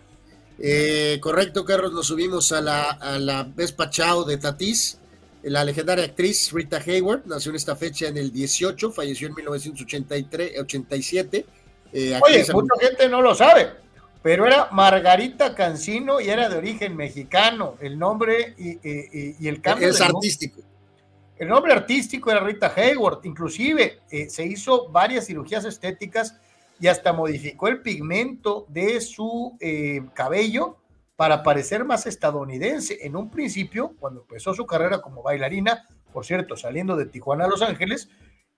Eh, 0.59 1.19
correcto, 1.22 1.66
Carlos, 1.66 1.93
nos 1.93 2.07
subimos 2.07 2.51
a 2.51 2.61
la, 2.61 2.91
a 2.91 3.19
la 3.19 3.43
Vespa 3.43 3.90
Chao 3.90 4.24
de 4.24 4.38
Tatís. 4.38 4.99
La 5.43 5.64
legendaria 5.64 6.06
actriz 6.06 6.51
Rita 6.51 6.82
Hayward 6.85 7.25
nació 7.25 7.51
en 7.51 7.57
esta 7.57 7.75
fecha 7.75 8.07
en 8.07 8.17
el 8.17 8.32
18, 8.32 8.91
falleció 8.91 9.27
en 9.27 9.35
1987. 9.35 11.45
Eh, 11.93 12.19
Oye, 12.22 12.45
mucha 12.53 12.74
gente 12.82 13.07
no 13.07 13.22
lo 13.22 13.33
sabe, 13.33 13.69
pero 14.22 14.45
era 14.45 14.69
Margarita 14.72 15.56
Cancino 15.56 16.19
y 16.19 16.30
era 16.30 16.49
de 16.49 16.57
origen 16.57 16.95
mexicano. 16.95 17.75
El 17.80 17.98
nombre 17.98 18.56
y, 18.57 19.48
el 19.48 19.61
cambio. 19.61 19.90
Es 19.90 20.01
artístico. 20.01 20.61
El 21.40 21.49
nombre 21.49 21.72
artístico 21.72 22.32
era 22.32 22.40
Rita 22.40 22.74
Hayward, 22.75 23.19
inclusive 23.24 23.99
eh, 24.09 24.27
se 24.27 24.43
hizo 24.43 24.90
varias 24.90 25.27
cirugías 25.27 25.66
estéticas 25.66 26.35
y 26.80 26.88
hasta 26.88 27.14
modificó 27.14 27.67
el 27.67 27.82
pigmento 27.82 28.66
de 28.69 28.99
su 29.01 29.56
eh, 29.59 30.01
cabello 30.16 30.77
para 31.16 31.43
parecer 31.43 31.85
más 31.85 32.07
estadounidense. 32.07 32.98
En 33.01 33.16
un 33.16 33.30
principio, 33.30 33.93
cuando 33.99 34.22
empezó 34.22 34.56
su 34.56 34.66
carrera 34.66 34.99
como 34.99 35.22
bailarina, 35.22 35.85
por 36.11 36.25
cierto, 36.25 36.56
saliendo 36.56 36.95
de 36.95 37.06
Tijuana 37.06 37.45
a 37.45 37.49
Los 37.49 37.61
Ángeles, 37.61 38.09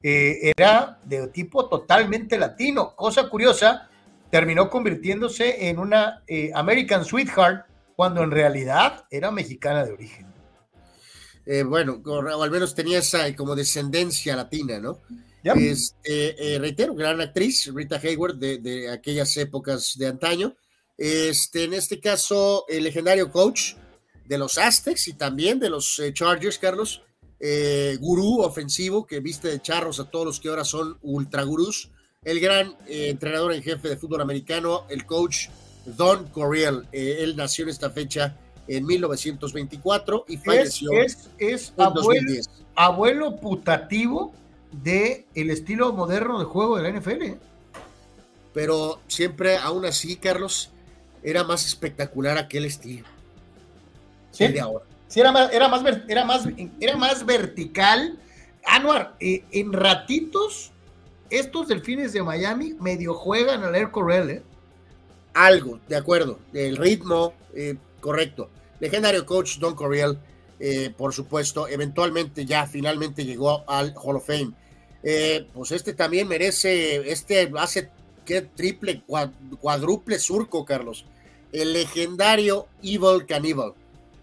eh, 0.02 0.54
era 0.56 1.00
de 1.04 1.28
tipo 1.28 1.68
totalmente 1.68 2.38
latino. 2.38 2.96
Cosa 2.96 3.30
curiosa, 3.30 3.90
terminó 4.30 4.70
convirtiéndose 4.70 5.68
en 5.68 5.80
una 5.80 6.24
American 6.54 7.04
Sweetheart 7.04 7.66
cuando 7.96 8.24
en 8.24 8.32
realidad 8.32 9.06
era 9.10 9.32
mexicana 9.32 9.84
de 9.84 9.92
origen. 9.92 10.29
Eh, 11.52 11.64
bueno, 11.64 12.00
o 12.06 12.44
al 12.44 12.52
menos 12.52 12.76
tenía 12.76 13.00
esa 13.00 13.36
como 13.36 13.56
descendencia 13.56 14.36
latina, 14.36 14.80
¿no? 14.80 15.00
Este, 15.44 16.54
eh, 16.56 16.60
reitero, 16.60 16.94
gran 16.94 17.20
actriz, 17.22 17.72
Rita 17.74 17.98
Hayward, 17.98 18.36
de, 18.36 18.88
aquellas 18.92 19.36
épocas 19.36 19.96
de 19.98 20.06
antaño. 20.06 20.56
Este, 20.96 21.64
en 21.64 21.74
este 21.74 22.00
caso, 22.00 22.66
el 22.68 22.84
legendario 22.84 23.32
coach 23.32 23.74
de 24.26 24.38
los 24.38 24.60
Aztecs 24.60 25.08
y 25.08 25.14
también 25.14 25.58
de 25.58 25.72
los 25.72 25.98
eh, 25.98 26.14
Chargers, 26.14 26.60
Carlos, 26.60 27.02
gurú 28.00 28.42
ofensivo 28.42 29.08
que 29.08 29.20
viste 29.20 29.48
de 29.48 29.60
charros 29.60 30.00
a 30.00 30.08
todos 30.08 30.26
los 30.28 30.40
que 30.40 30.50
ahora 30.50 30.66
son 30.66 31.00
ultra 31.02 31.42
gurús, 31.42 31.90
el 32.24 32.40
gran 32.40 32.76
entrenador 32.86 33.54
en 33.54 33.64
jefe 33.64 33.90
de 33.90 33.98
fútbol 33.98 34.22
americano, 34.22 34.86
el 34.88 35.04
coach 35.08 35.48
Don 35.86 36.28
Corriel. 36.28 36.86
él 36.92 37.36
nació 37.36 37.64
en 37.64 37.70
esta 37.70 37.90
fecha 37.90 38.38
en 38.70 38.86
1924 38.86 40.26
y 40.28 40.38
falleció 40.38 40.92
es, 40.94 41.30
es, 41.40 41.74
abuelo, 42.76 43.36
putativo 43.38 44.32
de 44.72 45.26
el 45.34 45.50
estilo 45.50 45.92
moderno 45.92 46.38
de 46.38 46.46
juego 46.46 46.78
de 46.78 46.84
la 46.84 47.00
NFL. 47.00 47.24
¿eh? 47.24 47.38
Pero 48.54 49.00
siempre, 49.08 49.58
aún 49.58 49.86
así, 49.86 50.16
Carlos, 50.18 50.70
era 51.24 51.44
más 51.44 51.66
espectacular 51.66 52.38
aquel 52.38 52.66
estilo. 52.66 53.08
Sí, 54.32 54.48
de 54.48 54.60
ahora. 54.60 54.86
Sí, 55.08 55.20
era 55.20 55.32
más, 55.32 55.52
era 55.52 55.68
más, 55.68 55.84
era 56.08 56.24
más, 56.24 56.48
era 56.80 56.96
más 56.96 57.26
vertical. 57.26 58.20
Anuar, 58.64 59.16
eh, 59.20 59.44
en 59.52 59.74
ratitos, 59.74 60.72
estos 61.32 61.68
delfines 61.68 62.14
de 62.14 62.22
Miami 62.22 62.76
medio 62.80 63.16
juegan 63.16 63.64
al 63.64 63.74
Air 63.74 63.90
Corral, 63.90 64.30
¿eh? 64.30 64.44
Algo, 65.34 65.80
de 65.88 65.96
acuerdo. 65.96 66.38
El 66.54 66.78
ritmo, 66.78 67.34
eh, 67.56 67.76
correcto 68.00 68.50
legendario 68.80 69.26
coach 69.26 69.58
Don 69.58 69.76
Corriel, 69.76 70.18
eh, 70.60 70.94
por 70.96 71.14
supuesto, 71.14 71.68
eventualmente 71.68 72.46
ya 72.46 72.68
finalmente 72.68 73.26
llegó 73.26 73.64
al 73.70 73.94
Hall 73.96 74.18
of 74.18 74.28
Fame. 74.28 74.52
Eh, 75.04 75.48
pues 75.54 75.72
este 75.72 75.94
también 75.94 76.28
merece, 76.28 77.10
este 77.12 77.52
hace 77.58 77.90
que 78.26 78.42
triple, 78.42 79.04
cuádruple 79.62 80.20
surco, 80.20 80.66
Carlos. 80.66 81.06
El 81.52 81.74
legendario 81.74 82.68
Evil 82.84 83.26
Cannibal. 83.26 83.74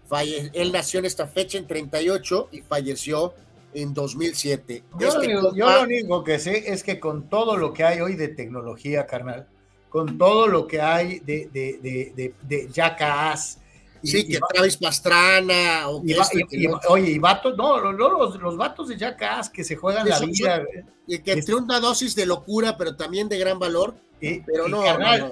Falle 0.07 0.49
él 0.53 0.71
nació 0.71 0.99
en 0.99 1.05
esta 1.05 1.27
fecha 1.27 1.57
en 1.57 1.67
38 1.67 2.49
y 2.51 2.61
falleció 2.61 3.33
en 3.73 3.93
2007. 3.93 4.83
Yo, 4.97 5.07
este 5.09 5.33
lo, 5.33 5.53
yo 5.53 5.69
lo 5.69 5.83
único 5.83 6.23
que 6.23 6.39
sé 6.39 6.71
es 6.71 6.83
que 6.83 6.99
con 6.99 7.27
todo 7.27 7.57
lo 7.57 7.73
que 7.73 7.83
hay 7.83 7.99
hoy 7.99 8.15
de 8.15 8.29
tecnología, 8.29 9.05
carnal, 9.05 9.47
con 9.89 10.17
todo 10.17 10.47
lo 10.47 10.67
que 10.67 10.79
hay 10.79 11.19
de, 11.19 11.49
de, 11.51 11.79
de, 11.81 12.13
de, 12.15 12.33
de 12.43 12.71
Jackass, 12.71 13.59
Sí, 14.03 14.27
que 14.27 14.39
Travis 14.53 14.77
Pastrana 14.77 15.89
o 15.89 16.03
este, 16.05 16.45
Oye, 16.89 17.11
y 17.11 17.19
vatos, 17.19 17.55
no, 17.57 17.79
los, 17.91 18.39
los, 18.39 18.57
vatos 18.57 18.89
de 18.89 18.97
Jackass 18.97 19.49
que 19.49 19.63
se 19.63 19.75
juegan 19.75 20.07
la 20.07 20.19
vida. 20.19 20.63
y 21.05 21.19
que 21.19 21.31
entre 21.33 21.55
una 21.55 21.79
dosis 21.79 22.15
de 22.15 22.25
locura, 22.25 22.77
pero 22.77 22.95
también 22.95 23.29
de 23.29 23.37
gran 23.37 23.59
valor. 23.59 23.95
pero 24.19 24.67
no, 24.67 24.83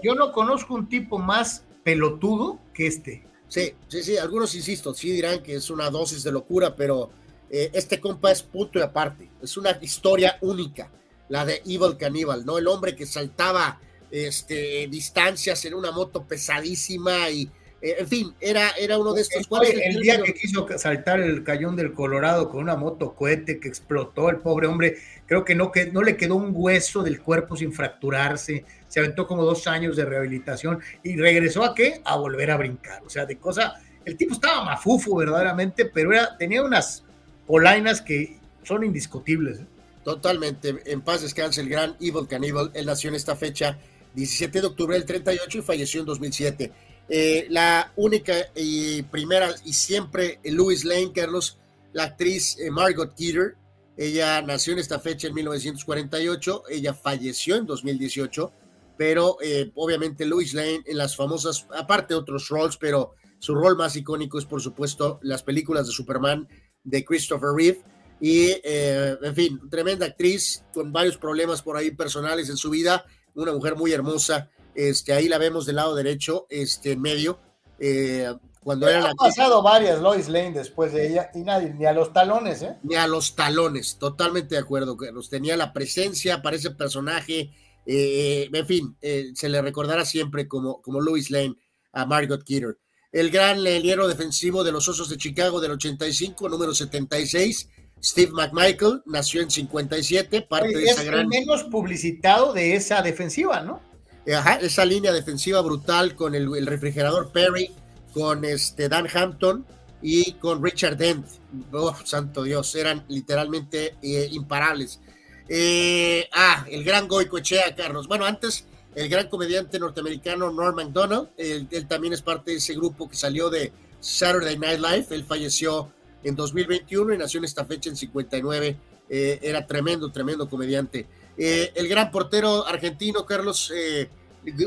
Yo 0.02 0.16
no 0.16 0.32
conozco 0.32 0.74
un 0.74 0.88
tipo 0.90 1.18
más 1.18 1.64
pelotudo 1.84 2.60
que 2.74 2.88
este. 2.88 3.26
Sí, 3.48 3.74
sí, 3.88 4.04
sí, 4.04 4.18
algunos, 4.18 4.56
insisto, 4.56 4.94
sí 4.94 5.12
dirán 5.12 5.42
que 5.44 5.56
es 5.56 5.70
una 5.70 5.90
dosis 5.90 6.24
de 6.24 6.32
locura, 6.32 6.76
pero 6.76 7.12
eh, 7.50 7.70
este 7.74 8.00
compa 8.00 8.32
es 8.32 8.42
punto 8.42 8.80
y 8.80 8.82
aparte. 8.82 9.30
Es 9.42 9.56
una 9.58 9.78
historia 9.82 10.38
única, 10.42 10.90
la 11.30 11.46
de 11.46 11.62
Evil 11.66 11.98
Cannibal, 11.98 12.46
¿no? 12.46 12.58
El 12.58 12.68
hombre 12.68 12.96
que 12.96 13.06
saltaba 13.06 13.80
este, 14.12 14.88
distancias 14.88 15.64
en 15.66 15.74
una 15.74 15.92
moto 15.92 16.24
pesadísima 16.24 17.30
y 17.30 17.50
eh, 17.86 17.98
en 18.00 18.08
fin, 18.08 18.34
era, 18.42 18.72
era 18.72 18.98
uno 18.98 19.14
de 19.14 19.22
estos 19.22 19.46
cuales. 19.46 19.76
El, 19.80 20.02
día 20.02 20.20
que 20.24 20.34
quiso 20.34 20.68
saltar 20.76 21.20
el 21.20 21.44
cañón 21.44 21.76
del 21.76 21.94
Colorado 21.94 22.50
con 22.50 22.62
una 22.64 22.76
moto 22.76 23.14
cohete 23.14 23.60
que 23.60 23.68
explotó, 23.68 24.32
el 24.32 24.38
pobre 24.38 24.66
hombre, 24.66 24.98
creo 25.28 25.46
que 25.46 25.54
no, 25.54 25.72
que 25.72 25.92
no 25.92 26.02
le 26.02 26.18
quedó 26.18 26.36
un 26.36 26.50
hueso 26.52 27.04
del 27.04 27.22
cuerpo 27.22 27.56
sin 27.56 27.72
fracturarse, 27.72 28.66
se 28.88 29.00
aventó 29.00 29.28
como 29.28 29.44
dos 29.46 29.68
años 29.68 29.96
de 29.96 30.04
rehabilitación 30.04 30.80
y 31.04 31.16
regresó 31.16 31.64
a 31.64 31.76
qué? 31.76 32.02
A 32.06 32.18
volver 32.18 32.50
a 32.50 32.58
brincar. 32.58 33.04
O 33.06 33.10
sea, 33.10 33.28
de 33.28 33.38
cosa. 33.38 33.80
El 34.04 34.18
tipo 34.18 34.34
estaba 34.34 34.64
mafufo 34.64 35.16
verdaderamente, 35.16 35.86
pero 35.86 36.12
era, 36.12 36.36
tenía 36.38 36.64
unas 36.64 37.04
polainas 37.46 38.02
que 38.02 38.40
son 38.64 38.84
indiscutibles. 38.84 39.60
¿eh? 39.60 39.66
Totalmente. 40.04 40.76
En 40.86 41.02
paz 41.02 41.22
descanse 41.22 41.62
el 41.62 41.70
gran 41.70 41.96
Evil 42.00 42.28
Cannibal. 42.28 42.72
Él 42.74 42.88
nació 42.88 43.10
en 43.10 43.16
esta 43.16 43.36
fecha, 43.36 43.78
17 44.16 44.62
de 44.62 44.68
octubre 44.68 44.96
del 44.96 45.06
38 45.06 45.60
y 45.60 45.62
falleció 45.62 46.00
en 46.00 46.08
2007. 46.08 46.72
Eh, 47.08 47.46
la 47.50 47.92
única 47.98 48.34
y 48.56 49.04
primera 49.04 49.54
y 49.64 49.74
siempre 49.74 50.40
Louis 50.44 50.84
Lane, 50.86 51.12
Carlos, 51.14 51.60
la 51.94 52.04
actriz 52.04 52.58
eh, 52.60 52.72
Margot 52.72 53.14
Kidder. 53.14 53.56
Ella 53.96 54.42
nació 54.42 54.74
en 54.74 54.80
esta 54.80 55.00
fecha 55.00 55.28
en 55.28 55.36
1948, 55.36 56.64
ella 56.70 56.94
falleció 56.94 57.56
en 57.56 57.66
2018, 57.66 58.52
pero 58.98 59.38
eh, 59.42 59.72
obviamente 59.76 60.26
Louis 60.26 60.54
Lane 60.54 60.82
en 60.86 60.98
las 60.98 61.16
famosas, 61.16 61.66
aparte 61.74 62.14
de 62.14 62.20
otros 62.20 62.50
roles, 62.50 62.76
pero 62.76 63.14
su 63.40 63.56
rol 63.56 63.78
más 63.78 63.96
icónico 63.96 64.38
es 64.38 64.46
por 64.46 64.62
supuesto 64.62 65.20
las 65.22 65.44
películas 65.44 65.88
de 65.88 65.94
Superman 65.94 66.48
de 66.84 67.06
Christopher 67.06 67.50
Reeve. 67.56 67.82
Y, 68.20 68.50
en 68.64 69.36
fin, 69.36 69.60
tremenda 69.70 70.06
actriz 70.06 70.64
con 70.74 70.92
varios 70.92 71.18
problemas 71.18 71.62
por 71.62 71.76
ahí 71.76 71.92
personales 71.92 72.50
en 72.50 72.56
su 72.56 72.70
vida, 72.70 73.06
una 73.36 73.52
mujer 73.52 73.76
muy 73.76 73.92
hermosa 73.92 74.50
este, 74.76 75.14
ahí 75.14 75.28
la 75.28 75.38
vemos 75.38 75.66
del 75.66 75.78
lado 75.78 75.96
derecho, 75.96 76.46
este, 76.50 76.94
en 76.94 77.02
medio. 77.02 77.40
Eh, 77.80 78.32
cuando 78.66 78.88
era 78.88 79.10
ha 79.10 79.14
pasado 79.14 79.62
varias 79.62 80.02
Lois 80.02 80.28
Lane 80.28 80.52
después 80.52 80.92
de 80.92 81.08
ella 81.08 81.30
y 81.36 81.44
nadie, 81.44 81.74
ni 81.74 81.86
a 81.86 81.94
los 81.94 82.12
talones, 82.14 82.64
¿eh? 82.64 82.76
Ni 82.82 82.96
a 82.96 83.06
los 83.06 83.36
talones, 83.36 83.98
totalmente 84.00 84.56
de 84.56 84.62
acuerdo. 84.62 84.98
los 85.14 85.30
Tenía 85.30 85.56
la 85.56 85.72
presencia 85.72 86.42
para 86.42 86.56
ese 86.56 86.72
personaje. 86.72 87.52
Eh, 87.86 88.50
en 88.52 88.66
fin, 88.66 88.98
eh, 89.02 89.32
se 89.36 89.50
le 89.50 89.62
recordará 89.62 90.04
siempre 90.04 90.48
como, 90.48 90.82
como 90.82 91.00
Lois 91.00 91.30
Lane 91.30 91.56
a 91.94 92.08
Margot 92.08 92.44
Kidder. 92.44 92.80
El 93.12 93.30
gran 93.30 93.64
liniero 93.64 94.08
defensivo 94.08 94.64
de 94.64 94.72
los 94.72 94.88
Osos 94.88 95.10
de 95.10 95.18
Chicago 95.18 95.62
del 95.62 95.72
85, 95.72 96.50
número 96.50 96.74
76, 96.74 97.70
Steve 98.04 98.32
McMichael, 98.34 99.04
nació 99.06 99.42
en 99.42 99.52
57, 99.52 100.42
parte 100.42 100.76
de 100.76 100.84
esa 100.86 101.04
gran. 101.04 101.22
el 101.22 101.28
menos 101.28 101.64
publicitado 101.66 102.52
de 102.52 102.76
esa 102.76 103.02
defensiva, 103.02 103.62
¿no? 103.62 103.80
Esa 104.26 104.86
línea 104.86 105.12
defensiva 105.12 105.62
brutal 105.62 106.16
con 106.16 106.36
el, 106.36 106.66
refrigerador 106.66 107.32
Perry, 107.32 107.72
con 108.14 108.44
este 108.46 108.90
Dan 108.90 109.08
Hampton 109.14 109.66
y 110.02 110.34
con 110.34 110.64
Richard 110.64 110.98
Dent. 110.98 111.28
Oh, 111.72 111.96
santo 112.04 112.44
Dios, 112.44 112.74
eran 112.76 113.04
literalmente 113.08 113.96
eh, 114.02 114.30
imparables. 114.32 115.00
Eh, 115.48 116.28
ah, 116.34 116.66
el 116.70 116.84
gran 116.84 117.08
Goico 117.08 117.38
Echea, 117.38 117.76
Carlos. 117.76 118.08
Bueno, 118.08 118.26
antes 118.26 118.66
el 118.96 119.10
gran 119.10 119.28
comediante 119.28 119.78
norteamericano 119.78 120.52
Norm 120.52 120.76
MacDonald, 120.76 121.30
él, 121.38 121.68
también 121.88 122.14
es 122.14 122.22
parte 122.22 122.52
de 122.52 122.58
ese 122.58 122.74
grupo 122.74 123.10
que 123.10 123.16
salió 123.16 123.50
de 123.50 123.72
Saturday 124.00 124.58
Night 124.58 124.80
Live. 124.80 125.08
Él 125.12 125.26
falleció 125.26 125.92
en 126.24 126.36
2021 126.36 127.14
y 127.14 127.18
nació 127.18 127.40
en 127.40 127.46
esta 127.46 127.66
fecha 127.66 127.90
en 127.90 127.96
59. 127.96 128.78
Eh, 129.08 129.40
era 129.42 129.68
tremendo, 129.68 130.12
tremendo 130.12 130.50
comediante. 130.50 131.08
Eh, 131.38 131.72
el 131.76 131.88
gran 131.88 132.12
portero 132.12 132.66
argentino, 132.66 133.26
Carlos, 133.26 133.72
eh, 133.76 134.10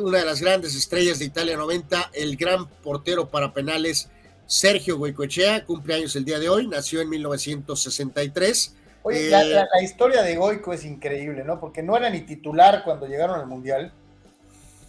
una 0.01 0.19
de 0.19 0.25
las 0.25 0.41
grandes 0.41 0.75
estrellas 0.75 1.19
de 1.19 1.27
Italia 1.27 1.57
90, 1.57 2.11
el 2.13 2.37
gran 2.37 2.69
portero 2.69 3.29
para 3.29 3.53
penales, 3.53 4.11
Sergio 4.47 4.99
Goicoechea, 4.99 5.65
cumpleaños 5.65 6.15
el 6.17 6.25
día 6.25 6.39
de 6.39 6.49
hoy, 6.49 6.67
nació 6.67 7.01
en 7.01 7.09
1963. 7.11 8.75
Oye, 9.03 9.31
la, 9.31 9.43
eh, 9.43 9.67
historia 9.83 10.23
de 10.23 10.37
Goico 10.37 10.73
es 10.73 10.85
increíble, 10.85 11.45
¿no? 11.45 11.61
Porque 11.61 11.83
no 11.83 11.97
era 11.97 12.11
ni 12.11 12.23
titular 12.23 12.83
cuando 12.85 13.07
llegaron 13.07 13.39
al 13.39 13.47
Mundial 13.47 13.93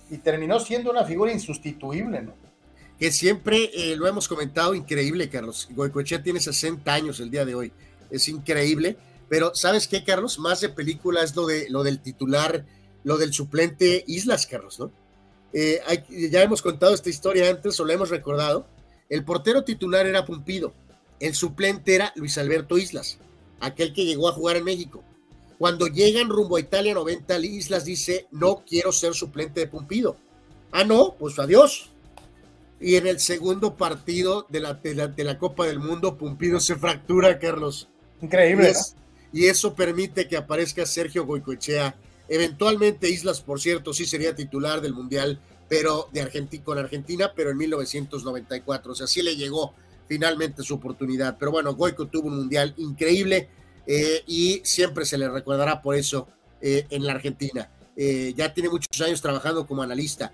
y 0.10 0.18
terminó 0.18 0.60
siendo 0.60 0.92
una 0.92 1.06
figura 1.06 1.32
insustituible, 1.32 2.24
¿no? 2.24 2.34
Que 2.98 3.12
siempre 3.14 3.70
lo 3.96 4.08
hemos 4.08 4.28
comentado, 4.28 4.76
increíble, 4.76 5.30
Carlos. 5.30 5.70
Goicoechea 5.72 6.22
tiene 6.22 6.42
60 6.42 6.94
años 6.94 7.22
el 7.22 7.32
día 7.32 7.46
de 7.46 7.56
hoy, 7.56 7.72
es 8.12 8.28
increíble 8.28 8.98
pero, 9.30 9.54
¿sabes 9.54 9.88
qué, 9.88 10.04
Carlos? 10.04 10.40
Más 10.40 10.60
de 10.60 10.70
película 10.70 11.24
es 11.24 11.36
lo, 11.36 11.46
de, 11.46 11.70
lo 11.70 11.84
del 11.84 12.02
titular, 12.02 12.66
lo 13.04 13.18
del 13.18 13.32
suplente 13.32 14.04
Islas, 14.08 14.48
Carlos, 14.48 14.80
¿no? 14.80 14.92
Eh, 15.54 15.82
ya 16.32 16.44
hemos 16.44 16.62
contado 16.62 16.94
esta 16.94 17.10
historia 17.10 17.50
antes 17.50 17.80
o 17.80 17.86
la 17.86 17.94
hemos 17.94 18.10
recordado. 18.10 18.68
El 19.08 19.24
portero 19.24 19.64
titular 19.64 20.06
era 20.06 20.26
Pumpido, 20.26 20.74
el 21.20 21.34
suplente 21.34 21.96
era 21.96 22.12
Luis 22.16 22.38
Alberto 22.38 22.78
Islas, 22.78 23.18
aquel 23.60 23.94
que 23.94 24.06
llegó 24.06 24.30
a 24.30 24.34
jugar 24.34 24.58
en 24.58 24.64
México. 24.64 25.04
Cuando 25.58 25.88
llegan 25.88 26.30
rumbo 26.30 26.56
a 26.56 26.62
Italia 26.62 26.94
90, 26.94 27.38
Islas 27.40 27.86
dice, 27.86 28.28
no 28.32 28.64
quiero 28.66 28.92
ser 28.92 29.14
suplente 29.14 29.60
de 29.60 29.68
Pumpido. 29.68 30.16
Ah, 30.72 30.84
no, 30.84 31.16
pues 31.20 31.38
adiós. 31.38 31.90
Y 32.80 32.96
en 32.96 33.08
el 33.08 33.20
segundo 33.20 33.76
partido 33.76 34.46
de 34.50 34.62
la, 34.62 34.76
de 34.76 35.24
la, 35.24 35.38
Copa 35.38 35.66
del 35.66 35.80
Mundo, 35.80 36.18
Pumpido 36.18 36.60
se 36.62 36.76
fractura, 36.76 37.40
Carlos. 37.40 37.90
Increíble 38.22 38.72
y 38.72 38.99
eso 39.34 39.76
permite 39.76 40.28
que 40.28 40.38
aparezca 40.38 40.86
Sergio 40.86 41.26
Goicoechea. 41.26 41.96
Eventualmente 42.28 43.10
Islas, 43.10 43.42
por 43.42 43.60
cierto, 43.60 43.94
sí 43.94 44.06
sería 44.06 44.36
titular 44.36 44.82
del 44.82 44.94
Mundial, 44.94 45.40
pero 45.68 46.10
de 46.12 46.22
Argentina 46.22 46.64
con 46.64 46.78
Argentina, 46.78 47.32
pero 47.36 47.52
en 47.52 47.58
1994. 47.58 48.92
O 48.92 48.96
sea, 48.96 49.08
sí 49.08 49.22
le 49.22 49.36
llegó 49.36 49.74
finalmente 50.08 50.64
su 50.64 50.76
oportunidad. 50.76 51.38
Pero 51.40 51.52
bueno, 51.52 51.76
Goico 51.76 52.08
tuvo 52.08 52.28
un 52.28 52.38
Mundial 52.38 52.74
increíble 52.78 53.50
eh, 53.86 54.24
y 54.28 54.62
siempre 54.64 55.06
se 55.06 55.18
le 55.18 55.30
recordará 55.30 55.82
por 55.82 55.96
eso 55.96 56.28
eh, 56.62 56.86
en 56.90 57.06
la 57.06 57.14
Argentina. 57.14 57.72
Eh, 57.96 58.34
ya 58.36 58.54
tiene 58.54 58.70
muchos 58.70 59.00
años 59.02 59.22
trabajando 59.22 59.66
como 59.66 59.84
analista. 59.84 60.34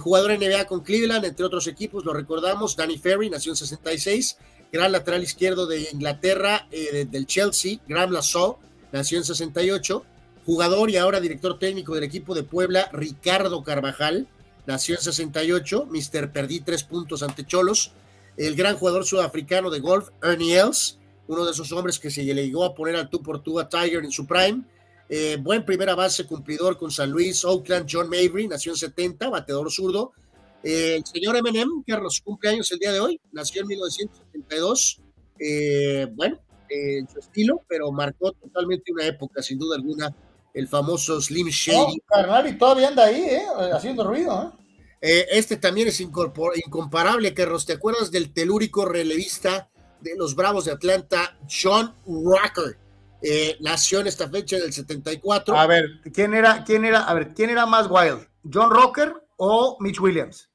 jugador 0.00 0.36
NBA 0.36 0.66
con 0.66 0.80
Cleveland, 0.80 1.24
entre 1.24 1.44
otros 1.44 1.66
equipos, 1.66 2.04
lo 2.04 2.12
recordamos. 2.12 2.74
Danny 2.76 2.98
Ferry 2.98 3.30
nació 3.30 3.52
en 3.52 3.56
66 3.56 4.36
gran 4.72 4.92
lateral 4.92 5.22
izquierdo 5.22 5.66
de 5.66 5.88
Inglaterra, 5.92 6.66
eh, 6.70 7.06
del 7.10 7.26
Chelsea, 7.26 7.78
Graham 7.86 8.12
Lasso, 8.12 8.58
nació 8.92 9.18
en 9.18 9.24
68, 9.24 10.04
jugador 10.44 10.90
y 10.90 10.96
ahora 10.96 11.20
director 11.20 11.58
técnico 11.58 11.94
del 11.94 12.04
equipo 12.04 12.34
de 12.34 12.42
Puebla, 12.42 12.88
Ricardo 12.92 13.62
Carvajal, 13.62 14.26
nació 14.66 14.96
en 14.96 15.02
68, 15.02 15.86
Mister 15.90 16.32
Perdí 16.32 16.60
tres 16.60 16.84
puntos 16.84 17.22
ante 17.22 17.44
Cholos, 17.44 17.92
el 18.36 18.54
gran 18.54 18.76
jugador 18.76 19.04
sudafricano 19.04 19.70
de 19.70 19.80
golf, 19.80 20.10
Ernie 20.22 20.58
Els, 20.58 20.98
uno 21.26 21.44
de 21.44 21.52
esos 21.52 21.72
hombres 21.72 21.98
que 21.98 22.10
se 22.10 22.22
le 22.22 22.46
llegó 22.46 22.64
a 22.64 22.74
poner 22.74 22.96
al 22.96 23.10
tú 23.10 23.22
por 23.22 23.42
tú 23.42 23.58
a 23.58 23.68
Tiger 23.68 24.04
en 24.04 24.12
su 24.12 24.26
prime, 24.26 24.62
eh, 25.08 25.38
buen 25.40 25.64
primera 25.64 25.94
base 25.94 26.26
cumplidor 26.26 26.76
con 26.76 26.90
San 26.90 27.10
Luis, 27.10 27.44
Oakland, 27.44 27.88
John 27.90 28.08
Mabry, 28.08 28.46
nació 28.46 28.72
en 28.72 28.78
70, 28.78 29.28
bateador 29.30 29.70
zurdo, 29.70 30.12
el 30.62 31.04
señor 31.04 31.36
Eminem, 31.36 31.68
Carlos, 31.86 32.20
cumpleaños 32.24 32.70
el 32.72 32.78
día 32.78 32.92
de 32.92 33.00
hoy, 33.00 33.20
nació 33.32 33.62
en 33.62 33.68
1972. 33.68 35.02
Eh, 35.40 36.06
bueno, 36.14 36.40
en 36.68 37.08
su 37.08 37.18
estilo, 37.18 37.62
pero 37.68 37.90
marcó 37.92 38.32
totalmente 38.32 38.92
una 38.92 39.06
época, 39.06 39.42
sin 39.42 39.58
duda 39.58 39.76
alguna, 39.76 40.14
el 40.54 40.68
famoso 40.68 41.20
Slim 41.20 41.48
Shady. 41.48 42.00
carnal, 42.06 42.48
y 42.48 42.58
todavía 42.58 42.88
anda 42.88 43.04
ahí, 43.04 43.20
¿eh? 43.20 43.42
haciendo 43.72 44.04
ruido. 44.04 44.54
¿eh? 45.00 45.20
¿eh? 45.20 45.26
este 45.30 45.56
también 45.56 45.88
es 45.88 46.00
incomparable, 46.00 47.34
Carlos. 47.34 47.66
¿Te 47.66 47.74
acuerdas 47.74 48.10
del 48.10 48.32
telúrico 48.32 48.84
relevista 48.84 49.70
de 50.00 50.16
los 50.16 50.34
Bravos 50.34 50.64
de 50.64 50.72
Atlanta, 50.72 51.38
John 51.48 51.94
Rocker? 52.06 52.78
Eh, 53.20 53.56
nació 53.60 54.00
en 54.00 54.06
esta 54.06 54.28
fecha 54.28 54.56
del 54.56 54.72
74. 54.72 55.56
A 55.56 55.66
ver, 55.66 55.84
¿quién 56.12 56.34
era, 56.34 56.62
quién 56.64 56.84
era, 56.84 57.02
a 57.02 57.14
ver, 57.14 57.34
quién 57.34 57.50
era 57.50 57.66
más 57.66 57.88
wild? 57.90 58.26
¿John 58.52 58.70
Rocker 58.70 59.12
o 59.36 59.76
Mitch 59.80 60.00
Williams? 60.00 60.47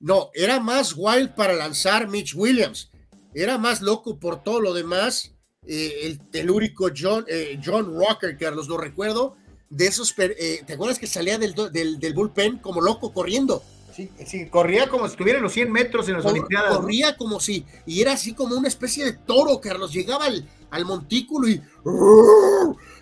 No, 0.00 0.30
era 0.34 0.60
más 0.60 0.94
wild 0.96 1.34
para 1.34 1.54
lanzar 1.54 2.08
Mitch 2.08 2.34
Williams. 2.34 2.90
Era 3.34 3.58
más 3.58 3.82
loco 3.82 4.18
por 4.18 4.42
todo 4.42 4.60
lo 4.60 4.72
demás. 4.72 5.34
Eh, 5.66 6.00
el 6.04 6.20
telúrico 6.30 6.88
John, 6.96 7.24
eh, 7.28 7.60
John 7.64 7.94
Rocker, 7.94 8.36
Carlos, 8.38 8.68
lo 8.68 8.78
recuerdo. 8.78 9.36
De 9.70 9.86
esos, 9.86 10.14
eh, 10.18 10.62
¿te 10.66 10.74
acuerdas 10.74 10.98
que 10.98 11.06
salía 11.06 11.36
del, 11.36 11.54
del, 11.72 12.14
bullpen 12.14 12.58
como 12.58 12.80
loco 12.80 13.12
corriendo? 13.12 13.62
Sí, 13.94 14.10
sí, 14.24 14.48
corría 14.48 14.88
como 14.88 15.06
si 15.06 15.12
estuviera 15.12 15.38
en 15.38 15.42
los 15.42 15.52
100 15.52 15.72
metros 15.72 16.08
en 16.08 16.14
las 16.14 16.24
Olimpiadas. 16.24 16.76
Corría 16.76 17.16
como 17.16 17.40
si, 17.40 17.66
y 17.84 18.00
era 18.00 18.12
así 18.12 18.32
como 18.32 18.54
una 18.56 18.68
especie 18.68 19.04
de 19.04 19.12
toro, 19.12 19.60
Carlos. 19.60 19.92
Llegaba 19.92 20.26
al, 20.26 20.84
montículo 20.84 21.48
y. 21.48 21.60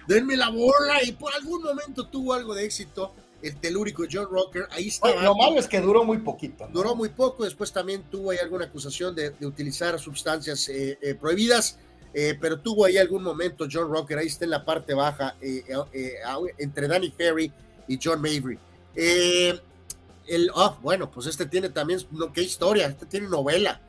Denme 0.08 0.36
la 0.36 0.48
bola, 0.48 1.04
y 1.04 1.12
por 1.12 1.32
algún 1.34 1.62
momento 1.62 2.08
tuvo 2.08 2.32
algo 2.32 2.54
de 2.54 2.64
éxito 2.64 3.12
el 3.46 3.56
telúrico 3.56 4.04
John 4.10 4.26
Rocker. 4.30 4.66
Ahí 4.70 4.88
está. 4.88 5.14
lo 5.22 5.34
malo 5.34 5.58
es 5.58 5.68
que 5.68 5.80
duró 5.80 6.04
muy 6.04 6.18
poquito. 6.18 6.68
Duró 6.72 6.94
muy 6.94 7.08
poco, 7.10 7.44
después 7.44 7.72
también 7.72 8.02
tuvo 8.10 8.30
ahí 8.30 8.38
alguna 8.38 8.66
acusación 8.66 9.14
de, 9.14 9.34
utilizar 9.42 9.98
sustancias 9.98 10.68
eh, 10.68 10.98
eh, 11.00 11.14
prohibidas. 11.14 11.78
Eh, 12.14 12.36
pero 12.40 12.58
tuvo 12.60 12.86
ahí 12.86 12.96
algún 12.96 13.22
momento 13.22 13.66
John 13.70 13.90
Rocker, 13.90 14.16
ahí 14.16 14.28
está 14.28 14.46
en 14.46 14.50
la 14.52 14.64
parte 14.64 14.94
baja, 14.94 15.36
entre 15.42 16.88
Danny 16.88 17.10
Ferry 17.10 17.52
y 17.86 17.98
John 18.02 18.22
Mavry. 18.22 18.58
el, 18.94 20.50
oh, 20.54 20.78
bueno, 20.80 21.10
pues 21.10 21.26
este 21.26 21.44
tiene 21.44 21.68
también, 21.68 22.00
qué 22.32 22.42
historia, 22.42 22.86
este 22.86 23.04
tiene 23.04 23.28
novela. 23.28 23.82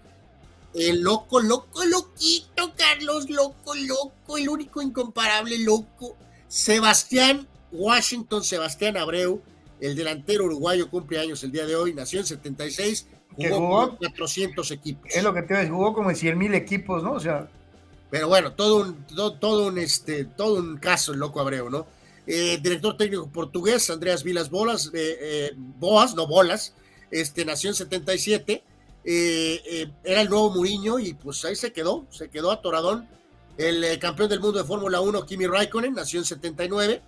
El 0.73 0.99
loco, 1.01 1.39
loco, 1.39 1.85
loquito, 1.85 2.73
Carlos, 2.75 3.29
loco, 3.29 3.73
loco, 3.75 4.37
el 4.37 4.49
único 4.49 4.81
incomparable 4.81 5.57
loco. 5.59 6.17
Sebastián 6.49 7.47
Washington 7.71 8.43
Sebastián 8.43 8.97
Abreu, 8.97 9.41
el 9.79 9.95
delantero 9.95 10.45
uruguayo 10.45 10.89
cumple 10.89 11.19
años 11.19 11.43
el 11.43 11.51
día 11.51 11.65
de 11.65 11.75
hoy, 11.75 11.93
nació 11.93 12.19
en 12.19 12.25
76, 12.25 13.07
jugó, 13.35 13.57
jugó 13.57 13.97
400 13.97 14.71
equipos. 14.71 15.11
Es 15.13 15.23
lo 15.23 15.33
que 15.33 15.43
te 15.43 15.53
ves, 15.53 15.69
jugó 15.69 15.93
como 15.93 16.09
en 16.09 16.15
100 16.15 16.37
mil 16.37 16.53
equipos, 16.53 17.03
¿no? 17.03 17.13
O 17.13 17.19
sea. 17.19 17.49
Pero 18.09 18.29
bueno, 18.29 18.53
todo 18.53 18.83
un, 18.83 19.05
todo, 19.39 19.67
un, 19.67 19.77
este, 19.77 20.25
todo 20.25 20.59
un 20.59 20.77
caso 20.77 21.11
el 21.11 21.19
loco 21.19 21.41
Abreu, 21.41 21.69
¿no? 21.69 21.85
Eh, 22.25 22.57
director 22.61 22.95
técnico 22.97 23.27
portugués, 23.29 23.89
Andreas 23.89 24.23
Vilas 24.23 24.49
Bolas, 24.49 24.91
eh, 24.93 25.17
eh, 25.21 25.51
Boas, 25.55 26.15
no 26.15 26.27
Bolas, 26.27 26.73
este, 27.11 27.45
nació 27.45 27.69
en 27.69 27.75
77, 27.75 28.63
era 29.05 30.21
el 30.21 30.29
nuevo 30.29 30.51
Muriño 30.51 30.99
y 30.99 31.13
pues 31.13 31.45
ahí 31.45 31.55
se 31.55 31.71
quedó, 31.71 32.05
se 32.09 32.29
quedó 32.29 32.51
atoradón. 32.51 33.07
El 33.57 33.97
campeón 33.97 34.29
del 34.29 34.39
mundo 34.39 34.59
de 34.59 34.65
Fórmula 34.65 35.01
1, 35.01 35.25
Kimi 35.25 35.47
Raikkonen, 35.47 35.93
nació 35.93 36.19
en 36.19 36.25
79 36.25 37.01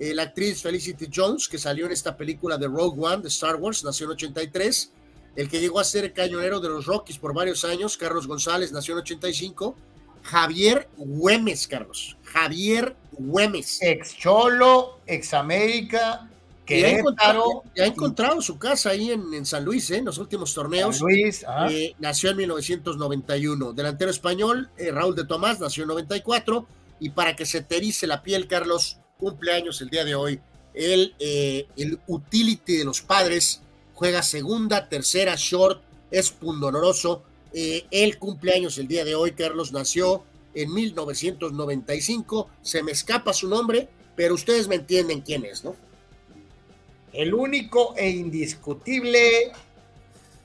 eh, 0.00 0.14
la 0.14 0.22
actriz 0.22 0.62
Felicity 0.62 1.10
Jones, 1.14 1.46
que 1.46 1.58
salió 1.58 1.84
en 1.84 1.92
esta 1.92 2.16
película 2.16 2.56
de 2.56 2.66
Rogue 2.66 2.98
One 2.98 3.22
de 3.22 3.28
Star 3.28 3.56
Wars, 3.56 3.84
nació 3.84 4.06
en 4.06 4.12
83. 4.12 4.92
El 5.36 5.50
que 5.50 5.60
llegó 5.60 5.78
a 5.78 5.84
ser 5.84 6.14
cañonero 6.14 6.58
de 6.58 6.70
los 6.70 6.86
Rockies 6.86 7.18
por 7.18 7.34
varios 7.34 7.66
años, 7.66 7.98
Carlos 7.98 8.26
González, 8.26 8.72
nació 8.72 8.94
en 8.94 9.00
85. 9.00 9.76
Javier 10.22 10.88
Güemes, 10.96 11.68
Carlos. 11.68 12.16
Javier 12.24 12.96
Güemes. 13.12 13.78
Ex 13.82 14.16
Cholo, 14.16 15.00
ex 15.06 15.34
América, 15.34 16.30
que 16.64 16.86
ha 16.86 16.98
encontrado, 16.98 17.62
ha 17.78 17.84
encontrado 17.84 18.40
su 18.40 18.58
casa 18.58 18.90
ahí 18.90 19.10
en, 19.10 19.44
San 19.44 19.66
Luis, 19.66 19.90
¿eh? 19.90 19.98
en 19.98 20.06
los 20.06 20.16
últimos 20.16 20.54
torneos. 20.54 20.96
San 20.96 21.08
Luis, 21.08 21.44
eh, 21.68 21.94
nació 21.98 22.30
en 22.30 22.38
1991. 22.38 23.74
Delantero 23.74 24.10
español, 24.10 24.70
Raúl 24.78 25.14
de 25.14 25.26
Tomás, 25.26 25.60
nació 25.60 25.82
en 25.82 25.88
94. 25.88 26.66
Y 27.00 27.10
para 27.10 27.36
que 27.36 27.44
se 27.44 27.60
te 27.60 27.82
la 28.06 28.22
piel, 28.22 28.46
Carlos, 28.46 28.98
cumpleaños 29.20 29.80
el 29.80 29.90
día 29.90 30.04
de 30.04 30.14
hoy. 30.16 30.40
El, 30.74 31.14
eh, 31.18 31.68
el 31.76 32.00
utility 32.06 32.78
de 32.78 32.84
los 32.84 33.02
padres 33.02 33.60
juega 33.94 34.22
segunda, 34.22 34.88
tercera, 34.88 35.34
short, 35.36 35.82
es 36.10 36.30
pundonoroso. 36.30 37.22
Eh, 37.52 37.86
el 37.90 38.18
cumpleaños 38.18 38.78
el 38.78 38.88
día 38.88 39.04
de 39.04 39.14
hoy, 39.14 39.32
Carlos 39.32 39.72
nació 39.72 40.24
en 40.54 40.72
1995. 40.72 42.48
Se 42.62 42.82
me 42.82 42.92
escapa 42.92 43.32
su 43.32 43.48
nombre, 43.48 43.88
pero 44.16 44.34
ustedes 44.34 44.68
me 44.68 44.76
entienden 44.76 45.20
quién 45.20 45.44
es, 45.44 45.64
¿no? 45.64 45.76
El 47.12 47.34
único 47.34 47.94
e 47.96 48.08
indiscutible 48.08 49.52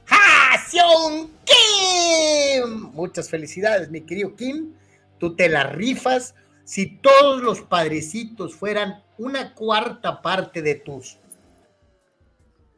Haseon 0.08 1.32
Kim. 1.45 2.92
Muchas 2.94 3.30
felicidades, 3.30 3.90
mi 3.90 4.02
querido 4.02 4.36
Kim. 4.36 4.74
Tú 5.20 5.36
te 5.36 5.48
la 5.48 5.64
rifas 5.64 6.36
si 6.66 6.98
todos 6.98 7.42
los 7.42 7.61
padrecitos 7.61 8.56
fueran 8.56 9.03
una 9.18 9.53
cuarta 9.53 10.22
parte 10.22 10.61
de 10.61 10.76
tus, 10.76 11.18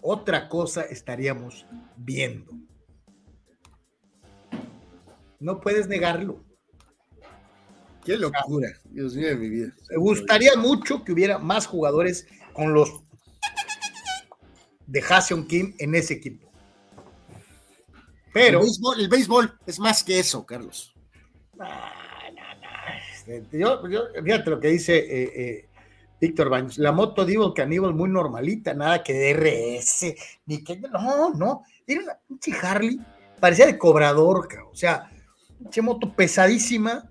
otra 0.02 0.48
cosa 0.50 0.84
estaríamos 0.84 1.66
viendo. 1.96 2.52
No 5.40 5.60
puedes 5.62 5.88
negarlo. 5.88 6.44
Qué 8.04 8.18
locura, 8.18 8.70
Dios 8.86 9.16
mío 9.16 9.28
de 9.28 9.36
mi 9.36 9.50
vida. 9.50 9.76
Me 9.90 9.98
gustaría 9.98 10.56
mucho 10.56 11.04
que 11.04 11.14
hubiera 11.14 11.40
más 11.40 11.66
jugadores 11.66 12.28
con 12.54 12.74
los 12.74 13.02
de 14.86 15.02
Hassion 15.02 15.48
Kim 15.48 15.76
en 15.80 15.96
ese 15.96 16.14
equipo. 16.16 16.50
Pero. 18.34 18.62
El 18.98 19.10
béisbol, 19.10 19.60
es 19.66 19.80
más 19.80 20.04
que 20.04 20.20
eso, 20.20 20.46
Carlos. 20.46 20.94
Ah, 21.60 22.07
este, 23.28 23.60
yo, 23.60 23.82
fíjate 24.24 24.50
lo 24.50 24.60
que 24.60 24.70
dice 24.70 24.98
eh, 24.98 25.32
eh, 25.36 25.70
Víctor 26.20 26.50
Baños, 26.50 26.78
la 26.78 26.92
moto 26.92 27.26
Divo 27.26 27.54
Caníbal 27.54 27.94
muy 27.94 28.10
normalita, 28.10 28.74
nada 28.74 29.04
que 29.04 29.14
DRS, 29.14 30.16
ni 30.46 30.64
que, 30.64 30.78
no, 30.78 31.34
no, 31.34 31.64
era 31.86 32.02
una 32.02 32.18
pinche 32.28 32.54
Harley, 32.60 33.00
parecía 33.40 33.68
de 33.68 33.78
cobrador, 33.78 34.48
o 34.72 34.76
sea, 34.76 35.12
pinche 35.60 35.82
moto 35.82 36.14
pesadísima, 36.14 37.10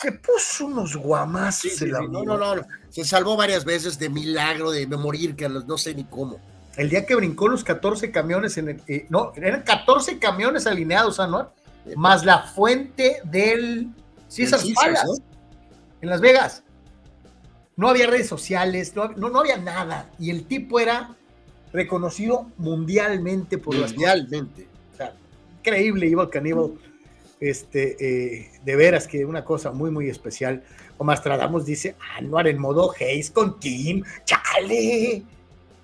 se 0.00 0.12
puso 0.12 0.66
unos 0.66 0.96
guamazos 0.96 1.80
la 1.82 2.00
no, 2.00 2.24
no, 2.24 2.36
no, 2.36 2.62
se 2.88 3.04
salvó 3.04 3.36
varias 3.36 3.64
veces 3.64 3.98
de 3.98 4.08
milagro, 4.08 4.70
de, 4.70 4.86
morir, 4.86 5.34
que 5.34 5.48
no 5.48 5.78
sé 5.78 5.94
ni 5.94 6.04
cómo. 6.04 6.38
El 6.76 6.90
día 6.90 7.06
que 7.06 7.14
brincó 7.14 7.48
los 7.48 7.62
14 7.62 8.10
camiones 8.10 8.56
en 8.56 8.68
el, 8.68 8.82
eh, 8.88 9.06
no, 9.08 9.32
eran 9.36 9.62
14 9.62 10.18
camiones 10.18 10.66
alineados, 10.66 11.18
¿no? 11.18 11.52
Más 11.96 12.24
la 12.24 12.42
fuente 12.42 13.20
del 13.24 13.90
Sí, 14.34 14.42
esas 14.42 14.68
palas. 14.74 15.22
En 16.00 16.10
Las 16.10 16.20
Vegas. 16.20 16.64
No 17.76 17.88
había 17.88 18.08
redes 18.08 18.26
sociales, 18.26 18.92
no, 18.96 19.08
no, 19.10 19.38
había 19.38 19.58
nada. 19.58 20.10
Y 20.18 20.30
el 20.30 20.46
tipo 20.46 20.80
era 20.80 21.14
reconocido 21.72 22.50
mundialmente 22.56 23.58
por 23.58 23.76
mundialmente. 23.76 24.66
O 24.92 24.96
sea, 24.96 25.14
increíble, 25.60 26.06
Evil 26.06 26.28
Cannibal. 26.30 26.72
Este, 27.38 27.96
eh, 28.00 28.50
de 28.64 28.76
veras 28.76 29.06
que 29.06 29.24
una 29.24 29.44
cosa 29.44 29.70
muy, 29.70 29.92
muy 29.92 30.08
especial. 30.08 30.64
O 30.98 31.04
Mastradamos 31.04 31.64
dice, 31.64 31.94
Anuar 32.16 32.48
en 32.48 32.58
modo 32.58 32.92
Hayes 32.98 33.30
con 33.30 33.60
Kim, 33.60 34.02
chale. 34.24 35.22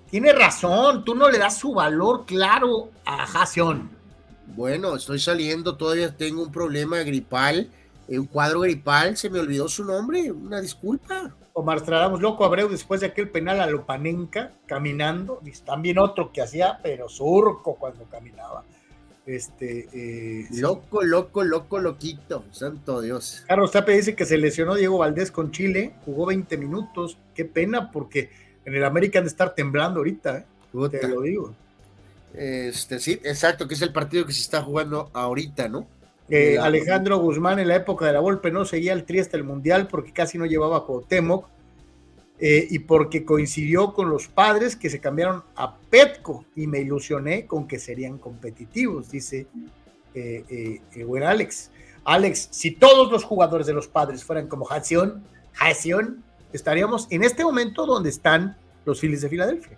Tiene 0.09 0.33
razón, 0.33 1.05
tú 1.05 1.15
no 1.15 1.29
le 1.29 1.37
das 1.37 1.57
su 1.57 1.73
valor 1.73 2.25
claro 2.25 2.91
a 3.05 3.25
Jason. 3.27 3.89
Bueno, 4.47 4.97
estoy 4.97 5.19
saliendo, 5.19 5.77
todavía 5.77 6.17
tengo 6.17 6.43
un 6.43 6.51
problema 6.51 6.99
gripal 7.03 7.69
un 8.17 8.27
cuadro 8.27 8.61
gripal, 8.61 9.15
se 9.17 9.29
me 9.29 9.39
olvidó 9.39 9.67
su 9.67 9.85
nombre, 9.85 10.31
una 10.31 10.59
disculpa. 10.59 11.35
Omar 11.53 11.79
Stradamos, 11.79 12.21
loco 12.21 12.45
Abreu, 12.45 12.69
después 12.69 13.01
de 13.01 13.07
aquel 13.07 13.29
penal 13.29 13.59
a 13.59 13.67
Lopanenca, 13.67 14.51
caminando, 14.65 15.41
también 15.65 15.99
otro 15.99 16.31
que 16.31 16.41
hacía, 16.41 16.79
pero 16.81 17.09
surco 17.09 17.75
cuando 17.75 18.05
caminaba. 18.05 18.63
Este, 19.25 19.87
eh, 19.93 20.47
loco, 20.51 21.03
loco, 21.03 21.43
loco, 21.43 21.79
loquito, 21.79 22.45
santo 22.51 23.01
Dios. 23.01 23.43
Carlos 23.47 23.71
Tape 23.71 23.93
dice 23.93 24.15
que 24.15 24.25
se 24.25 24.37
lesionó 24.37 24.75
Diego 24.75 24.97
Valdés 24.97 25.31
con 25.31 25.51
Chile, 25.51 25.93
jugó 26.05 26.25
20 26.25 26.57
minutos, 26.57 27.17
qué 27.35 27.45
pena, 27.45 27.91
porque 27.91 28.29
en 28.65 28.75
el 28.75 28.83
América 28.83 29.19
han 29.19 29.25
de 29.25 29.29
estar 29.29 29.53
temblando 29.53 29.99
ahorita, 29.99 30.39
¿eh? 30.39 30.45
te 30.89 31.07
lo 31.07 31.21
digo. 31.21 31.53
Este, 32.33 32.99
sí, 32.99 33.19
exacto, 33.23 33.67
que 33.67 33.73
es 33.73 33.81
el 33.81 33.91
partido 33.91 34.25
que 34.25 34.33
se 34.33 34.41
está 34.41 34.61
jugando 34.61 35.09
ahorita, 35.13 35.67
¿no? 35.67 35.85
Alejandro 36.61 37.17
Guzmán 37.17 37.59
en 37.59 37.67
la 37.67 37.75
época 37.75 38.05
de 38.05 38.13
la 38.13 38.19
Volpe 38.21 38.51
no 38.51 38.63
seguía 38.65 38.93
el 38.93 39.03
tri 39.03 39.19
hasta 39.19 39.37
el 39.37 39.43
Mundial 39.43 39.87
porque 39.87 40.13
casi 40.13 40.37
no 40.37 40.45
llevaba 40.45 40.77
a 40.77 40.83
Cuauhtémoc 40.85 41.47
eh, 42.43 42.67
y 42.71 42.79
porque 42.79 43.23
coincidió 43.23 43.93
con 43.93 44.09
los 44.09 44.27
padres 44.27 44.75
que 44.75 44.89
se 44.89 44.99
cambiaron 44.99 45.43
a 45.55 45.77
Petco 45.77 46.43
y 46.55 46.65
me 46.65 46.79
ilusioné 46.79 47.45
con 47.45 47.67
que 47.67 47.77
serían 47.77 48.17
competitivos, 48.17 49.11
dice 49.11 49.45
eh, 50.15 50.43
eh, 50.49 50.81
el 50.95 51.05
buen 51.05 51.21
Alex. 51.21 51.69
Alex, 52.03 52.47
si 52.49 52.71
todos 52.71 53.11
los 53.11 53.23
jugadores 53.23 53.67
de 53.67 53.73
los 53.73 53.87
padres 53.87 54.23
fueran 54.23 54.47
como 54.47 54.67
Hación, 54.67 55.23
Hación, 55.59 56.23
estaríamos 56.51 57.05
en 57.11 57.23
este 57.23 57.43
momento 57.43 57.85
donde 57.85 58.09
están 58.09 58.57
los 58.85 58.99
Phillies 58.99 59.21
de 59.21 59.29
Filadelfia. 59.29 59.77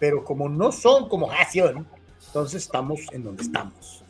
Pero 0.00 0.24
como 0.24 0.48
no 0.48 0.72
son 0.72 1.08
como 1.08 1.30
Hación, 1.30 1.86
entonces 2.26 2.62
estamos 2.64 3.02
en 3.12 3.22
donde 3.22 3.44
estamos. 3.44 4.03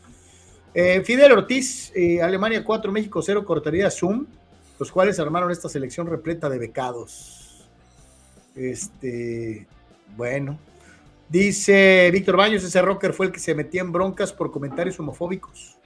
Eh, 0.75 1.03
Fidel 1.05 1.31
Ortiz, 1.31 1.93
eh, 1.95 2.21
Alemania 2.21 2.65
4, 2.65 2.91
México 2.91 3.23
0, 3.23 3.45
cortaría 3.45 3.89
Zoom, 3.91 4.27
los 4.79 4.91
cuales 4.91 5.21
armaron 5.21 5.53
esta 5.53 5.69
selección 5.69 6.09
repleta 6.09 6.51
de 6.51 6.59
becados. 6.59 7.65
Este, 8.57 9.67
bueno. 10.17 10.59
Dice 11.29 12.11
Víctor 12.13 12.37
Baños, 12.37 12.65
ese 12.65 12.83
rocker 12.83 13.13
fue 13.13 13.27
el 13.27 13.33
que 13.33 13.41
se 13.41 13.55
metía 13.55 13.81
en 13.81 13.93
broncas 13.93 14.33
por 14.33 14.51
comentarios 14.51 14.99
homofóbicos. 14.99 15.77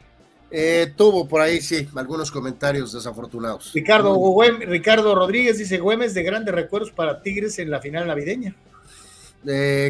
Eh, 0.51 0.93
tuvo 0.97 1.29
por 1.29 1.43
ahí, 1.43 1.61
sí, 1.61 1.87
algunos 1.95 2.31
comentarios 2.31 2.93
desafortunados. 2.93 3.73
Ricardo, 3.75 4.19
Ricardo 4.61 5.15
Rodríguez 5.15 5.59
dice, 5.59 5.79
Güemes 5.79 6.15
de 6.15 6.23
grandes 6.23 6.55
recuerdos 6.55 6.91
para 6.91 7.23
Tigres 7.23 7.59
en 7.59 7.71
la 7.71 7.81
final 7.81 8.07
navideña. 8.07 8.57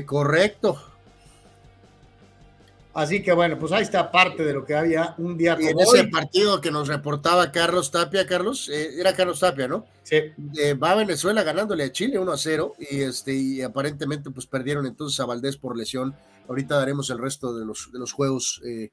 correcto, 0.05 0.81
Así 2.99 3.23
que 3.23 3.31
bueno, 3.33 3.57
pues 3.61 3.71
ahí 3.71 3.85
está 3.85 4.11
parte 4.11 4.45
de 4.45 4.53
lo 4.53 4.65
que 4.65 4.75
había 4.75 5.15
un 5.19 5.39
día 5.39 5.55
como 5.55 5.69
en 5.69 5.79
ese 5.79 6.09
partido 6.09 6.61
que 6.61 6.73
nos 6.73 6.89
reportaba 6.89 7.53
Carlos 7.53 7.93
Tapia, 7.93 8.27
Carlos, 8.27 8.69
eh, 8.69 8.99
era 8.99 9.15
Carlos 9.15 9.39
Tapia, 9.39 9.69
¿no? 9.69 9.87
Sí. 10.03 10.17
va 10.83 10.91
a 10.91 10.95
Venezuela 10.97 11.45
ganándole 11.45 11.85
a 11.85 11.93
Chile 11.93 12.19
1 12.19 12.33
a 12.33 12.37
0 12.37 12.75
y 12.91 13.03
este 13.03 13.33
y 13.35 13.63
aparentemente 13.63 14.33
pues 14.33 14.47
perdieron 14.47 14.85
entonces 14.85 15.21
a 15.21 15.27
Valdés 15.27 15.57
por 15.57 15.79
lesión. 15.79 16.17
Ahorita 16.49 16.77
daremos 16.77 17.09
el 17.11 17.19
resto 17.19 17.57
de 17.57 17.65
los, 17.65 17.89
de 17.93 18.01
los 18.01 18.11
juegos. 18.11 18.61
Eh, 18.67 18.91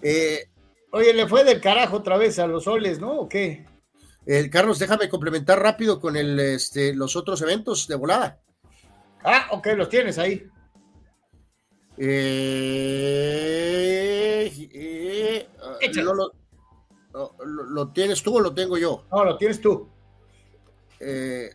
eh, 0.00 0.48
Oye, 0.92 1.12
le 1.12 1.28
fue 1.28 1.44
del 1.44 1.60
carajo 1.60 1.98
otra 1.98 2.16
vez 2.16 2.38
a 2.38 2.46
los 2.46 2.64
soles, 2.64 2.98
¿no? 2.98 3.12
¿O 3.12 3.28
qué? 3.28 3.66
Carlos, 4.50 4.78
déjame 4.78 5.10
complementar 5.10 5.60
rápido 5.60 6.00
con 6.00 6.16
el, 6.16 6.40
este, 6.40 6.94
los 6.94 7.14
otros 7.14 7.42
eventos 7.42 7.86
de 7.88 7.96
volada. 7.96 8.40
Ah, 9.22 9.48
ok, 9.50 9.66
los 9.76 9.90
tienes 9.90 10.16
ahí. 10.16 10.48
Eh, 11.96 13.50
eh, 14.72 15.46
lo, 17.44 17.92
tienes 17.92 18.22
tú 18.22 18.36
o 18.36 18.40
lo 18.40 18.54
tengo 18.54 18.76
yo? 18.78 19.04
No, 19.12 19.24
lo 19.24 19.36
tienes 19.36 19.60
tú. 19.60 19.88
Eh, 21.00 21.50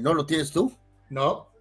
¿No 0.00 0.14
lo 0.14 0.24
tienes 0.26 0.50
tú? 0.50 0.72
No. 1.10 1.52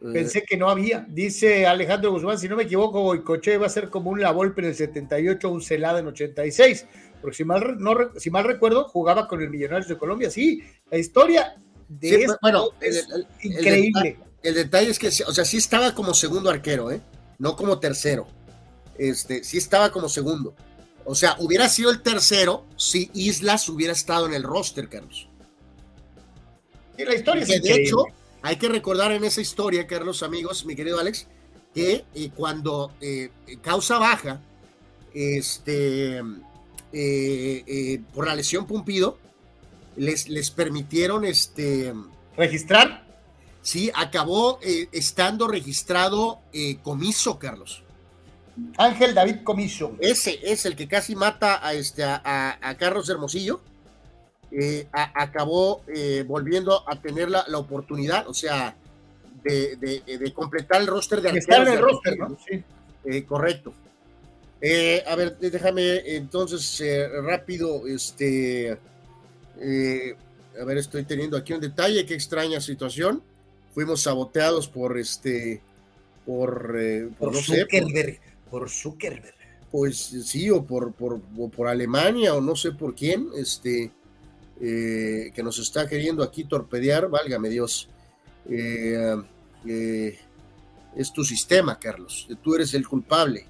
Pensé 0.00 0.42
que 0.42 0.56
no 0.56 0.68
había. 0.68 1.06
Dice 1.08 1.66
Alejandro 1.66 2.12
Guzmán, 2.12 2.38
si 2.38 2.48
no 2.48 2.56
me 2.56 2.64
equivoco, 2.64 3.02
Boicoche 3.02 3.56
va 3.56 3.66
a 3.66 3.70
ser 3.70 3.88
como 3.88 4.10
un 4.10 4.20
La 4.20 4.30
Volpe 4.30 4.60
en 4.60 4.68
el 4.68 4.74
78, 4.74 5.48
un 5.50 5.62
Celada 5.62 6.00
en 6.00 6.08
86. 6.08 6.86
Porque 7.20 7.36
si 7.36 7.44
mal, 7.44 7.76
no, 7.78 7.94
si 8.16 8.30
mal 8.30 8.44
recuerdo, 8.44 8.84
jugaba 8.84 9.26
con 9.26 9.40
el 9.40 9.48
Millonarios 9.50 9.88
de 9.88 9.96
Colombia. 9.96 10.30
Sí, 10.30 10.62
la 10.90 10.98
historia 10.98 11.56
de 11.88 12.26
bueno, 12.42 12.68
es 12.80 13.08
increíble. 13.42 14.18
El 14.20 14.25
detalle 14.54 14.90
es 14.90 14.98
que, 14.98 15.08
o 15.08 15.32
sea, 15.32 15.44
sí 15.44 15.56
estaba 15.56 15.94
como 15.94 16.14
segundo 16.14 16.50
arquero, 16.50 16.90
¿eh? 16.90 17.00
No 17.38 17.56
como 17.56 17.78
tercero. 17.78 18.26
Este, 18.98 19.44
sí 19.44 19.58
estaba 19.58 19.90
como 19.90 20.08
segundo. 20.08 20.54
O 21.04 21.14
sea, 21.14 21.36
hubiera 21.38 21.68
sido 21.68 21.90
el 21.90 22.02
tercero 22.02 22.64
si 22.76 23.10
Islas 23.14 23.68
hubiera 23.68 23.92
estado 23.92 24.26
en 24.26 24.34
el 24.34 24.42
roster, 24.42 24.88
Carlos. 24.88 25.28
Y 26.98 27.04
la 27.04 27.14
historia 27.14 27.42
es 27.42 27.62
De 27.62 27.74
hecho, 27.74 28.06
hay 28.42 28.56
que 28.56 28.68
recordar 28.68 29.12
en 29.12 29.24
esa 29.24 29.40
historia, 29.40 29.86
Carlos, 29.86 30.22
amigos, 30.22 30.64
mi 30.64 30.74
querido 30.74 30.98
Alex, 30.98 31.26
que 31.74 32.04
eh, 32.14 32.30
cuando 32.34 32.92
eh, 33.00 33.30
causa 33.62 33.98
baja, 33.98 34.40
este, 35.14 36.22
eh, 36.92 38.00
por 38.14 38.26
la 38.26 38.34
lesión 38.34 38.66
Pumpido, 38.66 39.18
les, 39.96 40.28
les 40.28 40.50
permitieron 40.50 41.24
este, 41.24 41.92
registrar 42.36 43.05
Sí, 43.66 43.90
acabó 43.96 44.60
eh, 44.62 44.88
estando 44.92 45.48
registrado 45.48 46.38
eh, 46.52 46.76
Comiso, 46.84 47.36
Carlos. 47.36 47.82
Ángel 48.76 49.12
David 49.12 49.42
Comiso. 49.42 49.96
Ese 49.98 50.38
es 50.40 50.66
el 50.66 50.76
que 50.76 50.86
casi 50.86 51.16
mata 51.16 51.66
a, 51.66 51.74
este, 51.74 52.04
a, 52.04 52.76
Carlos 52.78 53.10
Hermosillo. 53.10 53.60
Eh, 54.52 54.86
acabó 54.92 55.82
volviendo 56.26 56.88
a 56.88 57.02
tener 57.02 57.28
la, 57.28 57.44
oportunidad, 57.58 58.28
o 58.28 58.34
sea, 58.34 58.76
de, 59.42 60.32
completar 60.32 60.82
el 60.82 60.86
roster 60.86 61.20
de 61.20 61.30
Estar 61.30 61.66
en 61.66 61.72
el 61.72 61.80
roster, 61.80 62.16
¿no? 62.18 62.38
Sí. 62.48 63.22
correcto. 63.22 63.74
a 64.62 65.16
ver, 65.16 65.38
déjame 65.38 66.14
entonces 66.14 66.80
rápido, 67.20 67.84
este, 67.88 68.78
a 69.60 70.64
ver, 70.64 70.78
estoy 70.78 71.02
teniendo 71.02 71.36
aquí 71.36 71.52
un 71.52 71.60
detalle, 71.60 72.06
qué 72.06 72.14
extraña 72.14 72.60
situación 72.60 73.24
fuimos 73.76 74.04
saboteados 74.04 74.68
por 74.68 74.96
este, 74.96 75.60
por, 76.24 76.78
eh, 76.80 77.10
por, 77.18 77.36
Zuckerberg, 77.36 78.18
por 78.50 78.70
Zuckerberg. 78.70 79.34
Pues 79.70 79.98
sí, 79.98 80.48
o 80.48 80.64
por, 80.64 80.94
por, 80.94 81.20
por 81.20 81.68
Alemania, 81.68 82.32
o 82.32 82.40
no 82.40 82.56
sé 82.56 82.72
por 82.72 82.94
quién, 82.94 83.28
este, 83.36 83.92
eh, 84.62 85.30
que 85.34 85.42
nos 85.42 85.58
está 85.58 85.86
queriendo 85.86 86.22
aquí 86.22 86.44
torpedear, 86.44 87.10
válgame 87.10 87.50
Dios. 87.50 87.90
Eh, 88.48 89.14
es 90.96 91.12
tu 91.12 91.22
sistema, 91.22 91.78
Carlos. 91.78 92.28
Tú 92.42 92.54
eres 92.54 92.72
el 92.72 92.88
culpable. 92.88 93.44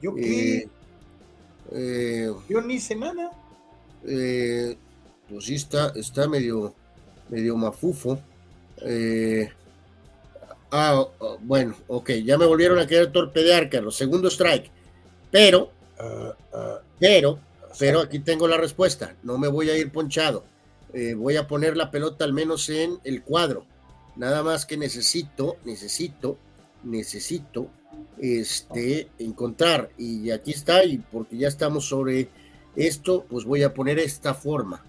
¿Yo 0.00 0.14
qué? 0.14 0.68
Yo 2.48 2.60
ni 2.60 2.74
hice 2.74 2.94
nada. 2.94 3.32
pues 4.04 5.44
sí, 5.44 5.56
está, 5.56 5.92
está 5.96 6.28
medio, 6.28 6.76
medio 7.28 7.56
mafufo. 7.56 8.22
Eh, 8.82 9.50
ah, 10.70 11.06
bueno, 11.40 11.76
ok, 11.86 12.10
ya 12.24 12.38
me 12.38 12.46
volvieron 12.46 12.78
a 12.78 12.86
querer 12.86 13.12
torpedear, 13.12 13.68
Carlos. 13.68 13.96
Segundo 13.96 14.28
strike. 14.28 14.70
Pero, 15.30 15.70
ah, 15.98 16.80
pero, 16.98 17.38
pero 17.78 18.00
aquí 18.00 18.18
tengo 18.20 18.48
la 18.48 18.56
respuesta. 18.56 19.14
No 19.22 19.38
me 19.38 19.48
voy 19.48 19.70
a 19.70 19.76
ir 19.76 19.90
ponchado. 19.90 20.44
Eh, 20.92 21.14
voy 21.14 21.36
a 21.36 21.46
poner 21.46 21.76
la 21.76 21.90
pelota 21.90 22.24
al 22.24 22.32
menos 22.32 22.68
en 22.70 22.98
el 23.04 23.22
cuadro. 23.22 23.66
Nada 24.16 24.42
más 24.42 24.66
que 24.66 24.76
necesito, 24.76 25.56
necesito, 25.64 26.38
necesito 26.82 27.68
este, 28.18 29.08
encontrar. 29.18 29.90
Y 29.98 30.30
aquí 30.30 30.52
está, 30.52 30.84
y 30.84 30.98
porque 30.98 31.36
ya 31.36 31.48
estamos 31.48 31.88
sobre 31.88 32.28
esto, 32.74 33.24
pues 33.28 33.44
voy 33.44 33.62
a 33.62 33.74
poner 33.74 33.98
esta 33.98 34.34
forma. 34.34 34.84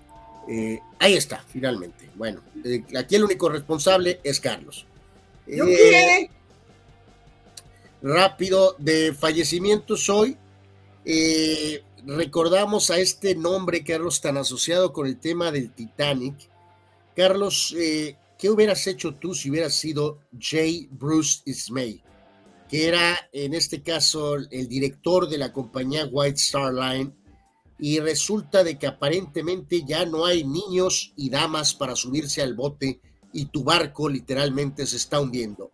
Eh, 0.52 0.82
ahí 0.98 1.14
está, 1.14 1.46
finalmente. 1.48 2.10
Bueno, 2.16 2.42
eh, 2.66 2.84
aquí 2.98 3.16
el 3.16 3.24
único 3.24 3.50
responsable 3.50 4.20
es 4.24 4.40
Carlos. 4.40 4.88
Eh, 5.46 6.28
rápido, 8.02 8.76
de 8.80 9.14
fallecimientos 9.14 10.10
hoy, 10.10 10.36
recordamos 12.06 12.90
a 12.90 12.98
este 12.98 13.36
nombre, 13.36 13.84
Carlos, 13.84 14.22
tan 14.22 14.38
asociado 14.38 14.92
con 14.92 15.06
el 15.06 15.20
tema 15.20 15.52
del 15.52 15.72
Titanic. 15.72 16.36
Carlos, 17.16 17.76
¿qué 17.76 18.50
hubieras 18.50 18.88
hecho 18.88 19.14
tú 19.14 19.36
si 19.36 19.52
hubieras 19.52 19.76
sido 19.76 20.20
J. 20.34 20.88
Bruce 20.90 21.42
Ismay? 21.46 22.02
que 22.70 22.88
era 22.88 23.28
en 23.32 23.56
este 23.56 23.82
caso 23.82 24.36
el 24.36 24.68
director 24.68 25.28
de 25.28 25.40
la 25.40 25.52
compañía 25.52 26.06
White 26.06 26.36
Star 26.36 26.72
Line 26.72 27.12
y 27.80 28.00
resulta 28.00 28.64
de 28.64 28.78
que 28.78 28.88
aparentemente 28.88 29.84
ya 29.86 30.06
no 30.06 30.26
hay 30.26 30.44
niños 30.44 31.14
y 31.16 31.30
damas 31.30 31.74
para 31.74 31.96
subirse 31.96 32.42
al 32.42 32.54
bote 32.54 33.00
y 33.32 33.46
tu 33.46 33.64
barco 33.64 34.10
literalmente 34.10 34.86
se 34.86 34.98
está 34.98 35.20
hundiendo. 35.20 35.72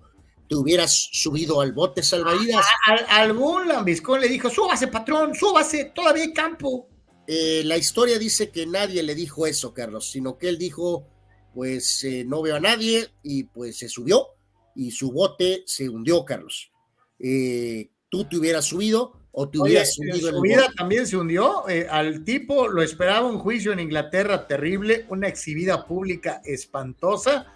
¿Te 0.48 0.56
hubieras 0.56 1.10
subido 1.12 1.62
al 1.62 1.74
bote 1.74 2.04
salvavidas? 2.04 2.66
algún 3.10 3.68
lambiscón 3.68 4.22
le 4.22 4.28
dijo, 4.28 4.50
súbase 4.50 4.88
patrón, 4.88 5.34
súbase, 5.34 5.86
todavía 5.86 6.24
hay 6.24 6.34
campo. 6.34 6.88
Eh, 7.26 7.64
la 7.66 7.78
historia 7.78 8.20
dice 8.20 8.52
que 8.52 8.68
nadie 8.68 9.02
le 9.02 9.16
dijo 9.16 9.48
eso, 9.48 9.74
Carlos, 9.74 10.12
sino 10.12 10.38
que 10.38 10.50
él 10.50 10.60
dijo, 10.60 11.08
pues 11.56 12.04
eh, 12.04 12.24
no 12.24 12.44
veo 12.44 12.58
a 12.58 12.60
nadie 12.60 13.10
y 13.24 13.46
pues 13.46 13.78
se 13.78 13.90
subió 13.90 14.28
y 14.76 14.92
su 14.92 15.12
bote 15.12 15.64
se 15.66 15.90
hundió, 15.90 16.24
Carlos. 16.24 16.72
Eh, 17.18 17.90
tú 18.10 18.26
te 18.26 18.38
hubieras 18.38 18.66
subido, 18.66 19.25
o 19.38 19.50
te 19.50 19.86
Su 19.86 20.42
vida 20.42 20.68
también 20.78 21.06
se 21.06 21.18
hundió. 21.18 21.68
Eh, 21.68 21.88
al 21.90 22.24
tipo 22.24 22.70
lo 22.70 22.82
esperaba 22.82 23.28
un 23.28 23.38
juicio 23.38 23.74
en 23.74 23.82
Inglaterra 23.82 24.48
terrible, 24.48 25.06
una 25.10 25.28
exhibida 25.28 25.86
pública 25.86 26.42
espantosa. 26.46 27.48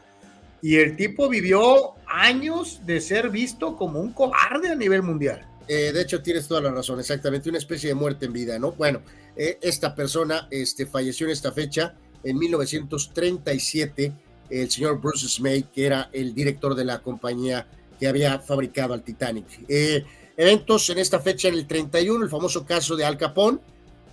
Y 0.61 0.75
el 0.75 0.97
tipo 0.97 1.29
vivió 1.29 1.93
años 2.05 2.81
de 2.85 2.99
ser 2.99 3.29
visto 3.29 3.77
como 3.77 4.01
un 4.01 4.11
cobarde 4.11 4.67
a 4.67 4.75
nivel 4.75 5.03
mundial. 5.03 5.47
Eh, 5.69 5.93
de 5.93 6.01
hecho, 6.01 6.21
tienes 6.21 6.49
toda 6.49 6.59
la 6.59 6.71
razón, 6.71 6.99
exactamente, 6.99 7.47
una 7.47 7.59
especie 7.59 7.87
de 7.89 7.95
muerte 7.95 8.25
en 8.25 8.33
vida, 8.33 8.59
¿no? 8.59 8.73
Bueno, 8.73 9.01
eh, 9.37 9.57
esta 9.61 9.95
persona 9.95 10.49
este, 10.51 10.85
falleció 10.85 11.27
en 11.27 11.31
esta 11.31 11.53
fecha, 11.53 11.95
en 12.25 12.37
1937, 12.37 14.11
el 14.49 14.69
señor 14.69 14.99
Bruce 14.99 15.29
Smith, 15.29 15.67
que 15.73 15.85
era 15.85 16.09
el 16.11 16.33
director 16.33 16.75
de 16.75 16.83
la 16.83 16.99
compañía 16.99 17.67
que 17.97 18.07
había 18.07 18.39
fabricado 18.39 18.93
al 18.93 19.03
Titanic. 19.03 19.45
Eventos 20.39 20.89
en 20.89 20.99
esta 20.99 21.19
fecha, 21.19 21.49
en 21.49 21.55
el 21.55 21.67
31, 21.67 22.23
el 22.23 22.29
famoso 22.29 22.65
caso 22.65 22.95
de 22.95 23.03
Al 23.03 23.17
Capón, 23.17 23.59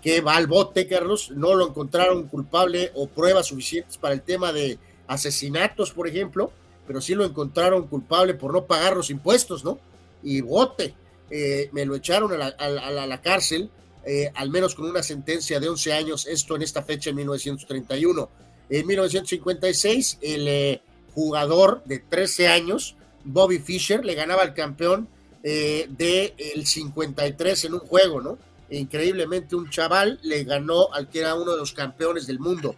que 0.02 0.20
va 0.20 0.34
al 0.34 0.48
bote, 0.48 0.88
Carlos, 0.88 1.30
no 1.30 1.54
lo 1.54 1.68
encontraron 1.68 2.26
culpable 2.26 2.90
o 2.96 3.06
pruebas 3.06 3.46
suficientes 3.46 3.96
para 3.96 4.12
el 4.12 4.22
tema 4.22 4.52
de 4.52 4.76
asesinatos, 5.06 5.92
por 5.92 6.08
ejemplo, 6.08 6.50
pero 6.84 7.00
sí 7.00 7.14
lo 7.14 7.24
encontraron 7.24 7.86
culpable 7.86 8.34
por 8.34 8.52
no 8.52 8.64
pagar 8.64 8.96
los 8.96 9.08
impuestos, 9.08 9.64
¿no? 9.64 9.78
Y 10.24 10.40
bote, 10.40 10.96
eh, 11.30 11.68
me 11.70 11.84
lo 11.84 11.94
echaron 11.94 12.32
a 12.32 13.06
la, 13.06 13.20
cárcel, 13.22 13.70
eh, 14.04 14.32
al 14.34 14.50
menos 14.50 14.74
con 14.74 14.86
una 14.90 15.04
sentencia 15.04 15.60
de 15.60 15.68
11 15.68 15.92
años, 15.92 16.26
esto 16.26 16.56
en 16.56 16.62
esta 16.62 16.82
fecha 16.82 17.10
en 17.10 17.16
1931. 17.16 18.28
En 18.68 18.84
1956, 18.84 20.18
el 20.22 20.48
eh, 20.48 20.82
jugador 21.14 21.84
de 21.84 22.00
13 22.00 22.48
años, 22.48 22.96
Bobby 23.22 23.60
Fischer, 23.60 24.04
le 24.04 24.14
ganaba 24.14 24.42
al 24.42 24.54
campeón 24.54 25.06
eh, 25.42 25.86
del 25.88 26.66
53 26.66 27.64
en 27.64 27.74
un 27.74 27.80
juego, 27.80 28.20
¿no? 28.20 28.38
Increíblemente 28.70 29.54
un 29.54 29.70
chaval 29.70 30.18
le 30.22 30.44
ganó 30.44 30.92
al 30.92 31.08
que 31.08 31.20
era 31.20 31.34
uno 31.34 31.52
de 31.52 31.58
los 31.58 31.72
campeones 31.72 32.26
del 32.26 32.40
mundo. 32.40 32.74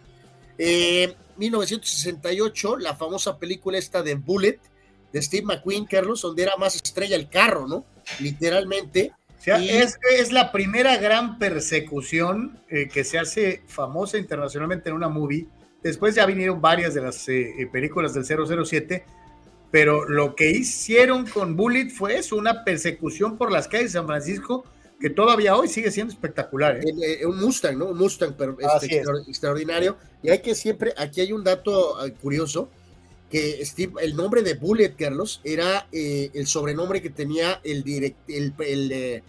Eh, 0.57 1.15
1968, 1.37 2.77
la 2.77 2.95
famosa 2.95 3.39
película 3.39 3.77
esta 3.77 4.03
de 4.03 4.15
Bullet, 4.15 4.59
de 5.11 5.21
Steve 5.21 5.45
McQueen, 5.45 5.85
Carlos, 5.85 6.21
donde 6.21 6.43
era 6.43 6.57
más 6.57 6.75
estrella 6.75 7.15
el 7.15 7.29
carro, 7.29 7.67
¿no? 7.67 7.85
Literalmente, 8.19 9.13
O 9.39 9.41
sea, 9.41 9.63
es, 9.63 9.97
es, 10.17 10.31
la 10.31 10.51
primera 10.51 10.97
gran 10.97 11.39
persecución 11.39 12.59
eh, 12.69 12.89
que 12.89 13.03
se 13.03 13.17
hace 13.17 13.63
famosa 13.67 14.17
internacionalmente 14.17 14.89
en 14.89 14.95
una 14.95 15.09
movie. 15.09 15.47
Después 15.81 16.13
ya 16.13 16.25
vinieron 16.25 16.61
varias 16.61 16.93
de 16.93 17.01
las 17.01 17.27
eh, 17.29 17.67
películas 17.71 18.13
del 18.13 18.25
007, 18.25 19.05
pero 19.71 20.07
lo 20.07 20.35
que 20.35 20.51
hicieron 20.51 21.27
con 21.27 21.55
Bullet 21.55 21.89
fue 21.89 22.17
eso, 22.17 22.35
una 22.35 22.63
persecución 22.63 23.37
por 23.37 23.51
las 23.51 23.67
calles 23.67 23.93
de 23.93 23.99
San 23.99 24.07
Francisco 24.07 24.65
que 24.99 25.09
todavía 25.09 25.55
hoy 25.55 25.67
sigue 25.69 25.91
siendo 25.91 26.13
espectacular. 26.13 26.79
¿eh? 26.83 27.25
un 27.25 27.39
Mustang, 27.39 27.77
¿no? 27.77 27.85
Un 27.85 27.97
Mustang 27.97 28.33
pero 28.37 28.57
este, 28.59 29.01
extraordinario. 29.27 29.97
Y 30.21 30.29
hay 30.29 30.39
que 30.39 30.55
siempre, 30.55 30.93
aquí 30.97 31.21
hay 31.21 31.31
un 31.31 31.43
dato 31.43 31.97
curioso, 32.21 32.69
que 33.29 33.63
Steve, 33.63 33.93
el 34.01 34.15
nombre 34.15 34.41
de 34.41 34.55
Bullet, 34.55 34.95
Carlos, 34.97 35.39
era 35.43 35.87
eh, 35.91 36.31
el 36.33 36.47
sobrenombre 36.47 37.01
que 37.01 37.09
tenía 37.09 37.61
el 37.63 37.83
direct, 37.83 38.17
el, 38.29 38.53
el, 38.59 39.23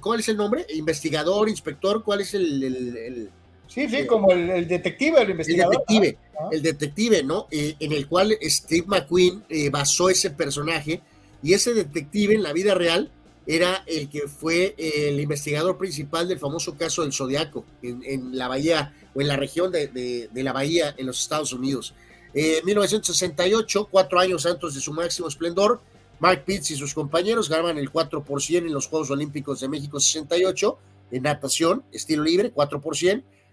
¿cuál 0.00 0.20
es 0.20 0.28
el 0.28 0.36
nombre? 0.36 0.66
Investigador, 0.74 1.48
inspector, 1.48 2.04
¿cuál 2.04 2.20
es 2.20 2.34
el, 2.34 3.30
Sí, 3.68 3.88
sí, 3.88 4.06
como 4.06 4.30
el, 4.30 4.68
detective, 4.68 5.22
el 5.22 5.30
investigador. 5.30 5.74
El 5.74 5.78
detective, 5.78 6.18
el 6.52 6.62
detective, 6.62 7.22
¿no? 7.22 7.48
Eh, 7.50 7.74
en 7.80 7.92
el 7.92 8.06
cual 8.06 8.36
Steve 8.42 8.84
McQueen 8.86 9.44
eh, 9.48 9.70
basó 9.70 10.08
ese 10.10 10.30
personaje 10.30 11.00
y 11.42 11.54
ese 11.54 11.74
detective 11.74 12.34
en 12.34 12.42
la 12.42 12.52
vida 12.52 12.74
real 12.74 13.10
era 13.46 13.82
el 13.86 14.08
que 14.08 14.22
fue 14.28 14.74
el 14.78 15.20
investigador 15.20 15.76
principal 15.76 16.26
del 16.28 16.38
famoso 16.38 16.76
caso 16.76 17.02
del 17.02 17.12
Zodiaco 17.12 17.66
en, 17.82 18.38
la 18.38 18.48
bahía 18.48 18.94
o 19.14 19.20
en 19.20 19.28
la 19.28 19.36
región 19.36 19.70
de, 19.70 19.88
de 19.88 20.42
la 20.42 20.54
bahía 20.54 20.94
en 20.96 21.06
los 21.06 21.20
Estados 21.20 21.52
Unidos. 21.52 21.94
En 22.34 22.56
eh, 22.56 22.62
1968, 22.64 23.88
cuatro 23.90 24.18
años 24.18 24.44
antes 24.44 24.74
de 24.74 24.80
su 24.80 24.92
máximo 24.92 25.28
esplendor, 25.28 25.80
Mark 26.18 26.44
Pitts 26.44 26.72
y 26.72 26.76
sus 26.76 26.92
compañeros 26.92 27.48
ganaban 27.48 27.78
el 27.78 27.90
4 27.90 28.24
en 28.48 28.72
los 28.72 28.88
Juegos 28.88 29.10
Olímpicos 29.10 29.60
de 29.60 29.68
México 29.68 30.00
68 30.00 30.78
en 31.12 31.22
natación, 31.22 31.84
estilo 31.92 32.24
libre, 32.24 32.50
4 32.50 32.80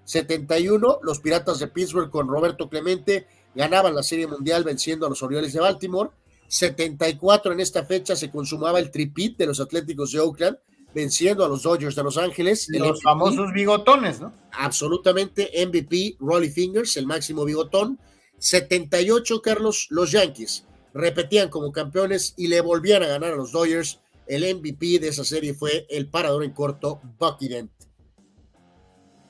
71, 0.04 1.00
los 1.04 1.20
Piratas 1.20 1.60
de 1.60 1.68
Pittsburgh 1.68 2.10
con 2.10 2.28
Roberto 2.28 2.70
Clemente 2.70 3.28
ganaban 3.56 3.96
la 3.96 4.04
Serie 4.04 4.28
Mundial 4.28 4.64
venciendo 4.64 5.06
a 5.06 5.10
los 5.10 5.24
Orioles 5.24 5.54
de 5.54 5.60
Baltimore. 5.60 6.10
74 6.48 7.54
en 7.54 7.60
esta 7.60 7.86
fecha 7.86 8.16
se 8.16 8.30
consumaba 8.30 8.80
el 8.80 8.92
tripit 8.92 9.38
de 9.38 9.46
los 9.46 9.60
Atléticos 9.60 10.12
de 10.12 10.20
Oakland, 10.20 10.58
venciendo 10.94 11.46
a 11.46 11.48
los 11.48 11.64
Dodgers 11.64 11.96
de 11.96 12.04
Los 12.04 12.18
Ángeles. 12.18 12.68
Los 12.70 13.02
famosos 13.02 13.54
bigotones, 13.54 14.20
¿no? 14.20 14.34
Absolutamente, 14.52 15.50
MVP, 15.66 16.18
Rolly 16.20 16.50
Fingers, 16.50 16.98
el 16.98 17.08
máximo 17.08 17.46
bigotón. 17.46 18.00
78, 18.40 19.42
Carlos, 19.42 19.88
los 19.92 20.12
Yankees 20.12 20.66
repetían 20.94 21.50
como 21.50 21.72
campeones 21.72 22.34
y 22.38 22.48
le 22.48 22.62
volvían 22.62 23.04
a 23.04 23.08
ganar 23.08 23.34
a 23.34 23.38
los 23.38 23.52
Dodgers. 23.52 24.00
El 24.28 24.44
MVP 24.56 25.00
de 25.00 25.10
esa 25.10 25.24
serie 25.24 25.54
fue 25.54 25.86
el 25.90 26.08
parador 26.08 26.44
en 26.44 26.52
corto, 26.52 27.02
Bucky 27.18 27.48
Dent. 27.48 27.72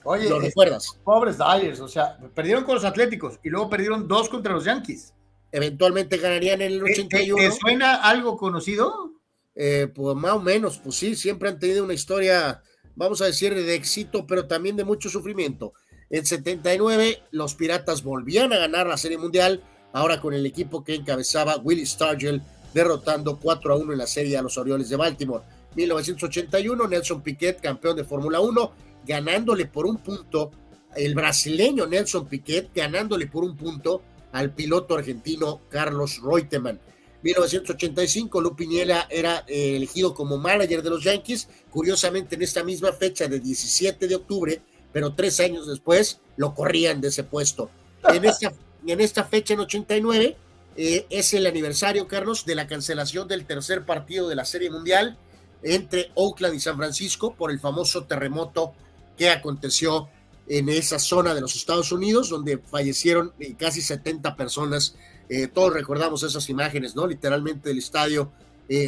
Oye, 0.03 0.29
¿lo 0.29 0.39
recuerdas? 0.39 0.99
Pobres 1.03 1.37
Dodgers, 1.37 1.79
o 1.79 1.87
sea, 1.87 2.17
perdieron 2.33 2.63
con 2.63 2.75
los 2.75 2.85
Atléticos 2.85 3.39
y 3.43 3.49
luego 3.49 3.69
perdieron 3.69 4.07
dos 4.07 4.29
contra 4.29 4.53
los 4.53 4.65
Yankees. 4.65 5.13
Eventualmente 5.51 6.17
ganarían 6.17 6.61
en 6.61 6.73
el 6.73 6.83
81. 6.83 7.35
¿Te, 7.35 7.51
suena 7.51 7.95
algo 7.95 8.37
conocido? 8.37 9.11
Eh, 9.53 9.89
pues 9.93 10.15
más 10.15 10.33
o 10.33 10.39
menos, 10.39 10.79
pues 10.79 10.95
sí, 10.95 11.15
siempre 11.15 11.49
han 11.49 11.59
tenido 11.59 11.83
una 11.83 11.93
historia, 11.93 12.61
vamos 12.95 13.21
a 13.21 13.25
decir, 13.25 13.53
de 13.53 13.75
éxito, 13.75 14.25
pero 14.25 14.47
también 14.47 14.75
de 14.75 14.85
mucho 14.85 15.09
sufrimiento. 15.09 15.73
En 16.09 16.25
79, 16.25 17.23
los 17.31 17.55
Piratas 17.55 18.03
volvían 18.03 18.53
a 18.53 18.57
ganar 18.57 18.87
la 18.87 18.97
Serie 18.97 19.17
Mundial, 19.17 19.63
ahora 19.93 20.19
con 20.19 20.33
el 20.33 20.45
equipo 20.45 20.83
que 20.83 20.95
encabezaba 20.95 21.57
Willie 21.57 21.85
Stargell, 21.85 22.41
derrotando 22.73 23.37
4 23.39 23.73
a 23.73 23.77
1 23.77 23.91
en 23.91 23.97
la 23.97 24.07
serie 24.07 24.37
a 24.37 24.41
los 24.41 24.57
Orioles 24.57 24.89
de 24.89 24.95
Baltimore. 24.95 25.43
1981, 25.75 26.87
Nelson 26.87 27.21
Piquet, 27.21 27.61
campeón 27.61 27.95
de 27.95 28.03
Fórmula 28.03 28.39
1, 28.39 28.71
ganándole 29.05 29.65
por 29.65 29.85
un 29.85 29.97
punto, 29.97 30.51
el 30.95 31.15
brasileño 31.15 31.87
Nelson 31.87 32.27
Piquet, 32.27 32.69
ganándole 32.73 33.27
por 33.27 33.43
un 33.43 33.55
punto 33.55 34.01
al 34.31 34.53
piloto 34.53 34.95
argentino 34.95 35.61
Carlos 35.69 36.21
Reutemann. 36.23 36.79
1985, 37.23 38.41
Lupiniela 38.41 39.07
era 39.09 39.43
eh, 39.47 39.75
elegido 39.75 40.13
como 40.13 40.37
manager 40.37 40.81
de 40.81 40.89
los 40.89 41.03
Yankees. 41.03 41.47
Curiosamente, 41.69 42.35
en 42.35 42.41
esta 42.41 42.63
misma 42.63 42.91
fecha 42.93 43.27
de 43.27 43.39
17 43.39 44.07
de 44.07 44.15
octubre, 44.15 44.61
pero 44.91 45.13
tres 45.13 45.39
años 45.39 45.67
después 45.67 46.19
lo 46.37 46.53
corrían 46.53 46.99
de 46.99 47.09
ese 47.09 47.23
puesto. 47.23 47.69
En 48.03 48.25
esta, 48.25 48.51
en 48.87 48.99
esta 48.99 49.23
fecha, 49.23 49.53
en 49.53 49.59
89, 49.59 50.35
eh, 50.75 51.05
es 51.09 51.33
el 51.33 51.45
aniversario, 51.45 52.07
Carlos, 52.07 52.45
de 52.45 52.55
la 52.55 52.67
cancelación 52.67 53.27
del 53.27 53.45
tercer 53.45 53.85
partido 53.85 54.27
de 54.27 54.35
la 54.35 54.45
Serie 54.45 54.71
Mundial 54.71 55.17
entre 55.63 56.11
Oakland 56.15 56.55
y 56.55 56.59
San 56.59 56.77
Francisco 56.77 57.35
por 57.35 57.51
el 57.51 57.59
famoso 57.59 58.05
terremoto 58.05 58.73
que 59.21 59.29
aconteció 59.29 60.09
en 60.47 60.67
esa 60.67 60.97
zona 60.97 61.35
de 61.35 61.41
los 61.41 61.55
Estados 61.55 61.91
Unidos, 61.91 62.29
donde 62.29 62.57
fallecieron 62.57 63.33
eh, 63.39 63.53
casi 63.55 63.79
70 63.79 64.35
personas. 64.35 64.95
Eh, 65.29 65.45
todos 65.45 65.75
recordamos 65.75 66.23
esas 66.23 66.49
imágenes, 66.49 66.95
¿no? 66.95 67.05
Literalmente 67.05 67.69
del 67.69 67.77
estadio. 67.77 68.31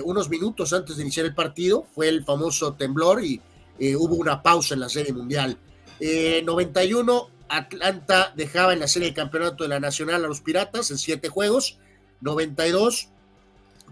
unos 0.05 0.29
minutos 0.29 0.73
antes 0.73 0.95
de 0.95 1.03
iniciar 1.03 1.25
el 1.27 1.35
partido 1.35 1.85
fue 1.93 2.07
el 2.07 2.23
famoso 2.23 2.73
temblor 2.73 3.23
y 3.23 3.41
hubo 3.95 4.15
una 4.15 4.41
pausa 4.41 4.73
en 4.73 4.79
la 4.79 4.89
Serie 4.89 5.13
Mundial. 5.13 5.59
91, 6.43 7.17
eh, 7.17 7.43
Atlanta 7.49 8.33
dejaba 8.35 8.73
en 8.73 8.79
la 8.79 8.87
serie 8.87 9.09
de 9.09 9.13
campeonato 9.13 9.63
de 9.63 9.69
la 9.69 9.79
Nacional 9.79 10.25
a 10.25 10.27
los 10.27 10.41
Piratas 10.41 10.89
en 10.89 10.97
siete 10.97 11.29
juegos. 11.29 11.77
92, 12.21 13.09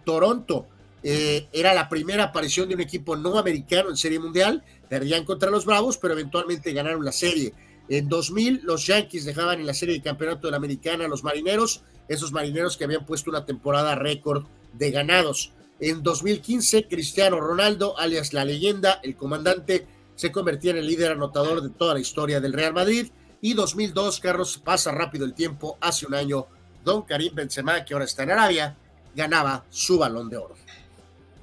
Toronto 0.06 0.66
eh, 1.04 1.48
era 1.52 1.74
la 1.74 1.90
primera 1.90 2.26
aparición 2.26 2.70
de 2.70 2.76
un 2.76 2.82
equipo 2.82 3.16
no 3.16 3.38
americano 3.38 3.90
en 3.90 3.98
Serie 3.98 4.20
Mundial. 4.20 4.64
Perdían 4.92 5.24
contra 5.24 5.50
los 5.50 5.64
Bravos, 5.64 5.98
pero 5.98 6.16
eventualmente 6.16 6.74
ganaron 6.74 7.06
la 7.06 7.14
serie. 7.14 7.54
En 7.88 8.10
2000, 8.10 8.64
los 8.64 8.86
Yankees 8.88 9.24
dejaban 9.24 9.62
en 9.62 9.66
la 9.66 9.74
serie 9.74 9.96
de 9.96 10.02
campeonato 10.02 10.48
de 10.48 10.52
la 10.52 10.58
Americana 10.58 11.06
a 11.06 11.08
los 11.08 11.24
Marineros, 11.24 11.86
esos 12.10 12.34
Marineros 12.34 12.76
que 12.76 12.84
habían 12.84 13.06
puesto 13.06 13.30
una 13.30 13.46
temporada 13.46 13.96
récord 13.96 14.44
de 14.74 14.92
ganados. 14.92 15.54
En 15.80 16.04
2015, 16.04 16.90
Cristiano 16.90 17.40
Ronaldo, 17.40 17.98
alias 17.98 18.34
la 18.34 18.44
leyenda, 18.44 19.00
el 19.02 19.16
comandante, 19.16 19.88
se 20.16 20.34
convertía 20.34 20.72
en 20.72 20.80
el 20.80 20.88
líder 20.88 21.14
anotador 21.14 21.62
de 21.62 21.70
toda 21.70 21.94
la 21.94 22.02
historia 22.02 22.42
del 22.42 22.52
Real 22.52 22.74
Madrid. 22.74 23.12
Y 23.40 23.54
2002, 23.54 24.20
Carlos, 24.20 24.58
pasa 24.62 24.92
rápido 24.92 25.24
el 25.24 25.34
tiempo, 25.34 25.78
hace 25.80 26.06
un 26.06 26.16
año, 26.16 26.48
Don 26.84 27.04
Karim 27.04 27.34
Benzema, 27.34 27.86
que 27.86 27.94
ahora 27.94 28.04
está 28.04 28.24
en 28.24 28.32
Arabia, 28.32 28.76
ganaba 29.16 29.64
su 29.70 29.98
balón 29.98 30.30
de 30.30 30.36
oro. 30.36 30.56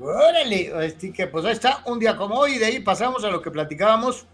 Órale, 0.01 0.87
este, 0.87 1.13
que 1.13 1.27
pues 1.27 1.45
ahí 1.45 1.53
está, 1.53 1.83
un 1.87 1.99
día 1.99 2.17
como 2.17 2.37
hoy, 2.37 2.59
de 2.59 2.67
ahí 2.67 2.81
pasamos 2.81 3.25
a 3.25 3.31
lo 3.31 3.43
que 3.43 3.51
platicábamos, 3.51 4.27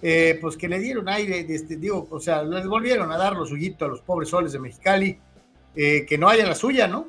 eh, 0.00 0.38
pues 0.40 0.56
que 0.56 0.68
le 0.68 0.78
dieron 0.78 1.08
aire, 1.08 1.44
este, 1.48 1.76
digo, 1.76 2.06
o 2.10 2.20
sea, 2.20 2.42
les 2.42 2.66
volvieron 2.66 3.10
a 3.10 3.18
dar 3.18 3.34
los 3.34 3.48
suyito 3.48 3.84
a 3.84 3.88
los 3.88 4.00
pobres 4.00 4.28
soles 4.28 4.52
de 4.52 4.60
Mexicali, 4.60 5.18
eh, 5.74 6.06
que 6.08 6.18
no 6.18 6.28
haya 6.28 6.46
la 6.46 6.54
suya, 6.54 6.86
¿no? 6.86 7.06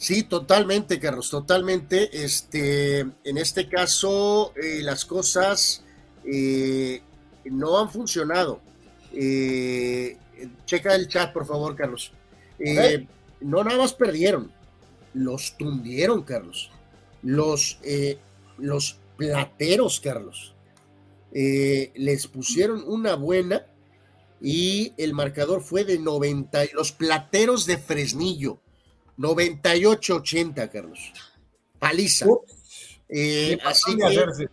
Sí, 0.00 0.22
totalmente, 0.22 0.98
Carlos, 0.98 1.28
totalmente. 1.28 2.24
Este, 2.24 3.00
en 3.00 3.36
este 3.36 3.68
caso, 3.68 4.54
eh, 4.56 4.80
las 4.82 5.04
cosas 5.04 5.84
eh, 6.24 7.02
no 7.44 7.78
han 7.78 7.90
funcionado. 7.90 8.62
Eh, 9.12 10.16
checa 10.64 10.94
el 10.94 11.06
chat, 11.06 11.34
por 11.34 11.44
favor, 11.44 11.76
Carlos. 11.76 12.14
No 13.42 13.62
nada 13.62 13.76
más 13.76 13.92
perdieron, 13.92 14.50
los 15.14 15.56
tundieron, 15.56 16.22
Carlos. 16.22 16.70
Los, 17.22 17.78
los 18.58 18.98
plateros, 19.16 20.00
Carlos. 20.00 20.54
les 21.32 22.26
pusieron 22.26 22.82
una 22.86 23.14
buena 23.14 23.66
y 24.40 24.92
el 24.96 25.12
marcador 25.12 25.62
fue 25.62 25.84
de 25.84 25.98
90. 25.98 26.66
Los 26.72 26.92
plateros 26.92 27.66
de 27.66 27.76
Fresnillo 27.76 28.60
98-80, 29.18 30.70
Carlos. 30.70 31.12
Paliza. 31.78 32.26
Eh, 33.08 33.58
así 33.64 33.96
que 33.96 34.48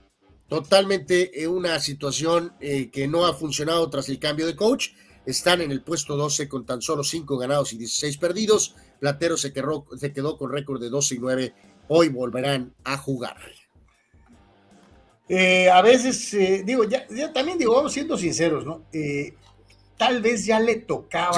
totalmente 0.48 1.42
eh, 1.42 1.48
una 1.48 1.80
situación 1.80 2.54
eh, 2.60 2.90
que 2.90 3.08
no 3.08 3.26
ha 3.26 3.34
funcionado 3.34 3.90
tras 3.90 4.10
el 4.10 4.20
cambio 4.20 4.46
de 4.46 4.56
coach. 4.56 4.90
Están 5.26 5.62
en 5.62 5.72
el 5.72 5.84
puesto 5.84 6.16
12 6.16 6.48
con 6.48 6.66
tan 6.66 6.82
solo 6.82 7.04
5 7.04 7.38
ganados 7.38 7.74
y 7.74 7.78
16 7.78 8.18
perdidos. 8.18 8.76
Platero 9.00 9.38
se 9.38 9.54
quedó, 9.54 9.86
se 9.98 10.14
quedó 10.14 10.38
con 10.38 10.52
récord 10.52 10.82
de 10.82 10.90
12 10.90 11.16
y 11.16 11.20
9. 11.20 11.54
Hoy 11.90 12.10
volverán 12.10 12.74
a 12.84 12.98
jugar. 12.98 13.38
a 15.30 15.82
veces, 15.82 16.66
digo, 16.66 16.84
ya, 16.84 17.08
también 17.34 17.58
digo, 17.58 17.76
vamos 17.76 17.94
siendo 17.94 18.18
sinceros, 18.18 18.66
¿no? 18.66 18.84
tal 19.98 20.22
vez 20.22 20.46
ya 20.46 20.60
le 20.60 20.76
tocaba. 20.76 21.36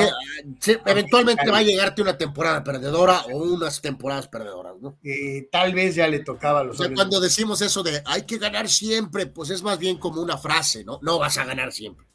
eventualmente 0.85 1.49
va 1.49 1.59
a 1.59 1.63
llegarte 1.63 2.01
una 2.01 2.17
temporada 2.17 2.63
perdedora 2.63 3.21
o 3.31 3.38
unas 3.38 3.81
temporadas 3.81 4.27
perdedoras, 4.27 4.75
¿no? 4.81 4.99
Eh, 5.03 5.47
tal 5.51 5.73
vez 5.73 5.95
ya 5.95 6.07
le 6.07 6.19
tocaba 6.19 6.59
a 6.59 6.63
los. 6.65 6.79
O 6.79 6.83
sea, 6.83 6.93
cuando 6.93 7.19
decimos 7.19 7.61
eso 7.61 7.81
de 7.81 8.01
hay 8.05 8.23
que 8.23 8.38
ganar 8.38 8.69
siempre, 8.69 9.25
pues 9.25 9.49
es 9.49 9.63
más 9.63 9.79
bien 9.79 9.97
como 9.97 10.21
una 10.21 10.38
frase, 10.38 10.83
¿no? 10.83 10.99
No 11.01 11.17
vas 11.17 11.38
a 11.38 11.45
ganar 11.45 11.71
siempre. 11.71 12.05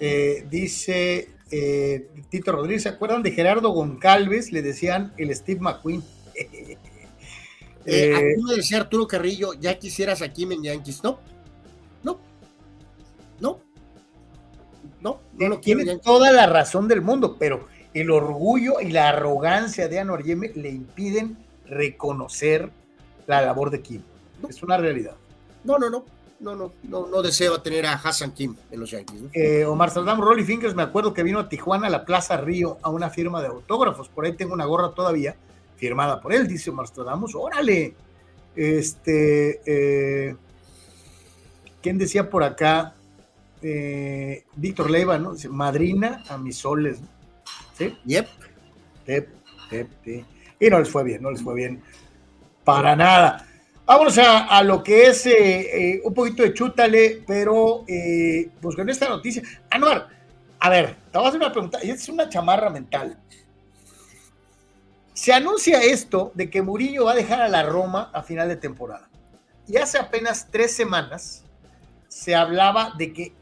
Eh, 0.00 0.46
dice 0.50 1.33
eh, 1.50 2.08
Tito 2.28 2.52
Rodríguez, 2.52 2.82
¿se 2.84 2.88
acuerdan 2.88 3.22
de 3.22 3.32
Gerardo 3.32 3.70
Goncalves? 3.70 4.52
Le 4.52 4.62
decían 4.62 5.12
el 5.16 5.34
Steve 5.34 5.60
McQueen. 5.60 6.02
Eh, 7.86 8.08
eh, 8.08 8.14
aquí 8.14 8.42
me 8.42 8.54
decía 8.54 8.78
Arturo 8.78 9.06
Carrillo, 9.06 9.52
ya 9.60 9.78
quisieras 9.78 10.22
aquí 10.22 10.44
en 10.44 10.62
Yankees, 10.62 11.04
¿no? 11.04 11.18
No. 12.02 12.18
No. 13.38 13.60
No, 15.02 15.20
no 15.34 15.48
lo 15.48 15.60
Tiene 15.60 15.98
toda 15.98 16.32
la 16.32 16.46
razón 16.46 16.88
del 16.88 17.02
mundo, 17.02 17.36
pero 17.38 17.68
el 17.92 18.10
orgullo 18.10 18.80
y 18.80 18.90
la 18.90 19.10
arrogancia 19.10 19.86
de 19.86 19.98
Anor 20.00 20.24
Yeme 20.24 20.50
le 20.54 20.70
impiden 20.70 21.36
reconocer 21.66 22.70
la 23.26 23.42
labor 23.42 23.70
de 23.70 23.82
Kim. 23.82 24.02
Es 24.48 24.62
una 24.62 24.78
realidad. 24.78 25.16
No, 25.62 25.78
no, 25.78 25.90
no. 25.90 26.04
No, 26.40 26.54
no, 26.54 26.72
no, 26.82 27.06
no 27.06 27.22
deseo 27.22 27.62
tener 27.62 27.86
a 27.86 27.94
Hassan 27.94 28.32
Kim 28.32 28.56
en 28.70 28.80
los 28.80 28.90
Yankees. 28.90 29.22
Eh, 29.32 29.64
Omar 29.64 29.90
Saldam, 29.90 30.20
Rolly 30.20 30.44
Fingers, 30.44 30.74
me 30.74 30.82
acuerdo 30.82 31.14
que 31.14 31.22
vino 31.22 31.38
a 31.38 31.48
Tijuana, 31.48 31.86
a 31.86 31.90
la 31.90 32.04
Plaza 32.04 32.36
Río, 32.36 32.78
a 32.82 32.90
una 32.90 33.08
firma 33.08 33.40
de 33.40 33.48
autógrafos. 33.48 34.08
Por 34.08 34.24
ahí 34.24 34.32
tengo 34.34 34.52
una 34.52 34.64
gorra 34.64 34.90
todavía 34.94 35.36
firmada 35.76 36.20
por 36.20 36.32
él, 36.32 36.46
dice 36.46 36.70
Omar 36.70 36.86
Stradamus. 36.86 37.34
Órale. 37.34 37.94
Este, 38.56 39.60
eh, 39.66 40.36
¿quién 41.82 41.98
decía 41.98 42.28
por 42.28 42.44
acá? 42.44 42.94
Eh, 43.62 44.44
Víctor 44.56 44.90
Leiva, 44.90 45.18
¿no? 45.18 45.34
Dice, 45.34 45.48
madrina 45.48 46.22
a 46.28 46.36
mis 46.36 46.58
soles. 46.58 46.98
¿Sí? 47.76 47.96
Yep. 48.04 48.28
Yep, 49.06 49.28
yep, 49.70 49.88
Y 50.60 50.70
no 50.70 50.78
les 50.78 50.88
fue 50.88 51.04
bien, 51.04 51.22
no 51.22 51.30
les 51.30 51.42
fue 51.42 51.54
bien 51.54 51.82
para 52.64 52.96
nada. 52.96 53.46
Vámonos 53.86 54.16
a, 54.18 54.62
lo 54.62 54.82
que 54.82 55.06
es 55.06 55.26
eh, 55.26 56.00
un 56.04 56.14
poquito 56.14 56.42
de 56.42 56.54
chútale, 56.54 57.22
pero 57.26 57.84
pues 58.60 58.76
con 58.76 58.88
esta 58.88 59.08
noticia. 59.08 59.42
Anuar, 59.70 60.08
a 60.64 60.70
ver, 60.70 60.96
te 61.12 61.18
voy 61.18 61.26
a 61.26 61.28
hacer 61.28 61.40
una 61.40 61.52
pregunta. 61.52 61.78
Es 61.82 62.08
una 62.08 62.28
chamarra 62.30 62.70
mental. 62.70 63.18
Se 65.12 65.32
anuncia 65.32 65.82
esto 65.82 66.32
de 66.34 66.48
que 66.48 66.62
Murillo 66.62 67.04
va 67.04 67.12
a 67.12 67.14
dejar 67.14 67.42
a 67.42 67.48
la 67.48 67.62
Roma 67.62 68.10
a 68.14 68.22
final 68.22 68.48
de 68.48 68.56
temporada. 68.56 69.10
Y 69.68 69.76
hace 69.76 69.98
apenas 69.98 70.48
tres 70.50 70.74
semanas 70.74 71.44
se 72.08 72.34
hablaba 72.34 72.94
de 72.96 73.12
que 73.12 73.34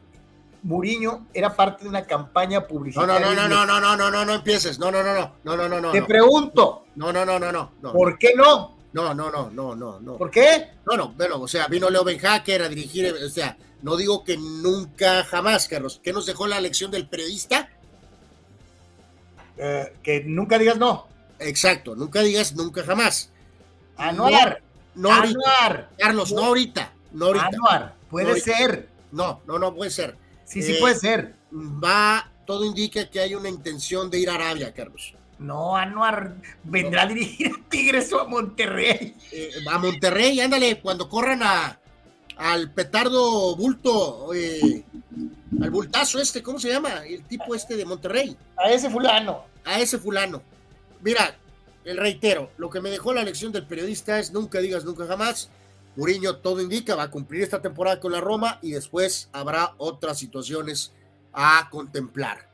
Murillo 0.65 1.23
era 1.33 1.55
parte 1.55 1.85
de 1.85 1.91
una 1.91 2.05
campaña 2.05 2.67
publicitaria. 2.67 3.21
No, 3.21 3.35
no, 3.35 3.49
no, 3.49 3.49
no, 3.49 3.67
no, 3.67 3.81
no, 3.81 3.97
no, 3.97 4.11
no, 4.11 4.25
no 4.25 4.35
empieces. 4.35 4.81
No, 4.81 4.91
no, 4.91 5.05
no, 5.05 5.15
no, 5.15 5.33
no, 5.45 5.57
no, 5.57 5.69
no, 5.69 5.81
no. 5.81 5.93
Te 5.93 6.03
pregunto. 6.03 6.87
No, 6.97 7.13
no, 7.13 7.25
no, 7.25 7.39
no, 7.39 7.53
no. 7.53 7.93
¿Por 7.93 8.19
qué 8.19 8.35
no? 8.35 8.72
No, 8.93 9.15
no, 9.15 9.31
no, 9.31 9.51
no, 9.51 9.75
no, 9.75 10.01
no. 10.01 10.19
¿Por 10.19 10.31
qué? 10.31 10.71
No, 10.87 10.97
no, 10.97 11.09
bueno, 11.13 11.41
o 11.41 11.49
sea, 11.49 11.67
vino 11.67 11.89
Leo 11.89 12.05
Benhacker 12.05 12.63
a 12.63 12.69
dirigir, 12.69 13.13
o 13.13 13.29
sea, 13.31 13.57
no 13.83 13.97
digo 13.97 14.23
que 14.23 14.37
nunca, 14.37 15.25
jamás, 15.25 15.67
Carlos. 15.67 16.01
¿Qué 16.03 16.13
nos 16.13 16.27
dejó 16.27 16.47
la 16.47 16.61
lección 16.61 16.91
del 16.91 17.09
periodista? 17.09 17.69
que 20.03 20.25
nunca 20.27 20.59
digas 20.59 20.77
no. 20.77 21.07
Exacto, 21.39 21.95
nunca 21.95 22.21
digas 22.23 22.55
nunca 22.55 22.83
jamás. 22.83 23.31
Anuar. 23.97 24.61
No, 24.95 25.13
Anuar. 25.13 25.91
Carlos, 25.97 26.33
no, 26.33 26.45
ahorita. 26.47 26.93
No 27.13 27.27
ahorita. 27.27 27.47
Anuar, 27.47 27.95
puede 28.11 28.41
ser. 28.41 28.89
No, 29.13 29.41
no, 29.47 29.59
no 29.59 29.75
puede 29.75 29.91
ser. 29.91 30.17
Sí, 30.45 30.63
sí 30.63 30.75
puede 30.81 30.97
ser. 30.97 31.37
Va, 31.53 32.31
todo 32.47 32.65
indica 32.65 33.09
que 33.09 33.21
hay 33.21 33.35
una 33.35 33.49
intención 33.49 34.11
de 34.11 34.19
ir 34.19 34.31
a 34.31 34.35
Arabia, 34.35 34.73
Carlos. 34.73 35.15
No, 35.43 35.77
Anuar 35.77 36.37
vendrá 36.63 37.03
a 37.03 37.07
dirigir 37.07 37.49
a 37.49 37.69
Tigres 37.69 38.13
o 38.13 38.21
a 38.21 38.25
Monterrey. 38.25 39.15
Eh, 39.33 39.51
a 39.69 39.79
Monterrey, 39.79 40.41
ándale, 40.41 40.81
cuando 40.81 41.09
corran 41.09 41.43
a, 41.43 41.79
al 42.37 42.71
petardo 42.71 43.57
bulto, 43.57 44.33
eh, 44.35 44.85
al 45.61 45.71
bultazo 45.71 46.21
este, 46.21 46.43
¿cómo 46.43 46.59
se 46.59 46.71
llama? 46.71 47.05
El 47.05 47.25
tipo 47.25 47.55
este 47.55 47.77
de 47.77 47.85
Monterrey. 47.85 48.37
A 48.57 48.71
ese 48.71 48.89
fulano. 48.89 49.45
A 49.65 49.81
ese 49.81 49.99
fulano. 49.99 50.43
Mira, 51.01 51.37
el 51.85 51.97
reitero, 51.97 52.51
lo 52.57 52.71
que 52.71 52.81
me 52.81 52.91
dejó 52.91 53.13
la 53.13 53.25
lección 53.25 53.53
del 53.53 53.67
periodista 53.67 54.19
es 54.19 54.33
nunca 54.33 54.61
digas 54.61 54.85
nunca 54.85 55.07
jamás. 55.07 55.51
Muriño 55.97 56.37
todo 56.37 56.63
indica, 56.63 56.95
va 56.95 57.05
a 57.05 57.11
cumplir 57.11 57.43
esta 57.43 57.61
temporada 57.61 58.01
con 58.01 58.13
la 58.13 58.21
Roma 58.21 58.59
y 58.63 58.71
después 58.71 59.29
habrá 59.33 59.75
otras 59.77 60.19
situaciones 60.19 60.93
a 61.33 61.69
contemplar. 61.71 62.52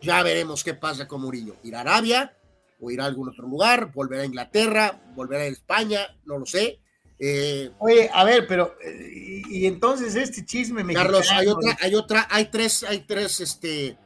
Ya 0.00 0.22
veremos 0.22 0.64
qué 0.64 0.74
pasa 0.74 1.06
con 1.06 1.22
Muriño. 1.22 1.54
¿Irá 1.62 1.78
a 1.78 1.80
Arabia 1.82 2.36
o 2.80 2.90
irá 2.90 3.04
a 3.04 3.06
algún 3.06 3.28
otro 3.28 3.46
lugar? 3.46 3.92
¿Volverá 3.92 4.22
a 4.22 4.26
Inglaterra? 4.26 5.00
¿Volverá 5.14 5.42
a 5.42 5.46
España? 5.46 6.00
No 6.24 6.38
lo 6.38 6.46
sé. 6.46 6.80
Eh, 7.18 7.70
Oye, 7.78 8.10
a 8.12 8.24
ver, 8.24 8.46
pero 8.46 8.76
y, 9.12 9.66
entonces 9.66 10.16
este 10.16 10.44
chisme 10.44 10.82
me 10.82 10.94
Carlos, 10.94 11.30
hay 11.30 11.46
otra, 11.46 11.76
hay 11.80 11.94
otra, 11.94 12.26
hay 12.28 12.46
tres, 12.46 12.82
hay 12.82 13.00
tres, 13.06 13.40
este, 13.40 13.96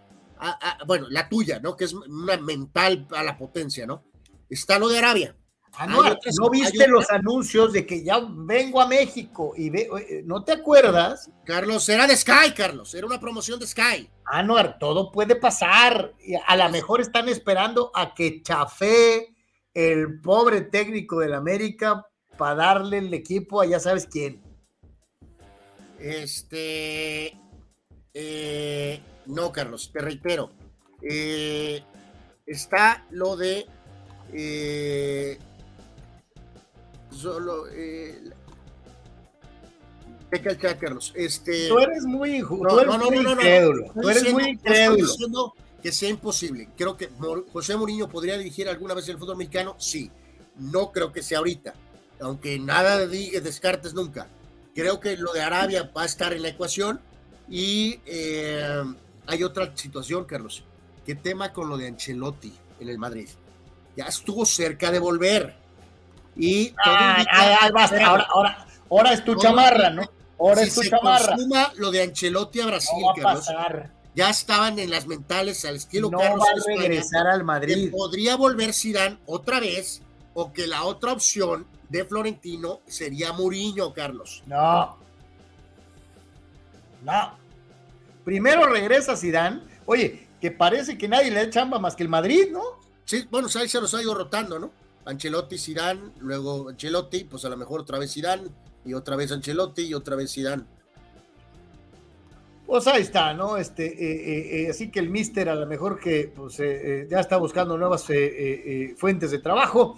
bueno, 0.86 1.06
la 1.08 1.28
tuya, 1.28 1.58
¿no? 1.58 1.74
Que 1.74 1.86
es 1.86 1.94
una 1.94 2.36
mental 2.36 3.06
a 3.10 3.22
la 3.22 3.36
potencia, 3.36 3.86
¿no? 3.86 4.04
Está 4.50 4.78
lo 4.78 4.88
de 4.88 4.98
Arabia. 4.98 5.36
Ah, 5.80 5.86
no, 5.86 6.02
¿no 6.02 6.50
viste 6.50 6.88
los 6.88 7.08
anuncios 7.08 7.72
de 7.72 7.86
que 7.86 8.02
ya 8.02 8.20
vengo 8.28 8.80
a 8.80 8.88
México 8.88 9.54
y 9.56 9.70
ve, 9.70 9.88
eh, 10.08 10.22
¿no 10.24 10.42
te 10.42 10.50
acuerdas? 10.50 11.30
Carlos, 11.44 11.88
era 11.88 12.08
de 12.08 12.16
Sky, 12.16 12.52
Carlos, 12.56 12.92
era 12.94 13.06
una 13.06 13.20
promoción 13.20 13.60
de 13.60 13.66
Sky. 13.68 14.10
Anuar, 14.24 14.72
ah, 14.74 14.78
todo 14.80 15.12
puede 15.12 15.36
pasar. 15.36 16.14
A 16.46 16.56
lo 16.56 16.68
mejor 16.70 17.00
están 17.00 17.28
esperando 17.28 17.92
a 17.94 18.12
que 18.12 18.42
chafe 18.42 19.36
el 19.72 20.20
pobre 20.20 20.62
técnico 20.62 21.20
del 21.20 21.34
América 21.34 22.04
para 22.36 22.56
darle 22.56 22.98
el 22.98 23.14
equipo 23.14 23.60
a 23.60 23.66
ya 23.66 23.78
sabes 23.78 24.06
quién. 24.06 24.42
Este. 26.00 27.38
Eh, 28.14 29.00
no, 29.26 29.52
Carlos, 29.52 29.90
te 29.92 30.00
reitero. 30.00 30.50
Eh, 31.02 31.84
está 32.46 33.06
lo 33.10 33.36
de. 33.36 33.66
Eh, 34.32 35.38
solo. 37.10 37.66
Eh, 37.72 38.30
Carlos. 40.78 41.12
Este, 41.16 41.68
tú 41.68 41.78
eres 41.78 42.04
muy, 42.04 42.40
no, 42.40 42.80
eres 42.80 42.86
no, 42.86 42.98
no, 42.98 43.10
muy 43.10 43.18
incrédulo. 43.18 43.92
Tú 44.00 44.08
eres 44.10 44.32
muy 44.32 44.44
incrédulo. 44.50 45.54
que 45.82 45.92
sea 45.92 46.10
imposible. 46.10 46.68
Creo 46.76 46.96
que 46.96 47.08
José 47.52 47.76
Mourinho 47.76 48.08
podría 48.08 48.36
dirigir 48.36 48.68
alguna 48.68 48.94
vez 48.94 49.08
el 49.08 49.18
fútbol 49.18 49.36
mexicano. 49.36 49.76
Sí. 49.78 50.10
No 50.58 50.92
creo 50.92 51.12
que 51.12 51.22
sea 51.22 51.38
ahorita. 51.38 51.74
Aunque 52.20 52.58
nada 52.58 53.06
de 53.06 53.40
descartes 53.40 53.94
nunca. 53.94 54.28
Creo 54.74 55.00
que 55.00 55.16
lo 55.16 55.32
de 55.32 55.40
Arabia 55.40 55.90
va 55.96 56.02
a 56.02 56.06
estar 56.06 56.32
en 56.32 56.42
la 56.42 56.48
ecuación. 56.48 57.00
Y 57.48 58.00
eh, 58.04 58.84
hay 59.26 59.42
otra 59.42 59.74
situación, 59.76 60.24
Carlos. 60.24 60.64
¿Qué 61.06 61.14
tema 61.14 61.52
con 61.52 61.68
lo 61.68 61.78
de 61.78 61.86
Ancelotti 61.86 62.52
en 62.80 62.88
el 62.88 62.98
Madrid? 62.98 63.28
Ya 63.96 64.04
estuvo 64.04 64.44
cerca 64.44 64.90
de 64.90 64.98
volver. 64.98 65.56
Y 66.38 66.72
ah, 66.84 67.24
Ahora, 68.06 68.26
ahora, 68.30 68.66
ahora 68.88 69.12
es 69.12 69.24
tu 69.24 69.34
chamarra, 69.34 69.90
¿no? 69.90 70.08
Ahora 70.38 70.62
es 70.62 70.74
tu 70.74 70.82
se 70.82 70.90
chamarra. 70.90 71.36
lo 71.76 71.90
de 71.90 72.02
Ancelotti 72.02 72.60
a 72.60 72.66
Brasil, 72.66 73.04
Carlos. 73.20 73.46
Ya 74.14 74.30
estaban 74.30 74.78
en 74.78 74.90
las 74.90 75.06
mentales 75.06 75.64
al 75.64 75.76
estilo 75.76 76.10
no 76.10 76.18
Carlos. 76.18 76.44
Va 76.48 76.74
a 76.74 76.76
regresar 76.76 77.26
al 77.26 77.44
Madrid. 77.44 77.90
podría 77.90 78.36
volver 78.36 78.72
Zidane 78.72 79.18
otra 79.26 79.60
vez, 79.60 80.02
o 80.34 80.52
que 80.52 80.66
la 80.66 80.84
otra 80.84 81.12
opción 81.12 81.66
de 81.88 82.04
Florentino 82.04 82.80
sería 82.86 83.32
Mourinho, 83.32 83.92
Carlos. 83.92 84.42
No. 84.46 84.96
No. 87.02 87.32
Primero 88.24 88.66
regresa 88.66 89.16
Zidane. 89.16 89.62
Oye, 89.86 90.28
que 90.40 90.50
parece 90.50 90.98
que 90.98 91.08
nadie 91.08 91.30
le 91.30 91.46
da 91.46 91.50
chamba 91.50 91.78
más 91.78 91.96
que 91.96 92.02
el 92.02 92.08
Madrid, 92.08 92.48
¿no? 92.52 92.62
Sí, 93.04 93.26
bueno, 93.30 93.48
ahí 93.54 93.68
se 93.68 93.80
los 93.80 93.92
ha 93.94 94.02
ido 94.02 94.14
rotando, 94.14 94.58
¿no? 94.58 94.70
Ancelotti, 95.08 95.56
Zidane, 95.56 96.12
luego 96.20 96.68
Ancelotti, 96.68 97.24
pues 97.24 97.44
a 97.46 97.48
lo 97.48 97.56
mejor 97.56 97.80
otra 97.80 97.98
vez 97.98 98.12
Zidane, 98.12 98.48
y 98.84 98.92
otra 98.92 99.16
vez 99.16 99.32
Ancelotti, 99.32 99.82
y 99.82 99.94
otra 99.94 100.16
vez 100.16 100.32
Zidane. 100.32 100.64
Pues 102.66 102.86
ahí 102.86 103.00
está, 103.00 103.32
¿no? 103.32 103.56
Este, 103.56 103.86
eh, 103.86 103.96
eh, 103.96 104.62
eh, 104.64 104.70
así 104.70 104.90
que 104.90 105.00
el 105.00 105.08
Mister 105.08 105.48
a 105.48 105.54
lo 105.54 105.66
mejor 105.66 105.98
que 105.98 106.30
pues, 106.36 106.58
ya 106.58 107.20
está 107.20 107.38
buscando 107.38 107.78
nuevas 107.78 108.06
fuentes 108.98 109.30
de 109.30 109.38
trabajo. 109.38 109.96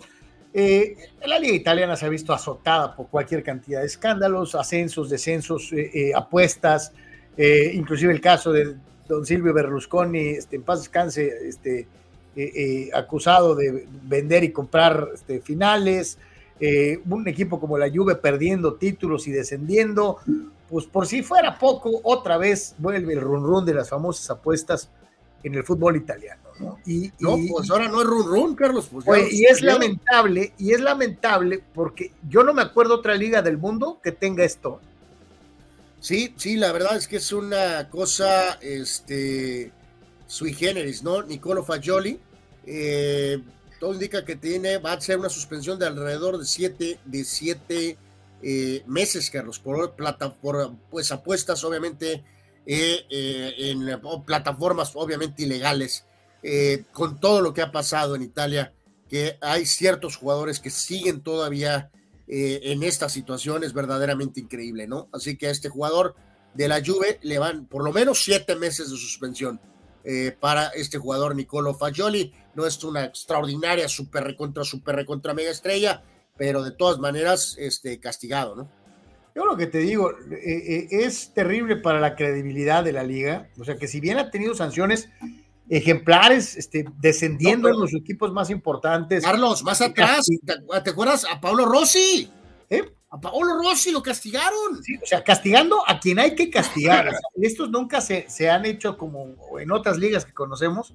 la 0.54 1.38
liga 1.40 1.54
italiana 1.54 1.96
se 1.96 2.06
ha 2.06 2.08
visto 2.08 2.32
azotada 2.32 2.94
por 2.94 3.08
cualquier 3.08 3.42
cantidad 3.42 3.80
de 3.80 3.86
escándalos, 3.86 4.54
ascensos, 4.54 5.10
descensos, 5.10 5.72
apuestas, 6.14 6.92
inclusive 7.36 8.12
el 8.12 8.20
caso 8.20 8.52
de 8.52 8.76
don 9.08 9.26
Silvio 9.26 9.52
Berlusconi, 9.52 10.28
este, 10.28 10.54
en 10.54 10.62
paz 10.62 10.78
descanse, 10.78 11.48
este, 11.48 11.88
eh, 12.36 12.52
eh, 12.54 12.90
acusado 12.94 13.54
de 13.54 13.86
vender 14.04 14.44
y 14.44 14.52
comprar 14.52 15.08
este, 15.14 15.40
finales, 15.40 16.18
un 17.08 17.26
equipo 17.26 17.58
como 17.58 17.78
la 17.78 17.90
Juve 17.90 18.16
perdiendo 18.16 18.74
títulos 18.74 19.26
y 19.26 19.32
descendiendo, 19.32 20.18
pues 20.68 20.84
por 20.84 21.06
si 21.06 21.22
fuera 21.22 21.58
poco, 21.58 22.00
otra 22.02 22.36
vez 22.36 22.74
vuelve 22.76 23.14
el 23.14 23.20
run 23.22 23.44
run 23.44 23.64
de 23.64 23.72
las 23.72 23.88
famosas 23.88 24.28
apuestas 24.28 24.90
en 25.42 25.54
el 25.54 25.64
fútbol 25.64 25.96
italiano. 25.96 26.42
¿no? 26.58 26.78
Y, 26.84 27.10
no, 27.18 27.38
pues 27.48 27.70
ahora 27.70 27.88
no 27.88 28.02
es 28.02 28.06
run 28.06 28.26
run, 28.26 28.54
Carlos. 28.54 28.90
Pues 28.90 29.32
y 29.32 29.46
es 29.46 29.62
lamentable, 29.62 30.52
y 30.58 30.72
es 30.72 30.80
lamentable 30.80 31.62
porque 31.74 32.12
yo 32.28 32.44
no 32.44 32.52
me 32.52 32.62
acuerdo 32.62 32.96
otra 32.96 33.14
liga 33.14 33.42
del 33.42 33.58
mundo 33.58 33.98
que 34.02 34.12
tenga 34.12 34.44
esto. 34.44 34.80
Sí, 36.00 36.34
sí, 36.36 36.56
la 36.56 36.72
verdad 36.72 36.96
es 36.96 37.06
que 37.06 37.16
es 37.16 37.32
una 37.32 37.88
cosa 37.90 38.54
este, 38.62 39.70
sui 40.30 40.54
generis, 40.54 41.02
¿no? 41.02 41.22
Nicolo 41.22 41.64
Fagioli. 41.64 42.20
Eh, 42.64 43.42
todo 43.80 43.94
indica 43.94 44.24
que 44.24 44.36
tiene, 44.36 44.78
va 44.78 44.92
a 44.92 45.00
ser 45.00 45.18
una 45.18 45.28
suspensión 45.28 45.78
de 45.78 45.86
alrededor 45.86 46.38
de 46.38 46.44
siete, 46.44 47.00
de 47.04 47.24
siete 47.24 47.98
eh, 48.42 48.84
meses, 48.86 49.28
Carlos, 49.30 49.58
por, 49.58 49.96
plata, 49.96 50.32
por 50.32 50.76
pues, 50.90 51.10
apuestas, 51.10 51.64
obviamente, 51.64 52.22
eh, 52.66 53.06
eh, 53.10 53.54
en 53.58 54.00
plataformas, 54.24 54.92
obviamente, 54.94 55.42
ilegales, 55.42 56.04
con 56.92 57.20
todo 57.20 57.42
lo 57.42 57.52
que 57.52 57.60
ha 57.60 57.72
pasado 57.72 58.14
en 58.14 58.22
Italia, 58.22 58.72
que 59.08 59.36
hay 59.42 59.66
ciertos 59.66 60.16
jugadores 60.16 60.60
que 60.60 60.70
siguen 60.70 61.22
todavía 61.22 61.90
en 62.26 62.82
esta 62.82 63.10
situación, 63.10 63.62
es 63.62 63.74
verdaderamente 63.74 64.40
increíble, 64.40 64.86
¿no? 64.86 65.08
Así 65.12 65.36
que 65.36 65.48
a 65.48 65.50
este 65.50 65.68
jugador 65.68 66.14
de 66.54 66.68
la 66.68 66.82
Juve 66.82 67.18
le 67.22 67.38
van 67.38 67.66
por 67.66 67.84
lo 67.84 67.92
menos 67.92 68.22
siete 68.22 68.56
meses 68.56 68.90
de 68.90 68.96
suspensión. 68.96 69.60
Para 70.40 70.68
este 70.68 70.98
jugador 70.98 71.34
Nicolo 71.36 71.74
Fagioli. 71.74 72.32
No 72.54 72.66
es 72.66 72.82
una 72.84 73.04
extraordinaria 73.04 73.88
super 73.88 74.24
recontra, 74.24 74.64
super 74.64 74.96
recontra 74.96 75.34
mega 75.34 75.50
estrella, 75.50 76.02
pero 76.36 76.62
de 76.62 76.72
todas 76.72 76.98
maneras 76.98 77.56
este, 77.58 78.00
castigado, 78.00 78.56
¿no? 78.56 78.80
Yo 79.34 79.44
lo 79.44 79.56
que 79.56 79.66
te 79.66 79.78
digo, 79.78 80.10
eh, 80.10 80.38
eh, 80.42 80.88
es 80.90 81.32
terrible 81.32 81.76
para 81.76 82.00
la 82.00 82.16
credibilidad 82.16 82.82
de 82.82 82.92
la 82.92 83.04
liga, 83.04 83.48
o 83.58 83.64
sea 83.64 83.76
que 83.76 83.86
si 83.86 84.00
bien 84.00 84.18
ha 84.18 84.30
tenido 84.30 84.54
sanciones 84.54 85.08
ejemplares, 85.68 86.56
este, 86.56 86.84
descendiendo 86.98 87.68
en 87.68 87.78
los 87.78 87.94
equipos 87.94 88.32
más 88.32 88.50
importantes. 88.50 89.22
Carlos, 89.22 89.62
más 89.62 89.80
atrás, 89.80 90.26
¿te, 90.44 90.90
acuerdas 90.90 91.24
a 91.30 91.40
Pablo 91.40 91.64
Rossi? 91.64 92.28
¿Eh? 92.68 92.82
A 93.10 93.20
Pablo 93.20 93.58
Rossi 93.62 93.90
lo 93.90 94.02
castigaron. 94.02 94.82
Sí, 94.82 94.96
o 94.96 95.06
sea, 95.06 95.24
castigando 95.24 95.82
a 95.86 95.98
quien 95.98 96.18
hay 96.18 96.34
que 96.34 96.48
castigar. 96.48 97.10
estos 97.40 97.70
nunca 97.70 98.00
se, 98.00 98.26
se, 98.28 98.48
han 98.48 98.64
hecho 98.64 98.96
como 98.96 99.34
en 99.58 99.72
otras 99.72 99.98
ligas 99.98 100.24
que 100.24 100.32
conocemos. 100.32 100.94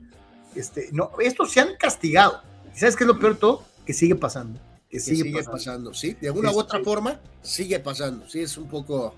Este, 0.55 0.89
no, 0.91 1.11
estos 1.19 1.51
se 1.51 1.59
han 1.59 1.75
castigado. 1.77 2.41
¿Sabes 2.73 2.95
qué 2.95 3.03
es 3.03 3.07
lo 3.07 3.19
peor 3.19 3.33
de 3.33 3.39
todo? 3.39 3.65
Que 3.85 3.93
sigue 3.93 4.15
pasando 4.15 4.59
sigue, 4.99 5.43
pasando. 5.43 5.93
¿sí? 5.93 6.15
De 6.19 6.27
alguna 6.27 6.51
u 6.51 6.59
otra 6.59 6.83
forma, 6.83 7.19
sigue 7.41 7.79
pasando, 7.79 8.27
sí, 8.27 8.41
es 8.41 8.57
un 8.57 8.67
poco, 8.67 9.15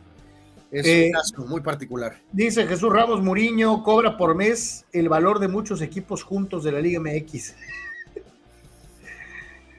es 0.71 0.85
un 0.85 0.91
eh, 0.91 1.11
caso 1.11 1.45
muy 1.45 1.61
particular. 1.61 2.19
Dice 2.31 2.67
Jesús 2.67 2.91
Ramos 2.91 3.21
Muriño, 3.21 3.83
cobra 3.83 4.17
por 4.17 4.35
mes 4.35 4.85
el 4.91 5.09
valor 5.09 5.39
de 5.39 5.47
muchos 5.47 5.81
equipos 5.81 6.23
juntos 6.23 6.63
de 6.63 6.71
la 6.71 6.79
Liga 6.79 6.99
MX. 6.99 7.55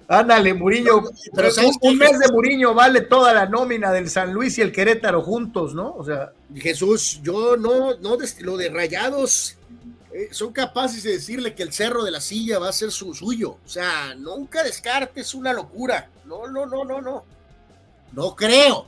Ándale, 0.09 0.55
Muriño. 0.55 1.03
Pero, 1.35 1.51
un, 1.83 1.99
mes 1.99 2.19
de 2.19 2.33
Muriño 2.33 2.73
vale 2.73 3.03
toda 3.03 3.35
la 3.35 3.45
nómina 3.45 3.93
del 3.93 4.09
San 4.09 4.33
Luis 4.33 4.57
y 4.57 4.63
el 4.63 4.73
Querétaro 4.73 5.21
juntos, 5.23 5.75
¿no? 5.75 5.95
O 5.95 6.05
sea. 6.05 6.33
Jesús, 6.55 7.21
yo 7.23 7.59
no, 7.59 7.95
no, 7.99 8.17
lo 8.41 8.57
de 8.57 8.71
rayados 8.71 9.59
eh, 10.15 10.29
son 10.31 10.53
capaces 10.53 11.03
de 11.03 11.13
decirle 11.13 11.55
que 11.55 11.63
el 11.63 11.75
cerro 11.75 12.05
de 12.05 12.11
la 12.11 12.23
silla 12.23 12.59
va 12.59 12.71
a 12.71 12.73
ser 12.73 12.91
su 12.91 13.15
suyo. 13.15 13.59
O 13.65 13.69
sea, 13.69 14.15
nunca 14.17 14.63
descartes 14.65 15.35
una 15.35 15.53
locura. 15.53 16.09
No, 16.25 16.49
no, 16.49 16.65
no, 16.65 16.85
no, 16.87 17.03
no. 17.03 17.25
No 18.13 18.35
creo. 18.35 18.87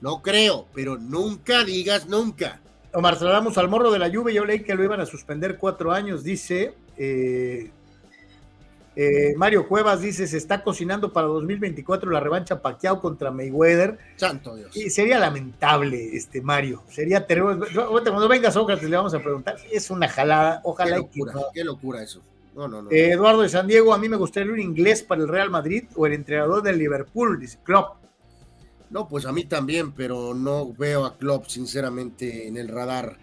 No 0.00 0.20
creo, 0.20 0.66
pero 0.74 0.98
nunca 0.98 1.62
digas 1.62 2.08
nunca. 2.08 2.60
Omar 2.92 3.16
Salamos 3.16 3.56
al 3.56 3.68
morro 3.68 3.92
de 3.92 4.00
la 4.00 4.08
lluvia, 4.08 4.34
yo 4.34 4.44
leí 4.44 4.64
que 4.64 4.74
lo 4.74 4.82
iban 4.82 5.00
a 5.00 5.06
suspender 5.06 5.56
cuatro 5.56 5.92
años, 5.92 6.24
dice 6.24 6.74
eh, 6.98 7.70
eh, 8.94 9.34
Mario 9.36 9.66
Cuevas 9.68 10.00
dice, 10.00 10.26
se 10.26 10.36
está 10.36 10.62
cocinando 10.62 11.12
para 11.12 11.26
2024 11.26 12.10
la 12.10 12.20
revancha 12.20 12.60
Pacquiao 12.60 13.00
contra 13.00 13.30
Mayweather. 13.30 13.98
Santo 14.16 14.54
Dios. 14.54 14.76
Y 14.76 14.90
sería 14.90 15.18
lamentable, 15.18 16.14
este 16.14 16.42
Mario. 16.42 16.82
Sería 16.90 17.26
terrible. 17.26 17.66
Cuando 17.74 18.28
venga 18.28 18.50
Sócrates 18.50 18.88
le 18.88 18.96
vamos 18.96 19.14
a 19.14 19.20
preguntar. 19.20 19.56
Es 19.70 19.90
una 19.90 20.08
jalada. 20.08 20.60
Ojalá. 20.64 20.96
Qué 20.96 21.02
locura, 21.02 21.32
qué 21.54 21.64
locura 21.64 22.02
eso. 22.02 22.20
No, 22.54 22.68
no, 22.68 22.82
no. 22.82 22.90
Eh, 22.90 23.12
Eduardo 23.12 23.42
de 23.42 23.48
San 23.48 23.66
Diego, 23.66 23.94
a 23.94 23.98
mí 23.98 24.08
me 24.10 24.16
gustaría 24.16 24.52
un 24.52 24.60
inglés 24.60 25.02
para 25.02 25.22
el 25.22 25.28
Real 25.28 25.48
Madrid 25.48 25.84
o 25.94 26.06
el 26.06 26.12
entrenador 26.12 26.62
del 26.62 26.78
Liverpool, 26.78 27.40
dice 27.40 27.58
Klopp. 27.62 27.96
No, 28.90 29.08
pues 29.08 29.24
a 29.24 29.32
mí 29.32 29.44
también, 29.44 29.92
pero 29.92 30.34
no 30.34 30.70
veo 30.74 31.06
a 31.06 31.16
Klopp, 31.16 31.46
sinceramente, 31.46 32.46
en 32.46 32.58
el 32.58 32.68
radar. 32.68 33.16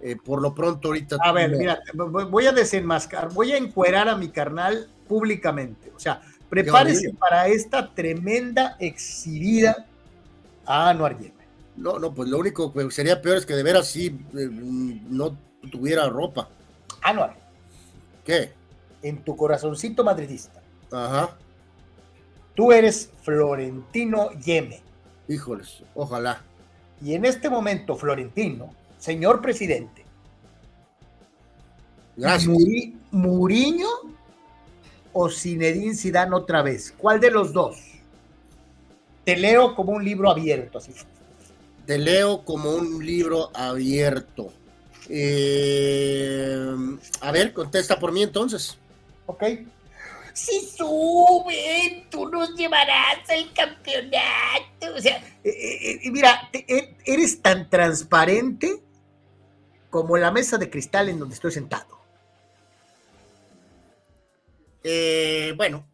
Eh, 0.00 0.16
por 0.16 0.40
lo 0.40 0.54
pronto 0.54 0.88
ahorita... 0.88 1.16
A 1.20 1.32
ver, 1.32 1.56
mira, 1.56 1.80
voy 1.94 2.46
a 2.46 2.52
desenmascar, 2.52 3.32
voy 3.32 3.52
a 3.52 3.56
encuerar 3.56 4.08
a 4.08 4.16
mi 4.16 4.28
carnal 4.28 4.88
públicamente. 5.08 5.92
O 5.94 5.98
sea, 5.98 6.22
prepárese 6.48 7.12
para 7.14 7.48
esta 7.48 7.92
tremenda 7.92 8.76
exhibida 8.78 9.86
a 10.64 10.90
Anuar 10.90 11.18
Yemen. 11.18 11.34
No, 11.76 11.98
no, 11.98 12.12
pues 12.12 12.28
lo 12.28 12.38
único 12.38 12.72
que 12.72 12.90
sería 12.90 13.22
peor 13.22 13.38
es 13.38 13.46
que 13.46 13.54
de 13.54 13.62
veras 13.62 13.88
sí 13.88 14.06
eh, 14.34 14.48
no 14.50 15.36
tuviera 15.70 16.08
ropa. 16.08 16.48
Anuar. 17.02 17.36
¿Qué? 18.24 18.52
En 19.02 19.22
tu 19.22 19.36
corazoncito 19.36 20.04
madridista. 20.04 20.60
Ajá. 20.92 21.36
Tú 22.54 22.72
eres 22.72 23.10
Florentino 23.22 24.30
Yeme. 24.32 24.82
Híjoles, 25.28 25.82
ojalá. 25.94 26.42
Y 27.00 27.14
en 27.14 27.24
este 27.24 27.48
momento, 27.48 27.94
Florentino, 27.94 28.74
señor 28.98 29.40
presidente. 29.40 30.04
Gracias. 32.16 32.48
Muriño 33.10 33.88
o 35.12 35.30
Zinedine 35.30 35.94
Zidane 35.94 36.34
otra 36.34 36.62
vez? 36.62 36.94
¿Cuál 36.96 37.20
de 37.20 37.30
los 37.30 37.52
dos? 37.52 37.76
Te 39.24 39.36
leo 39.36 39.74
como 39.74 39.92
un 39.92 40.04
libro 40.04 40.30
abierto, 40.30 40.78
así. 40.78 40.92
Te 41.86 41.98
leo 41.98 42.44
como 42.44 42.70
un 42.70 43.04
libro 43.04 43.50
abierto. 43.54 44.52
Eh, 45.08 46.74
a 47.20 47.32
ver, 47.32 47.52
contesta 47.52 47.98
por 47.98 48.12
mí 48.12 48.22
entonces. 48.22 48.78
Ok. 49.26 49.42
Si 50.34 50.60
suben, 50.60 52.08
tú 52.10 52.28
nos 52.28 52.54
llevarás 52.54 53.28
al 53.28 53.52
campeonato. 53.52 54.94
O 54.96 55.00
sea, 55.00 55.16
eh, 55.42 56.00
eh, 56.04 56.10
mira, 56.10 56.48
eres 57.04 57.42
tan 57.42 57.68
transparente 57.68 58.82
como 59.90 60.16
la 60.16 60.30
mesa 60.30 60.58
de 60.58 60.70
cristal 60.70 61.08
en 61.08 61.18
donde 61.18 61.34
estoy 61.34 61.52
sentado. 61.52 61.98
Eh, 64.82 65.54
bueno, 65.56 65.86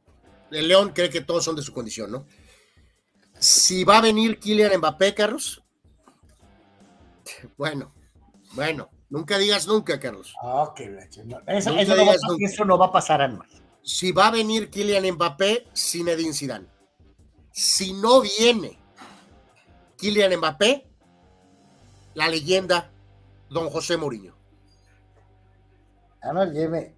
el 0.50 0.68
León 0.68 0.92
cree 0.94 1.10
que 1.10 1.20
todos 1.20 1.44
son 1.44 1.56
de 1.56 1.62
su 1.62 1.73
condición, 1.73 2.10
¿no? 2.10 2.26
Si 3.39 3.84
va 3.84 3.98
a 3.98 4.02
venir 4.02 4.39
Kylian 4.39 4.78
Mbappé, 4.78 5.14
Carlos. 5.14 5.60
Bueno, 7.56 7.92
bueno, 8.52 8.90
nunca 9.10 9.39
digas 9.39 9.66
nunca, 9.66 10.00
Carlos. 10.00 10.34
Ok, 10.42 10.81
eso, 11.47 11.74
no 12.64 12.78
va, 12.78 12.86
a 12.86 12.92
pasar 12.92 13.20
a 13.23 13.28
más. 13.28 13.48
Si 13.82 14.12
va 14.12 14.28
a 14.28 14.31
venir 14.31 14.70
Kylian 14.70 15.14
Mbappé, 15.14 15.66
Zinedine 15.74 16.32
Zidane. 16.32 16.66
Si 17.50 17.92
no 17.92 18.20
viene 18.23 18.78
Kylian 19.98 20.36
Mbappé, 20.39 20.86
la 22.14 22.28
leyenda 22.28 22.93
Don 23.55 23.70
José 23.70 23.97
Mourinho. 23.97 24.34
Además, 26.20 26.52
lleve 26.52 26.97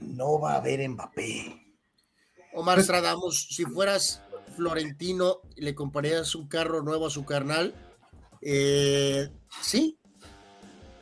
no 0.00 0.40
va 0.40 0.54
a 0.54 0.56
haber 0.56 0.88
Mbappé. 0.88 1.60
Omar 2.54 2.82
Stradamos, 2.82 3.48
si 3.50 3.64
fueras 3.64 4.22
Florentino 4.56 5.40
y 5.54 5.62
le 5.62 5.74
comprarías 5.74 6.34
un 6.34 6.48
carro 6.48 6.82
nuevo 6.82 7.06
a 7.06 7.10
su 7.10 7.26
carnal, 7.26 7.74
eh, 8.40 9.28
sí, 9.60 9.98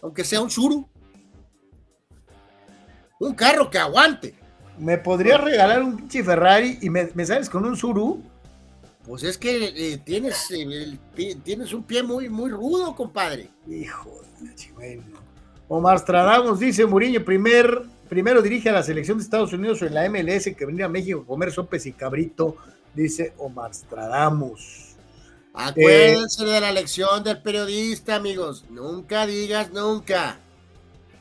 aunque 0.03 0.25
sea 0.25 0.41
un 0.41 0.51
Suru. 0.51 0.89
Un 3.21 3.35
carro 3.35 3.71
que 3.71 3.79
aguante. 3.79 4.35
¿Me 4.79 4.99
podría 4.99 5.39
regalar 5.39 5.83
un 5.83 5.97
pinche 5.97 6.25
Ferrari 6.25 6.79
y 6.83 6.91
me, 6.91 7.07
sales 7.25 7.49
con 7.49 7.65
un 7.65 7.77
Suru? 7.77 8.21
Pues 9.07 9.23
es 9.23 9.39
que 9.39 9.65
eh, 9.65 9.99
tienes, 9.99 10.49
tienes 11.43 11.73
un 11.73 11.83
pie 11.85 12.03
muy, 12.03 12.29
muy 12.29 12.51
rudo, 12.51 12.95
compadre. 12.95 13.49
Hijo 13.67 14.21
de 14.79 15.03
Omar 15.69 15.99
Stradamos 15.99 16.59
dice 16.59 16.85
Muriño, 16.85 17.25
primer 17.25 17.85
Primero 18.11 18.43
dirige 18.43 18.69
a 18.69 18.73
la 18.73 18.83
selección 18.83 19.19
de 19.19 19.23
Estados 19.23 19.53
Unidos 19.53 19.81
o 19.83 19.87
en 19.87 19.95
la 19.95 20.11
MLS 20.11 20.51
que 20.59 20.67
venía 20.67 20.87
a 20.87 20.89
México 20.89 21.21
a 21.21 21.27
comer 21.27 21.53
sopes 21.53 21.87
y 21.87 21.93
cabrito, 21.93 22.57
dice 22.93 23.35
Omar 23.39 23.73
Stradamus. 23.73 24.97
Acuérdense 25.55 26.45
de 26.45 26.61
la 26.61 26.73
lección 26.73 27.23
del 27.23 27.41
periodista, 27.41 28.17
amigos. 28.17 28.65
Nunca 28.69 29.29
digas 29.29 29.73
nunca. 29.73 30.41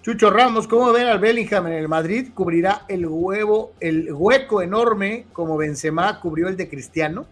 Chucho 0.02 0.32
Ramos, 0.32 0.68
¿cómo 0.68 0.92
ven 0.92 1.06
al 1.06 1.20
Bellingham 1.20 1.68
en 1.68 1.74
el 1.74 1.88
Madrid? 1.88 2.30
¿Cubrirá 2.34 2.86
el 2.88 3.06
huevo, 3.06 3.74
el 3.80 4.12
hueco 4.12 4.64
enorme 4.64 5.28
como 5.32 5.58
Benzema 5.58 6.20
cubrió 6.20 6.48
el 6.48 6.58
de 6.58 6.70
Cristiano? 6.70 7.28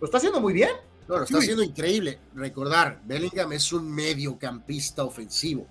Lo 0.00 0.06
está 0.06 0.18
haciendo 0.18 0.40
muy 0.40 0.52
bien. 0.52 0.70
No, 1.08 1.18
lo 1.18 1.24
está 1.24 1.38
haciendo 1.38 1.62
increíble. 1.62 2.18
Recordar, 2.34 3.00
Bellingham 3.04 3.52
es 3.52 3.72
un 3.72 3.90
mediocampista 3.90 5.04
ofensivo 5.04 5.66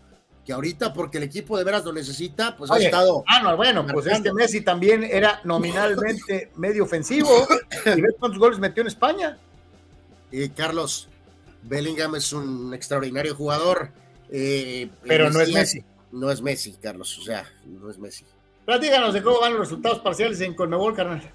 que 0.48 0.54
ahorita 0.54 0.94
porque 0.94 1.18
el 1.18 1.26
equipo 1.26 1.58
de 1.58 1.66
veras 1.66 1.84
lo 1.84 1.92
necesita, 1.92 2.56
pues 2.56 2.72
ha 2.72 2.78
estado. 2.78 3.22
Ah, 3.28 3.42
no, 3.44 3.58
bueno, 3.58 3.86
pues 3.86 4.06
este 4.08 4.32
Messi 4.32 4.62
también 4.62 5.04
era 5.04 5.42
nominalmente 5.44 6.52
medio 6.56 6.86
ofensivo. 6.86 7.46
¿Y 7.86 8.00
ves 8.00 8.16
cuántos 8.18 8.40
goles 8.40 8.58
metió 8.58 8.80
en 8.80 8.88
España? 8.88 9.38
Y 10.32 10.48
Carlos, 10.48 11.10
Bellingham 11.64 12.16
es 12.16 12.32
un 12.32 12.74
extraordinario 12.74 13.36
jugador. 13.36 13.92
Eh, 14.32 14.90
Pero 15.04 15.30
no 15.30 15.42
es 15.42 15.52
Messi. 15.52 15.84
No 16.14 16.32
es 16.32 16.42
Messi, 16.42 16.78
Carlos, 16.82 17.18
o 17.18 17.24
sea, 17.24 17.46
no 17.66 17.90
es 17.90 17.98
Messi. 17.98 18.24
Platíganos 18.66 19.14
de 19.14 19.22
cómo 19.22 19.42
van 19.42 19.52
los 19.52 19.60
resultados 19.60 20.00
parciales 20.00 20.40
en 20.40 20.54
Conmebol, 20.54 20.96
carnal. 20.96 21.30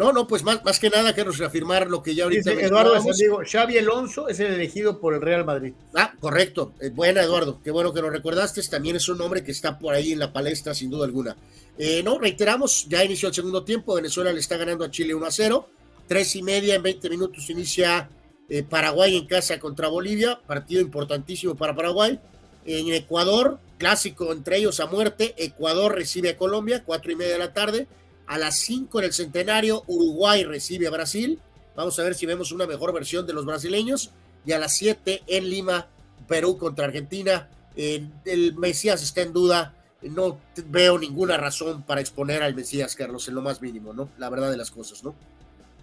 No, 0.00 0.14
no, 0.14 0.26
pues 0.26 0.42
más, 0.42 0.64
más 0.64 0.80
que 0.80 0.88
nada 0.88 1.12
quiero 1.12 1.30
reafirmar 1.30 1.90
lo 1.90 2.02
que 2.02 2.14
ya 2.14 2.24
ahorita. 2.24 2.52
Dice 2.52 2.64
Eduardo 2.64 2.94
de 2.94 3.02
San 3.02 3.12
Diego, 3.12 3.42
Xavi 3.44 3.76
Alonso 3.76 4.28
es 4.28 4.40
el 4.40 4.54
elegido 4.54 4.98
por 4.98 5.12
el 5.12 5.20
Real 5.20 5.44
Madrid. 5.44 5.74
Ah, 5.94 6.14
correcto. 6.18 6.72
Eh, 6.80 6.88
buena, 6.88 7.20
Eduardo. 7.20 7.60
Qué 7.62 7.70
bueno 7.70 7.92
que 7.92 8.00
lo 8.00 8.08
recordaste. 8.08 8.62
También 8.62 8.96
es 8.96 9.06
un 9.10 9.18
nombre 9.18 9.44
que 9.44 9.50
está 9.50 9.78
por 9.78 9.92
ahí 9.92 10.12
en 10.12 10.18
la 10.18 10.32
palestra, 10.32 10.72
sin 10.72 10.88
duda 10.88 11.04
alguna. 11.04 11.36
Eh, 11.76 12.02
no, 12.02 12.18
reiteramos, 12.18 12.86
ya 12.88 13.04
inició 13.04 13.28
el 13.28 13.34
segundo 13.34 13.62
tiempo. 13.62 13.94
Venezuela 13.94 14.32
le 14.32 14.40
está 14.40 14.56
ganando 14.56 14.86
a 14.86 14.90
Chile 14.90 15.14
1 15.14 15.26
a 15.26 15.30
0. 15.30 15.68
Tres 16.08 16.34
y 16.34 16.42
media 16.42 16.76
en 16.76 16.82
20 16.82 17.10
minutos 17.10 17.50
inicia 17.50 18.08
eh, 18.48 18.62
Paraguay 18.62 19.18
en 19.18 19.26
casa 19.26 19.60
contra 19.60 19.88
Bolivia. 19.88 20.40
Partido 20.46 20.80
importantísimo 20.80 21.56
para 21.56 21.76
Paraguay. 21.76 22.18
En 22.64 22.90
Ecuador, 22.94 23.58
clásico 23.76 24.32
entre 24.32 24.56
ellos 24.56 24.80
a 24.80 24.86
muerte. 24.86 25.34
Ecuador 25.36 25.94
recibe 25.94 26.30
a 26.30 26.38
Colombia, 26.38 26.84
cuatro 26.86 27.12
y 27.12 27.16
media 27.16 27.34
de 27.34 27.38
la 27.38 27.52
tarde. 27.52 27.86
A 28.30 28.38
las 28.38 28.60
5 28.60 29.00
en 29.00 29.04
el 29.06 29.12
centenario, 29.12 29.82
Uruguay 29.88 30.44
recibe 30.44 30.86
a 30.86 30.90
Brasil. 30.90 31.40
Vamos 31.74 31.98
a 31.98 32.04
ver 32.04 32.14
si 32.14 32.26
vemos 32.26 32.52
una 32.52 32.64
mejor 32.64 32.94
versión 32.94 33.26
de 33.26 33.32
los 33.32 33.44
brasileños. 33.44 34.12
Y 34.46 34.52
a 34.52 34.60
las 34.60 34.72
7 34.76 35.24
en 35.26 35.50
Lima, 35.50 35.88
Perú 36.28 36.56
contra 36.56 36.84
Argentina. 36.84 37.48
el 37.74 38.54
Mesías 38.56 39.02
está 39.02 39.22
en 39.22 39.32
duda. 39.32 39.74
No 40.02 40.38
veo 40.66 40.96
ninguna 40.96 41.38
razón 41.38 41.82
para 41.82 42.00
exponer 42.00 42.40
al 42.44 42.54
Mesías, 42.54 42.94
Carlos, 42.94 43.26
en 43.26 43.34
lo 43.34 43.42
más 43.42 43.60
mínimo, 43.60 43.92
¿no? 43.92 44.10
La 44.16 44.30
verdad 44.30 44.48
de 44.48 44.58
las 44.58 44.70
cosas, 44.70 45.02
¿no? 45.02 45.12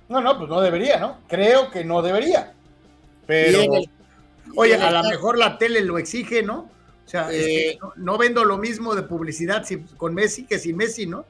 No, 0.07 0.21
no, 0.21 0.37
pues 0.37 0.49
no 0.49 0.61
debería, 0.61 1.01
¿no? 1.01 1.17
Creo 1.27 1.69
que 1.69 1.83
no 1.83 2.01
debería. 2.01 2.53
Pero, 3.25 3.59
oye, 4.55 4.75
a 4.75 4.89
lo 4.89 5.03
mejor 5.03 5.37
la 5.37 5.57
tele 5.57 5.81
lo 5.81 5.97
exige, 5.97 6.43
¿no? 6.43 6.69
O 7.05 7.09
sea, 7.09 7.27
eh, 7.29 7.77
no, 7.97 8.17
vendo 8.17 8.45
lo 8.45 8.57
mismo 8.57 8.95
de 8.95 9.03
publicidad 9.03 9.65
con 9.97 10.13
Messi 10.13 10.45
que 10.45 10.59
sin 10.59 10.77
Messi, 10.77 11.07
¿no? 11.07 11.25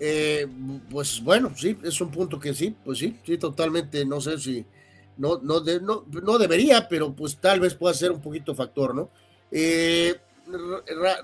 Eh, 0.00 0.46
pues 0.90 1.22
bueno, 1.22 1.52
sí, 1.56 1.76
es 1.82 2.00
un 2.00 2.10
punto 2.10 2.38
que 2.38 2.54
sí, 2.54 2.74
pues 2.84 2.98
sí, 2.98 3.18
sí, 3.24 3.36
totalmente, 3.36 4.04
no 4.04 4.20
sé 4.20 4.38
si, 4.38 4.64
no, 5.18 5.40
no, 5.42 5.60
no, 5.60 6.38
debería, 6.38 6.88
pero 6.88 7.14
pues 7.14 7.36
tal 7.36 7.60
vez 7.60 7.74
pueda 7.74 7.92
ser 7.94 8.10
un 8.10 8.20
poquito 8.20 8.54
factor, 8.54 8.94
¿no? 8.94 9.10
Eh, 9.50 10.14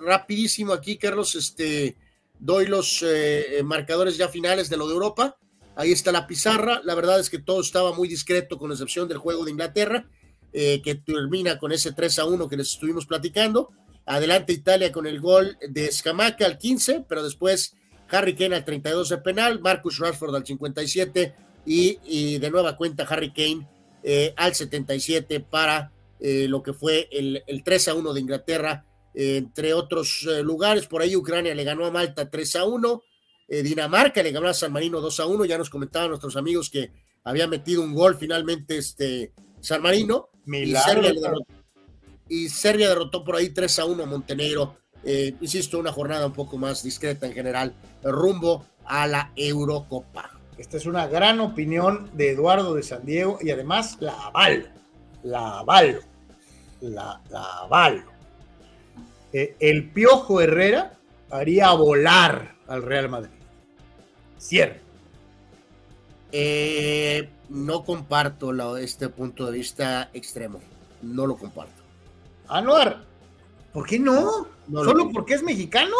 rapidísimo 0.03 0.73
aquí, 0.73 0.99
Carlos, 0.99 1.35
este, 1.35 1.97
doy 2.39 2.67
los 2.67 3.03
eh, 3.07 3.63
marcadores 3.65 4.19
ya 4.19 4.29
finales 4.29 4.69
de 4.69 4.77
lo 4.77 4.87
de 4.87 4.95
Europa, 4.95 5.37
ahí 5.75 5.93
está 5.93 6.13
la 6.13 6.27
pizarra, 6.27 6.83
la 6.85 6.95
verdad 6.95 7.19
es 7.19 7.31
que 7.31 7.39
todo 7.39 7.63
estaba 7.63 7.95
muy 7.95 8.09
discreto 8.09 8.59
con 8.59 8.71
excepción 8.71 9.09
del 9.09 9.19
juego 9.19 9.45
de 9.45 9.53
Inglaterra, 9.53 10.07
que 10.53 11.01
termina 11.07 11.61
con 11.61 11.71
ese 11.71 11.93
3 11.93 12.19
a 12.19 12.25
1 12.25 12.49
que 12.49 12.57
les 12.57 12.73
estuvimos 12.73 13.07
platicando, 13.07 13.71
adelante 14.05 14.53
Italia 14.53 14.91
con 14.91 15.07
el 15.07 15.21
gol 15.21 15.57
de 15.69 15.87
Escamaca 15.87 16.45
al 16.45 16.59
15, 16.59 17.05
pero 17.09 17.23
después 17.23 17.77
Harry 18.11 18.35
Kane 18.35 18.57
al 18.57 18.65
32 18.65 19.09
de 19.09 19.19
penal, 19.19 19.61
Marcus 19.61 19.99
Rashford 19.99 20.35
al 20.35 20.47
57 20.47 21.35
y, 21.67 22.39
de 22.39 22.51
nueva 22.51 22.77
cuenta 22.77 23.05
Harry 23.05 23.33
Kane 23.33 23.67
eh, 24.03 24.33
al 24.37 24.55
77 24.55 25.41
para 25.41 25.93
eh, 26.19 26.47
lo 26.49 26.63
que 26.63 26.73
fue 26.73 27.09
el, 27.13 27.63
3 27.65 27.89
a 27.89 27.95
1 27.95 28.13
de 28.13 28.21
Inglaterra, 28.21 28.85
eh, 29.15 29.37
entre 29.37 29.75
otros 29.75 30.27
lugares. 30.43 30.87
Por 30.87 31.03
ahí 31.03 31.17
Ucrania 31.17 31.55
le 31.55 31.65
ganó 31.65 31.87
a 31.87 31.91
Malta 31.91 32.29
3 32.29 32.57
a 32.57 32.65
1, 32.65 33.03
Dinamarca 33.49 34.23
le 34.23 34.31
ganó 34.31 34.47
a 34.47 34.55
San 34.55 34.73
Marino 34.73 35.01
2 35.01 35.21
a 35.21 35.27
1. 35.27 35.45
Ya 35.45 35.59
nos 35.59 35.71
comentaban 35.71 36.11
nuestros 36.11 36.37
amigos 36.37 36.71
que 36.71 36.93
había 37.25 37.49
metido 37.49 37.83
un 37.83 37.95
gol 37.95 38.17
finalmente 38.17 38.79
este 38.79 39.33
San 39.61 39.83
Marino. 39.83 40.29
Y 40.47 40.73
Serbia, 40.75 41.13
derrotó, 41.13 41.47
y 42.29 42.49
Serbia 42.49 42.89
derrotó 42.89 43.25
por 43.25 43.37
ahí 43.37 43.51
3 43.51 43.79
a 43.81 43.85
1 43.87 44.03
a 44.03 44.07
Montenegro 44.07 44.81
eh, 45.03 45.35
insisto, 45.41 45.79
una 45.79 45.93
jornada 45.93 46.27
un 46.27 46.33
poco 46.33 46.59
más 46.59 46.83
discreta 46.83 47.27
en 47.27 47.33
general, 47.33 47.75
rumbo 48.03 48.65
a 48.85 49.07
la 49.07 49.33
Eurocopa. 49.37 50.31
Esta 50.59 50.77
es 50.77 50.87
una 50.87 51.07
gran 51.07 51.41
opinión 51.41 52.11
de 52.13 52.31
Eduardo 52.31 52.75
de 52.75 52.83
San 52.83 53.05
Diego 53.07 53.39
y 53.41 53.51
además 53.51 53.97
la 54.01 54.13
avalo, 54.27 54.67
la 55.23 55.61
avalo, 55.61 56.01
la, 56.81 57.21
avalo. 57.63 58.03
Eh, 59.33 59.57
el 59.59 59.91
Piojo 59.91 60.41
Herrera 60.41 60.99
haría 61.31 61.73
volar 61.73 62.57
al 62.67 62.83
Real 62.83 63.09
Madrid. 63.09 63.39
Cierto. 64.39 64.81
Eh, 66.33 67.29
no 67.49 67.85
comparto 67.85 68.77
este 68.77 69.09
punto 69.09 69.47
de 69.47 69.53
vista 69.53 70.11
extremo. 70.13 70.61
No 71.03 71.27
lo 71.27 71.37
comparto. 71.37 71.83
Anuar, 72.49 73.05
¿por 73.73 73.87
qué 73.87 73.99
no? 73.99 74.47
¿Solo 74.71 75.11
porque 75.11 75.35
es 75.35 75.43
mexicano? 75.43 75.97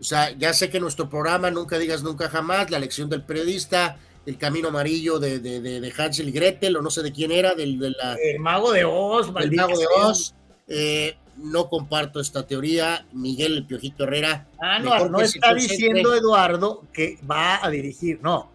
O 0.00 0.04
sea, 0.04 0.32
ya 0.32 0.52
sé 0.52 0.70
que 0.70 0.80
nuestro 0.80 1.08
programa, 1.08 1.50
nunca 1.50 1.78
digas 1.78 2.02
nunca 2.02 2.28
jamás, 2.28 2.70
la 2.70 2.76
elección 2.76 3.08
del 3.08 3.22
periodista, 3.22 3.96
el 4.26 4.38
camino 4.38 4.68
amarillo 4.68 5.18
de, 5.18 5.38
de, 5.38 5.60
de, 5.60 5.92
Hansel 5.96 6.28
y 6.28 6.32
Gretel, 6.32 6.76
o 6.76 6.82
no 6.82 6.90
sé 6.90 7.02
de 7.02 7.12
quién 7.12 7.30
era, 7.30 7.54
del 7.54 7.78
de 7.78 7.90
la, 7.90 8.14
el 8.14 8.40
mago 8.40 8.72
de 8.72 8.84
Oz, 8.84 9.32
el 9.40 9.52
mago 9.52 9.78
de 9.78 9.86
Oz. 9.86 10.34
Eh, 10.66 11.16
no 11.36 11.68
comparto 11.68 12.20
esta 12.20 12.46
teoría. 12.46 13.06
Miguel 13.12 13.56
el 13.56 13.66
Piojito 13.66 14.04
Herrera. 14.04 14.46
Ah, 14.60 14.78
no, 14.78 15.08
no 15.08 15.20
está 15.20 15.54
diciendo 15.54 16.14
Eduardo 16.14 16.84
que 16.92 17.18
va 17.28 17.64
a 17.64 17.70
dirigir, 17.70 18.20
no. 18.22 18.50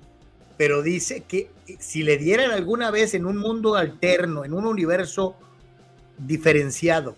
Pero 0.57 0.81
dice 0.81 1.23
que 1.27 1.51
si 1.79 2.03
le 2.03 2.17
dieran 2.17 2.51
alguna 2.51 2.91
vez 2.91 3.13
en 3.13 3.25
un 3.25 3.37
mundo 3.37 3.75
alterno, 3.75 4.43
en 4.43 4.53
un 4.53 4.65
universo 4.65 5.35
diferenciado, 6.17 7.15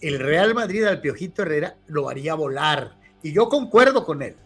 el 0.00 0.18
Real 0.18 0.54
Madrid 0.54 0.84
al 0.84 1.00
Piojito 1.00 1.42
Herrera 1.42 1.76
lo 1.86 2.08
haría 2.08 2.34
volar. 2.34 2.92
Y 3.24 3.32
yo 3.32 3.48
concuerdo 3.48 4.04
con 4.04 4.20
él. 4.20 4.36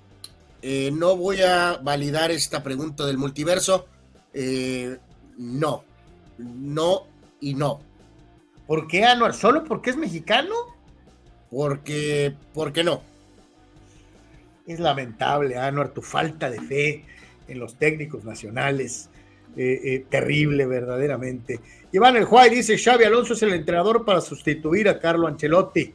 Eh, 0.63 0.93
no 0.93 1.17
voy 1.17 1.43
a 1.43 1.81
validar 1.83 2.31
esta 2.31 2.63
pregunta 2.63 3.05
del 3.05 3.19
multiverso. 3.19 3.89
Eh, 4.33 4.97
no, 5.37 5.83
no 6.39 7.09
y 7.41 7.55
no. 7.55 7.81
¿Por 8.69 8.87
qué 8.87 9.05
Anuar? 9.05 9.35
¿Solo 9.35 9.65
porque 9.65 9.91
es 9.91 9.97
mexicano? 9.97 10.55
Porque, 11.51 12.37
porque 12.55 12.85
no. 12.85 13.03
Es 14.65 14.79
lamentable, 14.79 15.59
Anuar, 15.59 15.89
tu 15.89 16.01
falta 16.01 16.49
de 16.49 16.61
fe 16.61 17.05
en 17.49 17.59
los 17.59 17.75
técnicos 17.75 18.25
nacionales. 18.25 19.11
Eh, 19.57 20.07
terrible, 20.09 20.67
verdaderamente. 20.67 21.59
Iván 21.91 22.17
El 22.17 22.27
Juárez 22.27 22.53
dice, 22.53 22.79
Xavi 22.79 23.03
Alonso 23.03 23.33
es 23.33 23.43
el 23.43 23.55
entrenador 23.55 24.05
para 24.05 24.21
sustituir 24.21 24.89
a 24.89 25.01
Carlo 25.01 25.27
Ancelotti. 25.27 25.95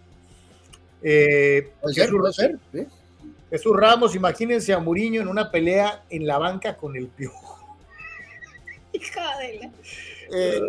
Eh, 1.03 1.71
Jesús, 3.49 3.75
Ramos, 3.75 4.15
imagínense 4.15 4.73
a 4.73 4.79
Muriño 4.79 5.21
en 5.21 5.27
una 5.27 5.51
pelea 5.51 6.03
en 6.09 6.25
la 6.25 6.37
banca 6.37 6.75
con 6.77 6.95
el 6.95 7.07
piojo. 7.07 7.59
Eh, 10.35 10.59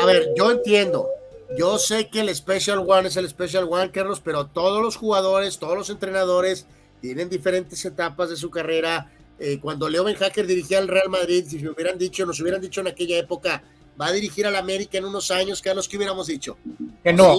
a 0.00 0.06
ver, 0.06 0.30
yo 0.36 0.50
entiendo. 0.50 1.08
Yo 1.56 1.78
sé 1.78 2.08
que 2.08 2.20
el 2.20 2.34
Special 2.34 2.78
One 2.78 3.08
es 3.08 3.16
el 3.16 3.28
Special 3.28 3.68
One, 3.70 3.90
Carlos, 3.90 4.20
pero 4.20 4.46
todos 4.46 4.82
los 4.82 4.96
jugadores, 4.96 5.58
todos 5.58 5.76
los 5.76 5.90
entrenadores 5.90 6.66
tienen 7.00 7.28
diferentes 7.28 7.84
etapas 7.84 8.30
de 8.30 8.36
su 8.36 8.50
carrera. 8.50 9.12
Eh, 9.38 9.58
cuando 9.60 9.88
Leo 9.88 10.04
Ben 10.04 10.16
Hacker 10.16 10.46
dirigía 10.46 10.78
al 10.78 10.88
Real 10.88 11.10
Madrid, 11.10 11.44
si 11.46 11.58
me 11.58 11.70
hubieran 11.70 11.98
dicho, 11.98 12.24
nos 12.24 12.40
hubieran 12.40 12.60
dicho 12.60 12.80
en 12.80 12.88
aquella 12.88 13.18
época, 13.18 13.62
va 14.00 14.06
a 14.06 14.12
dirigir 14.12 14.46
al 14.46 14.56
América 14.56 14.98
en 14.98 15.04
unos 15.04 15.30
años, 15.30 15.60
que 15.60 15.70
a 15.70 15.74
los 15.74 15.88
que 15.88 15.96
hubiéramos 15.96 16.26
dicho. 16.26 16.56
Que 17.02 17.12
no, 17.12 17.38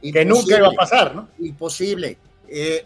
que 0.00 0.24
nunca 0.24 0.56
iba 0.56 0.68
a 0.68 0.72
pasar, 0.72 1.14
¿no? 1.14 1.28
Imposible. 1.38 2.18
Eh, 2.48 2.84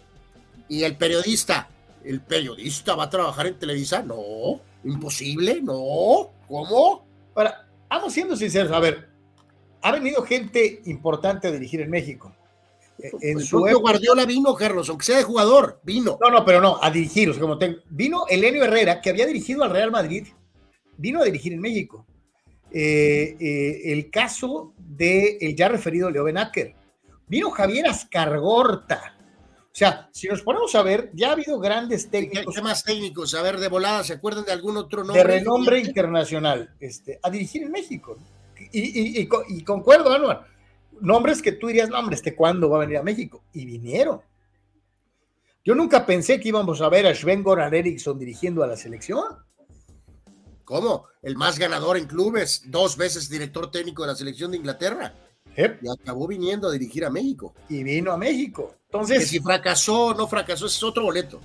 y 0.68 0.82
el 0.82 0.96
periodista, 0.96 1.68
¿el 2.04 2.20
periodista 2.20 2.94
va 2.94 3.04
a 3.04 3.10
trabajar 3.10 3.46
en 3.46 3.58
Televisa? 3.58 4.02
No, 4.02 4.60
imposible, 4.84 5.60
no, 5.62 6.30
¿cómo? 6.48 7.06
Ahora, 7.34 7.66
vamos 7.88 8.12
siendo 8.12 8.36
sinceros, 8.36 8.72
a 8.72 8.80
ver, 8.80 9.08
ha 9.82 9.92
venido 9.92 10.22
gente 10.22 10.82
importante 10.86 11.48
a 11.48 11.52
dirigir 11.52 11.80
en 11.80 11.90
México. 11.90 12.34
Eh, 12.98 13.10
en 13.20 13.40
su 13.40 13.60
Guardiola 13.60 14.24
vino, 14.24 14.54
Carlos, 14.54 14.88
aunque 14.88 15.04
sea 15.04 15.18
de 15.18 15.22
jugador, 15.22 15.80
vino. 15.82 16.18
No, 16.20 16.30
no, 16.30 16.44
pero 16.44 16.60
no, 16.60 16.78
a 16.82 16.90
dirigir, 16.90 17.30
o 17.30 17.32
sea, 17.32 17.42
como 17.42 17.58
vino 17.90 18.24
Elenio 18.28 18.64
Herrera, 18.64 19.00
que 19.00 19.10
había 19.10 19.26
dirigido 19.26 19.62
al 19.62 19.70
Real 19.70 19.90
Madrid, 19.90 20.26
vino 20.96 21.20
a 21.20 21.24
dirigir 21.24 21.52
en 21.52 21.60
México. 21.60 22.06
Eh, 22.70 23.36
eh, 23.38 23.92
el 23.92 24.10
caso 24.10 24.74
de 24.76 25.38
el 25.40 25.54
ya 25.54 25.68
referido 25.68 26.10
Leo 26.10 26.24
Benacker. 26.24 26.74
Vino 27.28 27.50
Javier 27.50 27.88
Ascargorta. 27.88 29.16
O 29.76 29.78
sea, 29.78 30.08
si 30.10 30.26
nos 30.26 30.40
ponemos 30.40 30.74
a 30.74 30.82
ver, 30.82 31.10
ya 31.12 31.28
ha 31.28 31.32
habido 31.32 31.58
grandes 31.58 32.08
técnicos. 32.08 32.54
¿Qué 32.54 32.62
más 32.62 32.82
técnicos? 32.82 33.34
A 33.34 33.42
ver, 33.42 33.58
de 33.58 33.68
volada, 33.68 34.02
¿se 34.04 34.14
acuerdan 34.14 34.44
de 34.44 34.52
algún 34.52 34.76
otro 34.78 35.04
nombre? 35.04 35.22
De 35.22 35.38
renombre 35.38 35.78
internacional, 35.80 36.74
este, 36.80 37.20
a 37.22 37.28
dirigir 37.28 37.62
en 37.62 37.72
México. 37.72 38.16
Y, 38.72 39.20
y, 39.20 39.64
concuerdo, 39.64 40.12
Anuar. 40.12 40.46
Nombres 41.00 41.42
que 41.42 41.52
tú 41.52 41.66
dirías, 41.66 41.90
no, 41.90 41.98
hombre, 41.98 42.14
¿este 42.14 42.34
cuándo 42.34 42.70
va 42.70 42.78
a 42.78 42.80
venir 42.80 42.96
a 42.96 43.02
México? 43.02 43.44
Y 43.52 43.66
vinieron. 43.66 44.22
Yo 45.62 45.74
nunca 45.74 46.06
pensé 46.06 46.40
que 46.40 46.48
íbamos 46.48 46.80
a 46.80 46.88
ver 46.88 47.06
a 47.06 47.14
Sven 47.14 47.42
Goran 47.42 47.74
Eriksson 47.74 48.18
dirigiendo 48.18 48.62
a 48.62 48.66
la 48.66 48.78
selección. 48.78 49.24
¿Cómo? 50.66 51.06
El 51.22 51.36
más 51.36 51.60
ganador 51.60 51.96
en 51.96 52.06
clubes, 52.06 52.62
dos 52.66 52.96
veces 52.96 53.30
director 53.30 53.70
técnico 53.70 54.02
de 54.02 54.08
la 54.08 54.16
selección 54.16 54.50
de 54.50 54.56
Inglaterra. 54.58 55.14
Y 55.56 55.88
acabó 55.88 56.26
viniendo 56.26 56.68
a 56.68 56.72
dirigir 56.72 57.04
a 57.04 57.08
México. 57.08 57.54
Y 57.68 57.84
vino 57.84 58.12
a 58.12 58.18
México. 58.18 58.74
Entonces. 58.86 59.20
Que 59.20 59.26
si 59.26 59.40
fracasó 59.40 60.06
o 60.06 60.14
no 60.14 60.26
fracasó, 60.26 60.66
ese 60.66 60.76
es 60.76 60.82
otro 60.82 61.04
boleto. 61.04 61.40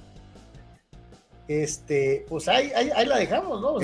Este, 1.48 2.26
pues 2.28 2.48
ahí, 2.48 2.72
ahí, 2.76 3.06
la 3.06 3.18
dejamos, 3.18 3.62
¿no? 3.62 3.78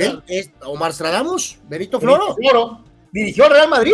Omar 0.66 0.94
Stradamos, 0.94 1.60
Benito 1.70 2.00
Floro. 2.00 2.36
Floro. 2.36 2.84
Dirigió 3.12 3.46
al 3.46 3.52
Real 3.52 3.70
Madrid. 3.70 3.94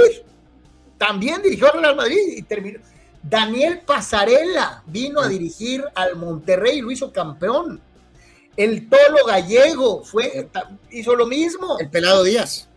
También 0.98 1.42
dirigió 1.42 1.74
al 1.74 1.82
Real 1.82 1.96
Madrid 1.96 2.38
y 2.38 2.42
terminó. 2.44 2.80
Daniel 3.22 3.82
Pasarela 3.86 4.82
vino 4.86 5.20
a 5.20 5.28
dirigir 5.28 5.84
al 5.94 6.16
Monterrey 6.16 6.78
y 6.78 6.82
lo 6.82 6.92
hizo 6.92 7.12
campeón. 7.12 7.82
El 8.56 8.88
Tolo 8.88 9.26
Gallego 9.26 10.04
fue, 10.04 10.48
hizo 10.92 11.16
lo 11.16 11.26
mismo. 11.26 11.78
El 11.80 11.90
Pelado 11.90 12.24
Díaz. 12.24 12.68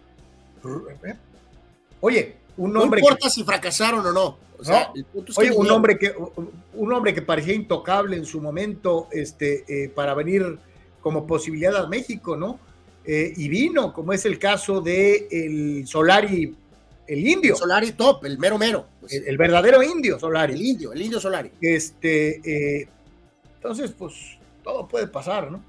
Oye, 2.00 2.36
un 2.56 2.76
hombre. 2.76 3.00
No 3.00 3.08
importa 3.08 3.30
si 3.30 3.44
fracasaron 3.44 4.05
o 4.06 4.12
no. 4.12 4.38
oye, 5.36 5.52
un 5.52 5.70
hombre 5.70 5.98
que 5.98 6.14
un 6.74 6.92
hombre 6.92 7.14
que 7.14 7.22
parecía 7.22 7.55
intocable 7.55 8.16
en 8.16 8.24
su 8.24 8.40
momento, 8.40 9.08
este, 9.10 9.64
eh, 9.68 9.88
para 9.88 10.14
venir 10.14 10.58
como 11.00 11.26
posibilidad 11.26 11.76
a 11.76 11.86
México, 11.86 12.36
¿no? 12.36 12.58
Eh, 13.05 13.32
y 13.36 13.48
vino, 13.48 13.92
como 13.92 14.12
es 14.12 14.24
el 14.24 14.38
caso 14.38 14.80
de 14.80 15.28
el 15.30 15.86
Solari 15.86 16.55
el 17.06 17.26
indio. 17.26 17.56
Solari 17.56 17.92
top, 17.92 18.24
el 18.24 18.38
mero 18.38 18.58
mero. 18.58 18.86
El, 19.08 19.36
verdadero 19.36 19.82
indio 19.82 20.18
Solari. 20.18 20.55
El 20.55 20.62
indio, 20.62 20.92
el 20.92 21.02
indio 21.02 21.20
Solari. 21.20 21.52
Este, 21.60 22.80
eh, 22.80 22.88
entonces, 23.56 23.92
pues 23.92 24.38
todo 24.66 24.86
puede 24.88 25.06
pasar, 25.06 25.50
¿no? 25.50 25.62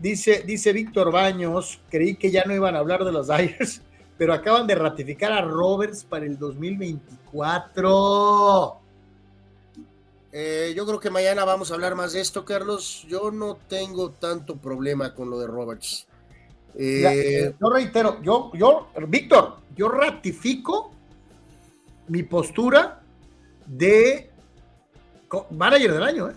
Dice, 0.00 0.42
dice 0.46 0.72
Víctor 0.72 1.12
Baños, 1.12 1.80
creí 1.90 2.16
que 2.16 2.30
ya 2.30 2.44
no 2.44 2.54
iban 2.54 2.74
a 2.74 2.78
hablar 2.78 3.04
de 3.04 3.12
los 3.12 3.28
Dyers, 3.28 3.82
pero 4.18 4.32
acaban 4.32 4.66
de 4.66 4.74
ratificar 4.74 5.32
a 5.32 5.42
Roberts 5.42 6.02
para 6.04 6.24
el 6.24 6.38
2024. 6.38 8.78
Eh, 10.32 10.72
yo 10.74 10.86
creo 10.86 11.00
que 11.00 11.10
mañana 11.10 11.44
vamos 11.44 11.70
a 11.70 11.74
hablar 11.74 11.94
más 11.94 12.14
de 12.14 12.20
esto, 12.20 12.46
Carlos. 12.46 13.04
Yo 13.08 13.30
no 13.30 13.56
tengo 13.68 14.10
tanto 14.10 14.56
problema 14.56 15.14
con 15.14 15.30
lo 15.30 15.38
de 15.38 15.46
Roberts. 15.46 16.06
Eh, 16.74 17.54
yo 17.60 17.70
reitero, 17.70 18.22
yo, 18.22 18.50
yo, 18.54 18.88
Víctor, 19.08 19.58
yo 19.76 19.88
ratifico 19.88 20.92
mi 22.06 22.22
postura 22.22 23.02
de 23.66 24.30
manager 25.50 25.92
del 25.92 26.02
año. 26.02 26.30
¿eh? 26.30 26.34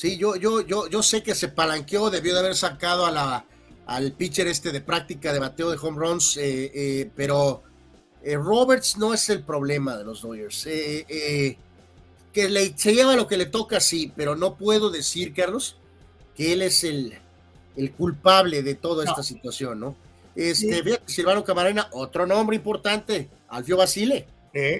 Sí, 0.00 0.16
yo, 0.16 0.34
yo, 0.34 0.62
yo, 0.62 0.88
yo 0.88 1.02
sé 1.02 1.22
que 1.22 1.34
se 1.34 1.48
palanqueó, 1.48 2.08
debió 2.08 2.32
de 2.32 2.40
haber 2.40 2.56
sacado 2.56 3.04
a 3.04 3.10
la, 3.10 3.44
al 3.84 4.12
pitcher 4.12 4.46
este 4.46 4.72
de 4.72 4.80
práctica 4.80 5.30
de 5.30 5.38
bateo 5.38 5.70
de 5.70 5.76
home 5.76 5.98
runs, 5.98 6.38
eh, 6.38 6.72
eh, 6.74 7.10
pero 7.14 7.62
Roberts 8.24 8.96
no 8.96 9.12
es 9.12 9.28
el 9.28 9.42
problema 9.42 9.98
de 9.98 10.04
los 10.04 10.22
Dodgers. 10.22 10.64
que 10.64 11.54
le, 12.34 12.78
se 12.78 12.94
lleva 12.94 13.14
lo 13.14 13.26
que 13.26 13.36
le 13.36 13.44
toca, 13.44 13.78
sí, 13.78 14.10
pero 14.16 14.36
no 14.36 14.56
puedo 14.56 14.88
decir, 14.88 15.34
Carlos, 15.34 15.76
que 16.34 16.54
él 16.54 16.62
es 16.62 16.82
el, 16.82 17.18
el 17.76 17.92
culpable 17.92 18.62
de 18.62 18.76
toda 18.76 19.04
esta 19.04 19.22
situación, 19.22 19.80
¿no? 19.80 19.96
Este, 20.34 20.82
Silvano 21.04 21.44
Camarena, 21.44 21.88
otro 21.92 22.26
nombre 22.26 22.56
importante, 22.56 23.28
Alfio 23.50 23.76
Basile. 23.76 24.26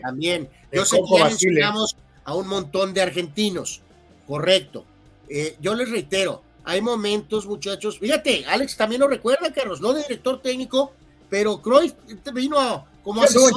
También. 0.01 0.49
Yo 0.73 0.87
sé 0.87 0.97
que 0.97 1.19
ya 1.19 1.27
mencionamos 1.27 1.95
a 2.25 2.35
un 2.35 2.49
montón 2.49 2.95
de 2.95 3.03
argentinos, 3.03 3.83
correcto. 4.27 4.87
Eh, 5.33 5.57
yo 5.61 5.75
les 5.75 5.89
reitero, 5.89 6.43
hay 6.65 6.83
momentos, 6.83 7.47
muchachos. 7.47 8.01
Fíjate, 8.01 8.45
Alex 8.47 8.77
también 8.77 9.01
lo 9.01 9.07
recuerda, 9.07 9.53
Carlos, 9.53 9.81
no 9.81 9.93
de 9.93 10.03
director 10.03 10.43
técnico, 10.43 10.93
pero 11.29 11.63
Cruyff 11.63 11.95
vino 12.35 12.85
como 13.05 13.23
asesor 13.23 13.53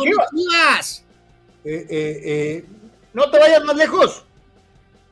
eh, 1.66 1.88
eh, 1.90 2.66
no 3.14 3.32
te 3.32 3.40
vayas 3.40 3.64
más 3.64 3.76
lejos. 3.76 4.24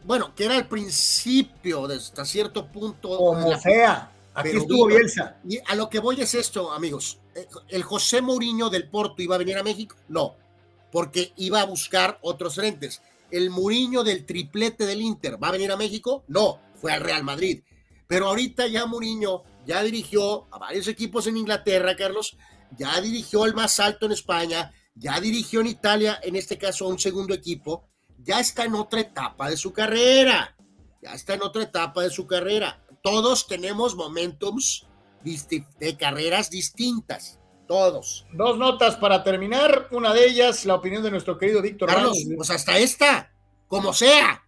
Bueno, 0.04 0.34
que 0.36 0.46
era 0.46 0.58
el 0.58 0.68
principio, 0.68 1.88
de 1.88 1.96
hasta 1.96 2.26
cierto 2.26 2.68
punto. 2.68 3.18
Como 3.18 3.58
sea. 3.60 4.12
Aquí 4.34 4.58
estuvo 4.58 4.88
Bielsa. 4.88 5.38
Y 5.48 5.60
a 5.66 5.76
lo 5.76 5.90
que 5.90 6.00
voy 6.00 6.22
es 6.22 6.36
esto, 6.36 6.72
amigos. 6.72 7.18
¿El 7.70 7.84
José 7.84 8.22
Mourinho 8.22 8.70
del 8.70 8.88
Porto 8.88 9.22
iba 9.22 9.36
a 9.36 9.38
venir 9.38 9.58
a 9.58 9.64
México? 9.64 9.96
No, 10.08 10.36
porque 10.92 11.34
iba 11.38 11.62
a 11.62 11.66
buscar 11.66 12.18
otros 12.22 12.56
frentes. 12.56 13.02
¿El 13.32 13.50
Mourinho 13.50 14.04
del 14.04 14.26
triplete 14.26 14.86
del 14.86 15.02
Inter 15.02 15.42
va 15.42 15.50
a 15.50 15.52
venir 15.52 15.72
a 15.72 15.78
México? 15.78 16.24
No, 16.28 16.62
fue 16.76 16.92
al 16.92 17.02
Real 17.02 17.24
Madrid. 17.24 17.64
Pero 18.08 18.28
ahorita 18.28 18.68
ya 18.68 18.86
Mourinho 18.86 19.44
ya 19.66 19.84
dirigió 19.84 20.48
a 20.54 20.58
varios 20.58 20.88
equipos 20.88 21.28
en 21.28 21.38
Inglaterra, 21.38 21.96
Carlos, 21.96 22.38
ya 22.78 23.00
dirigió 23.00 23.46
el 23.46 23.54
más 23.54 23.80
alto 23.80 24.06
en 24.06 24.12
España, 24.12 24.72
ya 24.96 25.20
dirigió 25.20 25.62
en 25.62 25.68
Italia, 25.68 26.20
en 26.22 26.36
este 26.36 26.58
caso 26.58 26.86
a 26.86 26.90
un 26.90 27.00
segundo 27.00 27.34
equipo, 27.34 27.88
ya 28.18 28.40
está 28.40 28.66
en 28.66 28.76
otra 28.76 29.02
etapa 29.02 29.50
de 29.50 29.58
su 29.58 29.72
carrera, 29.72 30.56
ya 31.02 31.14
está 31.14 31.34
en 31.34 31.44
otra 31.44 31.64
etapa 31.64 32.04
de 32.04 32.10
su 32.10 32.28
carrera 32.28 32.82
todos 33.02 33.48
tenemos 33.48 33.96
momentums 33.96 34.88
de 35.24 35.98
carreras 35.98 36.50
distintas. 36.50 37.40
Todos. 37.72 38.26
Dos 38.34 38.58
notas 38.58 38.98
para 38.98 39.24
terminar. 39.24 39.88
Una 39.92 40.14
de 40.14 40.26
ellas, 40.26 40.66
la 40.66 40.76
opinión 40.76 41.02
de 41.04 41.10
nuestro 41.10 41.38
querido 41.38 41.62
Víctor 41.62 41.88
Carlos, 41.88 42.18
pues 42.36 42.50
hasta 42.50 42.78
esta, 42.78 43.32
como 43.66 43.94
sea. 43.94 44.44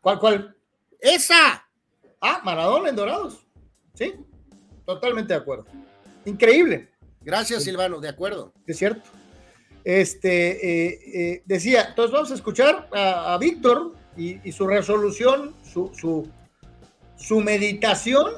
¿Cuál, 0.00 0.18
cuál? 0.18 0.56
Esa. 0.98 1.64
Ah, 2.20 2.40
Maradona 2.42 2.88
en 2.88 2.96
Dorados. 2.96 3.46
Sí, 3.94 4.12
totalmente 4.84 5.34
de 5.34 5.38
acuerdo. 5.38 5.66
Increíble. 6.24 6.88
Gracias, 7.20 7.62
Silvano, 7.62 8.00
de 8.00 8.08
acuerdo. 8.08 8.52
Es 8.66 8.78
cierto. 8.78 9.08
Este, 9.84 10.88
eh, 10.88 11.00
eh, 11.14 11.42
decía, 11.46 11.90
entonces 11.90 12.12
vamos 12.12 12.32
a 12.32 12.34
escuchar 12.34 12.88
a, 12.92 13.38
Víctor 13.38 13.94
y, 14.16 14.50
su 14.50 14.66
resolución, 14.66 15.54
su, 15.62 16.28
su 17.16 17.40
meditación 17.40 18.32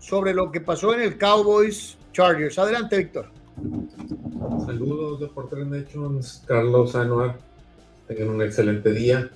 sobre 0.00 0.34
lo 0.34 0.50
que 0.50 0.60
pasó 0.60 0.92
en 0.92 1.02
el 1.02 1.18
Cowboys 1.18 1.98
Chargers. 2.16 2.58
Adelante, 2.58 2.96
Víctor. 2.96 3.26
Saludos 4.64 5.20
de 5.20 5.26
Portland 5.26 5.70
Nations, 5.70 6.42
Carlos 6.46 6.96
Anuar. 6.96 7.36
Tengan 8.08 8.30
un 8.30 8.40
excelente 8.40 8.90
día. 8.92 9.30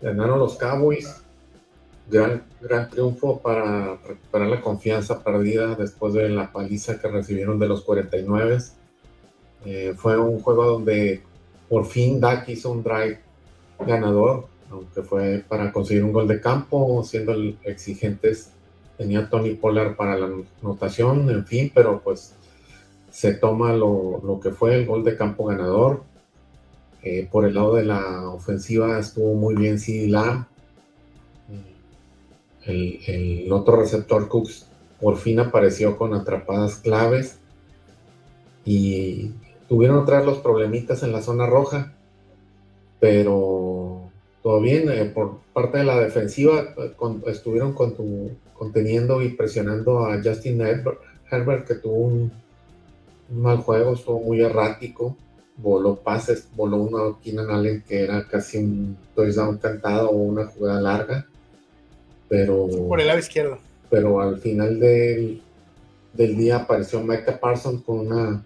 Ganaron 0.00 0.38
los 0.38 0.56
Cowboys. 0.56 1.22
Gran, 2.10 2.44
gran 2.62 2.88
triunfo 2.88 3.40
para 3.40 3.96
recuperar 3.96 4.48
la 4.48 4.62
confianza 4.62 5.22
perdida 5.22 5.74
después 5.74 6.14
de 6.14 6.30
la 6.30 6.50
paliza 6.50 6.98
que 6.98 7.08
recibieron 7.08 7.58
de 7.58 7.68
los 7.68 7.82
49. 7.82 8.58
Eh, 9.66 9.92
fue 9.94 10.16
un 10.16 10.40
juego 10.40 10.64
donde 10.64 11.20
por 11.68 11.84
fin 11.84 12.20
Dak 12.20 12.48
hizo 12.48 12.70
un 12.70 12.82
drive 12.82 13.20
ganador 13.86 14.46
aunque 14.70 15.02
fue 15.02 15.44
para 15.46 15.70
conseguir 15.72 16.04
un 16.04 16.12
gol 16.12 16.26
de 16.26 16.40
campo, 16.40 17.02
siendo 17.04 17.34
exigentes. 17.64 18.52
Tenía 18.98 19.30
Tony 19.30 19.54
Pollard 19.54 19.94
para 19.94 20.18
la 20.18 20.28
anotación, 20.60 21.30
en 21.30 21.46
fin, 21.46 21.70
pero 21.72 22.00
pues 22.02 22.34
se 23.10 23.32
toma 23.34 23.72
lo, 23.72 24.40
que 24.42 24.50
fue 24.50 24.74
el 24.74 24.86
gol 24.86 25.04
de 25.04 25.16
campo 25.16 25.46
ganador. 25.46 26.02
Eh, 27.02 27.28
por 27.30 27.44
el 27.46 27.54
lado 27.54 27.76
de 27.76 27.84
la 27.84 28.28
ofensiva 28.28 28.98
estuvo 28.98 29.34
muy 29.34 29.54
bien 29.54 29.78
CD 29.78 30.12
El, 32.66 33.48
otro 33.52 33.76
receptor 33.76 34.28
Cooks 34.28 34.66
por 35.00 35.16
fin 35.16 35.38
apareció 35.38 35.96
con 35.96 36.12
atrapadas 36.12 36.76
claves 36.76 37.38
y 38.64 39.30
tuvieron 39.68 39.98
otra 39.98 40.24
los 40.24 40.38
problemitas 40.38 41.04
en 41.04 41.12
la 41.12 41.22
zona 41.22 41.46
roja, 41.46 41.94
pero 42.98 43.77
todo 44.42 44.60
bien. 44.60 44.90
Eh, 44.90 45.04
por 45.06 45.38
parte 45.52 45.78
de 45.78 45.84
la 45.84 45.98
defensiva, 45.98 46.74
estuvieron 47.26 47.74
conteniendo 47.74 49.22
y 49.22 49.30
presionando 49.30 50.06
a 50.06 50.20
Justin 50.22 50.60
Herbert, 50.60 51.66
que 51.66 51.74
tuvo 51.74 51.94
un, 51.94 52.32
mal 53.30 53.58
juego, 53.58 53.94
estuvo 53.94 54.20
muy 54.20 54.40
errático. 54.40 55.16
Voló 55.56 55.96
pases, 55.96 56.48
voló 56.54 56.76
uno 56.76 56.98
a 56.98 57.20
Keenan 57.20 57.50
Allen 57.50 57.82
que 57.86 58.04
era 58.04 58.26
casi 58.28 58.58
un 58.58 58.96
touchdown 59.14 59.58
cantado 59.58 60.10
o 60.10 60.16
una 60.16 60.46
jugada 60.46 60.80
larga. 60.80 61.26
Pero. 62.28 62.68
Por 62.88 63.00
el 63.00 63.08
lado 63.08 63.18
izquierdo. 63.18 63.58
Pero 63.90 64.20
al 64.20 64.38
final 64.38 64.78
del, 64.78 65.42
del 66.12 66.36
día 66.36 66.58
apareció 66.58 67.00
Micah 67.02 67.40
Parsons 67.40 67.82
con 67.82 68.06
una, 68.06 68.44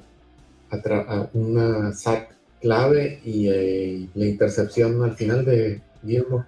una 1.34 1.92
sack 1.92 2.32
clave 2.62 3.20
y 3.24 3.48
eh, 3.48 4.08
la 4.14 4.26
intercepción 4.26 5.02
al 5.02 5.14
final 5.14 5.44
de 5.44 5.82
Guillermo. 6.02 6.46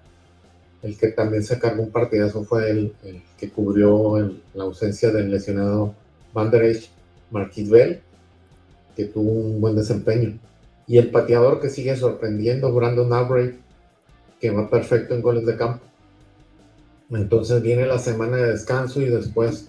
El 0.83 0.97
que 0.97 1.09
también 1.09 1.43
se 1.43 1.59
cargó 1.59 1.83
un 1.83 1.91
partidazo 1.91 2.45
fue 2.45 2.71
el, 2.71 2.95
que 3.37 3.51
cubrió 3.51 4.17
la 4.55 4.65
ausencia 4.65 5.11
del 5.11 5.31
lesionado 5.31 5.95
Van 6.33 6.51
Der 6.51 6.79
Marquis 7.31 7.69
Bell, 7.69 8.01
que 8.95 9.07
tuvo 9.07 9.31
un 9.31 9.61
buen 9.61 9.75
desempeño. 9.75 10.39
Y 10.87 10.99
el 10.99 11.11
pateador 11.11 11.61
que 11.61 11.71
sigue 11.71 11.97
sorprendiendo, 11.97 12.73
Brandon 12.73 13.13
Albright, 13.13 13.57
que 14.41 14.51
va 14.51 14.69
perfecto 14.69 15.15
en 15.15 15.23
goles 15.23 15.47
de 15.47 15.57
campo. 15.57 15.83
Entonces 17.11 17.63
viene 17.63 17.87
la 17.87 17.99
semana 17.99 18.37
de 18.37 18.51
descanso 18.51 19.01
y 19.01 19.07
después 19.07 19.69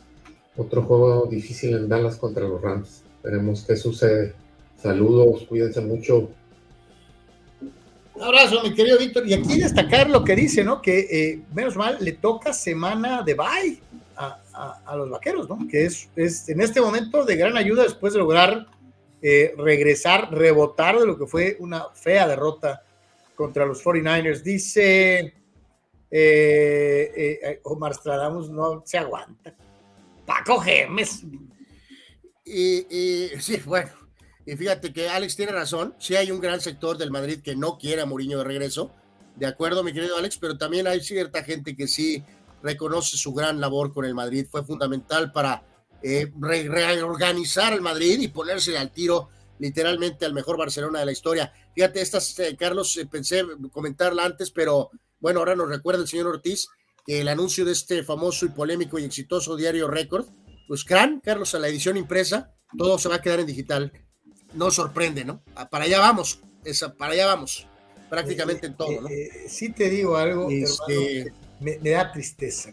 otro 0.58 0.84
juego 0.84 1.28
difícil 1.28 1.76
en 1.76 1.90
Dallas 1.90 2.18
contra 2.18 2.48
los 2.48 2.62
Rams. 2.62 3.04
Veremos 3.24 3.64
qué 3.66 3.76
sucede. 3.76 4.34
Saludos, 4.82 5.46
cuídense 5.48 5.82
mucho. 5.82 6.30
Un 8.14 8.24
abrazo, 8.24 8.62
mi 8.64 8.74
querido 8.74 8.98
Víctor. 8.98 9.28
Y 9.28 9.34
aquí 9.34 9.60
destacar 9.60 10.10
lo 10.10 10.24
que 10.24 10.36
dice, 10.36 10.64
¿no? 10.64 10.82
Que 10.82 11.00
eh, 11.00 11.42
menos 11.54 11.76
mal 11.76 11.98
le 12.00 12.14
toca 12.14 12.54
semana 12.54 13.24
de 13.24 13.34
bye 13.34 13.80
a, 14.16 14.96
los 14.96 15.10
vaqueros, 15.10 15.50
¿no? 15.50 15.60
Que 15.70 15.86
es, 15.86 16.10
es, 16.16 16.48
en 16.48 16.62
este 16.62 16.80
momento 16.80 17.26
de 17.26 17.36
gran 17.36 17.58
ayuda 17.58 17.84
después 17.84 18.14
de 18.14 18.20
lograr 18.20 18.68
eh, 19.28 19.56
regresar, 19.58 20.32
rebotar 20.32 21.00
de 21.00 21.08
lo 21.08 21.18
que 21.18 21.26
fue 21.26 21.58
una 21.60 21.90
fea 21.96 22.28
derrota 22.28 22.84
contra 23.34 23.66
los 23.66 23.84
49ers. 23.84 24.44
Dice 24.44 25.34
eh, 26.12 27.12
eh, 27.42 27.60
Omar 27.64 27.96
Stradamus, 27.96 28.52
no 28.52 28.84
se 28.86 29.00
aguanta. 29.00 29.56
Paco 30.28 30.60
Gemes. 30.60 31.24
Y, 32.46 33.32
sí, 33.40 33.60
bueno, 33.66 33.90
y 34.46 34.56
fíjate 34.56 34.94
que 34.94 35.10
Alex 35.10 35.36
tiene 35.36 35.52
razón, 35.52 35.96
sí 36.00 36.16
hay 36.16 36.32
un 36.32 36.40
gran 36.40 36.62
sector 36.62 36.98
del 36.98 37.12
Madrid 37.12 37.42
que 37.44 37.56
no 37.56 37.78
quiere 37.78 38.02
a 38.02 38.06
Mourinho 38.06 38.40
de 38.40 38.44
regreso, 38.44 38.92
de 39.36 39.46
acuerdo, 39.46 39.84
mi 39.84 39.92
querido 39.92 40.18
Alex, 40.18 40.38
pero 40.38 40.58
también 40.58 40.88
hay 40.88 41.02
cierta 41.02 41.44
gente 41.44 41.76
que 41.76 41.88
sí 41.88 42.24
reconoce 42.64 43.18
su 43.18 43.34
gran 43.34 43.60
labor 43.60 43.94
con 43.94 44.06
el 44.06 44.16
Madrid, 44.16 44.48
fue 44.50 44.64
fundamental 44.64 45.32
para 45.32 45.64
eh, 46.02 46.32
reorganizar 46.40 47.74
el 47.74 47.82
Madrid 47.82 48.20
y 48.20 48.28
ponerse 48.28 48.78
al 48.78 48.92
tiro 48.92 49.30
literalmente 49.60 50.26
al 50.26 50.34
mejor 50.34 50.58
Barcelona 50.58 51.00
de 51.00 51.06
la 51.06 51.12
historia. 51.12 51.52
Fíjate, 51.74 52.02
estas, 52.02 52.38
eh, 52.40 52.56
Carlos, 52.58 52.96
eh, 52.98 53.06
pensé 53.06 53.44
comentarla 53.72 54.26
antes, 54.26 54.52
pero 54.52 54.92
bueno, 55.20 55.40
ahora 55.40 55.56
nos 55.56 55.70
recuerda 55.70 56.02
el 56.02 56.08
señor 56.08 56.28
Ortiz 56.28 56.68
que 57.06 57.22
el 57.22 57.28
anuncio 57.28 57.66
de 57.66 57.72
este 57.72 58.04
famoso 58.04 58.46
y 58.46 58.50
polémico 58.50 59.00
y 59.00 59.04
exitoso 59.04 59.56
diario 59.56 59.88
Récord, 59.88 60.28
pues 60.68 60.84
gran, 60.84 61.20
Carlos, 61.22 61.56
a 61.56 61.60
la 61.60 61.68
edición 61.68 61.98
impresa, 61.98 62.54
todo 62.78 62.98
se 62.98 63.10
va 63.10 63.16
a 63.16 63.22
quedar 63.22 63.40
en 63.40 63.46
digital. 63.46 63.92
No 64.56 64.72
sorprende, 64.72 65.24
¿no? 65.26 65.42
Ah, 65.56 65.70
para 65.70 65.86
allá 65.86 66.00
vamos, 66.00 66.40
esa, 66.64 66.94
para 66.94 67.14
allá 67.14 67.28
vamos, 67.28 67.68
prácticamente 68.10 68.68
en 68.68 68.76
todo, 68.76 69.02
¿no? 69.02 69.10
sí 69.48 69.70
te 69.70 69.90
digo 69.90 70.18
algo, 70.18 70.50
este, 70.50 71.34
me, 71.60 71.78
me, 71.80 71.90
da 71.92 72.12
tristeza. 72.12 72.72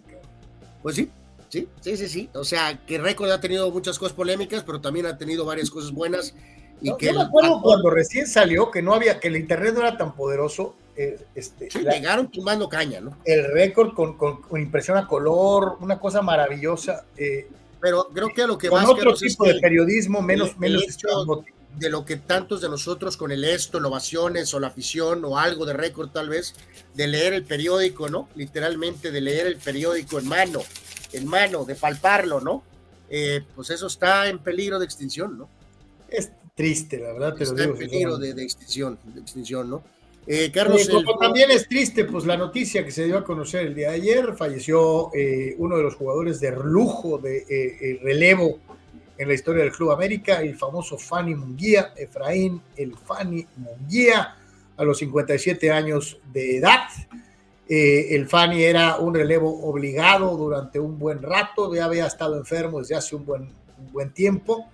Pues 0.82 0.96
sí, 0.96 1.10
Sí, 1.52 1.68
sí, 1.82 1.98
sí, 1.98 2.08
sí. 2.08 2.30
O 2.32 2.44
sea, 2.44 2.80
que 2.86 2.96
Record 2.96 3.30
ha 3.30 3.38
tenido 3.38 3.70
muchas 3.70 3.98
cosas 3.98 4.14
polémicas, 4.14 4.64
pero 4.64 4.80
también 4.80 5.04
ha 5.04 5.18
tenido 5.18 5.44
varias 5.44 5.70
cosas 5.70 5.92
buenas. 5.92 6.34
Y 6.80 6.96
que 6.96 7.06
yo 7.06 7.12
me 7.12 7.20
acuerdo 7.20 7.60
cuando 7.60 7.90
recién 7.90 8.26
salió 8.26 8.70
que 8.70 8.80
no 8.80 8.94
había, 8.94 9.20
que 9.20 9.28
el 9.28 9.36
internet 9.36 9.74
no 9.74 9.80
era 9.80 9.98
tan 9.98 10.14
poderoso. 10.14 10.74
Eh, 10.96 11.22
este, 11.34 11.70
sí, 11.70 11.80
llegaron 11.80 12.30
tumbando 12.30 12.70
caña, 12.70 13.02
¿no? 13.02 13.18
El 13.26 13.52
récord 13.52 13.92
con, 13.92 14.16
con, 14.16 14.40
impresión 14.58 14.96
a 14.96 15.06
color, 15.06 15.76
una 15.80 16.00
cosa 16.00 16.22
maravillosa. 16.22 17.04
Eh, 17.18 17.50
pero 17.78 18.08
creo 18.14 18.30
que 18.34 18.42
a 18.42 18.46
lo 18.46 18.56
que 18.56 18.70
con 18.70 18.86
otro 18.86 19.12
tipo 19.12 19.44
de 19.44 19.60
periodismo, 19.60 20.22
menos, 20.22 20.56
menos 20.56 20.86
de 21.78 21.90
lo 21.90 22.04
que 22.04 22.16
tantos 22.16 22.60
de 22.60 22.68
nosotros 22.68 23.16
con 23.16 23.32
el 23.32 23.44
esto, 23.44 23.78
ovaciones 23.78 24.52
o 24.54 24.60
la 24.60 24.68
afición 24.68 25.24
o 25.24 25.38
algo 25.38 25.66
de 25.66 25.72
récord 25.72 26.10
tal 26.10 26.28
vez, 26.28 26.54
de 26.94 27.06
leer 27.06 27.32
el 27.32 27.44
periódico, 27.44 28.08
¿no? 28.08 28.28
Literalmente 28.34 29.10
de 29.10 29.20
leer 29.20 29.46
el 29.46 29.56
periódico 29.56 30.18
en 30.18 30.28
mano 30.28 30.62
en 31.12 31.26
mano, 31.26 31.64
de 31.64 31.74
palparlo, 31.74 32.40
¿no? 32.40 32.62
Eh, 33.08 33.42
pues 33.54 33.70
eso 33.70 33.86
está 33.86 34.28
en 34.28 34.38
peligro 34.38 34.78
de 34.78 34.84
extinción, 34.84 35.38
¿no? 35.38 35.48
Es 36.08 36.30
triste, 36.54 36.98
la 36.98 37.12
verdad. 37.12 37.40
está 37.40 37.64
en 37.64 37.76
peligro 37.76 38.18
de, 38.18 38.30
extinción, 38.42 38.98
de 39.04 39.20
extinción, 39.20 39.70
¿no? 39.70 39.82
Eh, 40.26 40.52
Carlos. 40.52 40.88
también 41.18 41.50
es 41.50 41.68
triste, 41.68 42.04
pues 42.04 42.24
la 42.24 42.36
noticia 42.36 42.84
que 42.84 42.92
se 42.92 43.04
dio 43.04 43.18
a 43.18 43.24
conocer 43.24 43.66
el 43.66 43.74
día 43.74 43.90
de 43.90 43.96
ayer, 43.96 44.34
falleció 44.36 45.12
eh, 45.14 45.56
uno 45.58 45.76
de 45.76 45.82
los 45.82 45.96
jugadores 45.96 46.38
de 46.38 46.52
lujo 46.52 47.18
de 47.18 47.98
relevo 48.02 48.60
en 49.22 49.28
la 49.28 49.34
historia 49.34 49.62
del 49.62 49.72
Club 49.72 49.92
América, 49.92 50.42
el 50.42 50.56
famoso 50.56 50.98
Fanny 50.98 51.36
Munguía, 51.36 51.92
Efraín 51.96 52.60
el 52.76 52.96
Fanny 52.96 53.46
Munguía, 53.56 54.36
a 54.76 54.84
los 54.84 54.98
57 54.98 55.70
años 55.70 56.18
de 56.32 56.56
edad. 56.56 56.88
Eh, 57.68 58.16
el 58.16 58.28
Fanny 58.28 58.64
era 58.64 58.96
un 58.96 59.14
relevo 59.14 59.62
obligado 59.62 60.36
durante 60.36 60.80
un 60.80 60.98
buen 60.98 61.22
rato, 61.22 61.72
ya 61.72 61.84
había 61.84 62.06
estado 62.06 62.36
enfermo 62.36 62.80
desde 62.80 62.96
hace 62.96 63.14
un 63.14 63.24
buen, 63.24 63.48
buen 63.92 64.12
tiempo 64.12 64.66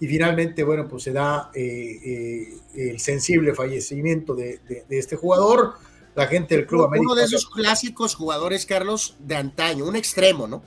y 0.00 0.08
finalmente, 0.08 0.64
bueno, 0.64 0.88
pues 0.88 1.04
se 1.04 1.12
da 1.12 1.50
eh, 1.54 2.00
eh, 2.04 2.90
el 2.90 2.98
sensible 2.98 3.54
fallecimiento 3.54 4.34
de, 4.34 4.60
este 4.90 5.14
jugador. 5.14 5.74
La 6.16 6.26
gente 6.26 6.56
del 6.56 6.66
Club 6.66 6.86
América. 6.86 7.12
Uno 7.12 7.14
de 7.14 7.24
esos 7.24 7.46
clásicos 7.46 8.14
jugadores, 8.14 8.66
Carlos, 8.66 9.16
de 9.20 9.36
antaño, 9.36 9.84
un 9.84 9.94
extremo, 9.94 10.48
¿no? 10.48 10.62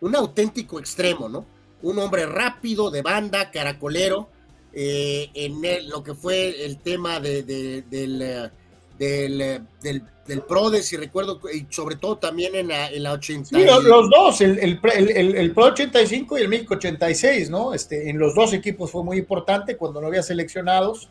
Un 0.00 0.16
auténtico 0.16 0.78
extremo, 0.78 1.28
¿no? 1.28 1.44
Un 1.82 1.98
hombre 1.98 2.26
rápido, 2.26 2.90
de 2.90 3.02
banda, 3.02 3.50
caracolero, 3.50 4.28
en 4.72 5.88
lo 5.88 6.02
que 6.02 6.14
fue 6.14 6.64
el 6.64 6.78
tema 6.78 7.20
de, 7.20 7.42
del, 7.42 8.50
del, 8.98 9.66
del 9.82 10.02
del 10.26 10.42
PRODES 10.42 10.92
y 10.92 10.96
recuerdo, 10.96 11.40
y 11.52 11.66
sobre 11.70 11.96
todo 11.96 12.18
también 12.18 12.54
en 12.54 12.68
la, 12.68 12.88
en 12.88 13.02
la 13.02 13.12
80. 13.12 13.48
Sí, 13.48 13.64
los, 13.64 14.08
dos, 14.08 14.40
el, 14.40 14.56
el, 14.58 14.78
el, 14.94 15.36
el, 15.36 15.50
PRO 15.52 15.64
85 15.66 16.38
y 16.38 16.42
el 16.42 16.48
México 16.48 16.74
86, 16.74 17.50
¿no? 17.50 17.74
Este, 17.74 18.08
en 18.08 18.18
los 18.18 18.34
dos 18.34 18.52
equipos 18.52 18.90
fue 18.90 19.04
muy 19.04 19.18
importante 19.18 19.76
cuando 19.76 20.00
no 20.00 20.06
había 20.06 20.22
seleccionados. 20.22 21.08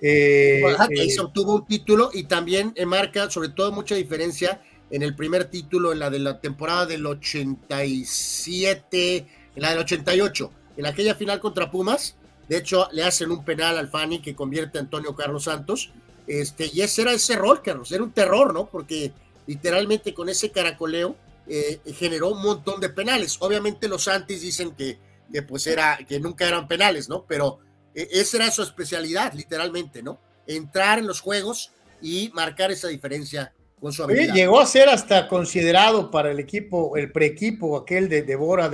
Eh, 0.00 0.62
ahí 0.78 1.10
se 1.10 1.22
obtuvo 1.22 1.56
un 1.56 1.66
título 1.66 2.10
y 2.12 2.24
también 2.24 2.74
marca, 2.86 3.30
sobre 3.30 3.48
todo, 3.48 3.72
mucha 3.72 3.94
diferencia 3.94 4.60
en 4.90 5.02
el 5.02 5.16
primer 5.16 5.46
título, 5.46 5.92
en 5.92 6.00
la 6.00 6.10
de 6.10 6.18
la 6.18 6.38
temporada 6.38 6.84
del 6.84 7.06
87, 7.06 9.26
en 9.56 9.62
la 9.62 9.70
del 9.70 9.80
88, 9.80 10.50
en 10.76 10.86
aquella 10.86 11.16
final 11.16 11.40
contra 11.40 11.70
Pumas. 11.70 12.14
De 12.48 12.58
hecho, 12.58 12.88
le 12.92 13.02
hacen 13.02 13.32
un 13.32 13.44
penal 13.44 13.76
al 13.76 13.88
Fani 13.88 14.22
que 14.22 14.36
convierte 14.36 14.78
a 14.78 14.82
Antonio 14.82 15.16
Carlos 15.16 15.44
Santos 15.44 15.90
este, 16.26 16.70
y 16.72 16.80
ese 16.80 17.02
era 17.02 17.12
ese 17.12 17.36
rol, 17.36 17.62
Carlos, 17.62 17.92
era 17.92 18.02
un 18.02 18.12
terror, 18.12 18.52
¿no? 18.52 18.66
Porque 18.66 19.12
literalmente 19.46 20.12
con 20.12 20.28
ese 20.28 20.50
caracoleo 20.50 21.16
eh, 21.46 21.80
generó 21.94 22.30
un 22.30 22.42
montón 22.42 22.80
de 22.80 22.88
penales. 22.88 23.36
Obviamente 23.40 23.88
los 23.88 24.08
antis 24.08 24.42
dicen 24.42 24.74
que, 24.74 24.98
que, 25.32 25.42
pues 25.42 25.66
era, 25.66 25.98
que 26.08 26.18
nunca 26.18 26.46
eran 26.46 26.66
penales, 26.66 27.08
¿no? 27.08 27.24
Pero 27.26 27.60
eh, 27.94 28.08
esa 28.10 28.38
era 28.38 28.50
su 28.50 28.62
especialidad, 28.62 29.32
literalmente, 29.34 30.02
¿no? 30.02 30.18
Entrar 30.46 30.98
en 30.98 31.06
los 31.06 31.20
juegos 31.20 31.72
y 32.02 32.30
marcar 32.34 32.72
esa 32.72 32.88
diferencia 32.88 33.52
con 33.80 33.92
su 33.92 34.02
habilidad. 34.02 34.34
llegó 34.34 34.60
a 34.60 34.66
ser 34.66 34.88
hasta 34.88 35.28
considerado 35.28 36.10
para 36.10 36.30
el 36.30 36.40
equipo, 36.40 36.96
el 36.96 37.12
preequipo 37.12 37.76
aquel 37.76 38.08
de, 38.08 38.22
de 38.22 38.36
Bora 38.36 38.70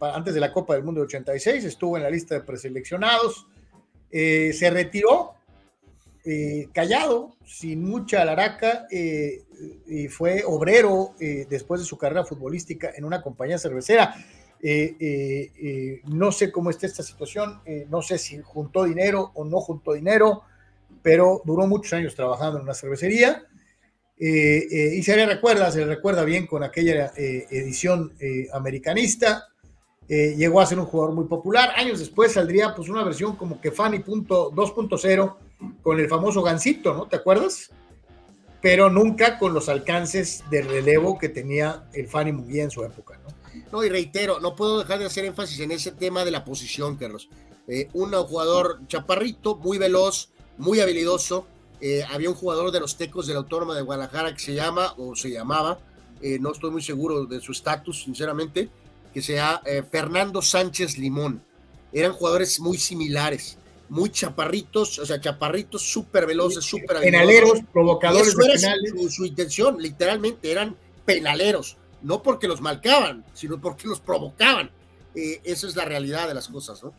antes 0.00 0.34
de 0.34 0.40
la 0.40 0.52
Copa 0.52 0.74
del 0.74 0.84
Mundo 0.84 1.00
de 1.00 1.06
86, 1.06 1.64
estuvo 1.64 1.96
en 1.96 2.02
la 2.02 2.10
lista 2.10 2.34
de 2.34 2.42
preseleccionados, 2.42 3.46
eh, 4.10 4.52
se 4.52 4.70
retiró 4.70 5.34
eh, 6.24 6.68
callado, 6.72 7.34
sin 7.44 7.82
mucha 7.82 8.24
laraca, 8.24 8.86
eh, 8.92 9.42
y 9.88 10.06
fue 10.06 10.44
obrero 10.46 11.14
eh, 11.18 11.48
después 11.50 11.80
de 11.80 11.86
su 11.86 11.98
carrera 11.98 12.24
futbolística 12.24 12.92
en 12.94 13.04
una 13.04 13.20
compañía 13.20 13.58
cervecera. 13.58 14.14
no 16.04 16.30
sé 16.30 16.52
cómo 16.52 16.70
está 16.70 16.86
esta 16.86 17.02
situación, 17.02 17.60
no 17.88 18.02
sé 18.02 18.18
si 18.18 18.40
juntó 18.40 18.84
dinero 18.84 19.32
o 19.34 19.44
no 19.44 19.60
juntó 19.60 19.94
dinero, 19.94 20.42
pero 21.02 21.42
duró 21.44 21.66
muchos 21.66 21.92
años 21.94 22.14
trabajando 22.14 22.58
en 22.58 22.64
una 22.64 22.74
cervecería. 22.74 23.44
Y 24.24 25.02
se 25.02 25.16
le 25.16 25.26
recuerda, 25.26 25.72
se 25.72 25.80
le 25.80 25.86
recuerda 25.86 26.24
bien 26.24 26.46
con 26.46 26.62
aquella 26.62 27.12
edición 27.16 28.12
americanista, 28.52 29.48
llegó 30.08 30.60
a 30.60 30.66
ser 30.66 30.78
un 30.78 30.86
jugador 30.86 31.14
muy 31.14 31.24
popular. 31.24 31.70
Años 31.76 31.98
después 31.98 32.32
saldría 32.32 32.74
pues 32.74 32.88
una 32.88 33.02
versión 33.02 33.34
como 33.34 33.60
que 33.60 33.72
Fanny 33.72 33.98
2.0 33.98 35.36
con 35.82 35.98
el 35.98 36.08
famoso 36.08 36.42
Gancito, 36.42 36.94
¿no? 36.94 37.08
¿Te 37.08 37.16
acuerdas? 37.16 37.70
Pero 38.60 38.90
nunca 38.90 39.38
con 39.38 39.54
los 39.54 39.68
alcances 39.68 40.44
de 40.50 40.62
relevo 40.62 41.18
que 41.18 41.28
tenía 41.28 41.88
el 41.92 42.06
Fanny 42.06 42.32
Munguía 42.32 42.62
en 42.62 42.70
su 42.70 42.84
época, 42.84 43.18
¿no? 43.24 43.32
No, 43.72 43.84
y 43.84 43.88
reitero, 43.88 44.38
no 44.38 44.54
puedo 44.54 44.78
dejar 44.78 44.98
de 44.98 45.06
hacer 45.06 45.24
énfasis 45.24 45.60
en 45.60 45.72
ese 45.72 45.92
tema 45.92 46.24
de 46.24 46.30
la 46.30 46.44
posición, 46.44 46.96
Carlos. 46.96 47.28
Eh, 47.66 47.88
un 47.92 48.12
jugador 48.12 48.80
chaparrito, 48.86 49.56
muy 49.56 49.78
veloz, 49.78 50.30
muy 50.58 50.80
habilidoso. 50.80 51.46
Eh, 51.82 52.02
había 52.10 52.30
un 52.30 52.34
jugador 52.34 52.70
de 52.70 52.80
los 52.80 52.96
Tecos 52.96 53.26
de 53.26 53.34
la 53.34 53.40
Autónoma 53.40 53.74
de 53.74 53.82
Guadalajara 53.82 54.32
que 54.32 54.40
se 54.40 54.54
llama, 54.54 54.94
o 54.96 55.14
se 55.14 55.30
llamaba, 55.30 55.78
eh, 56.22 56.38
no 56.40 56.52
estoy 56.52 56.70
muy 56.70 56.82
seguro 56.82 57.26
de 57.26 57.40
su 57.40 57.52
estatus, 57.52 58.04
sinceramente, 58.04 58.70
que 59.12 59.20
sea 59.20 59.60
Fernando 59.90 60.40
Sánchez 60.40 60.96
Limón. 60.96 61.42
Eran 61.92 62.14
jugadores 62.14 62.58
muy 62.60 62.78
similares 62.78 63.58
muy 63.92 64.08
chaparritos, 64.08 64.98
o 65.00 65.04
sea, 65.04 65.20
chaparritos 65.20 65.82
súper 65.82 66.24
veloces, 66.26 66.64
súper 66.64 67.00
Penaleros, 67.00 67.60
provocadores 67.70 68.34
de 68.34 68.42
penales. 68.42 69.14
Su, 69.14 69.26
intención, 69.26 69.76
literalmente, 69.78 70.50
eran 70.50 70.74
penaleros, 71.04 71.76
no 72.00 72.22
porque 72.22 72.48
los 72.48 72.62
marcaban, 72.62 73.22
sino 73.34 73.60
porque 73.60 73.86
los 73.86 74.00
provocaban. 74.00 74.70
Eh, 75.14 75.42
esa 75.44 75.66
es 75.66 75.76
la 75.76 75.84
realidad 75.84 76.26
de 76.26 76.32
las 76.32 76.48
cosas, 76.48 76.82
¿no? 76.82 76.94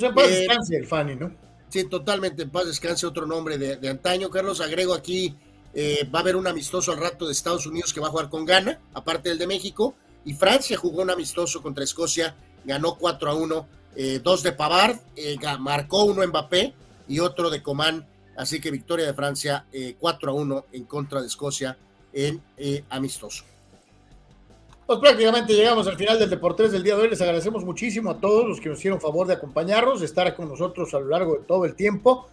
En 0.00 0.14
paz 0.14 0.28
eh, 0.28 0.30
descanse 0.30 0.76
el 0.76 0.86
Fanny, 0.86 1.16
¿no? 1.16 1.32
Sí, 1.70 1.84
totalmente, 1.84 2.42
en 2.42 2.50
paz 2.50 2.66
descanse 2.66 3.06
otro 3.06 3.26
nombre 3.26 3.56
de, 3.56 3.88
antaño. 3.88 4.28
Carlos, 4.28 4.60
agrego 4.60 4.92
aquí, 4.92 5.36
eh, 5.72 6.08
va 6.12 6.18
a 6.18 6.22
haber 6.22 6.34
un 6.34 6.48
amistoso 6.48 6.90
al 6.90 6.98
rato 6.98 7.26
de 7.26 7.32
Estados 7.32 7.64
Unidos 7.64 7.92
que 7.92 8.00
va 8.00 8.08
a 8.08 8.10
jugar 8.10 8.28
con 8.28 8.44
Ghana, 8.44 8.80
aparte 8.92 9.28
del 9.28 9.38
de 9.38 9.46
México, 9.46 9.94
y 10.24 10.34
Francia 10.34 10.76
jugó 10.76 11.02
un 11.02 11.10
amistoso 11.10 11.62
contra 11.62 11.84
Escocia, 11.84 12.34
ganó 12.64 12.96
4 12.96 13.30
a 13.30 13.34
1 13.34 13.68
eh, 13.96 14.20
dos 14.22 14.42
de 14.42 14.52
Pavard, 14.52 14.98
eh, 15.14 15.36
marcó 15.60 16.04
uno 16.04 16.26
Mbappé 16.26 16.74
y 17.06 17.20
otro 17.20 17.50
de 17.50 17.62
Coman. 17.62 18.04
Así 18.36 18.60
que 18.60 18.70
victoria 18.70 19.06
de 19.06 19.14
Francia 19.14 19.66
4 19.98 20.30
a 20.30 20.34
1 20.34 20.66
en 20.72 20.84
contra 20.84 21.20
de 21.20 21.26
Escocia 21.26 21.76
en 22.12 22.42
amistoso. 22.88 23.44
Pues 24.90 24.98
prácticamente 24.98 25.54
llegamos 25.54 25.86
al 25.86 25.96
final 25.96 26.18
del 26.18 26.28
Deportes 26.28 26.72
del 26.72 26.82
día 26.82 26.96
de 26.96 27.02
hoy. 27.02 27.10
Les 27.10 27.20
agradecemos 27.20 27.64
muchísimo 27.64 28.10
a 28.10 28.18
todos 28.18 28.44
los 28.48 28.60
que 28.60 28.68
nos 28.68 28.80
hicieron 28.80 29.00
favor 29.00 29.24
de 29.24 29.34
acompañarnos, 29.34 30.00
de 30.00 30.06
estar 30.06 30.34
con 30.34 30.48
nosotros 30.48 30.92
a 30.94 30.98
lo 30.98 31.06
largo 31.06 31.34
de 31.36 31.44
todo 31.44 31.64
el 31.64 31.76
tiempo. 31.76 32.26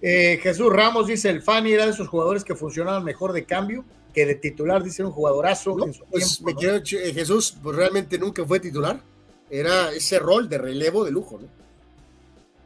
Jesús 0.00 0.72
Ramos 0.72 1.08
dice: 1.08 1.28
el 1.28 1.42
Fanny 1.42 1.72
era 1.72 1.84
de 1.84 1.90
esos 1.90 2.08
jugadores 2.08 2.42
que 2.42 2.54
funcionaban 2.54 3.04
mejor 3.04 3.34
de 3.34 3.44
cambio 3.44 3.84
que 4.14 4.24
de 4.24 4.34
titular, 4.36 4.82
dice 4.82 5.04
un 5.04 5.10
jugadorazo. 5.10 5.76
pues 6.10 6.40
me 6.40 6.54
quiero, 6.54 6.80
Jesús, 6.82 7.54
pues 7.62 7.76
realmente 7.76 8.18
nunca 8.18 8.46
fue 8.46 8.60
titular 8.60 8.98
era 9.50 9.92
ese 9.92 10.18
rol 10.18 10.48
de 10.48 10.56
relevo 10.56 11.04
de 11.04 11.10
lujo, 11.10 11.38
¿no? 11.38 11.48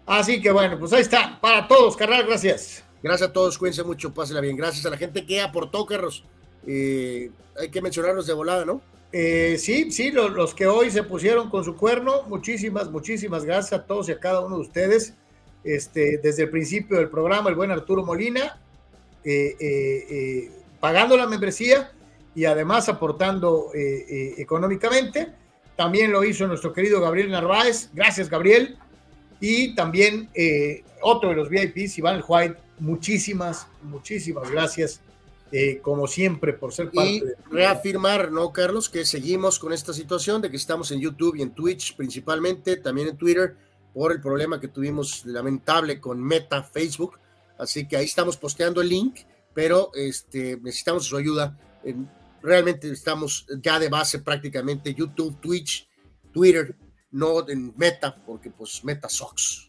Así 0.06 0.40
que 0.40 0.52
bueno, 0.52 0.78
pues 0.78 0.92
ahí 0.92 1.02
está. 1.02 1.40
Para 1.40 1.66
todos, 1.66 1.96
carnal, 1.96 2.24
gracias. 2.24 2.84
Gracias 3.02 3.30
a 3.30 3.32
todos, 3.32 3.58
cuídense 3.58 3.82
mucho, 3.82 4.14
pásenla 4.14 4.40
bien. 4.40 4.56
Gracias 4.56 4.86
a 4.86 4.90
la 4.90 4.96
gente 4.96 5.26
que 5.26 5.40
aportó, 5.40 5.84
Carlos. 5.86 6.22
Eh, 6.68 7.32
hay 7.58 7.68
que 7.68 7.82
mencionarlos 7.82 8.28
de 8.28 8.32
volada, 8.32 8.64
¿no? 8.64 8.80
Eh, 9.16 9.58
sí, 9.58 9.92
sí, 9.92 10.10
los, 10.10 10.54
que 10.54 10.66
hoy 10.66 10.90
se 10.90 11.04
pusieron 11.04 11.48
con 11.48 11.64
su 11.64 11.76
cuerno, 11.76 12.24
muchísimas, 12.24 12.90
muchísimas 12.90 13.44
gracias 13.44 13.80
a 13.80 13.86
todos 13.86 14.08
y 14.08 14.12
a 14.12 14.18
cada 14.18 14.40
uno 14.40 14.56
de 14.56 14.62
ustedes. 14.62 15.14
Este, 15.62 16.18
desde 16.18 16.42
el 16.42 16.50
principio 16.50 16.98
del 16.98 17.08
programa, 17.08 17.48
el 17.48 17.54
buen 17.54 17.70
Arturo 17.70 18.04
Molina, 18.04 18.58
eh, 19.24 20.50
pagando 20.80 21.16
la 21.16 21.28
membresía 21.28 21.92
y 22.34 22.44
además 22.44 22.88
aportando 22.88 23.70
económicamente. 23.72 25.32
También 25.76 26.12
lo 26.12 26.24
hizo 26.24 26.46
nuestro 26.46 26.72
querido 26.72 27.00
Gabriel 27.00 27.30
Narváez. 27.30 27.90
Gracias, 27.92 28.28
Gabriel. 28.28 28.76
Y 29.40 29.74
también 29.74 30.28
eh, 30.34 30.84
otro 31.02 31.30
de 31.30 31.36
los 31.36 31.48
VIPs, 31.48 31.98
Iván 31.98 32.22
White. 32.26 32.56
Muchísimas, 32.78 33.66
muchísimas 33.82 34.50
gracias, 34.50 35.00
eh, 35.57 35.78
como 35.81 36.08
siempre, 36.08 36.52
por 36.52 36.73
ser 36.73 36.91
parte 36.91 37.10
y 37.12 37.23
reafirmar, 37.49 38.33
¿no, 38.33 38.52
Carlos? 38.52 38.89
Que 38.89 39.05
seguimos 39.05 39.60
con 39.60 39.73
esta 39.73 39.92
situación 39.92 40.42
de 40.42 40.50
que 40.50 40.57
estamos 40.57 40.91
en 40.91 40.99
YouTube 40.99 41.36
y 41.36 41.42
en 41.42 41.55
Twitch 41.55 41.94
principalmente, 41.94 42.78
también 42.78 43.07
en 43.07 43.16
Twitter, 43.16 43.57
por 43.92 44.10
el 44.10 44.20
problema 44.20 44.58
que 44.58 44.66
tuvimos 44.66 45.24
lamentable 45.24 46.00
con 46.00 46.20
Meta 46.20 46.65
Facebook. 46.65 47.20
Así 47.57 47.86
que 47.86 47.97
ahí 47.97 48.05
estamos 48.05 48.36
posteando 48.36 48.81
el 48.81 48.89
link, 48.89 49.20
pero 49.55 49.92
este, 49.94 50.58
necesitamos 50.60 51.07
su 51.07 51.16
ayuda. 51.16 51.57
En, 51.84 52.10
realmente 52.42 52.91
estamos 52.91 53.47
ya 53.62 53.78
de 53.78 53.89
base 53.89 54.18
prácticamente 54.18 54.92
YouTube, 54.92 55.41
Twitch, 55.41 55.89
Twitter, 56.33 56.74
no 57.12 57.49
en 57.49 57.73
Meta, 57.76 58.20
porque 58.26 58.50
pues 58.50 58.83
Meta 58.83 59.08
Sox. 59.08 59.68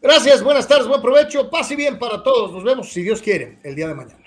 Gracias, 0.00 0.42
buenas 0.42 0.66
tardes, 0.66 0.88
buen 0.88 1.02
provecho, 1.02 1.50
pase 1.50 1.76
bien 1.76 1.98
para 1.98 2.22
todos. 2.22 2.52
Nos 2.52 2.64
vemos, 2.64 2.90
si 2.90 3.02
Dios 3.02 3.20
quiere, 3.20 3.60
el 3.64 3.74
día 3.74 3.88
de 3.88 3.94
mañana. 3.94 4.21